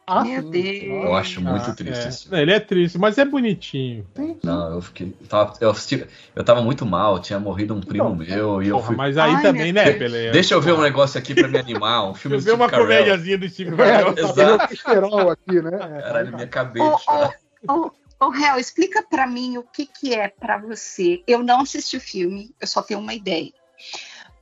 Ah, 0.08 0.24
Meu. 0.24 0.44
Deus. 0.44 1.04
Eu 1.04 1.16
acho 1.16 1.42
muito 1.42 1.72
Ah, 1.72 1.74
triste 1.74 2.06
é. 2.06 2.10
esse 2.10 2.24
filme. 2.24 2.40
Ele 2.42 2.54
é 2.54 2.60
triste, 2.60 2.98
mas 2.98 3.18
é 3.18 3.26
bonitinho. 3.26 4.06
Sim. 4.16 4.38
Não, 4.44 4.74
eu 4.74 4.82
fiquei. 4.82 5.16
eu 5.20 5.28
Tava, 5.28 5.54
eu, 5.60 5.74
eu 6.36 6.44
tava 6.44 6.62
muito 6.62 6.86
mal, 6.86 7.20
tinha 7.20 7.40
morrido 7.40 7.74
um 7.74 7.82
primo 7.82 8.10
Não, 8.10 8.16
meu 8.16 8.62
e 8.62 8.68
eu 8.68 8.76
Porra, 8.76 8.88
fui. 8.88 8.96
mas 8.96 9.18
aí 9.18 9.34
Ai, 9.34 9.42
também, 9.42 9.74
né. 9.74 9.94
Pelé? 9.94 10.30
Deixa 10.30 10.54
eu 10.54 10.62
ver 10.62 10.74
um 10.74 10.82
negócio 10.82 11.18
aqui 11.18 11.34
pra 11.34 11.48
me 11.48 11.58
animar, 11.58 12.08
um 12.08 12.14
filme 12.14 12.38
eu 12.38 12.40
do 12.40 12.46
ver 12.46 12.52
uma 12.54 12.70
Carell. 12.70 12.86
comédiazinha 12.86 13.38
do 13.38 13.50
Steve 13.50 13.74
É, 13.74 13.78
Carell. 13.78 14.14
tá 14.14 14.22
Exato. 14.22 15.32
aqui, 15.32 15.62
né? 15.62 15.72
É, 15.74 16.02
Caralho, 16.04 16.38
me 16.38 16.44
acabei 16.44 16.84
Ô, 16.84 16.96
de 16.96 17.02
chorar. 17.04 17.34
Ô, 18.28 18.34
Hel, 18.34 18.60
explica 18.60 19.04
pra 19.04 19.28
mim 19.28 19.58
o 19.58 19.64
que, 19.64 19.86
que 19.86 20.14
é 20.14 20.28
pra 20.28 20.58
você. 20.58 21.24
Eu 21.28 21.44
não 21.44 21.62
assisti 21.62 21.98
o 21.98 22.02
filme, 22.02 22.54
eu 22.60 22.68
só 22.68 22.82
tenho 22.82 23.00
uma 23.00 23.14
ideia. 23.14 23.54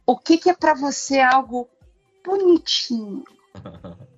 O 0.06 0.18
que, 0.18 0.38
que 0.38 0.50
é 0.50 0.54
pra 0.54 0.74
você 0.74 1.20
algo 1.20 1.70
bonitinho? 2.24 3.24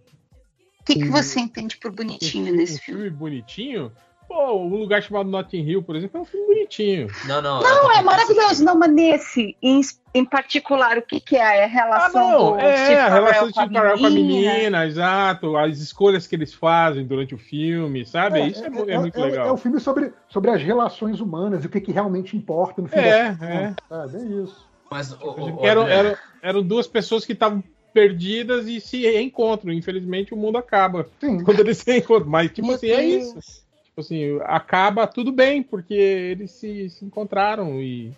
O 0.79 0.85
que, 0.85 0.99
que 0.99 1.09
você 1.09 1.39
entende 1.39 1.77
por 1.77 1.91
bonitinho 1.91 2.53
nesse 2.53 2.79
filme 2.79 3.05
filme? 3.05 3.17
bonitinho? 3.17 3.91
Pô, 4.27 4.55
um 4.55 4.75
lugar 4.75 5.01
chamado 5.03 5.29
Notting 5.29 5.61
Hill, 5.61 5.83
por 5.83 5.95
exemplo, 5.95 6.17
é 6.17 6.21
um 6.21 6.25
filme 6.25 6.47
bonitinho. 6.47 7.07
Não, 7.27 7.41
não. 7.41 7.61
Não, 7.61 7.91
é 7.91 8.01
maravilhoso. 8.01 8.63
Não, 8.63 8.75
mas 8.77 8.91
nesse, 8.91 9.55
em, 9.61 9.81
em 10.13 10.25
particular, 10.25 10.97
o 10.97 11.01
que, 11.01 11.19
que 11.19 11.35
é? 11.35 11.39
É 11.59 11.63
a 11.63 11.65
Ah, 11.65 11.67
relação 11.67 12.31
não, 12.31 12.51
do 12.51 12.59
é, 12.59 12.75
Steve 12.77 12.99
a 12.99 13.09
relação 13.09 13.47
a 13.47 13.51
Steve 13.51 13.73
Carell 13.73 13.99
com 13.99 14.05
a 14.05 14.09
menina. 14.09 14.85
exato, 14.85 15.55
as 15.57 15.77
escolhas 15.79 16.25
que 16.25 16.35
eles 16.35 16.53
fazem 16.53 17.05
durante 17.05 17.35
o 17.35 17.37
filme, 17.37 18.05
sabe? 18.05 18.47
Isso 18.49 18.65
é, 18.65 18.69
mu- 18.69 18.89
é 18.89 18.97
muito 18.97 19.19
é, 19.19 19.21
legal. 19.21 19.47
É 19.47 19.51
o 19.51 19.57
filme 19.57 19.79
sobre, 19.79 20.11
sobre 20.27 20.51
as 20.51 20.61
relações 20.61 21.19
humanas 21.21 21.63
e 21.63 21.67
o 21.67 21.69
que, 21.69 21.79
que 21.79 21.91
realmente 21.91 22.35
importa 22.35 22.81
no 22.81 22.87
fim 22.87 22.99
É, 22.99 23.29
das 23.29 23.37
contas, 23.37 23.49
é. 23.49 23.73
Sabe? 23.87 24.17
É 24.17 24.43
isso. 24.43 24.65
Mas, 24.89 25.11
ô, 25.13 25.35
ô, 25.61 25.65
eram, 25.65 25.87
eram, 25.87 26.17
eram 26.41 26.63
duas 26.63 26.87
pessoas 26.87 27.25
que 27.25 27.33
estavam 27.33 27.63
perdidas 27.93 28.67
e 28.67 28.81
se 28.81 29.01
reencontram. 29.03 29.71
Infelizmente, 29.71 30.33
o 30.33 30.37
mundo 30.37 30.57
acaba 30.57 31.07
Sim. 31.19 31.43
quando 31.43 31.61
eles 31.61 31.77
se 31.77 31.89
reencontram. 31.89 32.29
Mas, 32.29 32.51
tipo 32.51 32.67
Meu 32.67 32.75
assim, 32.75 32.89
é 32.89 33.03
isso. 33.03 33.64
Tipo 33.95 34.01
assim, 34.01 34.39
acaba 34.43 35.07
tudo 35.07 35.31
bem, 35.31 35.63
porque 35.63 35.93
eles 35.93 36.51
se, 36.51 36.89
se 36.89 37.05
encontraram 37.05 37.81
e, 37.81 38.11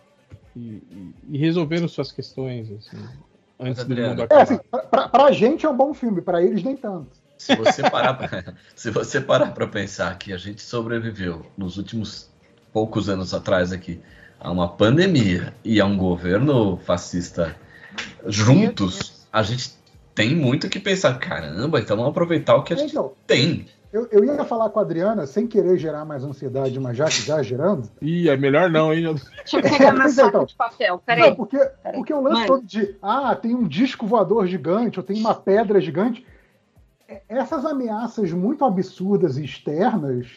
e, 0.56 0.82
e 1.30 1.38
resolveram 1.38 1.88
suas 1.88 2.12
questões, 2.12 2.72
assim, 2.72 2.98
antes 3.60 3.86
do 3.86 3.96
mundo 3.96 4.22
É, 4.22 4.26
acabar. 4.26 4.42
assim, 4.42 4.60
pra, 4.72 4.80
pra- 4.82 5.08
pra 5.10 5.32
gente 5.32 5.68
é 5.68 5.70
um 5.70 5.78
bom 5.78 5.94
filme, 5.94 6.20
pra 6.20 6.42
eles 6.42 6.64
nem 6.64 6.76
tanto. 6.76 7.10
Se 7.38 7.56
você 7.56 7.84
parar 7.88 8.16
pra, 8.16 8.56
se 8.76 8.90
você 8.90 9.22
parar 9.22 9.52
para 9.52 9.68
pensar 9.68 10.18
que 10.18 10.34
a 10.34 10.38
gente 10.38 10.64
sobreviveu 10.64 11.46
nos 11.56 11.78
últimos 11.78 12.28
poucos 12.74 13.08
anos 13.08 13.32
atrás 13.32 13.72
aqui 13.72 14.02
a 14.40 14.50
uma 14.52 14.68
pandemia 14.68 15.54
e 15.64 15.80
a 15.80 15.86
um 15.86 15.96
governo 15.96 16.78
fascista 16.78 17.56
juntos, 18.26 19.28
a 19.32 19.44
gente 19.44 19.76
tem 20.16 20.36
muito 20.36 20.68
que 20.70 20.80
pensar. 20.80 21.20
Caramba, 21.20 21.80
então 21.80 21.96
vamos 21.98 22.10
aproveitar 22.10 22.56
o 22.56 22.64
que 22.64 22.74
a 22.74 22.76
gente 22.76 22.90
Então, 22.92 23.14
tem. 23.28 23.68
Eu, 23.92 24.08
eu 24.12 24.24
ia 24.26 24.44
falar 24.44 24.70
com 24.70 24.80
a 24.80 24.82
Adriana 24.82 25.26
sem 25.26 25.48
querer 25.48 25.78
gerar 25.78 26.04
mais 26.06 26.24
ansiedade, 26.24 26.78
mas 26.80 26.98
já, 26.98 27.06
já 27.08 27.42
gerando. 27.42 27.90
Ih, 28.02 28.30
é 28.30 28.36
melhor 28.38 28.70
não, 28.70 28.94
hein? 28.94 29.16
Deixa 29.38 29.58
eu 29.58 29.62
pegar 29.62 29.92
meu 29.94 30.02
Pois 30.04 30.18
é, 30.18 30.22
saco 30.22 30.30
então. 30.30 30.46
de 30.46 30.56
papel, 30.56 30.94
Não, 30.94 31.00
peraí. 31.00 31.36
porque, 31.36 31.58
porque 31.96 32.14
o 32.14 32.22
lance 32.22 32.46
todo 32.46 32.66
de 32.66 32.96
ah, 33.02 33.36
tem 33.36 33.56
um 33.56 33.68
disco 33.68 34.06
voador 34.06 34.46
gigante, 34.48 35.00
ou 35.00 35.06
tem 35.06 35.20
uma 35.20 35.34
pedra 35.34 35.80
gigante. 35.80 36.26
É- 37.08 37.22
Essas 37.30 37.66
ameaças 37.66 38.32
muito 38.32 38.66
absurdas 38.66 39.38
e 39.38 39.46
externas 39.46 40.28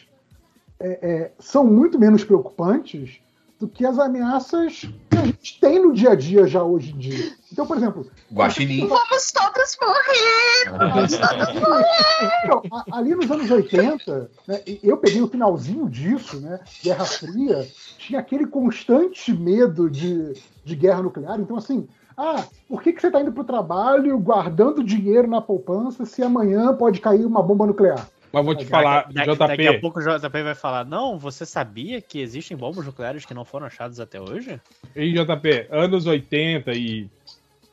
é, 0.79 0.89
é, 1.01 1.31
são 1.37 1.65
muito 1.65 1.99
menos 1.99 2.23
preocupantes 2.23 3.19
do 3.61 3.67
que 3.67 3.85
as 3.85 3.99
ameaças 3.99 4.89
que 5.07 5.17
a 5.17 5.23
gente 5.23 5.59
tem 5.59 5.79
no 5.79 5.93
dia 5.93 6.13
a 6.13 6.15
dia 6.15 6.47
já 6.47 6.63
hoje 6.63 6.93
em 6.93 6.97
dia. 6.97 7.31
Então, 7.51 7.67
por 7.67 7.77
exemplo, 7.77 8.09
Guaxinim. 8.33 8.87
Vamos 8.87 9.31
todos 9.31 9.77
morrer! 9.79 10.89
Vamos 10.89 11.11
todos 11.15 11.61
morrer! 11.61 12.41
Então, 12.43 12.63
ali 12.91 13.13
nos 13.13 13.29
anos 13.29 13.51
80, 13.51 14.31
né, 14.47 14.61
eu 14.81 14.97
peguei 14.97 15.21
o 15.21 15.27
finalzinho 15.27 15.87
disso, 15.87 16.41
né? 16.41 16.59
Guerra 16.83 17.05
Fria, 17.05 17.67
tinha 17.99 18.19
aquele 18.19 18.47
constante 18.47 19.31
medo 19.31 19.91
de, 19.91 20.33
de 20.65 20.75
guerra 20.75 21.03
nuclear. 21.03 21.39
Então, 21.39 21.55
assim, 21.55 21.87
ah, 22.17 22.43
por 22.67 22.81
que, 22.81 22.93
que 22.93 22.99
você 22.99 23.07
está 23.07 23.21
indo 23.21 23.31
para 23.31 23.41
o 23.41 23.45
trabalho 23.45 24.17
guardando 24.17 24.83
dinheiro 24.83 25.27
na 25.27 25.39
poupança 25.39 26.03
se 26.03 26.23
amanhã 26.23 26.73
pode 26.73 26.99
cair 26.99 27.27
uma 27.27 27.43
bomba 27.43 27.67
nuclear? 27.67 28.09
Mas 28.33 28.45
vou 28.45 28.55
te 28.55 28.65
falar, 28.65 29.01
daqui, 29.11 29.13
daqui- 29.13 29.37
daqui 29.37 29.67
a 29.67 29.71
JP, 29.73 29.81
pouco 29.81 29.99
o 29.99 30.01
JP 30.03 30.43
vai 30.43 30.55
falar: 30.55 30.85
Não, 30.85 31.17
você 31.19 31.45
sabia 31.45 32.01
que 32.01 32.19
existem 32.19 32.55
bombas 32.55 32.85
nucleares 32.85 33.25
que 33.25 33.33
não 33.33 33.43
foram 33.43 33.65
achadas 33.67 33.99
até 33.99 34.21
hoje? 34.21 34.59
Ei, 34.95 35.11
JP, 35.13 35.67
anos 35.69 36.05
80 36.05 36.71
e 36.73 37.09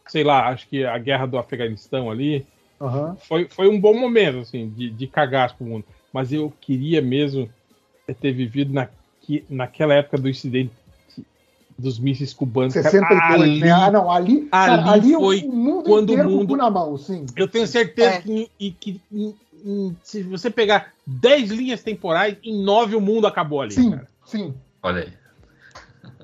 sei 0.09 0.25
lá, 0.25 0.49
acho 0.49 0.67
que 0.69 0.85
a 0.85 0.97
guerra 0.99 1.27
do 1.27 1.39
Afeganistão 1.39 2.11
ali 2.11 2.47
Aham. 2.81 3.17
foi, 3.29 3.47
foi 3.51 3.69
um 3.69 3.79
bom 3.81 3.95
momento, 3.99 4.39
assim, 4.39 4.71
de, 4.71 4.91
de 4.91 5.07
cagaço 5.07 5.57
pro 5.57 5.67
mundo. 5.67 5.85
Mas 6.13 6.33
eu 6.33 6.51
queria 6.61 7.03
mesmo 7.03 7.49
ter 8.21 8.33
vivido 8.33 8.73
na, 8.73 8.89
naquela 9.51 9.93
época 9.95 10.17
do 10.17 10.29
incidente 10.29 10.73
dos 11.79 11.99
mísseis 11.99 12.33
cubanos. 12.35 12.75
cara. 12.75 12.91
62, 12.91 13.41
Ali, 13.43 13.61
né? 13.61 13.71
Ah, 13.71 13.91
não, 13.91 14.11
ali, 14.11 14.47
cara, 14.47 14.73
ali 14.75 14.89
ali 14.91 15.17
o- 15.17 15.21
foi 15.21 15.43
o 15.43 15.53
mundo 15.53 15.85
quando 15.85 16.09
o 16.09 16.13
inteiro 16.13 16.29
o 16.29 16.33
mundo- 16.33 16.57
na 16.57 16.71
mão, 16.71 16.97
sim. 16.97 17.25
Eu 17.37 17.47
tenho 17.47 17.67
certeza 17.67 18.09
É. 18.17 18.21
que, 18.23 18.51
e 18.59 18.71
que 18.73 19.01
em- 19.65 19.97
se 20.03 20.23
você 20.23 20.51
pegar 20.51 20.93
10 21.07 21.51
linhas 21.51 21.83
temporais, 21.83 22.37
em 22.43 22.63
9 22.63 22.97
o 22.97 23.01
mundo 23.01 23.27
acabou 23.27 23.61
ali. 23.61 23.73
Sim, 23.75 23.91
cara. 23.91 24.09
sim. 24.25 24.55
Olha 24.83 25.03
aí, 25.03 25.13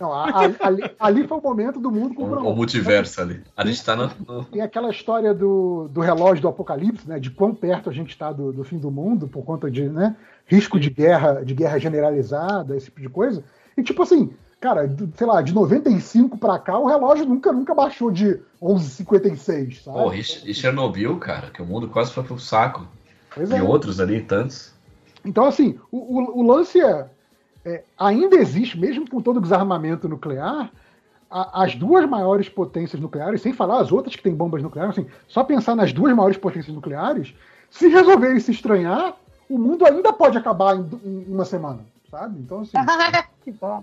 Não, 0.00 0.12
a- 0.12 0.28
a- 0.28 0.66
ali, 0.66 0.82
ali 0.98 1.28
foi 1.28 1.38
o 1.38 1.40
momento 1.40 1.78
do 1.78 1.90
mundo 1.90 2.14
com 2.14 2.24
o 2.24 2.48
o, 2.50 2.56
multiverso 2.56 3.20
ali. 3.20 3.42
A 3.56 3.64
gente 3.64 3.84
tá 3.84 3.94
no, 3.94 4.10
no- 4.26 4.44
Tem 4.44 4.60
aquela 4.60 4.90
história 4.90 5.32
do, 5.32 5.88
do 5.88 6.00
relógio 6.00 6.42
do 6.42 6.48
apocalipse, 6.48 7.08
né? 7.08 7.20
De 7.20 7.30
quão 7.30 7.54
perto 7.54 7.90
a 7.90 7.92
gente 7.92 8.10
está 8.10 8.32
do, 8.32 8.52
do 8.52 8.64
fim 8.64 8.78
do 8.78 8.90
mundo 8.90 9.28
por 9.28 9.44
conta 9.44 9.70
de 9.70 9.88
né, 9.88 10.16
risco 10.46 10.80
de 10.80 10.90
guerra, 10.90 11.44
de 11.44 11.54
guerra 11.54 11.78
generalizada, 11.78 12.76
esse 12.76 12.86
tipo 12.86 13.00
de 13.00 13.08
coisa. 13.08 13.44
E 13.76 13.82
tipo 13.84 14.02
assim, 14.02 14.30
cara, 14.60 14.86
do- 14.88 15.12
sei 15.16 15.26
lá, 15.26 15.40
de 15.42 15.52
95 15.54 16.38
para 16.38 16.58
cá, 16.58 16.76
o 16.78 16.86
relógio 16.86 17.24
nunca, 17.26 17.52
nunca 17.52 17.74
baixou 17.74 18.10
de 18.10 18.40
11,56, 18.60 19.82
sabe? 19.82 19.98
Pô, 19.98 20.12
e 20.12 20.54
Chernobyl, 20.54 21.16
cara, 21.18 21.50
que 21.50 21.62
o 21.62 21.66
mundo 21.66 21.88
quase 21.88 22.12
foi 22.12 22.24
pro 22.24 22.38
saco. 22.38 22.86
Pois 23.34 23.50
E 23.50 23.54
é. 23.54 23.62
outros 23.62 24.00
ali, 24.00 24.22
tantos. 24.22 24.72
Então, 25.24 25.46
assim, 25.46 25.78
o, 25.90 26.20
o- 26.20 26.38
o 26.40 26.42
lance 26.46 26.80
é, 26.80 27.08
é, 27.64 27.82
ainda 27.98 28.36
existe, 28.36 28.78
mesmo 28.78 29.08
com 29.08 29.20
todo 29.20 29.38
o 29.38 29.40
desarmamento 29.40 30.08
nuclear, 30.08 30.70
a- 31.30 31.64
as 31.64 31.74
duas 31.74 32.08
maiores 32.08 32.48
potências 32.48 33.00
nucleares, 33.00 33.40
sem 33.42 33.52
falar 33.52 33.80
as 33.80 33.90
outras 33.90 34.14
que 34.14 34.22
têm 34.22 34.34
bombas 34.34 34.62
nucleares, 34.62 34.96
assim, 34.98 35.08
só 35.26 35.42
pensar 35.42 35.74
nas 35.74 35.92
duas 35.92 36.14
maiores 36.14 36.36
potências 36.36 36.74
nucleares, 36.74 37.34
se 37.70 37.88
resolverem 37.88 38.38
se 38.38 38.52
estranhar, 38.52 39.16
o 39.48 39.58
mundo 39.58 39.84
ainda 39.86 40.12
pode 40.12 40.38
acabar 40.38 40.76
em, 40.76 40.86
em 41.04 41.24
uma 41.32 41.44
semana, 41.44 41.80
sabe? 42.10 42.38
Então, 42.38 42.60
assim, 42.60 42.76
que 43.42 43.50
bom. 43.52 43.82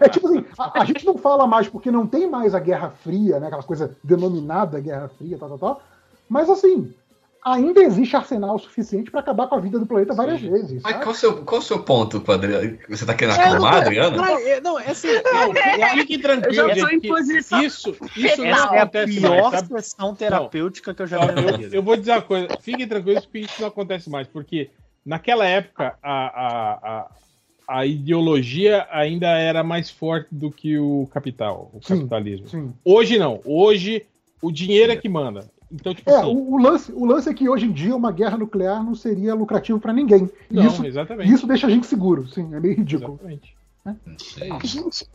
é 0.00 0.08
tipo 0.08 0.26
assim, 0.28 0.44
a, 0.58 0.80
a 0.80 0.84
gente 0.84 1.04
não 1.04 1.16
fala 1.18 1.46
mais 1.46 1.68
porque 1.68 1.90
não 1.90 2.06
tem 2.06 2.28
mais 2.30 2.54
a 2.54 2.60
Guerra 2.60 2.90
Fria, 2.90 3.38
né, 3.38 3.48
aquela 3.48 3.62
coisa 3.62 3.96
denominada 4.02 4.80
Guerra 4.80 5.08
Fria, 5.08 5.36
tal, 5.38 5.48
tal, 5.50 5.58
tal, 5.58 5.82
mas 6.28 6.48
assim, 6.48 6.92
ainda 7.44 7.80
existe 7.82 8.14
arsenal 8.14 8.58
suficiente 8.58 9.10
para 9.10 9.20
acabar 9.20 9.48
com 9.48 9.56
a 9.56 9.60
vida 9.60 9.78
do 9.78 9.86
planeta 9.86 10.14
várias 10.14 10.40
vezes. 10.40 10.80
Mas 10.82 10.92
sabe? 10.92 11.04
qual 11.04 11.14
o 11.14 11.18
seu, 11.18 11.44
qual 11.44 11.60
o 11.60 11.64
seu 11.64 11.82
ponto, 11.82 12.20
com 12.20 12.32
a 12.32 12.34
Adriana? 12.36 12.78
Você 12.88 13.04
tá 13.04 13.14
querendo 13.14 13.34
acalmar, 13.34 13.74
Adriana? 13.74 14.16
Não, 14.16 14.38
é, 14.38 14.60
não, 14.60 14.78
é 14.78 14.90
assim, 14.90 15.08
não, 15.24 15.96
Fiquem 15.98 16.20
Eu 16.52 16.74
gente. 16.74 17.08
posição 17.08 17.62
Isso, 17.62 17.96
isso 18.16 18.38
não 18.38 18.46
essa 18.46 18.74
é 18.74 18.78
a 18.78 18.82
acontece 18.82 19.20
pior 19.20 19.52
mais, 19.52 19.66
sessão 19.66 20.14
terapêutica 20.14 20.94
que 20.94 21.02
eu 21.02 21.06
já 21.06 21.18
vi 21.26 21.42
eu, 21.42 21.58
vida. 21.58 21.76
eu 21.76 21.82
vou 21.82 21.96
dizer 21.96 22.12
uma 22.12 22.22
coisa, 22.22 22.48
fiquem 22.60 22.86
tranquilos 22.86 23.24
porque 23.24 23.40
isso 23.40 23.60
não 23.60 23.68
acontece 23.68 24.08
mais, 24.08 24.28
porque 24.28 24.70
naquela 25.04 25.44
época 25.44 25.96
a, 26.00 26.12
a, 26.12 26.72
a, 26.72 27.10
a 27.80 27.86
ideologia 27.86 28.86
ainda 28.90 29.26
era 29.26 29.64
mais 29.64 29.90
forte 29.90 30.28
do 30.30 30.50
que 30.50 30.78
o 30.78 31.08
capital, 31.12 31.70
o 31.74 31.80
Sim, 31.82 31.98
capitalismo. 31.98 32.48
Sim. 32.48 32.72
Hoje 32.84 33.18
não, 33.18 33.40
hoje 33.44 34.06
o 34.40 34.52
dinheiro 34.52 34.92
é 34.92 34.96
que 34.96 35.08
manda. 35.08 35.50
Então, 35.72 35.94
tipo 35.94 36.10
É, 36.10 36.16
assim, 36.16 36.26
o, 36.26 36.52
o 36.52 36.58
lance, 36.58 36.92
o 36.92 37.04
lance 37.04 37.28
é 37.28 37.34
que 37.34 37.48
hoje 37.48 37.66
em 37.66 37.72
dia 37.72 37.96
uma 37.96 38.12
guerra 38.12 38.36
nuclear 38.36 38.84
não 38.84 38.94
seria 38.94 39.34
lucrativo 39.34 39.80
para 39.80 39.92
ninguém. 39.92 40.30
E 40.50 40.56
não, 40.56 40.66
isso, 40.66 40.84
exatamente. 40.84 41.32
isso 41.32 41.46
deixa 41.46 41.66
a 41.66 41.70
gente 41.70 41.86
seguro, 41.86 42.28
sim, 42.28 42.54
é 42.54 42.60
meio 42.60 42.76
ridículo. 42.76 43.14
exatamente. 43.14 43.56
Não 43.84 44.18
sei. 44.18 44.50
Gente, 44.62 45.08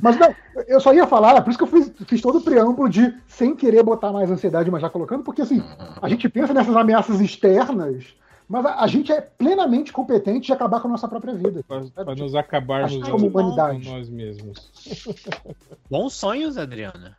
Mas 0.00 0.16
não, 0.16 0.34
eu 0.66 0.80
só 0.80 0.94
ia 0.94 1.06
falar, 1.06 1.40
por 1.42 1.50
isso 1.50 1.58
que 1.58 1.64
eu 1.64 1.68
fiz, 1.68 1.92
fiz 2.06 2.20
todo 2.20 2.38
o 2.38 2.42
preâmbulo 2.42 2.88
de 2.88 3.14
sem 3.28 3.54
querer 3.54 3.82
botar 3.82 4.12
mais 4.12 4.30
ansiedade, 4.30 4.70
mas 4.70 4.80
já 4.80 4.88
colocando, 4.88 5.22
porque 5.22 5.42
assim, 5.42 5.62
a 6.00 6.08
gente 6.08 6.28
pensa 6.28 6.54
nessas 6.54 6.74
ameaças 6.74 7.20
externas, 7.20 8.14
mas 8.48 8.64
a, 8.66 8.80
a 8.82 8.86
gente 8.86 9.12
é 9.12 9.20
plenamente 9.20 9.92
competente 9.92 10.46
de 10.46 10.52
acabar 10.52 10.80
com 10.80 10.88
a 10.88 10.92
nossa 10.92 11.06
própria 11.06 11.34
vida. 11.34 11.62
Para 11.66 12.14
nos 12.16 12.34
acabarmos 12.34 12.96
com 12.96 13.10
como 13.10 13.26
humanidade. 13.28 13.88
nós 13.88 14.08
mesmos. 14.08 14.70
Bons 15.88 16.14
sonhos, 16.14 16.56
Adriana. 16.56 17.16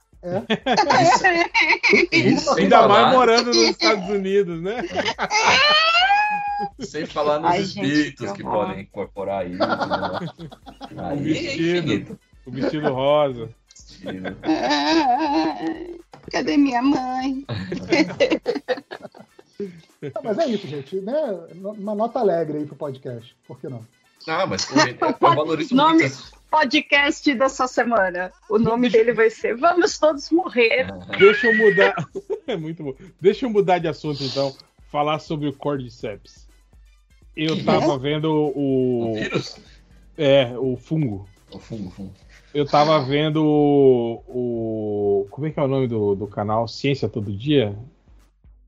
Isso, 2.12 2.54
Ainda 2.54 2.88
mais 2.88 3.14
morando 3.14 3.48
nos 3.48 3.58
Estados 3.58 4.10
Unidos, 4.10 4.62
né? 4.62 4.78
sem 6.80 7.06
falar 7.06 7.40
nos 7.40 7.50
Ai, 7.52 7.64
gente, 7.64 7.88
espíritos 7.88 8.32
que 8.32 8.38
que 8.38 8.44
horror. 8.44 8.66
podem 8.68 8.82
incorporar 8.84 9.48
isso. 9.50 9.58
né? 9.58 9.68
Aí 10.98 11.18
é 11.18 11.22
vestido. 11.22 11.78
infinito. 11.94 12.20
O 12.46 12.52
vestido 12.52 12.94
rosa. 12.94 13.50
Vestido. 13.76 14.38
cadê 16.32 16.58
minha 16.58 16.82
mãe? 16.82 17.46
Não, 20.02 20.22
mas 20.24 20.38
é 20.40 20.48
isso, 20.48 20.68
gente, 20.68 20.96
né? 21.02 21.14
Uma 21.78 21.94
nota 21.94 22.18
alegre 22.20 22.58
aí 22.60 22.66
pro 22.66 22.76
podcast, 22.76 23.36
por 23.48 23.60
que 23.60 23.70
não? 23.70 23.82
Ah, 24.28 24.48
mas 24.48 24.68
eu 24.72 25.16
valorizo 25.20 25.76
Nome- 25.76 26.00
muito. 26.02 26.41
As- 26.52 26.60
Podcast 26.60 27.34
dessa 27.36 27.68
semana. 27.68 28.32
O 28.50 28.58
nome 28.60 28.90
dele 28.90 29.14
vai 29.14 29.30
ser 29.30 29.56
Vamos 29.56 29.98
Todos 29.98 30.30
Morrer. 30.32 30.88
Deixa 31.18 31.48
eu 31.48 31.58
mudar. 31.58 31.96
é 32.48 32.58
muito 32.58 32.84
bom. 32.84 32.94
Deixa 33.20 33.46
eu 33.46 33.50
mudar 33.50 33.80
de 33.80 33.88
assunto, 33.88 34.24
então. 34.24 34.54
Falar 34.92 35.20
sobre 35.20 35.48
o 35.48 35.54
Cordyceps. 35.54 36.48
Eu 37.36 37.64
tava 37.64 37.98
vendo 37.98 38.30
O 38.30 39.12
o. 39.12 39.16
vírus? 39.16 39.58
É, 40.18 40.54
o 40.58 40.76
fungo. 40.76 41.28
O 41.54 41.60
fungo, 41.60 41.88
o 41.88 41.92
fungo. 41.92 42.12
Eu 42.54 42.66
tava 42.66 43.00
vendo 43.00 43.42
o. 43.46 44.22
o- 44.28 45.28
como 45.32 45.48
é 45.48 45.52
que 45.52 45.60
é 45.60 45.64
o 45.64 45.68
nome 45.68 45.88
do, 45.88 46.14
do 46.16 46.28
canal? 46.28 46.68
Ciência 46.68 47.08
Todo 47.08 47.32
Dia? 47.32 47.74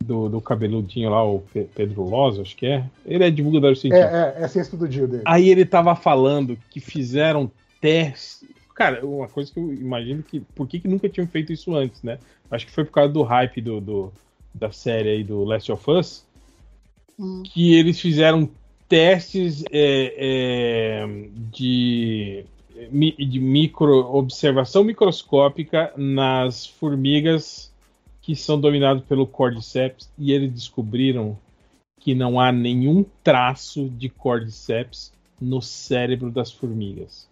Do, 0.01 0.27
do 0.27 0.41
cabeludinho 0.41 1.10
lá, 1.10 1.23
o 1.23 1.39
Pe- 1.39 1.68
Pedro 1.76 2.03
Loz, 2.03 2.38
acho 2.39 2.55
que 2.57 2.65
é. 2.65 2.84
Ele 3.05 3.23
é 3.23 3.30
divulgador 3.31 3.76
científico. 3.77 4.14
É, 4.14 4.34
é, 4.38 4.41
é 4.41 4.45
a 4.45 4.47
ciência 4.49 4.77
do 4.77 4.88
dia 4.88 5.07
dele. 5.07 5.23
Aí 5.26 5.47
ele 5.49 5.65
tava 5.65 5.95
falando 5.95 6.57
que 6.69 6.80
fizeram 6.81 7.49
testes. 7.84 8.43
Cara, 8.73 9.05
uma 9.05 9.27
coisa 9.27 9.51
que 9.51 9.60
eu 9.60 9.73
imagino 9.73 10.23
que. 10.23 10.39
Por 10.39 10.68
que, 10.68 10.80
que 10.80 10.88
nunca 10.88 11.10
tinham 11.10 11.27
feito 11.27 11.51
isso 11.51 11.76
antes, 11.76 12.01
né? 12.01 12.18
Acho 12.49 12.65
que 12.65 12.72
foi 12.72 12.85
por 12.85 12.91
causa 12.91 13.11
do 13.11 13.22
hype 13.22 13.61
do, 13.61 13.81
do- 13.81 14.14
da 14.53 14.72
série 14.72 15.10
aí 15.10 15.23
do 15.23 15.43
Last 15.43 15.72
of 15.72 15.91
Us. 15.91 16.26
Hum. 17.19 17.43
Que 17.43 17.73
eles 17.76 17.99
fizeram 17.99 18.49
testes 18.88 19.64
é, 19.72 20.15
é, 20.18 21.07
de, 21.51 22.45
de 22.91 23.39
micro 23.39 24.15
observação 24.15 24.84
microscópica 24.84 25.93
nas 25.97 26.65
formigas 26.65 27.72
que 28.22 28.35
são 28.35 28.60
dominadas 28.60 29.03
pelo 29.03 29.27
Cordyceps 29.27 30.10
e 30.18 30.31
eles 30.31 30.51
descobriram 30.51 31.38
que 31.99 32.15
não 32.15 32.39
há 32.39 32.51
nenhum 32.51 33.05
traço 33.23 33.89
de 33.89 34.10
Cordyceps 34.10 35.11
no 35.39 35.61
cérebro 35.61 36.31
das 36.31 36.51
formigas. 36.51 37.27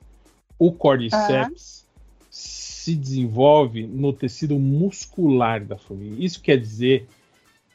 O 0.62 0.72
Cordyceps 0.72 1.88
se 2.30 2.96
desenvolve 2.96 3.88
no 3.88 4.14
tecido 4.14 4.60
muscular 4.60 5.66
da 5.66 5.76
formiga. 5.76 6.24
Isso 6.24 6.40
quer 6.40 6.56
dizer 6.60 7.08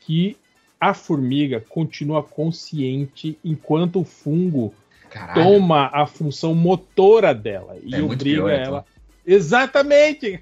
que 0.02 0.36
a 0.80 0.94
formiga 0.94 1.60
continua 1.60 2.22
consciente 2.22 3.36
enquanto 3.44 3.98
o 3.98 4.04
fungo 4.04 4.72
Caralho. 5.10 5.42
toma 5.42 5.90
a 5.92 6.06
função 6.06 6.54
motora 6.54 7.34
dela 7.34 7.76
e 7.82 7.92
É 7.92 7.98
muito 7.98 8.20
obriga 8.20 8.44
pior, 8.44 8.50
ela. 8.50 8.86
Exatamente! 9.26 10.40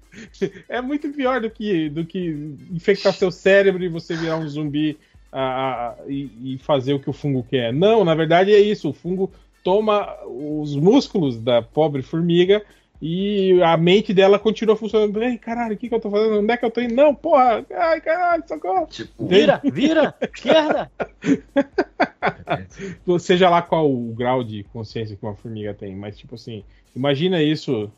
é 0.70 0.80
muito 0.80 1.10
pior 1.10 1.42
do 1.42 1.50
que, 1.50 1.90
do 1.90 2.06
que 2.06 2.56
infectar 2.70 3.12
seu 3.12 3.30
cérebro 3.30 3.84
e 3.84 3.90
você 3.90 4.16
virar 4.16 4.38
um 4.38 4.48
zumbi 4.48 4.96
ah, 5.30 5.96
ah, 5.98 6.02
e, 6.08 6.54
e 6.54 6.58
fazer 6.62 6.94
o 6.94 6.98
que 6.98 7.10
o 7.10 7.12
fungo 7.12 7.42
quer. 7.42 7.74
Não, 7.74 8.06
na 8.06 8.14
verdade 8.14 8.54
é 8.54 8.58
isso. 8.58 8.88
O 8.88 8.94
fungo 8.94 9.30
toma 9.64 10.14
os 10.26 10.76
músculos 10.76 11.38
da 11.38 11.62
pobre 11.62 12.02
formiga 12.02 12.62
e 13.02 13.60
a 13.62 13.76
mente 13.76 14.14
dela 14.14 14.38
continua 14.38 14.76
funcionando. 14.76 15.22
Ei, 15.22 15.36
caralho, 15.36 15.74
o 15.74 15.76
que, 15.76 15.88
que 15.88 15.94
eu 15.94 16.00
tô 16.00 16.10
fazendo? 16.10 16.38
Onde 16.38 16.52
é 16.52 16.56
que 16.56 16.64
eu 16.64 16.70
tô 16.70 16.80
indo? 16.80 16.94
Não, 16.94 17.14
porra! 17.14 17.64
Ai, 17.70 18.00
caralho, 18.00 18.44
socorro! 18.46 18.86
Tipo, 18.86 19.26
Vira, 19.26 19.60
vira, 19.64 20.14
esquerda. 20.22 20.90
seja 23.18 23.50
lá 23.50 23.62
qual 23.62 23.90
o 23.90 24.12
grau 24.14 24.44
de 24.44 24.62
consciência 24.64 25.16
que 25.16 25.24
uma 25.24 25.34
formiga 25.34 25.74
tem, 25.74 25.96
mas 25.96 26.16
tipo 26.16 26.34
assim, 26.34 26.62
imagina 26.94 27.42
isso 27.42 27.90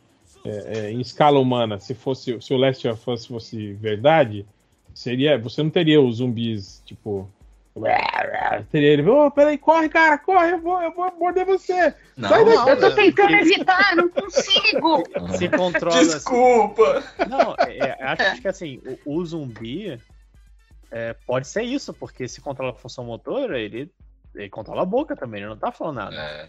é, 0.45 0.79
é, 0.79 0.91
em 0.93 1.01
escala 1.01 1.39
humana. 1.39 1.79
Se 1.79 1.95
fosse, 1.95 2.41
se 2.41 2.55
o 2.55 2.57
Last 2.57 2.87
of 2.89 3.11
Us 3.11 3.27
fosse 3.27 3.73
verdade, 3.75 4.47
seria, 4.95 5.37
você 5.39 5.63
não 5.63 5.71
teria 5.71 6.01
os 6.01 6.17
zumbis 6.17 6.83
tipo, 6.87 7.29
teria 8.71 8.89
ele, 8.89 9.09
oh, 9.09 9.31
peraí, 9.31 9.59
corre, 9.59 9.89
cara, 9.89 10.17
corre, 10.17 10.53
eu 10.53 10.61
vou, 10.61 10.81
eu 10.81 10.93
vou 10.93 11.13
morder 11.19 11.45
você. 11.45 11.95
não, 12.17 12.29
Sai 12.29 12.45
daqui. 12.45 12.57
não, 12.57 12.69
Eu 12.71 12.81
tô 12.81 12.95
tentando 12.95 13.35
evitar, 13.35 13.97
não 13.97 14.09
consigo. 14.09 15.05
Se 15.37 15.49
controla. 15.49 15.99
assim. 16.01 16.11
Desculpa! 16.15 17.03
Não, 17.29 17.55
é, 17.67 17.97
acho 18.03 18.41
que 18.41 18.49
assim, 18.49 18.81
o, 19.05 19.19
o 19.19 19.25
zumbi 19.27 20.01
é, 20.91 21.15
pode 21.27 21.49
ser 21.49 21.63
isso, 21.63 21.93
porque 21.93 22.27
se 22.27 22.41
controla 22.41 22.73
a 22.73 22.77
função 22.77 23.05
motora, 23.05 23.61
ele, 23.61 23.91
ele 24.35 24.49
controla 24.49 24.83
a 24.83 24.87
boca 24.87 25.15
também, 25.15 25.41
ele 25.43 25.51
não 25.51 25.57
tá 25.59 25.71
falando 25.71 25.97
nada. 25.97 26.17
É, 26.17 26.49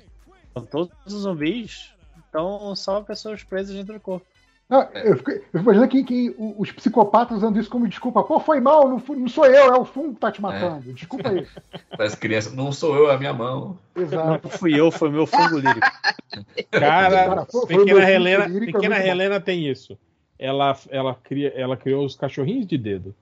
Então, 0.52 0.66
todos 0.66 0.94
os 1.06 1.22
zumbis 1.24 1.94
estão 2.26 2.76
só 2.76 3.02
pessoas 3.02 3.44
presas 3.44 3.76
dentro 3.76 3.96
do 3.96 4.00
corpo. 4.00 4.26
Não, 4.70 4.82
eu, 4.96 5.16
fico, 5.18 5.32
eu 5.32 5.42
fico 5.44 5.58
imaginando 5.60 5.88
que, 5.88 6.04
que 6.04 6.36
os 6.38 6.70
psicopatas 6.74 7.38
usando 7.38 7.58
isso 7.58 7.70
como 7.70 7.88
desculpa. 7.88 8.22
Pô, 8.22 8.38
foi 8.40 8.60
mal, 8.60 8.88
não, 8.90 9.00
fui- 9.00 9.16
não 9.16 9.30
sou 9.30 9.46
eu, 9.46 9.74
é 9.74 9.80
o 9.80 9.86
fungo 9.86 10.14
que 10.16 10.20
tá 10.20 10.30
te 10.30 10.42
matando. 10.42 10.92
Desculpa 10.94 11.30
aí. 11.30 11.48
parece 11.98 12.18
criança. 12.18 12.54
Não 12.54 12.72
sou 12.74 12.94
eu, 12.96 13.10
é 13.10 13.16
a 13.16 13.18
minha 13.18 13.32
mão. 13.32 13.78
Exato. 13.96 14.42
Não 14.44 14.52
fui 14.58 14.78
eu, 14.78 14.92
foi 14.92 15.10
meu 15.10 15.26
fungo 15.26 15.58
lírico. 15.58 15.88
Cara, 16.72 17.26
Cara, 17.28 17.46
foi- 17.46 17.62
foi 17.62 17.78
pequena 17.78 18.00
meu 18.00 18.10
Helena, 18.10 18.46
lírico, 18.48 18.70
é 18.70 18.74
pequena 18.74 18.96
bom. 19.00 19.06
Helena 19.08 19.40
tem 19.40 19.66
isso. 19.70 19.98
Ela, 20.38 20.78
ela, 20.90 21.16
cria, 21.16 21.54
ela 21.56 21.78
criou 21.78 22.06
os 22.06 22.16
cachorrinhos 22.18 22.68
de 22.68 22.78
dedo. 22.78 23.16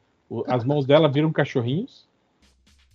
As 0.48 0.64
mãos 0.64 0.86
dela 0.86 1.08
viram 1.08 1.32
cachorrinhos. 1.32 2.06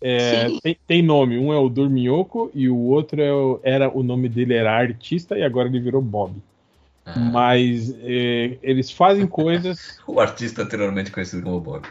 É, 0.03 0.49
tem, 0.63 0.77
tem 0.89 1.03
nome, 1.03 1.39
um 1.39 1.53
é 1.53 1.59
o 1.59 1.69
Dorminhoco 1.69 2.51
e 2.55 2.69
o 2.69 2.77
outro 2.77 3.21
é 3.21 3.33
o- 3.33 3.61
era 3.63 3.89
o 3.89 4.03
nome 4.03 4.29
dele 4.29 4.55
era 4.55 4.73
artista 4.77 5.39
e 5.39 5.43
agora 5.45 5.69
ele 5.69 5.79
virou 5.79 6.01
Bob. 6.03 6.33
Ah, 7.15 7.19
Mas 7.19 7.95
é, 8.03 8.59
eles 8.62 8.91
fazem 8.91 9.27
coisas, 9.27 9.99
O 10.07 10.20
artista 10.20 10.62
anteriormente 10.62 11.11
conhecido 11.11 11.43
como 11.43 11.61
Bob. 11.61 11.87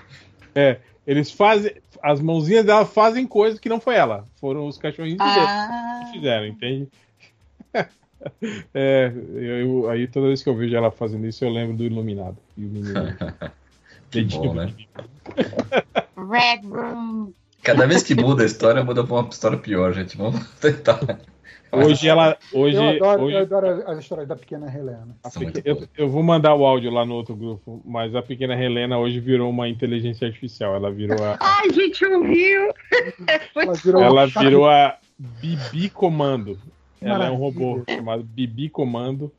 eles 1.05 1.31
fazem, 1.31 1.73
as 2.03 2.19
mãozinhas 2.21 2.65
dela 2.65 2.85
fazem 2.85 3.25
coisas 3.25 3.59
que 3.59 3.69
não 3.69 3.79
foi 3.79 3.95
ela, 3.95 4.27
foram 4.39 4.67
os 4.67 4.77
cachorrinhos 4.77 5.19
Ah, 5.21 6.01
que 6.03 6.11
fizeram, 6.11 6.45
entende? 6.47 6.87
É, 8.73 9.13
eu, 9.33 9.89
aí 9.89 10.05
toda 10.05 10.27
vez 10.27 10.43
que 10.43 10.49
eu 10.49 10.55
vejo 10.55 10.75
ela 10.75 10.91
fazendo 10.91 11.25
isso, 11.25 11.45
eu 11.45 11.49
lembro 11.49 11.77
do 11.77 11.85
Iluminado. 11.85 12.35
E 12.57 12.65
o 12.65 12.69
menino. 12.69 13.15
Que 14.11 14.23
bom, 14.23 14.55
né? 14.55 14.73
Red 16.17 16.67
Room. 16.67 17.31
Cada 17.61 17.85
vez 17.85 18.01
que 18.01 18.15
muda 18.15 18.41
a 18.43 18.45
história, 18.45 18.83
muda 18.83 19.03
pra 19.03 19.15
uma 19.17 19.29
história 19.29 19.57
pior, 19.57 19.93
gente. 19.93 20.17
Vamos 20.17 20.43
tentar. 20.59 20.99
Hoje 21.71 22.07
ela. 22.07 22.37
Hoje, 22.51 22.75
eu, 22.75 22.89
adoro, 22.89 23.23
hoje 23.23 23.35
eu 23.35 23.41
adoro 23.41 23.67
as 23.89 23.99
histórias 23.99 24.27
da 24.27 24.35
pequena 24.35 24.67
Helena. 24.67 25.15
eu, 25.63 25.87
eu 25.97 26.09
vou 26.09 26.23
mandar 26.23 26.55
o 26.55 26.65
áudio 26.65 26.91
lá 26.91 27.05
no 27.05 27.15
outro 27.15 27.35
grupo, 27.35 27.81
mas 27.85 28.15
a 28.15 28.21
pequena 28.21 28.59
Helena 28.59 28.97
hoje 28.97 29.19
virou 29.19 29.49
uma 29.49 29.69
inteligência 29.69 30.27
artificial. 30.27 30.75
Ela 30.75 30.91
virou 30.91 31.23
a. 31.23 31.37
Ai, 31.39 31.69
gente, 31.71 32.05
ouviu? 32.05 32.73
Ela 33.55 33.73
virou 33.73 34.01
Ela 34.01 34.25
virou 34.25 34.69
a 34.69 34.97
Bibi 35.17 35.89
Comando. 35.89 36.59
Ela 37.01 37.27
é 37.27 37.31
um 37.31 37.39
Maravilha. 37.39 37.65
robô 37.65 37.83
chamado 37.87 38.23
Bibi 38.23 38.69
Comando. 38.69 39.31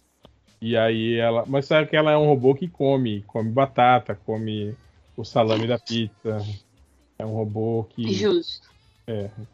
E 0.61 0.77
aí 0.77 1.17
ela. 1.17 1.45
Mas 1.47 1.67
sabe 1.67 1.89
que 1.89 1.97
ela 1.97 2.13
é 2.13 2.17
um 2.17 2.27
robô 2.27 2.55
que 2.55 2.69
come, 2.69 3.23
come 3.27 3.51
batata, 3.51 4.15
come 4.15 4.75
o 5.17 5.25
salame 5.25 5.67
da 5.67 5.79
pizza. 5.79 6.39
É 7.19 7.25
um 7.25 7.33
robô 7.33 7.87
que, 7.91 8.13
Justo. 8.13 8.70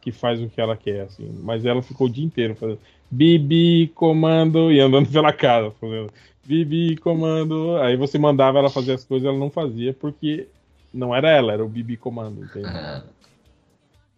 Que 0.00 0.12
faz 0.12 0.40
o 0.40 0.48
que 0.48 0.60
ela 0.60 0.76
quer, 0.76 1.02
assim. 1.02 1.28
Mas 1.42 1.64
ela 1.64 1.82
ficou 1.82 2.06
o 2.06 2.10
dia 2.10 2.24
inteiro 2.24 2.54
fazendo 2.54 2.78
Bibi, 3.10 3.92
comando, 3.94 4.72
e 4.72 4.80
andando 4.80 5.08
pela 5.10 5.32
casa, 5.32 5.70
fazendo 5.80 6.10
Bibi, 6.44 6.96
comando. 6.96 7.76
Aí 7.78 7.96
você 7.96 8.18
mandava 8.18 8.58
ela 8.58 8.70
fazer 8.70 8.92
as 8.92 9.04
coisas, 9.04 9.26
ela 9.26 9.38
não 9.38 9.50
fazia, 9.50 9.92
porque 9.92 10.48
não 10.92 11.14
era 11.14 11.30
ela, 11.30 11.52
era 11.52 11.64
o 11.64 11.68
Bibi 11.68 11.96
comando, 11.96 12.44
entende? 12.44 12.66
Ah, 12.66 13.02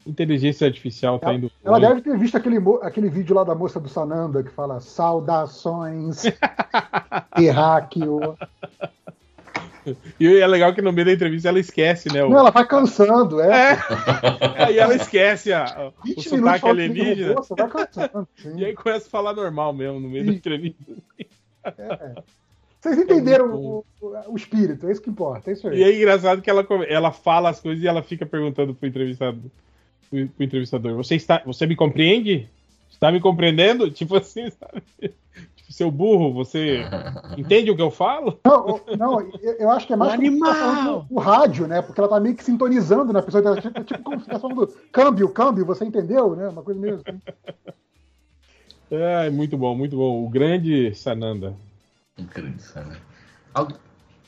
Inteligência 0.06 0.66
artificial 0.66 1.18
tá 1.18 1.34
indo. 1.34 1.50
Ela 1.62 1.78
deve 1.78 2.00
ter 2.00 2.16
visto 2.16 2.34
aquele, 2.34 2.56
aquele 2.80 3.10
vídeo 3.10 3.36
lá 3.36 3.44
da 3.44 3.54
moça 3.54 3.78
do 3.78 3.88
Sananda 3.88 4.42
que 4.42 4.50
fala 4.50 4.80
saudações, 4.80 6.22
terráqueo. 7.36 8.38
E 10.20 10.26
é 10.38 10.46
legal 10.46 10.74
que 10.74 10.82
no 10.82 10.92
meio 10.92 11.06
da 11.06 11.12
entrevista 11.12 11.48
ela 11.48 11.58
esquece, 11.60 12.12
né? 12.12 12.22
o- 12.24 12.28
Não, 12.30 12.38
ela 12.38 12.50
vai 12.50 12.66
cansando, 12.66 13.40
é. 13.40 13.78
É, 14.56 14.64
aí 14.64 14.78
ela 14.78 14.94
esquece 14.94 15.52
a, 15.52 15.92
o 15.98 16.04
20 16.04 16.16
minutos 16.16 16.26
sotaque 16.40 16.68
alienígena. 16.68 17.34
robô, 17.34 17.54
vai 17.56 17.68
cansando. 17.68 18.28
sim. 18.36 18.58
E 18.58 18.64
aí 18.64 18.74
começa 18.74 19.06
a 19.06 19.10
falar 19.10 19.32
normal 19.34 19.72
mesmo 19.72 20.00
no 20.00 20.08
meio 20.08 20.24
da 20.26 20.32
Sim. 20.32 20.38
entrevista. 20.38 20.84
É. 21.64 22.14
Vocês 22.80 22.96
entenderam 22.98 23.54
o, 23.54 23.84
o- 24.00 24.14
o 24.28 24.36
espírito, 24.36 24.86
é 24.88 24.92
isso 24.92 25.02
que 25.02 25.10
importa, 25.10 25.50
é 25.50 25.52
isso 25.54 25.66
aí. 25.68 25.78
E 25.78 25.82
é 25.82 25.96
engraçado 25.96 26.40
que 26.40 26.48
ela, 26.48 26.66
ela 26.88 27.10
fala 27.10 27.50
as 27.50 27.60
coisas 27.60 27.82
e 27.82 27.88
ela 27.88 28.02
fica 28.02 28.24
perguntando 28.24 28.72
pro 28.74 28.88
entrevistado, 28.88 29.42
pro, 30.08 30.28
pro 30.28 30.44
entrevistador, 30.44 30.94
você 30.94 31.16
está, 31.16 31.42
você 31.44 31.66
me 31.66 31.74
compreende? 31.74 32.48
Está 32.90 33.10
me 33.12 33.20
compreendendo? 33.20 33.90
Tipo 33.90 34.16
assim, 34.16 34.48
sabe? 34.50 34.82
Seu 35.68 35.90
burro, 35.90 36.32
você 36.32 36.84
entende 37.36 37.70
o 37.70 37.76
que 37.76 37.82
eu 37.82 37.90
falo? 37.90 38.40
Não, 38.44 38.68
o- 38.70 38.96
não, 38.96 39.20
eu 39.58 39.70
acho 39.70 39.86
que 39.86 39.92
é 39.92 39.96
mais 39.96 40.12
tá 40.12 40.18
animal. 40.18 40.54
falando 40.54 41.06
o 41.10 41.18
rádio, 41.20 41.66
né? 41.66 41.82
Porque 41.82 42.00
ela 42.00 42.08
tá 42.08 42.18
meio 42.18 42.34
que 42.34 42.42
sintonizando 42.44 43.12
na 43.12 43.20
pessoa. 43.22 43.42
Tá, 43.42 43.60
tipo, 43.60 43.84
tipo 43.84 44.02
como 44.02 44.18
se 44.18 44.24
tivesse 44.24 44.40
falando 44.40 44.66
câmbio, 44.90 45.28
câmbio, 45.28 45.66
você 45.66 45.84
entendeu, 45.84 46.34
né? 46.34 46.48
Uma 46.48 46.62
coisa 46.62 46.80
mesmo. 46.80 47.02
É, 48.90 49.28
muito 49.28 49.56
bom, 49.56 49.76
muito 49.76 49.96
bom. 49.96 50.24
O 50.24 50.28
grande 50.30 50.94
Sananda. 50.94 51.54
Incrível, 52.18 52.58
sabe? 52.58 52.96
Algo- 53.52 53.74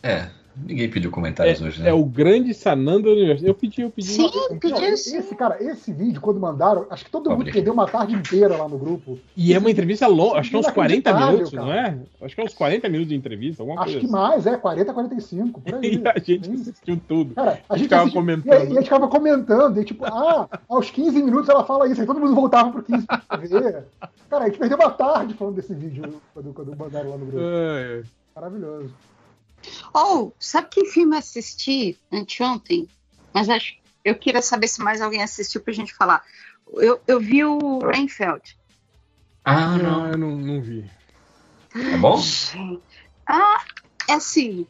É, 0.02 0.28
ninguém 0.56 0.90
pediu 0.90 1.10
comentários 1.10 1.60
hoje, 1.60 1.82
né? 1.82 1.90
É 1.90 1.92
o 1.92 2.04
grande 2.04 2.52
Sananda 2.54 3.02
do 3.02 3.12
universo. 3.12 3.44
Eu 3.46 3.54
pedi, 3.54 3.82
eu 3.82 3.90
pedi. 3.90 4.08
Sim, 4.08 4.30
Não, 4.50 4.58
pediu 4.58 4.96
sim. 4.96 5.16
esse, 5.18 5.34
cara, 5.34 5.56
esse 5.62 5.92
vídeo, 5.92 6.20
quando 6.20 6.38
mandaram, 6.40 6.86
acho 6.90 7.04
que 7.04 7.10
todo 7.10 7.28
mundo 7.30 7.38
Pobre. 7.38 7.52
perdeu 7.52 7.72
uma 7.72 7.86
tarde 7.86 8.14
inteira 8.14 8.56
lá 8.56 8.68
no 8.68 8.78
grupo. 8.78 9.18
E 9.36 9.54
é 9.54 9.58
uma 9.58 9.70
entrevista 9.70 10.06
longa, 10.06 10.38
acho 10.40 10.50
que 10.50 10.56
é 10.56 10.58
uns 10.58 10.66
40 10.70 11.10
Inacreditável, 11.10 11.32
minutos, 11.32 11.50
cara. 11.52 11.64
não 11.66 11.72
é? 11.72 11.98
Acho 12.22 12.34
que 12.34 12.40
é 12.40 12.44
uns 12.44 12.54
40 12.54 12.88
minutos 12.88 13.08
de 13.08 13.14
entrevista, 13.16 13.62
alguma 13.62 13.80
Acho 13.82 13.92
coisa 13.92 14.06
que 14.06 14.12
mais, 14.12 14.46
é, 14.46 14.56
40, 14.56 14.92
45, 14.92 15.60
por 15.60 15.74
assim. 15.74 15.86
aí. 15.86 16.02
E 16.04 16.08
a 16.08 16.18
gente 16.18 16.46
Sim. 16.46 16.54
assistiu 16.60 17.00
tudo. 17.08 17.34
Cara, 17.34 17.60
a 17.68 17.76
gente 17.76 17.84
ficava 17.84 18.10
comentando. 18.10 18.46
E, 18.46 18.52
aí- 18.52 18.64
e 18.68 18.70
a 18.70 18.74
gente 18.74 18.84
ficava 18.84 19.08
comentando, 19.08 19.80
e 19.80 19.84
tipo, 19.84 20.04
ah, 20.04 20.48
aos 20.68 20.90
15 20.90 21.22
minutos 21.22 21.48
ela 21.48 21.64
fala 21.64 21.88
isso, 21.88 22.00
aí 22.00 22.06
todo 22.06 22.20
mundo 22.20 22.34
voltava 22.34 22.70
pro 22.70 22.82
15 22.82 23.06
pra 23.06 23.36
ver. 23.36 23.84
Cara, 24.28 24.44
a 24.44 24.48
gente 24.48 24.58
perdeu 24.58 24.76
uma 24.78 24.90
tarde 24.90 25.34
falando 25.34 25.54
desse 25.56 25.74
vídeo 25.74 26.02
quando, 26.34 26.52
quando 26.52 26.76
mandaram 26.76 27.10
lá 27.10 27.16
no 27.16 27.26
grupo. 27.26 27.38
É, 27.42 28.02
Maravilhoso. 28.34 28.90
Ou, 29.92 30.34
sabe 30.38 30.68
que 30.70 30.84
filme 30.86 31.14
eu 31.14 31.18
assisti 31.18 31.98
anteontem? 32.12 32.88
Mas 33.32 33.48
acho, 33.48 33.74
eu 34.04 34.14
queria 34.14 34.42
saber 34.42 34.68
se 34.68 34.80
mais 34.82 35.00
alguém 35.00 35.22
assistiu 35.22 35.60
pra 35.60 35.72
gente 35.72 35.94
falar. 35.94 36.22
Eu, 36.74 37.00
eu 37.06 37.20
vi 37.20 37.44
o 37.44 37.78
Reinfeldt. 37.80 38.56
Ah, 39.44 39.76
não, 39.76 39.78
não. 39.78 40.06
eu 40.08 40.18
não, 40.18 40.36
não 40.36 40.60
vi. 40.62 40.90
É 41.74 41.96
bom? 41.96 42.16
Gente, 42.18 42.82
Ah, 43.26 43.64
é 44.08 44.14
assim. 44.14 44.66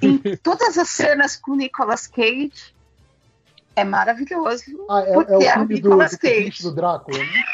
Em 0.00 0.18
todas 0.42 0.78
as 0.78 0.88
cenas 0.88 1.36
com 1.36 1.52
o 1.52 1.56
Nicolas 1.56 2.06
Cage, 2.06 2.52
é 3.76 3.84
maravilhoso. 3.84 4.64
Ah, 4.88 5.00
é, 5.00 5.12
Porque 5.12 5.32
é 5.32 5.36
o 5.36 5.42
é 5.42 5.48
o 5.48 5.52
filme 5.52 5.74
Nicolas 5.74 6.12
do, 6.12 6.18
Cage. 6.18 6.62
do 6.62 6.74
Drácula, 6.74 7.18
né? 7.18 7.44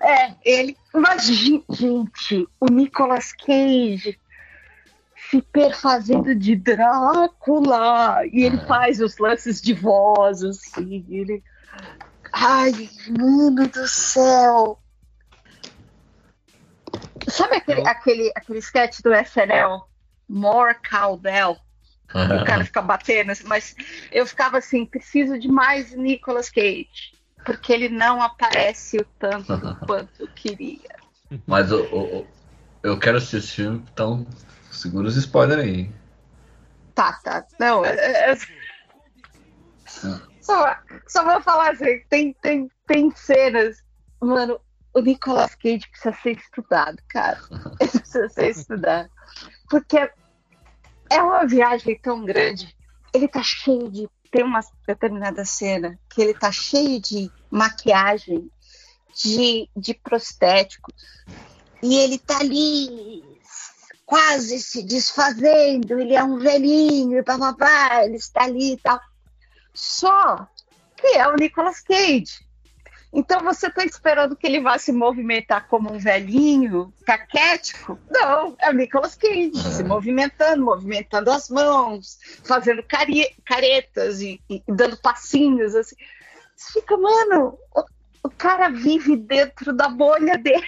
É, 0.00 0.34
ele. 0.44 0.76
Mas, 0.92 1.24
gen- 1.26 1.64
gente, 1.70 2.48
o 2.60 2.66
Nicolas 2.66 3.32
Cage 3.32 4.18
se 5.34 5.42
perfazendo 5.42 6.34
de 6.34 6.54
Drácula. 6.54 8.20
E 8.32 8.44
ele 8.44 8.58
faz 8.58 9.00
os 9.00 9.18
lances 9.18 9.60
de 9.60 9.72
voz, 9.74 10.42
assim. 10.44 11.04
Ele. 11.08 11.42
Ai, 12.32 12.72
mano 13.18 13.68
do 13.68 13.88
céu! 13.88 14.78
Sabe 17.28 17.56
aquele, 17.56 17.86
aquele, 17.86 18.32
aquele 18.36 18.58
sketch 18.58 19.00
do 19.02 19.12
SNL? 19.14 19.82
More 20.28 20.76
Cowbell. 20.88 21.56
O 22.42 22.44
cara 22.44 22.64
fica 22.64 22.80
batendo, 22.82 23.32
mas 23.46 23.74
eu 24.12 24.24
ficava 24.26 24.58
assim, 24.58 24.86
preciso 24.86 25.38
de 25.38 25.48
mais 25.48 25.92
Nicolas 25.94 26.48
Cage. 26.48 27.12
Porque 27.44 27.72
ele 27.72 27.88
não 27.88 28.22
aparece 28.22 28.98
o 28.98 29.04
tanto 29.18 29.46
quanto 29.84 30.10
eu 30.20 30.28
queria. 30.28 30.94
Mas 31.46 31.72
o- 31.72 31.82
o- 31.82 32.18
o- 32.20 32.26
eu 32.82 32.98
quero 32.98 33.18
assistir 33.18 33.36
esse 33.38 33.48
filme, 33.56 33.84
então 33.92 34.26
segura 34.84 35.08
os 35.08 35.16
spoilers 35.16 35.64
aí. 35.64 35.90
Tá, 36.94 37.14
tá. 37.24 37.46
Não, 37.58 37.84
é- 37.84 38.32
é- 38.32 38.36
Só, 40.42 40.76
só 41.08 41.24
vou 41.24 41.40
falar 41.40 41.72
assim, 41.72 42.02
tem, 42.10 42.34
tem, 42.34 42.70
tem 42.86 43.10
cenas. 43.16 43.82
Mano, 44.20 44.60
o 44.92 45.00
Nicolas 45.00 45.54
Cage 45.54 45.88
precisa 45.90 46.14
ser 46.22 46.36
estudado, 46.36 46.98
cara. 47.08 47.40
Ele 47.80 47.90
precisa 47.90 48.28
ser 48.28 48.50
estudado. 48.50 49.08
Porque 49.70 49.96
é 51.10 51.22
uma 51.22 51.46
viagem 51.46 51.98
tão 51.98 52.22
grande. 52.24 52.76
Ele 53.12 53.26
tá 53.26 53.42
cheio 53.42 53.90
de. 53.90 54.06
Tem 54.30 54.44
uma 54.44 54.60
determinada 54.86 55.44
cena 55.44 55.98
que 56.10 56.20
ele 56.20 56.34
tá 56.34 56.50
cheio 56.50 57.00
de 57.00 57.30
maquiagem, 57.48 58.50
de, 59.14 59.70
de 59.76 59.94
prostéticos. 59.94 60.92
E 61.80 61.96
ele 61.96 62.18
tá 62.18 62.38
ali 62.38 63.33
quase 64.06 64.60
se 64.60 64.82
desfazendo, 64.82 65.98
ele 65.98 66.14
é 66.14 66.22
um 66.22 66.38
velhinho, 66.38 67.18
e 67.18 67.22
papapá, 67.22 68.04
ele 68.04 68.16
está 68.16 68.44
ali 68.44 68.74
e 68.74 68.76
tal. 68.76 69.00
Só 69.72 70.46
que 70.96 71.06
é 71.16 71.26
o 71.28 71.34
Nicolas 71.34 71.80
Cage. 71.80 72.44
Então 73.12 73.40
você 73.44 73.68
está 73.68 73.84
esperando 73.84 74.34
que 74.34 74.44
ele 74.44 74.60
vá 74.60 74.76
se 74.76 74.90
movimentar 74.90 75.68
como 75.68 75.92
um 75.92 75.98
velhinho, 75.98 76.92
caquético? 77.06 77.96
Não, 78.10 78.56
é 78.58 78.70
o 78.70 78.72
Nicolas 78.72 79.14
Cage 79.14 79.52
se 79.54 79.84
movimentando, 79.84 80.64
movimentando 80.64 81.30
as 81.30 81.48
mãos, 81.48 82.18
fazendo 82.42 82.82
caretas 83.44 84.20
e, 84.20 84.40
e 84.50 84.60
dando 84.66 84.96
passinhos 84.96 85.76
assim. 85.76 85.94
Você 86.56 86.80
fica, 86.80 86.96
mano, 86.96 87.56
o, 87.74 87.84
o 88.24 88.30
cara 88.30 88.68
vive 88.68 89.16
dentro 89.16 89.72
da 89.72 89.88
bolha 89.88 90.36
dele. 90.36 90.66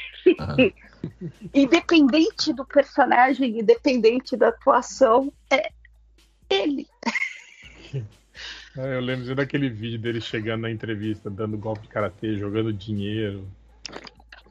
Independente 1.55 2.53
do 2.53 2.65
personagem, 2.65 3.59
independente 3.59 4.37
da 4.37 4.49
atuação, 4.49 5.33
é 5.51 5.71
ele. 6.51 6.87
É, 8.77 8.77
eu 8.97 9.01
lembro 9.01 9.35
daquele 9.35 9.69
vídeo 9.69 9.99
dele 9.99 10.21
chegando 10.21 10.63
na 10.63 10.71
entrevista, 10.71 11.31
dando 11.31 11.57
golpe 11.59 11.83
de 11.83 11.89
karatê, 11.89 12.37
jogando 12.37 12.73
dinheiro. 12.73 13.47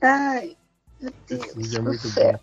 Ai, 0.02 0.56
meu 1.02 1.14
Deus 1.28 1.46
Esse 1.46 1.58
vídeo 1.58 1.78
é 1.78 1.82
muito 1.82 2.08
céu. 2.08 2.34
bom. 2.34 2.40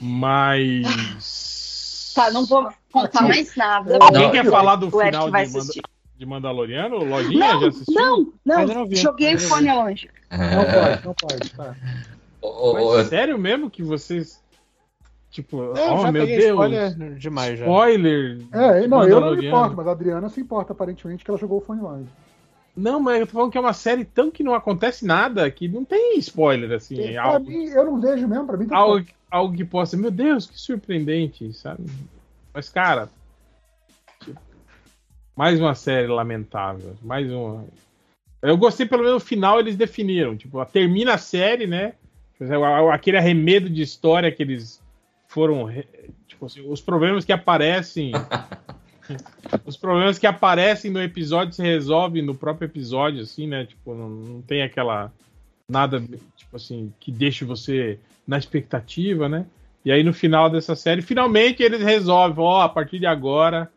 Mas. 0.00 2.12
Tá, 2.14 2.30
não 2.30 2.44
vou 2.44 2.68
contar 2.92 3.22
mais 3.22 3.54
nada. 3.56 3.98
Alguém 4.00 4.30
quer 4.32 4.50
falar 4.50 4.76
do 4.76 4.90
final 4.90 5.30
de, 5.30 5.80
de 6.16 6.26
Mandaloriano? 6.26 6.96
Lojinha 7.04 7.46
já 7.46 7.54
Não, 7.60 7.68
assistiu? 7.68 7.94
não, 7.94 8.32
não. 8.44 8.66
Não 8.66 8.86
vi, 8.86 8.96
Joguei 8.96 9.34
o 9.36 9.38
fone 9.38 9.68
vi. 9.94 10.10
Não 10.32 10.64
pode, 10.64 11.04
não 11.04 11.14
pode. 11.14 11.50
Tá. 11.50 11.76
Mas 12.94 13.08
sério 13.08 13.38
mesmo 13.38 13.70
que 13.70 13.82
vocês. 13.82 14.42
Tipo, 15.30 15.62
Eu 15.62 15.74
oh 15.94 16.12
meu 16.12 16.26
Deus. 16.26 16.44
spoiler 16.44 17.14
demais 17.14 17.58
já. 17.58 17.64
Spoiler. 17.64 18.38
É, 18.52 18.86
não, 18.86 19.08
eu 19.08 19.20
não 19.20 19.36
me 19.36 19.46
importo, 19.46 19.76
mas 19.76 19.86
a 19.86 19.92
Adriana 19.92 20.28
se 20.28 20.40
importa, 20.40 20.72
aparentemente, 20.72 21.24
que 21.24 21.30
ela 21.30 21.38
jogou 21.38 21.58
o 21.58 21.60
fone 21.62 21.80
longe. 21.80 22.08
Não, 22.76 22.98
mas 22.98 23.20
eu 23.20 23.26
tô 23.26 23.32
falando 23.34 23.50
que 23.52 23.58
é 23.58 23.60
uma 23.60 23.72
série 23.74 24.04
tão 24.04 24.30
que 24.30 24.42
não 24.42 24.54
acontece 24.54 25.06
nada, 25.06 25.50
que 25.50 25.68
não 25.68 25.84
tem 25.84 26.18
spoiler, 26.18 26.72
assim. 26.72 27.00
É 27.00 27.12
pra 27.12 27.22
algo, 27.24 27.46
mim, 27.46 27.64
eu 27.66 27.84
não 27.84 28.00
vejo 28.00 28.26
mesmo, 28.26 28.46
pra 28.46 28.56
mim 28.56 28.66
tá 28.66 28.76
algo, 28.76 29.06
algo 29.30 29.54
que 29.54 29.64
possa. 29.64 29.96
Meu 29.96 30.10
Deus, 30.10 30.46
que 30.46 30.58
surpreendente, 30.58 31.52
sabe? 31.52 31.84
Mas, 32.52 32.68
cara. 32.70 33.10
tipo, 34.20 34.40
mais 35.36 35.60
uma 35.60 35.74
série 35.74 36.06
lamentável. 36.06 36.94
Mais 37.02 37.30
uma. 37.30 37.64
Eu 38.42 38.56
gostei, 38.56 38.84
pelo 38.84 39.04
menos, 39.04 39.22
no 39.22 39.26
final 39.26 39.60
eles 39.60 39.76
definiram. 39.76 40.36
Tipo, 40.36 40.64
termina 40.66 41.14
a 41.14 41.18
série, 41.18 41.66
né? 41.66 41.94
Aquele 42.92 43.16
arremedo 43.16 43.70
de 43.70 43.82
história 43.82 44.32
que 44.32 44.42
eles 44.42 44.82
foram. 45.28 45.72
Tipo 46.26 46.46
assim, 46.46 46.60
os 46.68 46.80
problemas 46.80 47.24
que 47.24 47.32
aparecem. 47.32 48.10
os 49.64 49.76
problemas 49.76 50.18
que 50.18 50.26
aparecem 50.26 50.90
no 50.90 51.00
episódio 51.00 51.54
se 51.54 51.62
resolvem 51.62 52.20
no 52.20 52.34
próprio 52.34 52.66
episódio, 52.66 53.22
assim, 53.22 53.46
né? 53.46 53.64
Tipo, 53.64 53.94
não, 53.94 54.08
não 54.08 54.42
tem 54.42 54.62
aquela. 54.62 55.12
Nada, 55.68 56.02
tipo 56.36 56.56
assim, 56.56 56.92
que 56.98 57.12
deixe 57.12 57.44
você 57.44 57.98
na 58.26 58.36
expectativa, 58.36 59.28
né? 59.28 59.46
E 59.84 59.90
aí 59.90 60.02
no 60.02 60.12
final 60.12 60.50
dessa 60.50 60.76
série, 60.76 61.00
finalmente 61.00 61.62
eles 61.62 61.80
resolvem, 61.80 62.44
ó, 62.44 62.62
a 62.62 62.68
partir 62.68 62.98
de 62.98 63.06
agora 63.06 63.70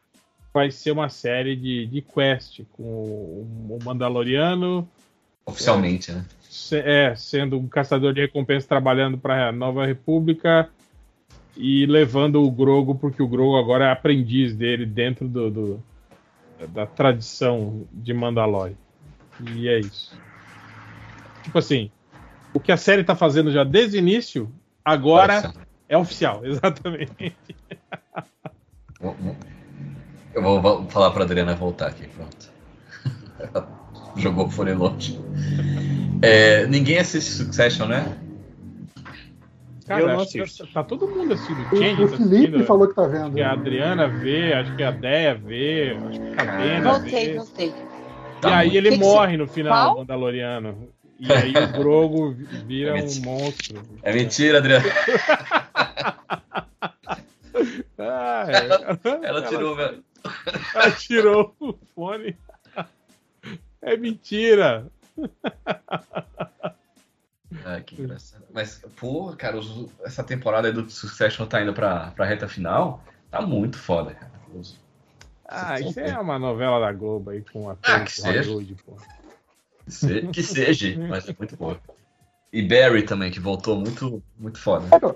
vai 0.55 0.71
ser 0.71 0.91
uma 0.91 1.09
série 1.09 1.53
de, 1.53 1.85
de 1.85 2.01
quest 2.01 2.61
com 2.71 2.81
o 2.83 3.77
Mandaloriano 3.83 4.87
Oficialmente, 5.45 6.13
né? 6.13 6.23
se- 6.39 6.79
é, 6.79 7.13
sendo 7.13 7.59
um 7.59 7.67
caçador 7.67 8.13
de 8.13 8.21
recompensa 8.21 8.65
trabalhando 8.65 9.17
para 9.17 9.49
a 9.49 9.51
Nova 9.51 9.85
República 9.85 10.69
e 11.57 11.85
levando 11.85 12.41
o 12.41 12.49
Grogo, 12.49 12.95
porque 12.95 13.21
o 13.21 13.27
Grogo 13.27 13.57
agora 13.57 13.87
é 13.87 13.91
aprendiz 13.91 14.55
dele 14.55 14.85
dentro 14.85 15.27
do, 15.27 15.51
do- 15.51 15.83
da 16.69 16.87
tradição 16.87 17.85
de 17.91 18.13
Mandalore. 18.13 18.77
E 19.53 19.67
é 19.67 19.77
isso. 19.79 20.17
Tipo 21.43 21.57
assim, 21.59 21.91
o 22.53 22.61
que 22.61 22.71
a 22.71 22.77
série 22.77 23.03
tá 23.03 23.13
fazendo 23.13 23.51
já 23.51 23.65
desde 23.65 23.97
o 23.97 23.99
início, 23.99 24.49
agora 24.85 25.41
só. 25.41 25.53
é 25.89 25.97
oficial, 25.97 26.41
exatamente. 26.47 27.35
Eu 30.35 30.41
vou, 30.61 30.85
falar 30.89 31.11
pra 31.11 31.23
Adriana 31.23 31.55
voltar 31.55 31.87
aqui, 31.87 32.07
pronto. 32.07 32.49
Ela 33.39 33.67
Jogou 34.17 34.45
o 34.45 34.49
fone 34.49 34.73
longe. 34.73 35.19
É, 36.21 36.65
ninguém 36.67 36.99
assiste 36.99 37.31
Succession, 37.31 37.85
né? 37.87 38.17
Cara, 39.87 40.01
Eu 40.01 40.07
não 40.07 40.19
acho 40.21 40.31
que 40.31 40.41
assisto. 40.41 40.67
tá 40.73 40.83
todo 40.83 41.07
mundo 41.07 41.33
assistindo. 41.33 41.61
O, 41.71 41.77
Change 41.77 42.03
o 42.03 42.09
tá 42.09 42.17
Felipe 42.17 42.35
assistindo. 42.37 42.65
falou 42.65 42.87
que 42.87 42.95
tá 42.95 43.05
vendo. 43.07 43.23
Acho 43.25 43.33
que 43.33 43.41
a 43.41 43.51
Adriana 43.51 44.07
vê, 44.07 44.53
acho 44.53 44.75
que 44.75 44.83
a 44.83 44.91
Deia 44.91 45.35
vê, 45.35 45.91
acho 46.09 46.19
que 46.19 46.27
a 46.39 46.81
Voltei, 46.91 47.25
vê. 47.27 47.33
voltei. 47.37 47.67
E 47.67 48.41
Tá 48.41 48.57
aí 48.57 48.67
muito- 48.67 48.77
ele 48.77 48.89
Que 48.91 48.97
que 48.97 49.03
morre 49.03 49.37
no 49.37 49.47
final 49.47 49.73
Qual? 49.73 49.93
do 49.93 49.99
Mandaloriano. 49.99 50.89
E 51.19 51.31
aí 51.31 51.53
o 51.53 51.67
Grogo 51.77 52.31
vi- 52.31 52.45
vira 52.65 52.89
É 52.91 52.93
um 52.93 52.97
mentira. 53.05 53.25
monstro. 53.29 53.81
É 54.01 54.13
mentira, 54.13 54.57
Adriana. 54.59 54.85
Ah, 57.97 58.45
é. 58.49 59.27
Ela 59.27 59.41
tirou. 59.43 59.75
meu- 59.75 60.03
ela 60.73 60.91
tirou 60.97 61.55
o 61.59 61.73
fone. 61.93 62.37
É 63.81 63.95
mentira. 63.97 64.87
Ah, 67.63 67.79
que 67.81 68.01
engraçado. 68.01 68.43
Mas, 68.53 68.81
pô, 68.99 69.33
cara, 69.37 69.57
os- 69.57 69.87
essa 70.03 70.23
temporada 70.23 70.71
do 70.71 70.89
Succession 70.89 71.45
tá 71.45 71.61
indo 71.61 71.73
pra, 71.73 72.11
pra 72.11 72.25
reta 72.25 72.47
final. 72.47 73.03
Tá 73.31 73.41
muito 73.41 73.77
foda, 73.77 74.13
cara. 74.13 74.31
Os- 74.53 74.77
Ah, 75.47 75.79
isso 75.79 75.99
é 75.99 76.17
uma 76.19 76.39
novela 76.39 76.79
da 76.79 76.91
Globo 76.91 77.29
aí 77.29 77.41
com 77.41 77.69
Ah, 77.69 77.73
atores 77.73 78.15
que 78.15 78.21
seja. 78.21 78.49
Hollywood, 78.51 78.75
pô. 78.83 78.97
Que 79.85 79.91
se- 79.91 80.27
que 80.27 80.43
seja, 80.43 80.97
mas 81.07 81.29
é 81.29 81.35
muito 81.37 81.55
boa. 81.55 81.79
E 82.55 82.61
Barry 82.61 83.03
também, 83.03 83.29
que 83.29 83.39
voltou 83.41 83.75
muito, 83.75 84.23
muito 84.39 84.57
foda. 84.57 84.87
Então, 84.95 85.13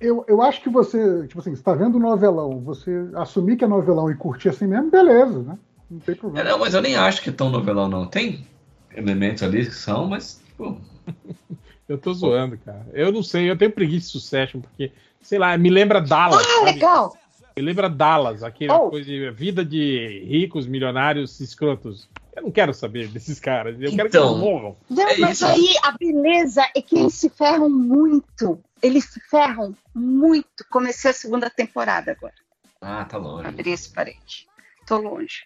eu, 0.00 0.24
eu 0.26 0.42
acho 0.42 0.60
que 0.60 0.68
você, 0.68 1.24
tipo 1.28 1.38
assim, 1.38 1.54
você 1.54 1.62
tá 1.62 1.72
vendo 1.72 1.94
o 1.94 2.00
novelão, 2.00 2.58
você 2.64 2.90
assumir 3.14 3.56
que 3.56 3.62
é 3.64 3.68
novelão 3.68 4.10
e 4.10 4.16
curtir 4.16 4.48
assim 4.48 4.66
mesmo, 4.66 4.90
beleza, 4.90 5.40
né? 5.40 5.56
Não 5.88 6.00
tem 6.00 6.16
É, 6.16 6.18
problema. 6.18 6.50
não, 6.50 6.58
mas 6.58 6.74
eu 6.74 6.82
nem 6.82 6.96
acho 6.96 7.22
que 7.22 7.30
é 7.30 7.32
tão 7.32 7.48
novelão, 7.48 7.88
não. 7.88 8.06
Tem 8.06 8.44
elementos 8.92 9.44
ali 9.44 9.64
que 9.66 9.70
são, 9.72 10.08
mas. 10.08 10.42
Pô, 10.58 10.78
Eu 11.88 11.96
tô 11.96 12.12
zoando, 12.12 12.58
cara. 12.58 12.84
Eu 12.92 13.12
não 13.12 13.22
sei, 13.22 13.48
eu 13.48 13.56
tenho 13.56 13.70
preguiça 13.70 14.06
de 14.06 14.12
Succession, 14.12 14.60
porque, 14.60 14.90
sei 15.22 15.38
lá, 15.38 15.56
me 15.56 15.70
lembra 15.70 16.00
Dallas. 16.00 16.44
Ah, 16.44 16.58
sabe? 16.58 16.72
legal! 16.72 17.16
Me 17.56 17.62
lembra 17.62 17.88
Dallas, 17.88 18.42
aquela 18.42 18.80
Oh. 18.80 18.90
coisa 18.90 19.06
de 19.06 19.30
vida 19.30 19.64
de 19.64 20.24
ricos, 20.26 20.66
milionários, 20.66 21.38
escrotos. 21.38 22.08
Eu 22.40 22.44
não 22.44 22.50
quero 22.50 22.72
saber 22.72 23.08
desses 23.08 23.38
caras. 23.38 23.74
Eu 23.80 23.90
quero 23.94 24.08
que 24.10 24.16
Então. 24.16 24.30
eles 24.30 24.40
morram. 24.40 24.76
Não, 24.88 25.08
É 25.08 25.16
mas 25.18 25.32
isso. 25.36 25.46
aí 25.46 25.74
a 25.82 25.92
beleza 25.92 26.66
é 26.74 26.80
que 26.80 26.98
eles 26.98 27.14
se 27.14 27.28
ferram 27.28 27.68
muito. 27.68 28.58
Eles 28.82 29.04
se 29.04 29.20
ferram 29.20 29.76
muito. 29.94 30.64
Comecei 30.70 31.10
a 31.10 31.14
segunda 31.14 31.50
temporada 31.50 32.12
agora. 32.12 32.34
ah, 32.80 33.04
tá 33.04 33.18
longe. 33.18 33.46
Abri 33.46 33.70
esse 33.72 33.92
parede. 33.92 34.48
Tô 34.86 34.96
longe. 34.98 35.44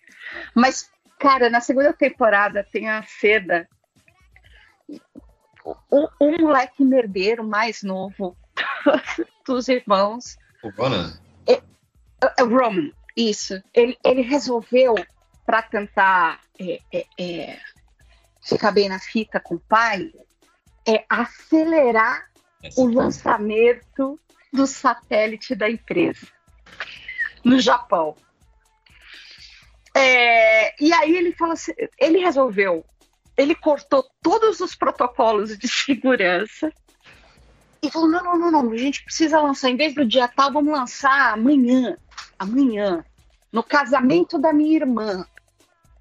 Mas, 0.55 0.89
cara, 1.19 1.51
na 1.51 1.61
segunda 1.61 1.93
temporada 1.93 2.65
tem 2.73 2.89
a 2.89 3.03
cena. 3.03 3.69
O, 5.91 6.09
o 6.21 6.39
moleque 6.41 6.85
merdeiro 6.85 7.43
mais 7.43 7.83
novo 7.83 8.37
dos 9.47 9.67
irmãos, 9.69 10.37
O 10.63 10.69
Ronan. 10.71 11.13
é 11.47 12.43
o 12.43 12.47
Roman, 12.49 12.91
isso. 13.17 13.63
Ele, 13.73 13.97
ele 14.05 14.21
resolveu, 14.23 14.95
para 15.45 15.63
tentar 15.63 16.41
é, 16.59 16.81
é, 16.93 17.07
é, 17.19 17.61
ficar 18.43 18.73
bem 18.73 18.89
na 18.89 18.99
fita 18.99 19.41
com 19.41 19.57
o 19.57 19.61
pai, 19.61 20.13
é 20.87 21.05
acelerar 21.09 22.31
o 22.77 22.87
lançamento 22.87 24.19
do 24.53 24.67
satélite 24.67 25.55
da 25.55 25.69
empresa 25.69 26.27
no 27.45 27.61
Japão. 27.61 28.17
É, 29.95 30.83
e 30.83 30.93
aí 30.93 31.17
ele 31.17 31.33
falou 31.33 31.53
assim, 31.53 31.73
ele 31.99 32.19
resolveu, 32.19 32.85
ele 33.37 33.55
cortou 33.55 34.05
todos 34.23 34.61
os 34.61 34.75
protocolos 34.75 35.57
de 35.57 35.69
segurança 35.69 36.73
e 37.83 37.91
falou: 37.91 38.09
não, 38.09 38.25
não, 38.25 38.39
não, 38.39 38.51
não, 38.51 38.73
a 38.73 38.77
gente 38.77 39.05
precisa 39.05 39.41
lançar, 39.41 39.71
em 39.71 39.77
vez 39.77 39.95
do 39.95 40.05
dia 40.05 40.27
tal, 40.29 40.53
vamos 40.53 40.73
lançar 40.73 41.33
amanhã, 41.33 41.97
amanhã, 42.39 43.05
no 43.53 43.63
casamento 43.63 44.39
da 44.39 44.53
minha 44.53 44.77
irmã. 44.77 45.27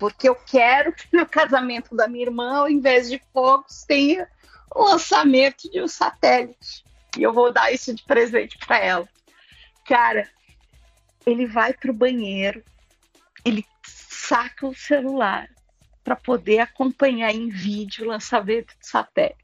Porque 0.04 0.28
eu 0.28 0.36
quero 0.36 0.92
que 0.92 1.08
no 1.16 1.26
casamento 1.26 1.96
da 1.96 2.10
minha 2.10 2.26
irmã, 2.26 2.58
ao 2.58 2.70
invés 2.70 3.10
de 3.10 3.22
fogos, 3.32 3.86
tenha 3.88 4.28
o 4.76 4.84
lançamento 4.84 5.72
de 5.72 5.82
um 5.82 5.88
satélite. 5.88 6.84
E 7.18 7.24
eu 7.24 7.32
vou 7.32 7.54
dar 7.54 7.72
isso 7.72 7.96
de 7.96 8.04
presente 8.04 8.58
para 8.58 8.80
ela. 8.80 9.08
Cara, 9.88 10.28
ele 11.26 11.46
vai 11.46 11.72
pro 11.74 11.94
banheiro, 11.94 12.62
ele 13.46 13.66
saca 13.88 14.68
o 14.68 14.76
celular 14.76 15.48
para 16.04 16.18
poder 16.18 16.60
acompanhar 16.60 17.34
em 17.34 17.48
vídeo 17.48 18.04
o 18.04 18.10
lançamento 18.10 18.78
do 18.78 18.86
satélite. 18.86 19.38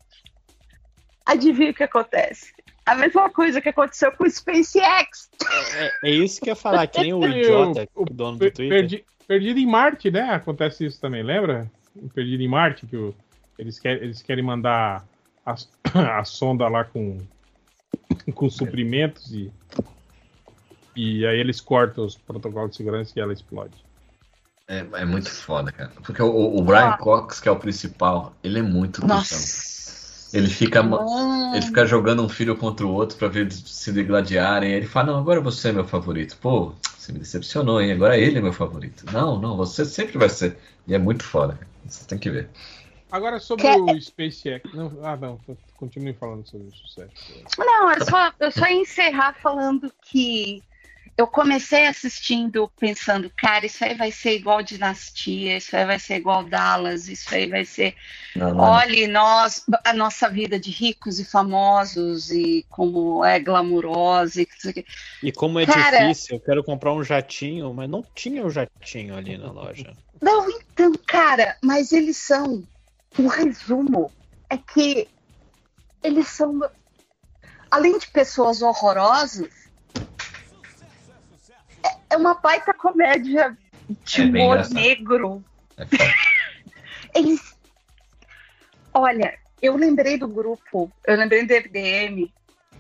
Adivinha 1.25 1.71
o 1.71 1.73
que 1.73 1.83
acontece? 1.83 2.51
A 2.85 2.95
mesma 2.95 3.29
coisa 3.29 3.61
que 3.61 3.69
aconteceu 3.69 4.11
com 4.11 4.25
o 4.25 4.29
SpaceX. 4.29 5.29
É, 6.03 6.09
é 6.09 6.11
isso 6.11 6.41
que 6.41 6.49
eu 6.49 6.51
ia 6.51 6.55
falar, 6.57 6.85
que 6.87 6.99
nem 6.99 7.13
o 7.13 7.23
idiota, 7.25 7.87
o- 7.95 8.01
o 8.01 8.05
dono 8.05 8.37
do 8.39 8.51
Twitter. 8.51 8.67
Perdi- 8.69 9.05
Perdido 9.29 9.59
em 9.59 9.65
Marte, 9.67 10.09
né? 10.09 10.21
Acontece 10.31 10.87
isso 10.87 10.99
também, 10.99 11.21
lembra? 11.21 11.71
Em 11.95 12.07
Perdido 12.07 12.41
em 12.41 12.47
Marte, 12.47 12.87
que 12.87 12.97
o- 12.97 13.13
eles, 13.59 13.77
querem, 13.77 14.01
eles 14.01 14.23
querem 14.23 14.43
mandar 14.43 15.05
a, 15.45 15.53
a 16.19 16.25
sonda 16.25 16.67
lá 16.67 16.83
com, 16.83 17.19
com 18.33 18.49
suprimentos 18.49 19.31
e, 19.31 19.51
e 20.95 21.27
aí 21.27 21.39
eles 21.39 21.61
cortam 21.61 22.05
os 22.05 22.15
protocolos 22.17 22.71
de 22.71 22.77
segurança 22.77 23.13
e 23.15 23.21
ela 23.21 23.31
explode. 23.31 23.77
É, 24.67 24.79
é 24.93 25.05
muito 25.05 25.29
foda, 25.29 25.71
cara. 25.71 25.91
Porque 26.03 26.23
o, 26.23 26.57
o 26.57 26.63
Brian 26.63 26.97
Cox, 26.97 27.39
que 27.39 27.47
é 27.47 27.51
o 27.51 27.59
principal, 27.59 28.33
ele 28.43 28.57
é 28.57 28.63
muito. 28.63 29.05
Nossa. 29.05 30.35
Ele 30.35 30.47
fica, 30.47 30.81
Mano. 30.81 31.53
ele 31.53 31.61
fica 31.61 31.85
jogando 31.85 32.23
um 32.23 32.29
filho 32.29 32.57
contra 32.57 32.83
o 32.83 32.91
outro 32.91 33.15
pra 33.15 33.27
ver 33.27 33.41
eles 33.41 33.61
se 33.63 33.91
degladiarem. 33.91 34.71
Ele 34.71 34.87
fala, 34.87 35.11
não, 35.11 35.19
agora 35.19 35.39
você 35.39 35.69
é 35.69 35.71
meu 35.71 35.85
favorito. 35.85 36.35
Pô, 36.37 36.73
você 37.09 37.13
me 37.13 37.19
decepcionou, 37.19 37.81
hein? 37.81 37.91
Agora 37.91 38.17
ele 38.17 38.37
é 38.37 38.41
meu 38.41 38.53
favorito. 38.53 39.05
Não, 39.11 39.39
não, 39.39 39.57
você 39.57 39.83
sempre 39.83 40.17
vai 40.17 40.29
ser. 40.29 40.57
E 40.87 40.93
é 40.93 40.97
muito 40.97 41.23
foda. 41.23 41.53
cara. 41.53 41.67
Você 41.85 42.05
tem 42.05 42.17
que 42.17 42.29
ver. 42.29 42.49
Agora 43.11 43.39
sobre 43.39 43.63
Quer- 43.63 43.79
o 43.81 43.99
SpaceX. 44.01 44.73
Não, 44.73 44.99
ah, 45.03 45.17
não, 45.17 45.39
continue 45.75 46.13
falando 46.13 46.47
sobre 46.47 46.67
o 46.67 46.71
sucesso. 46.71 47.11
Não, 47.57 47.91
eu 47.91 48.05
só, 48.05 48.31
eu 48.39 48.51
só 48.51 48.67
ia 48.67 48.81
encerrar 48.81 49.33
falando 49.41 49.91
que 50.03 50.61
eu 51.19 51.27
comecei 51.27 51.85
assistindo 51.85 52.71
pensando, 52.79 53.29
cara, 53.35 53.65
isso 53.65 53.83
aí 53.83 53.93
vai 53.93 54.09
ser 54.09 54.35
igual 54.37 54.63
Dinastia, 54.63 55.57
isso 55.57 55.75
aí 55.75 55.85
vai 55.85 55.99
ser 55.99 56.15
igual 56.15 56.45
Dallas, 56.45 57.09
isso 57.09 57.35
aí 57.35 57.45
vai 57.45 57.65
ser. 57.65 57.93
Não, 58.37 58.53
não, 58.53 58.63
Olhe 58.63 59.05
nós, 59.05 59.65
a 59.83 59.91
nossa 59.91 60.29
vida 60.29 60.57
de 60.57 60.71
ricos 60.71 61.19
e 61.19 61.25
famosos 61.25 62.31
e 62.31 62.65
como 62.69 63.25
é 63.25 63.37
glamurosa 63.37 64.41
e 64.41 64.45
que 64.45 64.53
não 64.53 64.59
sei 64.61 64.71
o 64.71 64.73
quê. 64.75 64.85
E 65.21 65.31
como 65.33 65.59
é 65.59 65.65
Cara- 65.65 66.07
difícil, 66.07 66.37
eu 66.37 66.39
quero 66.39 66.63
comprar 66.63 66.93
um 66.93 67.03
jatinho, 67.03 67.73
mas 67.73 67.89
não 67.89 68.01
tinha 68.15 68.45
o 68.45 68.49
jatinho 68.49 69.13
ali 69.17 69.37
na 69.37 69.51
loja. 69.51 69.91
Não, 70.21 70.49
então, 70.49 70.93
cara, 71.05 71.57
mas 71.61 71.91
eles 71.91 72.15
são. 72.15 72.63
O 73.17 73.27
resumo 73.27 74.09
é 74.49 74.57
que 74.57 75.05
eles 76.01 76.29
são. 76.29 76.61
Além 77.69 77.97
de 77.99 78.07
pessoas 78.07 78.61
horrorosas, 78.61 79.49
é- 79.49 79.49
é 79.49 79.68
uma 82.19 82.35
baita 82.35 82.73
comédia 82.73 83.57
de 84.05 84.21
É 84.21 84.25
humor 84.25 84.69
negro. 84.69 85.43
É. 85.77 85.85
Eles. 87.17 87.55
Olha, 88.93 89.33
eu 89.61 89.75
lembrei 89.75 90.17
do 90.17 90.27
grupo, 90.27 90.91
eu 91.05 91.15
lembrei 91.15 91.45
do 91.45 91.53
FDM 91.53 92.31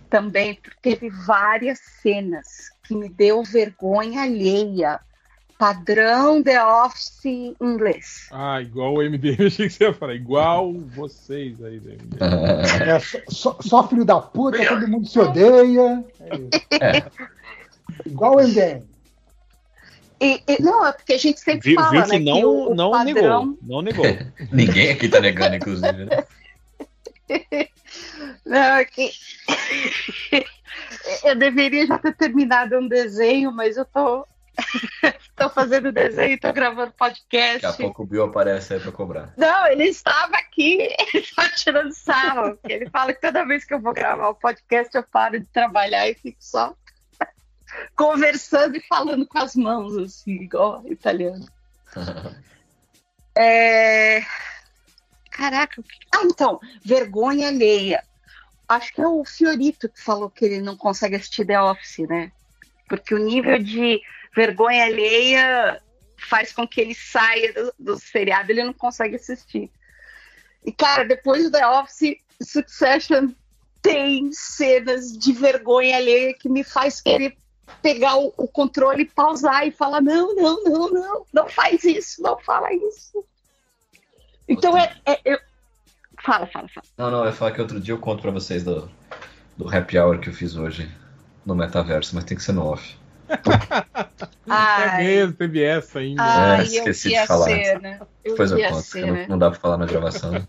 também, 0.09 0.55
porque 0.55 0.95
teve 0.95 1.09
várias 1.09 1.79
cenas 2.01 2.69
que 2.83 2.95
me 2.95 3.09
deu 3.09 3.43
vergonha 3.43 4.23
alheia. 4.23 4.99
Padrão 5.57 6.41
The 6.41 6.63
Office 6.63 7.25
inglês. 7.59 8.29
Ah, 8.31 8.61
igual 8.61 8.93
o 8.93 9.01
MDM, 9.03 9.35
eu 9.39 9.47
achei 9.51 9.67
que 9.67 9.73
você 9.73 9.83
ia 9.83 9.93
falar. 9.93 10.15
Igual 10.15 10.73
vocês 10.73 11.61
aí 11.61 11.79
do 11.81 11.89
MDM. 11.89 12.87
É, 12.89 12.99
só, 12.99 13.19
só- 13.27 13.57
só 13.61 13.87
filho 13.89 14.05
da 14.05 14.21
puta, 14.21 14.65
todo 14.65 14.87
mundo 14.87 15.05
se 15.07 15.19
odeia. 15.19 16.05
É 16.21 16.35
isso. 16.37 16.65
É. 16.81 17.11
Igual 18.05 18.37
o 18.37 18.39
MDM. 18.41 18.83
E, 20.21 20.43
e- 20.47 20.61
não, 20.61 20.85
é 20.85 20.91
porque 20.91 21.13
a 21.13 21.17
gente 21.17 21.39
sempre 21.39 21.69
Viu, 21.69 21.79
fala, 21.79 21.91
viu 21.91 22.01
né, 22.01 22.07
que 22.07 22.19
não, 22.19 22.43
o, 22.43 22.71
o 22.71 22.75
não 22.75 22.91
padrão... 22.91 23.13
negou. 23.13 23.57
Não 23.61 23.81
negou. 23.81 24.05
Ninguém 24.51 24.91
aqui 24.91 25.07
tá 25.07 25.19
negando, 25.19 25.55
inclusive, 25.55 26.05
né? 26.05 26.25
Não, 28.45 28.57
é 28.57 28.85
que 28.85 29.11
eu 31.23 31.35
deveria 31.35 31.85
já 31.85 31.97
ter 31.97 32.15
terminado 32.15 32.77
um 32.77 32.87
desenho, 32.87 33.51
mas 33.51 33.77
eu 33.77 33.85
tô, 33.85 34.27
tô 35.35 35.49
fazendo 35.49 35.91
desenho, 35.91 36.39
tô 36.39 36.51
gravando 36.51 36.91
podcast. 36.93 37.61
Daqui 37.61 37.83
a 37.83 37.85
pouco 37.85 38.03
o 38.03 38.05
Bill 38.05 38.23
aparece 38.23 38.73
aí 38.73 38.79
pra 38.79 38.91
cobrar. 38.91 39.33
Não, 39.37 39.67
ele 39.67 39.85
estava 39.85 40.35
aqui, 40.35 40.79
ele 41.13 41.25
tá 41.35 41.49
tirando 41.49 41.93
sarro. 41.93 42.57
Ele 42.67 42.89
fala 42.89 43.13
que 43.13 43.21
toda 43.21 43.45
vez 43.45 43.63
que 43.63 43.73
eu 43.73 43.79
vou 43.79 43.93
gravar 43.93 44.29
o 44.29 44.35
podcast, 44.35 44.95
eu 44.95 45.03
paro 45.03 45.39
de 45.39 45.45
trabalhar 45.47 46.07
e 46.09 46.15
fico 46.15 46.37
só 46.39 46.75
conversando 47.95 48.77
e 48.77 48.81
falando 48.81 49.25
com 49.25 49.37
as 49.37 49.55
mãos, 49.55 49.97
assim, 49.97 50.31
igual 50.31 50.83
italiano. 50.87 51.45
É... 53.37 54.21
Caraca, 55.31 55.81
ah, 56.13 56.23
então, 56.25 56.59
vergonha 56.83 57.47
alheia. 57.47 58.03
Acho 58.67 58.93
que 58.93 59.01
é 59.01 59.07
o 59.07 59.23
Fiorito 59.23 59.87
que 59.87 60.01
falou 60.01 60.29
que 60.29 60.43
ele 60.43 60.61
não 60.61 60.75
consegue 60.75 61.15
assistir 61.15 61.45
The 61.45 61.61
Office, 61.61 62.07
né? 62.07 62.31
Porque 62.87 63.15
o 63.15 63.17
nível 63.17 63.57
de 63.57 64.01
vergonha 64.35 64.85
alheia 64.85 65.81
faz 66.17 66.51
com 66.51 66.67
que 66.67 66.81
ele 66.81 66.93
saia 66.93 67.53
do, 67.53 67.73
do 67.79 67.99
seriado, 67.99 68.51
ele 68.51 68.63
não 68.63 68.73
consegue 68.73 69.15
assistir. 69.15 69.71
E, 70.65 70.71
cara, 70.71 71.05
depois 71.05 71.43
do 71.43 71.51
The 71.51 71.65
Office, 71.65 72.17
Succession 72.41 73.29
tem 73.81 74.29
cenas 74.33 75.17
de 75.17 75.31
vergonha 75.31 75.97
alheia 75.97 76.33
que 76.33 76.49
me 76.49 76.63
faz 76.63 76.99
querer 76.99 77.37
pegar 77.81 78.17
o, 78.17 78.33
o 78.37 78.47
controle, 78.47 79.05
pausar 79.05 79.67
e 79.67 79.71
falar: 79.71 80.01
não, 80.01 80.35
não, 80.35 80.63
não, 80.63 80.89
não, 80.89 81.25
não 81.33 81.49
faz 81.49 81.83
isso, 81.83 82.21
não 82.21 82.37
fala 82.39 82.73
isso. 82.73 83.25
Então 84.47 84.77
é. 84.77 84.95
é- 85.05 85.21
eu- 85.25 85.39
Fala, 86.21 86.45
fala, 86.47 86.67
fala. 86.67 86.85
Não, 86.97 87.09
não, 87.11 87.19
eu 87.19 87.27
ia 87.27 87.31
falar 87.31 87.51
que 87.53 87.61
outro 87.61 87.79
dia 87.79 87.93
eu 87.93 87.97
conto 87.99 88.21
pra 88.21 88.29
vocês 88.31 88.61
do, 88.61 88.91
do 89.55 89.73
happy 89.73 89.97
hour 89.97 90.19
que 90.19 90.27
eu 90.29 90.33
fiz 90.33 90.57
hoje 90.57 90.91
no 91.45 91.55
metaverso, 91.55 92.13
mas 92.13 92.25
tem 92.25 92.35
que 92.35 92.43
ser 92.43 92.51
no 92.51 92.65
off. 92.65 92.97
É 94.47 94.51
Ai, 94.51 95.05
mesmo, 95.05 95.33
teve 95.35 95.63
essa 95.63 95.99
ainda. 95.99 96.21
ai, 96.23 96.61
É, 96.61 96.61
eu 96.61 96.65
esqueci 96.65 97.09
de 97.09 97.27
falar. 97.27 97.45
ser, 97.45 97.79
né? 97.81 97.99
Eu 98.23 98.31
Depois 98.31 98.51
eu 98.51 98.57
conto, 98.63 98.97
né? 98.97 99.21
não, 99.21 99.27
não 99.27 99.37
dá 99.37 99.51
pra 99.51 99.59
falar 99.59 99.77
na 99.77 99.85
gravação. 99.85 100.31
né? 100.31 100.47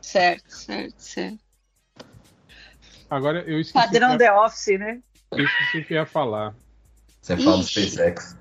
Certo, 0.00 0.48
certo, 0.48 0.94
certo. 0.98 1.38
Agora 3.10 3.42
eu 3.46 3.60
esqueci, 3.60 3.86
Padrão 3.86 4.12
que 4.12 4.18
The 4.18 4.32
Office, 4.32 4.78
né? 4.78 5.00
Eu 5.38 5.44
esqueci 5.44 5.78
o 5.78 5.84
que 5.84 5.94
eu 5.94 5.98
ia 5.98 6.06
falar. 6.06 6.54
Você 7.20 7.36
fala 7.36 7.56
do. 7.58 7.64
SpaceX. 7.64 8.36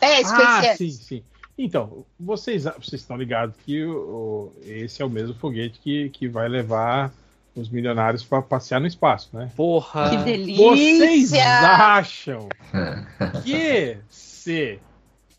É, 0.00 0.18
Ah, 0.18 0.22
SpaceX. 0.24 0.78
sim, 0.78 0.90
sim. 0.90 1.24
Então, 1.56 2.04
vocês, 2.18 2.64
vocês 2.64 3.00
estão 3.02 3.16
ligados 3.16 3.54
que 3.64 3.84
o, 3.84 3.92
o- 3.98 4.52
esse 4.64 5.02
é 5.02 5.04
o 5.04 5.10
mesmo 5.10 5.34
foguete 5.34 5.78
que, 5.80 6.08
que 6.10 6.26
vai 6.26 6.48
levar 6.48 7.12
os 7.54 7.68
milionários 7.68 8.24
para 8.24 8.40
passear 8.40 8.80
no 8.80 8.86
espaço, 8.86 9.28
né? 9.34 9.50
Porra. 9.54 10.08
Que 10.10 10.16
Vocês 10.56 11.30
delícia! 11.30 11.44
acham 11.44 12.48
que 13.44 13.98
se, 14.08 14.78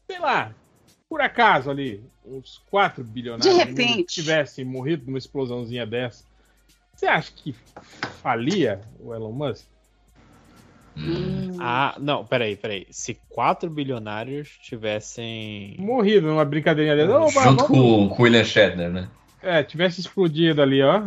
sei 0.07 0.19
lá, 0.19 0.53
por 1.09 1.19
acaso 1.21 1.69
ali, 1.71 2.03
uns 2.25 2.61
4 2.69 3.03
bilionários 3.03 3.57
repente. 3.57 4.13
tivessem 4.13 4.63
morrido 4.63 5.05
numa 5.07 5.17
explosãozinha 5.17 5.85
dessa, 5.85 6.23
você 6.95 7.07
acha 7.07 7.31
que 7.35 7.53
falia 8.21 8.81
o 8.99 9.13
Elon 9.13 9.31
Musk? 9.31 9.65
Hum. 10.97 11.57
Ah, 11.59 11.95
não, 11.99 12.25
peraí, 12.25 12.55
peraí. 12.55 12.85
Se 12.89 13.19
quatro 13.29 13.69
bilionários 13.69 14.49
tivessem. 14.61 15.75
Morrido 15.79 16.27
numa 16.27 16.45
brincadeirinha 16.45 16.95
dessa. 16.95 17.17
Opa, 17.19 17.43
Junto 17.43 17.63
vamos- 17.63 17.67
com, 17.67 18.09
com 18.09 18.21
o 18.21 18.25
William 18.25 18.43
Shatner, 18.43 18.89
né? 18.89 19.09
É, 19.41 19.63
tivesse 19.63 19.99
explodido 19.99 20.61
ali, 20.61 20.81
ó. 20.81 21.01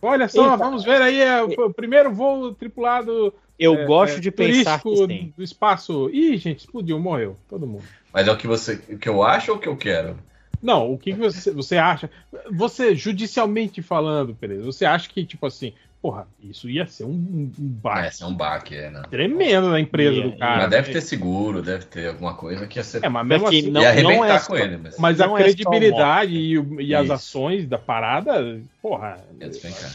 Olha 0.00 0.28
só, 0.28 0.44
Eita. 0.44 0.56
vamos 0.56 0.84
ver 0.84 1.00
aí 1.00 1.20
é, 1.20 1.42
o, 1.42 1.48
o 1.66 1.72
primeiro 1.72 2.12
voo 2.12 2.52
tripulado 2.52 3.32
Eu 3.58 3.74
é, 3.74 3.86
gosto 3.86 4.18
é, 4.18 4.20
de 4.20 4.30
pensar 4.30 4.82
que 4.82 4.96
sim. 4.96 5.32
do 5.36 5.42
espaço. 5.42 6.10
Ih, 6.12 6.36
gente, 6.36 6.60
explodiu, 6.60 6.98
morreu, 7.00 7.36
todo 7.48 7.66
mundo. 7.66 7.84
Mas 8.12 8.28
é 8.28 8.30
o 8.32 8.36
que 8.36 8.46
você, 8.46 8.74
o 8.88 8.98
que 8.98 9.08
eu 9.08 9.22
acho 9.22 9.50
ou 9.50 9.56
o 9.56 9.60
que 9.60 9.68
eu 9.68 9.76
quero? 9.76 10.16
Não, 10.62 10.92
o 10.92 10.98
que, 10.98 11.12
que 11.12 11.18
você, 11.18 11.50
você 11.50 11.76
acha? 11.76 12.10
Você, 12.52 12.94
judicialmente 12.94 13.82
falando, 13.82 14.34
Pereira, 14.34 14.62
você 14.62 14.84
acha 14.84 15.08
que, 15.08 15.24
tipo 15.24 15.46
assim, 15.46 15.74
porra, 16.04 16.28
isso 16.38 16.68
ia 16.68 16.86
ser 16.86 17.04
um, 17.04 17.12
um 17.12 17.50
baque 17.58 18.08
esse 18.08 18.22
é 18.22 18.26
um 18.26 18.34
baque, 18.34 18.74
é, 18.74 18.90
né? 18.90 19.00
tremendo 19.08 19.70
na 19.70 19.80
empresa 19.80 20.18
Ia, 20.18 20.22
do 20.24 20.36
cara. 20.36 20.60
Mas 20.60 20.70
deve 20.70 20.92
ter 20.92 21.00
seguro, 21.00 21.62
deve 21.62 21.86
ter 21.86 22.08
alguma 22.08 22.34
coisa 22.34 22.66
que 22.66 22.78
ia 22.78 22.84
ser. 22.84 23.02
É, 23.02 23.08
mas 23.08 23.26
mesmo 23.26 23.46
assim, 23.46 23.70
não- 23.70 23.80
ia 23.80 23.88
arrebentar 23.88 24.26
é 24.34 24.38
com 24.38 24.44
só- 24.44 24.56
ele, 24.58 24.76
mas 24.76 24.98
mas 24.98 25.16
não 25.18 25.34
a 25.34 25.40
é 25.40 25.44
credibilidade 25.44 26.36
e, 26.36 26.58
e 26.82 26.94
as 26.94 27.08
ações 27.08 27.66
da 27.66 27.78
parada, 27.78 28.60
porra, 28.82 29.24
ia 29.40 29.48
despencar. 29.48 29.90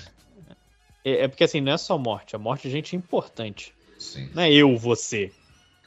É, 1.05 1.25
é 1.25 1.27
porque 1.27 1.43
assim, 1.43 1.61
não 1.61 1.73
é 1.73 1.77
só 1.77 1.95
morte. 1.95 2.35
A 2.35 2.39
morte 2.39 2.67
é 2.67 2.71
gente 2.71 2.95
importante. 2.95 3.71
Sim. 3.99 4.27
Não 4.33 4.41
é 4.41 4.51
eu, 4.51 4.75
você. 4.77 5.31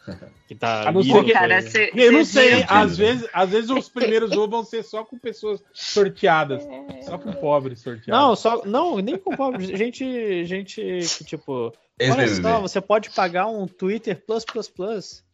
Que 0.48 0.54
tá. 0.54 0.88
A 0.88 0.92
não 0.92 1.00
ali 1.00 1.10
ser 1.12 1.24
que-. 1.24 1.32
Cara, 1.32 1.62
cê- 1.62 1.90
Eu 1.94 2.12
não 2.12 2.24
sei, 2.24 2.56
viu- 2.56 2.64
às 2.68 2.96
vezes, 2.98 3.28
às 3.32 3.50
vezes 3.50 3.70
os 3.70 3.88
primeiros 3.88 4.30
voos 4.34 4.50
vão 4.50 4.64
ser 4.64 4.82
só 4.82 5.04
com 5.04 5.18
pessoas 5.18 5.62
sorteadas. 5.72 6.66
É. 6.66 7.02
Só 7.02 7.16
com 7.18 7.32
pobres 7.32 7.80
sorteados. 7.80 8.08
Não, 8.08 8.34
só. 8.36 8.64
Não, 8.66 8.98
nem 8.98 9.16
com 9.16 9.34
pobre. 9.36 9.76
Gente, 9.76 10.44
gente 10.44 10.80
que, 11.18 11.24
tipo. 11.24 11.72
Olha 12.10 12.28
só, 12.28 12.60
você 12.60 12.80
pode 12.80 13.10
pagar 13.10 13.46
um 13.46 13.66
Twitter 13.66 14.20
Plus 14.26 14.44
Plus 14.44 14.68
Plus 14.68 15.24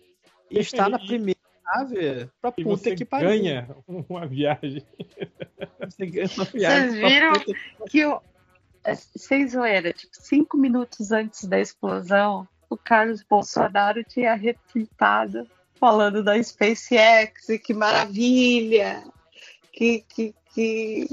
e 0.50 0.58
estar 0.60 0.88
na 0.90 0.98
primeira 0.98 1.38
nave 1.64 2.28
pra 2.40 2.52
E 2.56 2.62
puta 2.62 2.76
você 2.76 2.94
que 2.94 3.04
pariu. 3.04 3.28
ganha 3.30 3.68
uma 3.86 4.26
viagem. 4.26 4.84
Você 5.80 6.06
ganha 6.06 6.28
uma 6.36 6.44
viagem 6.44 6.90
Vocês 6.90 6.94
viram 6.94 7.32
puta 7.32 7.54
que 7.90 8.04
o. 8.04 8.20
Sem 9.16 9.46
zoeira, 9.48 9.92
tipo, 9.92 10.12
cinco 10.14 10.56
minutos 10.56 11.10
antes 11.12 11.44
da 11.44 11.58
explosão, 11.60 12.46
o 12.70 12.76
Carlos 12.76 13.22
Bolsonaro 13.22 14.02
tinha 14.04 14.34
retweetado 14.34 15.46
falando 15.78 16.22
da 16.24 16.42
SpaceX 16.42 17.48
e 17.48 17.58
que 17.58 17.72
maravilha, 17.72 19.04
que, 19.72 20.04
que, 20.08 20.34
que, 20.54 21.06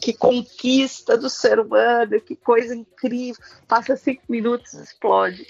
que 0.00 0.12
conquista 0.12 1.16
do 1.16 1.30
ser 1.30 1.58
humano, 1.58 2.20
que 2.20 2.36
coisa 2.36 2.74
incrível. 2.74 3.42
Passa 3.66 3.96
cinco 3.96 4.22
minutos 4.28 4.74
explode. 4.74 5.46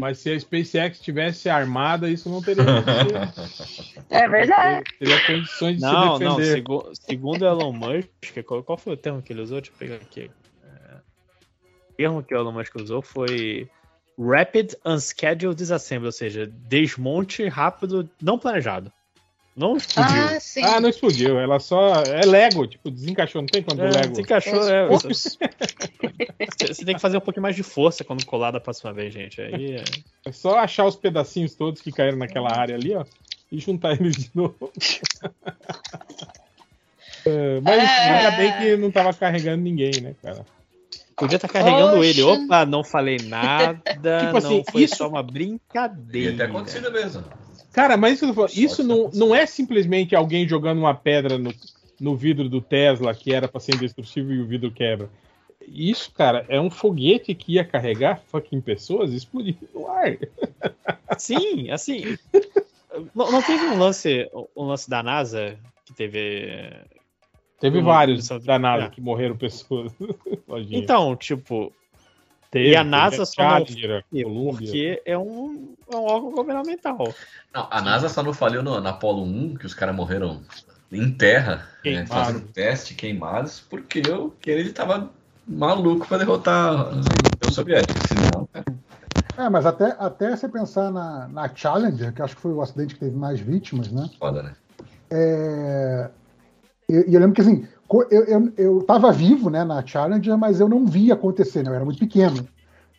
Mas 0.00 0.18
se 0.18 0.32
a 0.32 0.40
SpaceX 0.40 0.98
tivesse 1.00 1.48
armada, 1.48 2.08
isso 2.08 2.28
não 2.28 2.42
teria. 2.42 2.64
É 4.10 4.28
verdade. 4.28 4.84
Teria 4.98 5.26
condições 5.26 5.76
de 5.76 5.80
Não, 5.82 6.16
se 6.18 6.24
não, 6.24 6.36
defender. 6.36 6.56
segu- 6.56 6.92
segundo 6.94 7.46
Elon 7.46 7.72
Musk, 7.72 8.42
qual, 8.44 8.62
qual 8.62 8.76
foi 8.76 8.92
o 8.92 8.96
termo 8.96 9.22
que 9.22 9.32
ele 9.32 9.40
usou? 9.40 9.58
Deixa 9.60 9.72
eu 9.72 9.78
pegar 9.78 9.96
aqui. 9.96 10.30
É, 10.64 10.94
o 11.88 11.94
termo 11.96 12.22
que 12.22 12.34
o 12.34 12.38
Elon 12.38 12.52
Musk 12.52 12.76
usou 12.76 13.00
foi 13.00 13.70
Rapid 14.18 14.74
Unscheduled 14.84 15.56
Disassembly, 15.56 16.06
ou 16.06 16.12
seja, 16.12 16.46
desmonte 16.68 17.46
rápido 17.48 18.08
não 18.20 18.38
planejado. 18.38 18.92
Não 19.54 19.76
explodiu. 19.76 20.22
Ah, 20.22 20.40
sim. 20.40 20.62
Ah, 20.64 20.80
não 20.80 20.88
explodiu. 20.88 21.38
Ela 21.38 21.60
só. 21.60 22.02
É 22.04 22.24
Lego, 22.24 22.66
tipo, 22.66 22.90
desencaixou. 22.90 23.42
Não 23.42 23.46
tem 23.46 23.62
quando 23.62 23.80
o 23.80 23.84
É, 23.84 23.90
Lego. 23.90 24.14
se 24.14 24.22
encaixou, 24.22 24.66
é, 24.66 24.88
Ups. 24.88 25.36
você, 26.72 26.84
tem 26.86 26.94
que 26.94 27.00
fazer 27.00 27.18
um 27.18 27.20
pouquinho 27.20 27.42
mais 27.42 27.54
de 27.54 27.62
força 27.62 28.02
quando 28.02 28.24
colar 28.24 28.50
da 28.50 28.60
próxima 28.60 28.94
vez, 28.94 29.12
gente. 29.12 29.42
Aí 29.42 29.74
é- 29.76 29.84
É 30.24 30.32
só 30.32 30.58
achar 30.58 30.86
os 30.86 30.96
pedacinhos 30.96 31.54
todos 31.54 31.82
que 31.82 31.92
caíram 31.92 32.16
naquela 32.16 32.50
área 32.58 32.74
ali, 32.76 32.94
ó. 32.94 33.04
E 33.50 33.58
juntar 33.58 33.92
eles 34.00 34.16
de 34.16 34.30
novo. 34.34 34.72
É, 37.26 37.60
mas 37.60 37.82
É. 37.82 37.86
ainda 38.08 38.30
bem 38.38 38.52
que 38.58 38.76
não 38.78 38.90
tava 38.90 39.12
carregando 39.12 39.62
ninguém, 39.62 40.00
né, 40.00 40.14
cara? 40.22 40.44
Podia 41.22 41.36
estar 41.36 41.48
carregando 41.48 41.96
Poxa. 41.96 42.08
ele. 42.08 42.22
Opa, 42.22 42.66
não 42.66 42.82
falei 42.84 43.16
nada. 43.24 43.80
Tipo 43.84 44.36
assim, 44.36 44.56
não 44.58 44.64
foi 44.70 44.82
isso- 44.82 44.96
só 44.96 45.08
uma 45.08 45.20
Ia 45.20 45.26
ter 45.26 45.32
brincadeira. 45.32 46.44
acontecido 46.44 46.90
mesmo. 46.92 47.24
Cara, 47.72 47.96
mas 47.96 48.14
isso 48.14 48.20
que 48.20 48.24
eu 48.24 48.28
tô 48.30 48.34
falando, 48.34 48.50
Sorte 48.50 48.64
isso 48.64 48.84
não, 48.84 49.10
não 49.14 49.34
é 49.34 49.46
simplesmente 49.46 50.14
alguém 50.14 50.46
jogando 50.46 50.78
uma 50.78 50.94
pedra 50.94 51.38
no, 51.38 51.52
no 51.98 52.14
vidro 52.16 52.48
do 52.48 52.60
Tesla 52.60 53.14
que 53.14 53.32
era 53.32 53.48
pra 53.48 53.60
ser 53.60 53.74
indestrutível 53.74 54.34
e 54.34 54.40
o 54.40 54.46
vidro 54.46 54.70
quebra. 54.70 55.08
Isso, 55.66 56.10
cara, 56.12 56.44
é 56.48 56.60
um 56.60 56.68
foguete 56.68 57.34
que 57.34 57.52
ia 57.54 57.64
carregar 57.64 58.20
fucking 58.26 58.60
pessoas 58.60 59.12
e 59.12 59.16
explodir 59.16 59.56
no 59.72 59.86
ar. 59.88 60.16
Sim, 61.16 61.70
assim. 61.70 62.18
Não, 63.14 63.30
não 63.32 63.40
teve 63.42 63.64
um 63.66 63.78
lance, 63.78 64.28
um 64.56 64.64
lance 64.64 64.90
da 64.90 65.02
NASA 65.02 65.56
que 65.86 65.94
teve. 65.94 66.68
Teve 67.62 67.80
vários 67.80 68.28
da 68.28 68.58
NASA 68.58 68.86
é. 68.86 68.90
que 68.90 69.00
morreram 69.00 69.36
pessoas. 69.36 69.92
Então, 70.70 71.16
tipo, 71.16 71.72
Teve, 72.50 72.70
e 72.72 72.76
a 72.76 72.84
NASA 72.84 73.24
só 73.24 73.42
não 73.42 73.64
Columbia. 73.64 74.04
porque 74.52 75.02
é 75.06 75.16
um, 75.16 75.74
é 75.90 75.96
um 75.96 76.04
órgão 76.04 76.30
governamental. 76.32 77.14
Não, 77.54 77.66
a 77.70 77.80
NASA 77.80 78.10
só 78.10 78.22
não 78.22 78.34
falhou 78.34 78.62
no, 78.62 78.78
na 78.78 78.90
Apollo 78.90 79.22
1, 79.22 79.54
que 79.54 79.64
os 79.64 79.72
caras 79.72 79.96
morreram 79.96 80.42
em 80.90 81.10
terra, 81.10 81.66
né, 81.82 82.04
fazendo 82.04 82.40
teste, 82.48 82.94
queimados, 82.94 83.60
porque 83.60 84.02
eu, 84.06 84.34
que 84.38 84.50
ele 84.50 84.70
tava 84.70 85.08
maluco 85.48 86.06
pra 86.06 86.18
derrotar 86.18 86.88
União 86.90 87.50
Soviética. 87.50 87.98
Senão, 88.06 88.46
cara, 88.52 88.64
É, 89.38 89.48
mas 89.48 89.64
até, 89.64 89.96
até 89.98 90.36
você 90.36 90.46
pensar 90.46 90.90
na, 90.90 91.28
na 91.28 91.54
Challenger, 91.54 92.12
que 92.12 92.20
acho 92.20 92.36
que 92.36 92.42
foi 92.42 92.52
o 92.52 92.60
acidente 92.60 92.94
que 92.94 93.00
teve 93.00 93.16
mais 93.16 93.40
vítimas, 93.40 93.90
né? 93.90 94.10
Foda, 94.18 94.42
né? 94.42 94.52
É, 95.10 96.10
E 96.92 96.96
eu, 96.96 97.02
eu 97.02 97.20
lembro 97.20 97.32
que 97.32 97.40
assim, 97.40 97.66
eu, 98.10 98.24
eu, 98.24 98.52
eu 98.58 98.82
tava 98.82 99.10
vivo 99.10 99.48
né, 99.48 99.64
na 99.64 99.84
Challenger, 99.84 100.36
mas 100.36 100.60
eu 100.60 100.68
não 100.68 100.84
via 100.84 101.14
acontecer, 101.14 101.62
né? 101.62 101.70
Eu 101.70 101.74
era 101.74 101.84
muito 101.84 101.98
pequeno. 101.98 102.46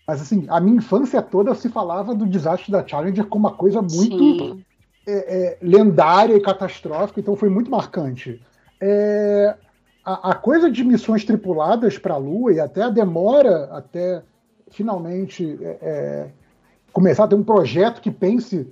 Mas 0.08 0.20
assim, 0.20 0.46
a 0.50 0.60
minha 0.60 0.78
infância 0.78 1.22
toda 1.22 1.54
se 1.54 1.70
falava 1.70 2.16
do 2.16 2.26
desastre 2.26 2.72
da 2.72 2.86
Challenger 2.86 3.26
como 3.28 3.48
uma 3.48 3.56
coisa 3.56 3.82
muito 3.82 4.60
é, 5.06 5.12
é, 5.12 5.58
lendária 5.62 6.36
e 6.36 6.42
catastrófica, 6.42 7.20
então 7.20 7.36
foi 7.36 7.50
muito 7.50 7.70
marcante. 7.70 8.42
É, 8.82 9.56
a, 10.04 10.32
a 10.32 10.36
coisa 10.36 10.72
de 10.72 10.84
missões 10.84 11.24
tripuladas 11.24 11.98
para 12.00 12.16
a 12.16 12.18
Lua 12.18 12.52
e 12.52 12.60
até 12.60 12.82
a 12.82 12.90
demora 12.90 13.66
até 13.72 14.24
finalmente 14.72 15.58
é, 15.62 15.78
é, 15.82 16.30
começar 16.92 17.26
a 17.26 17.28
ter 17.28 17.36
um 17.36 17.44
projeto 17.44 18.02
que 18.02 18.10
pense 18.10 18.68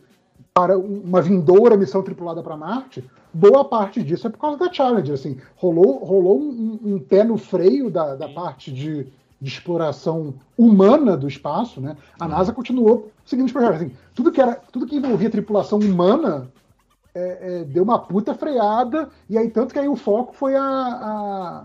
para 0.53 0.77
um- 0.77 1.01
uma 1.05 1.21
vindoura 1.21 1.77
missão 1.77 2.03
tripulada 2.03 2.43
para 2.43 2.57
Marte, 2.57 3.09
boa 3.33 3.63
parte 3.63 4.03
disso 4.03 4.27
é 4.27 4.29
por 4.29 4.39
causa 4.39 4.57
da 4.57 4.71
Challenger. 4.71 5.13
Assim, 5.13 5.37
rolou, 5.55 6.03
rolou 6.03 6.39
um, 6.39 6.79
um 6.83 6.99
pé 6.99 7.23
no 7.23 7.37
freio 7.37 7.89
da, 7.89 8.15
da 8.15 8.27
parte 8.27 8.71
de, 8.71 9.07
de 9.39 9.49
exploração 9.49 10.33
humana 10.57 11.15
do 11.15 11.27
espaço, 11.27 11.79
né? 11.79 11.95
A 12.19 12.27
NASA 12.27 12.51
continuou 12.53 13.09
seguindo 13.25 13.45
os 13.45 13.51
projetos. 13.51 13.77
Assim, 13.81 13.91
tudo, 14.13 14.31
que 14.31 14.41
era, 14.41 14.55
tudo 14.71 14.85
que 14.85 14.97
envolvia 14.97 15.29
tripulação 15.29 15.79
humana 15.79 16.49
é, 17.15 17.59
é, 17.59 17.63
deu 17.63 17.83
uma 17.83 17.99
puta 17.99 18.33
freada, 18.33 19.09
e 19.29 19.37
aí 19.37 19.49
tanto 19.49 19.73
que 19.73 19.79
aí 19.79 19.87
o 19.87 19.95
foco 19.95 20.33
foi 20.33 20.55
a, 20.55 20.63
a, 20.63 21.63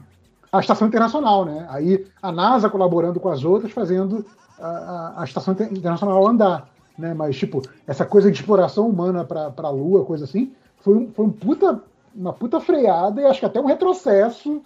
a 0.53 0.61
Estação 0.61 0.87
Internacional, 0.87 1.45
né? 1.45 1.67
Aí 1.71 2.07
a 2.23 2.31
NASA 2.31 2.71
colaborando 2.71 3.19
com 3.19 3.29
as 3.29 3.45
outras, 3.45 3.73
fazendo 3.73 4.25
a, 4.61 4.69
a, 4.69 5.23
a 5.23 5.25
Estação 5.25 5.55
Inter- 5.55 5.73
Internacional 5.73 6.27
andar, 6.27 6.69
né? 6.99 7.15
Mas, 7.15 7.37
tipo, 7.37 7.63
essa 7.87 8.05
coisa 8.05 8.31
de 8.31 8.39
exploração 8.39 8.89
humana 8.89 9.25
para 9.25 9.53
a 9.57 9.71
Lua, 9.71 10.05
coisa 10.05 10.25
assim, 10.25 10.53
foi, 10.81 10.95
um, 10.95 11.11
foi 11.13 11.25
um 11.27 11.31
puta, 11.31 11.83
uma 12.15 12.33
puta 12.33 12.61
freada 12.61 13.21
e 13.21 13.25
acho 13.25 13.41
que 13.41 13.47
até 13.47 13.61
um 13.61 13.67
retrocesso 13.67 14.63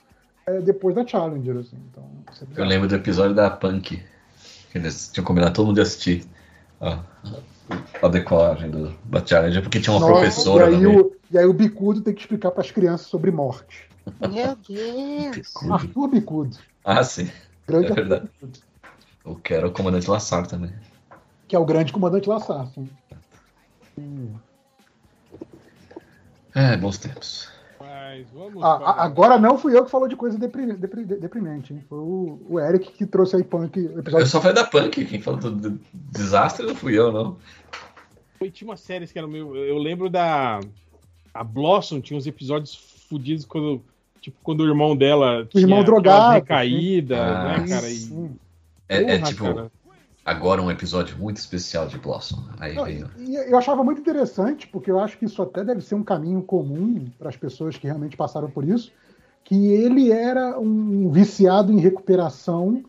é, 0.47 0.60
depois 0.60 0.94
da 0.94 1.07
Challenger, 1.07 1.57
assim. 1.59 1.76
Então, 1.91 2.05
é 2.57 2.60
Eu 2.60 2.65
lembro 2.65 2.89
do 2.89 2.94
episódio 2.94 3.34
da 3.34 3.50
Punk, 3.50 4.02
que 4.70 4.78
eles 4.78 5.10
tinham 5.12 5.25
combinado 5.25 5.55
todo 5.55 5.67
mundo 5.67 5.76
de 5.76 5.83
assistir. 5.83 6.25
Ó, 6.81 6.99
a 8.02 8.09
decolagem 8.09 8.70
do, 8.70 8.94
da 9.05 9.25
Challenger, 9.25 9.62
porque 9.62 9.81
tinha 9.81 9.94
uma 9.94 10.00
Nossa, 10.00 10.12
professora 10.12 10.70
e 10.70 10.75
aí, 10.75 10.86
o, 10.86 11.17
e 11.31 11.39
aí 11.39 11.47
o 11.47 11.52
Bicudo 11.52 12.00
tem 12.00 12.15
que 12.15 12.20
explicar 12.20 12.50
para 12.50 12.62
as 12.62 12.70
crianças 12.70 13.07
sobre 13.07 13.31
morte. 13.31 13.89
Meu 14.20 14.57
Deus. 14.57 15.36
Bicudo. 15.36 15.73
Arthur 15.73 16.09
Bicudo. 16.09 16.57
Ah, 16.84 17.05
sim. 17.05 17.31
Grande 17.67 17.92
É 17.92 17.94
verdade. 17.94 18.23
Bicudo, 18.23 18.59
O 19.25 19.36
que 19.36 19.55
era 19.55 19.68
o 19.68 19.73
comandante 19.73 20.10
Lassar 20.10 20.47
também. 20.47 20.73
Que 21.51 21.57
é 21.57 21.59
o 21.59 21.65
grande 21.65 21.93
comandante 21.93 22.29
Lassar. 22.29 22.61
assim. 22.61 22.89
É, 26.55 26.77
bons 26.77 26.97
tempos. 26.97 27.49
Mas 27.81 28.25
vamos. 28.33 28.62
Ah, 28.62 29.03
agora 29.03 29.37
não 29.37 29.59
fui 29.59 29.77
eu 29.77 29.85
que 29.85 29.91
falou 29.91 30.07
de 30.07 30.15
coisa 30.15 30.39
depri- 30.39 30.73
depri- 30.75 31.05
deprimente, 31.05 31.73
hein? 31.73 31.83
Foi 31.89 31.99
o, 31.99 32.41
o 32.49 32.61
Eric 32.61 32.93
que 32.93 33.05
trouxe 33.05 33.35
aí 33.35 33.43
punk 33.43 33.81
o 33.81 33.91
Eu 33.95 33.99
episódio. 33.99 34.27
só 34.29 34.41
falei 34.41 34.55
da 34.55 34.65
Punk, 34.65 35.05
quem 35.07 35.20
falou 35.20 35.41
do, 35.41 35.51
do 35.51 35.81
desastre 35.93 36.65
não 36.67 36.75
fui 36.77 36.97
eu, 36.97 37.11
não. 37.11 37.37
Foi- 38.39 38.51
Tinha 38.51 38.70
umas 38.70 38.81
séries 38.81 39.11
que 39.11 39.19
eram 39.19 39.29
meio. 39.29 39.57
Eu 39.57 39.79
lembro 39.79 40.09
da. 40.09 40.61
A 41.35 41.43
Blossom 41.43 42.01
tinha 42.01 42.17
uns 42.17 42.27
episódios 42.29 42.77
fodidos 43.09 43.45
quando. 43.45 43.83
Tipo, 44.20 44.37
quando 44.43 44.61
o 44.61 44.69
irmão 44.69 44.95
dela. 44.97 45.49
O 45.53 45.59
irmão 45.59 45.79
tinha 45.79 45.85
drogado, 45.87 46.35
recaída, 46.35 47.20
Ah, 47.20 47.59
né, 47.59 47.69
cara? 47.69 47.89
E, 47.91 47.97
Sim. 47.97 48.37
É, 48.89 48.97
é 49.15 49.19
Porra, 49.19 49.29
tipo, 49.31 49.45
cara. 49.45 49.73
Agora 50.31 50.62
um 50.62 50.70
episódio 50.70 51.17
muito 51.18 51.39
especial 51.39 51.86
de 51.89 51.99
Blossom. 51.99 52.39
Aí 52.59 52.75
Não, 52.76 52.84
veio. 52.84 53.10
eu 53.18 53.59
achava 53.59 53.83
muito 53.83 54.00
interessante, 54.00 54.68
porque 54.68 54.91
eu 54.91 55.00
acho 55.00 55.18
que 55.18 55.25
isso 55.25 55.42
até 55.42 55.65
deve 55.65 55.81
ser 55.81 55.97
um 55.97 56.05
caminho 56.05 56.41
comum 56.42 57.07
para 57.18 57.28
as 57.28 57.36
pessoas 57.36 57.76
que 57.76 57.86
realmente 57.86 58.17
passaram 58.17 58.49
por 58.49 58.65
isso, 58.65 58.92
que 59.42 59.73
ele 59.73 60.12
era 60.12 60.59
um 60.59 61.10
viciado 61.10 61.73
em 61.73 61.81
recuperação 61.81 62.84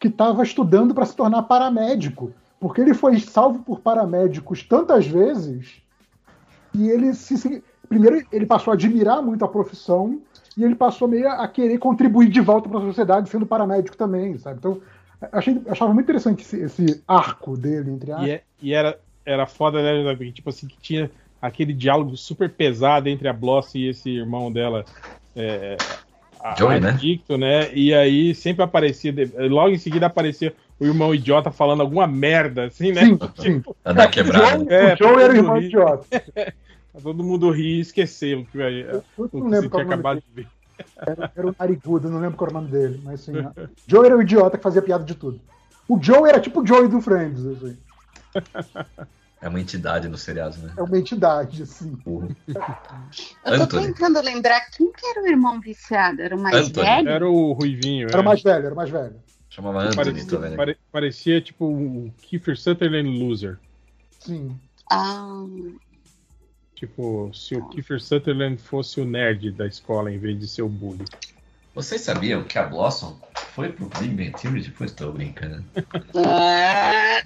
que 0.00 0.08
estava 0.08 0.42
estudando 0.42 0.94
para 0.94 1.04
se 1.04 1.14
tornar 1.14 1.42
paramédico, 1.42 2.32
porque 2.58 2.80
ele 2.80 2.94
foi 2.94 3.20
salvo 3.20 3.58
por 3.62 3.80
paramédicos 3.80 4.62
tantas 4.62 5.06
vezes 5.06 5.82
e 6.74 6.88
ele 6.88 7.12
se, 7.14 7.36
se- 7.36 7.62
primeiro 7.88 8.26
ele 8.32 8.46
passou 8.46 8.70
a 8.70 8.74
admirar 8.74 9.22
muito 9.22 9.44
a 9.44 9.48
profissão 9.48 10.20
e 10.56 10.64
ele 10.64 10.74
passou 10.74 11.06
meio 11.06 11.28
a 11.28 11.46
querer 11.46 11.78
contribuir 11.78 12.30
de 12.30 12.40
volta 12.40 12.68
para 12.68 12.78
a 12.78 12.82
sociedade 12.82 13.28
sendo 13.28 13.44
paramédico 13.46 13.96
também, 13.96 14.38
sabe? 14.38 14.58
Então 14.58 14.80
achei, 15.32 15.60
achava 15.68 15.92
muito 15.92 16.06
interessante 16.06 16.42
esse, 16.42 16.60
esse 16.60 17.02
arco 17.06 17.56
dele 17.56 17.90
entre 17.90 18.12
aspas. 18.12 18.26
e, 18.28 18.30
é- 18.30 18.42
e 18.62 18.72
era, 18.74 18.98
era 19.24 19.46
foda, 19.46 19.82
né? 19.82 20.04
Davi? 20.04 20.32
Tipo 20.32 20.50
assim, 20.50 20.66
que 20.66 20.76
tinha 20.80 21.10
aquele 21.40 21.72
diálogo 21.72 22.16
super 22.16 22.50
pesado 22.50 23.08
entre 23.08 23.28
a 23.28 23.32
Blossom 23.32 23.78
e 23.78 23.88
esse 23.88 24.10
irmão 24.10 24.50
dela. 24.52 24.84
É, 25.34 25.76
a- 26.40 26.54
Joey, 26.56 26.80
né? 26.80 26.90
adicto, 26.90 27.36
né? 27.36 27.72
E 27.74 27.92
aí 27.94 28.34
sempre 28.34 28.62
aparecia, 28.62 29.12
logo 29.50 29.70
em 29.70 29.78
seguida 29.78 30.06
aparecia 30.06 30.54
o 30.78 30.84
irmão 30.84 31.14
idiota 31.14 31.50
falando 31.50 31.80
alguma 31.80 32.06
merda, 32.06 32.64
assim, 32.64 32.92
né? 32.92 33.04
Sim, 33.06 33.18
sim. 33.36 33.62
Dar 33.84 34.08
quebrada. 34.12 34.58
Joe, 34.58 34.66
É, 34.68 34.94
o 34.94 34.96
Joe 34.96 35.22
era 35.22 35.32
o 35.32 35.36
irmão 35.36 35.58
ri. 35.58 35.66
idiota. 35.66 36.06
Todo 37.02 37.22
mundo 37.22 37.50
rir 37.50 37.76
e 37.76 37.80
esqueceu 37.80 38.40
o 38.40 38.46
que 38.46 38.62
aí, 38.62 38.80
Eu 38.80 39.02
o 39.18 39.28
que 39.28 39.40
você 39.40 39.68
tinha 39.68 39.82
acabado 39.84 40.20
de 40.20 40.26
ver. 40.34 40.48
Era, 40.98 41.30
era 41.36 41.46
o 41.48 41.54
Narigudo, 41.58 42.10
não 42.10 42.20
lembro 42.20 42.36
qual 42.36 42.50
era 42.50 42.58
o 42.58 42.60
nome 42.62 42.72
dele. 42.72 43.00
Mas 43.04 43.20
sim. 43.20 43.32
Joe 43.86 44.06
era 44.06 44.16
o 44.16 44.22
idiota 44.22 44.56
que 44.56 44.62
fazia 44.62 44.82
piada 44.82 45.04
de 45.04 45.14
tudo. 45.14 45.40
O 45.88 46.02
Joe 46.02 46.28
era 46.28 46.40
tipo 46.40 46.62
o 46.62 46.66
Joey 46.66 46.88
do 46.88 47.00
Friends, 47.00 47.44
assim. 47.46 47.76
É 49.40 49.48
uma 49.48 49.60
entidade 49.60 50.08
no 50.08 50.16
seriado, 50.16 50.56
né? 50.58 50.72
É 50.76 50.82
uma 50.82 50.98
entidade, 50.98 51.62
assim. 51.62 51.96
Eu 53.44 53.68
tô 53.68 53.80
tentando 53.80 54.20
lembrar 54.20 54.60
quem 54.70 54.90
que 54.90 55.06
era 55.06 55.22
o 55.22 55.26
irmão 55.26 55.60
viciado. 55.60 56.20
Era 56.20 56.34
o 56.34 56.42
mais 56.42 56.56
Anthony. 56.56 56.86
velho? 56.86 57.08
Era 57.08 57.28
o 57.28 57.52
Ruivinho. 57.52 58.08
Era 58.08 58.20
o 58.20 58.24
mais 58.24 58.42
velho, 58.42 58.64
era 58.66 58.74
o 58.74 58.76
mais 58.76 58.90
velho. 58.90 59.14
Chamava 59.48 59.80
Anthony, 59.80 59.96
parecia, 59.96 60.30
tô 60.30 60.38
vendo. 60.40 60.56
pare- 60.56 60.78
parecia 60.90 61.40
tipo 61.40 61.66
o 61.66 62.12
Kiefer 62.22 62.58
Sutherland 62.58 63.08
Loser. 63.08 63.58
Sim. 64.20 64.58
Ah, 64.90 65.44
Tipo, 66.76 67.30
se 67.32 67.56
o 67.56 67.66
Kiefer 67.70 68.00
Sutherland 68.00 68.58
fosse 68.58 69.00
o 69.00 69.04
nerd 69.04 69.50
da 69.50 69.66
escola 69.66 70.12
em 70.12 70.18
vez 70.18 70.38
de 70.38 70.46
ser 70.46 70.60
o 70.62 70.68
bully. 70.68 71.04
Vocês 71.74 72.02
sabiam 72.02 72.42
que 72.44 72.58
a 72.58 72.62
Blossom 72.62 73.18
foi 73.54 73.70
pro 73.70 73.90
Big 73.98 74.08
Bang 74.08 74.32
Theory 74.32 74.62
depois? 74.62 74.92
Tô 74.92 75.10
brincando. 75.10 75.64
Ah, 76.14 77.22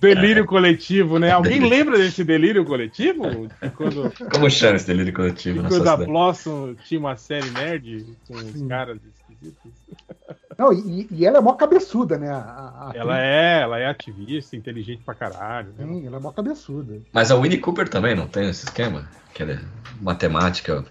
Delírio 0.00 0.46
coletivo, 0.46 1.18
né? 1.18 1.30
Alguém 1.30 1.60
lembra 1.60 1.96
desse 1.98 2.24
delírio 2.24 2.64
coletivo? 2.64 3.48
De 3.62 3.70
Quando, 3.70 4.12
Como 4.30 4.50
chama 4.50 4.76
esse 4.76 4.86
delírio 4.86 5.12
coletivo 5.12 5.62
na 5.62 5.68
quando 5.68 5.88
a? 5.88 5.96
Blossom 5.96 6.74
tinha 6.74 7.00
uma 7.00 7.16
série 7.16 7.50
nerd 7.50 8.06
com 8.26 8.34
os 8.34 8.68
caras 8.68 8.98
esquisitos. 9.02 9.72
Não, 10.58 10.72
e, 10.72 11.06
e 11.10 11.26
ela 11.26 11.38
é 11.38 11.40
mó 11.40 11.52
cabeçuda, 11.54 12.18
né? 12.18 12.30
A, 12.30 12.38
a- 12.38 12.92
Ela 12.94 13.20
é, 13.20 13.60
ela 13.62 13.78
é 13.78 13.86
ativista, 13.86 14.56
inteligente 14.56 15.02
pra 15.04 15.14
caralho. 15.14 15.72
Né? 15.76 15.84
Sim, 15.86 16.06
ela 16.06 16.16
é 16.16 16.20
mó 16.20 16.30
cabeçuda. 16.32 17.00
Mas 17.12 17.30
a 17.30 17.36
Winnie 17.36 17.58
Cooper 17.60 17.88
também 17.88 18.14
não 18.14 18.26
tem 18.26 18.48
esse 18.48 18.64
esquema? 18.64 19.08
Que 19.32 19.42
ela 19.42 19.52
é 19.52 19.58
matemática, 20.00 20.84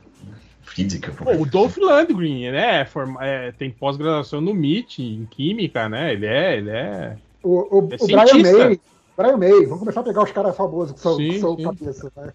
física. 0.61 1.11
Pô, 1.11 1.31
o 1.31 1.45
Dolph 1.45 1.77
Lundgren, 1.77 2.51
né? 2.51 2.85
forma- 2.85 3.23
é, 3.25 3.51
tem 3.51 3.71
pós-graduação 3.71 4.41
no 4.41 4.51
MIT, 4.51 5.01
em 5.03 5.25
Química, 5.25 5.87
né? 5.87 6.13
Ele 6.13 6.25
é, 6.25 6.57
ele 6.57 6.69
é. 6.69 7.17
O, 7.41 7.79
o, 7.79 7.89
É 7.91 7.95
o 7.99 8.07
Brian. 8.07 8.67
May. 8.67 8.79
Brian 9.15 9.37
May, 9.37 9.65
vamos 9.65 9.79
começar 9.79 9.99
a 9.99 10.03
pegar 10.03 10.23
os 10.23 10.31
caras 10.31 10.55
famosos 10.55 10.93
que 10.95 10.99
são, 11.01 11.15
Sim, 11.17 11.29
que 11.29 11.39
são 11.39 11.55
sim. 11.55 11.63
cabeça. 11.63 12.11
Né? 12.17 12.33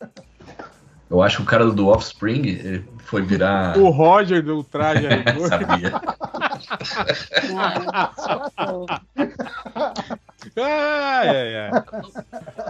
Eu 1.10 1.22
acho 1.22 1.36
que 1.38 1.42
o 1.42 1.46
cara 1.46 1.66
do 1.70 1.88
Offspring 1.88 2.46
ele 2.46 2.88
foi 3.00 3.22
virar. 3.22 3.76
O 3.78 3.90
Roger 3.90 4.42
do 4.42 4.64
traje 4.64 5.06
a 5.06 5.10
rigor. 5.16 5.48
Sabia. 5.48 5.92
Ah, 10.56 11.22
é, 11.24 11.52
é. 11.52 11.70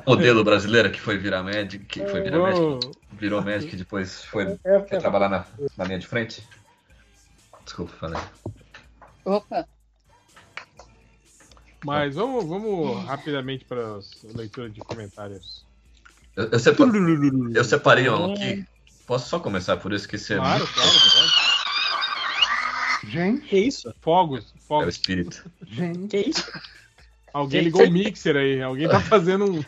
Modelo 0.07 0.45
brasileiro 0.45 0.91
que 0.91 1.01
foi 1.01 1.17
virar 1.19 1.43
médico, 1.43 1.85
que 1.87 2.05
foi 2.07 2.23
virar 2.23 2.39
médico, 2.39 2.81
virou 3.13 3.43
médico 3.43 3.75
e 3.75 3.79
depois 3.79 4.25
foi, 4.25 4.59
Essa 4.65 4.87
foi 4.87 4.97
é- 4.99 5.01
trabalhar 5.01 5.29
na, 5.29 5.45
na 5.77 5.85
linha 5.85 5.99
de 5.99 6.07
frente. 6.07 6.47
Desculpa, 7.65 7.93
falei. 7.97 8.21
opa. 9.25 9.67
Mas 11.85 12.15
vamos, 12.15 12.47
vamos 12.47 13.05
rapidamente 13.05 13.65
para 13.65 13.97
as 13.97 14.23
leituras 14.23 14.73
de 14.73 14.81
comentários. 14.81 15.64
Eu, 16.37 16.49
eu, 16.51 16.59
sepa- 16.59 16.85
eu 17.55 17.65
separei 17.65 18.09
um 18.11 18.33
aqui. 18.33 18.65
Posso 19.07 19.29
só 19.29 19.39
começar 19.39 19.77
por 19.77 19.93
isso 19.93 20.09
que 20.09 20.17
é, 20.17 20.37
Claro, 20.37 20.67
claro, 20.67 20.91
pode. 20.91 21.55
Gente, 23.13 23.47
Que 23.47 23.59
isso? 23.59 23.95
Fogos, 24.01 24.53
é 24.55 24.59
o 24.59 24.63
fogos. 24.67 24.95
espírito. 24.95 25.45
gente. 25.67 26.09
Que 26.09 26.17
isso? 26.31 26.51
Alguém 27.33 27.61
Quem- 27.61 27.65
ligou 27.65 27.87
o 27.87 27.91
mixer 27.91 28.37
aí. 28.37 28.63
Alguém 28.63 28.89
tá 28.89 29.01
fazendo 29.01 29.45
um. 29.53 29.65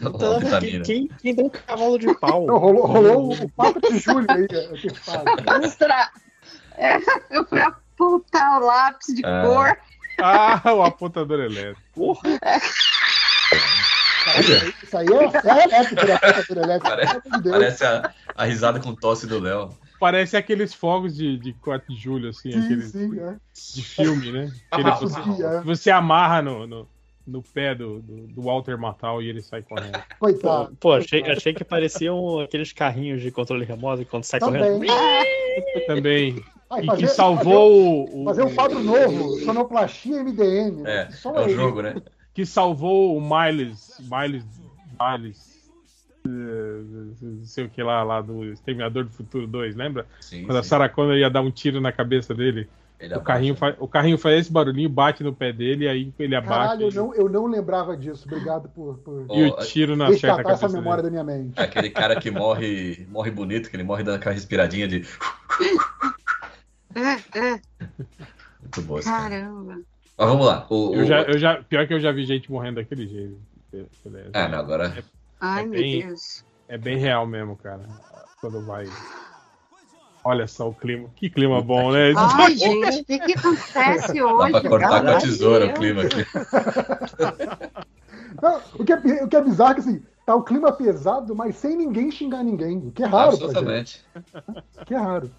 Então, 0.00 0.40
vitamina. 0.40 0.84
quem, 0.84 1.08
quem 1.20 1.34
deu 1.34 1.46
um 1.46 1.50
cavalo 1.50 1.98
de 1.98 2.14
pau? 2.18 2.46
Não, 2.46 2.56
rolou, 2.58 2.86
rolou 2.86 3.32
o 3.34 3.48
papo 3.50 3.80
de 3.80 3.98
Júlio 3.98 4.26
aí. 4.30 4.46
é. 4.50 5.58
Mostrar. 5.60 6.10
É, 6.76 6.96
eu 7.30 7.44
fui 7.46 7.60
apontar 7.60 8.60
o 8.60 8.64
lápis 8.66 9.14
de 9.14 9.24
Ah. 9.24 9.42
cor. 9.44 9.76
Ah, 10.20 10.60
o 10.74 10.82
apontador 10.82 11.38
elétrico. 11.40 12.18
Isso 14.82 14.96
aí 14.96 15.06
é, 15.06 15.48
é 15.60 15.64
elétrico, 15.64 16.06
né? 16.06 16.18
Elétrico. 16.62 16.80
Parece-. 16.82 17.50
Parece 17.50 17.84
a, 17.84 18.12
a 18.34 18.44
risada 18.44 18.80
com 18.80 18.94
tosse 18.94 19.26
do 19.26 19.38
Léo. 19.40 19.70
Parece 20.00 20.36
aqueles 20.36 20.72
fogos 20.72 21.16
de, 21.16 21.36
de 21.38 21.52
4 21.54 21.92
de 21.92 22.00
julho, 22.00 22.28
assim, 22.28 22.52
Sim, 22.52 22.64
aqueles 22.64 22.90
sim, 22.92 23.18
é. 23.20 23.34
de 23.74 23.82
filme, 23.84 24.30
né? 24.32 24.52
Aquele 24.70 24.90
Ah, 24.90 24.92
que 24.96 25.00
você, 25.06 25.42
é. 25.44 25.60
você 25.62 25.90
amarra 25.90 26.40
no, 26.40 26.66
no, 26.68 26.88
no 27.26 27.42
pé 27.42 27.74
do, 27.74 28.00
do, 28.00 28.28
do 28.28 28.42
Walter 28.42 28.78
Matal 28.78 29.20
e 29.20 29.28
ele 29.28 29.42
sai 29.42 29.62
correndo. 29.62 29.98
Coitado. 30.20 30.76
Pô, 30.78 30.92
achei, 30.92 31.22
achei 31.28 31.52
que 31.52 31.64
pareciam 31.64 32.38
aqueles 32.40 32.72
carrinhos 32.72 33.20
de 33.20 33.30
controle 33.32 33.64
remoto 33.64 34.04
quando 34.06 34.22
sai 34.24 34.38
correndo. 34.38 34.74
Também. 34.86 34.90
Também. 35.86 36.44
Ai, 36.70 36.82
E 36.82 36.86
fazer- 36.86 37.02
que 37.02 37.08
salvou 37.08 38.08
o, 38.20 38.24
Fazer 38.26 38.42
um 38.44 38.54
quadro 38.54 38.78
novo, 38.80 39.40
sonoplastia 39.40 40.22
MDM. 40.22 40.86
É, 40.86 41.10
Só 41.10 41.34
é 41.34 41.46
o 41.46 41.48
jogo, 41.48 41.82
né? 41.82 41.96
Que 42.38 42.46
salvou 42.46 43.16
o 43.16 43.20
Miles, 43.20 43.98
Miles, 43.98 44.44
Miles, 45.00 45.58
eh, 46.24 47.10
não 47.20 47.44
sei 47.44 47.64
o 47.64 47.68
que 47.68 47.82
lá, 47.82 48.04
lá 48.04 48.20
do 48.20 48.44
Exterminador 48.44 49.02
do 49.02 49.10
Futuro 49.10 49.44
2, 49.44 49.74
lembra? 49.74 50.06
Sim, 50.20 50.44
Quando 50.44 50.58
a 50.58 50.62
sim. 50.62 50.68
Sarah 50.68 50.88
Connor 50.88 51.16
ia 51.16 51.28
dar 51.28 51.40
um 51.40 51.50
tiro 51.50 51.80
na 51.80 51.90
cabeça 51.90 52.32
dele, 52.36 52.68
Ele 53.00 53.12
o 53.16 53.20
carrinho, 53.20 53.56
faz, 53.56 53.74
o 53.80 53.88
carrinho 53.88 54.16
faz 54.16 54.38
esse 54.38 54.52
barulhinho, 54.52 54.88
bate 54.88 55.24
no 55.24 55.34
pé 55.34 55.52
dele, 55.52 55.86
e 55.86 55.88
aí 55.88 56.14
ele 56.16 56.36
abaixa 56.36 56.76
Caralho, 56.76 56.82
eu 56.82 56.92
não, 56.92 57.14
eu 57.16 57.28
não 57.28 57.46
lembrava 57.46 57.96
disso. 57.96 58.22
Obrigado 58.28 58.68
por, 58.68 58.98
por 58.98 59.26
e 59.36 59.46
o 59.46 59.56
tiro 59.56 59.96
na 59.96 60.06
acerta 60.06 60.34
a 60.34 60.36
resgatar 60.36 60.52
essa 60.52 60.60
cabeça 60.60 60.78
memória 60.78 61.02
dele. 61.02 61.16
da 61.16 61.24
minha 61.24 61.38
mente. 61.38 61.58
É 61.58 61.62
Aquele 61.64 61.90
cara 61.90 62.20
que 62.20 62.30
morre, 62.30 63.04
morre 63.10 63.32
bonito, 63.32 63.68
que 63.68 63.74
ele 63.74 63.82
morre 63.82 64.04
dando 64.04 64.14
aquela 64.14 64.32
respiradinha 64.32 64.86
de. 64.86 65.04
É, 66.94 67.38
é, 67.38 67.60
Muito 68.62 68.82
boa 68.82 69.00
esse 69.00 69.08
cara. 69.08 69.50
Mas 70.18 70.28
vamos 70.28 70.46
lá. 70.46 70.66
O, 70.68 70.94
Eu 70.94 71.02
o- 71.02 71.04
já, 71.04 71.22
eu 71.22 71.38
já, 71.38 71.62
pior 71.62 71.86
que 71.86 71.94
eu 71.94 72.00
já 72.00 72.10
vi 72.10 72.24
gente 72.24 72.50
morrendo 72.50 72.76
daquele 72.76 73.06
jeito. 73.06 73.38
Beleza. 74.04 74.30
Ah, 74.34 74.48
não, 74.48 74.58
agora. 74.58 75.04
Ai, 75.40 75.62
É 75.62 75.66
meu 75.66 75.80
bem- 75.80 76.06
Deus. 76.06 76.44
É 76.66 76.76
bem 76.76 76.98
real 76.98 77.26
mesmo, 77.26 77.56
cara. 77.56 77.88
Quando 78.40 78.60
vai. 78.62 78.86
Olha 80.24 80.46
só 80.46 80.68
o 80.68 80.74
clima. 80.74 81.08
Que 81.14 81.30
clima 81.30 81.62
bom, 81.62 81.92
né? 81.92 82.12
Ai, 82.16 82.54
gente, 82.56 83.00
o 83.00 83.04
que, 83.04 83.18
que 83.20 83.32
acontece 83.38 84.14
Dá 84.14 84.26
hoje? 84.26 84.50
pra 84.60 84.68
cortar 84.68 85.02
com 85.02 85.08
a 85.10 85.18
tesoura 85.18 85.66
o 85.66 85.74
clima 85.74 86.02
aqui. 86.02 86.26
Não, 88.42 88.60
o, 88.78 88.84
que 88.84 88.92
é, 88.92 88.96
o 89.24 89.28
que 89.28 89.36
é 89.36 89.42
bizarro 89.42 89.70
é 89.70 89.74
que 89.74 89.80
assim, 89.80 90.02
tá 90.26 90.34
o 90.34 90.42
clima 90.42 90.72
pesado, 90.72 91.34
mas 91.34 91.56
sem 91.56 91.76
ninguém 91.76 92.10
xingar 92.10 92.42
ninguém. 92.42 92.78
O 92.78 92.92
que 92.92 93.02
é 93.02 93.06
raro, 93.06 93.38
pra 93.38 93.46
gente. 93.46 93.56
Absolutamente. 93.56 94.04
O 94.80 94.84
que 94.84 94.94
é 94.94 94.98
raro. 94.98 95.30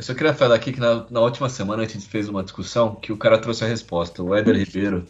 Eu 0.00 0.04
só 0.04 0.14
queria 0.14 0.32
falar 0.32 0.54
aqui 0.54 0.72
que 0.72 0.80
na, 0.80 1.04
na 1.10 1.20
última 1.20 1.46
semana 1.50 1.82
a 1.82 1.86
gente 1.86 2.06
fez 2.08 2.26
uma 2.26 2.42
discussão 2.42 2.94
que 2.94 3.12
o 3.12 3.18
cara 3.18 3.36
trouxe 3.36 3.64
a 3.64 3.66
resposta. 3.68 4.22
O 4.22 4.34
Éder 4.34 4.56
Ribeiro. 4.56 5.04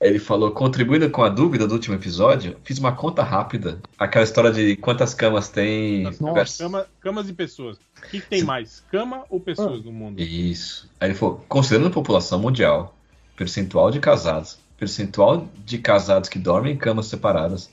Ele 0.00 0.18
falou, 0.18 0.50
contribuindo 0.50 1.08
com 1.08 1.22
a 1.22 1.28
dúvida 1.28 1.68
do 1.68 1.74
último 1.74 1.94
episódio, 1.94 2.56
fiz 2.64 2.78
uma 2.80 2.90
conta 2.90 3.22
rápida. 3.22 3.78
Aquela 3.96 4.24
história 4.24 4.50
de 4.50 4.74
quantas 4.74 5.14
camas 5.14 5.48
tem. 5.50 6.02
Nossa. 6.20 6.64
Cama- 6.64 6.86
camas 7.00 7.28
e 7.28 7.32
pessoas. 7.32 7.76
O 8.04 8.08
que, 8.10 8.20
que 8.20 8.26
tem 8.26 8.42
mais? 8.42 8.82
Cama 8.90 9.22
ou 9.30 9.38
pessoas 9.38 9.80
Ah. 9.80 9.84
no 9.84 9.92
mundo? 9.92 10.20
Isso. 10.20 10.90
Aí 10.98 11.10
ele 11.10 11.14
falou, 11.16 11.44
considerando 11.48 11.86
a 11.86 11.90
população 11.92 12.40
mundial, 12.40 12.96
percentual 13.36 13.92
de 13.92 14.00
casados, 14.00 14.58
percentual 14.76 15.46
de 15.64 15.78
casados 15.78 16.28
que 16.28 16.40
dormem 16.40 16.72
em 16.74 16.76
camas 16.76 17.06
separadas, 17.06 17.70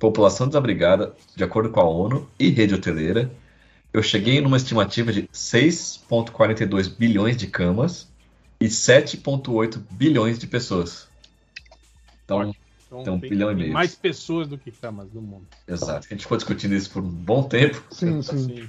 população 0.00 0.48
desabrigada, 0.48 1.14
de 1.36 1.44
acordo 1.44 1.70
com 1.70 1.78
a 1.78 1.84
ONU 1.88 2.28
e 2.36 2.48
rede 2.48 2.74
hoteleira, 2.74 3.30
eu 3.98 4.02
cheguei 4.02 4.40
numa 4.40 4.56
estimativa 4.56 5.12
de 5.12 5.24
6,42 5.32 6.88
bilhões 6.88 7.36
de 7.36 7.46
camas 7.48 8.08
e 8.60 8.66
7,8 8.66 9.78
bilhões 9.90 10.38
de 10.38 10.46
pessoas. 10.46 11.08
Então, 12.24 12.54
Então, 12.86 13.02
Tem 13.04 13.12
um 13.12 13.20
tem, 13.20 13.30
bilhão 13.30 13.52
e 13.52 13.54
meio. 13.54 13.72
mais 13.72 13.94
pessoas 13.94 14.48
do 14.48 14.56
que 14.56 14.70
camas 14.70 15.12
no 15.12 15.20
mundo. 15.20 15.46
exato. 15.66 16.06
A 16.06 16.10
gente 16.14 16.22
ficou 16.22 16.38
discutindo 16.38 16.74
isso 16.74 16.90
por 16.90 17.02
um 17.02 17.08
bom 17.08 17.42
tempo. 17.42 17.82
Sim, 17.90 18.22
sim. 18.22 18.68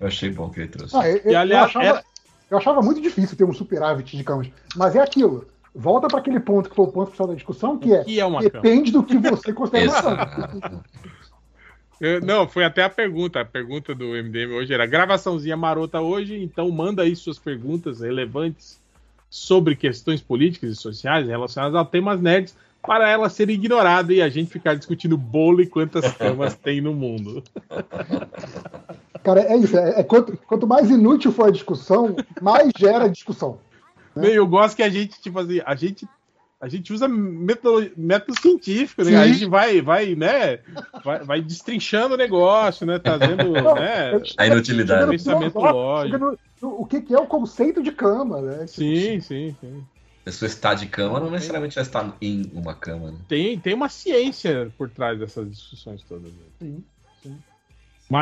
Eu 0.00 0.08
achei 0.08 0.30
bom 0.30 0.50
que 0.50 0.58
ele 0.60 0.68
trouxe. 0.68 0.96
Ah, 0.96 1.08
eu, 1.08 1.16
E, 1.18 1.32
eu 1.32 1.38
aliás, 1.38 1.66
achava, 1.66 1.84
era- 1.86 2.04
eu 2.50 2.58
achava 2.58 2.82
muito 2.82 3.00
difícil 3.00 3.36
ter 3.36 3.44
um 3.44 3.52
superávit 3.52 4.16
de 4.16 4.24
camas. 4.24 4.48
Mas 4.74 4.96
é 4.96 5.00
aquilo. 5.00 5.46
Volta 5.74 6.08
para 6.08 6.18
aquele 6.18 6.40
ponto 6.40 6.68
que 6.68 6.74
foi 6.76 6.86
o 6.86 6.88
ponto 6.88 7.06
principal 7.06 7.28
da 7.28 7.34
discussão, 7.34 7.78
que 7.78 7.92
é 7.94 8.02
que 8.04 8.18
é 8.18 8.24
uma 8.26 8.40
cama? 8.40 8.50
depende 8.62 8.90
do 8.90 9.02
que 9.04 9.16
você 9.16 9.52
considera 9.52 10.02
cama. 10.02 10.84
Eu- 12.00 12.20
não, 12.20 12.48
foi 12.48 12.64
até 12.64 12.82
a 12.82 12.90
pergunta. 12.90 13.40
A 13.40 13.44
pergunta 13.44 13.94
do 13.94 14.16
MDM 14.16 14.52
hoje 14.54 14.72
era 14.74 14.86
gravaçãozinha 14.86 15.56
marota 15.56 16.00
hoje, 16.00 16.42
então 16.42 16.70
manda 16.70 17.02
aí 17.02 17.14
suas 17.14 17.38
perguntas 17.38 18.00
relevantes 18.00 18.80
sobre 19.30 19.74
questões 19.76 20.20
políticas 20.20 20.70
e 20.72 20.76
sociais 20.76 21.26
relacionadas 21.26 21.74
a 21.80 21.84
temas 21.84 22.20
nerds 22.20 22.54
para 22.82 23.08
ela 23.08 23.28
ser 23.30 23.48
ignorada 23.48 24.12
e 24.12 24.20
a 24.20 24.28
gente 24.28 24.50
ficar 24.50 24.74
discutindo 24.74 25.16
bolo 25.16 25.62
e 25.62 25.66
quantas 25.66 26.10
camas 26.18 26.54
tem 26.56 26.80
no 26.80 26.92
mundo. 26.92 27.42
Cara, 29.22 29.40
é 29.42 29.56
isso. 29.56 29.78
É, 29.78 30.00
é 30.00 30.02
quanto, 30.02 30.36
quanto 30.46 30.66
mais 30.66 30.90
inútil 30.90 31.30
for 31.32 31.46
a 31.48 31.52
discussão, 31.52 32.16
mais 32.40 32.70
gera 32.76 33.08
discussão. 33.08 33.58
Meu, 34.14 34.30
Eu 34.30 34.46
gosto 34.46 34.76
que 34.76 34.82
a 34.82 34.90
gente, 34.90 35.20
tipo 35.20 35.38
assim, 35.38 35.60
a 35.64 35.74
gente, 35.74 36.06
a 36.62 36.68
gente 36.68 36.92
usa 36.92 37.08
método, 37.08 37.90
método 37.96 38.40
científico, 38.40 39.02
né? 39.02 39.16
A 39.16 39.26
Sim. 39.26 39.32
gente 39.32 39.46
vai, 39.46 39.82
vai, 39.82 40.14
né? 40.14 40.60
Vai, 41.04 41.18
vai 41.24 41.42
destrinchando 41.42 42.14
o 42.14 42.16
negócio, 42.16 42.86
né? 42.86 43.00
Trazendo, 43.00 43.52
né? 43.74 44.12
A 44.36 44.46
inutilidade. 44.46 45.10
Pensamento 45.10 45.58
lógico. 45.58 46.18
no- 46.18 46.38
o 46.62 46.86
que, 46.86 47.00
que 47.00 47.12
é 47.12 47.18
o 47.18 47.26
conceito 47.26 47.82
de 47.82 47.90
cama, 47.90 48.40
né? 48.40 48.64
Sim, 48.68 49.18
sim, 49.18 49.56
sim. 49.60 49.82
A 50.20 50.24
pessoa 50.26 50.46
está 50.46 50.72
de 50.72 50.86
cama 50.86 51.18
não 51.18 51.32
necessariamente 51.32 51.74
já 51.74 51.82
está 51.82 52.14
em 52.22 52.48
uma 52.54 52.74
cama. 52.74 53.10
Né? 53.10 53.18
Tem, 53.26 53.58
tem 53.58 53.74
uma 53.74 53.88
ciência 53.88 54.72
por 54.78 54.88
trás 54.88 55.18
dessas 55.18 55.50
discussões 55.50 56.00
todas. 56.04 56.32
né? 56.32 56.46
Sim. 56.60 56.84
Ma- 57.24 57.51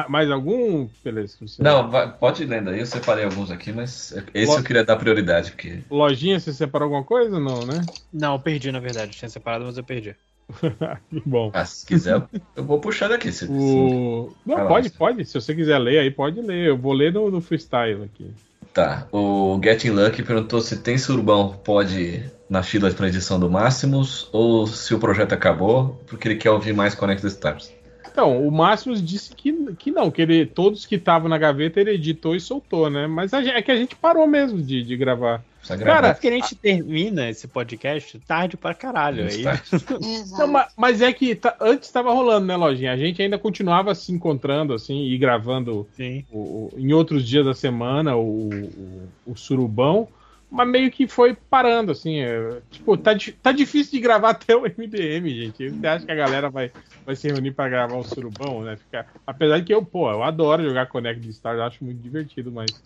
Mais 0.08 0.30
algum, 0.30 0.88
beleza? 1.04 1.36
você- 1.40 1.62
Não, 1.62 1.90
vai- 1.90 2.12
pode 2.12 2.42
ir 2.42 2.46
lendo 2.46 2.70
aí. 2.70 2.80
Eu 2.80 2.86
separei 2.86 3.24
alguns 3.24 3.50
aqui, 3.50 3.72
mas 3.72 4.14
esse 4.32 4.56
eu 4.56 4.62
queria 4.62 4.84
dar 4.84 4.96
prioridade, 4.96 5.50
porque 5.52 5.80
Lojinha, 5.90 6.38
você 6.38 6.52
separou 6.52 6.86
alguma 6.86 7.04
coisa? 7.04 7.38
Não, 7.40 7.64
né? 7.66 7.84
Não, 8.12 8.34
eu 8.34 8.38
perdi, 8.40 8.70
na 8.70 8.80
verdade. 8.80 9.16
Tinha 9.16 9.28
separado, 9.28 9.64
mas 9.64 9.76
eu 9.76 9.84
perdi. 9.84 10.14
Que 11.10 11.22
bom. 11.24 11.50
ah, 11.54 11.64
se 11.64 11.86
quiser, 11.86 12.22
eu 12.56 12.64
vou 12.64 12.80
puxar 12.80 13.08
daqui. 13.08 13.30
Se, 13.32 13.46
O... 13.46 14.32
Não, 14.44 14.56
Vai 14.56 14.66
pode, 14.68 14.88
você. 14.88 14.96
pode. 14.96 15.24
Se 15.24 15.34
você 15.40 15.54
quiser 15.54 15.78
ler 15.78 15.98
aí, 15.98 16.10
pode 16.10 16.40
ler. 16.40 16.68
Eu 16.68 16.76
vou 16.78 16.92
ler 16.92 17.12
no, 17.12 17.30
no 17.30 17.40
freestyle 17.40 18.02
aqui. 18.04 18.30
Tá. 18.72 19.06
O 19.12 19.60
Getting 19.62 19.90
Lucky 19.90 20.22
perguntou 20.22 20.60
se 20.60 20.76
tem 20.76 20.96
surubão 20.96 21.54
pode 21.64 22.00
ir 22.00 22.32
na 22.48 22.62
fila 22.62 22.90
para 22.92 23.08
edição 23.08 23.38
do 23.38 23.50
Máximos 23.50 24.28
ou 24.32 24.66
se 24.66 24.94
o 24.94 24.98
projeto 24.98 25.32
acabou, 25.32 26.00
porque 26.06 26.28
ele 26.28 26.36
quer 26.36 26.50
ouvir 26.50 26.72
mais 26.72 26.94
Connect 26.94 27.22
the 27.22 27.28
Stars. 27.28 27.72
Então, 28.10 28.46
o 28.46 28.50
Máximos 28.50 29.04
disse 29.04 29.34
que, 29.34 29.52
que 29.74 29.90
não, 29.90 30.10
que 30.10 30.20
ele, 30.22 30.44
todos 30.46 30.84
que 30.86 30.96
estavam 30.96 31.28
na 31.28 31.38
gaveta 31.38 31.80
ele 31.80 31.92
editou 31.92 32.34
e 32.34 32.40
soltou, 32.40 32.90
né? 32.90 33.06
Mas 33.06 33.32
a 33.32 33.42
gente- 33.42 33.54
é 33.54 33.62
que 33.62 33.70
a 33.70 33.76
gente 33.76 33.94
parou 33.96 34.26
mesmo 34.26 34.60
de, 34.60 34.82
de 34.82 34.96
gravar. 34.96 35.42
Precisa 35.58 35.78
Cara, 35.78 35.90
gravar. 35.92 36.08
É 36.08 36.12
porque 36.14 36.28
a 36.28 36.32
gente 36.32 36.54
termina 36.54 37.28
esse 37.28 37.46
podcast 37.46 38.18
tarde 38.20 38.56
pra 38.56 38.72
caralho. 38.74 39.26
Aí. 39.26 39.44
Não, 40.38 40.46
ma- 40.48 40.66
mas, 40.76 41.02
é 41.02 41.12
que 41.12 41.34
tá- 41.34 41.54
antes 41.60 41.86
estava 41.88 42.10
rolando, 42.12 42.46
né, 42.46 42.56
Lojinha? 42.56 42.92
A 42.92 42.96
gente 42.96 43.20
ainda 43.22 43.38
continuava 43.38 43.94
se 43.94 44.10
encontrando, 44.10 44.72
assim, 44.72 45.02
e 45.04 45.18
gravando 45.18 45.86
sim. 45.96 46.24
o- 46.32 46.38
o- 46.38 46.72
em 46.78 46.92
outros 46.92 47.26
dias 47.28 47.44
da 47.44 47.54
semana 47.54 48.16
o, 48.16 48.48
o, 48.48 49.08
o 49.32 49.36
surubão, 49.36 50.08
mas 50.50 50.68
meio 50.68 50.90
que 50.90 51.06
foi 51.08 51.34
parando, 51.34 51.92
assim. 51.92 52.18
é, 52.20 52.62
tipo, 52.70 52.96
tá, 52.98 53.12
tá 53.42 53.52
difícil 53.52 53.92
de 53.92 54.00
gravar 54.00 54.30
até 54.32 54.54
o 54.56 54.66
MDM, 54.66 55.30
gente. 55.34 55.70
Você 55.78 55.86
acha 55.86 56.04
que 56.06 56.12
a 56.12 56.14
galera 56.14 56.50
vai, 56.50 56.72
vai 57.04 57.16
se 57.16 57.28
reunir 57.28 57.52
para 57.54 57.70
gravar 57.70 57.96
o 57.96 58.04
surubão, 58.04 58.62
né? 58.64 58.76
Ficar... 58.76 59.06
Apesar 59.26 59.58
de 59.60 59.66
que 59.66 59.74
eu, 59.74 59.84
pô, 59.84 60.10
eu 60.10 60.22
adoro 60.22 60.62
jogar 60.62 60.86
Connect 60.88 61.26
Stars, 61.30 61.60
acho 61.60 61.84
muito 61.84 62.00
divertido, 62.00 62.52
mas 62.52 62.82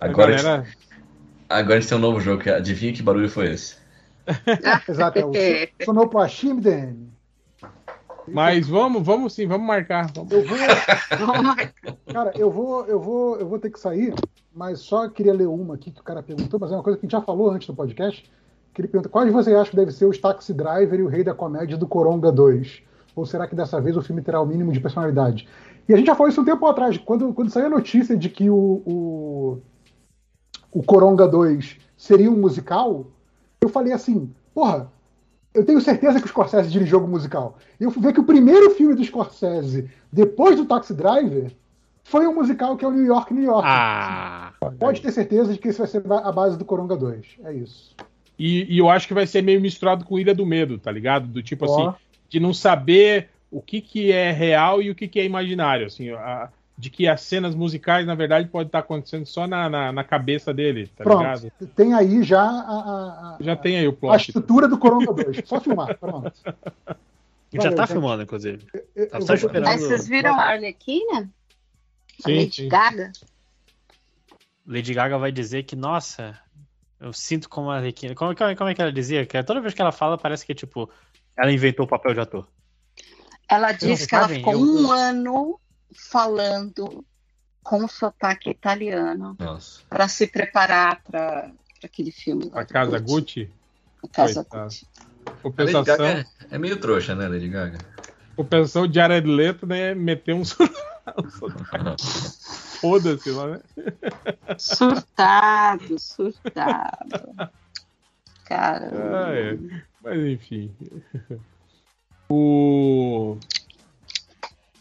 Agora, 0.00 0.34
a 0.34 0.36
galera. 0.36 0.66
agora 1.48 1.78
a 1.78 1.80
gente 1.80 1.88
tem 1.88 1.98
um 1.98 2.00
novo 2.00 2.20
jogo, 2.20 2.42
que 2.42 2.50
é 2.50 2.54
Adivinha 2.54 2.92
que 2.92 3.02
barulho 3.02 3.28
foi 3.28 3.52
esse? 3.52 3.76
Exato, 4.88 5.18
é 5.20 5.24
o 5.24 5.36
so- 5.36 5.60
sonoplastia 5.78 6.50
MDM. 6.50 7.17
Mas 8.32 8.68
vamos, 8.68 9.02
vamos 9.04 9.32
sim, 9.32 9.46
vamos 9.46 9.66
marcar. 9.66 10.10
Vamos. 10.14 10.32
Eu 10.32 10.46
vou, 10.46 10.58
cara, 12.12 12.32
eu 12.36 12.50
vou, 12.50 12.86
eu 12.86 13.00
vou, 13.00 13.36
eu 13.36 13.48
vou 13.48 13.58
ter 13.58 13.70
que 13.70 13.80
sair, 13.80 14.14
mas 14.54 14.80
só 14.80 15.08
queria 15.08 15.32
ler 15.32 15.48
uma 15.48 15.74
aqui 15.74 15.90
que 15.90 16.00
o 16.00 16.04
cara 16.04 16.22
perguntou, 16.22 16.58
mas 16.60 16.70
é 16.70 16.74
uma 16.74 16.82
coisa 16.82 16.98
que 16.98 17.04
a 17.04 17.06
gente 17.06 17.12
já 17.12 17.22
falou 17.22 17.50
antes 17.50 17.66
do 17.66 17.74
podcast. 17.74 18.30
Que 18.74 18.80
ele 18.80 18.88
pergunta: 18.88 19.08
quais 19.08 19.32
você 19.32 19.54
acha 19.54 19.70
que 19.70 19.76
deve 19.76 19.92
ser 19.92 20.06
os 20.06 20.18
Taxi 20.18 20.52
Driver 20.52 20.98
e 20.98 21.02
o 21.02 21.08
Rei 21.08 21.24
da 21.24 21.34
Comédia 21.34 21.76
do 21.76 21.86
Coronga 21.86 22.30
2? 22.30 22.82
Ou 23.16 23.26
será 23.26 23.46
que 23.46 23.54
dessa 23.54 23.80
vez 23.80 23.96
o 23.96 24.02
filme 24.02 24.22
terá 24.22 24.40
o 24.40 24.46
mínimo 24.46 24.72
de 24.72 24.80
personalidade? 24.80 25.48
E 25.88 25.94
a 25.94 25.96
gente 25.96 26.06
já 26.06 26.14
falou 26.14 26.28
isso 26.28 26.40
um 26.40 26.44
tempo 26.44 26.66
atrás, 26.66 26.98
quando, 26.98 27.32
quando 27.32 27.50
saiu 27.50 27.66
a 27.66 27.70
notícia 27.70 28.16
de 28.16 28.28
que 28.28 28.50
o, 28.50 28.82
o, 28.86 29.62
o 30.70 30.82
Coronga 30.82 31.26
2 31.26 31.78
seria 31.96 32.30
um 32.30 32.36
musical, 32.36 33.06
eu 33.60 33.68
falei 33.68 33.92
assim, 33.92 34.30
porra, 34.54 34.92
eu 35.54 35.64
tenho 35.64 35.80
certeza 35.80 36.18
que 36.20 36.26
o 36.26 36.28
Scorsese 36.28 36.70
dirigiu 36.70 36.98
jogo 37.00 37.08
musical. 37.08 37.56
E 37.80 37.84
eu 37.84 37.90
fui 37.90 38.02
ver 38.02 38.12
que 38.12 38.20
o 38.20 38.24
primeiro 38.24 38.70
filme 38.70 38.94
do 38.94 39.04
Scorsese, 39.04 39.90
depois 40.12 40.56
do 40.56 40.64
Taxi 40.66 40.94
Driver, 40.94 41.50
foi 42.04 42.26
um 42.26 42.34
musical 42.34 42.76
que 42.76 42.84
é 42.84 42.88
o 42.88 42.90
New 42.92 43.04
York, 43.04 43.34
New 43.34 43.44
York. 43.44 43.66
Ah, 43.66 44.52
Pode 44.78 45.00
ter 45.02 45.12
certeza 45.12 45.52
de 45.52 45.58
que 45.58 45.68
esse 45.68 45.78
vai 45.78 45.86
ser 45.86 46.02
a 46.10 46.32
base 46.32 46.56
do 46.56 46.64
Coronga 46.64 46.96
2. 46.96 47.26
É 47.44 47.52
isso. 47.52 47.94
E, 48.38 48.72
e 48.74 48.78
eu 48.78 48.88
acho 48.88 49.08
que 49.08 49.14
vai 49.14 49.26
ser 49.26 49.42
meio 49.42 49.60
misturado 49.60 50.04
com 50.04 50.18
Ilha 50.18 50.34
do 50.34 50.46
Medo, 50.46 50.78
tá 50.78 50.90
ligado? 50.92 51.26
Do 51.26 51.42
tipo 51.42 51.66
Ó. 51.66 51.90
assim, 51.90 51.98
de 52.28 52.38
não 52.40 52.54
saber 52.54 53.28
o 53.50 53.60
que, 53.60 53.80
que 53.80 54.12
é 54.12 54.30
real 54.30 54.80
e 54.80 54.90
o 54.90 54.94
que, 54.94 55.08
que 55.08 55.18
é 55.18 55.24
imaginário. 55.24 55.86
Assim, 55.86 56.10
a- 56.10 56.48
de 56.80 56.90
que 56.90 57.08
as 57.08 57.22
cenas 57.22 57.56
musicais, 57.56 58.06
na 58.06 58.14
verdade, 58.14 58.48
pode 58.48 58.68
estar 58.68 58.78
acontecendo 58.78 59.26
só 59.26 59.48
na, 59.48 59.68
na, 59.68 59.90
na 59.92 60.04
cabeça 60.04 60.54
dele, 60.54 60.86
tá 60.96 61.02
Pronto. 61.02 61.18
ligado? 61.18 61.50
Tem 61.74 61.92
aí 61.92 62.22
já 62.22 62.40
a, 62.40 62.46
a- 62.46 63.34
a- 63.34 63.36
Já 63.40 63.56
tem 63.56 63.76
aí 63.78 63.88
o 63.88 63.90
a 63.90 63.94
plot. 63.94 64.28
estrutura 64.28 64.68
do 64.68 64.78
Coronga 64.78 65.12
2. 65.12 65.42
Só 65.44 65.60
filmar, 65.60 65.98
pronto. 65.98 66.32
A 66.46 66.52
gente 67.50 67.56
Valeu, 67.56 67.70
já 67.70 67.72
tá 67.76 67.82
gente. 67.82 67.92
filmando, 67.92 68.22
inclusive. 68.22 68.64
Eu- 68.94 69.10
Tá 69.10 69.16
eu 69.18 69.20
só 69.22 69.26
vou- 69.26 69.34
esperando. 69.36 69.66
Aí 69.66 69.78
vocês 69.78 70.06
viram 70.06 70.38
a 70.38 70.44
Arlequina? 70.44 71.28
A 72.20 72.22
Sim, 72.28 72.36
Lady 72.38 72.54
sim. 72.62 72.68
Gaga? 72.68 73.12
Lady 74.66 74.94
Gaga 74.94 75.18
vai 75.18 75.32
dizer 75.32 75.62
que, 75.64 75.74
nossa, 75.74 76.38
eu 77.00 77.12
sinto 77.12 77.48
como 77.48 77.70
a 77.70 77.76
Arlequina. 77.76 78.14
Como, 78.14 78.34
como, 78.36 78.54
como 78.56 78.70
é 78.70 78.74
que 78.74 78.82
ela 78.82 78.92
dizia? 78.92 79.24
Que 79.26 79.42
toda 79.42 79.60
vez 79.60 79.74
que 79.74 79.80
ela 79.80 79.92
fala, 79.92 80.18
parece 80.18 80.44
que, 80.44 80.54
tipo, 80.54 80.88
ela 81.36 81.50
inventou 81.50 81.86
o 81.86 81.88
papel 81.88 82.14
de 82.14 82.20
ator. 82.20 82.46
Ela 83.48 83.72
disse 83.72 84.06
que 84.06 84.14
ela 84.14 84.28
ficou 84.28 84.52
eu- 84.52 84.60
um 84.60 84.92
ano 84.92 85.58
falando 85.92 87.04
com 87.62 87.86
sotaque 87.86 88.50
italiano 88.50 89.36
para 89.88 90.08
se 90.08 90.26
preparar 90.26 91.02
para 91.02 91.52
aquele 91.84 92.10
filme. 92.10 92.50
A 92.54 92.64
casa 92.64 92.98
Gucci. 92.98 93.50
A 94.02 94.08
Casa 94.08 94.44
Coitado. 94.44 94.64
Gucci. 94.64 94.86
A 95.26 95.30
Lady 95.30 95.42
Compensação, 95.42 95.84
Gaga 95.84 96.26
é, 96.50 96.54
é 96.54 96.58
meio 96.58 96.80
trouxa, 96.80 97.14
né, 97.14 97.28
Lady 97.28 97.48
Gaga? 97.48 97.78
compensação 98.38 98.86
de 98.86 98.94
Jared 98.94 99.28
Leto, 99.28 99.66
né? 99.66 99.94
Meter 99.94 100.34
um 100.34 100.42
foda-se 102.80 103.30
lá, 103.30 103.48
né? 103.48 103.60
Surtado, 104.56 105.98
surtado. 105.98 107.50
Cara, 108.44 108.90
Ah, 109.12 109.34
é. 109.34 109.58
Mas 110.02 110.24
enfim. 110.24 110.74
O. 112.30 113.38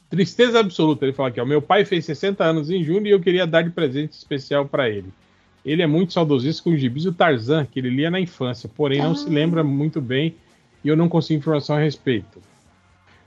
Tristeza 0.10 0.60
absoluta, 0.60 1.06
ele 1.06 1.14
fala 1.14 1.30
aqui, 1.30 1.42
ó. 1.42 1.46
Meu 1.46 1.62
pai 1.62 1.84
fez 1.84 2.06
60 2.06 2.44
anos 2.44 2.70
em 2.70 2.84
junho 2.84 3.06
e 3.06 3.10
eu 3.12 3.20
queria 3.20 3.46
dar 3.46 3.62
de 3.62 3.72
presente 3.72 4.14
especial 4.14 4.66
pra 4.66 4.90
ele. 4.90 5.12
Ele 5.66 5.82
é 5.82 5.88
muito 5.88 6.14
saudosista 6.14 6.64
com 6.64 6.70
o 6.70 6.78
gibis 6.78 7.04
do 7.04 7.12
Tarzan, 7.14 7.66
que 7.66 7.80
ele 7.80 7.90
lia 7.90 8.10
na 8.10 8.20
infância, 8.20 8.70
porém 8.74 9.02
não 9.02 9.14
se 9.16 9.30
lembra 9.30 9.64
muito 9.66 10.00
bem 10.00 10.34
e 10.84 10.88
eu 10.88 10.96
não 10.96 11.10
consigo 11.10 11.40
informação 11.40 11.76
a 11.76 11.80
respeito. 11.80 12.40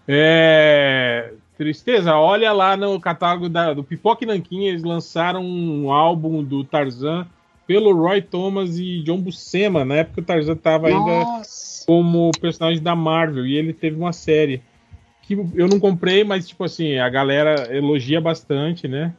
É... 0.09 1.33
Tristeza, 1.59 2.15
olha 2.17 2.51
lá 2.53 2.75
no 2.75 2.99
catálogo 2.99 3.47
da- 3.47 3.75
do 3.75 3.85
Pipoca 3.85 4.25
e 4.25 4.27
Nanquim, 4.27 4.65
eles 4.65 4.83
lançaram 4.83 5.45
um 5.45 5.93
álbum 5.93 6.43
do 6.43 6.65
Tarzan 6.65 7.27
pelo 7.67 7.93
Roy 7.95 8.23
Thomas 8.23 8.79
e 8.79 9.03
John 9.03 9.21
Buscema, 9.21 9.85
na 9.85 9.97
época 9.97 10.23
o 10.23 10.25
Tarzan 10.25 10.57
tava 10.57 10.89
ainda 10.89 11.43
como 11.87 12.31
personagem 12.41 12.83
da 12.83 12.97
Marvel 12.97 13.47
e 13.47 13.57
ele 13.57 13.75
teve 13.75 13.97
uma 13.97 14.13
série 14.15 14.63
que 15.37 15.61
eu 15.61 15.69
não 15.69 15.79
comprei, 15.79 16.25
mas 16.25 16.49
tipo 16.49 16.65
assim, 16.65 16.99
a 16.99 17.09
galera 17.09 17.75
elogia 17.75 18.21
bastante, 18.21 18.89
né? 18.89 19.15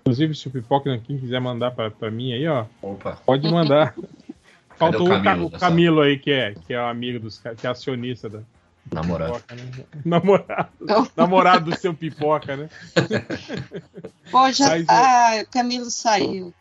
Inclusive, 0.00 0.34
se 0.34 0.46
o 0.46 0.50
Pipoca 0.50 0.88
Nanquim 0.88 1.18
quiser 1.18 1.40
mandar 1.40 1.72
pra, 1.72 1.90
pra 1.90 2.10
mim 2.10 2.32
aí, 2.32 2.46
ó, 2.46 2.64
Opa. 2.80 3.16
pode 3.26 3.50
mandar. 3.50 3.94
Faltou 4.78 5.08
o 5.08 5.14
o, 5.14 5.22
Ca- 5.22 5.22
Camilo 5.22 5.46
o 5.46 5.50
Camilo 5.50 6.00
aí, 6.02 6.18
que 6.18 6.30
é, 6.30 6.54
que 6.54 6.74
é 6.74 6.80
o 6.80 6.86
amigo 6.86 7.18
dos 7.18 7.38
que 7.38 7.66
é 7.66 7.68
acionista 7.68 8.28
da 8.28 8.42
Namorado. 8.92 9.32
Pipoca, 9.34 9.54
né? 9.56 9.84
Namorado. 10.04 11.08
Namorado 11.16 11.70
do 11.70 11.76
seu 11.76 11.92
Pipoca, 11.94 12.56
né? 12.56 12.68
Pô, 14.30 14.50
já, 14.52 14.68
Mas, 14.68 14.86
ah, 14.88 15.42
o 15.42 15.50
Camilo 15.50 15.90
saiu. 15.90 16.52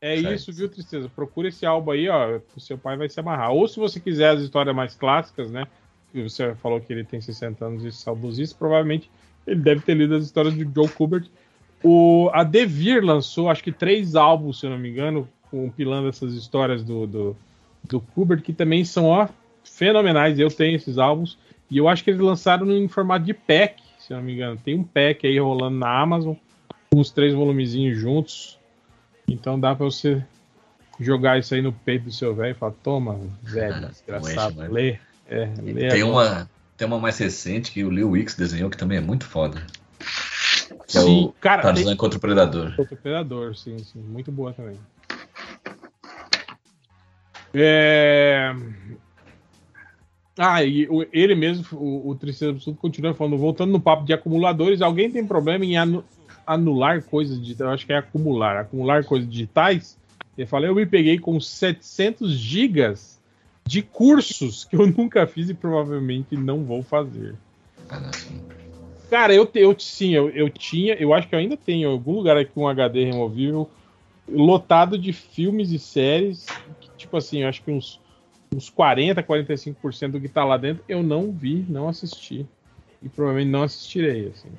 É 0.00 0.16
Certo. 0.20 0.34
isso, 0.34 0.52
viu, 0.52 0.68
Tristeza? 0.68 1.08
Procura 1.14 1.48
esse 1.48 1.64
álbum 1.66 1.90
aí, 1.92 2.08
ó. 2.08 2.40
O 2.56 2.60
seu 2.60 2.76
pai 2.78 2.96
vai 2.96 3.08
se 3.08 3.20
amarrar. 3.20 3.52
Ou 3.52 3.68
se 3.68 3.78
você 3.78 4.00
quiser 4.00 4.30
as 4.30 4.40
histórias 4.40 4.74
mais 4.74 4.94
clássicas, 4.94 5.50
né? 5.50 5.66
Você 6.14 6.54
falou 6.56 6.80
que 6.80 6.92
ele 6.92 7.04
tem 7.04 7.20
60 7.20 7.64
anos 7.64 7.84
e 7.84 7.92
saudosista, 7.92 8.56
provavelmente 8.58 9.10
ele 9.46 9.60
deve 9.60 9.80
ter 9.80 9.94
lido 9.94 10.14
as 10.14 10.24
histórias 10.24 10.54
do 10.54 10.70
Joe 10.74 10.88
Kubert. 10.88 11.26
O, 11.82 12.30
a 12.32 12.44
Devir 12.44 13.04
lançou, 13.04 13.48
acho 13.48 13.62
que 13.62 13.72
três 13.72 14.14
álbuns, 14.14 14.60
se 14.60 14.66
eu 14.66 14.70
não 14.70 14.78
me 14.78 14.90
engano, 14.90 15.28
compilando 15.50 16.08
essas 16.08 16.34
histórias 16.34 16.84
do, 16.84 17.06
do, 17.06 17.36
do 17.84 18.00
Kubert, 18.00 18.40
que 18.42 18.52
também 18.52 18.84
são, 18.84 19.06
ó, 19.06 19.28
fenomenais. 19.64 20.38
Eu 20.38 20.48
tenho 20.48 20.76
esses 20.76 20.96
álbuns. 20.98 21.36
E 21.70 21.78
eu 21.78 21.88
acho 21.88 22.04
que 22.04 22.10
eles 22.10 22.20
lançaram 22.20 22.70
em 22.70 22.86
formato 22.86 23.24
de 23.24 23.34
pack, 23.34 23.82
se 23.98 24.12
eu 24.12 24.18
não 24.18 24.24
me 24.24 24.34
engano. 24.34 24.60
Tem 24.62 24.78
um 24.78 24.84
pack 24.84 25.26
aí 25.26 25.38
rolando 25.38 25.78
na 25.78 26.00
Amazon, 26.00 26.34
com 26.90 27.00
os 27.00 27.10
três 27.10 27.34
volumezinhos 27.34 27.98
juntos. 27.98 28.58
Então 29.26 29.58
dá 29.58 29.74
pra 29.74 29.86
você 29.86 30.22
jogar 31.00 31.38
isso 31.38 31.54
aí 31.54 31.62
no 31.62 31.72
peito 31.72 32.04
do 32.04 32.12
seu 32.12 32.34
velho 32.34 32.52
e 32.52 32.54
falar, 32.54 32.74
toma, 32.82 33.18
velho, 33.42 33.88
desgraçado, 33.90 34.60
lê. 34.70 34.98
É, 35.26 35.46
Tem 35.46 36.02
agora." 36.02 36.04
uma, 36.06 36.50
tem 36.76 36.86
uma 36.86 36.98
mais 36.98 37.18
recente 37.18 37.72
que 37.72 37.84
o 37.84 37.90
Leo 37.90 38.10
Wicks 38.10 38.34
desenhou 38.34 38.68
que 38.70 38.76
também 38.76 38.98
é 38.98 39.00
muito 39.00 39.24
foda. 39.24 39.64
Que 40.88 40.98
é 40.98 41.00
Sim, 41.00 41.24
o 41.26 41.32
cara, 41.40 41.62
Tarzan 41.62 41.84
tem- 41.84 41.96
contra 41.96 42.18
o 42.18 42.20
Predador. 42.20 42.74
Outro 42.76 42.96
Predador, 42.96 43.56
sim, 43.56 43.78
sim. 43.78 44.00
Muito 44.00 44.30
boa 44.32 44.52
também. 44.52 44.76
É... 47.54 48.54
Ah, 50.38 50.64
e 50.64 50.88
o- 50.88 51.06
ele 51.12 51.34
mesmo, 51.34 51.64
o, 51.72 52.08
o 52.10 52.14
Tristeza 52.14 52.50
Absurdo, 52.50 52.78
continua 52.78 53.14
falando, 53.14 53.36
voltando 53.36 53.70
no 53.70 53.80
papo 53.80 54.04
de 54.04 54.12
acumuladores, 54.14 54.80
alguém 54.80 55.10
tem 55.10 55.26
problema 55.26 55.64
em 55.64 55.76
anu- 55.76 56.04
anular 56.46 57.02
coisas 57.02 57.38
digitais? 57.38 57.60
Eu 57.68 57.74
acho 57.74 57.86
que 57.86 57.92
é 57.92 57.98
acumular. 57.98 58.56
Acumular 58.56 59.04
coisas 59.04 59.28
digitais? 59.28 59.98
Ele 60.36 60.46
fala, 60.46 60.66
eu 60.66 60.74
me 60.74 60.86
peguei 60.86 61.18
com 61.18 61.38
700 61.38 62.32
gigas 62.32 63.11
de 63.72 63.80
cursos 63.80 64.64
que 64.66 64.76
eu 64.76 64.86
nunca 64.86 65.26
fiz 65.26 65.48
e 65.48 65.54
provavelmente 65.54 66.36
não 66.36 66.62
vou 66.62 66.82
fazer. 66.82 67.34
Cara, 69.08 69.34
eu, 69.34 69.50
eu 69.54 69.74
sim, 69.78 70.14
eu, 70.14 70.28
eu 70.28 70.50
tinha, 70.50 70.92
eu 70.94 71.14
acho 71.14 71.26
que 71.26 71.34
eu 71.34 71.38
ainda 71.38 71.56
tenho 71.56 71.88
algum 71.88 72.12
lugar 72.12 72.36
aqui 72.36 72.52
um 72.54 72.68
HD 72.68 73.06
removível 73.06 73.66
lotado 74.28 74.98
de 74.98 75.10
filmes 75.10 75.70
e 75.70 75.78
séries, 75.78 76.46
que, 76.82 76.90
tipo 76.98 77.16
assim, 77.16 77.44
eu 77.44 77.48
acho 77.48 77.62
que 77.62 77.70
uns, 77.70 77.98
uns 78.54 78.68
40, 78.68 79.22
45% 79.22 80.10
do 80.12 80.20
que 80.20 80.28
tá 80.28 80.44
lá 80.44 80.58
dentro 80.58 80.84
eu 80.86 81.02
não 81.02 81.32
vi, 81.32 81.64
não 81.66 81.88
assisti. 81.88 82.44
E 83.02 83.08
provavelmente 83.08 83.50
não 83.50 83.62
assistirei, 83.62 84.28
assim. 84.28 84.50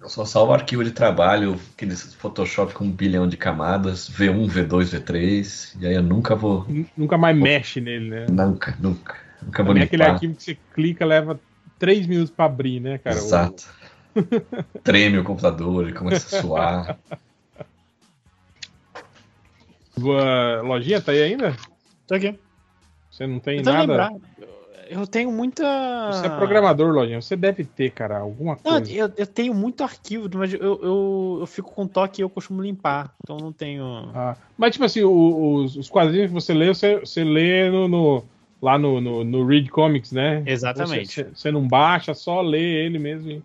Eu 0.00 0.08
só 0.08 0.24
salvo 0.24 0.52
arquivo 0.52 0.84
de 0.84 0.92
trabalho, 0.92 1.58
aqueles 1.74 2.14
Photoshop 2.14 2.72
com 2.72 2.84
um 2.84 2.90
bilhão 2.90 3.26
de 3.26 3.36
camadas, 3.36 4.08
V1, 4.08 4.48
V2, 4.48 4.84
V3, 4.94 5.76
e 5.80 5.86
aí 5.86 5.94
eu 5.94 6.02
nunca 6.02 6.36
vou. 6.36 6.66
Nunca 6.96 7.18
mais 7.18 7.36
mexe 7.36 7.80
nele, 7.80 8.08
né? 8.08 8.26
Nunca, 8.30 8.76
nunca. 8.78 9.16
Nunca 9.42 9.62
vou 9.64 9.76
é 9.76 9.82
aquele 9.82 10.04
arquivo 10.04 10.34
que 10.34 10.42
você 10.42 10.56
clica, 10.72 11.04
leva 11.04 11.40
3 11.78 12.06
minutos 12.06 12.32
pra 12.32 12.44
abrir, 12.44 12.80
né, 12.80 12.98
cara? 12.98 13.16
O- 13.16 13.18
Exato. 13.18 13.64
Treme 14.84 15.18
o 15.18 15.24
computador, 15.24 15.84
ele 15.84 15.96
começa 15.96 16.36
a 16.36 16.40
suar. 16.40 16.98
Tua 19.94 20.60
lojinha 20.62 21.00
tá 21.00 21.10
aí 21.10 21.22
ainda? 21.24 21.56
Tô 22.06 22.14
aqui. 22.14 22.38
Você 23.10 23.26
não 23.26 23.40
tem 23.40 23.62
nada? 23.62 23.80
lembrar. 23.80 24.10
Eu 24.88 25.06
tenho 25.06 25.30
muita. 25.30 25.62
Você 26.12 26.26
é 26.26 26.30
programador, 26.30 26.92
lojinha. 26.94 27.20
Você 27.20 27.36
deve 27.36 27.62
ter, 27.64 27.90
cara, 27.90 28.18
alguma 28.18 28.56
Não, 28.64 28.72
coisa. 28.78 28.90
eu, 28.92 29.12
eu 29.16 29.26
tenho 29.26 29.52
muito 29.54 29.82
arquivo, 29.84 30.28
mas 30.34 30.52
eu, 30.54 30.60
eu, 30.60 31.36
eu 31.40 31.46
fico 31.46 31.70
com 31.72 31.86
toque 31.86 32.20
e 32.20 32.24
eu 32.24 32.30
costumo 32.30 32.62
limpar. 32.62 33.14
Então 33.22 33.36
não 33.36 33.52
tenho. 33.52 33.84
Ah, 34.14 34.36
mas, 34.56 34.72
tipo 34.72 34.84
assim, 34.84 35.02
o- 35.02 35.54
os, 35.56 35.76
os 35.76 35.90
quadrinhos 35.90 36.28
que 36.28 36.32
você 36.34 36.54
lê, 36.54 36.68
você, 36.68 37.00
você 37.00 37.22
lê 37.22 37.70
no, 37.70 37.86
no- 37.86 38.24
lá 38.62 38.78
no, 38.78 39.00
no, 39.00 39.22
no 39.24 39.46
Read 39.46 39.68
Comics, 39.70 40.10
né? 40.12 40.42
Exatamente. 40.46 41.12
Você, 41.14 41.24
você 41.24 41.50
não 41.52 41.68
baixa, 41.68 42.14
só 42.14 42.40
lê 42.40 42.84
ele 42.86 42.98
mesmo. 42.98 43.30
e- 43.30 43.42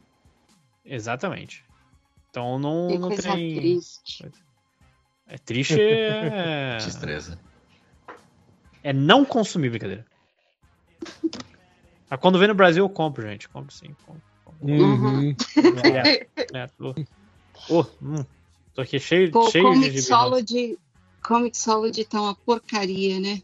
Exatamente. 0.86 1.64
Então 2.30 2.58
não, 2.58 2.88
Que 2.88 2.98
não 2.98 3.08
coisa 3.10 3.34
tem. 3.34 3.56
triste. 3.56 4.32
É 5.28 5.38
triste. 5.38 5.78
É... 5.80 6.78
Destreza. 6.84 7.38
é 8.84 8.94
não 8.94 9.24
consumir, 9.26 9.70
brincadeira. 9.70 10.06
Ah, 12.10 12.18
quando 12.18 12.38
vem 12.38 12.48
no 12.48 12.54
Brasil, 12.56 12.84
eu 12.86 12.90
compro, 12.90 13.24
gente. 13.28 13.50
Compro 13.50 13.74
sim. 13.74 13.96
Compro. 14.06 14.22
Uhum. 14.62 15.36
É, 15.96 16.28
é, 16.54 16.68
tô... 16.78 16.96
Ô, 17.70 17.86
hum, 18.02 18.24
tô 18.74 18.82
aqui 18.82 19.00
cheio, 19.00 19.32
Pô, 19.32 19.50
cheio 19.50 19.64
de 19.66 19.70
Comic 19.74 19.92
gibi. 19.92 20.04
Solid, 20.04 20.80
Comic 21.24 21.58
Solid 21.58 22.06
tá 22.06 22.22
uma 22.22 22.36
porcaria, 22.36 23.20
né? 23.20 23.42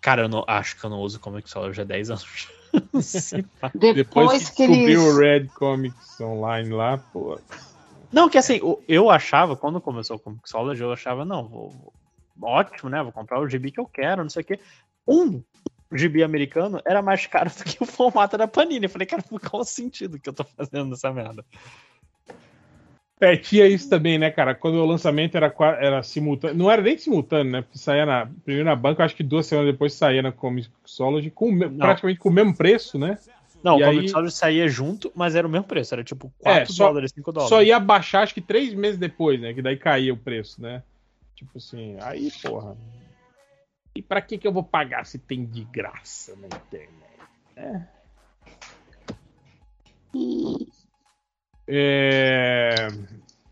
Cara, 0.00 0.22
eu 0.22 0.28
não, 0.28 0.44
acho 0.46 0.78
que 0.78 0.84
eu 0.84 0.90
não 0.90 1.00
uso 1.00 1.20
Comic 1.20 1.50
Solid 1.50 1.76
já 1.76 1.82
há 1.82 1.86
10 1.86 2.10
anos. 2.10 2.48
Depois 3.74 3.94
Depois 3.94 4.50
que 4.50 4.66
descobriu 4.66 5.02
eles. 5.02 5.14
o 5.14 5.18
Red 5.18 5.48
Comics 5.48 6.20
Online 6.20 6.70
lá, 6.70 6.98
pô. 6.98 7.38
Não, 8.12 8.28
que 8.28 8.38
assim, 8.38 8.60
eu 8.88 9.10
achava, 9.10 9.56
quando 9.56 9.80
começou 9.80 10.16
o 10.16 10.20
Comic 10.20 10.48
Solid, 10.48 10.80
eu 10.80 10.92
achava, 10.92 11.24
não, 11.24 11.48
vou, 11.48 11.70
vou- 11.70 11.92
ótimo, 12.48 12.88
né? 12.88 13.02
Vou 13.02 13.12
comprar 13.12 13.40
o 13.40 13.48
gibi 13.48 13.70
que 13.72 13.80
eu 13.80 13.86
quero, 13.86 14.22
não 14.22 14.30
sei 14.30 14.42
o 14.42 14.46
quê. 14.46 14.60
Um 15.06 15.42
gibi 15.92 16.22
americano 16.22 16.80
era 16.84 17.00
mais 17.02 17.26
caro 17.26 17.50
do 17.50 17.64
que 17.64 17.82
o 17.82 17.86
formato 17.86 18.36
da 18.36 18.48
Panini. 18.48 18.86
Eu 18.86 18.90
falei, 18.90 19.06
cara, 19.06 19.22
qual 19.22 19.62
o 19.62 19.64
sentido 19.64 20.18
que 20.18 20.28
eu 20.28 20.32
tô 20.32 20.44
fazendo 20.44 20.90
nessa 20.90 21.12
merda? 21.12 21.44
É, 23.18 23.34
tinha 23.34 23.66
isso 23.66 23.88
também, 23.88 24.18
né, 24.18 24.30
cara? 24.30 24.54
Quando 24.54 24.74
o 24.74 24.84
lançamento 24.84 25.36
era, 25.36 25.50
era 25.80 26.02
simultâneo. 26.02 26.54
Não 26.56 26.70
era 26.70 26.82
nem 26.82 26.98
simultâneo, 26.98 27.50
né? 27.50 27.62
Porque 27.62 27.78
saía 27.78 28.04
na. 28.04 28.28
Primeiro 28.44 28.68
na 28.68 28.76
banca, 28.76 29.04
acho 29.04 29.16
que 29.16 29.22
duas 29.22 29.46
semanas 29.46 29.72
depois 29.72 29.94
saía 29.94 30.20
na 30.20 30.30
Comixology, 30.32 31.30
com, 31.30 31.48
o 31.48 31.52
me- 31.52 31.68
praticamente 31.70 32.18
com 32.20 32.28
o 32.28 32.32
mesmo 32.32 32.54
preço, 32.54 32.98
né? 32.98 33.18
Não, 33.62 33.78
E 33.78 33.82
o 33.82 33.86
aí- 33.88 33.96
Comixology 33.96 34.34
saía 34.36 34.68
junto, 34.68 35.10
mas 35.14 35.34
era 35.34 35.46
o 35.46 35.50
mesmo 35.50 35.64
preço. 35.66 35.94
Era 35.94 36.04
tipo 36.04 36.30
4 36.40 36.62
É, 36.62 36.66
só- 36.66 36.88
dólares, 36.88 37.10
5 37.14 37.32
dólares. 37.32 37.48
Só 37.48 37.62
ia 37.62 37.80
baixar, 37.80 38.22
acho 38.22 38.34
que 38.34 38.40
três 38.42 38.74
meses 38.74 38.98
depois, 38.98 39.40
né? 39.40 39.54
Que 39.54 39.62
daí 39.62 39.78
caía 39.78 40.12
o 40.12 40.16
preço, 40.18 40.60
né? 40.60 40.82
Tipo 41.34 41.56
assim, 41.56 41.96
aí, 42.02 42.30
porra. 42.42 42.76
E 43.96 44.02
pra 44.02 44.20
que 44.20 44.36
que 44.36 44.46
eu 44.46 44.52
vou 44.52 44.62
pagar 44.62 45.06
se 45.06 45.18
tem 45.18 45.44
de 45.46 45.64
graça 45.64 46.36
na 46.36 46.46
internet? 46.46 47.06
É... 51.66 52.88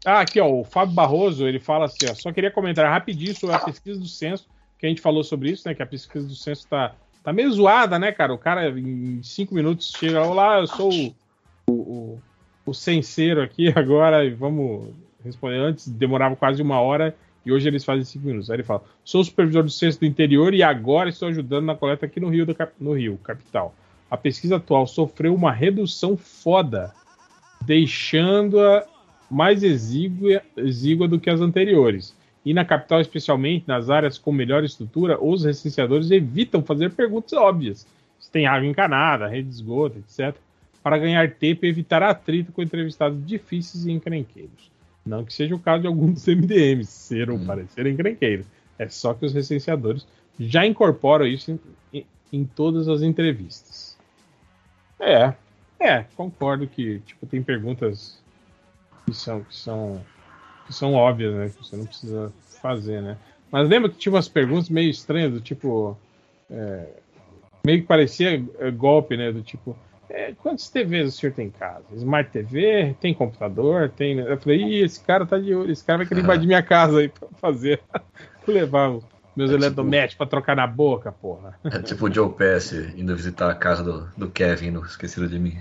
Ah, 0.05 0.20
aqui, 0.20 0.39
ó, 0.39 0.47
o 0.47 0.64
Fábio 0.64 0.94
Barroso, 0.94 1.48
ele 1.48 1.58
fala 1.58 1.86
assim, 1.86 2.06
ó, 2.10 2.14
só 2.14 2.31
queria 2.31 2.50
comentar 2.50 2.90
rapidinho 2.90 3.34
sobre 3.34 3.56
a 3.56 3.58
pesquisa 3.58 3.98
do 3.98 4.06
censo, 4.06 4.47
que 4.78 4.84
a 4.84 4.89
gente 4.89 5.00
falou 5.00 5.24
sobre 5.24 5.50
isso, 5.50 5.66
né, 5.66 5.74
que 5.74 5.82
a 5.82 5.86
pesquisa 5.86 6.26
do 6.26 6.34
censo 6.34 6.68
tá, 6.68 6.94
tá 7.23 7.32
meio 7.32 7.50
zoada, 7.50 7.98
né, 7.98 8.12
cara? 8.12 8.34
O 8.34 8.39
cara 8.39 8.68
em 8.68 9.23
cinco 9.23 9.55
minutos 9.55 9.94
chega, 9.97 10.23
olá, 10.23 10.58
eu 10.58 10.66
sou 10.66 10.92
o, 10.92 11.14
o, 11.70 11.73
o, 11.73 12.20
o 12.66 13.40
aqui 13.42 13.73
agora, 13.74 14.26
e 14.26 14.31
vamos 14.34 14.92
responder. 15.24 15.56
Antes 15.56 15.89
demorava 15.89 16.36
quase 16.36 16.60
uma 16.60 16.78
hora, 16.81 17.16
e 17.44 17.52
hoje 17.52 17.68
eles 17.68 17.84
fazem 17.84 18.05
cinco 18.05 18.26
minutos. 18.26 18.50
Aí 18.50 18.56
ele 18.56 18.62
fala, 18.62 18.82
sou 19.05 19.23
supervisor 19.23 19.62
do 19.62 19.70
censo 19.70 20.00
do 20.00 20.06
interior 20.06 20.55
e 20.55 20.62
agora 20.62 21.08
estou 21.08 21.28
ajudando 21.28 21.66
na 21.66 21.74
coleta 21.74 22.06
aqui 22.06 22.18
no 22.18 22.28
Rio, 22.28 22.47
do 22.47 22.56
no 22.81 22.92
Rio, 22.92 23.18
capital. 23.18 23.74
A 24.10 24.16
pesquisa 24.16 24.56
atual 24.56 24.86
sofreu 24.86 25.34
uma 25.34 25.52
redução 25.52 26.16
foda, 26.16 26.92
deixando-a 27.60 28.84
mais 29.31 29.62
exígua, 29.62 30.42
exígua 30.56 31.08
do 31.08 31.18
que 31.18 31.28
as 31.28 31.40
anteriores. 31.40 32.16
E 32.44 32.52
na 32.52 32.64
capital, 32.64 33.00
especialmente 33.00 33.66
nas 33.66 33.89
áreas 33.89 34.18
com 34.18 34.31
melhor 34.31 34.64
estrutura, 34.64 35.23
os 35.23 35.44
recenseadores 35.44 36.10
evitam 36.10 36.62
fazer 36.62 36.92
perguntas 36.92 37.32
óbvias. 37.32 37.86
Se 38.20 38.31
tem 38.31 38.47
água 38.47 38.68
encanada, 38.68 39.26
rede 39.26 39.48
de 39.48 39.55
esgoto, 39.55 39.98
etc. 39.98 40.36
Para 40.82 40.98
ganhar 40.98 41.31
tempo 41.32 41.64
e 41.64 41.68
evitar 41.68 42.02
atrito 42.02 42.52
com 42.52 42.62
entrevistados 42.62 43.24
difíceis 43.26 43.86
e 43.86 43.92
encrenqueiros. 43.92 44.74
Não 45.05 45.24
que 45.24 45.33
seja 45.34 45.55
o 45.55 45.58
caso 45.58 45.83
de 45.83 45.86
alguns 45.86 46.12
dos 46.15 46.28
MDMs 46.28 46.86
ser 46.91 47.31
ou 47.31 47.39
parecer 47.39 47.86
encrenqueiro. 47.86 48.44
É 48.78 48.89
só 48.89 49.12
que 49.15 49.24
os 49.26 49.33
recenseadores 49.34 50.07
já 50.39 50.66
incorporam 50.66 51.26
isso 51.26 51.50
em, 51.52 51.60
em- 51.92 52.07
em 52.33 52.44
todas 52.44 52.89
as 52.89 53.02
entrevistas. 53.02 53.97
É, 54.99 55.34
é, 55.78 56.05
concordo 56.16 56.66
que 56.66 57.00
tipo, 57.00 57.26
tem 57.26 57.42
perguntas 57.42 58.18
que 59.07 59.15
são, 59.15 59.42
que 59.44 59.55
são, 59.55 60.00
que 60.66 60.73
são 60.73 60.94
óbvias, 60.94 61.34
né? 61.34 61.50
Que 61.50 61.65
você 61.65 61.76
não 61.76 61.84
precisa 61.86 62.33
fazer, 62.62 63.02
né? 63.02 63.18
Mas 63.52 63.68
lembra 63.68 63.91
que 63.91 63.99
tinha 63.99 64.12
umas 64.12 64.28
perguntas 64.28 64.68
meio 64.70 64.91
estranhas, 64.91 65.33
do 65.33 65.41
tipo. 65.41 65.97
é, 66.50 66.86
meio 67.65 67.83
que 67.83 67.86
parecia 67.86 68.42
é, 68.58 68.70
golpe, 68.70 69.16
né? 69.16 69.31
Do 69.31 69.42
tipo. 69.42 69.76
É, 70.10 70.33
quantas 70.33 70.68
TVs 70.68 71.08
o 71.08 71.12
senhor 71.12 71.33
tem 71.33 71.47
em 71.47 71.50
casa? 71.50 71.84
Smart 71.94 72.31
TV? 72.31 72.94
Tem 73.00 73.15
computador? 73.15 73.91
Tem. 73.91 74.18
Eu 74.18 74.39
falei, 74.39 74.62
Ih, 74.62 74.84
esse 74.84 75.00
cara 75.00 75.24
tá 75.26 75.39
de 75.39 75.55
olho, 75.55 75.70
esse 75.70 75.84
cara 75.84 75.99
vai 75.99 76.07
querer 76.07 76.20
invadir 76.20 76.47
minha 76.49 76.62
casa 76.62 77.00
aí 77.00 77.08
pra 77.08 77.28
fazer. 77.41 77.81
Vou 78.47 78.55
levar 78.55 78.99
meus 79.36 79.50
eletrodomésticos 79.50 80.16
pra 80.16 80.26
trocar 80.26 80.57
na 80.57 80.66
boca, 80.66 81.10
porra. 81.10 81.58
É 81.65 81.81
tipo 81.81 82.07
o 82.07 82.12
Joe 82.12 82.31
Pass 82.31 82.73
indo 82.73 83.16
visitar 83.16 83.50
a 83.50 83.55
casa 83.55 83.83
do, 83.83 84.08
do 84.16 84.31
Kevin 84.31 84.70
no 84.70 84.84
Esquecido 84.84 85.28
de 85.28 85.39
Mim. 85.39 85.58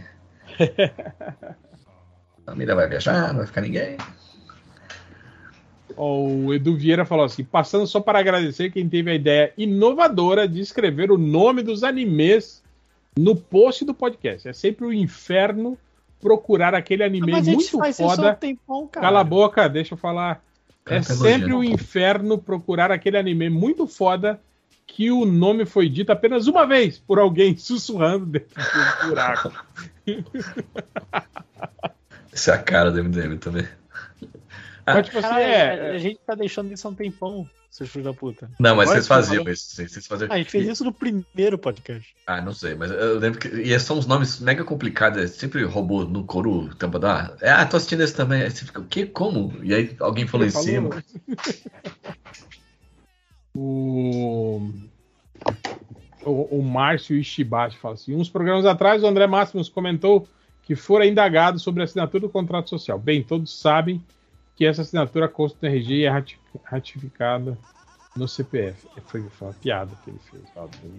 A 2.46 2.52
família 2.52 2.76
vai 2.76 2.90
viajar, 2.90 3.30
não 3.30 3.38
vai 3.38 3.48
ficar 3.48 3.62
ninguém. 3.62 3.98
O 5.96 6.54
Edu 6.54 6.76
Vieira 6.76 7.06
falou 7.06 7.26
assim: 7.26 7.44
passando 7.44 7.88
só 7.88 8.02
para 8.02 8.20
agradecer 8.20 8.72
quem 8.72 8.90
teve 8.90 9.12
a 9.12 9.16
ideia 9.16 9.54
inovadora 9.58 10.48
de 10.48 10.60
escrever 10.60 11.12
o 11.12 11.18
nome 11.18 11.62
dos 11.62 11.84
animes 11.84 12.63
no 13.18 13.36
post 13.36 13.86
do 13.86 13.94
podcast. 13.94 14.48
É 14.48 14.54
sempre 14.54 14.86
o 14.86 14.94
inferno 14.94 15.78
procurar 16.20 16.74
aquele 16.74 17.04
anime 17.04 17.32
Mas 17.32 17.48
a 17.48 17.52
gente 17.52 17.76
muito 17.76 17.90
um 17.90 17.94
foda. 17.94 18.34
tempão, 18.36 18.88
cara. 18.88 19.08
Cala 19.08 19.20
a 19.20 19.24
boca, 19.24 19.68
deixa 19.68 19.94
eu 19.94 19.98
falar. 19.98 20.44
É 20.86 20.90
Cara, 20.90 21.04
tá 21.04 21.14
sempre 21.14 21.54
o 21.54 21.64
elogiando. 21.64 21.76
inferno 21.76 22.38
procurar 22.38 22.92
aquele 22.92 23.18
anime 23.18 23.50
muito 23.50 23.88
foda 23.88 24.40
que 24.86 25.12
o 25.12 25.26
nome 25.26 25.66
foi 25.66 25.90
dito 25.90 26.12
apenas 26.12 26.48
uma 26.48 26.66
vez 26.66 26.98
por 27.00 27.20
alguém 27.20 27.56
sussurrando 27.58 28.26
dentro 28.26 28.50
do 29.02 29.08
buraco. 29.10 29.52
Essa 32.32 32.52
é 32.52 32.56
a 32.56 32.58
cara 32.58 32.92
do 32.92 33.04
MDM 33.04 33.38
também. 33.38 33.68
Mas, 34.86 35.06
tipo 35.06 35.20
assim, 35.20 35.36
é, 35.36 35.92
a, 35.92 35.92
a 35.94 35.98
gente 35.98 36.20
tá 36.26 36.36
deixando 36.36 36.74
isso 36.74 36.88
há 36.88 36.92
um 36.92 36.96
tempão, 36.96 37.48
seus 37.74 37.90
filhos 37.90 38.06
da 38.06 38.14
puta. 38.14 38.52
Não, 38.60 38.76
mas 38.76 38.88
Agora 38.88 39.02
vocês 39.02 39.08
faziam 39.08 39.50
isso. 39.50 39.76
Vocês 39.76 39.92
vocês 39.92 40.06
faziam... 40.06 40.32
Ah, 40.32 40.36
a 40.36 40.38
gente 40.38 40.52
fez 40.52 40.68
isso 40.68 40.84
no 40.84 40.94
primeiro 40.94 41.58
podcast. 41.58 42.16
Ah, 42.28 42.40
não 42.40 42.54
sei, 42.54 42.76
mas 42.76 42.92
eu 42.92 43.18
lembro 43.18 43.40
que. 43.40 43.48
E 43.48 43.80
são 43.80 43.98
uns 43.98 44.06
nomes 44.06 44.40
mega 44.40 44.64
complicados, 44.64 45.20
é 45.20 45.26
sempre 45.26 45.64
robô 45.64 46.04
no 46.04 46.24
couro, 46.24 46.74
tampa 46.76 47.00
da. 47.00 47.36
É, 47.42 47.50
ah, 47.50 47.66
tô 47.66 47.78
assistindo 47.78 48.02
esse 48.02 48.16
também. 48.16 48.44
Aí 48.44 48.52
você 48.52 48.64
fica, 48.64 48.80
o 48.80 48.86
quê? 48.86 49.08
Como? 49.08 49.58
E 49.64 49.74
aí 49.74 49.96
alguém 50.00 50.28
falou 50.28 50.46
em 50.46 50.52
Ele 50.52 50.58
cima. 50.60 50.90
falou. 50.90 51.04
O... 53.56 54.68
o, 56.26 56.58
o 56.58 56.64
Márcio 56.64 57.16
Ishibashi 57.16 57.78
fala 57.78 57.94
assim: 57.94 58.16
uns 58.16 58.28
programas 58.28 58.66
atrás, 58.66 59.04
o 59.04 59.08
André 59.08 59.28
Máximos 59.28 59.70
comentou 59.70 60.28
que 60.64 60.76
fora 60.76 61.06
indagado 61.06 61.60
sobre 61.60 61.82
a 61.82 61.84
assinatura 61.84 62.22
do 62.22 62.30
contrato 62.30 62.70
social. 62.70 62.98
Bem, 62.98 63.22
todos 63.22 63.60
sabem 63.60 64.02
que 64.56 64.66
essa 64.66 64.82
assinatura 64.82 65.28
consta 65.28 65.58
no 65.62 65.74
RG 65.74 65.94
e 65.96 66.04
é 66.04 66.10
rati- 66.10 66.40
ratificada 66.64 67.58
no 68.16 68.28
CPF. 68.28 68.88
Foi, 69.08 69.24
foi 69.30 69.48
uma 69.48 69.54
piada 69.54 69.92
que 70.04 70.10
ele 70.10 70.20
fez. 70.20 70.44
óbvio. 70.56 70.92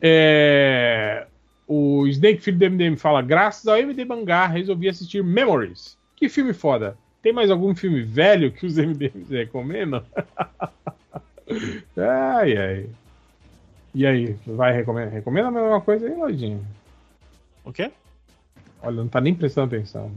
É, 0.00 1.26
O 1.66 2.06
Snake 2.06 2.40
Filho 2.40 2.58
do 2.58 2.64
MDM 2.64 2.96
fala: 2.96 3.22
graças 3.22 3.66
ao 3.66 3.76
MD 3.76 4.04
Mangá, 4.04 4.46
resolvi 4.46 4.88
assistir 4.88 5.22
Memories. 5.22 5.96
Que 6.16 6.28
filme 6.28 6.52
foda! 6.52 6.96
Tem 7.22 7.32
mais 7.32 7.50
algum 7.50 7.74
filme 7.74 8.02
velho 8.02 8.50
que 8.52 8.66
os 8.66 8.78
MDMs 8.78 9.32
recomendam? 9.32 10.04
ai, 11.96 12.56
ai. 12.56 12.86
E 13.94 14.06
aí, 14.06 14.32
vai 14.46 14.72
recomenda? 14.72 15.10
Recomenda 15.10 15.48
a 15.48 15.52
mesma 15.52 15.80
coisa 15.80 16.06
aí, 16.06 16.14
Lojinha? 16.16 16.60
O 17.64 17.72
quê? 17.72 17.92
Olha, 18.82 18.96
não 18.96 19.08
tá 19.08 19.20
nem 19.20 19.34
prestando 19.34 19.74
atenção. 19.76 20.10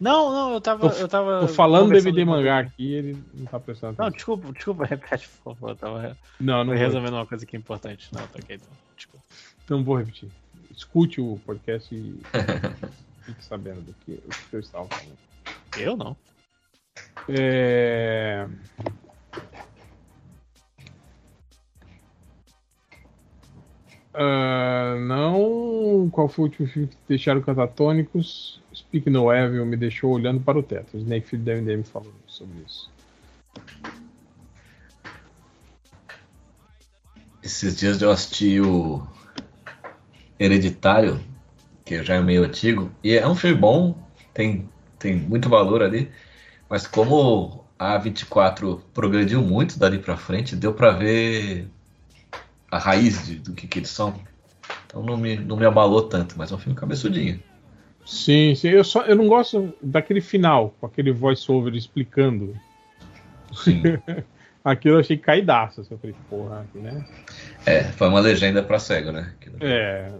Não, 0.00 0.30
não, 0.32 0.52
eu 0.54 0.60
tava. 0.60 0.88
Tô, 0.90 0.96
eu 0.96 1.08
tava 1.08 1.40
tô 1.40 1.48
falando 1.48 1.92
do 2.00 2.14
com- 2.14 2.24
Mangá 2.26 2.60
aqui 2.60 2.92
ele 2.92 3.22
não 3.34 3.46
tá 3.46 3.58
prestando 3.58 3.96
Não, 3.98 4.06
atenção. 4.06 4.16
desculpa, 4.16 4.52
desculpa, 4.52 4.84
repete, 4.86 5.28
por 5.28 5.54
favor. 5.56 5.70
Eu 5.70 5.76
tava 5.76 6.16
Não, 6.38 6.58
não, 6.58 6.66
vou, 6.66 6.74
resolvendo 6.74 7.14
uma 7.14 7.26
coisa 7.26 7.44
que 7.44 7.56
é 7.56 7.58
importante. 7.58 8.08
Não, 8.12 8.20
tá 8.26 8.38
ok, 8.38 8.56
então. 8.56 8.68
Desculpa. 8.96 9.24
não 9.68 9.82
vou 9.82 9.96
repetir. 9.96 10.28
Escute 10.70 11.20
o 11.20 11.40
podcast 11.44 11.92
e 11.94 12.20
fique 13.26 13.44
sabendo 13.44 13.80
do 13.80 13.92
que, 14.04 14.12
o 14.12 14.28
que 14.50 14.54
eu 14.56 14.60
estava 14.60 14.86
falando. 14.86 15.18
Eu 15.76 15.96
não. 15.96 16.16
É... 17.28 18.46
Ah, 24.14 24.96
não. 25.00 26.08
Qual 26.10 26.28
foi 26.28 26.44
o 26.44 26.48
último 26.48 26.68
filme 26.68 26.88
que 26.88 26.96
deixaram 27.08 27.40
catatônicos? 27.40 28.60
Evil 28.92 29.66
me 29.66 29.76
deixou 29.76 30.12
olhando 30.12 30.40
para 30.40 30.58
o 30.58 30.62
teto. 30.62 30.96
O 30.96 30.98
Snake 31.00 31.26
Field 31.26 31.44
da 31.44 31.52
MDM 31.52 31.84
falou 31.84 32.12
sobre 32.26 32.54
isso. 32.66 32.90
Esses 37.42 37.76
dias 37.76 38.00
eu 38.02 38.10
assisti 38.10 38.60
o 38.60 39.06
Hereditário, 40.38 41.20
que 41.84 42.02
já 42.02 42.14
é 42.16 42.20
meio 42.20 42.44
antigo, 42.44 42.90
e 43.02 43.14
é 43.14 43.26
um 43.26 43.34
filme 43.34 43.56
bom, 43.56 43.94
tem, 44.34 44.68
tem 44.98 45.16
muito 45.16 45.48
valor 45.48 45.82
ali, 45.82 46.10
mas 46.68 46.86
como 46.86 47.64
a 47.78 47.94
A24 47.98 48.80
progrediu 48.92 49.40
muito 49.40 49.78
dali 49.78 49.98
pra 49.98 50.16
frente, 50.16 50.56
deu 50.56 50.74
pra 50.74 50.90
ver 50.90 51.68
a 52.70 52.78
raiz 52.78 53.26
de- 53.26 53.36
do 53.36 53.52
que, 53.54 53.66
que 53.66 53.78
eles 53.78 53.90
são. 53.90 54.14
Então 54.86 55.02
não 55.02 55.16
me, 55.16 55.36
não 55.36 55.56
me 55.56 55.64
abalou 55.64 56.02
tanto, 56.08 56.36
mas 56.36 56.50
é 56.52 56.54
um 56.54 56.58
filme 56.58 56.78
cabeçudinho. 56.78 57.40
Sim, 58.08 58.54
sim. 58.54 58.68
Eu, 58.68 58.82
só, 58.82 59.02
eu 59.02 59.14
não 59.14 59.28
gosto 59.28 59.70
daquele 59.82 60.22
final, 60.22 60.74
com 60.80 60.86
aquele 60.86 61.12
voice-over 61.12 61.74
explicando. 61.74 62.56
Sim. 63.52 63.82
Aquilo 64.64 64.96
eu 64.96 65.00
achei 65.00 65.18
caidaço. 65.18 65.82
assim, 65.82 65.92
Eu 65.92 65.98
falei, 65.98 66.16
porra, 66.28 66.66
né? 66.74 67.04
É, 67.66 67.84
foi 67.84 68.08
uma 68.08 68.20
legenda 68.20 68.62
pra 68.62 68.78
cego, 68.78 69.12
né? 69.12 69.30
É. 69.60 70.10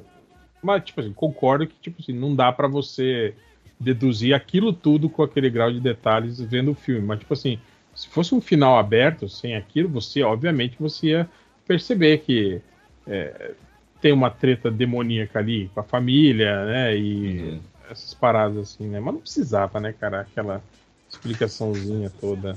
Mas, 0.63 0.85
tipo 0.85 1.01
assim, 1.01 1.15
concordo 1.15 1.67
que, 1.67 1.75
tipo 1.81 2.03
assim, 2.03 2.13
não 2.13 2.37
dá 2.37 2.53
pra 2.53 2.69
você 2.69 3.35
deduzir 3.81 4.35
aquilo 4.35 4.71
tudo 4.71 5.09
com 5.09 5.23
aquele 5.23 5.49
grau 5.49 5.73
de 5.73 5.81
detalhes 5.81 6.39
vendo 6.41 6.73
o 6.73 6.75
filme. 6.75 7.07
Mas, 7.07 7.21
tipo 7.21 7.33
assim, 7.33 7.59
se 7.95 8.07
fosse 8.07 8.35
um 8.35 8.41
final 8.41 8.79
aberto, 8.79 9.31
sem 9.31 9.57
aquilo, 9.57 9.89
você, 9.89 10.23
obviamente, 10.23 10.77
você 10.79 11.07
ia 11.07 11.29
perceber 11.67 12.19
que 12.19 12.61
é, 13.07 13.53
tem 13.99 14.13
uma 14.13 14.31
treta 14.31 14.71
demoníaca 14.71 15.39
ali 15.39 15.71
com 15.73 15.81
a 15.81 15.85
família, 15.85 16.67
né? 16.67 16.97
E 16.97 17.61
essas 17.91 18.15
paradas 18.15 18.57
assim, 18.59 18.87
né? 18.87 19.01
Mas 19.01 19.15
não 19.15 19.21
precisava, 19.21 19.81
né, 19.81 19.93
cara? 19.93 20.21
Aquela 20.21 20.63
explicaçãozinha 21.09 22.11
toda 22.21 22.57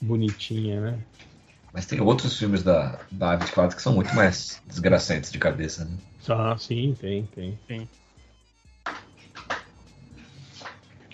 bonitinha, 0.00 0.80
né? 0.80 0.98
Mas 1.72 1.86
tem 1.86 2.00
outros 2.00 2.36
filmes 2.36 2.62
da, 2.62 2.98
da 3.12 3.38
A24 3.38 3.76
que 3.76 3.82
são 3.82 3.94
muito 3.94 4.14
mais 4.14 4.60
desgraçantes 4.66 5.30
de 5.30 5.38
cabeça, 5.38 5.84
né? 5.84 5.96
Ah, 6.28 6.56
sim, 6.58 6.96
tem, 7.00 7.24
tem. 7.34 7.58
Sim. 7.68 7.88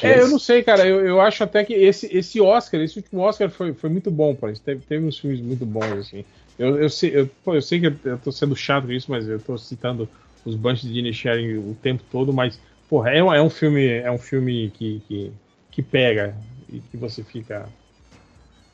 É, 0.03 0.21
eu 0.21 0.29
não 0.29 0.39
sei, 0.39 0.63
cara. 0.63 0.87
Eu, 0.87 1.05
eu 1.05 1.21
acho 1.21 1.43
até 1.43 1.65
que 1.65 1.73
esse, 1.73 2.07
esse 2.15 2.41
Oscar, 2.41 2.81
esse 2.81 2.99
último 2.99 3.21
Oscar 3.23 3.51
foi, 3.51 3.73
foi 3.73 3.89
muito 3.89 4.11
bom 4.11 4.35
pra 4.35 4.53
isso. 4.53 4.63
Teve, 4.63 4.83
teve 4.83 5.05
uns 5.05 5.19
filmes 5.19 5.41
muito 5.41 5.65
bons, 5.65 6.07
assim. 6.07 6.25
Eu, 6.59 6.77
eu, 6.77 6.89
sei, 6.89 7.17
eu, 7.19 7.27
pô, 7.45 7.55
eu 7.55 7.63
sei 7.63 7.81
que 7.81 7.87
eu, 7.87 7.97
eu 8.05 8.19
tô 8.19 8.31
sendo 8.31 8.55
chato 8.55 8.87
com 8.87 8.93
isso, 8.93 9.11
mas 9.11 9.27
eu 9.29 9.39
tô 9.41 9.57
citando 9.57 10.09
os 10.45 10.55
Bunch 10.55 10.87
de 10.87 11.13
Sharing 11.13 11.57
o 11.59 11.75
tempo 11.83 12.03
todo, 12.11 12.33
mas, 12.33 12.61
porra, 12.89 13.11
é, 13.11 13.23
um- 13.23 13.33
é 13.35 13.43
um 13.43 13.51
filme, 13.51 13.87
é 13.87 14.11
um 14.11 14.19
filme 14.19 14.71
que, 14.71 15.01
que, 15.09 15.33
que 15.71 15.83
pega 15.83 16.35
e 16.69 16.81
que 16.81 16.97
você 16.97 17.23
fica. 17.23 17.69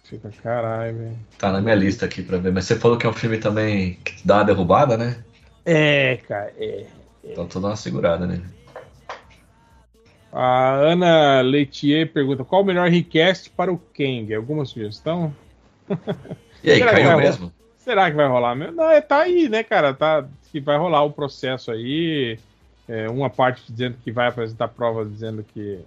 Fica, 0.05 0.31
caralho, 0.43 0.97
velho. 0.99 1.17
Tá 1.39 1.51
na 1.51 1.61
minha 1.61 1.75
lista 1.75 2.05
aqui 2.05 2.23
pra 2.23 2.37
ver. 2.39 2.53
Mas 2.53 2.65
você 2.67 2.77
falou 2.77 2.99
que 2.99 3.07
é 3.07 3.09
um 3.09 3.15
filme 3.15 3.39
também 3.39 3.95
que 4.05 4.15
dá 4.27 4.37
uma 4.37 4.45
derrubada, 4.45 4.97
né? 4.97 5.25
É, 5.65 6.17
cara, 6.29 6.53
é. 6.59 6.87
Então 7.25 7.47
tô 7.47 7.61
dando 7.61 7.71
uma 7.71 7.77
segurada 7.77 8.27
nele. 8.27 8.45
A 10.33 10.73
Ana 10.75 11.41
Leitier 11.43 12.13
pergunta: 12.13 12.45
qual 12.45 12.63
o 12.63 12.65
melhor 12.65 12.89
request 12.89 13.51
para 13.51 13.73
o 13.73 13.79
Kang? 13.79 14.35
Alguma 14.35 14.65
sugestão? 14.65 15.35
E 16.63 16.71
aí, 16.71 16.79
Será 16.79 16.91
caiu 16.91 17.17
mesmo? 17.17 17.47
rolar? 17.47 17.53
Será 17.79 18.11
que 18.11 18.17
vai 18.17 18.29
rolar 18.29 18.55
mesmo? 18.55 18.77
Não, 18.77 18.91
é, 18.91 19.01
tá 19.01 19.23
aí, 19.23 19.49
né, 19.49 19.63
cara? 19.63 19.93
Tá, 19.93 20.27
que 20.51 20.61
vai 20.61 20.77
rolar 20.79 21.03
o 21.05 21.13
processo 21.13 21.71
aí. 21.71 22.39
É, 22.89 23.09
uma 23.09 23.31
parte 23.31 23.71
dizendo 23.71 23.97
que 24.03 24.11
vai 24.11 24.29
apresentar 24.29 24.69
provas 24.69 25.11
dizendo 25.11 25.45
que 25.45 25.81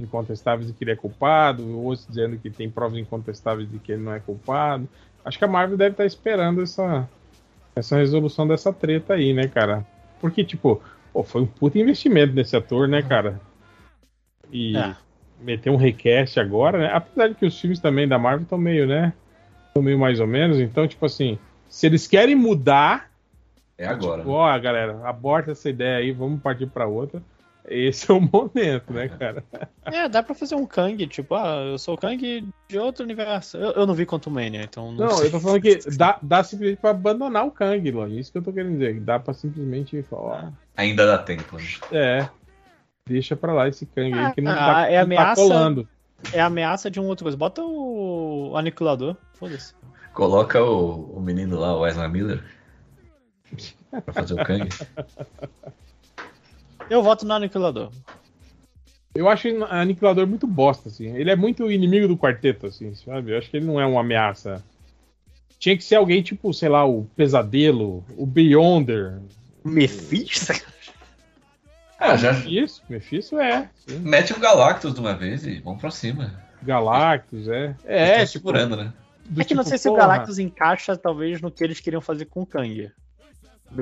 incontestáveis 0.00 0.68
de 0.68 0.72
que 0.72 0.84
ele 0.84 0.92
é 0.92 0.96
culpado, 0.96 1.76
outros 1.78 2.06
dizendo 2.06 2.38
que 2.38 2.50
tem 2.50 2.70
provas 2.70 2.98
incontestáveis 2.98 3.70
de 3.70 3.78
que 3.78 3.92
ele 3.92 4.02
não 4.02 4.12
é 4.12 4.20
culpado. 4.20 4.88
Acho 5.24 5.38
que 5.38 5.44
a 5.44 5.48
Marvel 5.48 5.76
deve 5.76 5.92
estar 5.92 6.06
esperando 6.06 6.62
essa, 6.62 7.08
essa 7.74 7.96
resolução 7.96 8.46
dessa 8.46 8.72
treta 8.72 9.14
aí, 9.14 9.32
né, 9.32 9.48
cara? 9.48 9.84
Porque, 10.20 10.44
tipo, 10.44 10.80
pô, 11.12 11.22
foi 11.22 11.42
um 11.42 11.46
puta 11.46 11.78
investimento 11.78 12.32
nesse 12.34 12.56
ator, 12.56 12.86
né, 12.86 13.02
cara? 13.02 13.40
E 14.52 14.76
É. 14.76 14.94
meter 15.40 15.70
um 15.70 15.76
request 15.76 16.38
agora, 16.38 16.78
né? 16.78 16.90
Apesar 16.92 17.28
de 17.28 17.34
que 17.34 17.46
os 17.46 17.60
filmes 17.60 17.80
também 17.80 18.06
da 18.06 18.18
Marvel 18.18 18.42
estão 18.42 18.58
meio, 18.58 18.86
né? 18.86 19.12
Estão 19.68 19.82
meio 19.82 19.98
mais 19.98 20.20
ou 20.20 20.26
menos. 20.26 20.58
Então, 20.58 20.86
tipo 20.86 21.04
assim, 21.04 21.38
se 21.68 21.86
eles 21.86 22.06
querem 22.06 22.34
mudar, 22.34 23.07
É 23.78 23.86
agora. 23.86 24.18
tipo, 24.22 24.32
ó, 24.32 24.58
galera, 24.58 25.00
aborta 25.08 25.52
essa 25.52 25.70
ideia 25.70 25.98
aí, 25.98 26.10
vamos 26.12 26.40
partir 26.42 26.66
pra 26.66 26.86
outra. 26.86 27.22
Esse 27.70 28.10
é 28.10 28.14
o 28.14 28.20
momento, 28.20 28.92
né, 28.92 29.08
cara? 29.08 29.44
É, 29.84 30.06
dá 30.08 30.22
pra 30.22 30.34
fazer 30.34 30.54
um 30.54 30.66
Kang, 30.66 31.06
tipo, 31.06 31.34
ah, 31.34 31.62
eu 31.70 31.78
sou 31.78 31.94
o 31.94 31.98
Kang 31.98 32.46
de 32.68 32.78
outro 32.78 33.04
universo. 33.04 33.56
Eu, 33.56 33.70
eu 33.72 33.86
não 33.86 33.94
vi 33.94 34.04
Quantum 34.04 34.30
Mania, 34.30 34.62
então 34.62 34.92
não, 34.92 35.06
Não, 35.06 35.10
sei. 35.16 35.26
eu 35.28 35.30
tô 35.30 35.40
falando 35.40 35.62
que 35.62 35.78
dá, 35.96 36.18
dá 36.20 36.42
simplesmente 36.44 36.78
pra 36.80 36.90
abandonar 36.90 37.46
o 37.46 37.50
Kang, 37.50 37.90
Lone. 37.90 38.18
Isso 38.20 38.30
que 38.32 38.36
eu 38.38 38.42
tô 38.42 38.52
querendo 38.52 38.72
dizer. 38.72 39.00
Dá 39.00 39.18
pra 39.18 39.32
simplesmente 39.32 40.02
falar, 40.02 40.52
Ainda 40.76 41.06
dá 41.06 41.16
tempo. 41.18 41.56
né? 41.56 41.62
é, 41.92 42.28
deixa 43.08 43.34
pra 43.36 43.52
lá 43.54 43.66
esse 43.68 43.86
Kang 43.86 44.12
aí 44.12 44.32
que 44.34 44.40
não 44.42 44.52
Ah, 44.52 44.56
tá, 44.56 44.90
é 44.90 45.04
não 45.04 45.16
tá 45.16 45.22
ameaça- 45.22 45.42
colando. 45.42 45.88
É 46.32 46.40
ameaça 46.40 46.90
de 46.90 46.98
um 47.00 47.06
outro 47.06 47.24
coisa. 47.24 47.36
Bota 47.36 47.62
o 47.62 48.52
aniquilador, 48.56 49.16
foda-se. 49.34 49.72
Coloca 50.12 50.62
o, 50.62 51.16
o 51.16 51.20
menino 51.20 51.58
lá, 51.58 51.76
o 51.78 51.86
Ezra 51.86 52.08
Miller. 52.08 52.42
Pra 53.90 54.12
fazer 54.12 54.34
o 54.34 54.44
Kang. 54.44 54.68
Eu 56.90 57.02
voto 57.02 57.26
no 57.26 57.34
aniquilador. 57.34 57.90
Eu 59.14 59.28
acho 59.28 59.48
o 59.48 59.64
Aniquilador 59.64 60.26
muito 60.26 60.46
bosta, 60.46 60.88
assim. 60.88 61.16
Ele 61.16 61.30
é 61.30 61.36
muito 61.36 61.70
inimigo 61.70 62.06
do 62.06 62.16
quarteto, 62.16 62.66
assim, 62.66 62.94
sabe? 62.94 63.32
Eu 63.32 63.38
acho 63.38 63.50
que 63.50 63.56
ele 63.56 63.66
não 63.66 63.80
é 63.80 63.86
uma 63.86 64.00
ameaça. 64.00 64.62
Tinha 65.58 65.76
que 65.76 65.82
ser 65.82 65.96
alguém 65.96 66.22
tipo, 66.22 66.52
sei 66.54 66.68
lá, 66.68 66.84
o 66.86 67.04
Pesadelo, 67.16 68.04
o 68.16 68.24
Beyonder. 68.24 69.18
Mephisto? 69.64 70.52
Ah, 71.98 72.16
já 72.16 72.30
Isso, 72.46 72.80
Mephisto 72.88 73.40
é. 73.40 73.68
sim. 73.86 73.98
mete 73.98 74.32
o 74.32 74.38
Galactus 74.38 74.94
de 74.94 75.00
uma 75.00 75.14
vez 75.14 75.44
e 75.44 75.58
vamos 75.58 75.80
pra 75.80 75.90
cima. 75.90 76.40
Galactus, 76.62 77.48
é. 77.48 77.74
É, 77.84 78.18
tipo, 78.18 78.46
segurando, 78.48 78.76
né? 78.76 78.92
do 79.28 79.40
É 79.40 79.44
que 79.44 79.52
não 79.52 79.64
tipo, 79.64 79.70
sei 79.70 79.78
se 79.78 79.88
o 79.88 79.94
Galactus 79.94 80.38
encaixa, 80.38 80.96
talvez, 80.96 81.40
no 81.40 81.50
que 81.50 81.64
eles 81.64 81.80
queriam 81.80 82.00
fazer 82.00 82.26
com 82.26 82.42
o 82.42 82.46
Kang. 82.46 82.90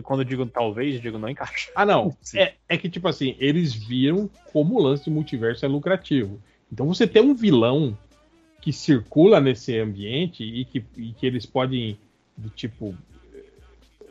Quando 0.02 0.20
eu 0.20 0.24
digo 0.24 0.46
talvez, 0.46 1.00
digo 1.00 1.18
não 1.18 1.28
encaixa. 1.28 1.70
Ah, 1.74 1.86
não. 1.86 2.16
É, 2.34 2.54
é 2.68 2.76
que, 2.76 2.88
tipo 2.88 3.08
assim, 3.08 3.36
eles 3.38 3.74
viram 3.74 4.28
como 4.52 4.76
o 4.76 4.82
lance 4.82 5.04
de 5.04 5.10
multiverso 5.10 5.64
é 5.64 5.68
lucrativo. 5.68 6.40
Então 6.72 6.86
você 6.86 7.06
tem 7.06 7.22
um 7.22 7.34
vilão 7.34 7.96
que 8.60 8.72
circula 8.72 9.40
nesse 9.40 9.78
ambiente 9.78 10.42
e 10.42 10.64
que, 10.64 10.84
e 10.96 11.12
que 11.12 11.24
eles 11.24 11.46
podem, 11.46 11.98
do 12.36 12.48
tipo, 12.50 12.96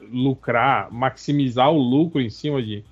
lucrar, 0.09 0.91
maximizar 0.91 1.69
o 1.71 1.77
lucro 1.77 2.21
em 2.21 2.29
cima 2.29 2.61
de. 2.61 2.83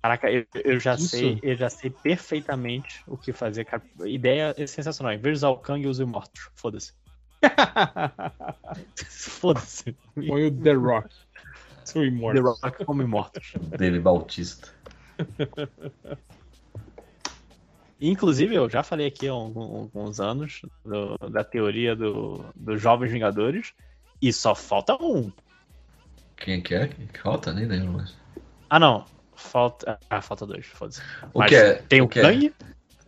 Caraca, 0.00 0.30
eu, 0.30 0.46
eu 0.64 0.80
já 0.80 0.94
Isso. 0.94 1.08
sei, 1.08 1.38
eu 1.42 1.56
já 1.56 1.70
sei 1.70 1.90
perfeitamente 1.90 3.02
o 3.06 3.16
que 3.16 3.32
fazer, 3.32 3.64
cara. 3.64 3.82
Ideia 4.04 4.54
é 4.56 4.66
sensacional. 4.66 5.12
Em 5.12 5.18
vez 5.18 5.34
de 5.34 5.38
usar 5.38 5.50
o 5.50 5.58
Kang, 5.58 5.86
use 5.86 6.02
o 6.02 6.06
Mortos. 6.06 6.50
Foda-se. 6.54 6.92
Foda-se. 9.08 9.96
Põe 10.14 10.46
o 10.46 10.50
The 10.50 10.72
Rock. 10.72 11.08
Seu 11.84 12.02
The. 12.02 12.40
Rock 12.40 12.84
como 12.84 13.02
Imortos. 13.02 13.52
Dele 13.78 13.98
Bautista. 14.00 14.68
Inclusive, 18.00 18.54
eu 18.54 18.68
já 18.68 18.82
falei 18.82 19.06
aqui 19.06 19.28
há 19.28 19.32
alguns 19.32 20.18
anos 20.18 20.62
do- 20.84 21.16
da 21.30 21.44
teoria 21.44 21.94
do, 21.94 22.44
dos 22.56 22.80
Jovens 22.82 23.12
Vingadores. 23.12 23.72
E 24.20 24.32
só 24.32 24.54
falta 24.54 24.94
um. 25.00 25.32
Quem 26.36 26.60
que 26.60 26.74
é? 26.74 26.88
Quem 26.88 27.06
falta? 27.22 27.52
Nem 27.52 27.66
lembro 27.66 27.92
mais. 27.92 28.16
Ah, 28.68 28.78
não. 28.80 29.04
Falta. 29.34 29.98
Ah, 30.10 30.20
falta 30.20 30.46
dois, 30.46 30.66
foda-se. 30.66 31.00
O 31.32 31.38
Mas 31.40 31.48
que 31.48 31.56
é? 31.56 31.74
Tem 31.74 32.00
o 32.00 32.08
que 32.08 32.18
é? 32.18 32.22
Kang. 32.22 32.54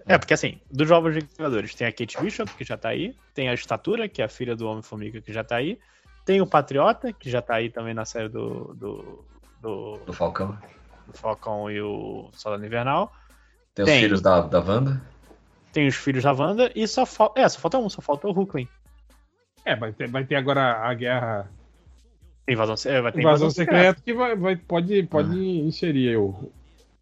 É, 0.07 0.19
porque 0.19 0.35
assim, 0.35 0.61
dos 0.71 0.87
Jovens 0.87 1.15
Vingadores 1.25 1.75
tem 1.75 1.87
a 1.87 1.93
Kate 1.93 2.21
Bishop, 2.21 2.53
que 2.55 2.65
já 2.65 2.77
tá 2.77 2.91
aí. 2.91 3.17
Tem 3.33 3.49
a 3.49 3.55
Estatura, 3.55 4.09
que 4.09 4.21
é 4.21 4.25
a 4.27 4.29
filha 4.29 4.55
do 4.55 4.67
Homem-Formiga, 4.67 5.21
que 5.21 5.33
já 5.33 5.43
tá 5.43 5.57
aí. 5.57 5.79
Tem 6.25 6.41
o 6.41 6.47
Patriota, 6.47 7.13
que 7.13 7.31
já 7.31 7.43
tá 7.43 7.57
aí 7.57 7.71
também 7.71 7.95
na 7.95 8.05
série 8.05 8.29
do. 8.29 8.75
do, 8.75 9.25
do, 9.61 9.99
Do 10.07 10.13
Falcão. 10.13 10.57
do 11.07 11.13
Falcão 11.13 11.71
e 11.71 11.81
o 11.81 12.31
Soldado 12.33 12.65
Invernal. 12.65 13.13
Tem, 13.75 13.85
Tem. 13.85 13.95
os 13.97 14.01
filhos 14.03 14.21
da, 14.23 14.41
da 14.41 14.61
Wanda. 14.61 15.03
Tem 15.73 15.87
os 15.89 15.97
filhos 15.97 16.23
da 16.25 16.33
Wanda 16.33 16.71
e 16.75 16.87
só 16.89 17.05
falta. 17.05 17.41
É, 17.41 17.49
só 17.49 17.59
falta 17.59 17.79
um, 17.79 17.89
só 17.91 18.01
falta 18.01 18.27
o 18.29 18.33
Hulkling. 18.33 18.69
É, 19.65 19.75
vai 19.77 19.93
ter, 19.93 20.09
vai 20.09 20.25
ter 20.25 20.37
agora 20.37 20.79
a 20.89 20.95
guerra. 20.95 21.51
Tem 22.47 22.55
invasão, 22.55 22.75
é, 22.93 23.01
vai 23.01 23.11
ter 23.13 23.21
Invasão 23.21 23.47
invasão 23.47 23.51
secreta 23.51 24.01
que 24.03 24.13
vai, 24.13 24.37
vai- 24.37 24.57
pode, 24.57 25.03
pode 25.05 25.39
inserir 25.39 26.17
o, 26.17 26.53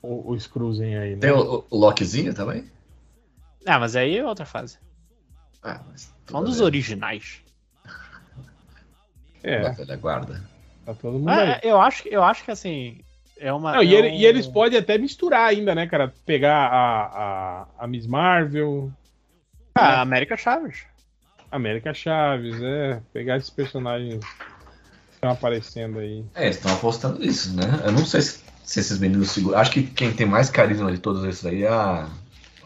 o, 0.01 0.33
o 0.33 0.35
aí, 0.35 1.15
né? 1.15 1.21
Tem 1.21 1.33
o, 1.33 1.65
o 1.69 1.77
Lokizinho 1.77 2.33
também? 2.33 2.71
Ah, 3.67 3.79
mas 3.79 3.95
aí 3.97 4.17
é 4.17 4.25
outra 4.25 4.47
fase. 4.47 4.79
Ah, 5.63 5.81
mas. 5.91 6.13
Falando 6.27 6.47
dos 6.47 6.61
originais. 6.61 7.43
É, 9.43 9.61
Da 9.61 9.71
velha 9.71 9.97
guarda. 9.97 10.41
tá 10.87 10.95
todo 10.95 11.19
mundo 11.19 11.29
Ah, 11.31 11.55
aí. 11.55 11.61
eu, 11.69 11.81
acho, 11.81 12.03
que- 12.03 12.09
eu 12.15 12.23
acho 12.23 12.45
que 12.45 12.51
assim. 12.51 13.01
É 13.39 13.53
uma. 13.53 13.73
Não, 13.73 13.83
e, 13.83 13.95
é 13.95 13.99
ele- 13.99 14.09
um- 14.09 14.15
e 14.15 14.25
eles 14.27 14.47
podem 14.47 14.79
até 14.79 14.97
misturar 14.99 15.49
ainda, 15.49 15.75
né, 15.75 15.87
cara? 15.87 16.13
Pegar 16.25 16.67
a, 16.69 17.03
a, 17.07 17.67
a 17.85 17.87
Miss 17.89 18.07
Marvel, 18.07 18.93
Ah, 19.77 20.01
América 20.01 20.37
Chaves. 20.37 20.85
América 21.51 21.93
Chaves, 21.93 22.55
é. 22.63 23.01
Pegar 23.13 23.37
esses 23.39 23.51
personagens 23.51 24.21
que 24.25 25.15
estão 25.15 25.31
aparecendo 25.31 25.99
aí. 25.99 26.25
É, 26.35 26.45
eles 26.45 26.57
estão 26.57 26.73
apostando 26.73 27.19
nisso, 27.19 27.55
né? 27.57 27.65
Eu 27.85 27.93
não 27.93 28.05
sei 28.07 28.21
se, 28.23 28.45
se 28.65 28.81
esses 28.81 28.99
meninos 28.99 29.31
seguram. 29.33 29.59
Acho 29.59 29.73
que 29.73 29.83
quem 29.83 30.13
tem 30.13 30.27
mais 30.27 30.49
carisma 30.49 30.93
de 30.93 30.99
todos 30.99 31.25
esses 31.25 31.45
aí 31.45 31.65
é 31.65 31.69
a, 31.69 32.09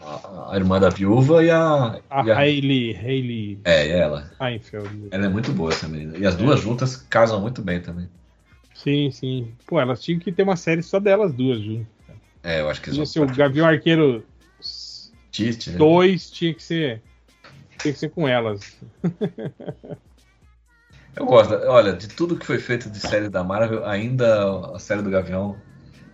a, 0.07 0.53
a 0.53 0.55
irmã 0.55 0.79
da 0.79 0.89
viúva 0.89 1.43
e 1.43 1.49
a. 1.49 1.99
A 2.09 2.25
e 2.25 2.31
a- 2.31 2.37
Hailey, 2.37 2.95
Hailey 2.95 3.59
É, 3.65 3.87
e 3.87 3.91
ela. 3.91 4.31
Seinfeld. 4.37 5.07
Ela 5.11 5.25
é 5.25 5.29
muito 5.29 5.51
boa 5.51 5.71
essa 5.71 5.87
menina. 5.87 6.17
E 6.17 6.25
as 6.25 6.35
duas 6.35 6.59
juntas 6.59 6.95
casam 6.95 7.41
muito 7.41 7.61
bem 7.61 7.81
também. 7.81 8.09
Sim, 8.73 9.09
sim. 9.11 9.53
Pô, 9.65 9.79
elas 9.79 10.01
tinham 10.01 10.19
que 10.19 10.31
ter 10.31 10.43
uma 10.43 10.55
série 10.55 10.83
só 10.83 10.99
delas 10.99 11.33
duas, 11.33 11.59
viu? 11.59 11.85
É, 12.43 12.61
eu 12.61 12.69
acho 12.69 12.81
que 12.81 13.05
ser 13.05 13.19
o 13.19 13.27
Gavião 13.27 13.65
Arqueiro 13.67 14.23
Tite, 15.31 15.71
né? 15.71 15.77
2, 15.77 16.29
tinha 16.31 16.53
que 16.53 16.63
ser. 16.63 17.01
Tinha 17.79 17.93
que 17.93 17.99
ser 17.99 18.09
com 18.09 18.27
elas. 18.27 18.77
Eu 21.15 21.25
gosto. 21.25 21.53
Olha, 21.53 21.93
de 21.93 22.07
tudo 22.07 22.37
que 22.37 22.45
foi 22.45 22.59
feito 22.59 22.89
de 22.89 22.99
série 22.99 23.27
da 23.29 23.43
Marvel, 23.43 23.85
ainda 23.85 24.75
a 24.75 24.79
série 24.79 25.01
do 25.01 25.09
Gavião, 25.09 25.59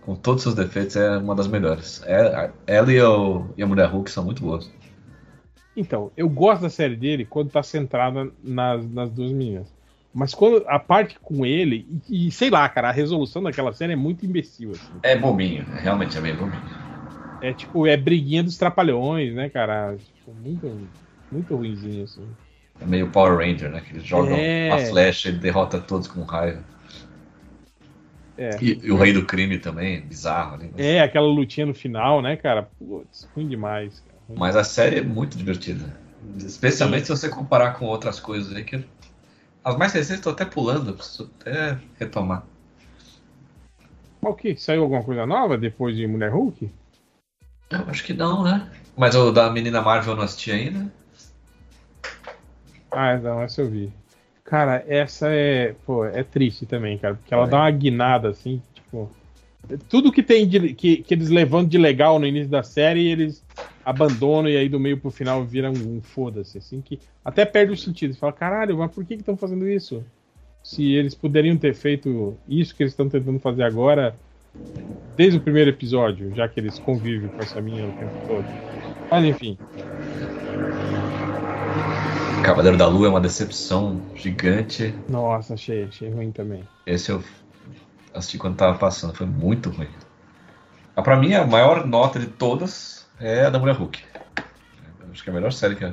com 0.04 0.14
todos 0.14 0.44
os 0.46 0.54
seus 0.54 0.54
defeitos, 0.54 0.96
é 0.96 1.16
uma 1.16 1.34
das 1.34 1.46
melhores. 1.46 2.02
É, 2.04 2.50
ela 2.66 2.92
e, 2.92 3.00
o, 3.00 3.46
e 3.56 3.62
a 3.62 3.66
Mulher 3.66 3.88
Hulk 3.88 4.10
são 4.10 4.24
muito 4.24 4.42
boas. 4.42 4.70
Então, 5.76 6.12
eu 6.16 6.28
gosto 6.28 6.62
da 6.62 6.70
série 6.70 6.94
dele 6.94 7.24
quando 7.24 7.50
tá 7.50 7.62
centrada 7.62 8.30
nas, 8.42 8.88
nas 8.90 9.10
duas 9.10 9.32
meninas. 9.32 9.66
Mas 10.14 10.32
quando 10.32 10.64
a 10.68 10.78
parte 10.78 11.18
com 11.20 11.44
ele, 11.44 12.00
e, 12.08 12.28
e 12.28 12.30
sei 12.30 12.48
lá, 12.48 12.68
cara, 12.68 12.88
a 12.88 12.92
resolução 12.92 13.42
daquela 13.42 13.72
série 13.72 13.94
é 13.94 13.96
muito 13.96 14.24
imbecil, 14.24 14.70
assim. 14.70 14.92
É 15.02 15.16
bobinho, 15.16 15.64
realmente 15.74 16.16
é 16.16 16.20
meio 16.20 16.36
bobinho. 16.36 16.62
É 17.42 17.52
tipo, 17.52 17.86
é 17.86 17.96
briguinha 17.96 18.42
dos 18.42 18.56
trapalhões, 18.56 19.34
né, 19.34 19.48
cara? 19.48 19.96
Tipo, 19.96 20.32
muito, 20.34 20.88
muito 21.32 21.56
ruimzinho, 21.56 22.04
assim. 22.04 22.24
É 22.80 22.86
meio 22.86 23.10
Power 23.10 23.36
Ranger, 23.36 23.70
né? 23.70 23.80
Que 23.80 23.94
eles 23.94 24.04
jogam 24.04 24.36
É. 24.36 24.70
a 24.70 24.78
flecha 24.78 25.30
e 25.30 25.32
derrota 25.32 25.80
todos 25.80 26.06
com 26.06 26.22
raiva. 26.22 26.62
É. 28.36 28.50
E, 28.60 28.80
e 28.82 28.90
o 28.90 28.96
Rei 28.96 29.12
do 29.12 29.24
Crime 29.24 29.58
também, 29.58 30.00
bizarro 30.00 30.54
ali. 30.54 30.70
Mas, 30.72 30.84
É, 30.84 31.00
aquela 31.00 31.26
lutinha 31.26 31.66
no 31.66 31.74
final, 31.74 32.20
né, 32.20 32.36
cara? 32.36 32.68
Putz, 32.78 33.28
ruim 33.34 33.48
demais. 33.48 34.00
Cara. 34.00 34.18
Ruim 34.28 34.38
mas 34.38 34.56
a 34.56 34.64
série 34.64 34.98
é 34.98 35.02
muito 35.02 35.36
divertida. 35.36 35.96
Especialmente 36.38 37.06
se 37.06 37.10
você 37.10 37.28
comparar 37.28 37.74
com 37.74 37.86
outras 37.86 38.18
coisas 38.18 38.54
aí 38.54 38.64
que. 38.64 38.84
As 39.62 39.76
mais 39.78 39.92
recentes 39.92 40.18
estou 40.18 40.32
até 40.32 40.44
pulando, 40.44 40.92
preciso 40.92 41.30
até 41.40 41.78
retomar. 41.98 42.44
Mas 44.20 44.32
o 44.32 44.36
que? 44.36 44.56
Saiu 44.56 44.82
alguma 44.82 45.02
coisa 45.02 45.24
nova 45.24 45.56
depois 45.56 45.96
de 45.96 46.06
Mulher 46.06 46.30
Hulk? 46.30 46.70
Eu 47.70 47.84
acho 47.88 48.04
que 48.04 48.12
não, 48.12 48.42
né? 48.42 48.70
Mas 48.96 49.14
o 49.14 49.32
da 49.32 49.50
menina 49.50 49.80
Marvel 49.80 50.12
eu 50.12 50.16
não 50.16 50.24
assisti 50.24 50.50
ainda. 50.50 50.92
Ah, 52.90 53.16
não, 53.16 53.42
essa 53.42 53.62
eu 53.62 53.70
vi. 53.70 53.92
Cara, 54.44 54.84
essa 54.86 55.28
é, 55.30 55.72
pô, 55.72 56.04
é 56.04 56.22
triste 56.22 56.66
também, 56.66 56.98
cara, 56.98 57.14
porque 57.16 57.32
ela 57.32 57.46
É. 57.46 57.48
dá 57.48 57.58
uma 57.60 57.70
guinada 57.70 58.28
assim, 58.28 58.62
tipo, 58.74 59.10
tudo 59.88 60.12
que 60.12 60.22
tem 60.22 60.48
de, 60.48 60.74
que, 60.74 60.98
que 61.02 61.14
eles 61.14 61.30
levantam 61.30 61.68
de 61.68 61.78
legal 61.78 62.18
no 62.18 62.26
início 62.26 62.50
da 62.50 62.62
série, 62.62 63.08
eles 63.08 63.44
abandonam 63.84 64.50
e 64.50 64.56
aí 64.56 64.68
do 64.68 64.80
meio 64.80 65.00
pro 65.00 65.10
final 65.10 65.44
viram 65.44 65.72
um, 65.72 66.02
foda-se, 66.02 66.58
assim, 66.58 66.82
que 66.82 67.00
até 67.24 67.44
perde 67.46 67.72
o 67.72 67.76
sentido. 67.76 68.14
Você 68.14 68.20
fala, 68.20 68.32
caralho, 68.32 68.78
mas 68.78 68.92
por 68.92 69.04
que 69.04 69.14
estão 69.14 69.36
fazendo 69.36 69.68
isso? 69.68 70.04
Se 70.62 70.92
eles 70.92 71.14
poderiam 71.14 71.56
ter 71.58 71.74
feito 71.74 72.38
isso 72.46 72.74
que 72.76 72.82
eles 72.82 72.92
estão 72.92 73.08
tentando 73.08 73.40
fazer 73.40 73.64
agora 73.64 74.20
desde 75.16 75.38
o 75.38 75.42
primeiro 75.42 75.70
episódio, 75.70 76.32
já 76.34 76.48
que 76.48 76.60
eles 76.60 76.78
convivem 76.78 77.30
com 77.30 77.42
essa 77.42 77.60
minha 77.60 77.86
o 77.88 77.92
tempo 77.92 78.16
todo. 78.26 78.48
Mas 79.10 79.24
enfim, 79.24 79.58
Cavaleiro 82.44 82.76
da 82.76 82.86
Lua 82.86 83.06
é 83.06 83.10
uma 83.10 83.20
decepção 83.20 84.00
gigante. 84.14 84.94
nossa, 85.08 85.54
achei, 85.54 85.84
achei 85.84 86.10
ruim 86.10 86.30
também. 86.30 86.62
Esse 86.86 87.10
eu 87.10 87.24
assisti 88.14 88.36
quando 88.36 88.56
tava 88.56 88.76
passando, 88.78 89.14
foi 89.14 89.26
muito 89.26 89.70
ruim. 89.70 89.88
Ah, 90.94 91.02
pra 91.02 91.16
mim, 91.16 91.32
a 91.34 91.46
maior 91.46 91.86
nota 91.86 92.18
de 92.18 92.26
todas 92.26 93.06
é 93.18 93.46
a 93.46 93.50
da 93.50 93.58
Mulher 93.58 93.76
Hulk. 93.76 93.98
Acho 95.10 95.22
que 95.24 95.30
é 95.30 95.32
a 95.32 95.34
melhor 95.34 95.52
série 95.52 95.74
que. 95.74 95.84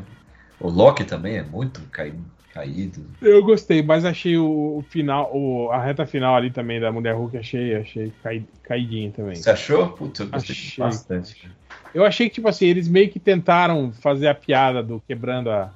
O 0.59 0.69
Loki 0.69 1.05
também 1.05 1.37
é 1.37 1.43
muito 1.43 1.79
caído. 1.89 2.19
caído. 2.53 3.01
Eu 3.21 3.43
gostei, 3.43 3.81
mas 3.81 4.03
achei 4.03 4.37
o, 4.37 4.83
final, 4.89 5.31
o- 5.33 5.71
a 5.71 5.81
reta 5.81 6.05
final 6.05 6.35
ali 6.35 6.51
também 6.51 6.79
da 6.79 6.91
Mulher 6.91 7.15
Hulk, 7.15 7.37
achei, 7.37 7.75
achei 7.75 8.11
cai, 8.21 8.43
caidinha 8.63 9.09
também. 9.11 9.35
Você 9.35 9.49
achou? 9.51 9.89
Putz, 9.89 10.19
eu 10.19 10.27
gostei 10.27 10.55
Achei. 10.55 10.83
bastante. 10.83 11.49
Eu 11.93 12.05
achei 12.05 12.27
que, 12.29 12.35
tipo 12.35 12.47
assim, 12.47 12.65
eles 12.65 12.87
meio 12.87 13.09
que 13.09 13.19
tentaram 13.19 13.91
fazer 13.93 14.27
a 14.27 14.35
piada 14.35 14.83
do 14.83 14.99
quebrando 15.07 15.49
a, 15.49 15.71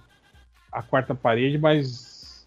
a 0.80 0.84
quarta 0.84 1.16
parede, 1.16 1.58
mas 1.58 2.46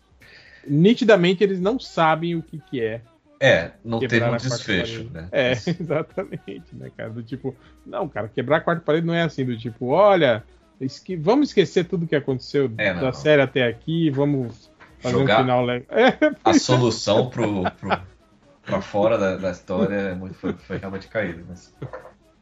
nitidamente 0.66 1.42
eles 1.42 1.60
não 1.60 1.78
sabem 1.78 2.34
o 2.36 2.42
que, 2.42 2.58
que 2.58 2.80
é. 2.80 3.00
É, 3.40 3.70
não 3.84 4.00
teve 4.00 4.20
um 4.22 4.36
desfecho, 4.36 5.04
né? 5.12 5.28
É, 5.30 5.52
exatamente, 5.80 6.74
né, 6.74 6.90
cara? 6.96 7.10
Do 7.10 7.22
tipo, 7.22 7.54
não, 7.86 8.08
cara, 8.08 8.28
quebrar 8.28 8.56
a 8.58 8.60
quarta 8.60 8.82
parede 8.82 9.06
não 9.06 9.14
é 9.14 9.22
assim, 9.22 9.44
do 9.44 9.56
tipo, 9.56 9.86
olha, 9.88 10.42
esque- 10.80 11.16
vamos 11.16 11.48
esquecer 11.50 11.84
tudo 11.84 12.06
que 12.06 12.16
aconteceu 12.16 12.70
É, 12.76 12.92
não, 12.92 13.00
da 13.00 13.06
não. 13.06 13.12
série 13.12 13.40
até 13.40 13.64
aqui, 13.66 14.10
vamos 14.10 14.70
fazer 14.98 15.16
Jogar 15.18 15.38
um 15.38 15.42
final 15.42 15.64
legal. 15.64 15.86
É, 15.90 16.18
A 16.44 16.52
solução 16.54 17.30
pro, 17.30 17.62
pro, 17.80 17.90
pra 18.64 18.80
fora 18.82 19.16
da, 19.16 19.36
da 19.36 19.50
história 19.52 19.94
é 19.94 20.14
muito- 20.14 20.34
foi, 20.34 20.52
foi 20.54 20.76
realmente 20.76 21.06
caído. 21.06 21.44
Mas 21.48 21.72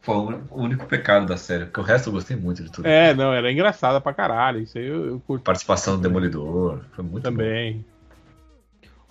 foi 0.07 0.15
o 0.51 0.63
único 0.63 0.87
pecado 0.87 1.27
da 1.27 1.37
série, 1.37 1.65
porque 1.65 1.81
o 1.81 1.83
resto 1.83 2.09
eu 2.09 2.13
gostei 2.13 2.37
muito 2.37 2.63
de 2.63 2.71
tudo. 2.71 2.87
É, 2.87 3.13
não, 3.13 3.35
era 3.35 3.51
engraçada 3.51 4.01
pra 4.01 4.15
caralho. 4.15 4.61
Isso 4.61 4.79
aí 4.79 4.87
eu, 4.87 5.05
eu 5.05 5.21
curti 5.27 5.43
Participação 5.43 5.97
do 5.97 6.03
Demolidor, 6.03 6.81
foi 6.93 7.05
muito 7.05 7.25
bom. 7.25 7.31
também. 7.31 7.85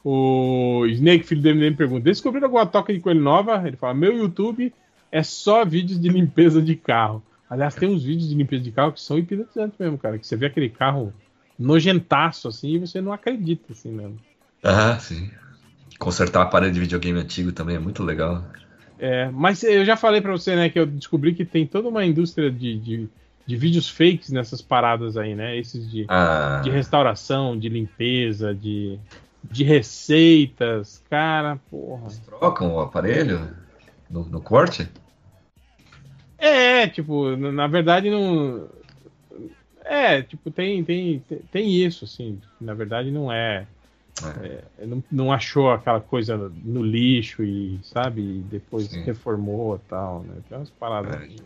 O 0.02 0.86
Snake, 0.88 1.26
filho 1.26 1.42
do 1.42 1.50
MDM, 1.50 1.76
pergunta: 1.76 2.06
Descobriram 2.06 2.46
alguma 2.46 2.66
toca 2.66 2.94
de 2.94 3.02
coelho 3.02 3.20
nova? 3.20 3.62
Ele 3.68 3.76
fala: 3.76 3.94
Meu 3.94 4.16
YouTube 4.16 4.74
é 5.12 5.22
só 5.22 5.66
vídeos 5.66 6.00
de 6.00 6.08
limpeza 6.08 6.62
de 6.62 6.78
carro. 6.78 7.22
Aliás, 7.50 7.76
tem 7.76 7.90
uns 7.90 8.04
vídeos 8.04 8.30
de 8.30 8.36
limpeza 8.36 8.64
de 8.64 8.72
carro 8.72 8.94
que 8.94 9.02
são 9.02 9.20
hipnotizantes 9.20 9.78
mesmo, 9.78 9.98
cara. 9.98 10.18
Que 10.18 10.26
você 10.26 10.38
vê 10.38 10.46
aquele 10.46 10.70
carro 10.70 11.14
nojentaço 11.60 12.48
assim 12.48 12.76
e 12.76 12.80
você 12.80 13.02
não 13.02 13.12
acredita, 13.12 13.74
assim 13.74 13.92
mesmo. 13.92 14.18
Ah, 14.64 14.98
sim. 14.98 15.30
Consertar 16.00 16.44
aparelho 16.44 16.74
de 16.74 16.80
videogame 16.80 17.20
antigo 17.20 17.52
também 17.52 17.76
é 17.76 17.80
muito 17.80 18.02
legal. 18.02 18.46
É, 18.98 19.30
mas 19.30 19.62
eu 19.64 19.84
já 19.84 19.98
falei 19.98 20.22
pra 20.22 20.32
você, 20.32 20.56
né, 20.56 20.70
que 20.70 20.80
eu 20.80 20.86
descobri 20.86 21.34
que 21.34 21.44
tem 21.44 21.68
toda 21.68 21.90
uma 21.90 22.06
indústria 22.06 22.50
de, 22.50 22.80
de, 22.80 23.10
de 23.46 23.58
vídeos 23.58 23.90
fakes 23.90 24.30
nessas 24.30 24.62
paradas 24.62 25.18
aí, 25.18 25.36
né? 25.36 25.58
Esses 25.58 25.90
de. 25.90 26.06
Ah, 26.08 26.62
de 26.64 26.70
restauração, 26.70 27.58
de 27.58 27.68
limpeza, 27.70 28.56
de, 28.56 28.98
de 29.44 29.64
receitas. 29.64 31.04
Cara, 31.10 31.60
porra. 31.70 32.08
trocam 32.26 32.74
o 32.76 32.80
aparelho 32.80 33.50
no, 34.10 34.24
no 34.26 34.42
corte? 34.42 34.88
É, 36.38 36.88
tipo, 36.88 37.36
na 37.36 37.68
verdade 37.68 38.10
não. 38.10 38.70
É, 39.84 40.22
tipo, 40.22 40.50
tem, 40.50 40.84
tem- 40.84 41.20
tem 41.52 41.72
isso, 41.72 42.06
assim. 42.06 42.40
Na 42.60 42.74
verdade 42.74 43.12
não 43.12 43.32
é. 43.32 43.68
É, 44.24 44.86
não, 44.86 45.04
não 45.12 45.32
achou 45.32 45.72
aquela 45.72 46.00
coisa 46.00 46.52
no 46.64 46.82
lixo 46.82 47.44
e, 47.44 47.80
sabe, 47.84 48.22
e 48.22 48.40
depois 48.44 48.88
Sim. 48.88 49.04
reformou 49.04 49.76
e 49.76 49.90
tal, 49.90 50.24
né? 50.24 50.36
Tem 50.48 50.58
umas 50.58 50.70
paradas. 50.70 51.14
assim. 51.16 51.40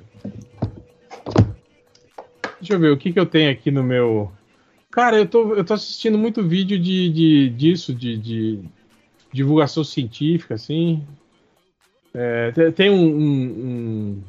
Deixa 2.59 2.73
eu 2.73 2.79
ver, 2.79 2.91
o 2.91 2.97
que, 2.97 3.11
que 3.13 3.19
eu 3.19 3.25
tenho 3.25 3.51
aqui 3.51 3.71
no 3.71 3.83
meu. 3.83 4.31
Cara, 4.91 5.17
eu 5.17 5.27
tô, 5.27 5.55
eu 5.55 5.63
tô 5.63 5.73
assistindo 5.73 6.17
muito 6.17 6.43
vídeo 6.43 6.77
de, 6.79 7.09
de, 7.09 7.49
disso, 7.51 7.93
de, 7.93 8.17
de 8.17 8.59
divulgação 9.31 9.83
científica, 9.83 10.55
assim. 10.55 11.03
É, 12.13 12.51
te- 12.51 12.71
tem 12.71 12.89
um, 12.89 13.05
um, 13.05 14.21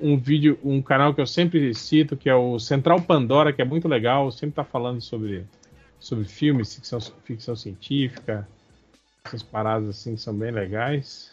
um, 0.00 0.12
um 0.12 0.16
vídeo, 0.18 0.58
um 0.62 0.80
canal 0.80 1.14
que 1.14 1.20
eu 1.20 1.26
sempre 1.26 1.74
cito, 1.74 2.16
que 2.16 2.28
é 2.28 2.34
o 2.34 2.58
Central 2.58 3.00
Pandora, 3.00 3.52
que 3.52 3.62
é 3.62 3.64
muito 3.64 3.88
legal, 3.88 4.30
sempre 4.30 4.56
tá 4.56 4.64
falando 4.64 5.00
sobre, 5.00 5.44
sobre 5.98 6.24
filmes, 6.24 6.74
ficção, 6.74 7.00
ficção 7.24 7.56
científica, 7.56 8.48
essas 9.24 9.42
paradas 9.42 9.88
assim 9.88 10.16
são 10.16 10.34
bem 10.34 10.50
legais. 10.50 11.32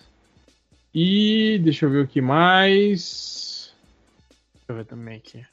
E 0.93 1.59
deixa 1.63 1.85
eu 1.85 1.89
ver 1.89 2.03
o 2.03 2.07
que 2.07 2.21
mais. 2.21 3.73
Deixa 4.53 4.69
eu 4.69 4.75
ver 4.75 4.85
também 4.85 5.17
aqui. 5.17 5.45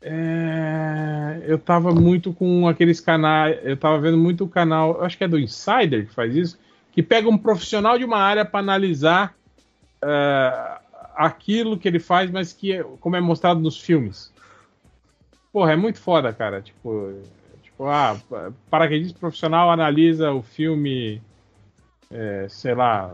É, 0.00 1.42
eu 1.46 1.58
tava 1.58 1.94
muito 1.94 2.32
com 2.32 2.66
aqueles 2.66 3.00
canais. 3.00 3.58
Eu 3.62 3.76
tava 3.76 4.00
vendo 4.00 4.18
muito 4.18 4.44
o 4.44 4.48
canal, 4.48 4.94
eu 4.94 5.04
acho 5.04 5.16
que 5.16 5.24
é 5.24 5.28
do 5.28 5.38
Insider 5.38 6.06
que 6.06 6.14
faz 6.14 6.34
isso, 6.34 6.58
que 6.90 7.02
pega 7.02 7.28
um 7.28 7.38
profissional 7.38 7.98
de 7.98 8.04
uma 8.04 8.18
área 8.18 8.44
para 8.44 8.60
analisar 8.60 9.36
é, 10.02 10.78
aquilo 11.14 11.78
que 11.78 11.86
ele 11.86 12.00
faz, 12.00 12.30
mas 12.30 12.52
que 12.52 12.72
é- 12.72 12.82
como 13.00 13.14
é 13.14 13.20
mostrado 13.20 13.60
nos 13.60 13.78
filmes. 13.78 14.32
Porra, 15.52 15.72
é 15.72 15.76
muito 15.76 16.00
foda, 16.00 16.32
cara. 16.32 16.60
Tipo, 16.60 17.22
tipo 17.72 17.86
ah, 17.86 18.16
paraquedista 18.70 19.18
profissional 19.18 19.70
analisa 19.70 20.32
o 20.32 20.42
filme, 20.42 21.20
é, 22.10 22.46
sei 22.48 22.74
lá, 22.74 23.12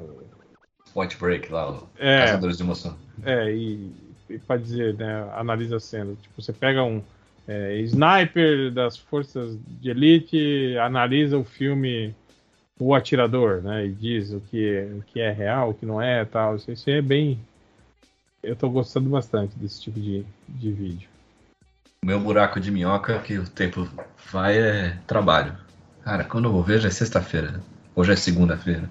Point 0.92 1.16
Break 1.16 1.52
lá, 1.52 1.70
o 1.70 1.88
É. 1.98 2.26
Caçadores 2.26 2.56
de 2.56 2.62
Emoção. 2.62 2.96
É, 3.24 3.52
e, 3.52 3.92
e 4.28 4.38
para 4.38 4.60
dizer, 4.60 4.94
né, 4.94 5.28
analisa 5.34 5.76
a 5.76 5.80
cena. 5.80 6.14
Tipo, 6.20 6.42
você 6.42 6.52
pega 6.52 6.82
um 6.82 7.02
é, 7.46 7.78
sniper 7.82 8.72
das 8.72 8.96
forças 8.96 9.56
de 9.80 9.90
elite, 9.90 10.76
analisa 10.78 11.38
o 11.38 11.44
filme 11.44 12.14
O 12.80 12.94
Atirador, 12.94 13.62
né, 13.62 13.86
e 13.86 13.92
diz 13.92 14.32
o 14.32 14.40
que, 14.40 14.88
o 14.98 15.02
que 15.02 15.20
é 15.20 15.30
real, 15.30 15.70
o 15.70 15.74
que 15.74 15.86
não 15.86 16.00
é, 16.00 16.24
tal. 16.24 16.56
Isso, 16.56 16.70
isso 16.70 16.90
é 16.90 17.00
bem... 17.02 17.38
Eu 18.42 18.54
tô 18.54 18.70
gostando 18.70 19.10
bastante 19.10 19.56
desse 19.56 19.82
tipo 19.82 19.98
de, 19.98 20.24
de 20.48 20.72
vídeo. 20.72 21.08
Meu 22.04 22.20
buraco 22.20 22.60
de 22.60 22.70
minhoca, 22.70 23.18
que 23.18 23.38
o 23.38 23.48
tempo 23.48 23.88
vai, 24.30 24.56
é 24.58 24.98
trabalho. 25.06 25.56
Cara, 26.04 26.24
quando 26.24 26.46
eu 26.46 26.52
vou 26.52 26.62
ver, 26.62 26.80
já 26.80 26.88
é 26.88 26.90
sexta-feira. 26.90 27.60
Hoje 27.94 28.12
é 28.12 28.16
segunda-feira. 28.16 28.88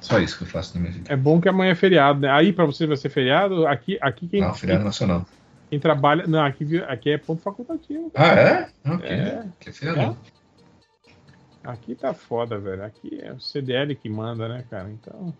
Só 0.00 0.18
isso 0.18 0.36
que 0.36 0.44
eu 0.44 0.48
faço 0.48 0.74
na 0.74 0.82
minha 0.82 0.92
vida. 0.92 1.12
É 1.12 1.16
bom 1.16 1.40
que 1.40 1.48
amanhã 1.48 1.72
é 1.72 1.74
feriado, 1.74 2.20
né? 2.20 2.30
Aí 2.30 2.52
para 2.52 2.66
você 2.66 2.86
vai 2.86 2.96
ser 2.96 3.08
feriado, 3.08 3.66
aqui, 3.66 3.98
aqui 4.02 4.28
quem, 4.28 4.42
Não, 4.42 4.52
feriado 4.52 4.84
nacional. 4.84 5.26
quem 5.70 5.80
trabalha... 5.80 6.26
Não, 6.26 6.44
aqui, 6.44 6.78
aqui 6.86 7.10
é 7.10 7.18
ponto 7.18 7.42
facultativo. 7.42 8.12
Ah, 8.14 8.26
é? 8.26 8.68
Ok. 8.86 9.08
É. 9.08 9.44
Que 9.58 9.72
feriado. 9.72 10.16
Aqui 11.64 11.94
tá 11.94 12.12
foda, 12.12 12.58
velho. 12.58 12.84
Aqui 12.84 13.18
é 13.22 13.32
o 13.32 13.40
CDL 13.40 13.96
que 13.96 14.10
manda, 14.10 14.46
né, 14.46 14.62
cara? 14.70 14.90
Então. 14.90 15.32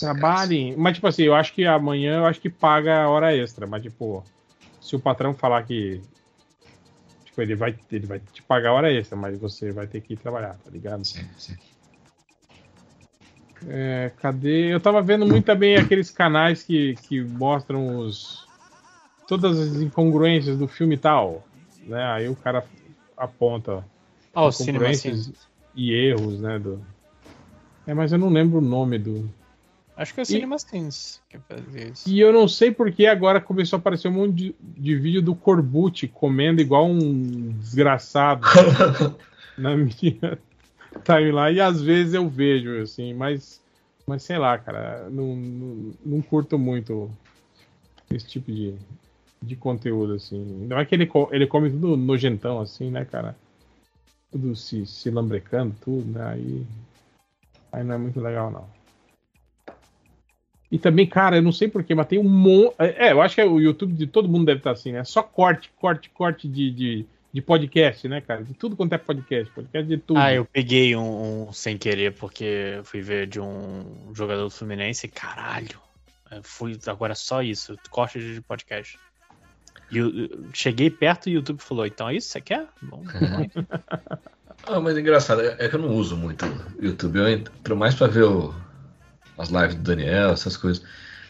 Trabalhem. 0.00 0.76
Mas, 0.76 0.96
tipo 0.96 1.06
assim, 1.06 1.22
eu 1.22 1.34
acho 1.34 1.54
que 1.54 1.64
amanhã 1.64 2.18
eu 2.18 2.26
acho 2.26 2.38
que 2.38 2.50
paga 2.50 3.08
hora 3.08 3.34
extra. 3.34 3.66
Mas, 3.66 3.82
tipo, 3.82 4.22
se 4.86 4.94
o 4.94 5.00
patrão 5.00 5.34
falar 5.34 5.64
que. 5.64 6.00
Tipo, 7.24 7.42
ele 7.42 7.56
vai, 7.56 7.76
ele 7.90 8.06
vai 8.06 8.20
te 8.32 8.42
pagar 8.42 8.70
a 8.70 8.72
hora 8.74 8.92
extra, 8.92 9.16
mas 9.16 9.38
você 9.38 9.72
vai 9.72 9.86
ter 9.86 10.00
que 10.00 10.14
ir 10.14 10.16
trabalhar, 10.16 10.56
tá 10.64 10.70
ligado? 10.70 11.04
Sim, 11.04 11.28
sim. 11.36 11.56
É, 13.66 14.12
cadê? 14.20 14.72
Eu 14.72 14.80
tava 14.80 15.02
vendo 15.02 15.26
muito 15.26 15.44
também 15.44 15.76
aqueles 15.76 16.10
canais 16.10 16.62
que, 16.62 16.94
que 17.02 17.20
mostram 17.20 17.98
os. 17.98 18.46
Todas 19.26 19.58
as 19.58 19.80
incongruências 19.80 20.56
do 20.56 20.68
filme 20.68 20.94
e 20.94 20.98
tal. 20.98 21.44
Né? 21.84 22.02
Aí 22.12 22.28
o 22.28 22.36
cara 22.36 22.64
aponta 23.16 23.84
Ó, 24.32 24.44
o 24.44 24.48
as 24.48 24.56
Cinema 24.56 24.76
incongruências 24.76 25.24
Sins. 25.24 25.48
e 25.74 25.92
erros, 25.92 26.40
né? 26.40 26.60
Do... 26.60 26.80
É, 27.86 27.92
mas 27.92 28.12
eu 28.12 28.18
não 28.18 28.28
lembro 28.28 28.58
o 28.58 28.62
nome 28.62 28.98
do. 28.98 29.28
Acho 29.96 30.12
que 30.12 30.20
é 30.20 30.22
o 30.22 30.26
Cinema 30.26 30.58
Sins 30.58 31.22
que 31.28 31.38
fazia 31.38 31.88
isso. 31.88 32.08
E 32.08 32.20
eu 32.20 32.30
não 32.30 32.46
sei 32.46 32.70
porque 32.70 33.06
agora 33.06 33.40
começou 33.40 33.78
a 33.78 33.80
aparecer 33.80 34.08
um 34.08 34.12
monte 34.12 34.34
de, 34.34 34.54
de 34.60 34.94
vídeo 34.94 35.22
do 35.22 35.34
Corbucci 35.34 36.06
comendo 36.06 36.60
igual 36.60 36.86
um 36.86 37.48
desgraçado 37.52 38.46
na 39.56 39.74
minha 39.74 40.38
timeline. 41.02 41.56
E 41.56 41.60
às 41.62 41.80
vezes 41.80 42.12
eu 42.12 42.28
vejo, 42.28 42.78
assim, 42.82 43.14
mas, 43.14 43.62
mas 44.06 44.22
sei 44.22 44.36
lá, 44.36 44.58
cara, 44.58 45.08
não, 45.08 45.34
não, 45.34 45.92
não 46.04 46.22
curto 46.22 46.58
muito 46.58 47.10
esse 48.10 48.26
tipo 48.26 48.52
de, 48.52 48.74
de 49.42 49.56
conteúdo, 49.56 50.12
assim. 50.12 50.66
Não 50.68 50.78
é 50.78 50.84
que 50.84 50.94
ele, 50.94 51.10
ele 51.30 51.46
come 51.46 51.70
tudo 51.70 51.96
nojentão, 51.96 52.60
assim, 52.60 52.90
né, 52.90 53.06
cara? 53.06 53.34
Tudo 54.30 54.54
se, 54.54 54.84
se 54.84 55.10
lambrecando, 55.10 55.74
tudo, 55.80 56.18
né? 56.18 56.26
Aí, 56.26 56.66
aí 57.72 57.82
não 57.82 57.94
é 57.94 57.98
muito 57.98 58.20
legal, 58.20 58.50
não. 58.50 58.75
E 60.70 60.78
também, 60.78 61.06
cara, 61.06 61.36
eu 61.36 61.42
não 61.42 61.52
sei 61.52 61.68
porquê, 61.68 61.94
mas 61.94 62.06
tem 62.08 62.18
um 62.18 62.28
monte. 62.28 62.74
É, 62.78 63.12
eu 63.12 63.22
acho 63.22 63.34
que 63.36 63.42
o 63.42 63.60
YouTube 63.60 63.92
de 63.92 64.06
todo 64.06 64.28
mundo 64.28 64.46
deve 64.46 64.58
estar 64.58 64.72
assim, 64.72 64.92
né? 64.92 65.04
Só 65.04 65.22
corte, 65.22 65.70
corte, 65.80 66.10
corte 66.10 66.48
de, 66.48 66.70
de, 66.72 67.06
de 67.32 67.40
podcast, 67.40 68.08
né, 68.08 68.20
cara? 68.20 68.42
De 68.42 68.52
tudo 68.52 68.74
quanto 68.74 68.92
é 68.92 68.98
podcast. 68.98 69.52
Podcast 69.52 69.88
de 69.88 69.96
tudo. 69.96 70.18
Ah, 70.18 70.34
eu 70.34 70.44
peguei 70.44 70.96
um, 70.96 71.48
um 71.48 71.52
sem 71.52 71.78
querer, 71.78 72.14
porque 72.14 72.74
eu 72.78 72.84
fui 72.84 73.00
ver 73.00 73.28
de 73.28 73.38
um 73.40 74.10
jogador 74.12 74.42
do 74.44 74.50
Fluminense 74.50 75.06
e 75.06 75.10
caralho. 75.10 75.78
Fui 76.42 76.76
agora 76.88 77.14
só 77.14 77.40
isso, 77.42 77.76
corte 77.88 78.18
de 78.18 78.40
podcast. 78.40 78.98
E 79.92 79.98
eu, 79.98 80.10
eu 80.12 80.46
cheguei 80.52 80.90
perto 80.90 81.28
e 81.28 81.34
o 81.34 81.36
YouTube 81.36 81.60
falou: 81.62 81.86
então 81.86 82.08
é 82.08 82.16
isso 82.16 82.26
que 82.26 82.32
você 82.32 82.40
quer? 82.40 82.66
Bom, 82.82 83.04
Ah, 84.66 84.80
mas 84.80 84.96
é 84.96 85.00
engraçado, 85.00 85.42
é 85.42 85.56
é 85.60 85.68
que 85.68 85.76
eu 85.76 85.80
não 85.80 85.94
uso 85.94 86.16
muito 86.16 86.44
o 86.44 86.84
YouTube. 86.84 87.18
Eu 87.18 87.28
entro 87.28 87.76
mais 87.76 87.94
pra 87.94 88.08
ver 88.08 88.24
o- 88.24 88.52
as 89.38 89.48
lives 89.48 89.74
do 89.74 89.82
Daniel, 89.82 90.30
essas 90.30 90.56
coisas. 90.56 90.84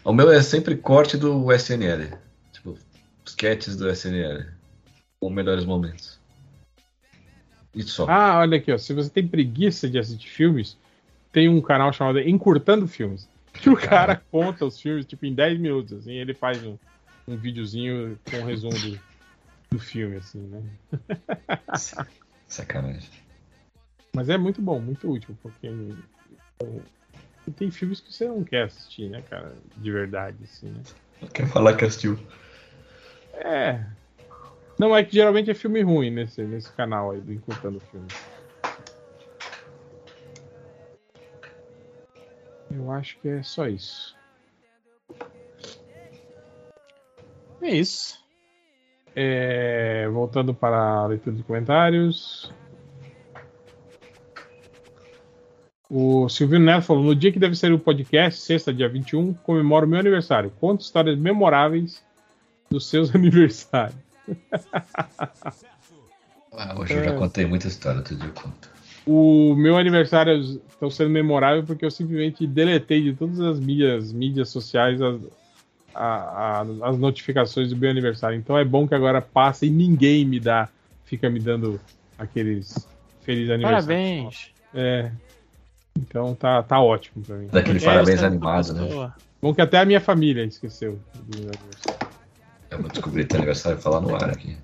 O 0.05 0.13
meu 0.13 0.31
é 0.31 0.41
sempre 0.43 0.77
corte 0.77 1.17
do 1.17 1.53
SNL. 1.53 2.17
Tipo, 2.53 2.79
sketches 3.25 3.77
do 3.77 3.89
SNL. 3.91 4.47
Com 5.19 5.31
melhores 5.31 5.65
momentos. 5.65 6.21
E 7.75 7.83
só. 7.83 8.07
Ah, 8.09 8.39
olha 8.39 8.59
aqui, 8.59 8.73
ó. 8.73 8.79
Se 8.79 8.95
você 8.95 9.11
tem 9.11 9.27
preguiça 9.27 9.89
de 9.89 9.99
assistir 9.99 10.29
filmes, 10.29 10.77
tem 11.33 11.49
um 11.49 11.61
canal 11.61 11.93
chamado 11.93 12.21
Encurtando 12.21 12.87
Filmes. 12.87 13.29
Que 13.53 13.71
o 13.71 13.77
cara 13.77 14.23
conta 14.31 14.65
os 14.65 14.81
filmes, 14.81 15.07
tipo, 15.07 15.27
em 15.27 15.35
10 15.35 15.59
minutos, 15.59 15.99
assim, 15.99 16.13
ele 16.13 16.35
faz 16.35 16.63
um, 16.63 16.77
um 17.27 17.37
videozinho 17.37 18.19
com 18.31 18.39
um 18.39 18.45
resumo 18.45 18.79
do, 18.79 19.01
do 19.71 19.79
filme, 19.79 20.17
assim, 20.17 20.41
né? 20.41 20.63
Sacanagem. 22.47 23.09
Mas 24.15 24.29
é 24.29 24.39
muito 24.39 24.63
bom, 24.63 24.79
muito 24.81 25.11
útil, 25.11 25.37
porque 25.43 25.71
tem 27.53 27.71
filmes 27.71 28.01
que 28.01 28.13
você 28.13 28.27
não 28.27 28.43
quer 28.43 28.65
assistir, 28.65 29.09
né, 29.09 29.23
cara? 29.29 29.55
De 29.77 29.91
verdade, 29.91 30.37
assim, 30.43 30.69
né? 30.69 30.83
Quer 31.33 31.47
falar 31.47 31.77
que 31.77 31.85
assistiu. 31.85 32.19
É. 33.35 33.85
Não, 34.79 34.95
é 34.95 35.03
que 35.03 35.15
geralmente 35.15 35.51
é 35.51 35.55
filme 35.55 35.81
ruim 35.83 36.11
nesse, 36.11 36.43
nesse 36.43 36.73
canal 36.73 37.11
aí 37.11 37.21
do 37.21 37.33
Encurtando 37.33 37.81
Filmes. 37.81 38.15
Eu 42.71 42.91
acho 42.91 43.19
que 43.21 43.29
é 43.29 43.43
só 43.43 43.67
isso. 43.67 44.17
é 47.67 47.75
isso. 47.75 48.19
É, 49.15 50.09
voltando 50.09 50.55
para 50.55 50.77
a 50.77 51.07
leitura 51.07 51.35
de 51.35 51.43
comentários. 51.43 52.53
O 55.89 56.29
Silvio 56.29 56.59
Neto 56.59 56.83
falou: 56.83 57.03
No 57.05 57.15
dia 57.15 57.31
que 57.33 57.39
deve 57.39 57.55
ser 57.55 57.73
o 57.73 57.79
podcast, 57.79 58.41
sexta, 58.41 58.73
dia 58.75 58.89
21, 58.89 59.35
comemoro 59.35 59.87
meu 59.87 60.01
aniversário. 60.01 60.51
Conta 60.61 60.83
histórias 60.83 61.17
memoráveis 61.19 62.03
dos 62.71 62.89
seus 62.89 63.13
aniversários. 63.15 63.97
Ah, 66.53 66.75
hoje 66.79 66.95
eu 66.95 67.05
já 67.05 67.13
contei 67.17 67.45
muita 67.47 67.69
história, 67.69 67.99
outro 67.99 68.17
dia 68.17 68.27
eu 68.27 68.33
conto. 68.33 68.71
O 69.07 69.55
meu 69.55 69.77
aniversário 69.77 70.35
está 70.69 70.91
sendo 70.91 71.11
memorável 71.11 71.63
porque 71.63 71.85
eu 71.85 71.91
simplesmente 71.91 72.45
deletei 72.47 73.03
de 73.03 73.13
todas 73.15 73.39
as 73.41 73.61
mídias, 73.61 74.13
mídias 74.13 74.49
sociais 74.49 75.01
as, 75.01 75.21
a- 75.95 76.63
a- 76.63 76.89
as 76.89 76.99
notificações 76.99 77.71
do 77.71 77.77
meu 77.77 77.91
aniversário. 77.91 78.37
Então 78.37 78.59
é 78.59 78.65
bom 78.65 78.89
que 78.89 78.95
agora 78.95 79.23
passa 79.23 79.65
e 79.65 79.71
ninguém 79.71 80.25
me 80.25 80.41
dá, 80.41 80.69
fica 81.05 81.31
me 81.31 81.39
dando 81.39 81.81
aqueles 82.19 82.89
feliz 83.21 83.49
aniversário. 83.51 83.87
Parabéns. 83.87 84.51
É. 84.75 85.13
Então 85.97 86.35
tá, 86.35 86.63
tá 86.63 86.81
ótimo 86.81 87.25
pra 87.25 87.37
mim. 87.37 87.47
Daquele 87.47 87.79
É, 87.79 87.85
parabéns 87.85 88.23
animado, 88.23 88.75
né? 88.75 88.85
pessoa. 88.85 89.15
Bom 89.41 89.55
que 89.55 89.61
até 89.61 89.79
a 89.79 89.85
minha 89.85 90.01
família 90.01 90.45
esqueceu 90.45 90.99
do 91.15 91.39
meu 91.39 91.51
aniversário. 91.51 92.09
Eu 92.71 92.81
vou 92.83 92.91
descobrir 92.91 93.25
teu 93.27 93.39
aniversário 93.39 93.79
e 93.79 93.83
falar 93.83 94.01
no 94.01 94.15
ar 94.15 94.31
aqui. 94.31 94.57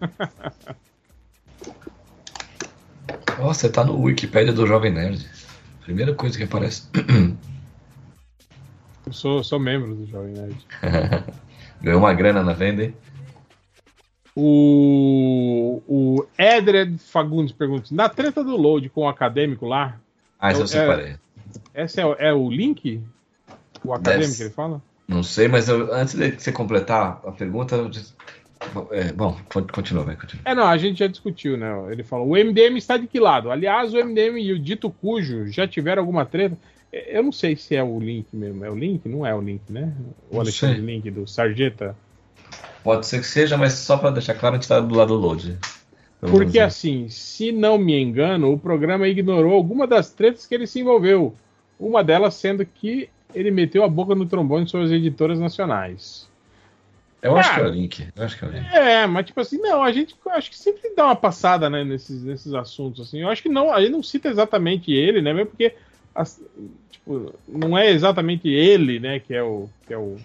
Nossa, 3.38 3.60
você 3.60 3.68
tá 3.70 3.84
no 3.84 4.00
Wikipedia 4.00 4.52
do 4.52 4.66
Jovem 4.66 4.92
Nerd. 4.92 5.28
Primeira 5.82 6.14
coisa 6.14 6.38
que 6.38 6.44
aparece. 6.44 6.88
Eu 9.06 9.12
sou, 9.12 9.44
sou 9.44 9.58
membro 9.58 9.94
do 9.94 10.06
Jovem 10.06 10.32
Nerd. 10.32 10.56
Ganhou 11.82 12.00
uma 12.00 12.14
grana 12.14 12.42
na 12.42 12.54
venda, 12.54 12.84
hein? 12.84 12.94
O, 14.34 15.82
o 15.86 16.26
Edred 16.38 16.98
Fagundes 16.98 17.52
pergunta: 17.52 17.88
na 17.90 18.08
treta 18.08 18.42
do 18.42 18.56
load 18.56 18.88
com 18.88 19.02
o 19.02 19.08
acadêmico 19.08 19.66
lá, 19.66 19.98
Ah, 20.38 20.52
isso 20.52 20.60
eu 20.60 20.64
É- 20.64 20.68
separei. 20.68 21.16
esse 21.74 22.00
é, 22.00 22.06
o- 22.06 22.14
é 22.18 22.32
o 22.32 22.50
link? 22.50 23.00
O 23.84 23.92
acadêmico 23.92 24.22
Deve- 24.26 24.36
que 24.36 24.42
ele 24.44 24.50
fala? 24.50 24.82
Não 25.08 25.22
sei, 25.22 25.46
mas 25.48 25.68
eu- 25.68 25.92
antes 25.94 26.14
de 26.14 26.30
você 26.32 26.50
completar 26.52 27.20
a 27.24 27.32
pergunta. 27.32 27.76
eu 27.76 27.90
é, 28.90 29.12
bom, 29.12 29.36
con- 29.52 29.66
continua, 29.70 30.02
vai, 30.02 30.16
continua. 30.16 30.42
É, 30.44 30.54
não, 30.54 30.66
a 30.66 30.76
gente 30.78 30.98
já 30.98 31.06
discutiu, 31.06 31.56
né? 31.56 31.68
Ele 31.92 32.02
falou: 32.02 32.28
o 32.28 32.36
MDM 32.36 32.76
está 32.78 32.96
de 32.96 33.06
que 33.06 33.20
lado? 33.20 33.50
Aliás, 33.50 33.92
o 33.94 33.98
MDM 33.98 34.40
e 34.40 34.52
o 34.52 34.58
Dito 34.58 34.90
Cujo 34.90 35.46
já 35.48 35.68
tiveram 35.68 36.02
alguma 36.02 36.24
treta? 36.24 36.56
É, 36.92 37.18
Eu 37.18 37.22
não 37.22 37.32
sei 37.32 37.54
se 37.54 37.76
é 37.76 37.82
o 37.84 38.00
link 38.00 38.26
mesmo. 38.32 38.64
É 38.64 38.70
o 38.70 38.74
link? 38.74 39.06
Não 39.08 39.24
é 39.26 39.34
o 39.34 39.40
link, 39.40 39.60
né? 39.70 39.92
O 40.30 40.40
Alexandre. 40.40 40.80
Link 40.80 41.10
do 41.10 41.26
Sarjeta. 41.26 41.94
Pode 42.82 43.06
ser 43.06 43.18
que 43.20 43.26
seja, 43.26 43.56
mas 43.56 43.74
só 43.74 43.96
pra 43.98 44.10
deixar 44.10 44.34
claro, 44.34 44.54
a 44.56 44.58
gente 44.58 44.68
tá 44.68 44.80
do 44.80 44.94
lado 44.94 45.08
do 45.08 45.20
load. 45.20 45.58
Porque 46.20 46.58
menos, 46.58 46.74
assim, 46.74 47.08
se 47.08 47.52
não 47.52 47.76
me 47.78 48.00
engano, 48.00 48.52
o 48.52 48.58
programa 48.58 49.06
ignorou 49.06 49.54
alguma 49.54 49.86
das 49.86 50.10
tretas 50.10 50.46
que 50.46 50.54
ele 50.54 50.66
se 50.66 50.80
envolveu. 50.80 51.34
Uma 51.78 52.02
delas 52.02 52.34
sendo 52.34 52.64
que 52.64 53.08
ele 53.34 53.50
meteu 53.50 53.84
a 53.84 53.88
boca 53.88 54.14
no 54.14 54.26
trombone 54.26 54.66
sobre 54.66 54.86
as 54.86 54.92
editoras 54.92 55.38
nacionais. 55.38 56.28
Eu 57.20 57.36
acho 57.36 57.54
que 57.54 57.60
é 57.60 57.64
o 57.64 57.68
link. 57.68 58.08
Eu 58.14 58.24
acho 58.24 58.38
que 58.38 58.44
é 58.44 58.48
o 58.48 58.50
link. 58.50 58.66
É, 58.74 59.06
mas 59.06 59.26
tipo 59.26 59.40
assim, 59.40 59.58
não, 59.58 59.82
a 59.82 59.92
gente 59.92 60.14
acho 60.30 60.50
que 60.50 60.56
sempre 60.58 60.94
dá 60.94 61.06
uma 61.06 61.16
passada, 61.16 61.68
né, 61.68 61.82
nesses, 61.84 62.22
nesses 62.22 62.54
assuntos, 62.54 63.06
assim. 63.06 63.20
Eu 63.20 63.28
acho 63.28 63.42
que 63.42 63.48
não, 63.48 63.72
a 63.72 63.80
gente 63.80 63.92
não 63.92 64.02
cita 64.02 64.28
exatamente 64.28 64.92
ele, 64.92 65.20
né, 65.20 65.32
mesmo 65.34 65.50
porque 65.50 65.74
as- 66.14 66.40
tipo, 66.90 67.34
não 67.48 67.76
é 67.76 67.90
exatamente 67.90 68.48
ele, 68.48 69.00
né, 69.00 69.18
que 69.18 69.34
é 69.34 69.42
o 69.42 69.68
que 69.86 69.92
é 69.92 69.98
o, 69.98 70.16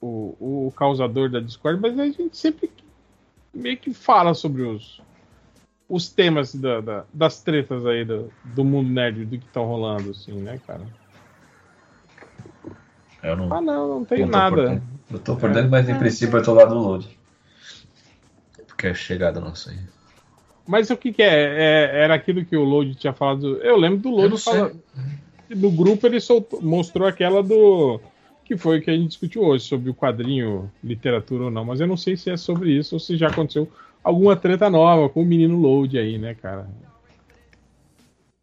o, 0.00 0.66
o 0.68 0.72
causador 0.76 1.30
da 1.30 1.40
discórdia, 1.40 1.80
mas 1.80 1.98
a 1.98 2.04
gente 2.04 2.36
sempre 2.36 2.70
meio 3.52 3.76
que 3.76 3.92
fala 3.92 4.34
sobre 4.34 4.62
os 4.62 5.00
os 5.88 6.08
temas 6.08 6.54
da- 6.54 6.80
da- 6.80 7.04
das 7.12 7.42
tretas 7.42 7.84
aí 7.84 8.04
do, 8.04 8.32
do 8.44 8.64
mundo 8.64 8.88
nerd, 8.88 9.24
do 9.24 9.36
que 9.36 9.44
estão 9.44 9.64
rolando, 9.64 10.10
assim, 10.10 10.40
né, 10.40 10.60
cara? 10.64 10.86
Eu 13.22 13.36
não, 13.36 13.52
Ah, 13.52 13.60
não, 13.60 13.88
não 13.98 14.04
tenho 14.04 14.26
nada. 14.28 14.68
dentro. 14.68 14.84
Eu 15.10 15.18
tô 15.18 15.36
por 15.36 15.50
dentro, 15.50 15.68
mas 15.68 15.88
em 15.88 15.98
princípio 15.98 16.38
eu 16.38 16.44
tô 16.44 16.54
lá 16.54 16.64
do 16.64 16.76
load. 16.78 17.08
Porque 18.68 18.86
é 18.86 18.94
chegada 18.94 19.40
nossa 19.40 19.70
aí. 19.72 19.78
Mas 20.66 20.88
o 20.90 20.96
que, 20.96 21.12
que 21.12 21.22
é? 21.22 21.28
É- 21.28 22.02
Era 22.04 22.14
aquilo 22.14 22.44
que 22.44 22.56
o 22.56 22.62
Load 22.62 22.94
tinha 22.94 23.12
falado. 23.12 23.56
Eu 23.56 23.76
lembro 23.76 23.98
do 23.98 24.10
Load 24.10 24.38
falar. 24.38 24.70
No 25.48 25.70
grupo 25.72 26.06
ele 26.06 26.20
soltou- 26.20 26.62
mostrou 26.62 27.08
aquela 27.08 27.42
do. 27.42 28.00
Que 28.50 28.56
foi 28.56 28.80
o 28.80 28.82
que 28.82 28.90
a 28.90 28.94
gente 28.96 29.10
discutiu 29.10 29.42
hoje, 29.44 29.62
sobre 29.64 29.88
o 29.90 29.94
quadrinho, 29.94 30.68
literatura 30.82 31.44
ou 31.44 31.50
não. 31.52 31.64
Mas 31.64 31.80
eu 31.80 31.86
não 31.86 31.96
sei 31.96 32.16
se 32.16 32.30
é 32.30 32.36
sobre 32.36 32.72
isso 32.72 32.96
ou 32.96 32.98
se 32.98 33.16
já 33.16 33.28
aconteceu 33.28 33.70
alguma 34.02 34.34
treta 34.34 34.68
nova 34.68 35.08
com 35.08 35.22
o 35.22 35.24
menino 35.24 35.56
Load 35.56 35.96
aí, 35.96 36.18
né, 36.18 36.34
cara? 36.34 36.66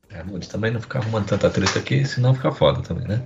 É, 0.09 0.23
load 0.23 0.47
também 0.47 0.71
não 0.71 0.79
ficar 0.79 0.99
arrumando 0.99 1.27
tanta 1.27 1.49
treta 1.49 1.77
aqui, 1.77 2.05
senão 2.05 2.33
fica 2.33 2.53
foda 2.53 2.81
também, 2.81 3.05
né? 3.05 3.21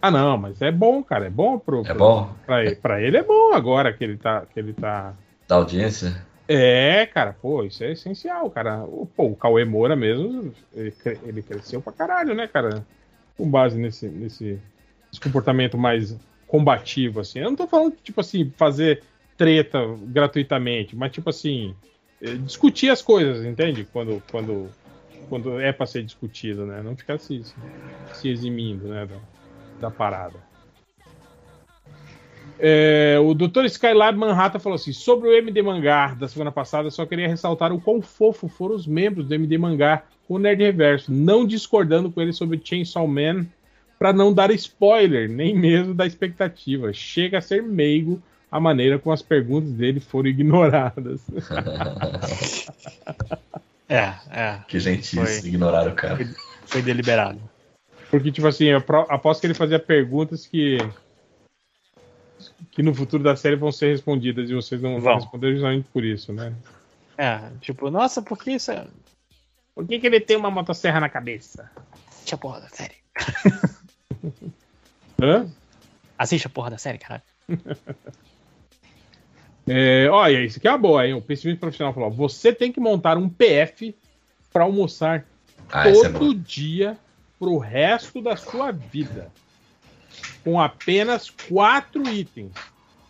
Ah, 0.00 0.12
não, 0.12 0.38
mas 0.38 0.62
é 0.62 0.70
bom, 0.70 1.02
cara. 1.02 1.26
É 1.26 1.30
bom 1.30 1.58
pro. 1.58 1.84
É 1.84 1.92
bom? 1.92 2.32
Pra, 2.46 2.64
ele- 2.64 2.76
pra 2.76 3.02
ele 3.02 3.16
é 3.16 3.24
bom 3.24 3.52
agora 3.52 3.92
que 3.92 4.04
ele 4.04 4.16
tá. 4.16 4.46
Que 4.46 4.60
ele 4.60 4.74
tá... 4.74 5.12
Da 5.48 5.56
audiência. 5.56 6.24
É, 6.46 7.04
cara, 7.06 7.32
pô, 7.32 7.64
isso 7.64 7.82
é 7.82 7.90
essencial, 7.90 8.48
cara. 8.48 8.84
O, 8.84 9.06
pô, 9.06 9.24
o 9.24 9.34
Cauê 9.34 9.64
Moura 9.64 9.96
mesmo, 9.96 10.52
ele, 10.72 10.92
cre- 10.92 11.18
ele 11.24 11.42
cresceu 11.42 11.82
pra 11.82 11.92
caralho, 11.92 12.32
né, 12.32 12.46
cara? 12.46 12.86
com 13.36 13.50
base 13.50 13.76
nesse, 13.76 14.06
nesse, 14.08 14.58
nesse 15.10 15.20
comportamento 15.20 15.76
mais 15.76 16.16
combativo, 16.46 17.20
assim. 17.20 17.40
Eu 17.40 17.50
não 17.50 17.56
tô 17.56 17.66
falando, 17.66 17.96
tipo 18.02 18.20
assim, 18.20 18.52
fazer 18.56 19.02
treta 19.36 19.78
gratuitamente, 20.02 20.96
mas 20.96 21.12
tipo 21.12 21.28
assim, 21.28 21.74
eh, 22.22 22.34
discutir 22.34 22.90
as 22.90 23.02
coisas, 23.02 23.44
entende? 23.44 23.86
Quando, 23.92 24.22
quando, 24.30 24.68
quando 25.28 25.60
é 25.60 25.72
para 25.72 25.86
ser 25.86 26.02
discutido, 26.02 26.64
né? 26.64 26.82
Não 26.82 26.96
ficar 26.96 27.18
se, 27.18 27.42
se, 28.14 28.28
eximindo, 28.28 28.88
né? 28.88 29.06
Da, 29.06 29.88
da 29.88 29.90
parada. 29.90 30.46
É, 32.58 33.18
o 33.22 33.34
Dr. 33.34 33.66
Skylab 33.66 34.18
Manhattan 34.18 34.58
falou 34.58 34.76
assim: 34.76 34.92
sobre 34.92 35.28
o 35.28 35.32
MD 35.32 35.60
Mangá 35.60 36.14
da 36.14 36.26
semana 36.26 36.50
passada, 36.50 36.90
só 36.90 37.04
queria 37.04 37.28
ressaltar 37.28 37.72
o 37.72 37.80
quão 37.80 38.00
fofo 38.00 38.48
foram 38.48 38.74
os 38.74 38.86
membros 38.86 39.28
do 39.28 39.34
MD 39.34 39.58
Mangá 39.58 40.04
com 40.26 40.34
o 40.34 40.38
Nerd 40.38 40.62
Reverso, 40.62 41.12
não 41.12 41.46
discordando 41.46 42.10
com 42.10 42.20
ele 42.20 42.32
sobre 42.32 42.60
Chainsaw 42.62 43.06
Man, 43.06 43.46
para 43.98 44.12
não 44.12 44.32
dar 44.32 44.50
spoiler, 44.50 45.28
nem 45.28 45.56
mesmo 45.56 45.94
da 45.94 46.06
expectativa. 46.06 46.92
Chega 46.92 47.38
a 47.38 47.42
ser 47.42 47.62
meigo 47.62 48.22
a 48.50 48.60
maneira 48.60 48.98
como 48.98 49.12
as 49.12 49.22
perguntas 49.22 49.72
dele 49.72 50.00
foram 50.00 50.28
ignoradas. 50.28 51.20
É, 53.88 54.14
é. 54.30 54.60
Que 54.66 54.80
gentis, 54.80 55.14
Foi. 55.14 55.48
ignoraram 55.48 55.92
o 55.92 55.94
cara. 55.94 56.16
Foi, 56.16 56.26
foi 56.66 56.82
deliberado. 56.82 57.40
Porque, 58.10 58.32
tipo 58.32 58.46
assim, 58.46 58.64
eu 58.64 58.82
aposto 59.08 59.40
que 59.40 59.46
ele 59.46 59.54
fazia 59.54 59.78
perguntas 59.78 60.46
que. 60.46 60.78
que 62.72 62.82
no 62.82 62.94
futuro 62.94 63.22
da 63.22 63.36
série 63.36 63.56
vão 63.56 63.70
ser 63.70 63.92
respondidas 63.92 64.50
e 64.50 64.54
vocês 64.54 64.80
não 64.80 64.92
vão 64.94 65.00
Vão. 65.00 65.14
responder 65.16 65.52
justamente 65.52 65.86
por 65.92 66.04
isso, 66.04 66.32
né? 66.32 66.52
É, 67.16 67.40
tipo, 67.60 67.90
nossa, 67.90 68.20
por 68.20 68.38
que 68.38 68.52
isso 68.52 68.72
é. 68.72 68.86
Por 69.74 69.86
que, 69.86 70.00
que 70.00 70.06
ele 70.06 70.20
tem 70.20 70.36
uma 70.36 70.50
motosserra 70.50 71.00
na 71.00 71.08
cabeça? 71.08 71.70
Assiste 72.08 72.34
a 72.34 72.38
porra 72.38 72.60
da 72.62 72.68
série. 72.68 72.94
Hã? 75.22 75.48
Assiste 76.18 76.46
a 76.46 76.50
porra 76.50 76.70
da 76.70 76.78
série, 76.78 76.98
caralho. 76.98 77.22
É, 79.68 80.08
olha, 80.10 80.44
isso 80.44 80.58
aqui 80.58 80.68
é 80.68 80.70
uma 80.70 80.78
boa, 80.78 81.04
hein? 81.06 81.14
O 81.14 81.20
pessimista 81.22 81.58
profissional 81.60 81.92
falou: 81.92 82.10
você 82.10 82.52
tem 82.52 82.70
que 82.70 82.78
montar 82.78 83.16
um 83.18 83.28
PF 83.28 83.94
para 84.52 84.62
almoçar 84.64 85.26
Ah, 85.72 85.88
é 85.88 85.92
todo 85.92 86.18
boa. 86.20 86.34
dia 86.36 86.96
pro 87.38 87.58
resto 87.58 88.22
da 88.22 88.36
sua 88.36 88.70
vida. 88.70 89.28
Com 90.44 90.60
apenas 90.60 91.30
quatro 91.30 92.08
itens. 92.08 92.52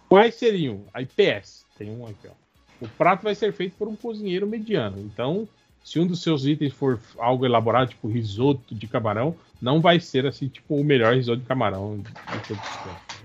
Quais 0.09 0.35
seriam? 0.37 0.85
A 0.95 1.03
IPS. 1.03 1.67
Tem 1.77 1.91
um 1.91 2.07
aqui, 2.07 2.27
ó. 2.27 2.33
O 2.81 2.89
prato 2.89 3.23
vai 3.23 3.35
ser 3.35 3.53
feito 3.53 3.77
por 3.77 3.87
um 3.87 3.95
cozinheiro 3.97 4.47
mediano. 4.47 4.99
Então, 5.01 5.47
se 5.87 6.01
um 6.01 6.07
dos 6.07 6.21
seus 6.21 6.45
itens 6.45 6.73
for 6.73 6.99
algo 7.17 7.47
elaborado, 7.47 7.91
tipo 7.91 8.09
risoto 8.09 8.75
de 8.75 8.89
camarão, 8.89 9.37
não 9.63 9.81
vai 9.81 10.01
ser 10.01 10.27
assim, 10.27 10.49
tipo, 10.49 10.75
o 10.75 10.83
melhor 10.83 11.15
risoto 11.15 11.43
de 11.43 11.47
camarão 11.47 11.99
de 11.99 12.13
todos 12.49 12.65
os 12.65 12.77
tempos. 12.79 13.17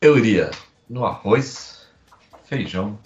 Eu 0.00 0.16
iria 0.16 0.50
no 0.88 1.04
arroz, 1.04 1.86
feijão, 2.44 2.98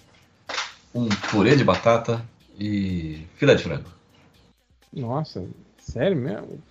um 0.95 1.09
purê 1.09 1.57
de 1.57 1.65
batata 1.65 2.25
e 2.57 3.27
filé 3.35 3.57
de 3.57 3.65
frango. 3.65 3.91
Nossa, 4.93 5.45
sério 5.77 6.17
mesmo? 6.17 6.63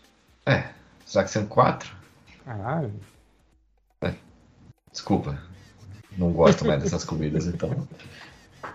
É, 0.45 0.69
será 1.05 1.25
que 1.25 1.31
são 1.31 1.45
quatro? 1.45 1.93
Caralho. 2.45 2.93
Desculpa. 4.89 5.38
Não 6.17 6.31
gosto 6.31 6.63
mais 6.63 6.81
dessas 6.83 7.03
comidas, 7.03 7.47
então. 7.47 7.85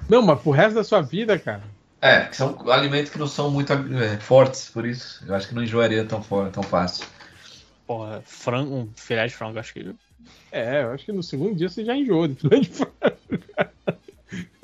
Não, 0.06 0.20
mas 0.20 0.38
pro 0.42 0.50
resto 0.50 0.74
da 0.74 0.84
sua 0.84 1.00
vida, 1.00 1.38
cara. 1.38 1.62
É, 2.05 2.26
que 2.26 2.36
são 2.36 2.70
alimentos 2.70 3.10
que 3.10 3.18
não 3.18 3.26
são 3.26 3.50
muito 3.50 3.73
é, 3.73 4.18
fortes, 4.18 4.68
por 4.68 4.84
isso. 4.84 5.24
Eu 5.26 5.34
acho 5.34 5.49
que 5.49 5.55
não 5.55 5.62
enjoaria 5.62 6.05
tão, 6.05 6.20
tão 6.52 6.62
fácil. 6.62 7.07
Porra, 7.86 8.23
frango, 8.26 8.74
um 8.74 8.91
filé 8.94 9.26
de 9.26 9.34
frango, 9.34 9.58
acho 9.58 9.73
que. 9.73 9.94
É, 10.52 10.83
eu 10.83 10.91
acho 10.91 11.07
que 11.07 11.12
no 11.12 11.23
segundo 11.23 11.55
dia 11.55 11.66
você 11.66 11.83
já 11.83 11.97
enjoou 11.97 12.28
de 12.28 12.34
filé 12.34 12.60
de 12.60 12.68
frango. 12.68 12.92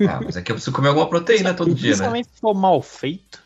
Ah, 0.07 0.19
mas 0.23 0.37
é 0.37 0.43
que 0.43 0.51
eu 0.51 0.55
preciso 0.55 0.75
comer 0.75 0.89
alguma 0.89 1.09
proteína 1.09 1.55
todo 1.55 1.73
dia, 1.73 1.89
né? 1.89 1.95
Principalmente 1.95 2.29
se 2.31 2.39
for 2.39 2.53
mal 2.53 2.79
feito. 2.79 3.41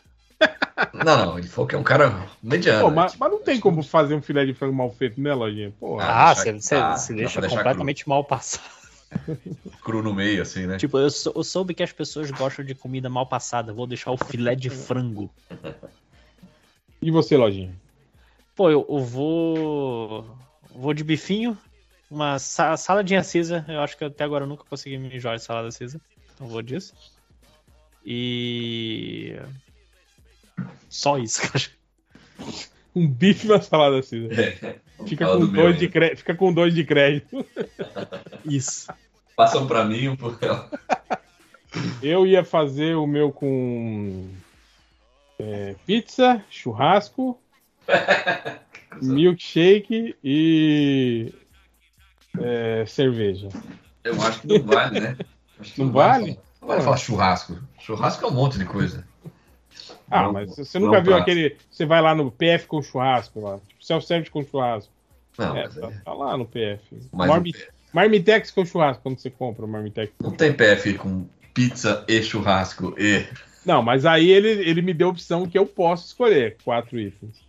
Não, 0.93 1.17
não, 1.25 1.39
ele 1.39 1.47
falou 1.47 1.65
que 1.65 1.75
é 1.75 1.77
um 1.77 1.83
cara 1.83 2.27
mediano. 2.43 2.81
Pô, 2.81 2.89
né? 2.89 2.95
mas, 2.97 3.15
mas 3.15 3.31
não 3.31 3.41
tem 3.41 3.61
como 3.61 3.81
fazer 3.81 4.13
um 4.13 4.21
filé 4.21 4.45
de 4.45 4.53
frango 4.53 4.75
mal 4.75 4.91
feito, 4.91 5.21
né, 5.21 5.33
Lojinha? 5.33 5.71
Porra. 5.79 6.05
Ah, 6.05 6.35
você, 6.35 6.51
você, 6.51 6.75
ah, 6.75 6.97
deixa 7.11 7.41
completamente 7.41 8.09
mal 8.09 8.25
passado. 8.25 8.84
Cru 9.83 10.01
no 10.01 10.13
meio, 10.13 10.41
assim, 10.41 10.65
né? 10.65 10.77
Tipo, 10.77 10.97
eu, 10.97 11.09
sou- 11.09 11.33
eu 11.35 11.43
soube 11.43 11.73
que 11.73 11.83
as 11.83 11.91
pessoas 11.91 12.29
gostam 12.31 12.65
de 12.65 12.73
comida 12.75 13.09
mal 13.09 13.25
passada. 13.27 13.73
Vou 13.73 13.85
deixar 13.87 14.11
o 14.11 14.17
filé 14.17 14.55
de 14.55 14.69
frango. 14.69 15.29
E 17.01 17.11
você, 17.11 17.37
Lojinha? 17.37 17.75
Pô, 18.55 18.69
eu, 18.69 18.85
eu 18.89 18.99
vou. 18.99 20.37
Vou 20.71 20.93
de 20.93 21.03
bifinho. 21.03 21.57
Uma 22.09 22.39
sa 22.39 22.77
saladinha 22.77 23.23
cinza. 23.23 23.65
Eu 23.67 23.81
acho 23.81 23.97
que 23.97 24.03
até 24.03 24.23
agora 24.23 24.43
eu 24.45 24.49
nunca 24.49 24.63
consegui 24.63 24.97
me 24.97 25.15
enjoar 25.15 25.35
de 25.35 25.43
salada 25.43 25.69
cinza. 25.71 25.99
Então 26.33 26.47
vou 26.47 26.61
disso. 26.61 26.93
E. 28.05 29.35
Só 30.89 31.17
isso, 31.17 31.41
cara. 31.51 31.65
Um 32.95 33.07
bife 33.07 33.47
na 33.47 33.61
salada 33.61 33.99
assim. 33.99 34.29
Fica 35.05 35.25
Fala 35.25 35.39
com, 35.45 35.51
dois 35.51 35.77
de 35.77 35.89
cré- 35.89 36.15
Fica 36.15 36.33
com 36.35 36.53
dois 36.53 36.73
de 36.73 36.83
crédito. 36.85 37.45
Isso. 38.45 38.87
Passam 39.35 39.67
pra 39.67 39.83
mim 39.85 40.07
um 40.09 40.15
pouco. 40.15 40.37
Eu 42.01 42.25
ia 42.25 42.43
fazer 42.43 42.95
o 42.95 43.05
meu 43.05 43.31
com 43.33 44.29
é, 45.37 45.75
pizza, 45.85 46.41
churrasco, 46.49 47.37
milkshake 49.01 50.15
e 50.23 51.33
é, 52.39 52.85
cerveja. 52.87 53.49
Eu 54.03 54.13
acho 54.21 54.41
que 54.41 54.47
não 54.59 54.65
vale, 54.65 54.99
né? 54.99 55.17
Que 55.61 55.81
Não 55.81 55.91
vale? 55.91 56.37
Não 56.61 56.67
vale 56.67 56.81
falar 56.81 56.97
churrasco. 56.97 57.57
Churrasco 57.79 58.25
é 58.25 58.27
um 58.27 58.33
monte 58.33 58.57
de 58.57 58.65
coisa. 58.65 59.07
Ah, 60.11 60.23
Não- 60.23 60.33
mas 60.33 60.55
você 60.55 60.77
não 60.79 60.87
nunca 60.87 60.99
viu 61.01 61.13
prato. 61.13 61.21
aquele. 61.21 61.57
Você 61.71 61.85
vai 61.85 62.01
lá 62.01 62.13
no 62.13 62.29
PF 62.29 62.67
com 62.67 62.81
churrasco, 62.81 63.39
lá. 63.39 63.57
Tipo, 63.67 63.83
self-service 63.85 64.29
com 64.29 64.43
churrasco. 64.45 64.91
Não, 65.37 65.55
É, 65.57 65.67
tá, 65.69 65.87
é- 65.87 65.91
tá 66.03 66.13
lá 66.13 66.37
no 66.37 66.45
PF. 66.45 66.83
mas 67.11 67.27
não- 67.29 67.35
Marmitex 67.95 68.51
com 68.51 68.65
churrasco, 68.65 69.01
quando 69.03 69.17
você 69.17 69.29
compra 69.29 69.63
o 69.63 69.67
Marmitex. 69.69 70.11
não 70.21 70.31
tem 70.31 70.51
PF 70.51 70.95
com 70.95 71.25
pizza 71.53 72.03
e 72.09 72.21
churrasco 72.21 72.93
e. 72.99 73.25
Não, 73.65 73.81
mas 73.81 74.05
aí 74.05 74.29
ele, 74.29 74.49
ele 74.49 74.81
me 74.81 74.93
deu 74.93 75.07
a 75.07 75.11
opção 75.11 75.47
que 75.47 75.57
eu 75.57 75.65
posso 75.65 76.07
escolher 76.07 76.57
quatro 76.65 76.99
itens. 76.99 77.41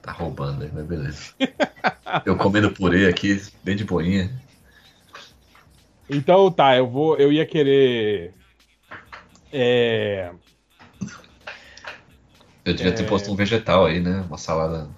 Tá 0.00 0.12
roubando 0.12 0.62
aí, 0.62 0.70
mas 0.72 0.86
beleza. 0.86 1.34
Eu 2.24 2.36
comendo 2.36 2.72
purê 2.72 3.08
aqui, 3.08 3.40
bem 3.62 3.76
de 3.76 3.84
boinha. 3.84 4.30
Então 6.08 6.50
tá, 6.50 6.76
eu 6.76 6.88
vou. 6.88 7.16
Eu 7.16 7.32
ia 7.32 7.46
querer. 7.46 8.34
É, 9.52 10.32
Eu 12.64 12.74
devia 12.74 12.92
ter 12.92 13.06
posto 13.06 13.30
um 13.30 13.36
vegetal 13.36 13.86
aí, 13.86 14.00
né? 14.00 14.24
Uma 14.26 14.38
salada. 14.38 14.88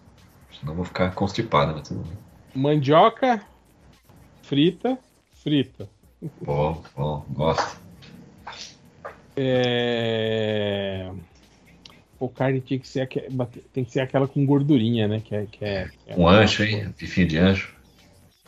Senão 0.58 0.72
eu 0.72 0.76
vou 0.76 0.84
ficar 0.86 1.12
constipado, 1.14 1.74
mas 1.74 1.86
tudo 1.88 2.02
bem. 2.02 2.16
mandioca 2.54 3.42
frita, 4.52 4.98
frita. 5.42 5.88
Bom, 6.42 6.82
bom, 6.94 7.24
gosto. 7.30 7.80
É... 9.34 11.10
O 12.20 12.28
carne 12.28 12.60
tinha 12.60 12.78
que 12.78 12.86
ser 12.86 13.08
tem 13.72 13.82
que 13.82 13.90
ser 13.90 14.00
aquela 14.00 14.28
com 14.28 14.44
gordurinha, 14.44 15.08
né? 15.08 15.22
Que 15.24 15.34
é, 15.34 15.46
que 15.46 15.64
é, 15.64 15.88
que 15.88 16.12
é- 16.12 16.18
Um 16.18 16.28
ancho, 16.28 16.64
hein? 16.64 16.92
Bifinho 16.98 17.28
de 17.28 17.38
ancho. 17.38 17.74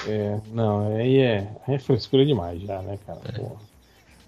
É, 0.07 0.39
não, 0.53 0.95
aí 0.95 1.21
é, 1.21 1.49
aí 1.67 1.77
é 1.77 1.79
frescura 1.79 2.27
demais 2.27 2.61
já, 2.61 2.83
né, 2.83 2.99
cara? 3.07 3.21
Porra. 3.21 3.57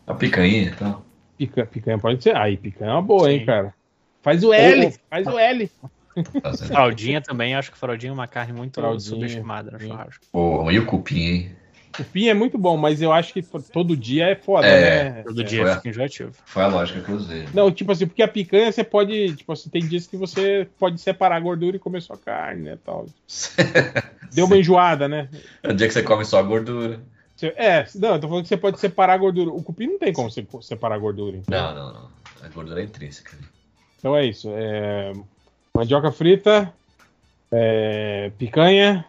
A 0.06 0.14
picanha, 0.14 0.62
então. 0.62 1.05
Pica, 1.36 1.66
picanha 1.66 1.98
pode 1.98 2.22
ser. 2.22 2.34
Aí, 2.34 2.56
picanha 2.56 2.92
é 2.92 2.94
uma 2.94 3.02
boa, 3.02 3.30
hein, 3.30 3.40
Sim. 3.40 3.44
cara? 3.44 3.74
Faz 4.22 4.42
o 4.42 4.50
L, 4.50 4.94
faz 5.10 5.26
o 5.26 5.38
L. 5.38 5.70
Fraldinha 6.68 7.20
também, 7.20 7.55
acho 7.55 7.70
que 7.70 7.76
fraldinha 7.76 8.10
é 8.10 8.14
uma 8.14 8.26
carne 8.26 8.55
muito 8.55 8.80
Fraldinha, 8.80 9.00
subestimada 9.00 9.70
no 9.70 9.78
churrasco. 9.78 10.24
Pô, 10.32 10.70
e 10.70 10.78
o 10.78 10.86
cupim, 10.86 11.20
hein? 11.20 11.56
O 11.99 12.05
pin 12.05 12.28
é 12.28 12.34
muito 12.34 12.58
bom, 12.58 12.76
mas 12.76 13.00
eu 13.00 13.12
acho 13.12 13.33
que 13.33 13.42
todo 13.73 13.97
dia 13.97 14.26
é 14.26 14.34
foda, 14.36 14.66
É, 14.66 15.05
né? 15.15 15.23
Todo 15.23 15.41
É. 15.41 15.44
dia 15.44 15.65
a- 15.65 15.76
fica 15.76 15.89
enjoativo. 15.89 16.33
Foi 16.47 16.62
a 16.62 16.66
lógica 16.66 17.00
que 17.00 17.08
eu 17.10 17.16
usei. 17.16 17.47
Não, 17.55 17.70
tipo 17.70 17.91
assim, 17.92 18.07
porque 18.07 18.23
a 18.23 18.28
picanha 18.28 18.70
você 18.70 18.84
pode, 18.84 19.34
tipo 19.34 19.52
assim, 19.52 19.70
tem 19.70 19.86
dias 19.86 20.07
que 20.07 20.16
você 20.16 20.68
pode 20.78 21.00
separar 21.00 21.36
a 21.36 21.41
gordura 21.41 21.76
e 21.76 21.81
comer 21.81 22.02
só 22.02 22.16
carne, 22.16 22.62
né, 22.62 22.78
tal. 22.84 23.07
Deu 24.33 24.47
uma 24.47 24.57
enjoada, 24.58 25.08
né? 25.08 25.28
É 25.62 25.70
o 25.70 25.75
dia 25.75 25.86
que 25.86 25.92
você 25.94 26.02
come 26.02 26.25
só 26.25 26.39
a 26.39 26.42
gordura. 26.42 27.00
É, 27.57 27.84
não, 27.97 28.15
eu 28.15 28.20
tô 28.20 28.28
falando 28.28 28.42
que 28.44 28.49
você 28.49 28.57
pode 28.57 28.81
separar 28.81 29.12
a 29.15 29.18
gordura. 29.18 29.50
O 29.50 29.62
cupim 29.62 29.86
não 29.86 29.99
tem 29.99 30.12
como 30.12 30.31
você 30.31 30.47
separar 30.62 30.94
a 30.94 30.99
gordura. 30.99 31.36
Então, 31.36 31.75
Não, 31.75 31.75
não, 31.75 31.92
não. 31.92 32.10
A 32.42 32.49
gordura 32.49 32.81
é 32.81 32.84
intrínseca. 32.84 33.36
então 33.99 34.16
é 34.16 34.25
isso. 34.25 34.50
É, 34.55 35.12
mandioca 35.76 36.10
frita, 36.10 36.73
é, 37.52 38.31
picanha. 38.39 39.05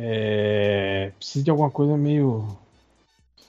É, 0.00 1.10
precisa 1.18 1.44
de 1.44 1.50
alguma 1.50 1.70
coisa 1.70 1.96
meio. 1.96 2.56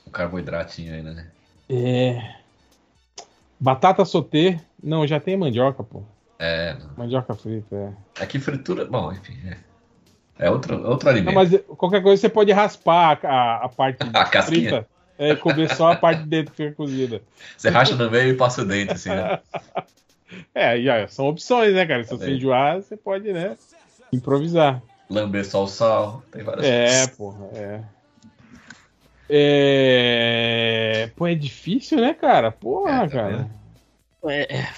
Um 0.07 0.11
carboidratinho 0.11 0.95
aí, 0.95 1.03
né? 1.03 1.27
É, 1.69 2.35
batata 3.59 4.03
sotê. 4.03 4.59
Não, 4.81 5.05
já 5.05 5.19
tem 5.19 5.37
mandioca, 5.37 5.83
pô. 5.83 6.01
É, 6.39 6.75
Mandioca 6.97 7.35
frita, 7.35 7.75
é. 8.17 8.23
é 8.23 8.25
que 8.25 8.39
fritura. 8.39 8.85
Bom, 8.85 9.11
enfim. 9.11 9.37
É, 9.45 10.45
é 10.47 10.49
outro, 10.49 10.81
outro 10.87 11.09
alimento. 11.09 11.35
Não, 11.35 11.43
mas 11.43 11.51
qualquer 11.77 12.01
coisa 12.01 12.19
você 12.19 12.29
pode 12.29 12.51
raspar 12.51 13.19
a, 13.23 13.65
a 13.65 13.69
parte 13.69 13.99
A 14.13 14.23
casquinha. 14.25 14.69
frita. 14.69 14.87
É, 15.17 15.35
comer 15.35 15.69
só 15.75 15.91
a 15.91 15.95
parte 15.97 16.23
de 16.23 16.29
dentro 16.29 16.53
que 16.53 16.63
fica 16.63 16.75
cozida. 16.75 17.21
Você 17.57 17.69
racha 17.69 17.93
no 17.93 18.09
meio 18.09 18.29
e 18.29 18.37
passa 18.37 18.61
o 18.61 18.65
dente, 18.65 18.93
assim, 18.93 19.09
né? 19.09 19.39
É, 20.53 20.75
ó, 21.03 21.07
são 21.07 21.27
opções, 21.27 21.73
né, 21.73 21.87
cara? 21.87 22.03
Se 22.03 22.11
você 22.11 22.31
enjoar, 22.35 22.75
você 22.77 22.95
pode, 22.95 23.33
né? 23.33 23.57
Improvisar. 24.13 24.79
Lamber 25.09 25.43
só 25.45 25.63
o 25.63 25.67
sal. 25.67 26.23
Tem 26.31 26.43
várias 26.43 26.65
É, 26.65 27.07
coisas. 27.07 27.17
porra, 27.17 27.45
é. 27.53 27.83
É. 29.31 31.07
Pô, 31.15 31.27
é 31.27 31.35
difícil, 31.35 31.99
né, 31.99 32.13
cara? 32.13 32.51
Porra, 32.51 32.91
É, 32.91 32.99
tá 33.01 33.09
cara. 33.09 33.49
É, 34.25 34.57
é. 34.57 34.69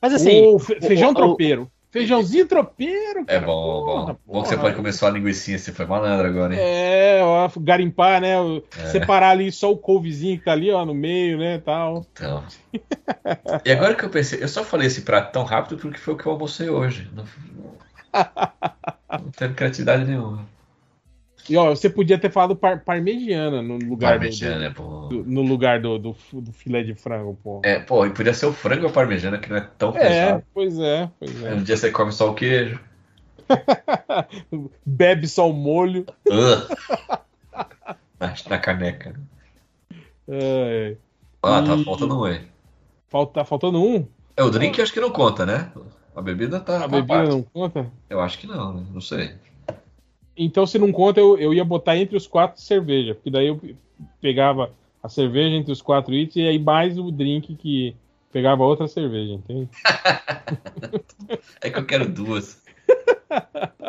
Mas 0.00 0.14
assim, 0.14 0.58
fe- 0.58 0.80
feijão 0.80 1.08
o- 1.08 1.12
o- 1.12 1.14
tropeiro. 1.14 1.70
Feijãozinho 1.90 2.46
tropeiro, 2.48 3.20
É 3.20 3.24
cara. 3.38 3.46
bom, 3.46 3.84
Porra, 3.84 4.12
bom. 4.14 4.18
Bom 4.26 4.42
que 4.42 4.48
você 4.48 4.54
porra. 4.56 4.62
pode 4.66 4.76
comer 4.76 4.92
só 4.92 5.06
a 5.06 5.10
linguicinha, 5.10 5.56
você 5.58 5.70
foi 5.72 5.86
malandro 5.86 6.26
agora, 6.26 6.52
hein? 6.52 6.60
É, 6.60 7.20
ó, 7.22 7.48
garimpar, 7.60 8.20
né? 8.20 8.40
o- 8.40 8.62
É. 8.76 8.86
Separar 8.86 9.30
ali 9.30 9.52
só 9.52 9.70
o 9.70 9.78
couvezinho 9.78 10.36
que 10.38 10.44
tá 10.44 10.52
ali, 10.52 10.72
ó, 10.72 10.84
no 10.84 10.92
meio, 10.92 11.38
né, 11.38 11.58
tal. 11.58 12.04
Então. 12.12 12.44
E 13.64 13.70
agora 13.72 13.94
que 13.94 14.04
eu 14.04 14.10
pensei, 14.10 14.42
eu 14.42 14.48
só 14.48 14.64
falei 14.64 14.88
esse 14.88 15.02
prato 15.02 15.32
tão 15.32 15.44
rápido 15.44 15.76
porque 15.78 15.98
foi 15.98 16.14
o 16.14 16.16
que 16.16 16.26
eu 16.26 16.32
almocei 16.32 16.68
hoje. 16.68 17.08
Não, 17.14 17.24
não 19.18 19.30
teve 19.30 19.54
criatividade 19.54 20.04
nenhuma. 20.04 20.46
E 21.48 21.56
ó, 21.56 21.70
você 21.70 21.90
podia 21.90 22.18
ter 22.18 22.30
falado 22.30 22.56
par 22.56 22.80
parmegiana 22.84 23.60
no 23.62 23.76
lugar 23.76 24.14
do- 24.18 24.22
Parmegiana, 24.22 24.70
pô. 24.72 24.82
do, 25.08 25.22
do- 25.22 25.30
no 25.30 25.42
lugar 25.42 25.80
do, 25.80 25.98
do, 25.98 26.16
do 26.32 26.52
filé 26.52 26.82
de 26.82 26.94
frango, 26.94 27.38
pô. 27.42 27.60
É, 27.62 27.78
pô, 27.78 28.06
e 28.06 28.10
podia 28.10 28.32
ser 28.32 28.46
o 28.46 28.52
frango 28.52 28.86
à 28.86 28.90
parmegiana, 28.90 29.38
que 29.38 29.50
não 29.50 29.56
é 29.58 29.68
tão 29.78 29.92
É, 29.94 30.00
pesado. 30.08 30.42
pois 30.54 30.78
é, 30.78 31.10
pois 31.18 31.42
é. 31.44 31.52
Um 31.54 31.62
dia 31.62 31.76
você 31.76 31.90
come 31.90 32.12
só 32.12 32.30
o 32.30 32.34
queijo. 32.34 32.80
Bebe 34.86 35.28
só 35.28 35.48
o 35.48 35.52
molho. 35.52 36.06
Na, 38.18 38.32
na 38.48 38.58
caneca. 38.58 39.14
É, 40.28 40.96
Ah, 41.42 41.62
tá 41.62 41.74
E- 41.74 41.84
faltando 41.84 42.18
um 42.20 42.24
aí. 42.24 42.40
falta, 43.08 43.32
tá 43.34 43.44
faltando 43.44 43.82
um. 43.82 44.06
É, 44.36 44.42
o 44.42 44.50
drink 44.50 44.80
acho 44.80 44.92
que 44.92 45.00
não 45.00 45.10
conta, 45.10 45.44
né? 45.44 45.70
A 46.14 46.22
bebida 46.22 46.60
tá. 46.60 46.84
A 46.84 46.88
bebida 46.88 47.14
parte. 47.14 47.30
não 47.30 47.42
conta. 47.42 47.90
Eu 48.08 48.20
acho 48.20 48.38
que 48.38 48.46
não, 48.46 48.74
né? 48.74 48.86
Não 48.92 49.00
sei. 49.00 49.34
Então, 50.36 50.66
se 50.66 50.78
não 50.78 50.92
conta, 50.92 51.20
eu, 51.20 51.38
eu 51.38 51.54
ia 51.54 51.64
botar 51.64 51.96
entre 51.96 52.16
os 52.16 52.26
quatro 52.26 52.60
cerveja. 52.60 53.14
Porque 53.14 53.30
daí 53.30 53.48
eu 53.48 53.60
pegava 54.20 54.72
a 55.02 55.08
cerveja 55.08 55.56
entre 55.56 55.72
os 55.72 55.82
quatro 55.82 56.14
itens 56.14 56.36
e 56.36 56.48
aí 56.48 56.58
mais 56.58 56.98
o 56.98 57.10
drink 57.10 57.54
que 57.56 57.96
pegava 58.32 58.64
outra 58.64 58.88
cerveja, 58.88 59.34
entende? 59.34 59.68
É 61.60 61.70
que 61.70 61.78
eu 61.78 61.86
quero 61.86 62.08
duas. 62.08 62.62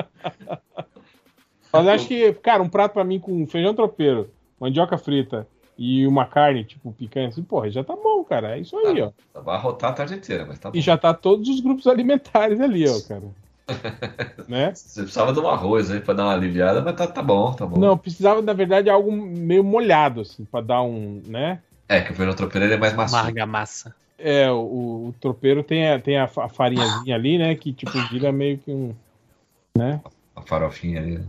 Mas 1.71 1.87
acho 1.87 2.07
que, 2.07 2.33
cara, 2.33 2.63
um 2.63 2.69
prato 2.69 2.93
pra 2.93 3.03
mim 3.03 3.19
com 3.19 3.45
feijão 3.45 3.73
tropeiro, 3.73 4.31
mandioca 4.59 4.97
frita 4.97 5.47
e 5.77 6.07
uma 6.07 6.25
carne, 6.25 6.63
tipo 6.63 6.91
picanha, 6.93 7.27
assim, 7.27 7.43
porra, 7.43 7.69
já 7.69 7.83
tá 7.83 7.95
bom, 7.95 8.23
cara. 8.23 8.55
É 8.55 8.59
isso 8.59 8.77
aí, 8.77 9.01
ó. 9.01 9.11
Vai 9.41 9.59
rotar 9.59 9.91
a 9.91 9.93
tarde 9.93 10.15
inteira, 10.15 10.45
mas 10.45 10.57
tá 10.57 10.71
bom. 10.71 10.77
E 10.77 10.81
já 10.81 10.97
tá 10.97 11.13
todos 11.13 11.49
os 11.49 11.59
grupos 11.59 11.85
alimentares 11.87 12.59
ali, 12.61 12.87
ó, 12.87 12.99
cara. 13.01 13.23
né? 14.47 14.73
Você 14.73 15.01
precisava 15.01 15.33
de 15.33 15.39
um 15.39 15.47
arroz 15.47 15.91
aí 15.91 15.99
pra 15.99 16.13
dar 16.13 16.25
uma 16.25 16.33
aliviada, 16.33 16.81
mas 16.81 16.95
tá, 16.95 17.07
tá 17.07 17.21
bom, 17.21 17.51
tá 17.53 17.65
bom. 17.65 17.79
Não, 17.79 17.97
precisava, 17.97 18.41
na 18.41 18.53
verdade, 18.53 18.89
algo 18.89 19.11
meio 19.11 19.63
molhado, 19.63 20.21
assim, 20.21 20.45
pra 20.45 20.61
dar 20.61 20.81
um, 20.81 21.21
né? 21.25 21.59
É, 21.89 22.01
que 22.01 22.11
o 22.11 22.15
feijão 22.15 22.33
tropeiro 22.33 22.65
ele 22.65 22.75
é 22.75 22.77
mais 22.77 22.93
macio. 22.93 23.17
Marga 23.17 23.45
massa. 23.45 23.95
É, 24.17 24.49
o, 24.49 25.09
o 25.09 25.15
tropeiro 25.19 25.61
tem 25.61 25.91
a, 25.91 25.99
tem 25.99 26.17
a 26.17 26.23
a 26.23 26.49
farinhazinha 26.49 27.15
ali, 27.15 27.37
né? 27.37 27.53
Que, 27.55 27.73
tipo, 27.73 27.91
vira 28.09 28.31
meio 28.31 28.57
que 28.57 28.71
um, 28.71 28.93
né? 29.77 29.99
A 30.35 30.41
farofinha 30.41 31.01
ali. 31.01 31.21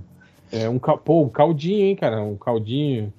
É 0.53 0.69
um, 0.69 0.79
pô, 0.79 1.23
um 1.23 1.29
caldinho, 1.29 1.87
hein, 1.87 1.97
cara? 1.97 2.23
Um 2.23 2.37
caldinho, 2.37 3.13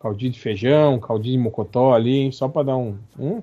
caldinho 0.00 0.32
de 0.32 0.40
feijão, 0.40 0.98
caldinho 0.98 1.38
de 1.38 1.42
mocotó 1.42 1.94
ali, 1.94 2.16
hein? 2.16 2.32
Só 2.32 2.48
pra 2.48 2.62
dar 2.62 2.76
um... 2.76 2.98
um 3.18 3.42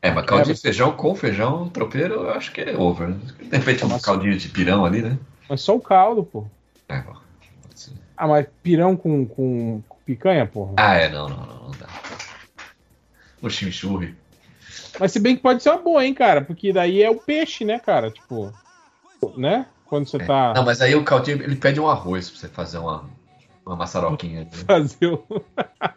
É, 0.00 0.10
mas 0.10 0.24
caldinho 0.24 0.52
É, 0.52 0.54
de 0.54 0.60
feijão 0.60 0.92
com 0.92 1.14
feijão 1.14 1.68
tropeiro, 1.68 2.14
eu 2.14 2.30
acho 2.30 2.52
que 2.52 2.60
é 2.60 2.76
over. 2.76 3.08
Né? 3.08 3.18
De 3.42 3.56
repente 3.56 3.84
um 3.84 3.98
caldinho 3.98 4.36
de 4.36 4.48
pirão 4.48 4.84
ali, 4.84 5.02
né? 5.02 5.18
mas 5.48 5.60
só 5.60 5.74
o 5.74 5.80
caldo, 5.80 6.24
pô. 6.24 6.46
É, 6.88 7.00
bom. 7.00 7.14
Ah, 8.16 8.26
mas 8.26 8.46
pirão 8.62 8.96
com, 8.96 9.26
com, 9.26 9.82
picanha, 10.04 10.46
porra. 10.46 10.72
Ah, 10.76 10.94
é, 10.94 11.08
não, 11.08 11.28
não, 11.28 11.36
não, 11.36 11.56
não 11.64 11.70
dá. 11.72 11.86
O 13.42 13.50
chimichurri. 13.50 14.14
Mas 14.98 15.12
se 15.12 15.20
bem 15.20 15.36
que 15.36 15.42
pode 15.42 15.62
ser 15.62 15.70
uma 15.70 15.82
boa, 15.82 16.04
hein, 16.04 16.14
cara? 16.14 16.40
Porque 16.40 16.72
daí 16.72 17.02
é 17.02 17.10
o 17.10 17.16
peixe, 17.16 17.64
né, 17.64 17.78
cara? 17.78 18.10
Tipo, 18.10 18.54
né? 19.36 19.66
Quando 19.84 20.08
você 20.08 20.18
tá 20.18 20.54
Não, 20.54 20.64
mas 20.64 20.80
aí 20.80 20.94
o 20.94 21.04
caldinho, 21.04 21.42
ele 21.42 21.56
pede 21.56 21.78
um 21.78 21.88
arroz 21.88 22.30
pra 22.30 22.40
você 22.40 22.48
fazer 22.48 22.78
uma, 22.78 23.04
uma 23.66 23.76
maçaroquinha. 23.76 24.44
Né? 24.44 24.50
fazer 24.66 25.06
o... 25.12 25.24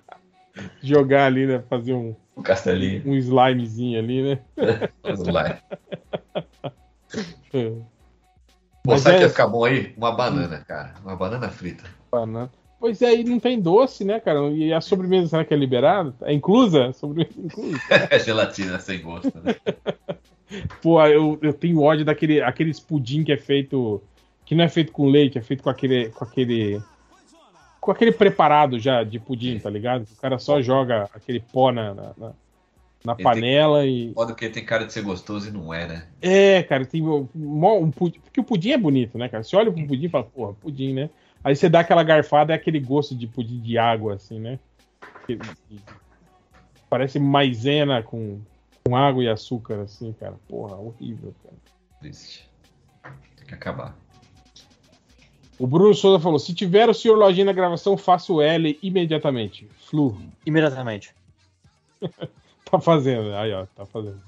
Jogar 0.83 1.27
ali, 1.27 1.45
né? 1.45 1.64
Fazer 1.69 1.93
um, 1.93 2.15
Um 2.35 2.41
castelinho. 2.41 3.03
um 3.06 3.15
slimezinho 3.15 3.99
ali, 3.99 4.23
né? 4.23 4.39
Vamos 5.03 5.27
lá. 5.27 5.59
É. 7.53 7.72
Pô, 8.83 8.98
sabe 8.98 9.15
o 9.15 9.17
que 9.19 9.23
é- 9.23 9.25
ia 9.25 9.30
ficar 9.30 9.48
bom 9.48 9.64
aí? 9.64 9.93
Uma 9.95 10.11
banana, 10.11 10.57
cara. 10.67 10.95
Uma 11.03 11.15
banana 11.15 11.48
frita. 11.49 11.83
Banana. 12.11 12.51
Pois 12.80 13.01
é, 13.01 13.14
e 13.14 13.23
não 13.25 13.39
tem 13.39 13.59
doce, 13.61 14.03
né, 14.06 14.19
cara? 14.22 14.39
E 14.51 14.73
a 14.73 14.80
sobremesa, 14.80 15.27
será 15.27 15.43
que 15.45 15.53
é 15.53 15.57
liberada? 15.57 16.14
É 16.22 16.33
inclusa? 16.33 16.91
Sobremesa 16.93 17.33
é 17.38 17.45
inclusa? 17.45 17.80
É 18.09 18.19
gelatina 18.19 18.80
sem 18.80 19.01
gosto, 19.01 19.33
né? 19.43 19.56
Pô, 20.81 21.01
eu, 21.06 21.38
eu 21.41 21.53
tenho 21.53 21.81
ódio 21.81 22.06
daquele 22.06 22.41
aqueles 22.41 22.80
pudim 22.80 23.23
que 23.23 23.31
é 23.31 23.38
feito. 23.38 24.01
Que 24.45 24.56
não 24.56 24.64
é 24.64 24.69
feito 24.69 24.91
com 24.91 25.07
leite, 25.09 25.38
é 25.38 25.41
feito 25.41 25.61
com 25.61 25.69
aquele. 25.69 26.09
com 26.09 26.23
aquele. 26.23 26.81
Com 27.80 27.91
aquele 27.91 28.11
preparado 28.11 28.77
já 28.80 29.03
de 29.03 29.19
pudim, 29.19 29.58
tá 29.59 29.69
ligado? 29.69 30.03
O 30.03 30.16
cara 30.22 30.38
só 30.38 30.61
joga 30.61 31.09
aquele 31.14 31.40
pó 31.40 31.72
na, 31.72 31.93
na, 31.93 32.14
na- 32.17 32.33
na 33.06 33.16
tem- 33.16 33.24
panela 33.24 33.85
e. 33.85 34.14
Foda 34.14 34.33
que 34.33 34.49
tem 34.49 34.66
cara 34.66 34.85
de 34.85 34.91
ser 34.91 35.01
gostoso 35.01 35.48
e 35.48 35.51
não 35.51 35.74
é, 35.74 35.88
né? 35.88 36.08
É, 36.22 36.61
cara, 36.64 36.85
tem 36.85 37.01
um, 37.01 37.27
um 37.35 37.91
pudim. 37.91 38.19
Porque 38.19 38.41
o 38.41 38.43
pudim 38.43 38.72
é 38.72 38.77
bonito, 38.77 39.17
né, 39.17 39.30
cara? 39.30 39.43
Você 39.43 39.56
olha 39.56 39.72
pro 39.72 39.88
pudim 39.88 40.06
e 40.06 40.09
fala, 40.09 40.25
porra, 40.25 40.53
pudim, 40.53 40.93
né? 40.93 41.09
Aí 41.41 41.56
você 41.56 41.69
dá 41.69 41.80
aquela 41.80 42.03
garfada, 42.03 42.51
é 42.51 42.56
aquele 42.58 42.80
gosto 42.82 43.16
de 43.16 43.25
pudim 43.25 43.61
de 43.61 43.77
água, 43.77 44.16
assim, 44.16 44.38
né? 44.40 44.59
Parece 46.90 47.19
maisena 47.19 48.01
com, 48.03 48.40
com 48.83 48.95
água 48.95 49.24
e 49.24 49.30
açúcar, 49.30 49.82
assim, 49.82 50.11
cara. 50.19 50.35
Porra, 50.48 50.75
horrível, 50.75 51.33
cara. 51.43 51.56
Triste. 52.01 52.49
Tem 53.38 53.45
que 53.48 53.53
acabar. 53.53 53.95
O 55.59 55.67
Bruno 55.67 55.93
Souza 55.93 56.23
falou: 56.23 56.39
se 56.39 56.55
tiver 56.55 56.89
o 56.89 56.93
senhor 56.93 57.17
Lojinha 57.17 57.45
na 57.45 57.53
gravação, 57.53 57.97
faça 57.97 58.31
o 58.31 58.41
L 58.41 58.79
imediatamente. 58.81 59.67
Flu. 59.89 60.17
Imediatamente. 60.45 61.13
Tá 62.71 62.79
fazendo. 62.79 63.33
Aí, 63.33 63.51
ó, 63.51 63.65
tá 63.75 63.83
fazendo. 63.83 64.21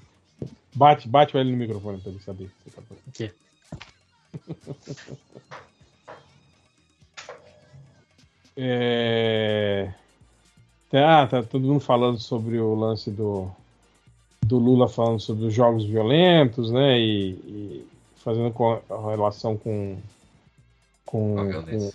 Bate, 0.74 1.08
bate 1.08 1.38
o 1.38 1.40
L 1.40 1.52
no 1.52 1.58
microfone 1.58 2.00
pra 2.00 2.10
ele 2.10 2.20
saber. 2.20 2.48
que 2.48 2.72
você 2.72 2.76
tá 2.76 2.82
fazendo. 2.82 3.04
Aqui. 3.08 3.32
É... 8.58 9.94
Ah, 10.92 11.26
tá 11.26 11.42
todo 11.42 11.66
mundo 11.66 11.80
falando 11.80 12.20
sobre 12.20 12.60
o 12.60 12.76
lance 12.76 13.10
do, 13.10 13.50
do 14.46 14.58
Lula 14.58 14.90
falando 14.90 15.22
sobre 15.22 15.46
os 15.46 15.54
jogos 15.54 15.86
violentos, 15.86 16.70
né? 16.70 17.00
E, 17.00 17.32
e 17.32 17.88
fazendo 18.18 18.52
com 18.52 18.74
a 18.90 19.10
relação 19.10 19.56
com, 19.58 19.98
com, 21.12 21.38
A 21.38 21.44
com, 21.44 21.50
violência. 21.50 21.94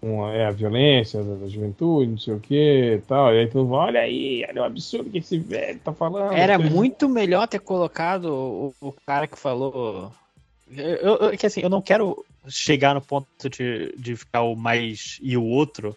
com 0.00 0.24
a, 0.24 0.32
é, 0.34 0.46
a 0.46 0.50
violência 0.52 1.22
da, 1.22 1.34
da 1.34 1.48
juventude, 1.48 2.10
não 2.12 2.18
sei 2.18 2.34
o 2.34 2.40
que 2.40 2.94
e 2.94 2.98
tal. 3.02 3.34
E 3.34 3.40
aí 3.40 3.46
todo 3.48 3.62
mundo 3.64 3.70
fala, 3.72 3.84
olha 3.86 4.00
aí, 4.00 4.44
olha 4.48 4.62
o 4.62 4.64
absurdo 4.64 5.10
que 5.10 5.18
esse 5.18 5.38
velho 5.38 5.80
tá 5.80 5.92
falando. 5.92 6.32
Era 6.34 6.58
muito 6.58 7.08
melhor 7.08 7.48
ter 7.48 7.58
colocado 7.58 8.26
o, 8.32 8.74
o 8.80 8.92
cara 9.06 9.26
que 9.26 9.38
falou. 9.38 10.12
Eu, 10.70 11.16
eu- 11.18 11.36
que 11.36 11.46
assim, 11.46 11.60
eu 11.60 11.68
não 11.68 11.82
quero 11.82 12.24
chegar 12.48 12.94
no 12.94 13.00
ponto 13.00 13.26
de, 13.50 13.92
de 13.96 14.16
ficar 14.16 14.42
o 14.42 14.54
mais 14.54 15.18
e 15.20 15.36
o 15.36 15.44
outro. 15.44 15.94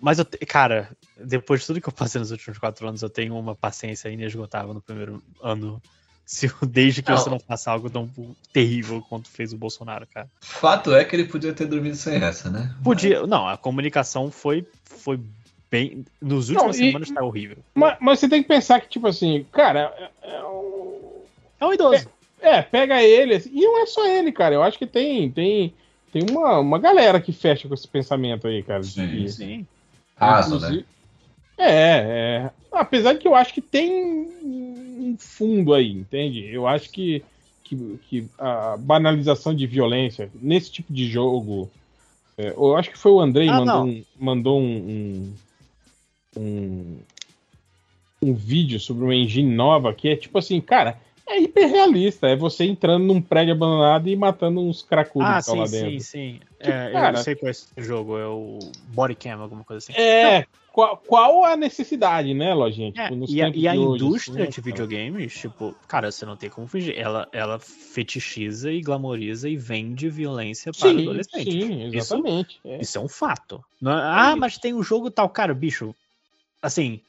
Mas, 0.00 0.18
eu, 0.18 0.26
cara, 0.48 0.90
depois 1.24 1.60
de 1.60 1.66
tudo 1.66 1.80
que 1.80 1.88
eu 1.88 1.92
passei 1.92 2.18
nos 2.18 2.30
últimos 2.32 2.58
quatro 2.58 2.88
anos, 2.88 3.02
eu 3.02 3.10
tenho 3.10 3.36
uma 3.38 3.54
paciência 3.54 4.08
inesgotável 4.08 4.74
no 4.74 4.80
primeiro 4.80 5.22
ano. 5.42 5.80
Se, 6.24 6.50
desde 6.66 7.02
que 7.02 7.10
Não. 7.10 7.18
você 7.18 7.28
não 7.30 7.38
faça 7.38 7.70
algo 7.70 7.90
tão 7.90 8.08
terrível 8.52 9.04
quanto 9.08 9.28
fez 9.28 9.52
o 9.52 9.56
Bolsonaro, 9.58 10.06
cara. 10.06 10.28
Fato 10.40 10.94
é 10.94 11.04
que 11.04 11.14
ele 11.16 11.24
podia 11.24 11.52
ter 11.52 11.66
dormido 11.66 11.96
sem 11.96 12.14
essa, 12.22 12.48
né? 12.48 12.74
Podia. 12.82 13.26
Não, 13.26 13.46
a 13.46 13.56
comunicação 13.58 14.30
foi, 14.30 14.66
foi 14.84 15.20
bem. 15.70 16.04
Nos 16.20 16.48
últimos 16.48 16.76
e- 16.76 16.86
semanas 16.86 17.10
tá 17.10 17.22
horrível. 17.22 17.58
Mas, 17.74 17.96
mas 18.00 18.18
você 18.18 18.28
tem 18.28 18.42
que 18.42 18.48
pensar 18.48 18.80
que, 18.80 18.88
tipo 18.88 19.06
assim, 19.06 19.44
cara, 19.52 19.92
é, 20.22 20.36
é 20.36 20.44
um- 20.44 21.22
É 21.60 21.66
um 21.66 21.72
idoso. 21.74 22.08
É, 22.40 22.62
pega 22.62 23.02
ele. 23.02 23.34
assim, 23.34 23.50
E 23.52 23.60
não 23.60 23.82
é 23.82 23.86
só 23.86 24.06
ele, 24.06 24.32
cara. 24.32 24.54
Eu 24.54 24.62
acho 24.62 24.78
que 24.78 24.86
tem 24.86 25.30
tem, 25.30 25.74
tem 26.12 26.22
uma, 26.30 26.58
uma 26.58 26.78
galera 26.78 27.20
que 27.20 27.32
fecha 27.32 27.68
com 27.68 27.74
esse 27.74 27.86
pensamento 27.86 28.46
aí, 28.48 28.62
cara. 28.62 28.82
Sim, 28.82 29.06
de- 29.06 29.32
Sim. 29.32 29.66
Inclusive- 30.20 30.76
né? 30.78 30.84
É, 31.58 31.70
é. 32.46 32.50
Apesar 32.72 33.12
de 33.12 33.18
que 33.20 33.28
eu 33.28 33.34
acho 33.34 33.52
que 33.52 33.60
tem 33.60 33.90
um 33.92 35.16
fundo 35.18 35.74
aí, 35.74 35.90
entende? 35.92 36.46
Eu 36.46 36.66
acho 36.66 36.90
que, 36.90 37.22
que 37.62 37.76
que, 38.08 38.26
a 38.38 38.76
banalização 38.78 39.54
de 39.54 39.66
violência 39.66 40.30
nesse 40.34 40.70
tipo 40.70 40.92
de 40.92 41.06
jogo. 41.08 41.70
é, 42.38 42.50
eu 42.50 42.76
acho 42.76 42.90
que 42.90 42.98
foi 42.98 43.12
o 43.12 43.20
Andrei 43.20 43.48
Ah, 43.48 43.52
mandou, 43.64 43.84
um, 43.84 44.04
mandou 44.18 44.60
um, 44.60 45.34
um, 46.36 46.40
um, 46.40 46.98
um 48.22 48.34
vídeo 48.34 48.80
sobre 48.80 49.04
uma 49.04 49.14
engine 49.14 49.54
nova 49.54 49.92
que 49.92 50.08
é 50.08 50.16
tipo 50.16 50.38
assim, 50.38 50.60
cara, 50.60 50.98
é 51.28 51.40
hiperrealista. 51.40 52.28
É 52.28 52.36
você 52.36 52.64
entrando 52.64 53.04
num 53.04 53.20
prédio 53.20 53.52
abandonado 53.54 54.08
e 54.08 54.16
matando 54.16 54.60
uns 54.60 54.82
cracudos 54.82 55.28
Ah, 55.28 55.34
que 55.34 55.40
estão 55.40 55.54
sim, 55.54 55.60
lá 55.60 55.66
sim, 55.66 55.80
dentro. 55.80 56.00
sim. 56.04 56.40
Tipo, 56.58 56.70
É, 56.70 56.92
cara- 56.92 57.18
eu 57.18 57.22
sei 57.24 57.34
qual 57.34 57.48
é 57.48 57.50
esse 57.50 57.66
jogo, 57.78 58.18
é 58.18 58.26
o 58.26 58.58
Bodycam, 58.88 59.40
alguma 59.40 59.64
coisa 59.64 59.78
assim. 59.78 59.92
É, 60.00 60.46
qual, 60.72 60.96
qual 60.96 61.44
a 61.44 61.56
necessidade, 61.56 62.32
né, 62.34 62.52
Lojinha? 62.54 62.92
É, 62.96 63.02
Tipo, 63.04 63.14
nos 63.16 63.30
e 63.30 63.42
a, 63.42 63.48
e 63.48 63.68
a 63.68 63.74
hoje, 63.74 64.04
indústria 64.04 64.44
assim, 64.44 64.52
de 64.52 64.60
videogames, 64.60 65.32
tipo, 65.34 65.74
cara, 65.86 66.10
você 66.10 66.24
não 66.26 66.36
tem 66.36 66.48
como 66.50 66.66
fugir. 66.66 66.96
Ela, 66.98 67.28
ela 67.32 67.58
fetichiza 67.58 68.72
e 68.72 68.80
glamoriza 68.80 69.48
e 69.48 69.56
vende 69.56 70.08
violência 70.08 70.72
para 70.72 70.90
Sim, 70.90 71.00
adolescente. 71.02 71.50
sim, 71.50 71.84
Isso- 71.88 71.96
exatamente. 72.14 72.60
é. 72.64 72.80
Isso 72.80 72.98
é 72.98 73.00
um 73.00 73.08
fato. 73.08 73.62
Não 73.80 73.92
é- 73.92 74.02
ah, 74.02 74.36
mas 74.36 74.58
tem 74.58 74.74
um 74.74 74.82
jogo 74.82 75.10
tal. 75.10 75.28
Cara, 75.28 75.54
bicho, 75.54 75.94
assim, 76.62 77.00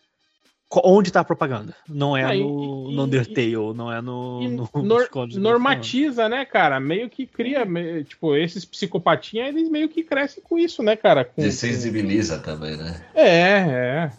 onde 0.83 1.11
tá 1.11 1.19
a 1.19 1.23
propaganda? 1.23 1.75
Não 1.87 2.15
é 2.17 2.23
Ah, 2.23 2.35
e- 2.35 2.39
no, 2.39 2.87
e- 2.89 2.95
no 2.95 3.03
Undertale, 3.03 3.73
não 3.75 3.91
é 3.91 4.01
no. 4.01 4.39
E 4.41 4.47
no 4.47 4.69
nor- 4.83 5.09
normatiza, 5.33 6.27
né, 6.27 6.45
cara? 6.45 6.79
Meio 6.79 7.09
que 7.09 7.25
cria, 7.25 7.63
me- 7.65 8.03
tipo, 8.03 8.35
esses 8.35 8.65
psicopatinhas, 8.65 9.49
eles 9.49 9.69
meio 9.69 9.89
que 9.89 10.03
crescem 10.03 10.41
com 10.43 10.57
isso, 10.57 10.81
né, 10.81 10.95
cara? 10.95 11.23
Com, 11.25 11.41
Desensibiliza 11.41 12.39
também, 12.39 12.75
né? 12.77 13.05
É, 13.13 13.29
é. 13.29 14.11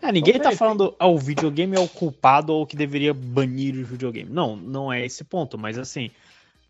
É, 0.00 0.12
ninguém 0.12 0.34
Não 0.34 0.40
tá 0.42 0.48
tem- 0.50 0.58
falando 0.58 0.94
ao 0.98 1.18
videogame 1.18 1.76
é 1.76 1.80
o 1.80 1.88
culpado 1.88 2.52
ou 2.52 2.64
que 2.66 2.76
deveria 2.76 3.12
banir 3.12 3.74
o 3.74 3.84
videogame. 3.84 4.30
Não, 4.30 4.54
não 4.56 4.92
é 4.92 5.04
esse 5.04 5.24
ponto, 5.24 5.58
mas 5.58 5.76
assim, 5.76 6.10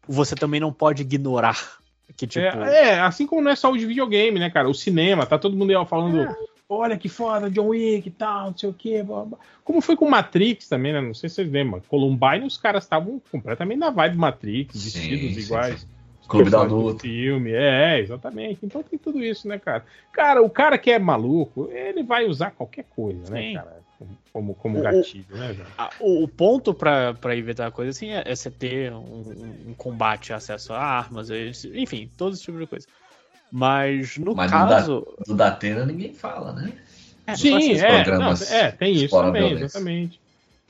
você 0.07 0.35
também 0.35 0.61
não 0.61 0.73
pode 0.73 1.03
ignorar 1.03 1.79
que, 2.17 2.27
tipo. 2.27 2.41
É, 2.47 2.85
é, 2.95 3.01
assim 3.01 3.27
como 3.27 3.43
não 3.43 3.51
é 3.51 3.57
só 3.57 3.71
o 3.71 3.77
de 3.77 3.85
videogame, 3.85 4.39
né, 4.41 4.49
cara? 4.49 4.69
O 4.69 4.75
cinema, 4.75 5.27
tá 5.27 5.39
todo 5.39 5.57
mundo 5.57 5.77
aí 5.77 5.87
falando, 5.87 6.23
É. 6.23 6.48
olha 6.69 6.99
que 6.99 7.09
foda, 7.09 7.51
John 7.51 7.69
Wick 7.69 8.09
e 8.09 8.11
tal, 8.11 8.51
não 8.51 8.57
sei 8.57 8.69
o 8.69 8.75
quê. 8.75 9.03
blá, 9.03 9.25
blá. 9.25 9.39
Como 9.65 9.81
foi 9.81 9.97
com 9.97 10.09
Matrix 10.09 10.69
também, 10.69 10.93
né? 10.93 11.01
Não 11.01 11.15
sei 11.15 11.29
se 11.29 11.37
vocês 11.37 11.51
lembram. 11.51 11.81
Columbine, 11.89 12.47
os 12.47 12.57
caras 12.59 12.85
estavam 12.85 13.21
completamente 13.31 13.79
na 13.79 13.91
vibe 13.91 14.17
Matrix, 14.17 14.75
Sim, 14.79 14.85
vestidos 14.85 15.35
sim, 15.35 15.41
iguais. 15.41 15.81
sim. 15.81 15.87
Clube 16.29 16.51
da 16.51 16.61
Luta. 16.63 17.01
Filme, 17.01 17.53
é, 17.53 18.01
exatamente. 18.01 18.59
Então 18.63 18.83
tem 18.83 18.99
tudo 18.99 19.25
isso, 19.25 19.49
né, 19.49 19.59
cara? 19.59 19.87
Cara, 20.13 20.43
o 20.43 20.51
cara 20.51 20.77
que 20.77 20.91
é 20.91 20.99
maluco, 20.99 21.71
ele 21.73 22.03
vai 22.03 22.27
usar 22.27 22.51
qualquer 22.51 22.85
coisa, 22.85 23.33
né, 23.33 23.43
Sim. 23.43 23.55
cara? 23.55 23.79
Como, 24.31 24.55
como 24.55 24.79
O- 24.79 24.83
gatilho, 24.83 25.25
né, 25.37 25.49
velho? 25.55 25.67
a- 25.79 25.91
o, 25.99 26.29
ponto 26.29 26.75
pra, 26.75 27.15
pra 27.15 27.35
evitar 27.35 27.67
a 27.67 27.71
coisa 27.71 27.91
assim 27.91 28.11
é, 28.11 28.23
é 28.27 28.37
você 28.37 28.51
ter 28.51 28.93
um, 28.93 28.99
um- 28.99 29.71
um 29.71 29.75
combate, 29.75 30.33
acesso 30.35 30.73
a 30.75 30.79
armas, 30.79 31.31
esse- 31.31 31.73
enfim, 31.77 32.09
todo 32.17 32.35
esse 32.35 32.43
tipo 32.43 32.59
de 32.59 32.67
coisa. 32.67 32.87
Mas 33.51 34.17
no 34.19 34.35
Mas 34.35 34.51
não 34.51 34.59
dá- 34.67 34.77
caso. 34.77 35.07
Do 35.27 35.35
Datena 35.35 35.85
ninguém 35.87 36.13
fala, 36.13 36.53
né? 36.53 36.73
é, 37.27 37.37
Sim, 37.37 37.73
é, 37.75 38.19
não, 38.19 38.33
é, 38.33 38.73
tem 38.73 38.93
isso 38.95 39.15
também, 39.21 39.43
violência. 39.49 39.67
exatamente. 39.67 40.21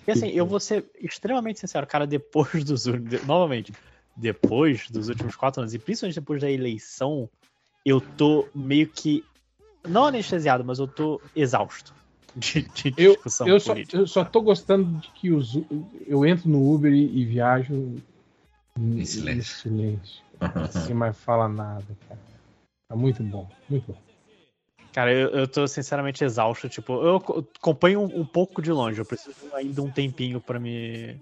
E 0.07 0.11
assim, 0.11 0.29
eu 0.29 0.47
vou 0.47 0.59
ser 0.59 0.85
extremamente 1.01 1.61
sincero, 1.61 1.87
cara, 1.87 2.07
depois 2.07 2.65
dos. 2.65 2.85
de- 2.85 3.25
Novamente, 3.27 3.75
depois 4.17 4.89
dos 4.91 5.09
últimos 5.09 5.37
quatro 5.37 5.61
anos, 5.61 5.75
e 5.75 5.79
principalmente 5.79 6.15
depois 6.19 6.41
da 6.41 6.51
eleição, 6.51 7.29
eu 7.85 8.01
tô 8.01 8.49
meio 8.55 8.89
que. 8.89 9.23
Não 9.87 10.07
anestesiado, 10.07 10.65
mas 10.65 10.79
eu 10.79 10.87
tô 10.89 11.21
exausto 11.37 11.95
de, 12.35 12.63
de 12.63 12.95
Eu, 12.97 13.13
discussão 13.15 13.47
eu, 13.49 13.61
só, 13.61 13.73
política. 13.73 13.97
eu 13.99 14.07
só 14.07 14.25
tô 14.25 14.41
gostando 14.43 14.85
de 14.99 15.09
que 15.09 15.31
os, 15.31 15.59
eu 16.07 16.27
entro 16.27 16.49
no 16.49 16.75
Uber 16.75 16.93
e, 16.93 17.05
e 17.19 17.25
viajo 17.25 18.01
em, 18.79 19.05
silêncio. 19.05 19.41
em 19.41 19.43
silêncio. 19.43 20.23
Sem 20.87 20.95
mais 20.95 21.17
falar 21.19 21.49
nada, 21.49 21.85
cara. 22.09 22.21
Tá 22.89 22.97
muito 22.97 23.23
bom, 23.23 23.47
muito 23.69 23.87
bom. 23.93 23.99
Cara, 24.93 25.13
eu, 25.13 25.29
eu 25.31 25.47
tô 25.47 25.67
sinceramente 25.69 26.25
exausto. 26.25 26.69
Tipo, 26.69 27.03
eu 27.07 27.21
co- 27.21 27.47
acompanho 27.59 28.01
um, 28.01 28.21
um 28.21 28.25
pouco 28.25 28.63
de 28.63 28.73
longe. 28.73 28.99
Eu 29.01 29.05
preciso 29.05 29.37
ainda 29.55 29.83
um 29.83 29.91
tempinho 29.91 30.41
pra 30.41 30.59
me 30.59 31.21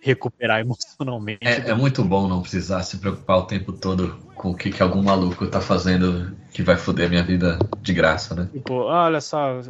recuperar 0.00 0.60
emocionalmente. 0.64 1.38
É, 1.42 1.70
é 1.70 1.74
muito 1.74 2.04
bom 2.04 2.28
não 2.28 2.42
precisar 2.42 2.82
se 2.82 2.98
preocupar 2.98 3.38
o 3.38 3.46
tempo 3.46 3.72
todo 3.72 4.16
com 4.34 4.50
o 4.50 4.56
que, 4.56 4.70
que 4.70 4.82
algum 4.82 5.02
maluco 5.02 5.46
tá 5.50 5.60
fazendo 5.60 6.36
que 6.52 6.62
vai 6.62 6.76
foder 6.76 7.08
minha 7.08 7.22
vida 7.22 7.58
de 7.80 7.92
graça, 7.92 8.34
né? 8.34 8.48
Tipo, 8.52 8.74
olha 8.74 9.20
só. 9.20 9.60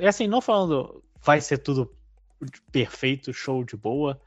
É 0.00 0.08
assim, 0.08 0.26
não 0.26 0.40
falando 0.40 1.02
vai 1.22 1.40
ser 1.40 1.58
tudo 1.58 1.90
perfeito, 2.72 3.32
show 3.32 3.62
de 3.62 3.76
boa. 3.76 4.20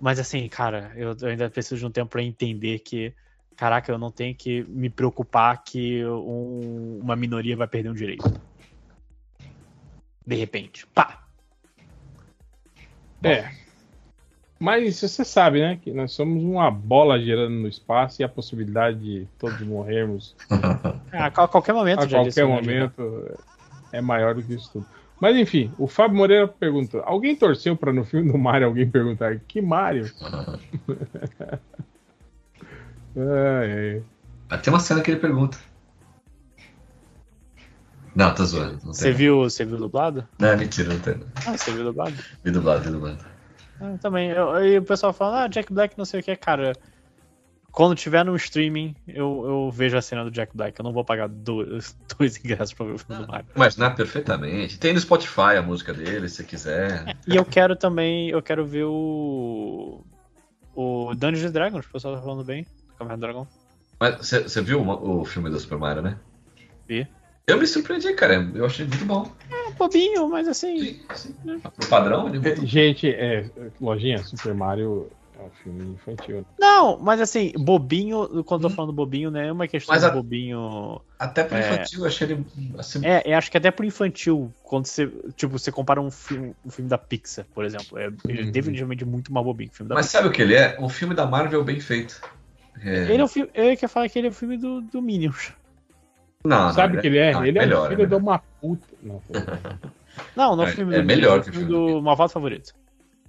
Mas 0.00 0.18
assim, 0.18 0.48
cara, 0.48 0.92
eu 0.96 1.16
eu 1.20 1.28
ainda 1.28 1.50
preciso 1.50 1.78
de 1.78 1.86
um 1.86 1.90
tempo 1.90 2.10
pra 2.10 2.22
entender 2.22 2.80
que, 2.80 3.14
caraca, 3.56 3.90
eu 3.92 3.98
não 3.98 4.10
tenho 4.10 4.34
que 4.34 4.62
me 4.64 4.88
preocupar 4.90 5.62
que 5.64 6.04
um- 6.04 7.00
uma 7.02 7.16
minoria 7.16 7.56
vai 7.56 7.66
perder 7.66 7.90
um 7.90 7.94
direito. 7.94 8.24
De 10.26 10.36
repente. 10.36 10.86
Pá! 10.88 11.22
É. 13.22 13.50
Mas 14.58 15.00
você 15.00 15.24
sabe, 15.24 15.60
né? 15.60 15.76
Que 15.82 15.92
nós 15.92 16.12
somos 16.12 16.42
uma 16.42 16.70
bola 16.70 17.18
girando 17.20 17.54
no 17.54 17.66
espaço 17.66 18.22
e 18.22 18.24
a 18.24 18.28
possibilidade 18.28 18.98
de 19.00 19.26
todos 19.38 19.60
morrermos 19.60 20.36
A 21.12 21.30
qual- 21.34 21.48
qualquer 21.48 21.72
momento 21.72 22.04
a 22.04 22.08
qualquer 22.08 22.46
né? 22.46 22.54
momento 22.54 23.38
é 23.90 24.00
maior 24.00 24.34
do 24.36 24.42
que 24.42 24.54
isso 24.54 24.70
tudo. 24.72 24.86
Mas 25.20 25.36
enfim, 25.36 25.72
o 25.78 25.86
Fábio 25.88 26.16
Moreira 26.16 26.46
pergunta: 26.48 27.00
alguém 27.04 27.34
torceu 27.34 27.76
pra 27.76 27.92
no 27.92 28.04
filme 28.04 28.30
do 28.30 28.38
Mario 28.38 28.66
alguém 28.68 28.88
perguntar 28.88 29.38
que 29.40 29.60
Mario? 29.60 30.10
Ai, 33.16 34.02
tem 34.62 34.72
uma 34.72 34.80
cena 34.80 35.00
que 35.00 35.10
ele 35.10 35.20
pergunta. 35.20 35.58
Não, 38.14 38.34
tô 38.34 38.44
zoando. 38.44 38.78
Não 38.84 38.92
Você 38.92 39.10
viu, 39.10 39.40
você 39.40 39.64
viu 39.64 39.78
dublado? 39.78 40.28
Não, 40.38 40.48
é 40.48 40.56
mentira, 40.56 40.92
não 40.92 41.00
tem. 41.00 41.14
Ah, 41.46 41.56
você 41.56 41.72
viu 41.72 41.84
dublado? 41.84 42.14
Vi 42.44 42.50
dublado, 42.50 42.82
vi 42.82 42.90
dublado. 42.90 43.24
Ah, 43.80 43.96
também. 43.98 44.30
Eu, 44.30 44.64
e 44.64 44.78
o 44.78 44.82
pessoal 44.82 45.12
fala, 45.12 45.44
ah, 45.44 45.48
Jack 45.48 45.72
Black 45.72 45.96
não 45.96 46.04
sei 46.04 46.20
o 46.20 46.22
que, 46.22 46.36
cara. 46.36 46.74
Quando 47.70 47.96
tiver 47.96 48.22
no 48.22 48.36
streaming, 48.36 48.94
eu, 49.08 49.44
eu 49.46 49.70
vejo 49.70 49.96
a 49.96 50.02
cena 50.02 50.24
do 50.24 50.30
Jack 50.30 50.54
Black. 50.54 50.78
Eu 50.78 50.84
não 50.84 50.92
vou 50.92 51.04
pagar 51.04 51.26
dois, 51.26 51.96
dois 52.18 52.36
ingressos 52.36 52.74
pra 52.74 52.84
ver 52.84 52.92
o 52.92 52.98
filme 52.98 53.22
do 53.22 53.28
Mario. 53.28 53.46
Mas 53.54 53.78
não 53.78 53.86
é 53.86 53.90
perfeitamente. 53.90 54.78
Tem 54.78 54.92
no 54.92 55.00
Spotify 55.00 55.56
a 55.56 55.62
música 55.62 55.94
dele, 55.94 56.28
se 56.28 56.36
você 56.36 56.44
quiser. 56.44 57.16
E 57.26 57.34
eu 57.34 57.44
quero 57.46 57.74
também, 57.74 58.28
eu 58.28 58.42
quero 58.42 58.66
ver 58.66 58.84
o. 58.84 60.04
O 60.74 61.14
Dungeons 61.14 61.44
and 61.44 61.52
Dragons, 61.52 61.86
o 61.86 61.92
pessoal 61.92 62.16
tá 62.16 62.22
falando 62.22 62.44
bem. 62.44 62.66
Caverna 63.02 63.16
do 63.16 63.20
Dragão. 63.20 63.48
Mas 64.00 64.30
você 64.30 64.60
viu 64.60 64.80
o, 64.82 65.20
o 65.20 65.24
filme 65.24 65.48
do 65.50 65.58
Super 65.60 65.78
Mario, 65.78 66.02
né? 66.02 66.18
Vi. 66.88 67.06
Eu 67.46 67.58
me 67.58 67.66
surpreendi, 67.66 68.12
cara. 68.14 68.34
Eu 68.54 68.66
achei 68.66 68.86
muito 68.86 69.04
bom. 69.04 69.30
É 69.50 69.72
bobinho, 69.72 70.28
mas 70.28 70.48
assim. 70.48 70.78
Sim, 71.14 71.34
sim. 71.44 71.60
Pro 71.60 71.88
padrão, 71.88 72.28
ele 72.28 72.48
é 72.48 72.56
Gente, 72.66 73.08
é, 73.08 73.50
lojinha, 73.80 74.18
Super 74.24 74.54
Mario 74.54 75.10
é 75.38 75.42
um 75.42 75.50
filme 75.62 75.92
infantil. 75.94 76.44
Não, 76.58 76.98
mas 76.98 77.20
assim, 77.20 77.52
bobinho, 77.56 78.44
quando 78.44 78.64
eu 78.64 78.70
tô 78.70 78.74
falando 78.76 78.92
bobinho, 78.92 79.30
né? 79.30 79.48
É 79.48 79.52
uma 79.52 79.66
questão 79.66 79.92
Mas 79.92 80.02
de 80.02 80.08
a- 80.08 80.10
bobinho. 80.10 81.00
Até 81.18 81.44
pro 81.44 81.56
É. 81.56 81.60
infantil, 81.60 82.00
eu 82.00 82.06
achei 82.06 82.26
ele 82.28 82.46
assim. 82.78 83.04
É, 83.04 83.32
eu 83.32 83.36
acho 83.38 83.50
que 83.50 83.56
até 83.56 83.70
pro 83.70 83.84
infantil, 83.84 84.52
quando 84.62 84.86
você, 84.86 85.06
tipo, 85.36 85.56
você 85.58 85.70
compara 85.72 86.00
um 86.00 86.10
filme, 86.10 86.54
um 86.64 86.70
filme 86.70 86.88
da 86.88 86.98
Pixar, 86.98 87.46
por 87.54 87.64
exemplo, 87.64 87.98
é 87.98 88.06
ele 88.28 88.40
é 88.40 88.44
Uhum. 88.44 88.50
definitivamente 88.50 89.04
muito 89.04 89.32
mais 89.32 89.44
bobinho 89.44 89.70
que 89.70 89.74
o 89.74 89.76
filme 89.78 89.88
da 89.88 89.94
Mas 89.96 90.06
Pixar. 90.06 90.22
sabe 90.22 90.32
o 90.32 90.36
que 90.36 90.42
ele 90.42 90.54
é? 90.54 90.76
Um 90.80 90.88
filme 90.88 91.14
da 91.14 91.26
Marvel 91.26 91.62
bem 91.64 91.78
feito. 91.80 92.20
É... 92.80 93.12
Ele 93.12 93.22
é 93.22 93.28
filme, 93.28 93.50
eu 93.54 93.70
ia 93.72 93.88
falar 93.88 94.08
que 94.08 94.18
ele 94.18 94.28
é 94.28 94.30
o 94.30 94.34
filme 94.34 94.56
do, 94.56 94.80
do 94.80 95.02
Minions. 95.02 95.52
Não, 96.44 96.72
Sabe 96.72 96.96
o 96.96 97.00
que 97.00 97.06
ele 97.06 97.18
é? 97.18 97.32
não, 97.32 97.44
ele 97.44 97.58
é 97.58 97.62
melhor, 97.62 97.86
um 97.86 97.90
filho 97.90 98.02
é 98.02 98.06
de 98.06 98.14
uma 98.14 98.38
puta. 98.60 98.86
Não, 99.02 99.22
Não, 100.36 100.56
não 100.56 100.64
é 100.64 100.66
o 100.66 100.70
É- 100.70 100.74
filme 100.74 100.94
é 100.94 101.00
do 101.00 101.06
melhor 101.06 101.38
Minions, 101.38 101.44
que 101.44 101.48
é 101.48 101.52
o 101.52 101.54
filme 101.54 101.72
do 101.72 101.94
do 101.94 102.02
Malvado 102.02 102.32
Favorito. 102.32 102.74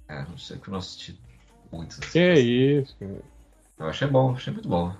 É, 0.08 0.22
não 0.22 0.36
sei 0.36 0.58
que 0.58 0.68
eu 0.68 0.72
não 0.72 0.78
assisti 0.78 1.18
muitos. 1.72 1.98
assim. 1.98 2.10
que 2.10 2.34
isso, 2.34 2.96
cara. 2.98 3.20
Eu 3.78 3.86
achei 3.86 4.08
bom, 4.08 4.32
achei 4.32 4.52
muito 4.52 4.68
bom. 4.68 4.92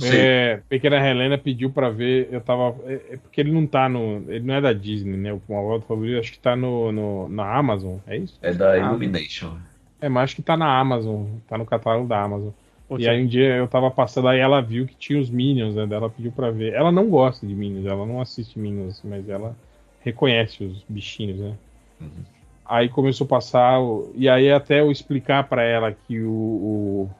É, 0.00 0.58
Pequena 0.68 0.96
Helena 1.04 1.36
pediu 1.36 1.70
pra 1.72 1.90
ver, 1.90 2.28
eu 2.32 2.40
tava. 2.40 2.76
É, 2.84 3.14
é 3.14 3.16
porque 3.16 3.40
ele 3.40 3.50
não 3.50 3.66
tá 3.66 3.88
no. 3.88 4.24
Ele 4.30 4.44
não 4.46 4.54
é 4.54 4.60
da 4.60 4.72
Disney, 4.72 5.16
né? 5.16 5.32
O 5.32 5.42
Malvado 5.48 5.82
Favorito, 5.82 6.20
acho 6.20 6.32
que 6.32 6.38
tá 6.38 6.54
no, 6.54 6.92
no, 6.92 7.28
na 7.28 7.52
Amazon, 7.56 7.96
é 8.06 8.16
isso? 8.16 8.38
É 8.40 8.52
da 8.52 8.72
Ah, 8.72 8.76
Illumination. 8.78 9.58
É, 10.00 10.08
mas 10.08 10.24
acho 10.24 10.36
que 10.36 10.42
tá 10.42 10.56
na 10.56 10.78
Amazon, 10.78 11.26
tá 11.48 11.58
no 11.58 11.66
catálogo 11.66 12.06
da 12.06 12.22
Amazon. 12.22 12.50
E 12.96 13.06
aí 13.06 13.22
um 13.22 13.26
dia 13.26 13.56
eu 13.56 13.68
tava 13.68 13.90
passando 13.90 14.28
aí 14.28 14.38
ela 14.38 14.62
viu 14.62 14.86
que 14.86 14.94
tinha 14.94 15.20
os 15.20 15.28
Minions, 15.28 15.74
né? 15.74 15.86
Ela 15.90 16.08
pediu 16.08 16.32
pra 16.32 16.50
ver. 16.50 16.72
Ela 16.72 16.90
não 16.90 17.08
gosta 17.08 17.46
de 17.46 17.54
Minions, 17.54 17.84
ela 17.84 18.06
não 18.06 18.20
assiste 18.20 18.58
Minions, 18.58 19.02
mas 19.04 19.28
ela 19.28 19.54
reconhece 20.00 20.64
os 20.64 20.82
bichinhos, 20.88 21.38
né? 21.38 21.54
Uhum. 22.00 22.24
Aí 22.64 22.88
começou 22.88 23.26
a 23.26 23.28
passar. 23.28 23.78
E 24.14 24.28
aí 24.28 24.50
até 24.50 24.80
eu 24.80 24.90
explicar 24.90 25.48
pra 25.48 25.62
ela 25.62 25.92
que 25.92 26.20
o, 26.20 27.10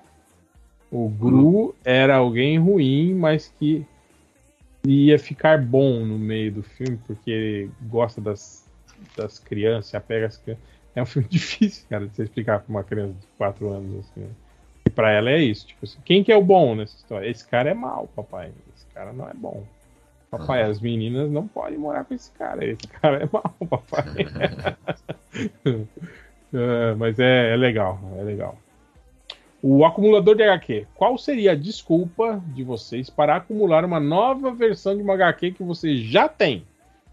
o, 0.91 1.05
o 1.05 1.09
Gru 1.11 1.75
era 1.85 2.17
alguém 2.17 2.59
ruim, 2.59 3.15
mas 3.15 3.53
que 3.59 3.85
ia 4.87 5.19
ficar 5.19 5.63
bom 5.63 6.05
no 6.05 6.19
meio 6.19 6.53
do 6.53 6.63
filme, 6.63 6.99
porque 7.07 7.31
ele 7.31 7.71
gosta 7.83 8.21
das, 8.23 8.67
das 9.15 9.39
crianças, 9.39 9.95
apega 9.95 10.27
às 10.27 10.39
crianças. 10.39 10.65
É 10.95 11.03
um 11.03 11.07
filme 11.07 11.29
difícil, 11.31 11.85
cara, 11.91 12.07
de 12.07 12.17
você 12.17 12.23
explicar 12.23 12.61
pra 12.61 12.71
uma 12.71 12.85
criança 12.85 13.13
de 13.13 13.27
4 13.37 13.71
anos 13.71 13.99
assim. 13.99 14.21
né? 14.21 14.31
Pra 14.91 15.11
ela 15.11 15.31
é 15.31 15.39
isso. 15.39 15.67
Tipo 15.67 15.85
assim, 15.85 15.99
quem 16.05 16.23
que 16.25 16.33
é 16.33 16.37
o 16.37 16.43
bom 16.43 16.75
nessa 16.75 16.97
história? 16.97 17.29
Esse 17.29 17.47
cara 17.47 17.71
é 17.71 17.75
mal, 17.75 18.09
papai. 18.15 18.51
Esse 18.75 18.87
cara 18.95 19.13
não 19.13 19.29
é 19.29 19.35
bom. 19.35 19.65
Papai, 20.31 20.63
as 20.63 20.81
meninas 20.81 21.31
não 21.31 21.49
podem 21.49 21.79
morar 21.79 22.05
com 22.05 22.15
esse 22.15 22.31
cara. 22.33 22.65
Esse 22.65 22.87
cara 23.01 23.23
é 23.23 23.29
mal, 23.33 23.55
papai. 23.69 24.05
É, 26.51 26.95
mas 26.95 27.19
é, 27.19 27.53
é 27.53 27.57
legal, 27.57 28.01
é 28.19 28.23
legal. 28.23 28.59
O 29.63 29.85
acumulador 29.85 30.37
de 30.37 30.45
HQ. 30.45 30.87
Qual 30.95 31.19
seria 31.19 31.53
a 31.53 31.55
desculpa 31.55 32.43
de 32.55 32.63
vocês 32.63 33.11
para 33.11 33.37
acumular 33.37 33.85
uma 33.85 34.01
nova 34.01 34.51
versão 34.53 34.97
de 34.97 35.03
uma 35.03 35.15
HQ 35.15 35.53
que 35.53 35.63
você 35.63 35.99
já 35.99 36.29
tem? 36.29 36.65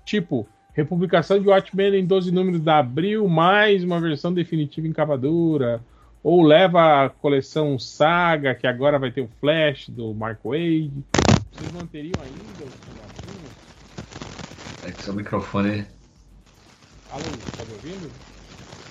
Tipo, 0.06 0.48
republicação 0.74 1.40
de 1.40 1.50
Watchmen 1.50 1.95
em 1.95 2.06
12 2.06 2.32
números 2.32 2.62
da 2.62 2.78
Abril, 2.78 3.28
mais 3.28 3.84
uma 3.84 4.00
versão 4.00 4.32
definitiva 4.32 4.88
em 4.88 4.94
capa 4.94 5.18
dura. 5.18 5.82
Ou 6.26 6.42
leva 6.42 7.06
a 7.06 7.10
coleção 7.12 7.78
Saga, 7.78 8.56
que 8.56 8.66
agora 8.66 8.98
vai 8.98 9.12
ter 9.12 9.22
o 9.22 9.30
Flash 9.40 9.90
do 9.90 10.12
Mark 10.12 10.40
Wade. 10.44 10.92
Vocês 11.54 11.72
manteriam 11.72 12.20
ainda 12.20 12.66
os? 12.66 12.74
É 14.84 14.92
que 14.92 15.04
seu 15.04 15.14
microfone. 15.14 15.86
Alan, 17.12 17.22
tá 17.56 17.64
me 17.66 17.74
ouvindo? 17.74 18.12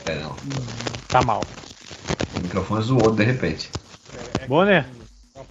É, 0.06 0.14
não. 0.20 0.36
Tá 1.08 1.22
mal. 1.24 1.42
O 2.36 2.40
microfone 2.40 2.82
zoou 2.84 3.10
de 3.10 3.24
repente. 3.24 3.68
É, 4.38 4.44
é 4.44 4.46
Bonner? 4.46 4.86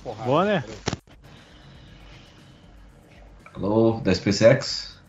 porrada. 0.02 0.24
Bonner? 0.24 0.64
Peraí. 0.64 0.78
Alô, 3.56 4.00
da 4.00 4.16
SpaceX? 4.16 5.02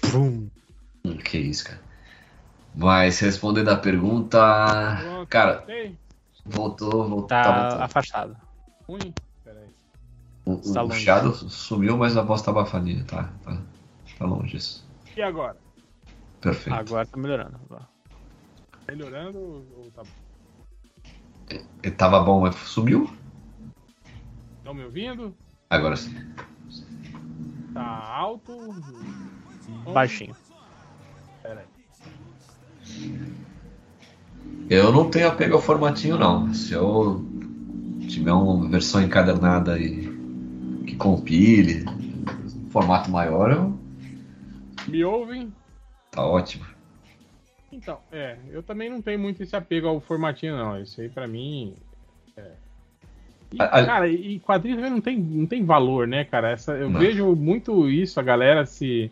Prum. 0.00 0.48
Hum, 1.04 1.16
que 1.16 1.38
isso, 1.38 1.64
cara. 1.64 1.83
Mas 2.74 3.20
respondendo 3.20 3.68
a 3.70 3.76
pergunta. 3.76 4.98
Pronto, 5.00 5.28
Cara, 5.28 5.56
voltei. 5.58 5.98
voltou, 6.44 7.08
voltou. 7.08 7.28
Tá 7.28 7.76
Tá 7.78 7.84
afastado. 7.84 8.36
Ruim? 8.88 9.14
Peraí. 9.44 9.68
O, 10.44 10.72
tá 10.72 10.82
o 10.82 10.90
chiado 10.90 11.32
sumiu, 11.32 11.96
mas 11.96 12.16
a 12.16 12.22
voz 12.22 12.42
tá 12.42 12.50
abafadinha, 12.50 13.04
tá? 13.04 13.30
Tá, 13.44 13.56
tá 14.18 14.26
longe 14.26 14.56
isso. 14.56 14.84
E 15.16 15.22
agora? 15.22 15.56
Perfeito. 16.40 16.76
Agora 16.76 17.06
tá 17.06 17.16
melhorando. 17.16 17.58
Melhorando 18.88 19.38
ou 19.38 19.90
tá 19.94 20.02
Ele 21.82 21.94
tava 21.94 22.20
bom, 22.20 22.40
mas 22.40 22.54
sumiu? 22.56 23.08
Estão 24.58 24.74
me 24.74 24.84
ouvindo? 24.84 25.34
Agora 25.70 25.96
sim. 25.96 26.14
Tá 27.72 27.82
alto? 27.82 28.52
Baixinho. 29.92 30.36
Peraí. 31.42 31.73
Eu 34.68 34.92
não 34.92 35.10
tenho 35.10 35.28
apego 35.28 35.54
ao 35.54 35.62
formatinho, 35.62 36.18
não. 36.18 36.52
Se 36.54 36.72
eu 36.72 37.24
tiver 38.08 38.32
uma 38.32 38.68
versão 38.68 39.02
encadernada 39.02 39.78
e 39.78 40.08
que 40.86 40.96
compile, 40.96 41.84
formato 42.70 43.10
maior, 43.10 43.50
eu... 43.50 43.78
Me 44.88 45.04
ouvem? 45.04 45.52
tá 46.10 46.24
ótimo. 46.26 46.64
Então, 47.72 47.98
é, 48.12 48.36
eu 48.50 48.62
também 48.62 48.88
não 48.88 49.02
tenho 49.02 49.18
muito 49.18 49.42
esse 49.42 49.56
apego 49.56 49.88
ao 49.88 50.00
formatinho, 50.00 50.56
não. 50.56 50.80
Isso 50.80 51.00
aí 51.00 51.08
pra 51.08 51.26
mim. 51.26 51.74
É. 52.36 52.52
E, 53.52 53.60
A- 53.60 53.68
cara, 53.84 54.08
e 54.08 54.38
quadrinho 54.38 54.76
também 54.76 54.90
não 54.92 55.00
tem, 55.00 55.18
não 55.18 55.46
tem 55.46 55.64
valor, 55.64 56.06
né, 56.06 56.24
cara? 56.24 56.50
Essa, 56.50 56.72
eu 56.72 56.88
Não. 56.88 57.00
vejo 57.00 57.34
muito 57.34 57.88
isso, 57.90 58.20
a 58.20 58.22
galera 58.22 58.64
se. 58.64 59.10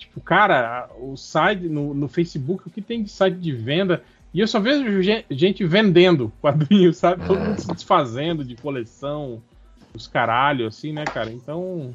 Tipo, 0.00 0.20
cara, 0.20 0.90
o 0.98 1.14
site 1.16 1.68
no, 1.68 1.92
no 1.94 2.08
Facebook, 2.08 2.66
o 2.66 2.70
que 2.70 2.80
tem 2.80 3.02
de 3.02 3.10
site 3.10 3.36
de 3.36 3.52
venda. 3.52 4.02
E 4.32 4.40
eu 4.40 4.48
só 4.48 4.58
vejo 4.58 5.02
gen- 5.02 5.24
gente 5.30 5.64
vendendo 5.64 6.32
quadrinhos, 6.40 6.96
sabe? 6.96 7.22
Todo 7.26 7.40
É. 7.40 7.44
mundo 7.44 7.60
se 7.60 7.72
desfazendo 7.72 8.44
de 8.44 8.56
coleção, 8.56 9.42
os 9.94 10.06
caralho, 10.08 10.66
assim, 10.66 10.92
né, 10.92 11.04
cara? 11.04 11.30
Então. 11.30 11.94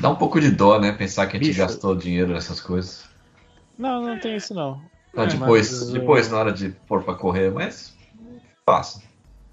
Dá 0.00 0.08
um 0.08 0.16
pouco 0.16 0.40
de 0.40 0.50
dó, 0.50 0.78
né? 0.80 0.92
Pensar 0.92 1.26
que 1.26 1.36
a 1.36 1.38
gente 1.38 1.48
Bicho. 1.48 1.60
gastou 1.60 1.94
dinheiro 1.94 2.32
nessas 2.32 2.60
coisas. 2.60 3.04
Não, 3.78 4.02
não 4.02 4.18
tem 4.18 4.36
isso 4.36 4.54
não. 4.54 4.90
Não, 5.14 5.24
É, 5.24 5.26
depois, 5.26 5.68
mas, 5.68 5.92
depois, 5.92 6.30
na 6.30 6.38
hora 6.38 6.52
de 6.52 6.70
pôr 6.88 7.02
pra 7.02 7.14
correr, 7.14 7.50
mas 7.50 7.92
passa. 8.64 9.02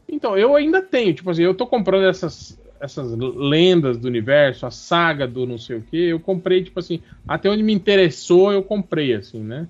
Então, 0.07 0.37
eu 0.37 0.55
ainda 0.55 0.81
tenho, 0.81 1.13
tipo 1.13 1.29
assim, 1.29 1.43
eu 1.43 1.53
tô 1.55 1.67
comprando 1.67 2.05
essas, 2.07 2.57
essas 2.79 3.11
lendas 3.11 3.97
do 3.97 4.07
universo, 4.07 4.65
a 4.65 4.71
saga 4.71 5.27
do 5.27 5.45
não 5.45 5.57
sei 5.57 5.77
o 5.77 5.81
que, 5.81 5.97
eu 5.97 6.19
comprei, 6.19 6.63
tipo 6.63 6.79
assim, 6.79 7.01
até 7.27 7.49
onde 7.49 7.63
me 7.63 7.73
interessou, 7.73 8.51
eu 8.51 8.63
comprei, 8.63 9.13
assim, 9.13 9.41
né? 9.43 9.67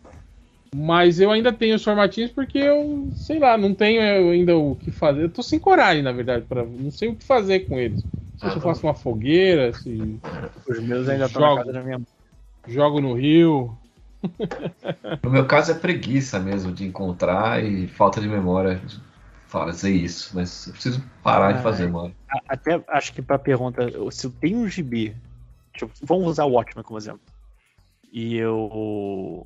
Mas 0.76 1.19
eu 1.19 1.32
ainda 1.32 1.52
tenho 1.53 1.76
os 1.76 1.84
formatinhos 1.84 2.32
porque 2.32 2.58
eu, 2.58 3.10
sei 3.14 3.40
lá, 3.40 3.58
não 3.58 3.74
tenho 3.74 4.02
ainda 4.32 4.58
o 4.58 4.76
que 4.76 4.92
fazer. 4.92 5.24
Eu 5.24 5.30
tô 5.30 5.42
sem 5.42 5.60
coragem, 5.60 6.03
na 6.03 6.11
verdade, 6.11 6.45
para 6.45 6.66
não 6.66 6.92
sei 6.92 7.10
o 7.10 7.16
que 7.16 7.24
fazer 7.24 7.61
com 7.61 7.80
eles. 7.80 8.03
Não 8.03 8.40
sei 8.40 8.50
se 8.52 8.56
eu 8.58 8.61
faço 8.61 8.86
uma 8.86 8.94
fogueira, 8.94 9.74
se 9.74 10.19
Os 10.68 10.80
meus 10.82 11.08
ainda 11.08 11.26
estão 11.26 11.42
na 11.42 11.48
Jogo. 11.50 11.60
casa 11.61 11.74
da 11.74 11.82
minha 11.84 11.98
mãe. 11.98 12.08
jogo 12.68 13.00
no 13.00 13.14
rio. 13.14 13.77
No 15.24 15.32
meu 15.32 15.45
caso 15.45 15.72
é 15.72 15.76
preguiça 15.76 16.40
mesmo 16.40 16.72
de 16.72 16.86
encontrar 16.86 17.64
e 17.64 17.88
falta 17.88 18.19
de 18.19 18.27
memória 18.27 18.82
fazer 19.48 19.92
isso. 19.92 20.32
Mas 20.34 20.67
eu 20.67 20.74
preciso 20.74 21.03
parar 21.24 21.53
de 21.53 21.59
Ah, 21.59 21.64
fazer, 21.64 21.85
é. 21.85 21.88
mano. 21.88 22.16
Até 22.48 22.84
acho 22.90 23.14
que 23.14 23.22
pra 23.22 23.40
pergunta, 23.40 23.82
se 24.11 24.27
eu 24.27 24.32
tenho 24.32 24.59
um 24.59 24.67
gibi, 24.67 25.16
tipo, 25.74 25.92
vamos 26.03 26.27
usar 26.27 26.45
o 26.45 26.51
Watchmen 26.51 26.84
como 26.84 27.00
exemplo. 27.00 27.22
E 28.11 28.35
eu. 28.35 29.45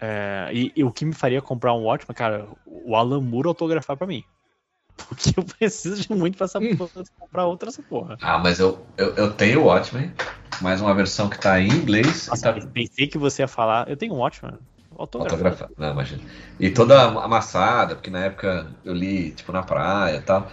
é, 0.00 0.50
e, 0.52 0.72
e 0.76 0.84
o 0.84 0.92
que 0.92 1.04
me 1.04 1.12
faria 1.12 1.40
comprar 1.40 1.74
um 1.74 1.84
Watchmen, 1.84 2.14
cara, 2.14 2.48
o 2.66 2.94
Alan 2.96 3.20
Moore 3.20 3.48
autografar 3.48 3.96
pra 3.96 4.06
mim. 4.06 4.24
Porque 4.96 5.32
eu 5.36 5.44
preciso 5.44 6.02
de 6.02 6.12
muito 6.12 6.36
pra 6.36 6.46
essa 6.46 6.58
porra, 6.76 7.04
comprar 7.18 7.46
outra 7.46 7.68
essa 7.68 7.82
porra. 7.82 8.18
Ah, 8.20 8.38
mas 8.38 8.58
eu, 8.58 8.84
eu, 8.96 9.14
eu 9.14 9.32
tenho 9.32 9.62
o 9.62 9.66
Watchmen, 9.66 10.12
mais 10.60 10.80
uma 10.80 10.94
versão 10.94 11.28
que 11.28 11.38
tá 11.38 11.60
em 11.60 11.68
inglês 11.68 12.26
Nossa, 12.26 12.52
tá 12.52 12.66
pensei 12.72 13.06
que 13.06 13.18
você 13.18 13.42
ia 13.42 13.48
falar. 13.48 13.88
Eu 13.88 13.96
tenho 13.96 14.14
um 14.14 14.18
Watchmen. 14.18 14.58
Autografada. 14.98 15.70
Não, 15.78 15.92
imagina. 15.92 16.22
E 16.58 16.70
toda 16.70 17.00
amassada, 17.02 17.94
porque 17.94 18.10
na 18.10 18.24
época 18.24 18.66
eu 18.84 18.92
li, 18.92 19.30
tipo, 19.30 19.52
na 19.52 19.62
praia 19.62 20.16
e 20.16 20.22
tal. 20.22 20.50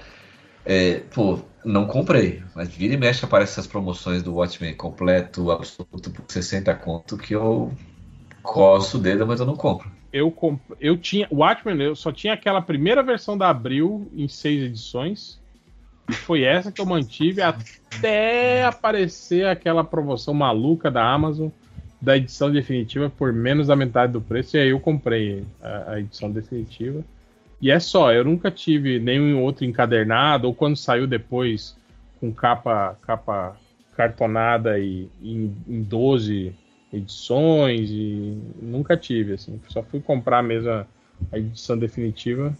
É, 0.63 1.01
pô, 1.13 1.39
não 1.63 1.87
comprei, 1.87 2.43
mas 2.55 2.69
vira 2.69 2.93
e 2.93 2.97
mexe 2.97 3.25
aparece 3.25 3.53
essas 3.53 3.67
promoções 3.67 4.21
do 4.21 4.35
Watchmen 4.35 4.75
completo, 4.75 5.51
absoluto, 5.51 6.11
por 6.11 6.25
60 6.27 6.73
conto, 6.75 7.17
que 7.17 7.33
eu 7.33 7.71
coço 8.41 8.97
o 8.97 9.01
dedo, 9.01 9.25
mas 9.25 9.39
eu 9.39 9.45
não 9.45 9.55
compro. 9.55 9.91
Eu, 10.13 10.31
comp... 10.31 10.61
eu 10.79 10.95
tinha. 10.95 11.27
O 11.29 11.37
Watchmen, 11.37 11.81
eu 11.81 11.95
só 11.95 12.11
tinha 12.11 12.33
aquela 12.33 12.61
primeira 12.61 13.03
versão 13.03 13.37
da 13.37 13.49
Abril 13.49 14.09
em 14.15 14.27
seis 14.27 14.63
edições. 14.63 15.43
E 16.07 16.13
foi 16.13 16.43
essa 16.43 16.71
que 16.71 16.79
eu 16.79 16.85
mantive 16.85 17.41
até 17.41 18.63
aparecer 18.63 19.47
aquela 19.47 19.83
promoção 19.83 20.35
maluca 20.35 20.91
da 20.91 21.03
Amazon 21.03 21.49
da 22.05 22.15
edição 22.15 22.51
definitiva 22.51 23.09
por 23.09 23.33
menos 23.33 23.65
da 23.65 23.75
metade 23.75 24.13
do 24.13 24.21
preço. 24.21 24.55
E 24.55 24.59
aí 24.59 24.69
eu 24.69 24.79
comprei 24.79 25.43
a, 25.59 25.93
a 25.93 25.99
edição 25.99 26.31
definitiva. 26.31 27.03
E 27.59 27.71
é 27.71 27.79
só, 27.79 28.13
eu 28.13 28.23
nunca 28.23 28.51
tive 28.51 28.99
nenhum 28.99 29.41
outro 29.41 29.65
encadernado, 29.65 30.47
ou 30.47 30.53
quando 30.53 30.77
saiu 30.77 31.07
depois 31.07 31.75
com 32.19 32.31
capa, 32.31 32.95
capa 33.01 33.57
cartonada 33.97 34.77
e 34.77 35.09
em, 35.19 35.55
em 35.67 35.81
12 35.81 36.53
edições 36.93 37.89
e 37.89 38.37
nunca 38.61 38.95
tive, 38.95 39.33
assim. 39.33 39.59
Só 39.69 39.81
fui 39.81 39.99
comprar 39.99 40.43
mesmo 40.43 40.69
a 40.69 40.87
edição 41.33 41.75
definitiva 41.75 42.55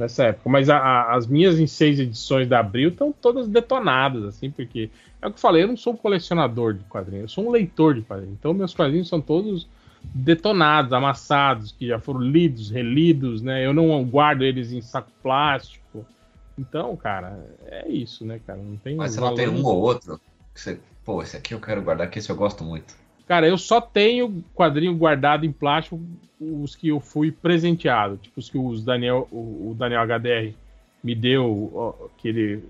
nessa 0.00 0.24
época. 0.24 0.48
Mas 0.50 0.68
a- 0.68 0.78
a- 0.78 1.14
as 1.14 1.26
minhas 1.26 1.58
em 1.60 1.66
seis 1.66 2.00
edições 2.00 2.48
da 2.48 2.58
Abril 2.58 2.88
estão 2.90 3.12
todas 3.12 3.46
detonadas, 3.46 4.24
assim, 4.24 4.50
porque 4.50 4.90
é 5.22 5.26
o 5.26 5.30
que 5.30 5.36
eu 5.36 5.40
falei, 5.40 5.62
eu 5.62 5.68
não 5.68 5.76
sou 5.76 5.92
um 5.92 5.96
colecionador 5.96 6.74
de 6.74 6.84
quadrinhos, 6.84 7.22
eu 7.22 7.28
sou 7.28 7.46
um 7.46 7.50
leitor 7.50 7.94
de 7.94 8.02
quadrinhos. 8.02 8.36
Então 8.38 8.52
meus 8.52 8.74
quadrinhos 8.74 9.08
são 9.08 9.20
todos 9.20 9.68
detonados, 10.02 10.92
amassados, 10.92 11.72
que 11.72 11.86
já 11.86 11.98
foram 11.98 12.20
lidos, 12.20 12.70
relidos, 12.70 13.42
né? 13.42 13.64
Eu 13.64 13.72
não 13.72 14.02
guardo 14.04 14.42
eles 14.42 14.72
em 14.72 14.80
saco 14.80 15.10
plástico. 15.22 16.06
Então, 16.58 16.96
cara, 16.96 17.38
é 17.66 17.88
isso, 17.88 18.24
né, 18.24 18.40
cara? 18.46 18.58
Não 18.58 18.76
tem 18.76 18.96
Mas 18.96 19.12
você 19.12 19.20
não 19.20 19.34
tem 19.34 19.48
um 19.48 19.64
ou 19.64 19.80
outro 19.80 20.20
que 20.54 20.60
você, 20.60 20.78
pô, 21.04 21.22
esse 21.22 21.36
aqui 21.36 21.54
eu 21.54 21.60
quero 21.60 21.82
guardar, 21.82 22.10
que 22.10 22.18
esse 22.18 22.30
eu 22.30 22.36
gosto 22.36 22.64
muito. 22.64 22.94
Cara, 23.30 23.46
eu 23.46 23.56
só 23.56 23.80
tenho 23.80 24.42
quadrinho 24.56 24.92
guardado 24.96 25.46
em 25.46 25.52
plástico 25.52 26.00
os 26.40 26.74
que 26.74 26.88
eu 26.88 26.98
fui 26.98 27.30
presenteado, 27.30 28.16
tipo 28.16 28.40
os 28.40 28.50
que 28.50 28.58
os 28.58 28.84
Daniel, 28.84 29.28
o, 29.30 29.72
Daniel 29.78 30.02
HDR 30.02 30.52
me 31.00 31.14
deu, 31.14 32.10
que 32.18 32.26
ele 32.26 32.64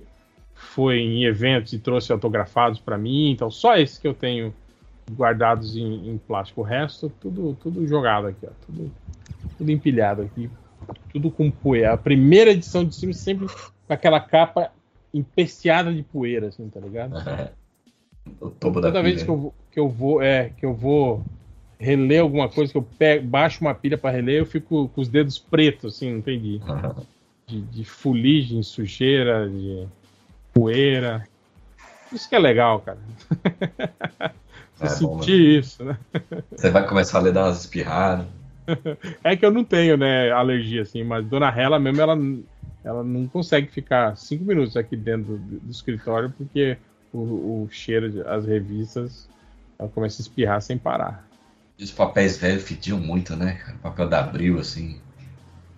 foi 0.52 0.98
em 0.98 1.24
eventos 1.24 1.72
e 1.72 1.78
trouxe 1.78 2.12
autografados 2.12 2.78
para 2.78 2.98
mim, 2.98 3.30
então 3.30 3.50
só 3.50 3.78
esses 3.78 3.96
que 3.96 4.06
eu 4.06 4.12
tenho 4.12 4.52
guardados 5.12 5.78
em, 5.78 6.10
em 6.10 6.18
plástico. 6.18 6.60
O 6.60 6.64
resto 6.64 7.10
tudo 7.18 7.56
tudo 7.62 7.86
jogado 7.86 8.26
aqui, 8.26 8.44
ó, 8.44 8.50
tudo 8.66 8.92
tudo 9.56 9.72
empilhado 9.72 10.20
aqui, 10.20 10.50
tudo 11.10 11.30
com 11.30 11.50
poeira. 11.50 11.94
A 11.94 11.96
primeira 11.96 12.50
edição 12.50 12.84
de 12.84 12.94
cima 12.94 13.14
sempre 13.14 13.46
com 13.46 13.94
aquela 13.94 14.20
capa 14.20 14.70
empesteada 15.14 15.90
de 15.90 16.02
poeira, 16.02 16.48
assim, 16.48 16.68
tá 16.68 16.80
ligado? 16.80 17.14
o 18.40 18.50
topo 18.50 18.80
da 18.80 18.88
Toda 18.88 19.02
vez 19.02 19.16
pilha. 19.16 19.24
que 19.24 19.30
eu, 19.30 19.36
vou- 19.36 19.54
que 19.72 19.80
eu 19.80 19.88
vou, 19.88 20.22
é, 20.22 20.50
que 20.50 20.64
eu 20.66 20.74
vou 20.74 21.24
reler 21.78 22.20
alguma 22.22 22.48
coisa, 22.48 22.70
que 22.72 22.78
eu 22.78 22.82
pego, 22.98 23.26
baixo 23.26 23.60
uma 23.62 23.74
pilha 23.74 23.96
para 23.96 24.10
reler, 24.10 24.38
eu 24.40 24.46
fico 24.46 24.88
com 24.88 25.00
os 25.00 25.08
dedos 25.08 25.38
pretos, 25.38 25.94
assim, 25.96 26.10
não 26.12 26.18
entendi. 26.18 26.60
de, 27.46 27.60
de 27.62 27.84
fuligem, 27.84 28.62
sujeira, 28.62 29.48
de 29.48 29.86
poeira. 30.52 31.26
Isso 32.12 32.28
que 32.28 32.34
é 32.34 32.38
legal, 32.38 32.80
cara. 32.80 32.98
Você 34.74 34.86
É 34.86 35.06
bom, 35.06 35.18
sentir 35.20 35.58
isso, 35.58 35.84
né? 35.84 35.98
Você 36.56 36.70
vai 36.70 36.86
começar 36.86 37.18
a 37.18 37.22
ler 37.22 37.32
dar 37.32 37.44
umas 37.46 37.60
espirradas. 37.60 38.26
É 39.24 39.36
que 39.36 39.44
eu 39.44 39.50
não 39.50 39.64
tenho, 39.64 39.96
né, 39.96 40.30
alergia, 40.30 40.82
assim, 40.82 41.02
mas 41.02 41.26
Dona 41.26 41.48
Hela 41.48 41.78
mesmo, 41.80 42.00
ela, 42.00 42.16
ela 42.84 43.02
não 43.02 43.26
consegue 43.26 43.66
ficar 43.66 44.16
cinco 44.16 44.44
minutos 44.44 44.76
aqui 44.76 44.96
dentro 44.96 45.36
do, 45.38 45.58
do 45.60 45.70
escritório 45.70 46.30
porque 46.38 46.76
o, 47.12 47.64
o 47.64 47.68
cheiro, 47.70 48.10
de- 48.10 48.20
as 48.22 48.44
revistas, 48.46 49.28
ela 49.78 49.88
começa 49.88 50.20
a 50.20 50.22
espirrar 50.22 50.60
sem 50.62 50.78
parar. 50.78 51.26
E 51.78 51.84
os 51.84 51.90
papéis 51.90 52.36
velhos 52.36 52.62
fediam 52.62 52.98
muito, 52.98 53.34
né? 53.34 53.54
cara? 53.64 53.78
Papel 53.82 54.08
da 54.08 54.20
Abril, 54.20 54.58
assim. 54.58 55.00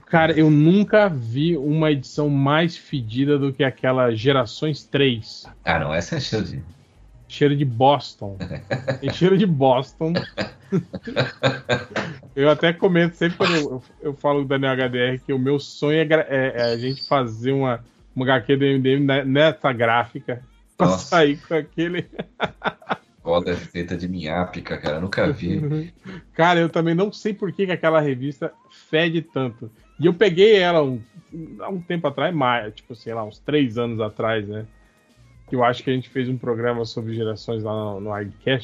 Cara, 0.06 0.32
eu 0.32 0.50
nunca 0.50 1.08
vi 1.08 1.56
uma 1.56 1.90
edição 1.90 2.28
mais 2.28 2.76
fedida 2.76 3.38
do 3.38 3.52
que 3.52 3.64
aquela 3.64 4.14
Gerações 4.14 4.84
3. 4.84 5.46
Ah, 5.64 5.78
não, 5.78 5.94
essa 5.94 6.16
é 6.16 6.20
cheio 6.20 6.42
de. 6.42 6.62
Cheiro 7.28 7.56
de 7.56 7.64
Boston. 7.64 8.36
Tem 9.00 9.10
cheiro 9.10 9.38
de 9.38 9.46
Boston. 9.46 10.12
eu 12.36 12.50
até 12.50 12.72
comento 12.74 13.16
sempre 13.16 13.38
quando 13.38 13.54
eu, 13.54 13.82
eu, 14.02 14.14
falo 14.14 14.42
do 14.42 14.48
Daniel 14.48 14.72
HDR 14.72 15.18
que 15.24 15.32
o 15.32 15.38
meu 15.38 15.58
sonho 15.58 15.98
é, 15.98 16.06
é- 16.28 16.52
é 16.56 16.62
a 16.72 16.76
gente 16.76 17.06
fazer 17.06 17.52
uma, 17.52 17.82
uma 18.14 18.24
HQ 18.26 18.56
do 18.56 18.64
MDM 18.64 19.06
ne- 19.06 19.24
nessa 19.24 19.72
gráfica. 19.72 20.42
Pra 20.82 20.90
Nossa. 20.90 21.06
sair 21.06 21.38
com 21.46 21.54
aquele. 21.54 22.06
Foda 23.22 23.54
feita 23.56 23.96
de 23.96 24.08
minhápica, 24.08 24.76
cara. 24.76 25.00
Nunca 25.00 25.30
vi. 25.30 25.92
Cara, 26.34 26.58
eu 26.58 26.68
também 26.68 26.92
não 26.94 27.12
sei 27.12 27.32
por 27.32 27.52
que, 27.52 27.66
que 27.66 27.72
aquela 27.72 28.00
revista 28.00 28.52
fede 28.90 29.22
tanto. 29.22 29.70
E 30.00 30.06
eu 30.06 30.12
peguei 30.14 30.56
ela 30.56 30.82
um- 30.82 31.00
há 31.60 31.68
um 31.68 31.80
tempo 31.80 32.08
atrás, 32.08 32.34
mais, 32.34 32.74
tipo, 32.74 32.96
sei 32.96 33.14
lá, 33.14 33.22
uns 33.24 33.38
três 33.38 33.78
anos 33.78 34.00
atrás, 34.00 34.48
né? 34.48 34.66
Que 35.48 35.54
eu 35.54 35.62
acho 35.62 35.84
que 35.84 35.90
a 35.90 35.92
gente 35.94 36.08
fez 36.08 36.28
um 36.28 36.36
programa 36.36 36.84
sobre 36.84 37.14
gerações 37.14 37.62
lá 37.62 37.72
no, 37.72 38.00
no 38.00 38.10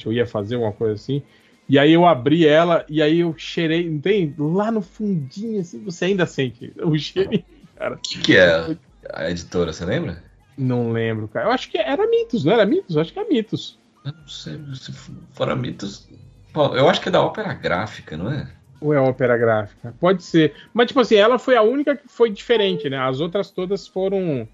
eu 0.05 0.13
ia 0.13 0.27
fazer 0.27 0.57
uma 0.57 0.73
coisa 0.73 0.95
assim. 0.95 1.23
E 1.69 1.79
aí 1.79 1.93
eu 1.93 2.05
abri 2.05 2.45
ela 2.45 2.85
e 2.89 3.01
aí 3.01 3.21
eu 3.21 3.35
cheirei, 3.39 3.89
não 3.89 4.01
tem? 4.01 4.35
Lá 4.37 4.73
no 4.73 4.83
fundinho, 4.83 5.61
assim, 5.61 5.85
você 5.85 6.07
ainda 6.07 6.27
sente 6.27 6.73
o 6.83 6.99
cheirinho, 6.99 7.45
cara. 7.77 7.95
O 7.95 7.99
que, 7.99 8.19
que 8.21 8.37
é 8.37 8.77
a 9.13 9.31
editora, 9.31 9.73
você 9.73 9.85
lembra? 9.85 10.28
Não 10.59 10.91
lembro, 10.91 11.29
cara. 11.29 11.47
Eu 11.47 11.53
acho 11.53 11.71
que 11.71 11.79
era 11.79 12.05
Mitos, 12.09 12.45
não 12.45 12.53
era 12.53 12.67
Mitos? 12.67 12.97
Eu 12.97 13.03
acho 13.03 13.13
que 13.13 13.21
é 13.21 13.29
Mitos. 13.29 13.79
Eu 14.05 14.13
não 14.13 14.27
sei 14.27 14.59
se 14.75 14.93
fora 15.33 15.55
mitos. 15.55 16.09
Bom, 16.53 16.75
eu 16.75 16.89
acho 16.89 17.01
que 17.01 17.09
é 17.09 17.13
da 17.13 17.23
ópera 17.23 17.53
gráfica, 17.55 18.17
não 18.17 18.31
é? 18.33 18.51
Ou 18.81 18.95
é 18.95 19.01
ópera 19.01 19.37
gráfica? 19.37 19.95
Pode 20.01 20.23
ser. 20.23 20.55
Mas, 20.73 20.89
tipo 20.89 21.01
assim, 21.01 21.17
ela 21.17 21.39
foi 21.39 21.57
a 21.57 21.63
única 21.63 21.97
que 21.97 22.09
foi 22.09 22.31
diferente, 22.31 22.89
né? 22.89 22.99
As 22.99 23.21
outras 23.21 23.51
todas 23.51 23.87
foram. 23.87 24.49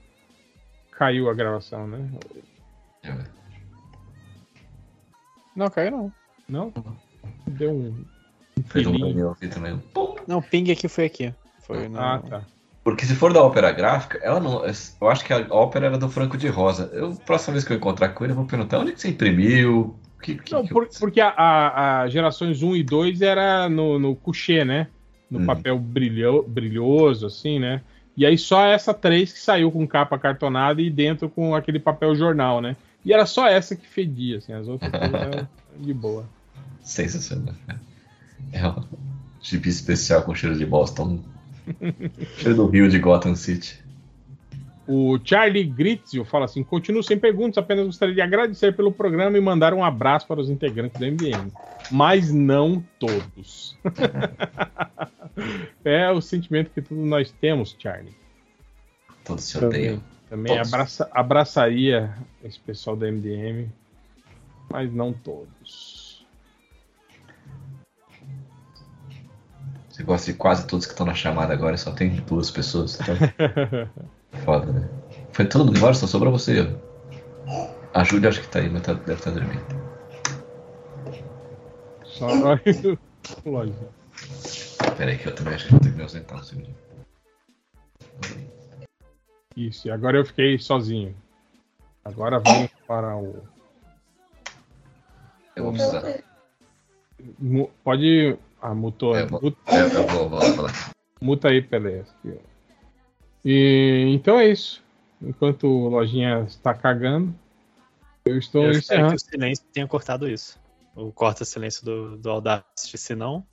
Caiu 0.93 1.29
a 1.29 1.35
gravação, 1.35 1.87
né? 1.87 2.11
É. 3.03 3.15
Não, 5.55 5.69
caiu 5.69 5.91
não. 5.91 6.13
Não? 6.49 6.73
Deu 7.47 7.71
um. 7.71 8.05
um 8.59 8.63
Fez 8.65 8.87
um. 8.87 8.95
Não, 10.27 10.39
o 10.39 10.43
ping 10.43 10.71
aqui 10.71 10.89
foi 10.89 11.05
aqui. 11.05 11.35
Foi 11.61 11.89
no... 11.89 11.99
Ah, 11.99 12.19
tá. 12.19 12.43
Porque 12.85 13.07
se 13.07 13.15
for 13.15 13.33
da 13.33 13.43
ópera 13.43 13.73
gráfica, 13.73 14.21
ela 14.23 14.39
não. 14.39 14.63
Eu 14.65 15.09
acho 15.09 15.25
que 15.25 15.33
a 15.33 15.47
ópera 15.51 15.87
era 15.87 15.99
do 15.99 16.11
Franco 16.11 16.37
de 16.37 16.49
Rosa. 16.49 16.91
Eu, 16.93 17.15
próxima 17.17 17.55
vez 17.55 17.65
que 17.65 17.73
eu 17.73 17.79
encontrar 17.79 18.11
com 18.11 18.23
ele, 18.25 18.33
eu 18.33 18.37
vou 18.37 18.45
perguntar 18.45 18.79
onde 18.81 18.93
que 18.93 19.01
você 19.01 19.09
imprimiu. 19.09 19.97
Que, 20.23 20.35
que, 20.35 20.53
Não, 20.53 20.67
por- 20.67 20.89
porque 21.01 21.19
a, 21.21 21.29
a- 21.31 22.01
a 22.03 22.09
gerações 22.09 22.63
1 22.63 22.77
e 22.77 22.83
2 22.83 23.23
era 23.23 23.71
no, 23.71 23.99
no 23.99 24.19
né? 24.67 24.89
No 25.31 25.41
Hum. 25.41 25.47
papel 25.47 25.79
brilho, 25.79 26.43
brilhoso, 26.43 27.27
assim, 27.27 27.59
né? 27.59 27.81
E 28.17 28.25
aí 28.25 28.37
só 28.37 28.65
essa 28.67 28.93
3 28.93 29.33
que 29.33 29.39
saiu 29.39 29.73
com 29.73 29.89
capa 29.89 30.19
cartonada 30.19 30.81
e 30.83 30.91
dentro 30.91 31.29
com 31.29 31.55
aquele 31.55 31.81
papel 31.81 32.15
jornal, 32.15 32.61
né? 32.61 32.77
E 33.03 33.13
era 33.13 33.25
só 33.27 33.49
essa 33.49 33.75
que 33.75 33.87
fedia, 33.87 34.39
assim, 34.39 34.53
as 34.53 34.69
outras 34.69 34.93
eram 34.93 35.49
de 35.81 35.93
boa. 35.95 36.25
Sensacional. 36.83 37.55
É 38.53 38.69
um 38.69 38.85
gibi 39.43 39.71
especial 39.71 40.23
com 40.23 40.35
cheiro 40.35 40.57
de 40.57 40.65
Boston. 40.67 41.21
Cheiro 42.37 42.57
do 42.57 42.67
Rio 42.67 42.89
de 42.89 42.99
Gotham 42.99 43.35
City. 43.35 43.83
O 44.87 45.19
Charlie 45.25 45.65
Gritzio 45.65 46.25
fala 46.25 46.45
assim: 46.45 46.63
continuo 46.63 47.03
sem 47.03 47.19
perguntas, 47.19 47.57
apenas 47.57 47.87
gostaria 47.87 48.15
de 48.15 48.21
agradecer 48.21 48.77
pelo 48.77 48.93
programa 48.93 49.39
e 49.39 49.41
mandar 49.41 49.73
um 49.73 49.83
abraço 49.83 50.27
para 50.27 50.41
os 50.41 50.51
integrantes 50.51 50.99
do 51.01 51.07
MDM. 51.07 51.51
Mas 51.91 52.31
não 52.33 52.85
todos. 52.99 53.77
é 55.85 56.11
o 56.11 56.21
sentimento 56.21 56.71
que 56.71 56.83
todos 56.83 57.03
nós 57.05 57.31
temos, 57.41 57.75
Charlie. 57.79 58.15
Todos 59.25 59.45
se 59.45 59.59
Também, 59.59 59.69
odeiam. 59.69 60.03
também 60.29 60.59
abraça- 60.59 61.09
abraçaria 61.13 62.15
esse 62.45 62.59
pessoal 62.61 62.95
do 62.95 63.07
MDM, 63.07 63.69
mas 64.71 64.93
não 64.93 65.15
todos. 65.15 65.94
Você 69.95 70.03
gosta 70.03 70.33
de 70.33 70.37
quase 70.37 70.67
todos 70.67 70.87
que 70.87 70.93
estão 70.93 71.07
na 71.07 71.15
chamada 71.15 71.53
agora, 71.55 71.77
só 71.77 71.93
tem 71.93 72.17
duas 72.23 72.51
pessoas. 72.51 72.99
Então, 73.01 73.15
foda, 74.45 74.73
né? 74.73 74.89
Foi 75.31 75.47
todo 75.47 75.65
mundo 75.67 75.77
embora, 75.77 75.95
só 75.95 76.09
sobrou 76.09 76.33
você. 76.33 76.67
A 77.93 78.03
Júlia 78.03 78.29
acho 78.29 78.41
que 78.41 78.49
tá 78.49 78.59
aí, 78.59 78.69
mas 78.69 78.83
tá- 78.83 78.95
deve 78.95 79.13
estar 79.13 79.31
dormindo. 79.31 79.63
Só 82.03 82.27
Lógico. 83.47 83.95
Pera 84.97 85.13
aí 85.13 85.17
que 85.19 85.29
eu 85.29 85.35
também 85.37 85.55
acho 85.55 85.67
que 85.67 85.71
vou 85.71 85.81
ter 85.81 85.91
que 85.91 85.97
me 85.97 86.03
ausentar 86.03 86.41
um 86.41 86.43
segundinho. 86.43 86.77
Isso, 89.57 89.87
e 89.87 89.93
agora 89.93 90.19
eu 90.19 90.25
fiquei 90.25 90.59
sozinho. 90.59 91.15
Agora 92.05 92.41
vamos 92.41 92.69
para 92.85 93.17
o. 93.17 93.45
Eu 95.55 95.63
vou 95.63 95.73
precisar. 95.73 96.03
Pode. 97.85 98.37
Ah, 98.67 98.75
mutou. 98.75 99.15
Eu 99.15 99.27
vou, 99.29 99.43
Muta, 99.43 99.59
eu, 99.75 99.89
eu 99.89 100.07
vou, 100.07 100.29
vou 100.31 100.41
muta 101.21 101.49
aí, 101.49 101.61
Pelé. 101.61 102.03
E 103.45 104.07
então 104.15 104.39
é 104.39 104.49
isso. 104.49 104.83
Enquanto 105.21 105.67
o 105.67 105.89
Lojinha 105.89 106.45
está 106.49 106.73
cagando, 106.73 107.35
eu 108.25 108.39
estou 108.39 108.65
Eu 108.65 108.71
espero 108.71 108.81
que 108.81 108.95
encerrando. 108.95 109.15
o 109.17 109.19
silêncio 109.19 109.65
tenha 109.71 109.87
cortado 109.87 110.27
isso. 110.29 110.59
Ou 110.97 111.13
corta 111.13 111.45
silêncio 111.45 111.85
do, 111.85 112.17
do 112.17 112.31
Audacity, 112.31 112.97
senão. 112.97 113.47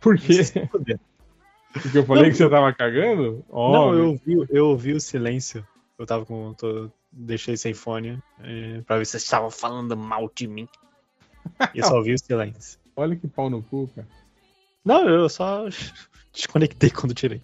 Por 0.00 0.16
quê? 0.16 0.44
se. 0.44 0.60
Porque 1.72 1.98
eu 1.98 2.04
falei 2.06 2.30
que 2.30 2.36
você 2.36 2.44
estava 2.44 2.72
cagando? 2.72 3.44
Não, 3.50 3.56
Óbvio. 3.58 3.98
eu 4.00 4.08
ouvi, 4.10 4.46
eu 4.50 4.66
ouvi 4.68 4.92
o 4.92 5.00
silêncio. 5.00 5.66
Eu 5.98 6.06
tava 6.06 6.24
com. 6.24 6.54
tô- 6.54 6.88
deixei 7.10 7.56
sem 7.56 7.74
fone 7.74 8.22
é, 8.40 8.80
pra 8.82 8.98
ver 8.98 9.06
se 9.06 9.12
vocês 9.12 9.22
estavam 9.24 9.50
falando 9.50 9.96
mal 9.96 10.30
de 10.34 10.46
mim. 10.46 10.68
E 11.74 11.78
eu 11.80 11.84
só 11.84 11.96
ouvi 11.98 12.14
o 12.14 12.18
silêncio. 12.18 12.78
Olha 12.94 13.16
que 13.16 13.26
pau 13.26 13.50
no 13.50 13.62
cu, 13.62 13.88
cara. 13.94 14.06
Não, 14.86 15.06
eu 15.08 15.28
só 15.28 15.64
desconectei 16.32 16.88
quando 16.90 17.12
tirei. 17.12 17.42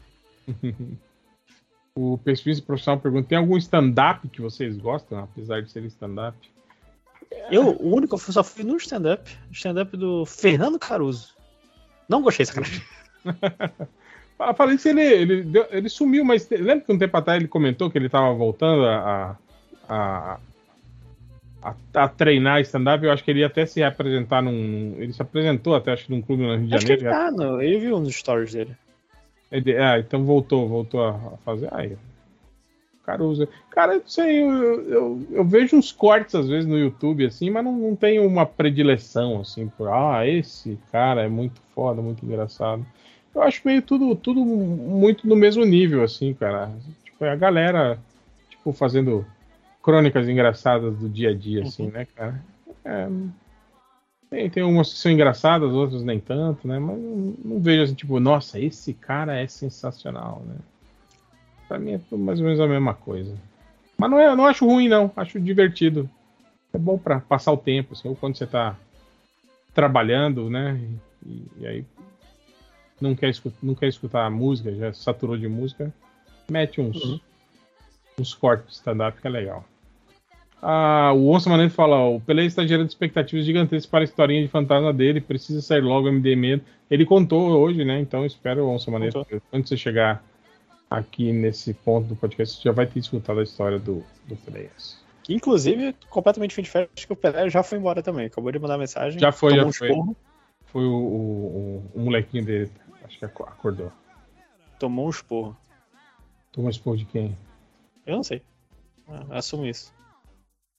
O 1.95 2.17
pesquisa 2.19 2.63
profissional 2.63 3.01
pergunta: 3.01 3.29
tem 3.29 3.37
algum 3.39 3.57
stand-up 3.59 4.27
que 4.29 4.41
vocês 4.41 4.79
gostam, 4.79 5.19
apesar 5.19 5.61
de 5.61 5.71
ser 5.71 5.85
stand-up? 5.87 6.39
Eu, 7.51 7.71
o 7.71 7.95
único, 7.95 8.15
eu 8.15 8.19
só 8.19 8.45
fui 8.45 8.63
no 8.63 8.77
stand-up. 8.77 9.29
Stand-up 9.51 9.97
do 9.97 10.25
Fernando 10.25 10.79
Caruso. 10.79 11.35
Não 12.09 12.23
gostei, 12.23 12.47
sacanagem. 12.47 12.83
Fala- 14.39 14.55
Falei 14.55 14.79
se 14.79 14.91
ele, 14.91 15.03
ele, 15.03 15.53
ele 15.71 15.89
sumiu, 15.89 16.25
mas 16.25 16.49
lembra 16.49 16.81
que 16.81 16.93
um 16.93 16.99
tempo 16.99 17.17
atrás 17.17 17.39
ele 17.39 17.49
comentou 17.49 17.91
que 17.91 17.99
ele 17.99 18.07
estava 18.07 18.33
voltando 18.35 18.85
a, 18.87 19.37
a, 19.89 20.41
a, 21.63 21.75
a 21.95 22.09
treinar 22.09 22.61
stand-up? 22.63 23.05
Eu 23.05 23.13
acho 23.13 23.23
que 23.23 23.31
ele 23.31 23.41
ia 23.41 23.47
até 23.47 23.65
se 23.67 23.83
apresentar 23.83 24.43
num. 24.43 24.95
Ele 24.99 25.13
se 25.13 25.23
apresentou 25.23 25.75
até, 25.75 25.93
acho 25.93 26.07
que 26.07 26.13
num 26.13 26.23
clube 26.23 26.43
no 26.43 26.57
Rio 26.57 26.67
de 26.67 26.75
Acho 26.75 26.87
que 26.87 26.93
ele 26.93 27.03
Janeiro. 27.03 27.25
tá, 27.25 27.31
no, 27.31 27.63
eu 27.63 27.81
vi 27.81 27.93
um 27.93 28.03
dos 28.03 28.15
stories 28.17 28.53
dele. 28.53 28.77
Ele- 29.51 29.77
ah, 29.77 29.99
então 29.99 30.25
voltou, 30.25 30.67
voltou 30.69 31.05
a 31.05 31.15
fazer. 31.45 31.69
Aí, 31.73 31.97
Caruso. 33.05 33.49
Cara, 33.71 33.95
eu 33.95 34.01
não 34.01 34.07
sei, 34.09 34.41
eu, 34.43 34.89
eu, 34.89 35.27
eu 35.33 35.45
vejo 35.45 35.77
uns 35.77 35.91
cortes 35.91 36.35
às 36.37 36.49
vezes 36.49 36.67
no 36.67 36.79
YouTube, 36.79 37.27
assim, 37.27 37.51
mas 37.51 37.65
não, 37.65 37.73
não 37.77 37.97
tenho 37.97 38.25
uma 38.25 38.47
predileção, 38.47 39.41
assim, 39.41 39.67
por 39.77 39.89
ah, 39.89 40.27
esse 40.27 40.79
cara 40.93 41.23
é 41.23 41.29
muito 41.29 41.61
foda, 41.75 42.01
muito 42.01 42.25
engraçado. 42.25 42.87
Eu 43.35 43.43
acho 43.43 43.61
meio 43.65 43.83
tudo, 43.83 44.15
tudo 44.15 44.45
muito 44.45 45.27
no 45.27 45.35
mesmo 45.35 45.65
nível, 45.65 46.03
assim, 46.05 46.33
cara. 46.33 46.71
Tipo, 47.05 47.25
é 47.25 47.31
a 47.31 47.37
galera, 47.37 47.99
tipo, 48.51 48.73
fazendo 48.73 49.27
crônicas 49.83 50.29
engraçadas 50.29 50.97
do 50.97 51.09
dia 51.09 51.31
a 51.31 51.35
dia, 51.35 51.63
assim, 51.63 51.89
né, 51.89 52.07
cara? 52.15 52.43
É, 52.85 53.09
tem, 54.33 54.49
tem 54.49 54.63
umas 54.63 54.91
que 54.91 54.99
são 54.99 55.13
engraçadas, 55.13 55.71
outras 55.73 56.03
nem 56.03 56.19
tanto, 56.19 56.67
né? 56.67 56.79
Mas 56.79 56.99
não, 56.99 57.35
não 57.45 57.61
vejo 57.61 57.83
assim, 57.83 57.95
tipo, 57.95 58.19
nossa, 58.19 58.59
esse 58.59 58.95
cara 58.95 59.39
é 59.39 59.47
sensacional, 59.47 60.43
né? 60.47 60.55
Pra 61.69 61.79
mim 61.79 61.93
é 61.93 61.99
tudo 61.99 62.23
mais 62.23 62.41
ou 62.41 62.47
menos 62.47 62.59
a 62.59 62.67
mesma 62.67 62.95
coisa. 62.95 63.37
Mas 63.99 64.11
não, 64.11 64.19
é, 64.19 64.35
não 64.35 64.47
acho 64.47 64.67
ruim, 64.67 64.89
não. 64.89 65.13
Acho 65.15 65.39
divertido. 65.39 66.09
É 66.73 66.79
bom 66.79 66.97
pra 66.97 67.21
passar 67.21 67.53
o 67.53 67.59
tempo, 67.59 67.93
assim, 67.93 68.09
ou 68.09 68.17
quando 68.17 68.39
você 68.39 68.47
tá 68.47 68.75
trabalhando, 69.75 70.49
né? 70.49 70.81
E, 71.27 71.43
e 71.59 71.67
aí 71.67 71.85
não 72.99 73.15
quer, 73.15 73.29
escutar, 73.29 73.59
não 73.63 73.75
quer 73.75 73.89
escutar 73.89 74.25
a 74.25 74.31
música, 74.31 74.75
já 74.75 74.95
saturou 74.95 75.37
de 75.37 75.47
música. 75.47 75.93
Mete 76.51 76.81
uns, 76.81 77.21
uns 78.19 78.33
cortes 78.33 78.67
de 78.69 78.73
stand-up, 78.77 79.21
que 79.21 79.27
é 79.27 79.31
legal. 79.31 79.65
Ah, 80.65 81.13
o 81.13 81.29
Onça 81.29 81.51
Manento 81.51 81.75
fala: 81.75 81.97
ó, 81.97 82.15
o 82.15 82.21
Pelé 82.21 82.45
está 82.45 82.65
gerando 82.65 82.89
expectativas 82.89 83.45
gigantescas 83.45 83.87
para 83.87 84.01
a 84.01 84.05
historinha 84.05 84.41
de 84.43 84.49
fantasma 84.49 84.93
dele, 84.93 85.21
precisa 85.21 85.61
sair 85.61 85.81
logo 85.81 86.09
MD 86.09 86.37
Medo. 86.37 86.63
Ele 86.89 87.05
contou 87.05 87.51
hoje, 87.59 87.85
né? 87.85 87.99
Então 87.99 88.25
espero, 88.25 88.69
Onça 88.69 88.91
Manento, 88.91 89.25
que 89.25 89.35
antes 89.53 89.69
de 89.69 89.69
você 89.71 89.77
chegar 89.77 90.25
aqui 90.89 91.33
nesse 91.33 91.75
ponto 91.75 92.07
do 92.07 92.15
podcast, 92.17 92.57
você 92.59 92.63
já 92.69 92.73
vai 92.73 92.87
ter 92.87 93.01
escutado 93.01 93.41
a 93.41 93.43
história 93.43 93.79
do, 93.79 94.05
do 94.29 94.37
Pelé. 94.37 94.69
Inclusive, 95.29 95.97
completamente 96.11 96.55
fim 96.55 96.63
de 96.63 96.71
festa, 96.71 96.91
que 96.95 97.13
o 97.13 97.17
Pelé 97.17 97.49
já 97.51 97.63
foi 97.63 97.79
embora 97.79 98.03
também. 98.03 98.27
Acabou 98.27 98.53
de 98.53 98.59
mandar 98.59 98.79
mensagem. 98.79 99.19
Já 99.19 99.33
foi, 99.33 99.55
já 99.57 99.65
um 99.67 99.73
foi. 99.73 99.89
esporro, 99.89 100.17
Foi 100.67 100.85
o, 100.85 100.93
o, 100.93 100.95
o- 100.95 101.91
o 101.95 102.01
molequinho 102.01 102.45
dele, 102.45 102.71
acho 103.05 103.19
que 103.19 103.25
aco- 103.25 103.45
acordou. 103.45 103.91
tomou 104.79 105.07
um 105.07 105.11
esporro. 105.11 105.57
Tomou 106.53 106.71
expor 106.71 106.97
de 106.97 107.05
quem? 107.07 107.37
Eu 108.07 108.17
não 108.17 108.23
sei. 108.23 108.43
Ah, 109.09 109.25
assumo 109.39 109.65
isso. 109.65 109.93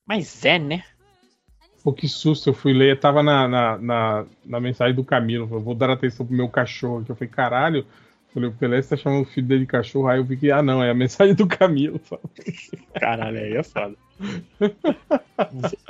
Mas 0.06 0.43
é, 0.45 0.59
né? 0.59 0.83
Pô, 1.83 1.91
que 1.91 2.07
susto, 2.07 2.49
eu 2.49 2.53
fui 2.53 2.73
ler, 2.73 2.99
tava 2.99 3.22
na, 3.22 3.48
na, 3.48 3.77
na, 3.77 4.25
na 4.45 4.59
mensagem 4.59 4.95
do 4.95 5.03
Camilo, 5.03 5.48
falou, 5.48 5.64
vou 5.64 5.75
dar 5.75 5.90
atenção 5.90 6.25
pro 6.25 6.35
meu 6.35 6.48
cachorro 6.48 6.99
aqui. 6.99 7.09
Eu 7.11 7.15
falei, 7.15 7.30
caralho, 7.30 7.85
falei, 8.33 8.49
o 8.49 8.53
Pelé 8.53 8.82
tá 8.82 8.95
chamando 8.95 9.23
o 9.23 9.25
filho 9.25 9.48
dele 9.48 9.61
de 9.61 9.67
cachorro, 9.67 10.07
aí 10.07 10.17
eu 10.17 10.23
vi 10.23 10.38
que, 10.38 10.49
ah 10.49 10.64
não, 10.64 10.82
é 10.83 10.90
a 10.90 10.93
mensagem 10.93 11.35
do 11.35 11.45
Camilo. 11.45 11.99
Caralho, 12.99 13.38
aí 13.38 13.56
é 13.56 13.64
foda. 13.64 13.95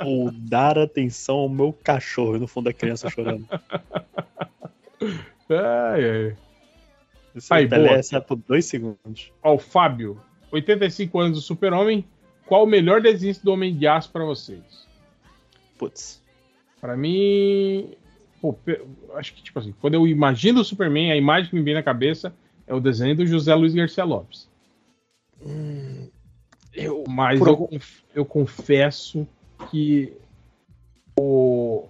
Vou 0.02 0.30
dar 0.32 0.78
atenção 0.78 1.36
ao 1.36 1.48
meu 1.48 1.72
cachorro 1.72 2.38
no 2.38 2.46
fundo 2.46 2.64
da 2.66 2.72
criança 2.72 3.08
chorando. 3.08 3.46
Ai, 5.50 6.04
ai. 6.04 6.36
Esse 7.34 7.52
Aí, 7.52 7.68
Pelé 7.68 7.88
boa. 7.88 8.02
sai 8.02 8.20
por 8.20 8.36
dois 8.36 8.64
segundos. 8.64 9.32
Ó, 9.42 9.54
o 9.54 9.58
Fábio, 9.58 10.20
85 10.52 11.18
anos 11.18 11.38
do 11.38 11.42
Super-Homem, 11.42 12.04
qual 12.46 12.64
o 12.64 12.66
melhor 12.66 13.00
desenho 13.00 13.34
do 13.42 13.52
Homem 13.52 13.74
de 13.76 13.86
Aço 13.86 14.10
pra 14.10 14.24
vocês? 14.24 14.62
Putz. 15.78 16.22
Pra 16.80 16.96
mim, 16.96 17.90
pô, 18.40 18.54
acho 19.14 19.34
que, 19.34 19.42
tipo 19.42 19.58
assim, 19.58 19.74
quando 19.80 19.94
eu 19.94 20.06
imagino 20.06 20.60
o 20.60 20.64
Superman, 20.64 21.10
a 21.12 21.16
imagem 21.16 21.48
que 21.50 21.56
me 21.56 21.62
vem 21.62 21.74
na 21.74 21.82
cabeça 21.82 22.34
é 22.66 22.74
o 22.74 22.80
desenho 22.80 23.16
do 23.16 23.26
José 23.26 23.54
Luiz 23.54 23.74
Garcia 23.74 24.04
Lopes. 24.04 24.48
Eu, 26.72 27.04
Mas 27.08 27.40
eu, 27.40 27.48
algum- 27.48 27.78
eu 28.14 28.24
confesso 28.24 29.26
que 29.70 30.12
o, 31.18 31.84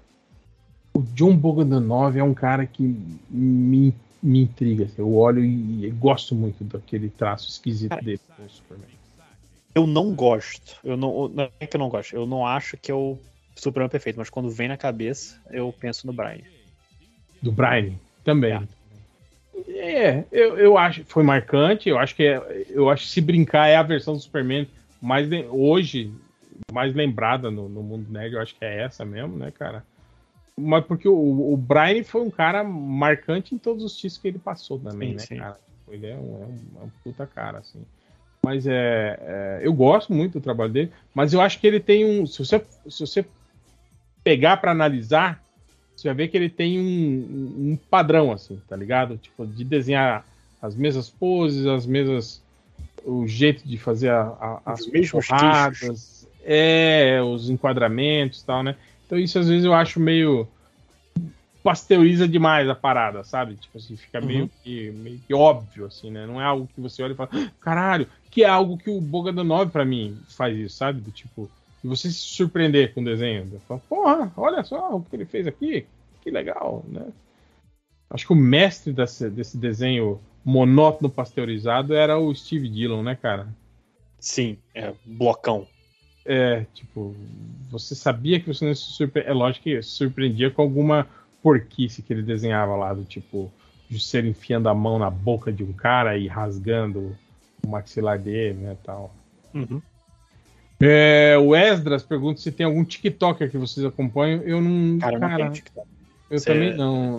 o 0.92 1.02
John 1.14 1.36
Bogdanov 1.36 2.16
é 2.16 2.22
um 2.22 2.34
cara 2.34 2.66
que 2.66 2.82
me, 3.30 3.94
me 4.22 4.40
intriga. 4.42 4.84
assim. 4.84 4.96
Eu 4.98 5.14
olho 5.16 5.44
e, 5.44 5.86
e 5.86 5.90
gosto 5.90 6.34
muito 6.34 6.62
daquele 6.64 7.08
traço 7.08 7.48
esquisito 7.48 7.90
Cara, 7.90 8.02
dele 8.02 8.20
com 8.36 8.44
o 8.44 8.50
Superman. 8.50 8.88
Eu 9.74 9.86
não 9.86 10.14
gosto. 10.14 10.78
Eu 10.84 10.96
não, 10.96 11.28
não 11.28 11.50
é 11.58 11.66
que 11.66 11.76
eu 11.76 11.80
não 11.80 11.88
gosto. 11.88 12.14
Eu 12.14 12.26
não 12.26 12.46
acho 12.46 12.76
que 12.76 12.90
é 12.90 12.94
o 12.94 13.18
Superman 13.56 13.90
perfeito, 13.90 14.18
mas 14.18 14.30
quando 14.30 14.50
vem 14.50 14.68
na 14.68 14.76
cabeça, 14.76 15.40
eu 15.50 15.72
penso 15.72 16.06
no 16.06 16.12
Brian. 16.12 16.44
Do 17.42 17.52
Brian 17.52 17.94
também. 18.24 18.66
É, 19.68 20.24
eu, 20.32 20.58
eu 20.58 20.78
acho 20.78 21.04
foi 21.04 21.22
marcante. 21.22 21.88
Eu 21.88 21.98
acho 21.98 22.14
que 22.14 22.24
é, 22.24 22.66
eu 22.70 22.88
acho 22.88 23.04
que 23.04 23.10
se 23.10 23.20
brincar 23.20 23.68
é 23.68 23.76
a 23.76 23.82
versão 23.82 24.14
do 24.14 24.20
Superman 24.20 24.68
mais 25.00 25.28
hoje 25.50 26.12
mais 26.72 26.94
lembrada 26.94 27.50
no, 27.50 27.68
no 27.68 27.82
mundo 27.82 28.10
nerd. 28.10 28.34
Eu 28.34 28.40
acho 28.40 28.54
que 28.54 28.64
é 28.64 28.82
essa 28.82 29.04
mesmo, 29.04 29.36
né, 29.36 29.50
cara? 29.50 29.84
Mas 30.56 30.84
porque 30.84 31.08
o, 31.08 31.52
o 31.52 31.56
Brian 31.56 32.04
foi 32.04 32.22
um 32.22 32.30
cara 32.30 32.62
marcante 32.62 33.54
em 33.54 33.58
todos 33.58 33.82
os 33.82 33.94
títulos 33.94 34.18
que 34.18 34.28
ele 34.28 34.38
passou 34.38 34.78
também, 34.78 35.10
Sim, 35.10 35.14
né, 35.14 35.20
sim. 35.20 35.36
cara? 35.36 35.58
Ele 35.88 36.06
é 36.06 36.14
um, 36.14 36.42
é 36.42 36.46
um, 36.46 36.80
é 36.80 36.84
um 36.84 36.90
puta 37.02 37.26
cara, 37.26 37.58
assim. 37.58 37.84
Mas 38.44 38.66
é, 38.66 39.18
é, 39.20 39.60
eu 39.62 39.72
gosto 39.72 40.12
muito 40.12 40.34
do 40.34 40.40
trabalho 40.42 40.72
dele, 40.72 40.92
mas 41.14 41.32
eu 41.32 41.40
acho 41.40 41.58
que 41.58 41.66
ele 41.66 41.80
tem 41.80 42.04
um. 42.04 42.26
Se 42.26 42.38
você, 42.44 42.62
se 42.88 43.00
você 43.00 43.24
pegar 44.22 44.56
pra 44.58 44.70
analisar, 44.72 45.42
você 45.96 46.08
vai 46.08 46.14
ver 46.14 46.28
que 46.28 46.36
ele 46.36 46.48
tem 46.48 46.78
um, 46.78 47.72
um 47.72 47.78
padrão, 47.90 48.32
assim, 48.32 48.60
tá 48.68 48.76
ligado? 48.76 49.16
Tipo, 49.16 49.46
de 49.46 49.64
desenhar 49.64 50.24
as 50.60 50.74
mesmas 50.74 51.10
poses, 51.10 51.66
as 51.66 51.86
mesmas. 51.86 52.42
o 53.04 53.26
jeito 53.26 53.66
de 53.66 53.76
fazer 53.76 54.10
a, 54.10 54.22
a- 54.22 54.60
as 54.66 54.80
mesmos 54.86 55.26
porradas, 55.28 56.28
é, 56.44 57.20
os 57.22 57.50
enquadramentos 57.50 58.40
e 58.40 58.46
tal, 58.46 58.62
né? 58.62 58.76
Então 59.06 59.18
isso 59.18 59.38
às 59.38 59.48
vezes 59.48 59.64
eu 59.64 59.74
acho 59.74 60.00
meio. 60.00 60.48
Pasteuriza 61.64 62.28
demais 62.28 62.68
a 62.68 62.74
parada, 62.74 63.24
sabe? 63.24 63.56
Tipo 63.56 63.78
assim, 63.78 63.96
fica 63.96 64.20
meio, 64.20 64.42
Uhum. 64.42 64.50
que, 64.62 64.90
meio 64.90 65.18
que 65.26 65.32
óbvio, 65.34 65.86
assim, 65.86 66.10
né? 66.10 66.26
Não 66.26 66.38
é 66.40 66.44
algo 66.44 66.68
que 66.72 66.78
você 66.80 67.02
olha 67.02 67.12
e 67.12 67.16
fala, 67.16 67.30
"Ah, 67.32 67.50
caralho, 67.58 68.06
que 68.30 68.44
é 68.44 68.48
algo 68.48 68.76
que 68.76 68.90
o 68.90 69.00
Bogadanov 69.00 69.70
pra 69.70 69.82
mim 69.84 70.14
faz 70.36 70.54
isso, 70.58 70.76
sabe? 70.76 71.00
Do 71.00 71.10
tipo, 71.10 71.50
de 71.82 71.88
você 71.88 72.08
se 72.10 72.18
surpreender 72.18 72.92
com 72.92 73.00
o 73.00 73.04
desenho. 73.04 73.48
Eu 73.50 73.60
falo, 73.60 73.80
Porra, 73.88 74.30
olha 74.36 74.62
só 74.62 74.94
o 74.94 75.02
que 75.02 75.16
ele 75.16 75.24
fez 75.24 75.46
aqui, 75.46 75.86
que 76.22 76.30
legal, 76.30 76.84
né? 76.86 77.06
Acho 78.10 78.26
que 78.26 78.32
o 78.34 78.36
mestre 78.36 78.92
desse, 78.92 79.30
desse 79.30 79.56
desenho 79.56 80.20
monótono 80.44 81.08
pasteurizado 81.08 81.94
era 81.94 82.18
o 82.18 82.34
Steve 82.34 82.68
Dillon, 82.68 83.02
né, 83.02 83.16
cara? 83.16 83.48
Sim, 84.20 84.58
é 84.74 84.92
blocão. 85.04 85.66
É, 86.26 86.66
tipo, 86.74 87.14
você 87.70 87.94
sabia 87.94 88.38
que 88.38 88.46
você 88.46 88.66
não 88.66 88.74
se 88.74 88.82
surpreendia. 88.92 89.30
É 89.32 89.34
lógico 89.34 89.64
que 89.64 89.82
se 89.82 89.90
surpreendia 89.90 90.50
com 90.50 90.60
alguma 90.62 91.06
porquice 91.44 92.00
que 92.00 92.10
ele 92.10 92.22
desenhava 92.22 92.74
lá, 92.74 92.94
do 92.94 93.04
tipo, 93.04 93.52
de 93.90 94.00
ser 94.02 94.24
enfiando 94.24 94.66
a 94.70 94.74
mão 94.74 94.98
na 94.98 95.10
boca 95.10 95.52
de 95.52 95.62
um 95.62 95.74
cara 95.74 96.16
e 96.16 96.26
rasgando 96.26 97.14
o 97.62 97.68
maxilar 97.68 98.18
dele, 98.18 98.58
né, 98.60 98.76
tal. 98.82 99.14
Uhum. 99.52 99.82
É, 100.80 101.36
o 101.38 101.54
Esdras 101.54 102.02
pergunta 102.02 102.40
se 102.40 102.50
tem 102.50 102.64
algum 102.66 102.82
TikToker 102.84 103.50
que 103.50 103.58
vocês 103.58 103.84
acompanham. 103.86 104.42
Eu 104.42 104.60
não. 104.60 104.98
Cara, 104.98 105.14
eu 105.16 105.20
não 105.20 105.28
cara, 105.28 105.36
tenho 105.42 105.52
TikTok. 105.52 105.86
eu 106.30 106.38
Você- 106.38 106.52
também 106.52 106.74
não. 106.76 107.16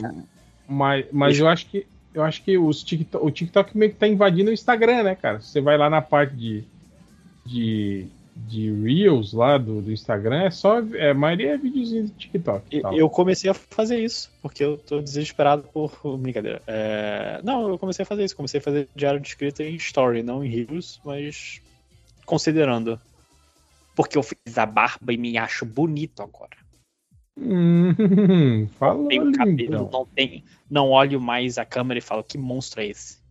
Mas, 0.68 1.06
mas 1.12 1.30
Deixa- 1.30 1.44
eu 1.44 1.48
acho 1.48 1.66
que 1.68 1.88
eu 2.14 2.24
acho 2.24 2.44
que 2.44 2.58
os 2.58 2.84
TikTok, 2.84 3.26
o 3.26 3.30
TikTok 3.30 3.78
meio 3.78 3.92
que 3.92 3.98
tá 3.98 4.08
invadindo 4.08 4.50
o 4.50 4.54
Instagram, 4.54 5.04
né, 5.04 5.16
cara? 5.16 5.40
Você 5.42 5.62
vai 5.62 5.78
lá 5.78 5.90
na 5.90 6.02
parte 6.02 6.36
de, 6.36 6.64
de, 7.46 8.08
de 8.36 8.70
Reels 8.70 9.32
lá 9.32 9.58
do, 9.58 9.82
do 9.82 9.92
Instagram, 9.92 10.44
é 10.44 10.52
só. 10.52 10.80
É, 10.96 11.12
a 11.12 11.14
maioria 11.14 11.54
é 11.54 11.58
videozinho 11.58 12.06
de 12.06 12.12
TikTok. 12.12 12.82
Eu 12.94 13.10
comecei 13.10 13.50
a 13.50 13.54
fazer 13.54 14.00
isso, 14.00 14.30
porque 14.42 14.64
eu 14.64 14.78
tô 14.78 15.02
desesperado 15.02 15.64
por. 15.64 15.92
Brincadeira. 16.20 16.62
É, 16.68 17.40
Não, 17.44 17.70
eu 17.70 17.80
comecei 17.80 18.04
a 18.04 18.06
fazer 18.06 18.26
isso. 18.26 18.36
Comecei 18.36 18.60
a 18.60 18.64
fazer 18.64 18.90
diário 18.94 19.20
de 19.20 19.28
escrita 19.30 19.64
em 19.64 19.76
story, 19.76 20.22
não 20.22 20.44
em 20.44 20.50
reels, 20.50 21.00
mas 21.06 21.62
considerando. 22.26 23.00
Porque 23.96 24.18
eu 24.18 24.24
fiz 24.24 24.58
a 24.58 24.66
barba 24.66 25.14
e 25.14 25.18
me 25.18 25.38
acho 25.38 25.66
bonito 25.66 26.22
agora. 26.22 26.58
Hum, 27.38 28.68
fala 28.78 29.08
Tenho 29.08 29.32
cabelo, 29.32 29.90
não. 29.92 30.08
Não 30.70 30.90
olho 30.90 31.22
mais 31.22 31.58
a 31.58 31.66
câmera 31.66 32.00
e 32.00 32.02
falo, 32.02 32.24
que 32.24 32.38
monstro 32.38 32.82
é 32.82 32.88
esse? 32.88 33.25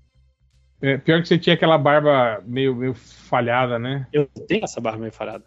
É, 0.85 0.99
pior 0.99 1.23
que 1.23 1.29
você 1.29 1.39
tinha 1.39 1.55
aquela 1.55 1.79
barba 1.79 2.43
meio, 2.45 2.77
meio 2.77 2.93
falhada, 2.93 3.79
né? 3.79 4.07
Eu 4.13 4.27
tenho 4.27 4.65
essa 4.65 4.83
barba 4.83 4.99
meio 4.99 5.13
falhada. 5.13 5.43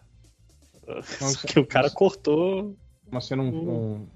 Só 0.84 0.94
Nossa, 1.26 1.46
que 1.46 1.60
o 1.60 1.64
cara 1.64 1.88
cortou. 1.90 2.76
Mas 3.08 3.24
você 3.26 3.36
não. 3.36 3.52
não... 3.52 4.06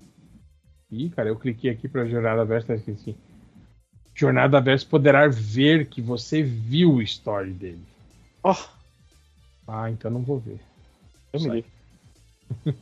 Ih, 0.90 1.10
cara, 1.10 1.28
eu 1.28 1.38
cliquei 1.38 1.70
aqui 1.70 1.88
pra 1.88 2.06
Jornada 2.06 2.44
Verso, 2.44 2.66
tá 2.66 2.74
escrito 2.74 3.00
assim. 3.02 3.16
Jornada 4.12 4.60
Verso 4.60 4.88
poderá 4.88 5.28
ver 5.28 5.86
que 5.86 6.02
você 6.02 6.42
viu 6.42 6.94
o 6.94 7.02
story 7.02 7.52
dele. 7.52 7.84
Ó, 8.42 8.56
Ah, 9.68 9.88
então 9.92 10.10
não 10.10 10.22
vou 10.22 10.40
ver. 10.40 10.58
eu 11.32 11.40
me 11.40 11.46
Sai. 11.46 11.54
livre. 11.54 11.70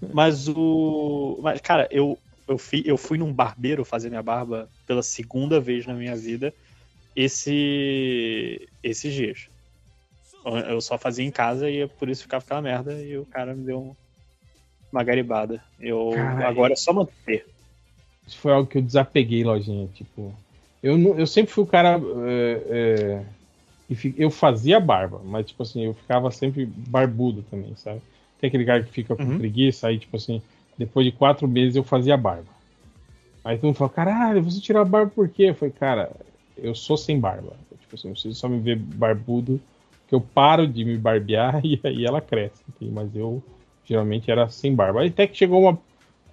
Mas 0.15 0.49
o. 0.49 1.39
Mas, 1.43 1.61
cara, 1.61 1.87
eu, 1.91 2.19
eu, 2.49 2.57
fui, 2.57 2.83
eu 2.87 2.97
fui 2.97 3.19
num 3.19 3.35
barbeiro 3.35 3.85
fazer 3.85 4.09
minha 4.09 4.23
barba 4.23 4.67
pela 4.87 5.03
segunda 5.03 5.61
vez 5.61 5.85
na 5.87 5.93
minha 5.93 6.17
vida 6.17 6.55
esse, 7.17 8.69
esses 8.83 9.13
dias. 9.13 9.49
Eu 10.69 10.81
só 10.81 10.97
fazia 10.97 11.25
em 11.25 11.31
casa 11.31 11.71
e 11.71 11.87
por 11.87 12.09
isso 12.09 12.23
ficava 12.23 12.43
aquela 12.43 12.63
merda 12.63 12.93
e 13.03 13.19
o 13.19 13.27
cara 13.27 13.55
me 13.55 13.65
deu 13.65 13.79
um- 13.79 13.95
uma 14.91 15.05
garibada. 15.05 15.63
Eu, 15.79 15.99
Cara, 16.39 16.49
agora 16.49 16.73
é 16.73 16.77
só 16.77 16.93
manter. 16.93 17.47
Isso 18.27 18.39
foi 18.39 18.53
algo 18.53 18.69
que 18.69 18.79
eu 18.79 18.83
desapeguei, 18.83 19.45
lojinha. 19.45 19.89
Tipo, 19.95 20.33
eu, 20.83 20.97
não- 20.97 21.19
eu 21.19 21.27
sempre 21.27 21.53
fui 21.53 21.65
o 21.65 21.67
cara. 21.67 22.01
é, 22.27 22.63
é, 22.71 23.25
eu 24.17 24.31
fazia 24.31 24.79
barba, 24.79 25.21
mas, 25.25 25.47
tipo 25.47 25.63
assim, 25.63 25.85
eu 25.85 25.95
ficava 25.95 26.31
sempre 26.31 26.65
barbudo 26.65 27.43
também, 27.51 27.75
sabe? 27.77 28.01
Tem 28.41 28.49
aquele 28.49 28.65
cara 28.65 28.83
que 28.83 28.91
fica 28.93 29.17
com 29.17 29.25
Uhum. 29.25 29.39
preguiça, 29.39 29.89
aí, 29.89 29.99
tipo 29.99 30.17
assim, 30.17 30.41
depois 30.79 31.05
de 31.05 31.13
quatro 31.13 31.47
meses 31.49 31.77
eu 31.77 31.83
fazia 31.85 32.17
barba. 32.17 32.49
Aí 33.45 33.57
todo 33.57 33.67
mundo 33.67 33.77
fala, 33.77 33.91
caralho, 33.91 34.43
você 34.43 34.61
tirou 34.61 34.81
a 34.83 34.85
barba 34.85 35.11
por 35.11 35.29
quê? 35.29 35.45
Eu 35.51 35.55
falei, 35.55 35.75
cara, 35.75 36.11
eu 36.63 36.75
sou 36.75 36.97
sem 36.97 37.19
barba. 37.19 37.53
Tipo 37.81 37.95
assim, 37.97 38.15
você 38.15 38.33
só 38.33 38.49
me 38.49 38.61
vê 38.61 38.75
barbudo, 38.77 39.61
que 40.07 40.15
eu 40.15 40.21
paro 40.21 40.67
de 40.67 40.85
me 40.85 40.97
barbear 40.97 41.61
e 41.65 41.81
aí 41.83 42.05
ela 42.05 42.21
cresce. 42.21 42.63
Mas 42.81 43.15
eu 43.15 43.43
geralmente 43.85 44.31
era 44.31 44.49
sem 44.49 44.75
barba. 44.75 45.05
Até 45.05 45.27
que 45.27 45.37
chegou 45.37 45.63
uma. 45.63 45.79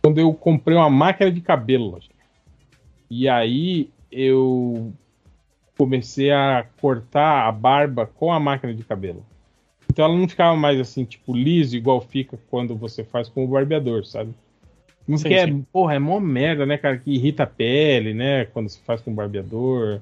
Quando 0.02 0.20
eu 0.20 0.34
comprei 0.34 0.78
uma 0.78 0.90
máquina 0.90 1.32
de 1.32 1.42
cabelo. 1.42 2.00
E 3.10 3.28
aí 3.28 3.90
eu 4.12 4.94
comecei 5.78 6.32
a 6.32 6.66
cortar 6.80 7.48
a 7.48 7.52
barba 7.52 8.06
com 8.06 8.32
a 8.32 8.40
máquina 8.40 8.74
de 8.74 8.84
cabelo. 8.84 9.26
Então 9.90 10.06
ela 10.06 10.16
não 10.16 10.28
ficava 10.28 10.56
mais 10.56 10.80
assim, 10.80 11.06
tipo, 11.06 11.36
liso, 11.36 11.76
igual 11.76 12.02
fica 12.02 12.38
quando 12.50 12.76
você 12.76 13.04
faz 13.04 13.30
com 13.30 13.44
o 13.44 13.48
barbeador, 13.48 14.06
sabe? 14.06 14.32
Não 15.08 15.18
Sim, 15.18 15.24
porque 15.24 15.36
é, 15.36 15.48
sim. 15.48 15.66
porra, 15.72 15.96
é 15.96 16.00
mó 16.00 16.20
merda, 16.20 16.66
né, 16.66 16.78
cara? 16.78 16.98
Que 16.98 17.12
irrita 17.12 17.44
a 17.44 17.48
pele, 17.48 18.14
né? 18.14 18.46
Quando 18.46 18.70
se 18.70 18.80
faz 18.82 19.02
com 19.02 19.12
o 19.12 19.16
barbeador. 19.16 20.02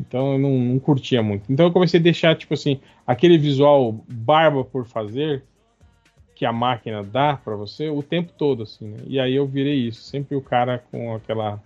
Então 0.00 0.32
eu 0.34 0.38
não, 0.38 0.58
não 0.58 0.78
curtia 0.78 1.22
muito. 1.22 1.50
Então 1.52 1.66
eu 1.66 1.72
comecei 1.72 1.98
a 1.98 2.02
deixar, 2.02 2.36
tipo 2.36 2.54
assim, 2.54 2.80
aquele 3.06 3.36
visual 3.36 3.92
barba 4.08 4.64
por 4.64 4.86
fazer 4.86 5.42
que 6.34 6.46
a 6.46 6.52
máquina 6.52 7.02
dá 7.02 7.36
pra 7.36 7.56
você 7.56 7.88
o 7.88 8.02
tempo 8.02 8.32
todo, 8.38 8.62
assim, 8.62 8.86
né? 8.88 8.98
E 9.06 9.18
aí 9.18 9.34
eu 9.34 9.46
virei 9.46 9.74
isso. 9.88 10.02
Sempre 10.02 10.36
o 10.36 10.40
cara 10.40 10.78
com 10.90 11.14
aquela 11.14 11.60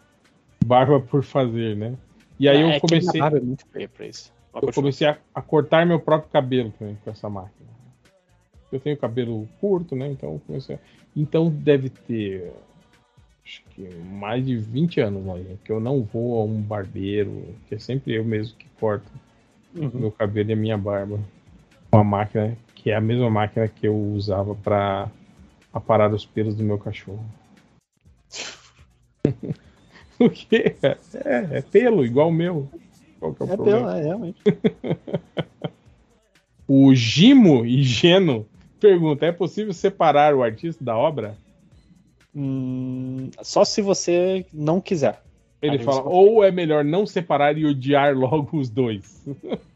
barba 0.65 0.99
por 0.99 1.23
fazer, 1.23 1.77
né? 1.77 1.95
E 2.41 2.49
aí 2.49 2.57
É 2.59 2.63
eu 2.63 2.67
minha 2.69 2.81
comecei. 2.81 3.21
é 3.21 3.41
muito 3.41 3.67
feia 3.67 3.89
pra 3.89 4.07
isso. 4.07 4.33
Eu 4.61 4.73
comecei 4.73 5.07
a, 5.07 5.17
a 5.35 5.41
cortar 5.43 5.87
meu 5.87 6.01
próprio 6.01 6.31
cabelo 6.31 6.73
também 6.79 6.97
com 7.05 7.11
essa 7.11 7.29
máquina. 7.29 7.71
Eu 8.71 8.81
tenho 8.81 8.97
cabelo 8.97 9.47
curto, 9.61 9.95
né? 9.95 10.11
Então 10.11 10.33
eu 10.33 10.43
comecei. 10.47 10.77
a- 10.77 10.79
Então 11.15 11.51
deve 11.51 11.91
ter 11.91 12.51
acho 13.53 13.63
que 13.75 13.83
mais 14.05 14.45
de 14.47 14.57
20 14.57 15.01
anos 15.01 15.29
aí, 15.29 15.59
que 15.63 15.71
eu 15.71 15.79
não 15.79 16.03
vou 16.03 16.41
a 16.41 16.45
um 16.45 16.61
barbeiro, 16.61 17.55
que 17.69 17.75
é 17.75 17.79
sempre 17.79 18.15
eu 18.15 18.25
mesmo 18.25 18.57
que 18.57 18.67
corto 18.81 19.11
Uhum. 19.75 19.91
meu 19.95 20.13
cabelo 20.13 20.51
e 20.51 20.53
a 20.53 20.57
minha 20.57 20.77
barba. 20.77 21.19
Uma 21.91 22.05
máquina 22.05 22.57
que 22.75 22.91
é 22.91 22.95
a 22.95 23.01
mesma 23.01 23.31
máquina 23.31 23.67
que 23.67 23.87
eu 23.89 23.97
usava 23.97 24.55
para 24.55 25.11
aparar 25.73 26.13
os 26.13 26.27
pelos 26.27 26.55
do 26.55 26.63
meu 26.63 26.79
cachorro. 26.79 27.25
o 30.21 30.29
quê? 30.29 30.77
É, 30.83 31.59
é 31.59 31.63
pelo, 31.63 32.05
igual 32.05 32.29
o 32.29 32.33
meu. 32.33 32.69
Qual 33.19 33.35
que 33.35 33.43
é 33.43 33.47
o 33.47 33.49
É 33.51 33.57
problema? 33.57 33.79
pelo, 33.87 33.99
é, 33.99 34.03
realmente. 34.03 34.43
O 36.69 36.95
Gimo 36.95 37.67
e 37.67 37.83
Geno 37.83 38.47
pergunta: 38.81 39.27
é 39.27 39.33
possível 39.33 39.73
separar 39.73 40.35
o 40.35 40.43
artista 40.43 40.83
da 40.83 40.97
obra? 40.97 41.37
Hum, 42.35 43.31
só 43.43 43.65
se 43.65 43.83
você 43.83 44.47
não 44.53 44.81
quiser. 44.81 45.23
Ele 45.61 45.79
Aí 45.79 45.85
fala: 45.85 46.03
ou 46.03 46.43
é 46.43 46.51
melhor 46.51 46.85
não 46.85 47.07
separar 47.07 47.57
e 47.57 47.65
odiar 47.65 48.15
logo 48.17 48.59
os 48.59 48.69
dois. 48.69 49.23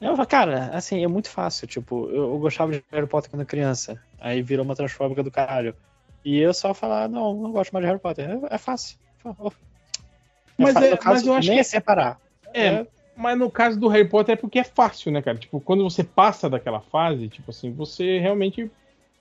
Eu, 0.00 0.16
cara, 0.26 0.70
assim, 0.72 1.02
é 1.02 1.08
muito 1.08 1.28
fácil. 1.28 1.66
Tipo, 1.66 2.08
eu, 2.10 2.32
eu 2.32 2.38
gostava 2.38 2.70
de 2.70 2.84
Harry 2.92 3.06
Potter 3.06 3.30
quando 3.30 3.44
criança. 3.44 4.00
Aí 4.20 4.42
virou 4.42 4.64
uma 4.64 4.76
transfóbica 4.76 5.24
do 5.24 5.30
caralho. 5.30 5.74
E 6.24 6.38
eu 6.38 6.54
só 6.54 6.72
falar, 6.72 7.08
não, 7.08 7.34
não 7.34 7.50
gosto 7.50 7.72
mais 7.72 7.84
de 7.84 7.88
Harry 7.88 8.00
Potter. 8.00 8.30
É, 8.30 8.54
é 8.54 8.58
fácil. 8.58 8.96
Oh. 9.24 9.50
Mas 10.56 10.74
fa- 10.74 10.84
é- 10.84 10.90
no 10.90 10.98
caso, 10.98 11.14
mas 11.14 11.26
eu 11.26 11.34
acho 11.34 11.48
nem 11.48 11.56
que 11.56 11.60
é 11.60 11.64
separar. 11.64 12.20
É, 12.54 12.86
mas 13.16 13.36
no 13.36 13.50
caso 13.50 13.78
do 13.78 13.88
Harry 13.88 14.08
Potter 14.08 14.34
é 14.34 14.36
porque 14.36 14.60
é 14.60 14.64
fácil, 14.64 15.10
né, 15.10 15.20
cara? 15.20 15.36
Tipo, 15.36 15.60
quando 15.60 15.82
você 15.82 16.04
passa 16.04 16.48
daquela 16.48 16.80
fase, 16.80 17.28
tipo 17.28 17.50
assim, 17.50 17.72
você 17.72 18.18
realmente 18.20 18.70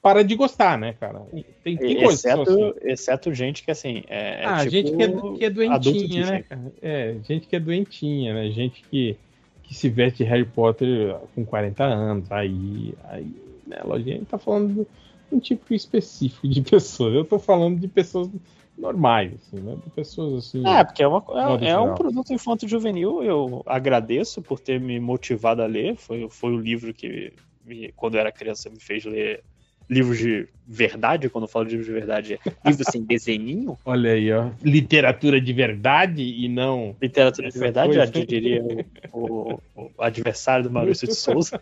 para 0.01 0.23
de 0.23 0.35
gostar, 0.35 0.77
né, 0.77 0.93
cara? 0.93 1.21
Tem, 1.63 1.77
exceto, 2.03 2.41
assim. 2.41 2.73
exceto 2.83 3.33
gente 3.33 3.63
que, 3.63 3.71
assim, 3.71 4.03
é, 4.07 4.43
é 4.43 4.45
Ah, 4.45 4.57
tipo 4.59 4.71
gente 4.71 4.95
que 4.95 5.03
é, 5.03 5.37
que 5.37 5.45
é 5.45 5.49
doentinha, 5.49 6.25
né, 6.31 6.43
cara? 6.43 6.73
É, 6.81 7.15
gente 7.23 7.47
que 7.47 7.55
é 7.55 7.59
doentinha, 7.59 8.33
né? 8.33 8.49
Gente 8.51 8.83
que, 8.89 9.17
que 9.63 9.73
se 9.73 9.89
veste 9.89 10.23
de 10.23 10.29
Harry 10.29 10.45
Potter 10.45 11.15
com 11.35 11.45
40 11.45 11.83
anos. 11.83 12.31
Aí, 12.31 12.93
aí 13.05 13.27
né, 13.65 13.77
Lojinha, 13.83 14.15
a 14.15 14.19
gente 14.19 14.27
tá 14.29 14.37
falando 14.37 14.73
de 14.73 14.87
um 15.35 15.39
tipo 15.39 15.73
específico 15.73 16.47
de 16.47 16.61
pessoas. 16.63 17.13
Eu 17.13 17.25
tô 17.25 17.37
falando 17.37 17.79
de 17.79 17.87
pessoas 17.87 18.29
normais, 18.77 19.33
assim, 19.33 19.59
né? 19.59 19.75
De 19.83 19.89
pessoas 19.89 20.45
assim. 20.45 20.65
É, 20.65 20.83
porque 20.83 21.03
é, 21.03 21.07
uma, 21.07 21.23
é, 21.61 21.69
é 21.69 21.79
um 21.79 21.95
produto 21.95 22.31
infanto-juvenil. 22.31 23.23
Eu 23.23 23.63
agradeço 23.65 24.41
por 24.41 24.59
ter 24.59 24.79
me 24.79 24.99
motivado 24.99 25.61
a 25.61 25.65
ler. 25.65 25.95
Foi, 25.97 26.29
foi 26.29 26.51
o 26.51 26.59
livro 26.59 26.93
que, 26.93 27.33
me- 27.65 27.91
quando 27.93 28.15
eu 28.15 28.21
era 28.21 28.31
criança, 28.31 28.69
me 28.69 28.79
fez 28.79 29.03
ler 29.03 29.43
livros 29.89 30.17
de 30.17 30.47
verdade. 30.67 31.29
Quando 31.29 31.45
eu 31.45 31.47
falo 31.47 31.65
de 31.65 31.71
livros 31.71 31.87
de 31.87 31.93
verdade, 31.93 32.33
é 32.33 32.39
livro 32.69 32.83
assim, 32.87 33.03
desenhinho. 33.03 33.77
Olha 33.85 34.11
aí, 34.11 34.31
ó. 34.33 34.49
Literatura 34.61 35.39
de 35.39 35.53
verdade 35.53 36.23
e 36.23 36.47
não. 36.49 36.95
Literatura 37.01 37.49
de 37.49 37.57
verdade, 37.59 37.93
coisa. 37.93 38.05
já 38.05 38.25
diria 38.25 38.61
o, 39.11 39.53
o- 39.53 39.61
o 39.75 39.91
adversário 40.03 40.63
do 40.65 40.71
Maurício 40.71 41.07
de 41.07 41.15
Souza. 41.15 41.61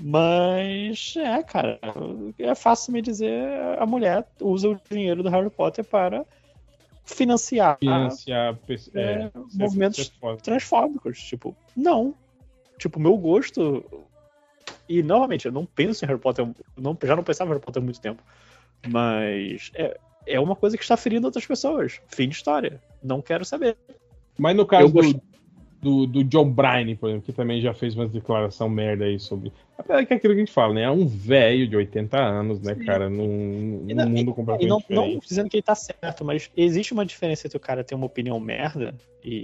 Mas, 0.00 1.14
é, 1.16 1.42
cara, 1.42 1.80
é 2.38 2.54
fácil 2.54 2.92
me 2.92 3.02
dizer, 3.02 3.42
a 3.78 3.84
mulher 3.84 4.24
usa 4.40 4.68
o 4.68 4.80
dinheiro 4.88 5.24
do 5.24 5.28
Harry 5.28 5.50
Potter 5.50 5.84
para 5.84 6.24
financiar 7.04 7.78
Financiar 7.80 8.56
é, 8.94 9.00
é, 9.00 9.30
movimentos 9.54 10.12
transfóbicos. 10.42 11.18
Tipo, 11.20 11.56
não. 11.76 12.14
Tipo, 12.78 13.00
meu 13.00 13.16
gosto. 13.16 13.84
E 14.88 15.02
novamente, 15.02 15.46
eu 15.46 15.52
não 15.52 15.66
penso 15.66 16.04
em 16.04 16.08
Harry 16.08 16.20
Potter. 16.20 16.46
Não, 16.76 16.96
já 17.02 17.14
não 17.16 17.22
pensava 17.22 17.50
em 17.50 17.52
Harry 17.54 17.64
Potter 17.64 17.82
há 17.82 17.84
muito 17.84 18.00
tempo. 18.00 18.22
Mas 18.86 19.70
é, 19.74 19.98
é 20.26 20.40
uma 20.40 20.54
coisa 20.56 20.76
que 20.76 20.82
está 20.82 20.96
ferindo 20.96 21.26
outras 21.26 21.46
pessoas. 21.46 22.00
Fim 22.08 22.28
de 22.28 22.34
história. 22.36 22.80
Não 23.02 23.20
quero 23.20 23.44
saber. 23.44 23.76
Mas 24.38 24.56
no 24.56 24.64
caso 24.64 24.92
gost- 24.92 25.16
do, 25.82 26.06
do, 26.06 26.06
do 26.06 26.24
John 26.24 26.50
Bryan, 26.50 26.94
por 26.96 27.08
exemplo, 27.08 27.26
que 27.26 27.32
também 27.32 27.60
já 27.60 27.74
fez 27.74 27.94
uma 27.94 28.06
declaração 28.08 28.68
merda 28.68 29.04
aí 29.04 29.18
sobre. 29.18 29.52
Apesar 29.76 30.06
que 30.06 30.12
é 30.12 30.16
aquilo 30.16 30.32
que 30.34 30.40
a 30.40 30.44
gente 30.44 30.52
fala, 30.52 30.74
né? 30.74 30.82
É 30.82 30.90
um 30.90 31.06
velho 31.06 31.66
de 31.68 31.76
80 31.76 32.16
anos, 32.18 32.60
né, 32.60 32.74
Sim. 32.74 32.84
cara? 32.84 33.10
Num, 33.10 33.84
num 33.84 33.94
não- 33.94 34.08
mundo 34.08 34.30
E 34.30 34.34
completamente 34.34 34.68
não, 34.68 34.76
não 34.90 35.02
diferente. 35.04 35.28
dizendo 35.28 35.50
que 35.50 35.56
ele 35.56 35.62
tá 35.62 35.74
certo, 35.74 36.24
mas 36.24 36.50
existe 36.56 36.92
uma 36.92 37.04
diferença 37.04 37.46
entre 37.46 37.56
o 37.56 37.60
cara 37.60 37.82
ter 37.84 37.94
uma 37.94 38.06
opinião 38.06 38.38
merda 38.40 38.94
e, 39.24 39.34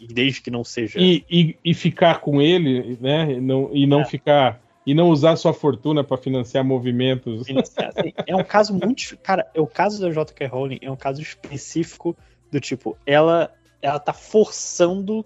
e- 0.00 0.04
e 0.04 0.06
desde 0.08 0.40
que 0.42 0.50
não 0.50 0.64
seja. 0.64 0.98
E, 0.98 1.24
e, 1.30 1.56
e 1.64 1.74
ficar 1.74 2.20
com 2.20 2.40
ele, 2.40 2.96
né? 3.00 3.32
E 3.32 3.40
não, 3.40 3.70
e 3.72 3.86
não 3.86 4.00
É. 4.00 4.04
ficar. 4.06 4.60
E 4.86 4.94
não 4.94 5.10
usar 5.10 5.36
sua 5.36 5.52
fortuna 5.52 6.02
para 6.02 6.16
financiar 6.16 6.64
movimentos. 6.64 7.46
é 8.26 8.34
um 8.34 8.42
caso 8.44 8.72
muito. 8.74 9.16
Cara, 9.18 9.48
é 9.54 9.60
o 9.60 9.66
caso 9.66 10.00
da 10.00 10.10
J.K. 10.10 10.46
Rowling 10.46 10.78
é 10.82 10.90
um 10.90 10.96
caso 10.96 11.20
específico 11.20 12.16
do 12.50 12.58
tipo, 12.60 12.96
ela, 13.06 13.52
ela 13.82 13.98
tá 14.00 14.12
forçando 14.12 15.24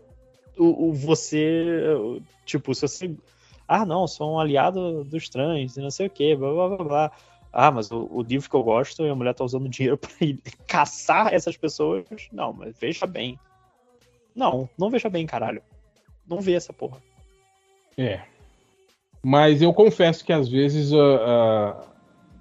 o, 0.58 0.88
o 0.88 0.92
você. 0.92 1.80
o- 1.96 2.20
Tipo, 2.44 2.74
se 2.74 2.82
você. 2.82 3.14
Ah, 3.66 3.86
não, 3.86 4.06
sou 4.06 4.34
um 4.34 4.38
aliado 4.38 5.02
dos 5.04 5.28
trans 5.30 5.76
e 5.76 5.80
não 5.80 5.90
sei 5.90 6.08
o 6.08 6.10
que, 6.10 6.36
blá 6.36 6.52
blá 6.52 6.68
blá 6.76 6.84
blá. 6.84 7.12
Ah, 7.50 7.70
mas 7.70 7.90
o, 7.90 8.06
o 8.10 8.20
livro 8.22 8.50
que 8.50 8.56
eu 8.56 8.62
gosto 8.62 9.02
e 9.06 9.08
a 9.08 9.14
mulher 9.14 9.32
tá 9.32 9.44
usando 9.44 9.68
dinheiro 9.68 9.96
pra 9.96 10.10
ir 10.20 10.38
caçar 10.66 11.32
essas 11.32 11.56
pessoas. 11.56 12.04
Não, 12.32 12.52
mas 12.52 12.76
veja 12.78 13.06
bem. 13.06 13.38
Não, 14.34 14.68
não 14.76 14.90
veja 14.90 15.08
bem, 15.08 15.24
caralho. 15.24 15.62
Não 16.28 16.40
vê 16.40 16.52
essa 16.54 16.72
porra. 16.72 17.00
É. 17.96 18.20
Mas 19.24 19.62
eu 19.62 19.72
confesso 19.72 20.22
que 20.22 20.34
às 20.34 20.46
vezes, 20.46 20.92
ah, 20.92 20.98
ah, 21.24 21.84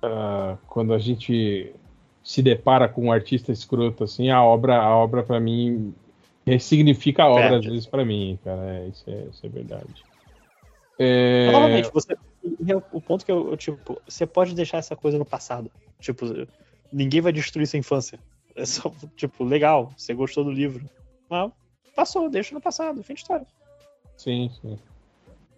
ah, 0.04 0.58
quando 0.68 0.94
a 0.94 1.00
gente 1.00 1.74
se 2.22 2.42
depara 2.42 2.90
com 2.90 3.06
um 3.06 3.12
artista 3.12 3.54
escroto 3.54 4.04
assim, 4.04 4.30
a 4.30 4.44
obra, 4.44 4.78
a 4.78 4.94
obra 4.94 5.24
para 5.24 5.40
mim 5.40 5.94
ressignifica 6.46 7.24
a 7.24 7.30
obra 7.30 7.50
Perde. 7.52 7.68
às 7.68 7.74
vezes 7.74 7.88
para 7.88 8.04
mim, 8.04 8.38
cara. 8.44 8.62
É, 8.66 8.88
isso, 8.88 9.10
é, 9.10 9.24
isso 9.32 9.46
é 9.46 9.50
verdade. 9.50 10.04
É, 11.00 11.52
Novamente, 11.52 11.90
você, 11.92 12.18
o 12.92 13.02
ponto 13.02 13.26
que 13.26 13.32
eu, 13.32 13.52
eu, 13.52 13.58
tipo, 13.58 14.02
você 14.06 14.28
pode 14.28 14.54
deixar 14.54 14.78
essa 14.78 14.96
coisa 14.96 15.18
no 15.18 15.26
passado. 15.26 15.72
Tipo, 16.02 16.26
ninguém 16.92 17.22
vai 17.22 17.32
destruir 17.32 17.66
sua 17.66 17.80
infância. 17.80 18.20
É 18.58 18.66
só, 18.66 18.92
tipo, 19.16 19.46
legal, 19.46 19.94
você 19.98 20.14
gostou 20.14 20.44
do 20.44 20.52
livro. 20.52 20.88
Mas 21.30 21.50
passou, 21.96 22.30
deixa 22.30 22.54
no 22.54 22.60
passado, 22.60 23.02
fim 23.04 23.14
de 23.14 23.22
história. 23.22 23.48
Sim, 24.18 24.52
sim. 24.62 24.78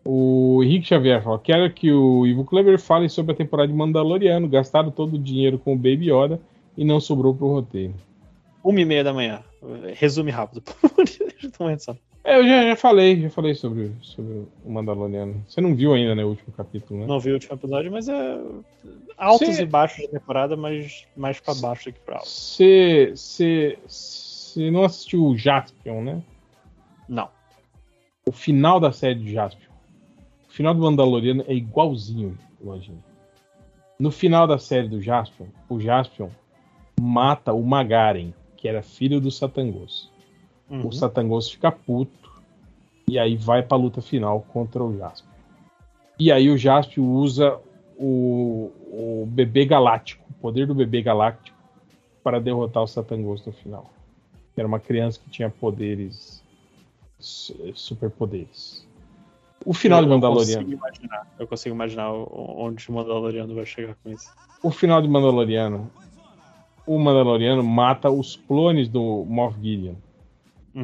O 0.08 0.62
Henrique 0.64 0.88
Xavier 0.88 1.22
fala: 1.24 1.40
quero 1.40 1.72
que 1.74 1.92
o 1.92 2.26
Ivo 2.28 2.46
Kleber 2.46 2.80
fale 2.80 3.10
sobre 3.10 3.32
a 3.34 3.36
temporada 3.36 3.68
de 3.68 3.74
Mandaloriano. 3.74 4.48
Gastaram 4.48 4.92
todo 4.92 5.16
o 5.16 5.20
dinheiro 5.20 5.58
com 5.58 5.74
o 5.74 5.78
Baby 5.78 6.12
Yoda 6.12 6.40
e 6.78 6.86
não 6.86 7.00
sobrou 7.00 7.34
pro 7.34 7.48
roteiro. 7.48 7.94
Uma 8.64 8.82
e 8.82 8.86
meia 8.86 9.04
da 9.04 9.14
manhã. 9.14 9.42
Resume 9.96 10.32
rápido. 10.32 10.62
É, 12.24 12.40
eu 12.40 12.48
já, 12.48 12.64
já 12.70 12.76
falei, 12.76 13.22
já 13.22 13.30
falei 13.30 13.54
sobre, 13.54 13.92
sobre 14.02 14.48
o 14.66 14.72
Mandaloriano. 14.72 15.46
Você 15.48 15.62
não 15.62 15.76
viu 15.76 15.94
ainda, 15.94 16.16
né, 16.16 16.24
o 16.26 16.30
último 16.30 16.52
capítulo, 16.58 17.00
né? 17.02 17.06
Não 17.06 17.20
vi 17.20 17.30
o 17.30 17.34
último 17.36 17.54
episódio, 17.56 17.92
mas 17.92 18.10
é 18.10 18.40
altos 19.16 19.56
Cê- 19.56 19.62
e 19.62 19.66
baixos 19.68 20.04
da 20.08 20.20
temporada, 20.20 20.58
mas 20.58 21.06
mais 21.16 21.40
pra 21.40 21.54
baixo 21.54 21.92
do 21.92 21.94
que 21.94 22.00
pra 22.00 22.16
alto. 22.16 22.28
Você 22.28 23.78
não 24.72 24.84
assistiu 24.84 25.24
o 25.24 25.38
Jaspion, 25.38 26.02
né? 26.02 26.24
Não. 27.08 27.30
O 28.28 28.32
final 28.32 28.80
da 28.80 28.92
série 28.92 29.20
de 29.20 29.32
Jaspion. 29.32 29.65
O 30.56 30.58
final 30.58 30.74
do 30.74 30.80
Mandaloriano 30.84 31.44
é 31.50 31.54
igualzinho, 31.54 32.38
Lojinha. 32.64 33.04
No 34.00 34.10
final 34.10 34.48
da 34.48 34.58
série 34.58 34.88
do 34.88 35.02
Jaspion, 35.02 35.48
o 35.68 35.82
Jaspion 35.82 36.30
mata 36.98 37.52
o 37.52 37.62
Magaren, 37.62 38.34
que 38.56 38.66
era 38.66 38.82
filho 38.82 39.20
do 39.20 39.30
Satangos. 39.30 40.10
Uhum. 40.70 40.88
O 40.88 40.92
Satangos 40.94 41.50
fica 41.52 41.70
puto 41.74 42.42
e 43.06 43.20
aí 43.20 43.36
vai 43.36 43.64
pra 43.64 43.76
luta 43.76 44.02
final 44.02 44.46
contra 44.54 44.82
o 44.82 44.98
Jaspion. 44.98 45.30
E 46.18 46.32
aí 46.32 46.50
o 46.50 46.58
Jaspion 46.58 47.04
usa 47.04 47.60
o, 48.00 48.72
o 48.94 49.26
bebê 49.28 49.66
galáctico, 49.66 50.24
o 50.30 50.34
poder 50.36 50.66
do 50.68 50.74
bebê 50.74 51.02
galáctico, 51.02 51.58
para 52.24 52.40
derrotar 52.40 52.82
o 52.82 52.88
Satangos 52.88 53.46
no 53.46 53.52
final. 53.52 53.92
era 54.56 54.66
uma 54.66 54.80
criança 54.80 55.20
que 55.22 55.30
tinha 55.30 55.50
poderes, 55.50 56.42
su- 57.20 57.74
superpoderes. 57.76 58.85
O 59.66 59.74
final 59.74 60.00
de 60.00 60.06
Eu 60.06 60.12
Mandaloriano. 60.12 60.64
consigo 60.64 60.72
imaginar, 60.72 61.36
eu 61.40 61.48
consigo 61.48 61.76
imaginar 61.76 62.14
onde 62.14 62.88
o 62.88 62.94
Mandaloriano 62.94 63.56
vai 63.56 63.66
chegar 63.66 63.96
com 64.04 64.12
isso. 64.12 64.30
O 64.62 64.70
final 64.70 65.02
de 65.02 65.08
Mandaloriano. 65.08 65.90
O 66.86 67.00
Mandaloriano 67.00 67.64
mata 67.64 68.12
os 68.12 68.36
clones 68.36 68.88
do 68.88 69.26
Moff 69.28 69.58
Gideon. 69.60 69.96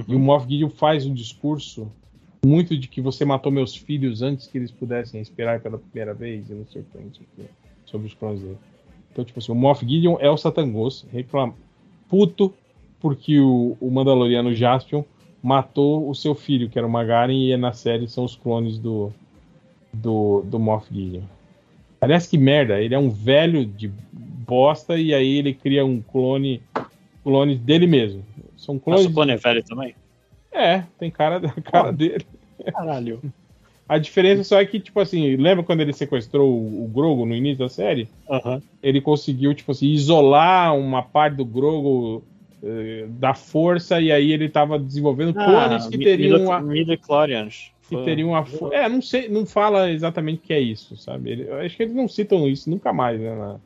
E 0.07 0.15
o 0.15 0.19
Moff 0.19 0.49
Gideon 0.49 0.69
faz 0.69 1.05
um 1.05 1.13
discurso 1.13 1.91
muito 2.43 2.75
de 2.75 2.87
que 2.87 3.01
você 3.01 3.23
matou 3.23 3.51
meus 3.51 3.75
filhos 3.75 4.21
antes 4.21 4.47
que 4.47 4.57
eles 4.57 4.71
pudessem 4.71 5.21
esperar 5.21 5.59
pela 5.59 5.77
primeira 5.77 6.13
vez 6.13 6.49
e 6.49 6.53
não 6.53 6.65
sei 6.65 6.81
o 6.81 6.85
que, 6.85 6.97
não 6.97 7.13
sei 7.13 7.23
o 7.23 7.35
que 7.35 7.49
sobre 7.85 8.07
os 8.07 8.13
clones 8.15 8.41
dele. 8.41 8.57
Então, 9.11 9.23
tipo 9.23 9.37
assim, 9.37 9.51
o 9.51 9.55
Moff 9.55 9.85
Gideon 9.85 10.17
é 10.19 10.29
o 10.29 10.37
Satangos, 10.37 11.05
reclama, 11.11 11.53
puto 12.09 12.53
porque 12.99 13.39
o, 13.39 13.75
o 13.79 13.91
Mandaloriano 13.91 14.55
Jaspion 14.55 15.03
matou 15.41 16.09
o 16.09 16.13
seu 16.13 16.35
filho, 16.35 16.69
que 16.69 16.77
era 16.77 16.87
o 16.87 16.89
Magaren, 16.89 17.33
e 17.33 17.55
na 17.57 17.73
série 17.73 18.07
são 18.07 18.23
os 18.23 18.35
clones 18.35 18.77
do, 18.77 19.11
do, 19.91 20.41
do 20.45 20.59
Moff 20.59 20.87
Gideon. 20.93 21.23
Aliás, 21.99 22.27
que 22.27 22.37
merda, 22.37 22.81
ele 22.81 22.95
é 22.95 22.99
um 22.99 23.09
velho 23.09 23.65
de 23.65 23.91
bosta 24.11 24.97
e 24.97 25.13
aí 25.13 25.37
ele 25.37 25.53
cria 25.53 25.85
um 25.85 26.01
clone, 26.01 26.61
clones 27.23 27.59
dele 27.59 27.87
mesmo. 27.87 28.23
São 28.57 28.79
clones. 28.79 29.03
Nosso 29.03 29.13
clone 29.13 29.33
é 29.33 29.37
velho 29.37 29.63
também? 29.63 29.95
É, 30.51 30.83
tem 30.99 31.09
cara 31.09 31.39
da 31.39 31.49
cara 31.61 31.91
dele. 31.91 32.25
Caralho. 32.73 33.21
A 33.87 33.97
diferença 33.97 34.43
só 34.43 34.59
é 34.59 34.65
que, 34.65 34.79
tipo 34.79 34.99
assim, 34.99 35.35
lembra 35.35 35.63
quando 35.63 35.81
ele 35.81 35.93
sequestrou 35.93 36.49
o, 36.49 36.85
o 36.85 36.87
Grogo 36.87 37.25
no 37.25 37.35
início 37.35 37.59
da 37.59 37.69
série? 37.69 38.07
Aham. 38.29 38.61
Ele 38.81 39.01
conseguiu, 39.01 39.53
tipo 39.53 39.71
assim, 39.71 39.87
isolar 39.87 40.75
uma 40.75 41.03
parte 41.03 41.35
do 41.35 41.45
Grogo 41.45 42.23
da 43.09 43.33
força 43.33 43.99
e 43.99 44.11
aí 44.11 44.31
ele 44.31 44.47
tava 44.47 44.77
desenvolvendo 44.77 45.33
clones 45.33 45.87
que 45.87 45.97
Ah, 45.97 45.99
teriam 46.03 46.51
a, 46.51 46.61
midichlorians. 46.61 47.71
que 47.89 47.97
teriam 47.97 48.35
a 48.35 48.45
É, 48.71 48.87
não 48.87 49.01
sei, 49.01 49.27
não 49.29 49.45
fala 49.45 49.89
exatamente 49.89 50.39
o 50.39 50.41
que 50.41 50.53
é 50.53 50.59
isso, 50.59 50.95
sabe? 50.95 51.31
Ele- 51.31 51.49
eu 51.49 51.55
acho 51.55 51.75
que 51.75 51.83
eles 51.83 51.95
não 51.95 52.07
citam 52.07 52.47
isso 52.47 52.69
nunca 52.69 52.93
mais, 52.93 53.19
né, 53.19 53.35
na, 53.35 53.59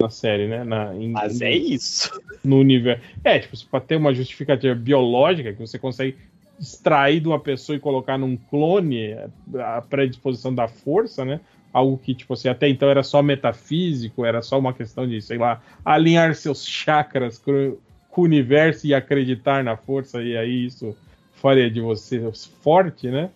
na 0.00 0.08
série, 0.10 0.46
né? 0.46 0.62
Na, 0.64 0.94
em- 0.94 1.10
Mas 1.10 1.40
é 1.40 1.50
isso. 1.50 2.10
no 2.44 2.58
universo. 2.58 3.02
É, 3.24 3.38
tipo, 3.38 3.56
para 3.68 3.80
ter 3.80 3.96
uma 3.96 4.14
justificativa 4.14 4.74
biológica 4.74 5.52
que 5.52 5.58
você 5.60 5.78
consegue 5.78 6.16
extrair 6.58 7.20
de 7.20 7.28
uma 7.28 7.38
pessoa 7.40 7.76
e 7.76 7.80
colocar 7.80 8.16
num 8.16 8.36
clone 8.36 9.14
a 9.58 9.82
predisposição 9.82 10.54
da 10.54 10.68
força, 10.68 11.24
né? 11.24 11.40
Algo 11.72 11.98
que, 11.98 12.14
tipo 12.14 12.32
assim, 12.32 12.48
até 12.48 12.68
então 12.68 12.88
era 12.88 13.02
só 13.02 13.22
metafísico, 13.22 14.24
era 14.24 14.40
só 14.40 14.58
uma 14.58 14.72
questão 14.72 15.06
de, 15.06 15.20
sei 15.20 15.36
lá, 15.36 15.60
alinhar 15.84 16.34
seus 16.34 16.64
chakras 16.66 17.38
com 18.16 18.22
o 18.22 18.24
universo 18.24 18.86
e 18.86 18.94
acreditar 18.94 19.62
na 19.62 19.76
força, 19.76 20.22
e 20.22 20.34
aí 20.38 20.64
isso 20.64 20.96
faria 21.34 21.70
de 21.70 21.82
você 21.82 22.18
forte, 22.62 23.08
né? 23.08 23.28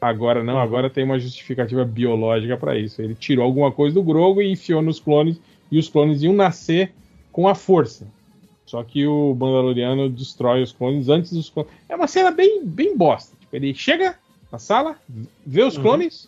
Agora 0.00 0.42
não, 0.42 0.58
agora 0.58 0.88
tem 0.88 1.04
uma 1.04 1.18
justificativa 1.18 1.84
biológica 1.84 2.56
para 2.56 2.78
isso. 2.78 3.02
Ele 3.02 3.14
tirou 3.14 3.44
alguma 3.44 3.70
coisa 3.70 3.92
do 3.92 4.02
Grogo 4.02 4.40
e 4.40 4.50
enfiou 4.50 4.80
nos 4.80 4.98
clones, 4.98 5.38
e 5.70 5.78
os 5.78 5.86
clones 5.86 6.22
iam 6.22 6.32
nascer 6.32 6.94
com 7.30 7.46
a 7.46 7.54
força. 7.54 8.08
Só 8.64 8.82
que 8.82 9.06
o 9.06 9.34
Mandaloriano 9.34 10.08
destrói 10.08 10.62
os 10.62 10.72
clones 10.72 11.10
antes 11.10 11.30
dos 11.34 11.50
clones. 11.50 11.70
É 11.86 11.94
uma 11.94 12.06
cena 12.06 12.30
bem, 12.30 12.64
bem 12.64 12.96
bosta. 12.96 13.36
Tipo, 13.38 13.54
ele 13.54 13.74
chega 13.74 14.14
na 14.50 14.58
sala, 14.58 14.96
vê 15.44 15.62
os 15.62 15.76
clones, 15.76 16.26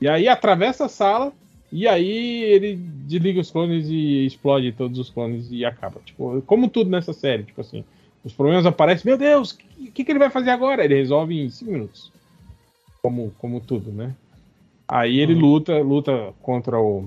e 0.00 0.08
aí 0.08 0.26
atravessa 0.26 0.86
a 0.86 0.88
sala, 0.88 1.32
e 1.76 1.88
aí 1.88 2.42
ele 2.44 2.76
desliga 2.76 3.40
os 3.40 3.50
clones 3.50 3.88
e 3.88 4.24
explode 4.26 4.70
todos 4.72 4.98
os 4.98 5.10
clones 5.10 5.48
e 5.50 5.64
acaba. 5.64 6.00
Tipo, 6.04 6.40
como 6.42 6.68
tudo 6.68 6.88
nessa 6.88 7.12
série, 7.12 7.42
tipo 7.42 7.60
assim. 7.60 7.84
Os 8.24 8.32
problemas 8.32 8.64
aparecem, 8.64 9.06
meu 9.10 9.18
Deus, 9.18 9.50
o 9.50 9.58
que, 9.58 9.90
que, 9.90 10.04
que 10.04 10.12
ele 10.12 10.18
vai 10.18 10.30
fazer 10.30 10.50
agora? 10.50 10.84
Ele 10.84 10.94
resolve 10.94 11.38
em 11.38 11.50
5 11.50 11.70
minutos. 11.72 12.12
Como, 13.02 13.32
como 13.38 13.60
tudo, 13.60 13.90
né? 13.92 14.14
Aí 14.88 15.18
ele 15.18 15.34
luta, 15.34 15.78
luta 15.82 16.32
contra 16.40 16.78
o, 16.80 17.06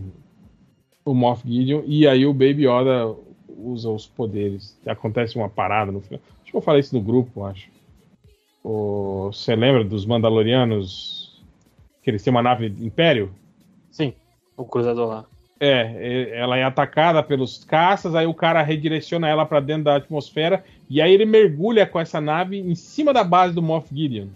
o 1.06 1.14
Moff 1.14 1.42
Gideon, 1.48 1.82
e 1.88 2.08
aí 2.08 2.26
o 2.26 2.34
Baby 2.34 2.68
Yoda 2.68 3.16
usa 3.58 3.90
os 3.90 4.06
poderes. 4.06 4.78
Acontece 4.86 5.36
uma 5.38 5.50
parada 5.50 5.92
no 5.92 6.02
final. 6.02 6.20
Acho 6.42 6.52
que 6.52 6.58
eu 6.58 6.62
falei 6.62 6.82
isso 6.82 6.94
no 6.96 7.02
grupo, 7.02 7.46
acho. 7.46 7.68
O- 8.64 9.30
Você 9.32 9.56
lembra 9.56 9.84
dos 9.84 10.06
Mandalorianos? 10.06 11.42
Que 12.04 12.12
eles 12.12 12.22
têm 12.24 12.32
uma 12.32 12.44
nave 12.44 12.68
Império? 12.80 13.32
O 14.58 14.66
cruzador 14.66 15.08
lá. 15.08 15.26
É, 15.60 15.70
é, 15.70 16.40
ela 16.40 16.58
é 16.58 16.64
atacada 16.64 17.24
pelos 17.24 17.64
caças, 17.64 18.14
aí 18.14 18.28
o 18.28 18.34
cara 18.34 18.62
redireciona 18.62 19.28
ela 19.28 19.46
pra 19.46 19.60
dentro 19.60 19.86
da 19.86 19.96
atmosfera, 19.96 20.64
e 20.90 21.02
aí 21.02 21.14
ele 21.14 21.26
mergulha 21.26 21.86
com 21.86 22.00
essa 22.00 22.20
nave 22.20 22.60
em 22.60 22.76
cima 22.76 23.14
da 23.14 23.24
base 23.24 23.56
do 23.56 23.62
Moff 23.62 23.88
Gideon. 23.96 24.28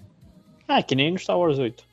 Ah, 0.68 0.82
que 0.82 0.96
nem 0.96 1.12
no 1.12 1.20
Star 1.20 1.38
Wars 1.38 1.60
8. 1.60 1.84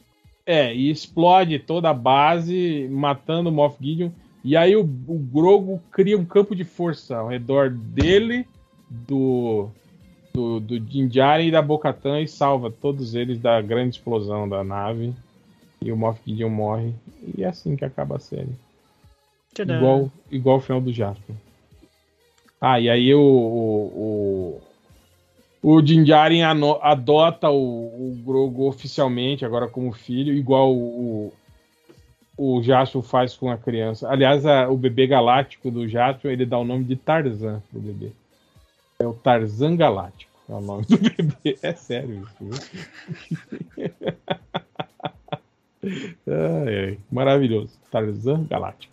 É, 0.46 0.74
e 0.74 0.90
explode 0.90 1.58
toda 1.58 1.90
a 1.90 1.94
base, 1.94 2.88
matando 2.90 3.50
o 3.50 3.52
Moff 3.52 3.76
Gideon. 3.80 4.10
E 4.42 4.56
aí 4.56 4.76
o, 4.76 4.80
o 4.80 5.18
Grogu 5.18 5.82
cria 5.90 6.16
um 6.16 6.24
campo 6.24 6.54
de 6.54 6.64
força 6.64 7.18
ao 7.18 7.28
redor 7.28 7.70
dele, 7.70 8.46
do 8.88 9.68
do, 10.38 10.60
do 10.60 10.78
Din 10.78 11.08
Djarin 11.08 11.48
e 11.48 11.50
da 11.50 11.60
Bo-Katan 11.60 12.20
e 12.20 12.28
salva 12.28 12.70
todos 12.70 13.16
eles 13.16 13.40
da 13.40 13.60
grande 13.60 13.96
explosão 13.96 14.48
da 14.48 14.62
nave. 14.62 15.12
E 15.80 15.92
o 15.92 15.96
Moff 15.96 16.20
Gideon 16.26 16.50
morre. 16.50 16.92
E 17.36 17.44
é 17.44 17.48
assim 17.48 17.76
que 17.76 17.84
acaba 17.84 18.16
a 18.16 18.20
série. 18.20 18.48
Igual, 19.78 20.10
igual 20.30 20.56
o 20.58 20.60
final 20.60 20.80
do 20.80 20.92
Jasper. 20.92 21.34
Ah, 22.60 22.80
e 22.80 22.90
aí 22.90 23.14
o, 23.14 23.20
o, 23.20 24.60
o, 25.62 25.76
o 25.76 25.80
ano- 26.42 26.78
adota 26.82 27.48
o, 27.50 27.56
o 28.10 28.22
Grogu 28.24 28.66
oficialmente, 28.66 29.44
agora 29.44 29.68
como 29.68 29.92
filho, 29.92 30.32
igual 30.34 30.74
o, 30.74 31.32
o 32.36 32.62
Jasper 32.62 33.02
faz 33.02 33.36
com 33.36 33.50
a 33.50 33.56
criança. 33.56 34.08
Aliás, 34.10 34.44
a- 34.44 34.68
o 34.68 34.76
bebê 34.76 35.06
galáctico 35.06 35.70
do 35.70 35.88
Jasper, 35.88 36.32
ele 36.32 36.44
dá 36.46 36.58
o 36.58 36.64
nome 36.64 36.84
de 36.84 36.96
Tarzan 36.96 37.62
pro 37.70 37.80
bebê. 37.80 38.10
É 39.00 39.06
o 39.06 39.12
Tarzan 39.14 39.76
Galáctico, 39.76 40.32
é 40.48 40.52
o 40.54 40.60
nome 40.60 40.84
do 40.86 40.98
bebê. 40.98 41.56
É 41.62 41.72
sério 41.72 42.26
isso. 42.40 42.68
Ai, 46.26 46.84
ai, 46.84 46.98
maravilhoso. 47.10 47.70
Tarzan 47.90 48.44
Galáctico. 48.44 48.92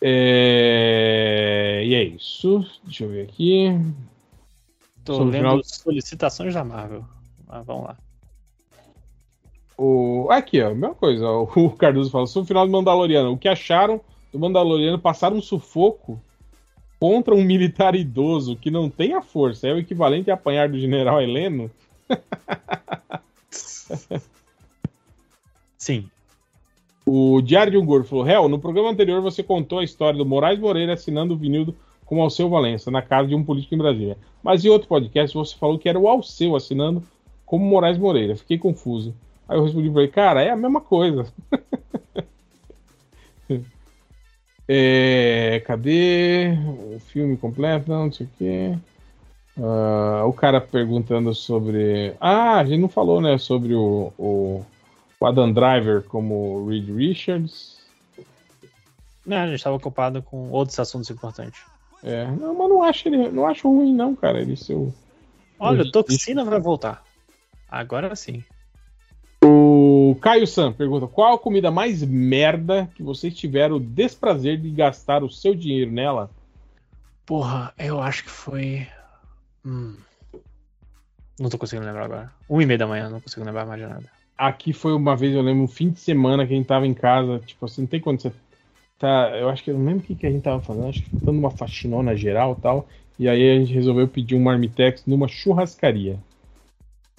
É, 0.00 1.82
E 1.84 1.94
é 1.94 2.02
isso. 2.04 2.64
Deixa 2.84 3.04
eu 3.04 3.08
ver 3.08 3.22
aqui. 3.22 3.68
Tô 5.04 5.14
Sobre 5.14 5.28
o 5.28 5.30
lendo 5.32 5.42
final- 5.50 5.64
solicitações 5.64 6.54
da 6.54 6.64
Marvel. 6.64 7.04
Mas 7.46 7.64
vamos 7.64 7.84
lá. 7.84 7.96
O... 9.78 10.28
Aqui, 10.30 10.60
ó, 10.62 10.70
mesma 10.70 10.94
coisa. 10.94 11.24
ó, 11.26 11.42
O 11.56 11.70
Cardoso 11.70 12.10
fala 12.10 12.26
sobre 12.26 12.44
o 12.44 12.48
final 12.48 12.66
do 12.66 12.72
Mandaloriano. 12.72 13.32
O 13.32 13.38
que 13.38 13.48
acharam 13.48 14.00
do 14.32 14.38
Mandaloriano 14.38 14.98
passar 14.98 15.32
um 15.32 15.40
sufoco 15.42 16.20
contra 16.98 17.34
um 17.34 17.44
militar 17.44 17.94
idoso 17.94 18.56
que 18.56 18.70
não 18.70 18.88
tem 18.90 19.12
a 19.14 19.22
força? 19.22 19.68
É 19.68 19.72
o 19.72 19.78
equivalente 19.78 20.30
a 20.30 20.34
apanhar 20.34 20.68
do 20.68 20.78
general 20.78 21.20
Heleno? 21.20 21.70
Sim. 25.86 26.10
O 27.06 27.40
Diário 27.40 27.70
de 27.70 27.78
um 27.78 27.86
Gordo 27.86 28.08
falou: 28.08 28.26
Hel, 28.26 28.48
no 28.48 28.58
programa 28.58 28.90
anterior 28.90 29.22
você 29.22 29.40
contou 29.40 29.78
a 29.78 29.84
história 29.84 30.18
do 30.18 30.26
Moraes 30.26 30.58
Moreira 30.58 30.94
assinando 30.94 31.34
o 31.34 31.36
vinil 31.36 31.72
com 32.04 32.18
o 32.18 32.22
Alceu 32.22 32.48
Valença 32.48 32.90
na 32.90 33.00
casa 33.00 33.28
de 33.28 33.36
um 33.36 33.44
político 33.44 33.76
em 33.76 33.78
Brasília. 33.78 34.18
Mas 34.42 34.64
em 34.64 34.68
outro 34.68 34.88
podcast 34.88 35.32
você 35.36 35.54
falou 35.54 35.78
que 35.78 35.88
era 35.88 35.96
o 35.96 36.08
Alceu 36.08 36.56
assinando 36.56 37.04
como 37.44 37.64
Moraes 37.64 37.98
Moreira. 37.98 38.34
Fiquei 38.34 38.58
confuso. 38.58 39.14
Aí 39.48 39.56
eu 39.56 39.62
respondi 39.62 39.88
e 39.88 39.92
falei: 39.92 40.08
Cara, 40.08 40.42
é 40.42 40.50
a 40.50 40.56
mesma 40.56 40.80
coisa. 40.80 41.32
É, 44.68 45.62
cadê 45.64 46.58
o 46.92 46.98
filme 46.98 47.36
completo? 47.36 47.88
Não, 47.88 48.06
não 48.06 48.12
sei 48.12 48.26
o 48.26 48.30
quê. 48.36 48.76
Ah, 49.56 50.24
o 50.26 50.32
cara 50.32 50.60
perguntando 50.60 51.32
sobre. 51.32 52.12
Ah, 52.20 52.56
a 52.56 52.64
gente 52.64 52.80
não 52.80 52.88
falou, 52.88 53.20
né? 53.20 53.38
Sobre 53.38 53.76
o, 53.76 54.12
o, 54.18 54.66
o 55.20 55.26
Adam 55.26 55.52
Driver 55.52 56.02
como 56.02 56.66
Reed 56.68 56.88
Richards. 56.88 57.76
Não, 59.24 59.38
a 59.38 59.46
gente 59.48 59.62
tava 59.62 59.76
ocupado 59.76 60.22
com 60.22 60.50
outros 60.50 60.78
assuntos 60.78 61.10
importantes. 61.10 61.60
É, 62.02 62.26
não, 62.30 62.54
mas 62.54 62.68
não 62.68 62.82
acho 62.82 63.08
ele, 63.08 63.28
não 63.30 63.46
acho 63.46 63.68
ruim, 63.68 63.94
não, 63.94 64.14
cara. 64.14 64.40
Ele 64.40 64.56
ser 64.56 64.74
o. 64.74 64.94
Olha, 65.58 65.82
o 65.82 65.90
Toxina 65.90 66.44
vai 66.44 66.60
voltar. 66.60 67.02
Agora 67.68 68.14
sim. 68.14 68.44
O 69.42 70.16
Caio 70.20 70.46
Sam 70.46 70.72
pergunta: 70.72 71.06
qual 71.06 71.34
a 71.34 71.38
comida 71.38 71.70
mais 71.70 72.02
merda 72.02 72.88
que 72.94 73.02
vocês 73.02 73.34
tiveram 73.34 73.76
o 73.76 73.80
desprazer 73.80 74.60
de 74.60 74.70
gastar 74.70 75.24
o 75.24 75.30
seu 75.30 75.54
dinheiro 75.54 75.90
nela? 75.90 76.30
Porra, 77.24 77.74
eu 77.78 78.00
acho 78.00 78.22
que 78.22 78.30
foi. 78.30 78.86
Hum. 79.64 79.96
Não 81.38 81.50
tô 81.50 81.58
conseguindo 81.58 81.86
lembrar 81.86 82.04
agora. 82.04 82.32
Um 82.48 82.60
e 82.62 82.66
meia 82.66 82.78
da 82.78 82.86
manhã, 82.86 83.10
não 83.10 83.20
consigo 83.20 83.44
lembrar 83.44 83.66
mais 83.66 83.80
de 83.80 83.86
nada. 83.86 84.15
Aqui 84.36 84.72
foi 84.72 84.92
uma 84.92 85.16
vez, 85.16 85.34
eu 85.34 85.42
lembro, 85.42 85.64
um 85.64 85.68
fim 85.68 85.90
de 85.90 85.98
semana 86.00 86.46
que 86.46 86.52
a 86.52 86.56
gente 86.56 86.66
tava 86.66 86.86
em 86.86 86.94
casa, 86.94 87.38
tipo 87.40 87.64
assim, 87.64 87.82
não 87.82 87.88
tem 87.88 88.00
quando 88.00 88.20
você 88.20 88.32
tá. 88.98 89.30
Eu 89.38 89.48
acho 89.48 89.64
que 89.64 89.70
eu 89.70 89.78
não 89.78 89.84
lembro 89.86 90.00
o 90.04 90.06
que, 90.06 90.14
que 90.14 90.26
a 90.26 90.30
gente 90.30 90.42
tava 90.42 90.60
fazendo, 90.60 90.88
acho 90.88 91.02
que 91.02 91.08
dando 91.24 91.38
uma 91.38 91.50
faxinona 91.50 92.14
geral 92.16 92.52
e 92.52 92.62
tal. 92.62 92.88
E 93.18 93.28
aí 93.28 93.50
a 93.50 93.58
gente 93.58 93.72
resolveu 93.72 94.06
pedir 94.08 94.34
um 94.34 94.42
marmitex 94.42 95.06
numa 95.06 95.26
churrascaria. 95.28 96.18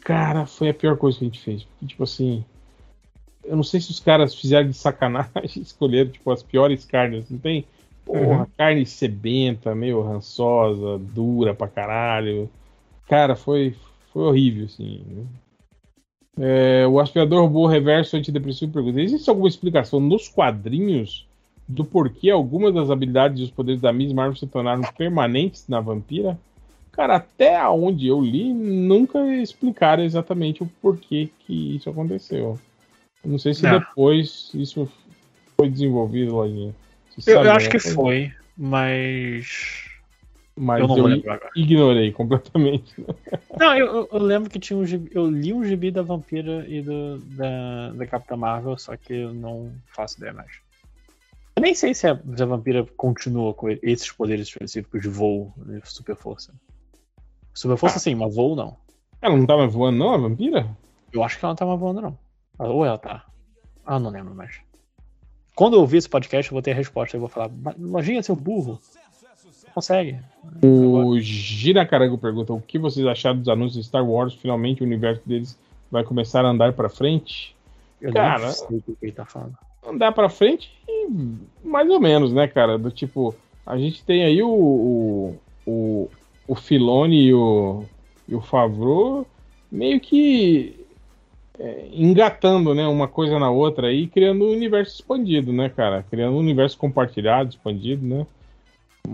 Cara, 0.03 0.45
foi 0.45 0.69
a 0.69 0.73
pior 0.73 0.97
coisa 0.97 1.17
que 1.17 1.25
a 1.25 1.27
gente 1.27 1.39
fez. 1.41 1.63
Porque, 1.63 1.87
tipo 1.87 2.03
assim. 2.03 2.43
Eu 3.43 3.55
não 3.55 3.63
sei 3.63 3.79
se 3.79 3.91
os 3.91 3.99
caras 3.99 4.35
fizeram 4.35 4.67
de 4.67 4.73
sacanagem 4.75 5.31
escolheram, 5.61 6.11
tipo, 6.11 6.29
as 6.31 6.43
piores 6.43 6.85
carnes. 6.85 7.29
Não 7.29 7.39
tem. 7.39 7.65
Porra, 8.05 8.41
Uhum. 8.41 8.45
carne 8.57 8.85
sebenta, 8.85 9.75
meio 9.75 10.01
rançosa, 10.01 10.97
dura 10.97 11.53
pra 11.53 11.67
caralho. 11.67 12.49
Cara, 13.07 13.35
foi, 13.35 13.75
foi 14.13 14.23
horrível, 14.23 14.65
assim. 14.65 15.27
Né? 16.37 16.83
É, 16.83 16.87
o 16.87 16.99
aspirador 16.99 17.41
robô 17.41 17.67
reverso 17.67 18.15
antidepressivo 18.15 18.71
pergunta: 18.71 19.01
existe 19.01 19.29
alguma 19.29 19.47
explicação 19.47 19.99
nos 19.99 20.27
quadrinhos 20.27 21.25
do 21.67 21.83
porquê 21.83 22.29
algumas 22.29 22.73
das 22.73 22.89
habilidades 22.89 23.39
e 23.39 23.43
os 23.43 23.51
poderes 23.51 23.81
da 23.81 23.91
Miss 23.91 24.13
Marvel 24.13 24.37
se 24.37 24.47
tornaram 24.47 24.81
permanentes 24.97 25.65
na 25.67 25.81
vampira? 25.81 26.39
Cara, 26.91 27.17
até 27.17 27.67
onde 27.67 28.07
eu 28.07 28.19
li, 28.21 28.51
nunca 28.53 29.19
explicaram 29.35 30.03
exatamente 30.03 30.63
o 30.63 30.69
porquê 30.81 31.29
que 31.45 31.75
isso 31.75 31.89
aconteceu. 31.89 32.59
Eu 33.23 33.31
não 33.31 33.37
sei 33.37 33.53
se 33.53 33.63
Não. 33.63 33.77
depois 33.79 34.49
isso 34.53 34.89
foi 35.55 35.69
desenvolvido, 35.69 36.35
Lojinha. 36.35 36.73
Eu, 37.25 37.43
eu 37.43 37.51
acho 37.51 37.69
que 37.69 37.77
alguma 37.77 37.95
coisa? 37.95 37.95
foi, 37.95 38.33
mas. 38.57 39.86
Mas 40.59 40.81
eu 40.81 40.87
não 40.87 41.09
eu, 41.09 41.21
ignorei 41.55 42.11
completamente. 42.11 42.95
Não, 43.59 43.75
eu, 43.77 44.07
eu- 44.11 44.19
lembro 44.19 44.49
que 44.49 44.57
tinha 44.59 44.77
um 44.77 44.85
gibi, 44.85 45.09
eu 45.13 45.27
li 45.29 45.53
um 45.53 45.63
gibi 45.63 45.91
da 45.91 46.01
Vampira 46.01 46.65
e 46.67 46.81
do, 46.81 47.19
da, 47.19 47.91
da 47.91 48.07
Capitã 48.07 48.35
Marvel, 48.35 48.75
só 48.77 48.97
que 48.97 49.13
eu 49.13 49.33
não 49.33 49.71
faço 49.95 50.17
ideia 50.17 50.33
mais. 50.33 50.51
Eu 51.55 51.61
nem 51.61 51.73
sei 51.75 51.93
se 51.93 52.07
a, 52.07 52.19
se 52.35 52.41
a 52.43 52.45
Vampira 52.45 52.85
continua 52.97 53.53
com 53.53 53.69
esses 53.69 54.11
poderes 54.11 54.47
específicos 54.47 55.01
de 55.01 55.09
voo, 55.09 55.53
de 55.57 55.79
super 55.85 56.15
força. 56.15 56.53
Super 57.53 57.77
força 57.77 57.99
sim, 57.99 58.15
mas 58.15 58.35
voo 58.35 58.55
não. 58.55 58.77
Ela 59.21 59.35
não 59.37 59.45
tava 59.45 59.67
voando, 59.67 59.97
não, 59.97 60.13
a 60.13 60.17
vampira? 60.17 60.67
Eu 61.11 61.23
acho 61.23 61.37
que 61.39 61.45
ela 61.45 61.51
não 61.51 61.55
tá 61.55 61.65
mais 61.65 61.79
voando, 61.79 62.01
não. 62.01 62.17
Ah, 62.59 62.67
Ou 62.67 62.85
ela 62.85 62.97
tá. 62.97 63.25
Ah, 63.85 63.99
não 63.99 64.09
lembro 64.11 64.33
mais. 64.35 64.59
Quando 65.55 65.75
eu 65.75 65.79
ouvir 65.81 65.97
esse 65.97 66.09
podcast, 66.09 66.51
eu 66.51 66.55
vou 66.55 66.61
ter 66.61 66.71
a 66.71 66.75
resposta. 66.75 67.15
Eu 67.17 67.21
vou 67.21 67.29
falar, 67.29 67.49
"Mas, 67.49 67.75
Lojinha, 67.79 68.21
seu 68.21 68.35
burro. 68.35 68.79
Consegue. 69.77 70.17
O 70.63 71.19
Gira 71.19 71.85
Carango 71.85 72.17
pergunta: 72.17 72.51
o 72.51 72.59
que 72.59 72.79
vocês 72.79 73.05
acharam 73.05 73.37
dos 73.37 73.47
anúncios 73.47 73.83
de 73.83 73.87
Star 73.87 74.03
Wars? 74.03 74.33
Finalmente 74.33 74.81
o 74.81 74.85
universo 74.87 75.21
deles 75.23 75.55
vai 75.91 76.03
começar 76.03 76.43
a 76.43 76.49
andar 76.49 76.73
pra 76.73 76.89
frente? 76.89 77.55
Eu 78.01 78.11
Cara, 78.11 78.47
não 78.47 78.51
sei 78.53 78.77
o 78.77 78.81
que 78.81 78.97
ele 78.99 79.11
tá 79.11 79.23
falando. 79.23 79.55
andar 79.87 80.13
pra 80.13 80.29
frente, 80.29 80.71
mais 81.63 81.87
ou 81.91 81.99
menos, 81.99 82.33
né, 82.33 82.47
cara? 82.47 82.75
Do 82.79 82.89
tipo, 82.89 83.35
a 83.63 83.77
gente 83.77 84.03
tem 84.03 84.23
aí 84.23 84.41
o, 84.41 84.49
o, 84.49 85.39
o, 85.67 86.09
o 86.47 86.55
Filoni 86.55 87.27
e 87.27 87.33
o, 87.35 87.83
e 88.27 88.33
o 88.33 88.41
Favreau 88.41 89.27
meio 89.71 89.99
que 89.99 90.87
é, 91.59 91.87
engatando, 91.93 92.73
né, 92.73 92.87
uma 92.87 93.07
coisa 93.07 93.37
na 93.37 93.51
outra 93.51 93.89
aí, 93.89 94.07
criando 94.07 94.43
um 94.43 94.51
universo 94.51 94.95
expandido, 94.95 95.53
né, 95.53 95.69
cara? 95.69 96.03
Criando 96.09 96.35
um 96.35 96.39
universo 96.39 96.75
compartilhado, 96.79 97.51
expandido, 97.51 98.03
né? 98.03 98.25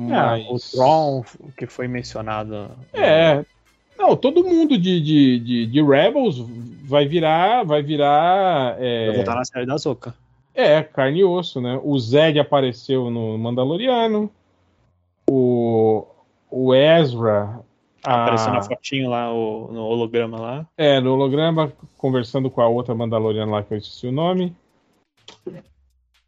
É, 0.10 0.52
o 0.52 0.58
Tron, 0.60 1.24
que 1.56 1.68
foi 1.68 1.88
mencionado. 1.88 2.72
É. 2.94 3.46
Não, 3.98 4.16
todo 4.16 4.44
mundo 4.44 4.78
de, 4.78 5.00
de, 5.00 5.40
de, 5.40 5.66
de 5.68 5.84
Rebels 5.84 6.38
vai 6.86 7.06
virar. 7.08 7.64
Vai 7.64 7.84
virar. 7.84 8.76
É, 8.82 9.08
Vai 9.08 9.16
voltar 9.18 9.36
na 9.36 9.46
série 9.46 9.66
da 9.66 9.78
Zoka. 9.78 10.16
é, 10.54 10.82
carne 10.82 11.20
e 11.20 11.24
osso, 11.24 11.62
né? 11.62 11.80
O 11.84 11.98
Zed 12.00 12.40
apareceu 12.40 13.10
no 13.12 13.38
Mandaloriano. 13.38 14.32
O, 15.30 16.06
o 16.50 16.74
Ezra. 16.74 17.62
a- 18.04 18.24
Apareceu 18.24 18.52
na 18.52 18.62
fotinho 18.62 19.10
lá, 19.10 19.32
o- 19.34 19.70
no 19.72 19.82
holograma 19.84 20.40
lá. 20.40 20.68
é, 20.78 21.00
no 21.00 21.14
holograma, 21.14 21.72
conversando 21.98 22.50
com 22.50 22.62
a 22.62 22.68
outra 22.68 22.94
Mandaloriana 22.96 23.52
lá 23.52 23.64
que 23.64 23.74
eu 23.74 23.78
esqueci 23.78 24.08
o 24.08 24.12
nome. 24.12 24.56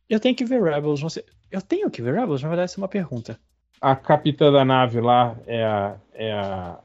Eu 0.10 0.20
tenho 0.20 0.36
que 0.36 0.46
ver 0.46 0.62
Rebels, 0.62 1.02
sei. 1.12 1.26
Eu 1.52 1.62
tenho 1.62 1.90
que 1.90 2.02
ver 2.02 2.14
Rebels? 2.14 2.42
Na 2.44 2.48
verdade, 2.50 2.70
isso 2.70 2.80
é 2.80 2.84
uma 2.84 2.88
pergunta. 2.88 3.40
A 3.86 3.96
capitã 3.96 4.52
da 4.52 4.66
nave 4.66 5.00
lá 5.00 5.36
é 5.46 5.64
a. 5.64 5.96
É 6.16 6.34
a, 6.34 6.80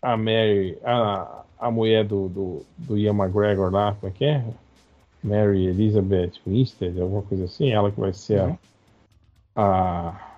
a 0.00 0.16
Mary. 0.16 0.78
A, 0.82 1.44
a 1.58 1.70
mulher 1.70 2.06
do, 2.06 2.30
do, 2.30 2.66
do 2.78 2.96
Ian 2.96 3.12
McGregor 3.12 3.70
lá, 3.70 3.94
como 4.00 4.10
é 4.10 4.16
que 4.16 4.24
é? 4.24 4.42
Mary 5.22 5.66
Elizabeth 5.66 6.32
Winstead, 6.46 6.98
alguma 6.98 7.20
coisa 7.20 7.44
assim. 7.44 7.70
Ela 7.70 7.92
que 7.92 8.00
vai 8.00 8.14
ser 8.14 8.40
a. 8.40 8.58
a 9.54 10.36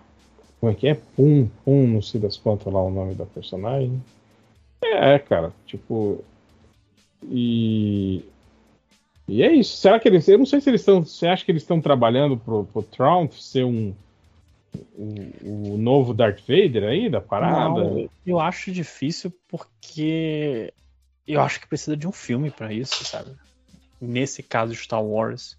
como 0.59 0.73
é 0.73 0.75
que 0.75 0.89
é? 0.89 0.95
Pum, 1.15 1.49
Pum, 1.65 1.87
não 1.87 2.03
sei 2.03 2.21
das 2.21 2.37
quantas 2.37 2.73
lá 2.73 2.83
o 2.83 2.91
nome 2.91 3.15
da 3.15 3.25
personagem. 3.25 4.03
É, 4.83 5.17
cara, 5.21 5.53
tipo. 5.65 6.25
E. 7.23 8.25
E 9.29 9.45
é 9.45 9.53
isso. 9.53 9.77
Será 9.77 10.01
que 10.01 10.09
eles. 10.09 10.27
Eu 10.27 10.39
não 10.39 10.47
sei 10.47 10.61
se 10.61 10.71
eles 10.71 10.81
estão. 10.81 11.05
Você 11.05 11.29
acha 11.29 11.45
que 11.45 11.53
eles 11.53 11.63
estão 11.63 11.81
trabalhando 11.81 12.37
pro, 12.37 12.65
pro 12.65 12.83
Trump 12.83 13.31
ser 13.35 13.63
um. 13.65 13.95
O, 14.95 15.75
o 15.75 15.79
novo 15.79 16.13
Darth 16.13 16.41
Vader 16.41 16.85
aí 16.85 17.09
da 17.09 17.21
parada? 17.21 17.85
Não, 17.85 18.11
eu 18.27 18.39
acho 18.39 18.71
difícil 18.71 19.33
porque 19.49 20.73
eu 21.27 21.41
acho 21.43 21.61
que 21.61 21.67
precisa 21.69 21.97
de 21.97 22.09
um 22.09 22.13
filme 22.13 22.51
pra 22.51 22.73
isso, 22.73 23.05
sabe? 23.05 23.31
Nesse 24.01 24.43
caso, 24.43 24.75
Star 24.75 25.05
Wars. 25.05 25.57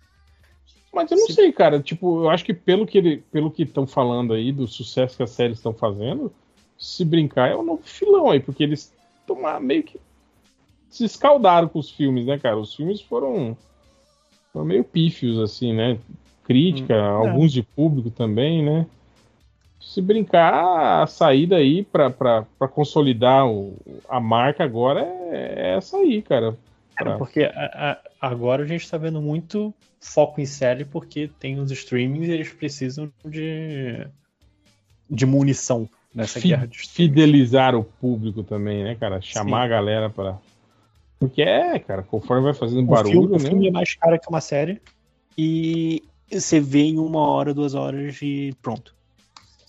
Mas 0.91 1.11
eu 1.11 1.17
não 1.17 1.27
sei, 1.27 1.51
cara. 1.51 1.79
Tipo, 1.79 2.23
eu 2.23 2.29
acho 2.29 2.43
que 2.43 2.53
pelo 2.53 2.87
que 2.87 2.97
ele, 2.97 3.17
pelo 3.31 3.51
que 3.51 3.63
estão 3.63 3.85
falando 3.85 4.33
aí, 4.33 4.51
do 4.51 4.67
sucesso 4.67 5.15
que 5.15 5.23
as 5.23 5.29
séries 5.29 5.57
estão 5.57 5.73
fazendo, 5.73 6.33
se 6.77 7.05
brincar 7.05 7.49
é 7.49 7.55
um 7.55 7.63
novo 7.63 7.83
filão 7.83 8.31
aí, 8.31 8.39
porque 8.39 8.63
eles 8.63 8.91
estão 9.21 9.59
meio 9.59 9.83
que 9.83 9.99
se 10.89 11.05
escaldaram 11.05 11.67
com 11.67 11.77
os 11.77 11.91
filmes, 11.91 12.25
né, 12.25 12.39
cara? 12.39 12.57
Os 12.57 12.73
filmes 12.73 12.99
foram, 13.01 13.55
foram 14.51 14.65
meio 14.65 14.83
pífios, 14.83 15.37
assim, 15.37 15.73
né? 15.73 15.99
Crítica, 16.43 16.99
alguns 16.99 17.53
de 17.53 17.61
público 17.61 18.09
também, 18.09 18.63
né? 18.63 18.87
Se 19.79 20.01
brincar, 20.01 21.01
a 21.03 21.07
saída 21.07 21.55
aí 21.55 21.83
pra 21.83 22.11
consolidar 22.71 23.47
o, 23.47 23.75
a 24.07 24.19
marca 24.19 24.63
agora 24.63 25.01
é, 25.01 25.53
é 25.71 25.75
essa 25.77 25.97
aí, 25.97 26.21
cara. 26.21 26.57
Pra- 26.95 27.17
Porque 27.17 27.43
a- 27.43 27.99
a- 28.21 28.27
agora 28.29 28.63
a 28.63 28.67
gente 28.67 28.89
tá 28.89 28.97
vendo 28.97 29.21
muito 29.21 29.73
foco 30.01 30.41
em 30.41 30.45
série 30.45 30.83
porque 30.85 31.29
tem 31.39 31.59
os 31.59 31.71
streamings 31.71 32.27
e 32.27 32.31
eles 32.31 32.51
precisam 32.51 33.09
de, 33.25 34.05
de 35.09 35.25
munição 35.25 35.89
nessa 36.13 36.39
fi- 36.41 36.49
guerra 36.49 36.67
de 36.67 36.77
fidelizar 36.77 37.73
o 37.75 37.83
público 37.83 38.43
também, 38.43 38.83
né, 38.83 38.95
cara? 38.95 39.21
Chamar 39.21 39.61
Sim. 39.61 39.65
a 39.65 39.67
galera 39.67 40.09
pra. 40.09 40.37
Porque 41.17 41.41
é, 41.41 41.79
cara, 41.79 42.03
conforme 42.03 42.43
vai 42.43 42.53
fazendo 42.53 42.83
O 42.83 42.85
barulho, 42.91 43.11
filme, 43.11 43.27
o 43.27 43.31
né? 43.43 43.49
filme 43.49 43.67
é 43.67 43.71
mais 43.71 43.93
caro 43.95 44.19
que 44.19 44.29
uma 44.29 44.41
série 44.41 44.81
e 45.37 46.03
você 46.31 46.59
vê 46.59 46.81
em 46.83 46.97
uma 46.99 47.21
hora, 47.21 47.53
duas 47.53 47.73
horas 47.75 48.21
e 48.21 48.53
pronto. 48.61 48.93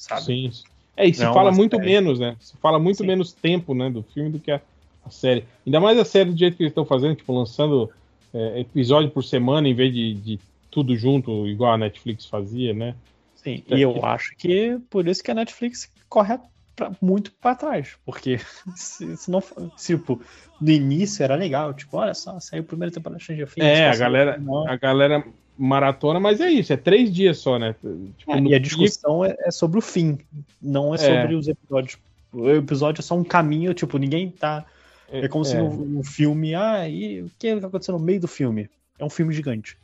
Sabe? 0.01 0.23
Sim. 0.23 0.51
É, 0.97 1.07
e 1.07 1.13
se 1.15 1.23
Não, 1.23 1.35
fala 1.35 1.53
muito 1.53 1.77
série. 1.77 1.89
menos, 1.89 2.19
né? 2.19 2.37
Se 2.41 2.57
fala 2.57 2.79
muito 2.79 2.99
Sim. 2.99 3.07
menos 3.07 3.33
tempo, 3.33 3.75
né, 3.75 3.91
do 3.91 4.03
filme 4.03 4.31
do 4.31 4.39
que 4.41 4.51
a, 4.51 4.61
a 5.05 5.11
série. 5.11 5.45
Ainda 5.67 5.79
mais 5.79 5.99
a 5.99 6.05
série 6.05 6.31
do 6.31 6.39
jeito 6.39 6.57
que 6.57 6.63
eles 6.63 6.71
estão 6.71 6.85
fazendo, 6.87 7.15
tipo, 7.17 7.33
lançando 7.37 7.91
é, 8.33 8.61
episódio 8.61 9.11
por 9.11 9.23
semana 9.23 9.69
em 9.69 9.75
vez 9.75 9.93
de, 9.93 10.15
de 10.15 10.41
tudo 10.71 10.97
junto, 10.97 11.47
igual 11.47 11.73
a 11.75 11.79
Netflix 11.79 12.25
fazia, 12.27 12.73
né? 12.73 12.95
Sim, 13.35 13.63
É 13.71 13.77
e 13.77 13.83
eu 13.83 13.93
que- 13.95 14.01
acho 14.05 14.37
que 14.37 14.79
por 14.89 15.07
isso 15.07 15.23
que 15.23 15.31
a 15.31 15.35
Netflix 15.35 15.91
corre 16.09 16.39
pra- 16.77 16.93
muito 17.01 17.31
pra 17.33 17.55
trás. 17.55 17.97
Porque 18.07 18.39
se, 18.75 19.17
se 19.17 19.31
não 19.31 19.43
tipo, 19.77 20.21
no 20.61 20.71
início 20.71 21.23
era 21.23 21.35
legal, 21.35 21.73
tipo, 21.75 21.97
olha 21.99 22.15
só, 22.15 22.39
saiu 22.41 22.63
a 22.63 22.67
primeira 22.67 22.93
temporada 22.93 23.19
de 23.19 23.25
Stranger 23.25 23.47
Things. 23.53 23.67
É, 23.67 23.89
a 23.91 23.97
galera, 23.97 24.41
a 24.67 24.77
galera 24.77 25.25
maratona, 25.61 26.19
mas 26.19 26.41
é 26.41 26.51
isso, 26.51 26.73
é 26.73 26.77
três 26.77 27.13
dias 27.13 27.39
só, 27.39 27.59
né? 27.59 27.75
Tipo, 28.17 28.33
É, 28.33 28.41
e 28.41 28.55
a 28.55 28.59
discussão 28.59 29.23
é, 29.23 29.37
é 29.41 29.51
sobre 29.51 29.79
o 29.79 29.83
fim, 29.83 30.19
não 30.61 30.95
é 30.95 30.99
sobre 30.99 31.35
os 31.35 31.47
episódios. 31.47 31.99
O 32.33 32.49
episódio 32.49 33.01
é 33.01 33.03
só 33.03 33.15
um 33.15 33.25
caminho, 33.25 33.75
tipo, 33.75 33.99
ninguém 33.99 34.31
tá. 34.31 34.65
É 35.13 35.29
como 35.29 35.45
se 35.45 35.57
é. 35.57 35.59
no, 35.59 35.71
no 35.71 36.03
filme, 36.03 36.55
ah, 36.55 36.89
e 36.89 37.23
o 37.23 37.31
que 37.39 37.49
aconteceu 37.49 37.99
no 37.99 38.05
meio 38.05 38.21
do 38.21 38.29
filme? 38.29 38.71
É 38.99 39.05
um 39.05 39.11
filme 39.11 39.35
gigante. 39.35 39.77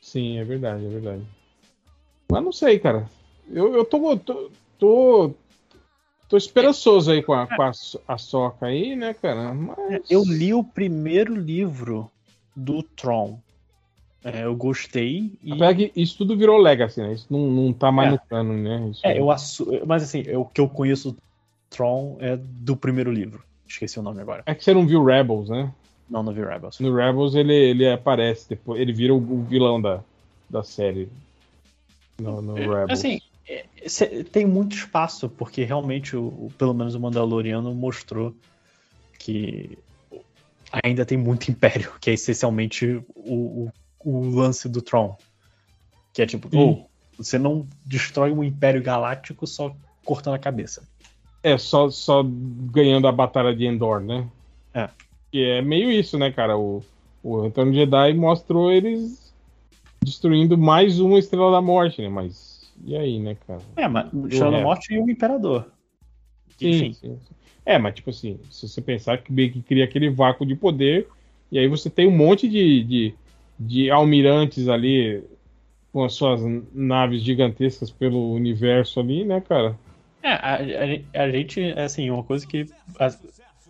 Sim, 0.00 0.38
é 0.38 0.44
verdade, 0.44 0.86
é 0.86 0.88
verdade. 0.88 1.22
Mas 2.30 2.42
não 2.42 2.52
sei, 2.52 2.78
cara. 2.78 3.06
Eu, 3.50 3.74
eu 3.74 3.84
tô, 3.84 4.16
tô, 4.16 4.50
tô, 4.78 5.34
tô 6.28 6.36
esperançoso 6.36 7.10
aí 7.10 7.22
com 7.22 7.34
a, 7.34 7.46
com 7.46 7.62
a, 7.62 7.72
a 8.08 8.18
soca 8.18 8.66
aí, 8.66 8.96
né, 8.96 9.12
cara? 9.12 9.52
Mas... 9.52 10.10
Eu 10.10 10.22
li 10.24 10.54
o 10.54 10.64
primeiro 10.64 11.34
livro 11.34 12.10
do 12.56 12.82
Tron. 12.82 13.38
É, 14.24 14.44
eu 14.44 14.54
gostei 14.54 15.32
e. 15.42 15.52
Apesar 15.52 15.74
que 15.74 15.92
isso 15.96 16.18
tudo 16.18 16.36
virou 16.36 16.56
Legacy, 16.58 17.00
né? 17.00 17.12
Isso 17.12 17.26
não, 17.28 17.50
não 17.50 17.72
tá 17.72 17.90
mais 17.90 18.08
É. 18.08 18.12
no 18.12 18.18
cano, 18.28 18.54
né? 18.54 18.88
Isso 18.90 19.00
É, 19.04 19.18
eu 19.18 19.30
assu... 19.30 19.66
Mas 19.86 20.02
assim, 20.04 20.22
o 20.36 20.44
que 20.44 20.60
eu 20.60 20.68
conheço 20.68 21.16
Tron 21.70 22.16
é 22.20 22.36
do 22.36 22.76
primeiro 22.76 23.10
livro. 23.10 23.42
Esqueci 23.66 23.98
o 23.98 24.02
nome 24.02 24.20
agora. 24.20 24.42
É 24.46 24.54
que 24.54 24.62
você 24.62 24.72
não 24.74 24.86
viu 24.86 25.04
Rebels, 25.04 25.48
né? 25.48 25.72
Não, 26.08 26.22
não 26.22 26.32
vi 26.32 26.44
Rebels. 26.44 26.78
No 26.78 26.94
Rebels 26.94 27.34
ele, 27.34 27.54
ele 27.54 27.90
aparece 27.90 28.48
depois, 28.48 28.80
ele 28.80 28.92
vira 28.92 29.14
o, 29.14 29.42
vilão 29.44 29.80
da, 29.80 30.00
da 30.48 30.62
série. 30.62 31.08
No, 32.20 32.42
no 32.42 32.54
Rebels. 32.56 32.92
Assim, 32.92 33.20
é, 33.48 33.64
tem 34.30 34.46
muito 34.46 34.76
espaço, 34.76 35.28
porque 35.28 35.64
realmente, 35.64 36.14
o, 36.14 36.26
o- 36.26 36.52
pelo 36.58 36.74
menos 36.74 36.94
o 36.94 37.00
Mandaloriano 37.00 37.74
mostrou 37.74 38.34
que 39.18 39.78
ainda 40.84 41.04
tem 41.04 41.16
muito 41.18 41.50
império, 41.50 41.92
que 42.00 42.10
é 42.10 42.12
essencialmente 42.14 43.02
o, 43.14 43.34
o, 43.64 43.72
o 44.04 44.28
lance 44.28 44.68
do 44.68 44.82
Tron. 44.82 45.16
Que 46.12 46.22
é 46.22 46.26
tipo, 46.26 46.48
oh, 46.56 46.84
você 47.16 47.38
não 47.38 47.66
destrói 47.84 48.32
um 48.32 48.44
império 48.44 48.82
galáctico 48.82 49.46
só 49.46 49.74
cortando 50.04 50.34
a 50.34 50.38
cabeça. 50.38 50.86
É, 51.42 51.58
só, 51.58 51.90
só 51.90 52.22
ganhando 52.24 53.08
a 53.08 53.12
batalha 53.12 53.54
de 53.54 53.66
Endor, 53.66 54.00
né? 54.00 54.28
É. 54.74 54.88
Que 55.30 55.44
é 55.44 55.62
meio 55.62 55.90
isso, 55.90 56.18
né, 56.18 56.30
cara? 56.30 56.56
O, 56.56 56.82
o 57.22 57.42
Retorno 57.42 57.72
Jedi 57.72 58.14
mostrou 58.14 58.70
eles 58.70 59.34
destruindo 60.02 60.58
mais 60.58 61.00
uma 61.00 61.18
Estrela 61.18 61.50
da 61.50 61.60
Morte, 61.60 62.02
né? 62.02 62.08
Mas 62.08 62.72
e 62.84 62.96
aí, 62.96 63.18
né, 63.18 63.36
cara? 63.46 63.60
É, 63.76 63.88
mas 63.88 64.06
Estrela 64.06 64.50
da 64.50 64.56
resto? 64.58 64.62
Morte 64.64 64.94
e 64.94 65.00
o 65.00 65.10
Imperador. 65.10 65.72
Sim, 66.58 66.92
sim, 66.92 66.92
sim. 66.92 67.18
É, 67.64 67.78
mas 67.78 67.94
tipo 67.94 68.10
assim, 68.10 68.38
se 68.50 68.68
você 68.68 68.80
pensar 68.80 69.18
que 69.18 69.32
meio 69.32 69.52
que 69.52 69.62
cria 69.62 69.84
aquele 69.84 70.10
vácuo 70.10 70.44
de 70.44 70.54
poder, 70.54 71.08
e 71.50 71.58
aí 71.58 71.68
você 71.68 71.88
tem 71.88 72.08
um 72.08 72.16
monte 72.16 72.48
de, 72.48 72.82
de, 72.84 73.14
de 73.58 73.90
almirantes 73.90 74.68
ali 74.68 75.22
com 75.92 76.04
as 76.04 76.14
suas 76.14 76.40
naves 76.72 77.22
gigantescas 77.22 77.90
pelo 77.90 78.32
universo 78.32 78.98
ali, 79.00 79.24
né, 79.24 79.40
cara? 79.40 79.76
É, 80.22 80.32
a, 80.32 80.54
a- 80.56 81.24
a 81.24 81.30
gente, 81.30 81.60
assim, 81.72 82.08
uma 82.10 82.22
coisa 82.22 82.46
que 82.46 82.66
a- 82.98 83.14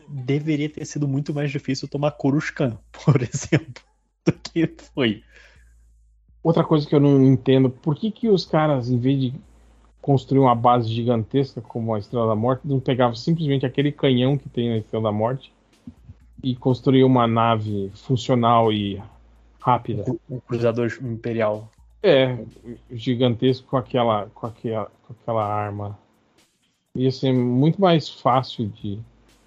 deveria 0.09 0.69
ter 0.69 0.85
sido 0.85 1.09
muito 1.09 1.35
mais 1.35 1.51
difícil 1.51 1.89
tomar 1.89 2.13
Coruscant, 2.13 2.77
por 3.05 3.21
exemplo, 3.23 3.83
do 4.27 4.33
que 4.33 4.67
foi. 4.95 5.23
Outra 6.43 6.65
coisa 6.65 6.87
que 6.89 6.95
eu 6.95 7.01
não 7.01 7.23
entendo, 7.25 7.71
por 7.71 7.95
que 7.97 8.11
que 8.11 8.29
os 8.29 8.45
caras, 8.45 8.89
em 8.91 8.99
vez 8.99 9.21
de 9.21 9.35
construir 10.01 10.41
uma 10.41 10.55
base 10.55 10.89
gigantesca 10.93 11.61
como 11.61 11.95
a 11.95 11.99
Estrela 11.99 12.27
da 12.27 12.35
Morte, 12.35 12.67
não 12.67 12.81
pegavam 12.81 13.15
simplesmente 13.15 13.65
aquele 13.65 13.93
canhão 13.93 14.37
que 14.37 14.49
tem 14.49 14.69
na 14.71 14.79
Estrela 14.79 15.05
da 15.05 15.13
Morte 15.13 15.53
e 16.43 16.57
construir 16.57 17.05
uma 17.05 17.27
nave 17.29 17.91
funcional 17.95 18.73
e 18.73 19.01
rápida? 19.63 20.05
O 20.29 20.41
Cruzador 20.41 20.93
Imperial. 21.01 21.71
É, 22.03 22.37
gigantesco 22.91 23.69
com 23.69 23.77
aquela, 23.77 24.27
com 24.35 24.47
aquela, 24.47 24.91
com 25.07 25.13
aquela 25.13 25.45
arma. 25.45 25.97
Ia 26.97 27.13
ser 27.13 27.33
muito 27.33 27.81
mais 27.81 28.09
fácil 28.09 28.67
de 28.69 28.99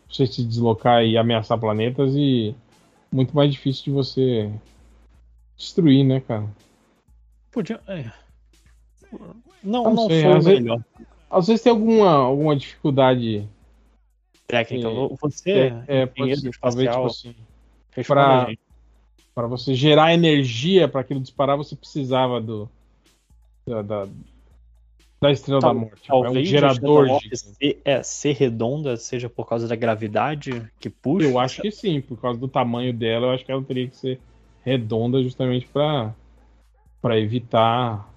você 0.09 0.25
se 0.25 0.43
deslocar 0.43 1.03
e 1.03 1.17
ameaçar 1.17 1.59
planetas 1.59 2.13
e 2.15 2.55
muito 3.11 3.35
mais 3.35 3.51
difícil 3.51 3.83
de 3.85 3.91
você 3.91 4.49
destruir, 5.57 6.03
né, 6.05 6.21
cara? 6.21 6.47
Podia. 7.51 7.81
é. 7.87 8.09
Não, 9.63 9.83
Não 9.83 9.93
não, 9.93 10.07
sei, 10.07 10.21
foi 10.23 10.31
às 10.33 10.45
vezes- 10.45 10.61
melhor. 10.63 10.83
Às 11.29 11.47
vezes 11.47 11.61
tem 11.63 11.71
alguma, 11.71 12.09
alguma 12.11 12.55
dificuldade. 12.55 13.47
Técnica. 14.47 14.87
É, 14.87 15.07
Você, 15.21 15.51
é, 15.51 15.83
é, 15.87 16.05
pode 16.05 16.31
engenheiro 16.31 16.53
ser, 16.53 16.59
talvez, 16.61 16.89
tipo 16.91 17.05
assim, 17.05 17.35
responda 17.91 18.21
pra- 18.21 18.43
a 18.43 18.49
gente. 18.49 18.59
Para 19.35 19.47
você 19.47 19.75
gerar 19.75 20.13
energia 20.13 20.87
para 20.87 21.01
aquilo 21.01 21.19
disparar, 21.19 21.57
você 21.57 21.75
precisava 21.75 22.39
do 22.39 22.69
da, 23.67 23.81
da, 23.81 24.07
da 25.21 25.31
Estrela 25.31 25.59
Tal- 25.59 25.73
da 25.73 25.79
Morte. 25.81 26.01
Tipo, 26.01 26.13
é 26.13 26.17
um 26.19 26.23
Talvez 26.23 26.47
gerador 26.47 27.05
gigante. 27.19 27.37
ser, 27.37 27.81
é, 27.83 28.01
ser 28.01 28.31
redonda 28.35 28.95
seja 28.95 29.29
por 29.29 29.45
causa 29.45 29.67
da 29.67 29.75
gravidade 29.75 30.65
que 30.79 30.89
puxa. 30.89 31.27
Eu 31.27 31.37
acho 31.37 31.61
que 31.61 31.69
sim, 31.69 31.99
por 31.99 32.17
causa 32.19 32.39
do 32.39 32.47
tamanho 32.47 32.93
dela, 32.93 33.27
eu 33.27 33.31
acho 33.31 33.43
que 33.45 33.51
ela 33.51 33.61
teria 33.63 33.87
que 33.89 33.97
ser 33.97 34.19
redonda 34.63 35.21
justamente 35.21 35.67
para 35.67 36.13
para 37.01 37.19
evitar 37.19 38.11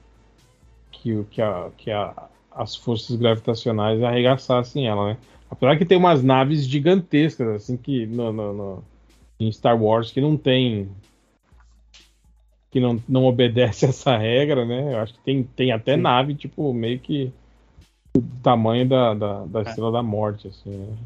que, 0.90 1.12
o- 1.12 1.24
que, 1.24 1.42
a, 1.42 1.70
que 1.76 1.90
a, 1.90 2.28
as 2.50 2.74
forças 2.74 3.16
gravitacionais 3.16 4.02
arregaçassem 4.02 4.86
ela, 4.86 5.08
né? 5.08 5.18
Apesar 5.50 5.76
que 5.76 5.84
tem 5.84 5.98
umas 5.98 6.22
naves 6.22 6.64
gigantescas, 6.66 7.48
assim, 7.48 7.76
que 7.76 8.06
no, 8.06 8.32
no- 8.32 8.52
no- 8.54 8.84
em 9.38 9.52
Star 9.52 9.78
Wars 9.80 10.10
que 10.10 10.20
não 10.22 10.36
tem. 10.38 10.88
Que 12.70 12.80
não, 12.80 13.02
não 13.08 13.24
obedece 13.24 13.84
essa 13.86 14.16
regra, 14.16 14.64
né? 14.64 14.94
Eu 14.94 14.98
acho 14.98 15.14
que 15.14 15.20
tem, 15.20 15.42
tem 15.42 15.72
até 15.72 15.94
Sim. 15.94 16.02
nave, 16.02 16.34
tipo, 16.34 16.72
meio 16.72 16.98
que 16.98 17.32
do 18.14 18.22
tamanho 18.42 18.88
da, 18.88 19.14
da, 19.14 19.44
da 19.44 19.62
Estrela 19.62 19.92
da 19.92 20.02
Morte, 20.02 20.48
assim, 20.48 20.70
né? 20.70 20.96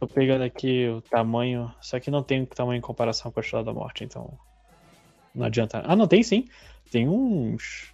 Tô 0.00 0.06
pegando 0.06 0.44
aqui 0.44 0.88
o 0.88 1.00
tamanho. 1.00 1.72
Só 1.80 1.98
que 1.98 2.10
não 2.10 2.22
tem 2.22 2.44
tamanho 2.44 2.78
em 2.78 2.82
comparação 2.82 3.32
com 3.32 3.40
a 3.40 3.42
Estrela 3.42 3.64
da 3.64 3.72
Morte, 3.72 4.04
então. 4.04 4.32
Não 5.34 5.46
adianta. 5.46 5.82
Ah, 5.84 5.96
não, 5.96 6.06
tem 6.06 6.22
sim. 6.22 6.48
Tem 6.90 7.08
uns. 7.08 7.92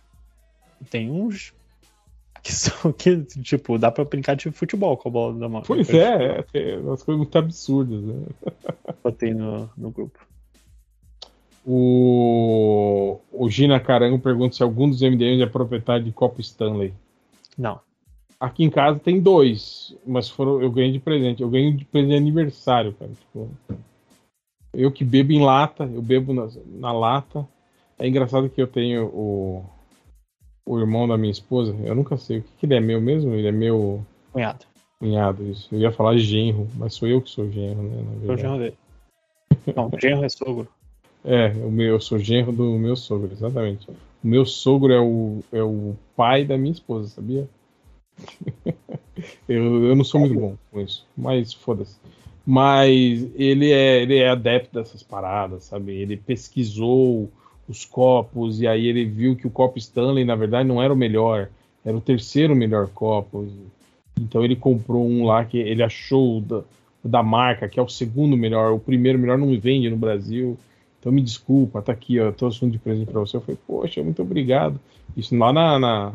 Tem 0.91 1.11
uns. 1.11 1.55
Que 2.43 2.53
são 2.53 2.93
que, 2.93 3.23
tipo, 3.23 3.79
dá 3.79 3.91
pra 3.91 4.05
brincar 4.05 4.37
de 4.37 4.51
futebol 4.51 4.97
com 4.99 5.09
a 5.09 5.13
bola 5.13 5.39
da 5.39 5.49
morte. 5.49 5.67
Pois 5.67 5.89
é, 5.89 6.39
é, 6.39 6.43
tem 6.43 6.79
umas 6.79 7.03
coisas 7.03 7.19
muito 7.19 7.39
absurdas, 7.39 8.03
né? 8.03 8.27
Botei 9.03 9.33
no, 9.33 9.71
no 9.77 9.91
grupo. 9.91 10.19
O, 11.67 13.21
o 13.33 13.49
Gina 13.49 13.81
Carango 13.81 14.19
pergunta 14.19 14.55
se 14.55 14.63
algum 14.63 14.89
dos 14.89 15.01
MDMs 15.01 15.43
é 15.43 15.47
proprietário 15.47 16.05
de 16.05 16.13
copo 16.13 16.41
Stanley. 16.41 16.93
Não. 17.57 17.81
Aqui 18.39 18.65
em 18.65 18.71
casa 18.71 18.99
tem 18.99 19.21
dois, 19.21 19.97
mas 20.07 20.29
foram, 20.29 20.61
eu 20.61 20.71
ganhei 20.71 20.93
de 20.93 20.99
presente. 20.99 21.43
Eu 21.43 21.49
ganhei 21.49 21.73
de 21.73 21.85
presente 21.87 22.11
de 22.11 22.17
aniversário, 22.17 22.93
cara. 22.93 23.11
Tipo, 23.13 23.49
eu 24.75 24.93
que 24.93 25.05
bebo 25.05 25.33
em 25.33 25.43
lata, 25.43 25.85
eu 25.85 26.03
bebo 26.03 26.35
na, 26.35 26.49
na 26.67 26.93
lata. 26.93 27.49
É 27.99 28.07
engraçado 28.07 28.51
que 28.51 28.61
eu 28.61 28.67
tenho 28.67 29.07
o, 29.07 29.65
o 30.67 30.79
irmão 30.79 31.09
da 31.09 31.17
minha 31.17 31.31
esposa. 31.31 31.75
Eu 31.83 31.95
nunca 31.95 32.19
sei 32.19 32.39
o 32.39 32.43
que, 32.43 32.49
que 32.59 32.67
ele 32.67 32.75
é 32.75 32.81
meu 32.81 33.01
mesmo. 33.01 33.33
Ele 33.33 33.49
é 33.49 33.53
meu 33.53 34.05
Cunhado. 34.33 34.67
cunhado, 34.99 35.45
isso. 35.45 35.69
Eu 35.73 35.79
ia 35.79 35.93
falar 35.93 36.19
genro, 36.19 36.69
mas 36.77 36.93
sou 36.95 37.09
eu 37.09 37.23
que 37.23 37.31
sou 37.31 37.51
genro, 37.51 37.83
né? 37.83 38.03
na 38.03 38.27
Sou 38.27 38.37
genro 38.37 38.59
dele. 38.59 38.77
Não, 39.75 39.91
genro 39.99 40.25
é 40.25 40.29
sogro. 40.29 40.69
É, 41.25 41.49
o 41.49 41.71
meu, 41.71 41.95
eu 41.95 42.01
sou 42.01 42.19
genro 42.19 42.53
do 42.53 42.79
meu 42.79 42.95
sogro, 42.95 43.31
exatamente. 43.33 43.89
O 43.91 44.27
meu 44.27 44.45
sogro 44.45 44.93
é 44.93 45.01
o, 45.01 45.43
é 45.51 45.63
o 45.63 45.95
pai 46.15 46.45
da 46.45 46.59
minha 46.59 46.73
esposa, 46.73 47.09
sabia? 47.09 47.49
eu, 49.49 49.85
eu 49.85 49.97
não 49.97 50.05
sou 50.05 50.21
muito 50.21 50.35
bom 50.35 50.57
com 50.71 50.81
isso, 50.81 51.07
mas 51.17 51.53
foda-se. 51.55 51.97
Mas 52.47 53.27
ele 53.35 53.73
é, 53.73 54.03
ele 54.03 54.19
é 54.19 54.29
adepto 54.29 54.75
dessas 54.75 55.03
paradas, 55.03 55.65
sabe? 55.65 55.93
Ele 55.93 56.17
pesquisou 56.17 57.31
os 57.67 57.87
copos 57.87 58.61
e 58.61 58.67
aí 58.67 58.87
ele 58.87 59.07
viu 59.07 59.35
que 59.35 59.47
o 59.47 59.51
copo 59.51 59.79
Stanley, 59.79 60.27
na 60.27 60.37
verdade, 60.37 60.69
não 60.69 60.83
era 60.83 60.93
o 60.93 60.97
melhor, 60.97 61.49
era 61.83 61.97
o 61.97 62.03
terceiro 62.03 62.55
melhor 62.55 62.89
copo. 62.89 63.49
Então 64.21 64.45
ele 64.45 64.57
comprou 64.57 65.09
um 65.09 65.25
lá 65.25 65.43
que 65.45 65.57
ele 65.57 65.83
achou 65.83 66.43
da, 66.43 66.63
da 67.03 67.23
marca, 67.23 67.67
que 67.67 67.81
é 67.81 67.83
o 67.83 67.89
segundo 67.89 68.37
melhor, 68.37 68.73
o 68.73 68.79
primeiro 68.79 69.19
melhor 69.19 69.39
não 69.39 69.59
vende 69.59 69.89
no 69.89 69.97
Brasil. 69.97 70.59
Então 71.05 71.13
me 71.13 71.21
desculpa, 71.21 71.83
tá 71.83 71.93
aqui, 71.93 72.19
ó, 72.19 72.33
trouxe 72.33 72.65
um 72.65 72.71
de 72.71 72.79
presente 72.79 73.11
pra 73.11 73.21
você. 73.21 73.37
Eu 73.37 73.43
falei, 73.43 73.59
poxa, 73.67 74.03
muito 74.03 74.23
obrigado. 74.23 74.81
Isso 75.15 75.37
lá 75.37 75.53
na, 75.53 75.79
na, 75.79 76.13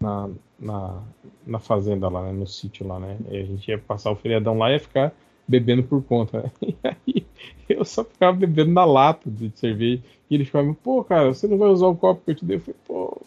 na, 0.00 0.30
na, 0.58 1.02
na 1.46 1.58
fazenda 1.58 2.08
lá, 2.08 2.22
né, 2.22 2.32
no 2.32 2.46
sítio 2.46 2.88
lá, 2.88 2.98
né? 2.98 3.18
E 3.30 3.36
a 3.36 3.44
gente 3.44 3.68
ia 3.68 3.76
passar 3.76 4.10
o 4.10 4.16
feriadão 4.16 4.56
lá 4.56 4.70
e 4.70 4.72
ia 4.72 4.80
ficar 4.80 5.12
bebendo 5.46 5.82
por 5.82 6.02
conta. 6.02 6.50
né? 6.62 6.96
E 7.06 7.14
aí 7.14 7.26
eu 7.68 7.84
só 7.84 8.02
ficava 8.04 8.34
bebendo 8.34 8.72
na 8.72 8.86
lata 8.86 9.30
de 9.30 9.52
cerveja. 9.54 10.02
E 10.30 10.34
ele 10.34 10.46
ficava, 10.46 10.72
pô, 10.82 11.04
cara, 11.04 11.34
você 11.34 11.46
não 11.46 11.58
vai 11.58 11.68
usar 11.68 11.88
o 11.88 11.94
copo 11.96 12.22
que 12.24 12.30
eu 12.30 12.34
te 12.34 12.44
dei? 12.46 12.56
Eu 12.56 12.60
falei, 12.60 12.80
pô, 12.86 13.20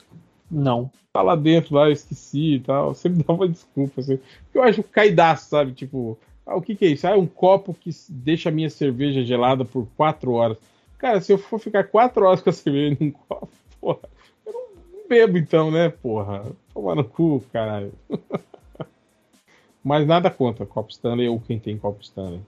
Não. 0.50 0.90
tá 1.14 1.22
lá 1.22 1.36
dentro, 1.36 1.76
lá, 1.76 1.86
eu 1.88 1.92
esqueci 1.92 2.56
e 2.56 2.60
tal. 2.62 2.94
Me 3.06 3.22
dá 3.24 3.32
uma 3.32 3.48
desculpa. 3.48 4.02
Assim. 4.02 4.18
Eu 4.52 4.64
acho 4.64 4.82
caidaço, 4.82 5.50
sabe? 5.50 5.72
Tipo, 5.74 6.18
ah, 6.48 6.56
o 6.56 6.62
que, 6.64 6.76
que 6.76 6.86
é 6.86 6.88
isso? 6.88 7.06
Ah, 7.06 7.12
é 7.12 7.16
um 7.16 7.28
copo 7.28 7.76
que 7.76 7.92
deixa 8.10 8.50
a 8.50 8.52
minha 8.52 8.72
cerveja 8.72 9.24
gelada 9.24 9.64
por 9.64 9.88
quatro 9.96 10.32
horas. 10.32 10.58
Cara, 10.98 11.22
se 11.22 11.32
eu 11.32 11.38
for 11.38 11.60
ficar 11.60 11.86
quatro 11.86 12.26
horas 12.26 12.42
com 12.42 12.50
a 12.50 12.54
cerveja 12.54 12.98
num 13.00 13.12
copo, 13.28 13.50
porra, 13.80 14.10
eu 14.46 14.54
não, 14.54 15.08
bebo 15.08 15.38
então, 15.38 15.70
né, 15.70 15.90
porra? 15.90 16.46
Toma 16.74 16.96
no 16.96 17.04
cu, 17.04 17.44
caralho. 17.52 17.94
Mas 19.84 20.08
nada 20.08 20.32
contra 20.32 20.66
copo 20.66 20.90
Stanley 20.90 21.30
ou 21.30 21.40
quem 21.40 21.60
tem 21.60 21.78
copo 21.78 22.02
Stanley. 22.02 22.42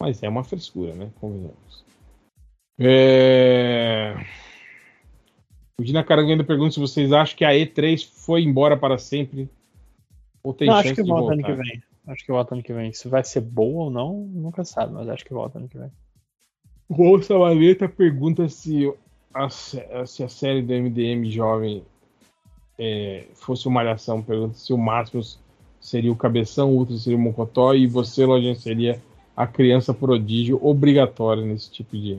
Mas 0.00 0.22
é 0.22 0.28
uma 0.28 0.42
frescura, 0.42 0.94
né? 0.94 1.10
Convenhamos. 1.20 1.84
É... 2.80 4.14
O 5.78 5.84
Dina 5.84 6.02
Carango 6.02 6.30
ainda 6.30 6.44
pergunta 6.44 6.72
se 6.72 6.80
vocês 6.80 7.12
acham 7.12 7.36
que 7.36 7.44
a 7.44 7.50
E3 7.50 8.04
foi 8.04 8.42
embora 8.42 8.76
para 8.76 8.98
sempre. 8.98 9.48
Ou 10.42 10.52
tem 10.52 10.66
não, 10.66 10.74
chance 10.76 10.88
acho 10.88 10.94
que 10.96 11.02
de 11.02 11.08
volta 11.08 11.34
voltar. 11.34 11.34
ano 11.34 11.44
que 11.44 11.62
vem. 11.62 11.82
Acho 12.06 12.24
que 12.24 12.32
volta 12.32 12.54
ano 12.54 12.62
que 12.62 12.72
vem. 12.72 12.92
Se 12.92 13.08
vai 13.08 13.22
ser 13.22 13.40
boa 13.40 13.84
ou 13.84 13.90
não, 13.90 14.14
nunca 14.14 14.64
sabe, 14.64 14.92
mas 14.94 15.08
acho 15.08 15.24
que 15.24 15.32
volta 15.32 15.58
ano 15.58 15.68
que 15.68 15.78
vem. 15.78 15.92
O 16.88 17.02
Ouça 17.02 17.36
Valeta 17.36 17.88
pergunta 17.88 18.48
se 18.48 18.92
a, 19.34 19.48
se 19.50 20.22
a 20.24 20.28
série 20.28 20.62
do 20.62 20.72
MDM 20.72 21.30
jovem 21.30 21.82
é, 22.78 23.26
fosse 23.34 23.66
uma 23.68 23.74
malhação. 23.74 24.22
Pergunta 24.22 24.54
se 24.54 24.72
o 24.72 24.78
Máximos 24.78 25.38
seria 25.80 26.10
o 26.10 26.16
cabeção, 26.16 26.70
o 26.70 26.76
Ultra 26.78 26.96
seria 26.96 27.18
o 27.18 27.20
Mocotó 27.20 27.74
e 27.74 27.86
você, 27.86 28.24
Lojinha, 28.24 28.54
seria 28.54 29.00
a 29.36 29.46
criança 29.46 29.92
prodígio 29.92 30.58
obrigatória 30.64 31.44
nesse 31.44 31.70
tipo 31.70 31.96
de, 31.96 32.18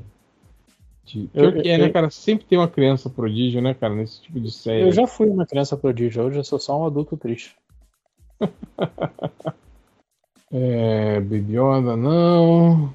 Pior 1.34 1.56
Eu- 1.56 1.62
que 1.64 1.68
é, 1.68 1.78
né, 1.78 1.88
eu- 1.88 1.92
cara? 1.92 2.10
Sempre 2.12 2.46
tem 2.46 2.58
uma 2.58 2.68
criança 2.68 3.10
prodígio, 3.10 3.62
né, 3.62 3.74
cara, 3.74 3.96
nesse 3.96 4.22
tipo 4.22 4.40
de 4.40 4.52
série. 4.52 4.84
Eu 4.84 4.92
já 4.92 5.08
fui 5.08 5.28
uma 5.28 5.46
criança 5.46 5.76
prodígio, 5.76 6.24
hoje 6.24 6.38
eu 6.38 6.44
sou 6.44 6.60
só 6.60 6.80
um 6.80 6.86
adulto 6.86 7.18
triste. 7.18 7.56
É, 10.52 11.20
Baby 11.20 11.58
Yoda, 11.60 11.96
não. 11.96 12.92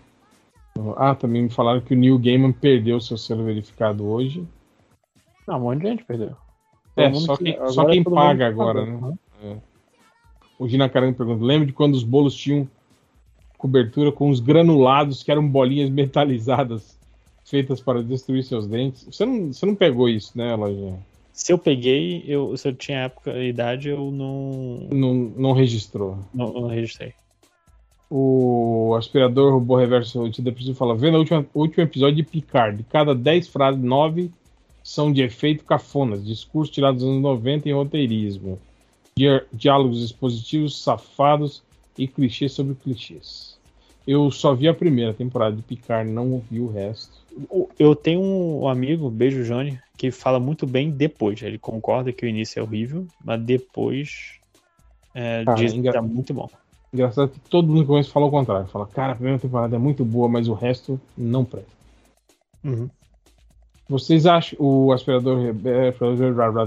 Ah, 0.96 1.14
também 1.14 1.42
me 1.42 1.50
falaram 1.50 1.80
que 1.80 1.94
o 1.94 1.96
Neil 1.96 2.18
Gaiman 2.18 2.52
perdeu 2.52 3.00
seu 3.00 3.16
selo 3.16 3.44
verificado 3.44 4.04
hoje. 4.06 4.44
Não, 5.46 5.56
um 5.58 5.60
monte 5.60 5.82
de 5.82 5.88
gente 5.88 6.04
perdeu. 6.04 6.36
É, 6.96 7.04
Todo 7.04 7.12
mundo 7.14 7.26
só 7.26 7.36
que- 7.36 7.58
só 7.70 7.84
quem 7.86 8.02
paga 8.02 8.46
agora, 8.48 8.84
paga, 8.84 9.00
né? 9.08 9.18
É. 9.42 9.56
O 10.58 10.68
Gina 10.68 10.88
Caramba 10.88 11.16
pergunta: 11.16 11.44
lembra 11.44 11.66
de 11.66 11.72
quando 11.72 11.94
os 11.94 12.02
bolos 12.04 12.34
tinham 12.34 12.68
cobertura 13.58 14.10
com 14.12 14.28
os 14.30 14.40
granulados 14.40 15.22
que 15.22 15.30
eram 15.30 15.46
bolinhas 15.48 15.90
metalizadas 15.90 16.98
feitas 17.44 17.80
para 17.80 18.02
destruir 18.02 18.42
seus 18.42 18.66
dentes? 18.66 19.04
Você 19.04 19.24
não, 19.24 19.52
você 19.52 19.66
não 19.66 19.74
pegou 19.74 20.08
isso, 20.08 20.36
né, 20.36 20.54
Lojinha? 20.56 20.98
Se 21.32 21.52
eu 21.52 21.58
peguei, 21.58 22.22
eu, 22.26 22.56
se 22.56 22.68
eu 22.68 22.74
tinha 22.74 22.98
época 23.00 23.32
e 23.32 23.48
idade, 23.48 23.88
eu 23.88 24.10
não, 24.10 24.88
Não, 24.92 25.14
não 25.14 25.52
registrou. 25.52 26.18
não, 26.32 26.52
não 26.52 26.66
registrei. 26.68 27.12
O 28.16 28.94
aspirador 28.94 29.52
robô 29.52 29.74
reverso 29.74 30.22
antidepressivo 30.22 30.76
fala: 30.76 30.94
vendo 30.94 31.16
o 31.16 31.18
último, 31.18 31.44
último 31.52 31.82
episódio 31.82 32.14
de 32.14 32.22
Picard, 32.22 32.76
de 32.76 32.84
cada 32.84 33.12
10 33.12 33.48
frases, 33.48 33.82
9 33.82 34.30
são 34.84 35.12
de 35.12 35.20
efeito 35.20 35.64
cafonas, 35.64 36.24
discurso 36.24 36.70
tirado 36.70 36.94
dos 36.94 37.02
anos 37.02 37.20
90 37.20 37.68
em 37.68 37.72
roteirismo, 37.72 38.56
Di- 39.18 39.42
diálogos 39.52 40.00
expositivos, 40.04 40.80
safados 40.80 41.60
e 41.98 42.06
clichês 42.06 42.52
sobre 42.52 42.76
clichês. 42.76 43.56
Eu 44.06 44.30
só 44.30 44.54
vi 44.54 44.68
a 44.68 44.74
primeira 44.74 45.12
temporada 45.12 45.56
de 45.56 45.62
Picard, 45.62 46.08
não 46.08 46.40
vi 46.48 46.60
o 46.60 46.70
resto. 46.70 47.10
Eu 47.76 47.96
tenho 47.96 48.20
um 48.20 48.68
amigo, 48.68 49.10
beijo 49.10 49.42
Johnny, 49.42 49.76
que 49.98 50.12
fala 50.12 50.38
muito 50.38 50.68
bem 50.68 50.88
depois. 50.88 51.42
Ele 51.42 51.58
concorda 51.58 52.12
que 52.12 52.24
o 52.24 52.28
início 52.28 52.60
é 52.60 52.62
horrível, 52.62 53.06
mas 53.24 53.40
depois 53.40 54.34
é, 55.14 55.44
Cara, 55.44 55.56
diz 55.56 55.72
que 55.72 55.78
engra- 55.78 55.94
tá 55.94 56.02
muito 56.02 56.32
bom. 56.32 56.48
Engraçado 56.94 57.28
que 57.28 57.40
todo 57.50 57.66
mundo 57.66 57.80
que 57.80 57.88
conhece 57.88 58.08
fala 58.08 58.26
o 58.26 58.30
contrário. 58.30 58.68
Fala, 58.68 58.86
cara, 58.86 59.12
a 59.12 59.16
primeira 59.16 59.40
temporada 59.40 59.74
é 59.74 59.78
muito 59.80 60.04
boa, 60.04 60.28
mas 60.28 60.46
o 60.46 60.54
resto 60.54 61.00
não 61.18 61.44
presta. 61.44 61.72
Uhum. 62.62 62.88
Vocês 63.88 64.26
acham, 64.26 64.56
o 64.60 64.92
aspirador 64.92 65.52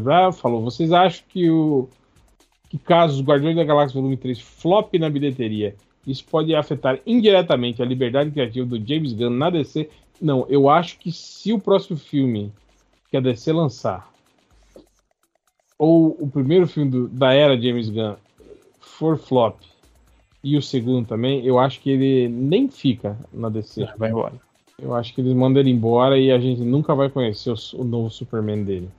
blá, 0.02 0.34
falou, 0.34 0.62
vocês 0.62 0.92
acham 0.92 1.24
que 1.30 1.50
o 1.50 1.88
que 2.70 2.78
caso 2.78 3.16
os 3.16 3.26
Guardiões 3.26 3.56
da 3.56 3.64
Galáxia 3.64 3.96
Volume 3.96 4.18
3 4.18 4.38
flop 4.42 4.94
na 4.96 5.10
bilheteria, 5.10 5.76
isso 6.06 6.26
pode 6.26 6.54
afetar 6.54 7.00
indiretamente 7.08 7.82
a 7.82 7.86
liberdade 7.86 8.30
criativa 8.30 8.66
do 8.66 8.86
James 8.86 9.14
Gunn 9.14 9.30
na 9.30 9.50
DC? 9.50 9.90
Não, 10.22 10.46
eu 10.50 10.70
acho 10.70 11.00
que 11.00 11.10
se 11.10 11.54
o 11.54 11.60
próximo 11.60 11.98
filme 11.98 12.52
que 13.10 13.16
a 13.16 13.22
DC 13.22 13.54
lançar, 13.54 14.12
ou 15.80 16.18
o 16.20 16.30
primeiro 16.30 16.68
filme 16.68 16.92
do- 16.92 17.08
da 17.08 17.34
era 17.34 17.60
James 17.60 17.90
Gunn 17.90 18.16
for 18.82 19.18
flop, 19.18 19.62
e 20.44 20.56
o 20.56 20.62
segundo 20.62 21.08
também, 21.08 21.46
eu 21.46 21.60
acho 21.60 21.82
que 21.82 21.90
ele 21.90 22.28
nem 22.28 22.70
fica 22.70 23.18
na 23.34 23.50
DC. 23.50 23.88
Vai 23.98 24.10
embora. 24.10 24.34
Eu 24.80 24.94
acho 24.94 25.14
que 25.14 25.22
eles 25.22 25.34
mandam 25.34 25.60
ele 25.60 25.72
embora 25.72 26.20
e 26.20 26.32
a 26.32 26.40
gente 26.40 26.62
nunca 26.62 26.94
vai 26.94 27.10
conhecer 27.10 27.52
o, 27.52 27.82
o 27.82 27.84
novo 27.84 28.10
Superman 28.12 28.64
dele. 28.64 28.90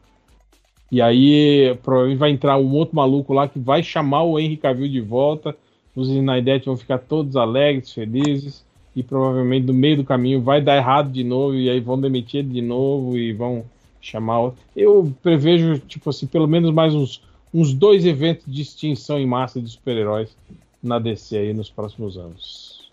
E 0.90 1.00
aí, 1.00 1.76
provavelmente 1.82 2.18
vai 2.18 2.30
entrar 2.30 2.58
um 2.58 2.72
outro 2.74 2.96
maluco 2.96 3.32
lá 3.32 3.46
que 3.46 3.58
vai 3.58 3.82
chamar 3.82 4.22
o 4.24 4.38
Henry 4.38 4.56
Cavill 4.56 4.88
de 4.88 5.00
volta. 5.00 5.54
Os 5.94 6.08
Snyder 6.08 6.62
vão 6.64 6.76
ficar 6.76 6.98
todos 6.98 7.36
alegres, 7.36 7.92
felizes. 7.92 8.66
E 8.96 9.02
provavelmente 9.02 9.66
no 9.66 9.74
meio 9.74 9.98
do 9.98 10.04
caminho 10.04 10.42
vai 10.42 10.60
dar 10.60 10.76
errado 10.76 11.12
de 11.12 11.22
novo. 11.22 11.54
E 11.54 11.70
aí 11.70 11.78
vão 11.78 12.00
demitir 12.00 12.40
ele 12.40 12.48
de 12.48 12.62
novo 12.62 13.16
e 13.16 13.32
vão 13.32 13.64
chamar 14.00 14.40
outro. 14.40 14.60
Eu 14.74 15.12
prevejo, 15.22 15.78
tipo 15.78 16.10
assim, 16.10 16.26
pelo 16.26 16.48
menos 16.48 16.72
mais 16.72 16.94
uns, 16.94 17.22
uns 17.54 17.72
dois 17.72 18.04
eventos 18.04 18.44
de 18.52 18.62
extinção 18.62 19.18
em 19.20 19.26
massa 19.26 19.60
de 19.60 19.68
super-heróis 19.68 20.36
na 20.82 20.98
DC 20.98 21.36
aí 21.36 21.54
nos 21.54 21.70
próximos 21.70 22.16
anos. 22.16 22.92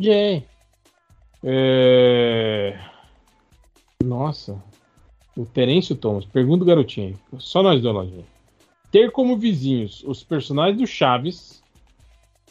Yay! 0.00 0.44
É... 1.42 2.78
Nossa. 4.04 4.62
O 5.36 5.44
Terêncio 5.44 5.94
Thomas. 5.94 6.24
Pergunta 6.24 6.64
o 6.64 6.66
garotinho. 6.66 7.18
Só 7.38 7.62
nós 7.62 7.80
dois, 7.80 7.94
Lojinha. 7.94 8.24
Ter 8.90 9.10
como 9.12 9.36
vizinhos 9.36 10.02
os 10.04 10.24
personagens 10.24 10.78
do 10.78 10.86
Chaves 10.86 11.62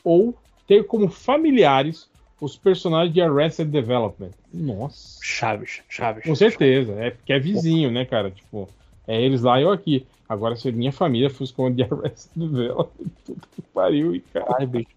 ou 0.03 0.33
ter 0.65 0.85
como 0.85 1.09
familiares 1.09 2.09
os 2.39 2.55
personagens 2.55 3.13
de 3.13 3.21
Arrested 3.21 3.69
Development. 3.69 4.31
Nossa. 4.53 5.19
Chaves, 5.21 5.81
Chaves. 5.89 6.23
Com 6.23 6.35
certeza. 6.35 6.93
É 6.93 7.11
porque 7.11 7.33
é 7.33 7.39
vizinho, 7.39 7.91
né, 7.91 8.05
cara? 8.05 8.31
Tipo, 8.31 8.69
é 9.09 9.19
eles 9.19 9.41
lá 9.41 9.59
e 9.59 9.63
eu 9.63 9.71
aqui. 9.71 10.05
Agora, 10.29 10.55
se 10.55 10.71
minha 10.71 10.91
família 10.91 11.31
fosse 11.31 11.51
como 11.51 11.67
a 11.67 11.71
de 11.71 11.81
Arrested 11.81 12.31
Development, 12.35 13.09
puta 13.25 13.47
que 13.55 13.61
pariu, 13.73 14.13
e 14.13 14.19
cara. 14.19 14.57
Ai, 14.59 14.67
bicho. 14.67 14.89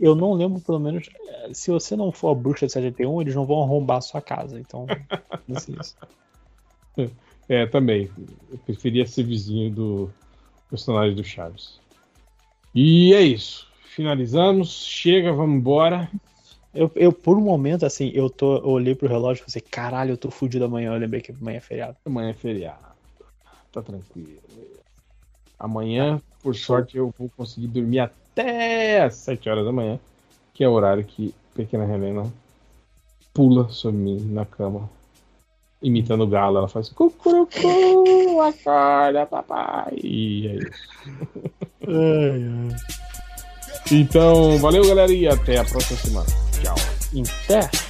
Eu 0.00 0.14
não 0.14 0.32
lembro, 0.34 0.60
pelo 0.60 0.78
menos, 0.78 1.10
eh, 1.26 1.50
se 1.52 1.72
você 1.72 1.96
não 1.96 2.12
for 2.12 2.30
a 2.30 2.34
bruxa 2.36 2.66
de 2.66 2.72
71, 2.72 3.20
eles 3.20 3.34
não 3.34 3.44
vão 3.44 3.64
arrombar 3.64 3.96
a 3.96 4.00
sua 4.00 4.20
casa. 4.20 4.60
Então, 4.60 4.86
pense 5.44 5.72
nisso. 5.72 5.96
É, 7.48 7.66
também. 7.66 8.08
Eu 8.48 8.58
preferia 8.58 9.04
ser 9.04 9.24
vizinho 9.24 9.74
do 9.74 10.10
personagem 10.70 11.16
do 11.16 11.24
Chaves. 11.24 11.80
E 12.72 13.12
é 13.12 13.22
isso. 13.22 13.66
Finalizamos. 13.82 14.84
Chega, 14.84 15.32
vamos 15.32 15.56
embora. 15.56 16.08
Eu, 16.78 16.88
eu, 16.94 17.12
por 17.12 17.36
um 17.36 17.40
momento, 17.40 17.84
assim, 17.84 18.12
eu, 18.14 18.30
tô, 18.30 18.58
eu 18.58 18.68
olhei 18.68 18.94
pro 18.94 19.08
relógio 19.08 19.42
e 19.42 19.50
falei, 19.50 19.68
caralho, 19.68 20.12
eu 20.12 20.16
tô 20.16 20.30
fudido 20.30 20.64
amanhã. 20.64 20.92
Eu 20.92 20.98
lembrei 21.00 21.20
que 21.20 21.32
amanhã 21.32 21.56
é 21.56 21.60
feriado. 21.60 21.96
Amanhã 22.06 22.30
é 22.30 22.34
feriado. 22.34 22.78
Tá 23.72 23.82
tranquilo. 23.82 24.38
Amanhã, 25.58 26.22
por 26.40 26.54
sorte, 26.54 26.96
eu 26.96 27.12
vou 27.18 27.28
conseguir 27.36 27.66
dormir 27.66 27.98
até 27.98 29.02
às 29.02 29.16
7 29.16 29.50
horas 29.50 29.64
da 29.64 29.72
manhã, 29.72 29.98
que 30.54 30.62
é 30.62 30.68
o 30.68 30.72
horário 30.72 31.02
que 31.02 31.34
pequena 31.52 31.92
Helena 31.92 32.32
pula 33.34 33.68
sobre 33.70 33.98
mim 33.98 34.20
na 34.30 34.46
cama, 34.46 34.88
imitando 35.82 36.22
o 36.22 36.28
galo. 36.28 36.58
Ela 36.58 36.68
faz 36.68 36.90
cucurucu, 36.90 38.40
acorda, 38.40 39.26
papai. 39.26 39.98
E 40.00 40.46
é 40.46 40.54
isso. 40.54 40.88
Então, 43.90 44.58
valeu, 44.58 44.86
galera, 44.86 45.12
e 45.12 45.26
até 45.26 45.58
a 45.58 45.64
próxima 45.64 45.98
semana. 45.98 46.47
Tchau. 46.62 46.74
Até! 47.48 47.87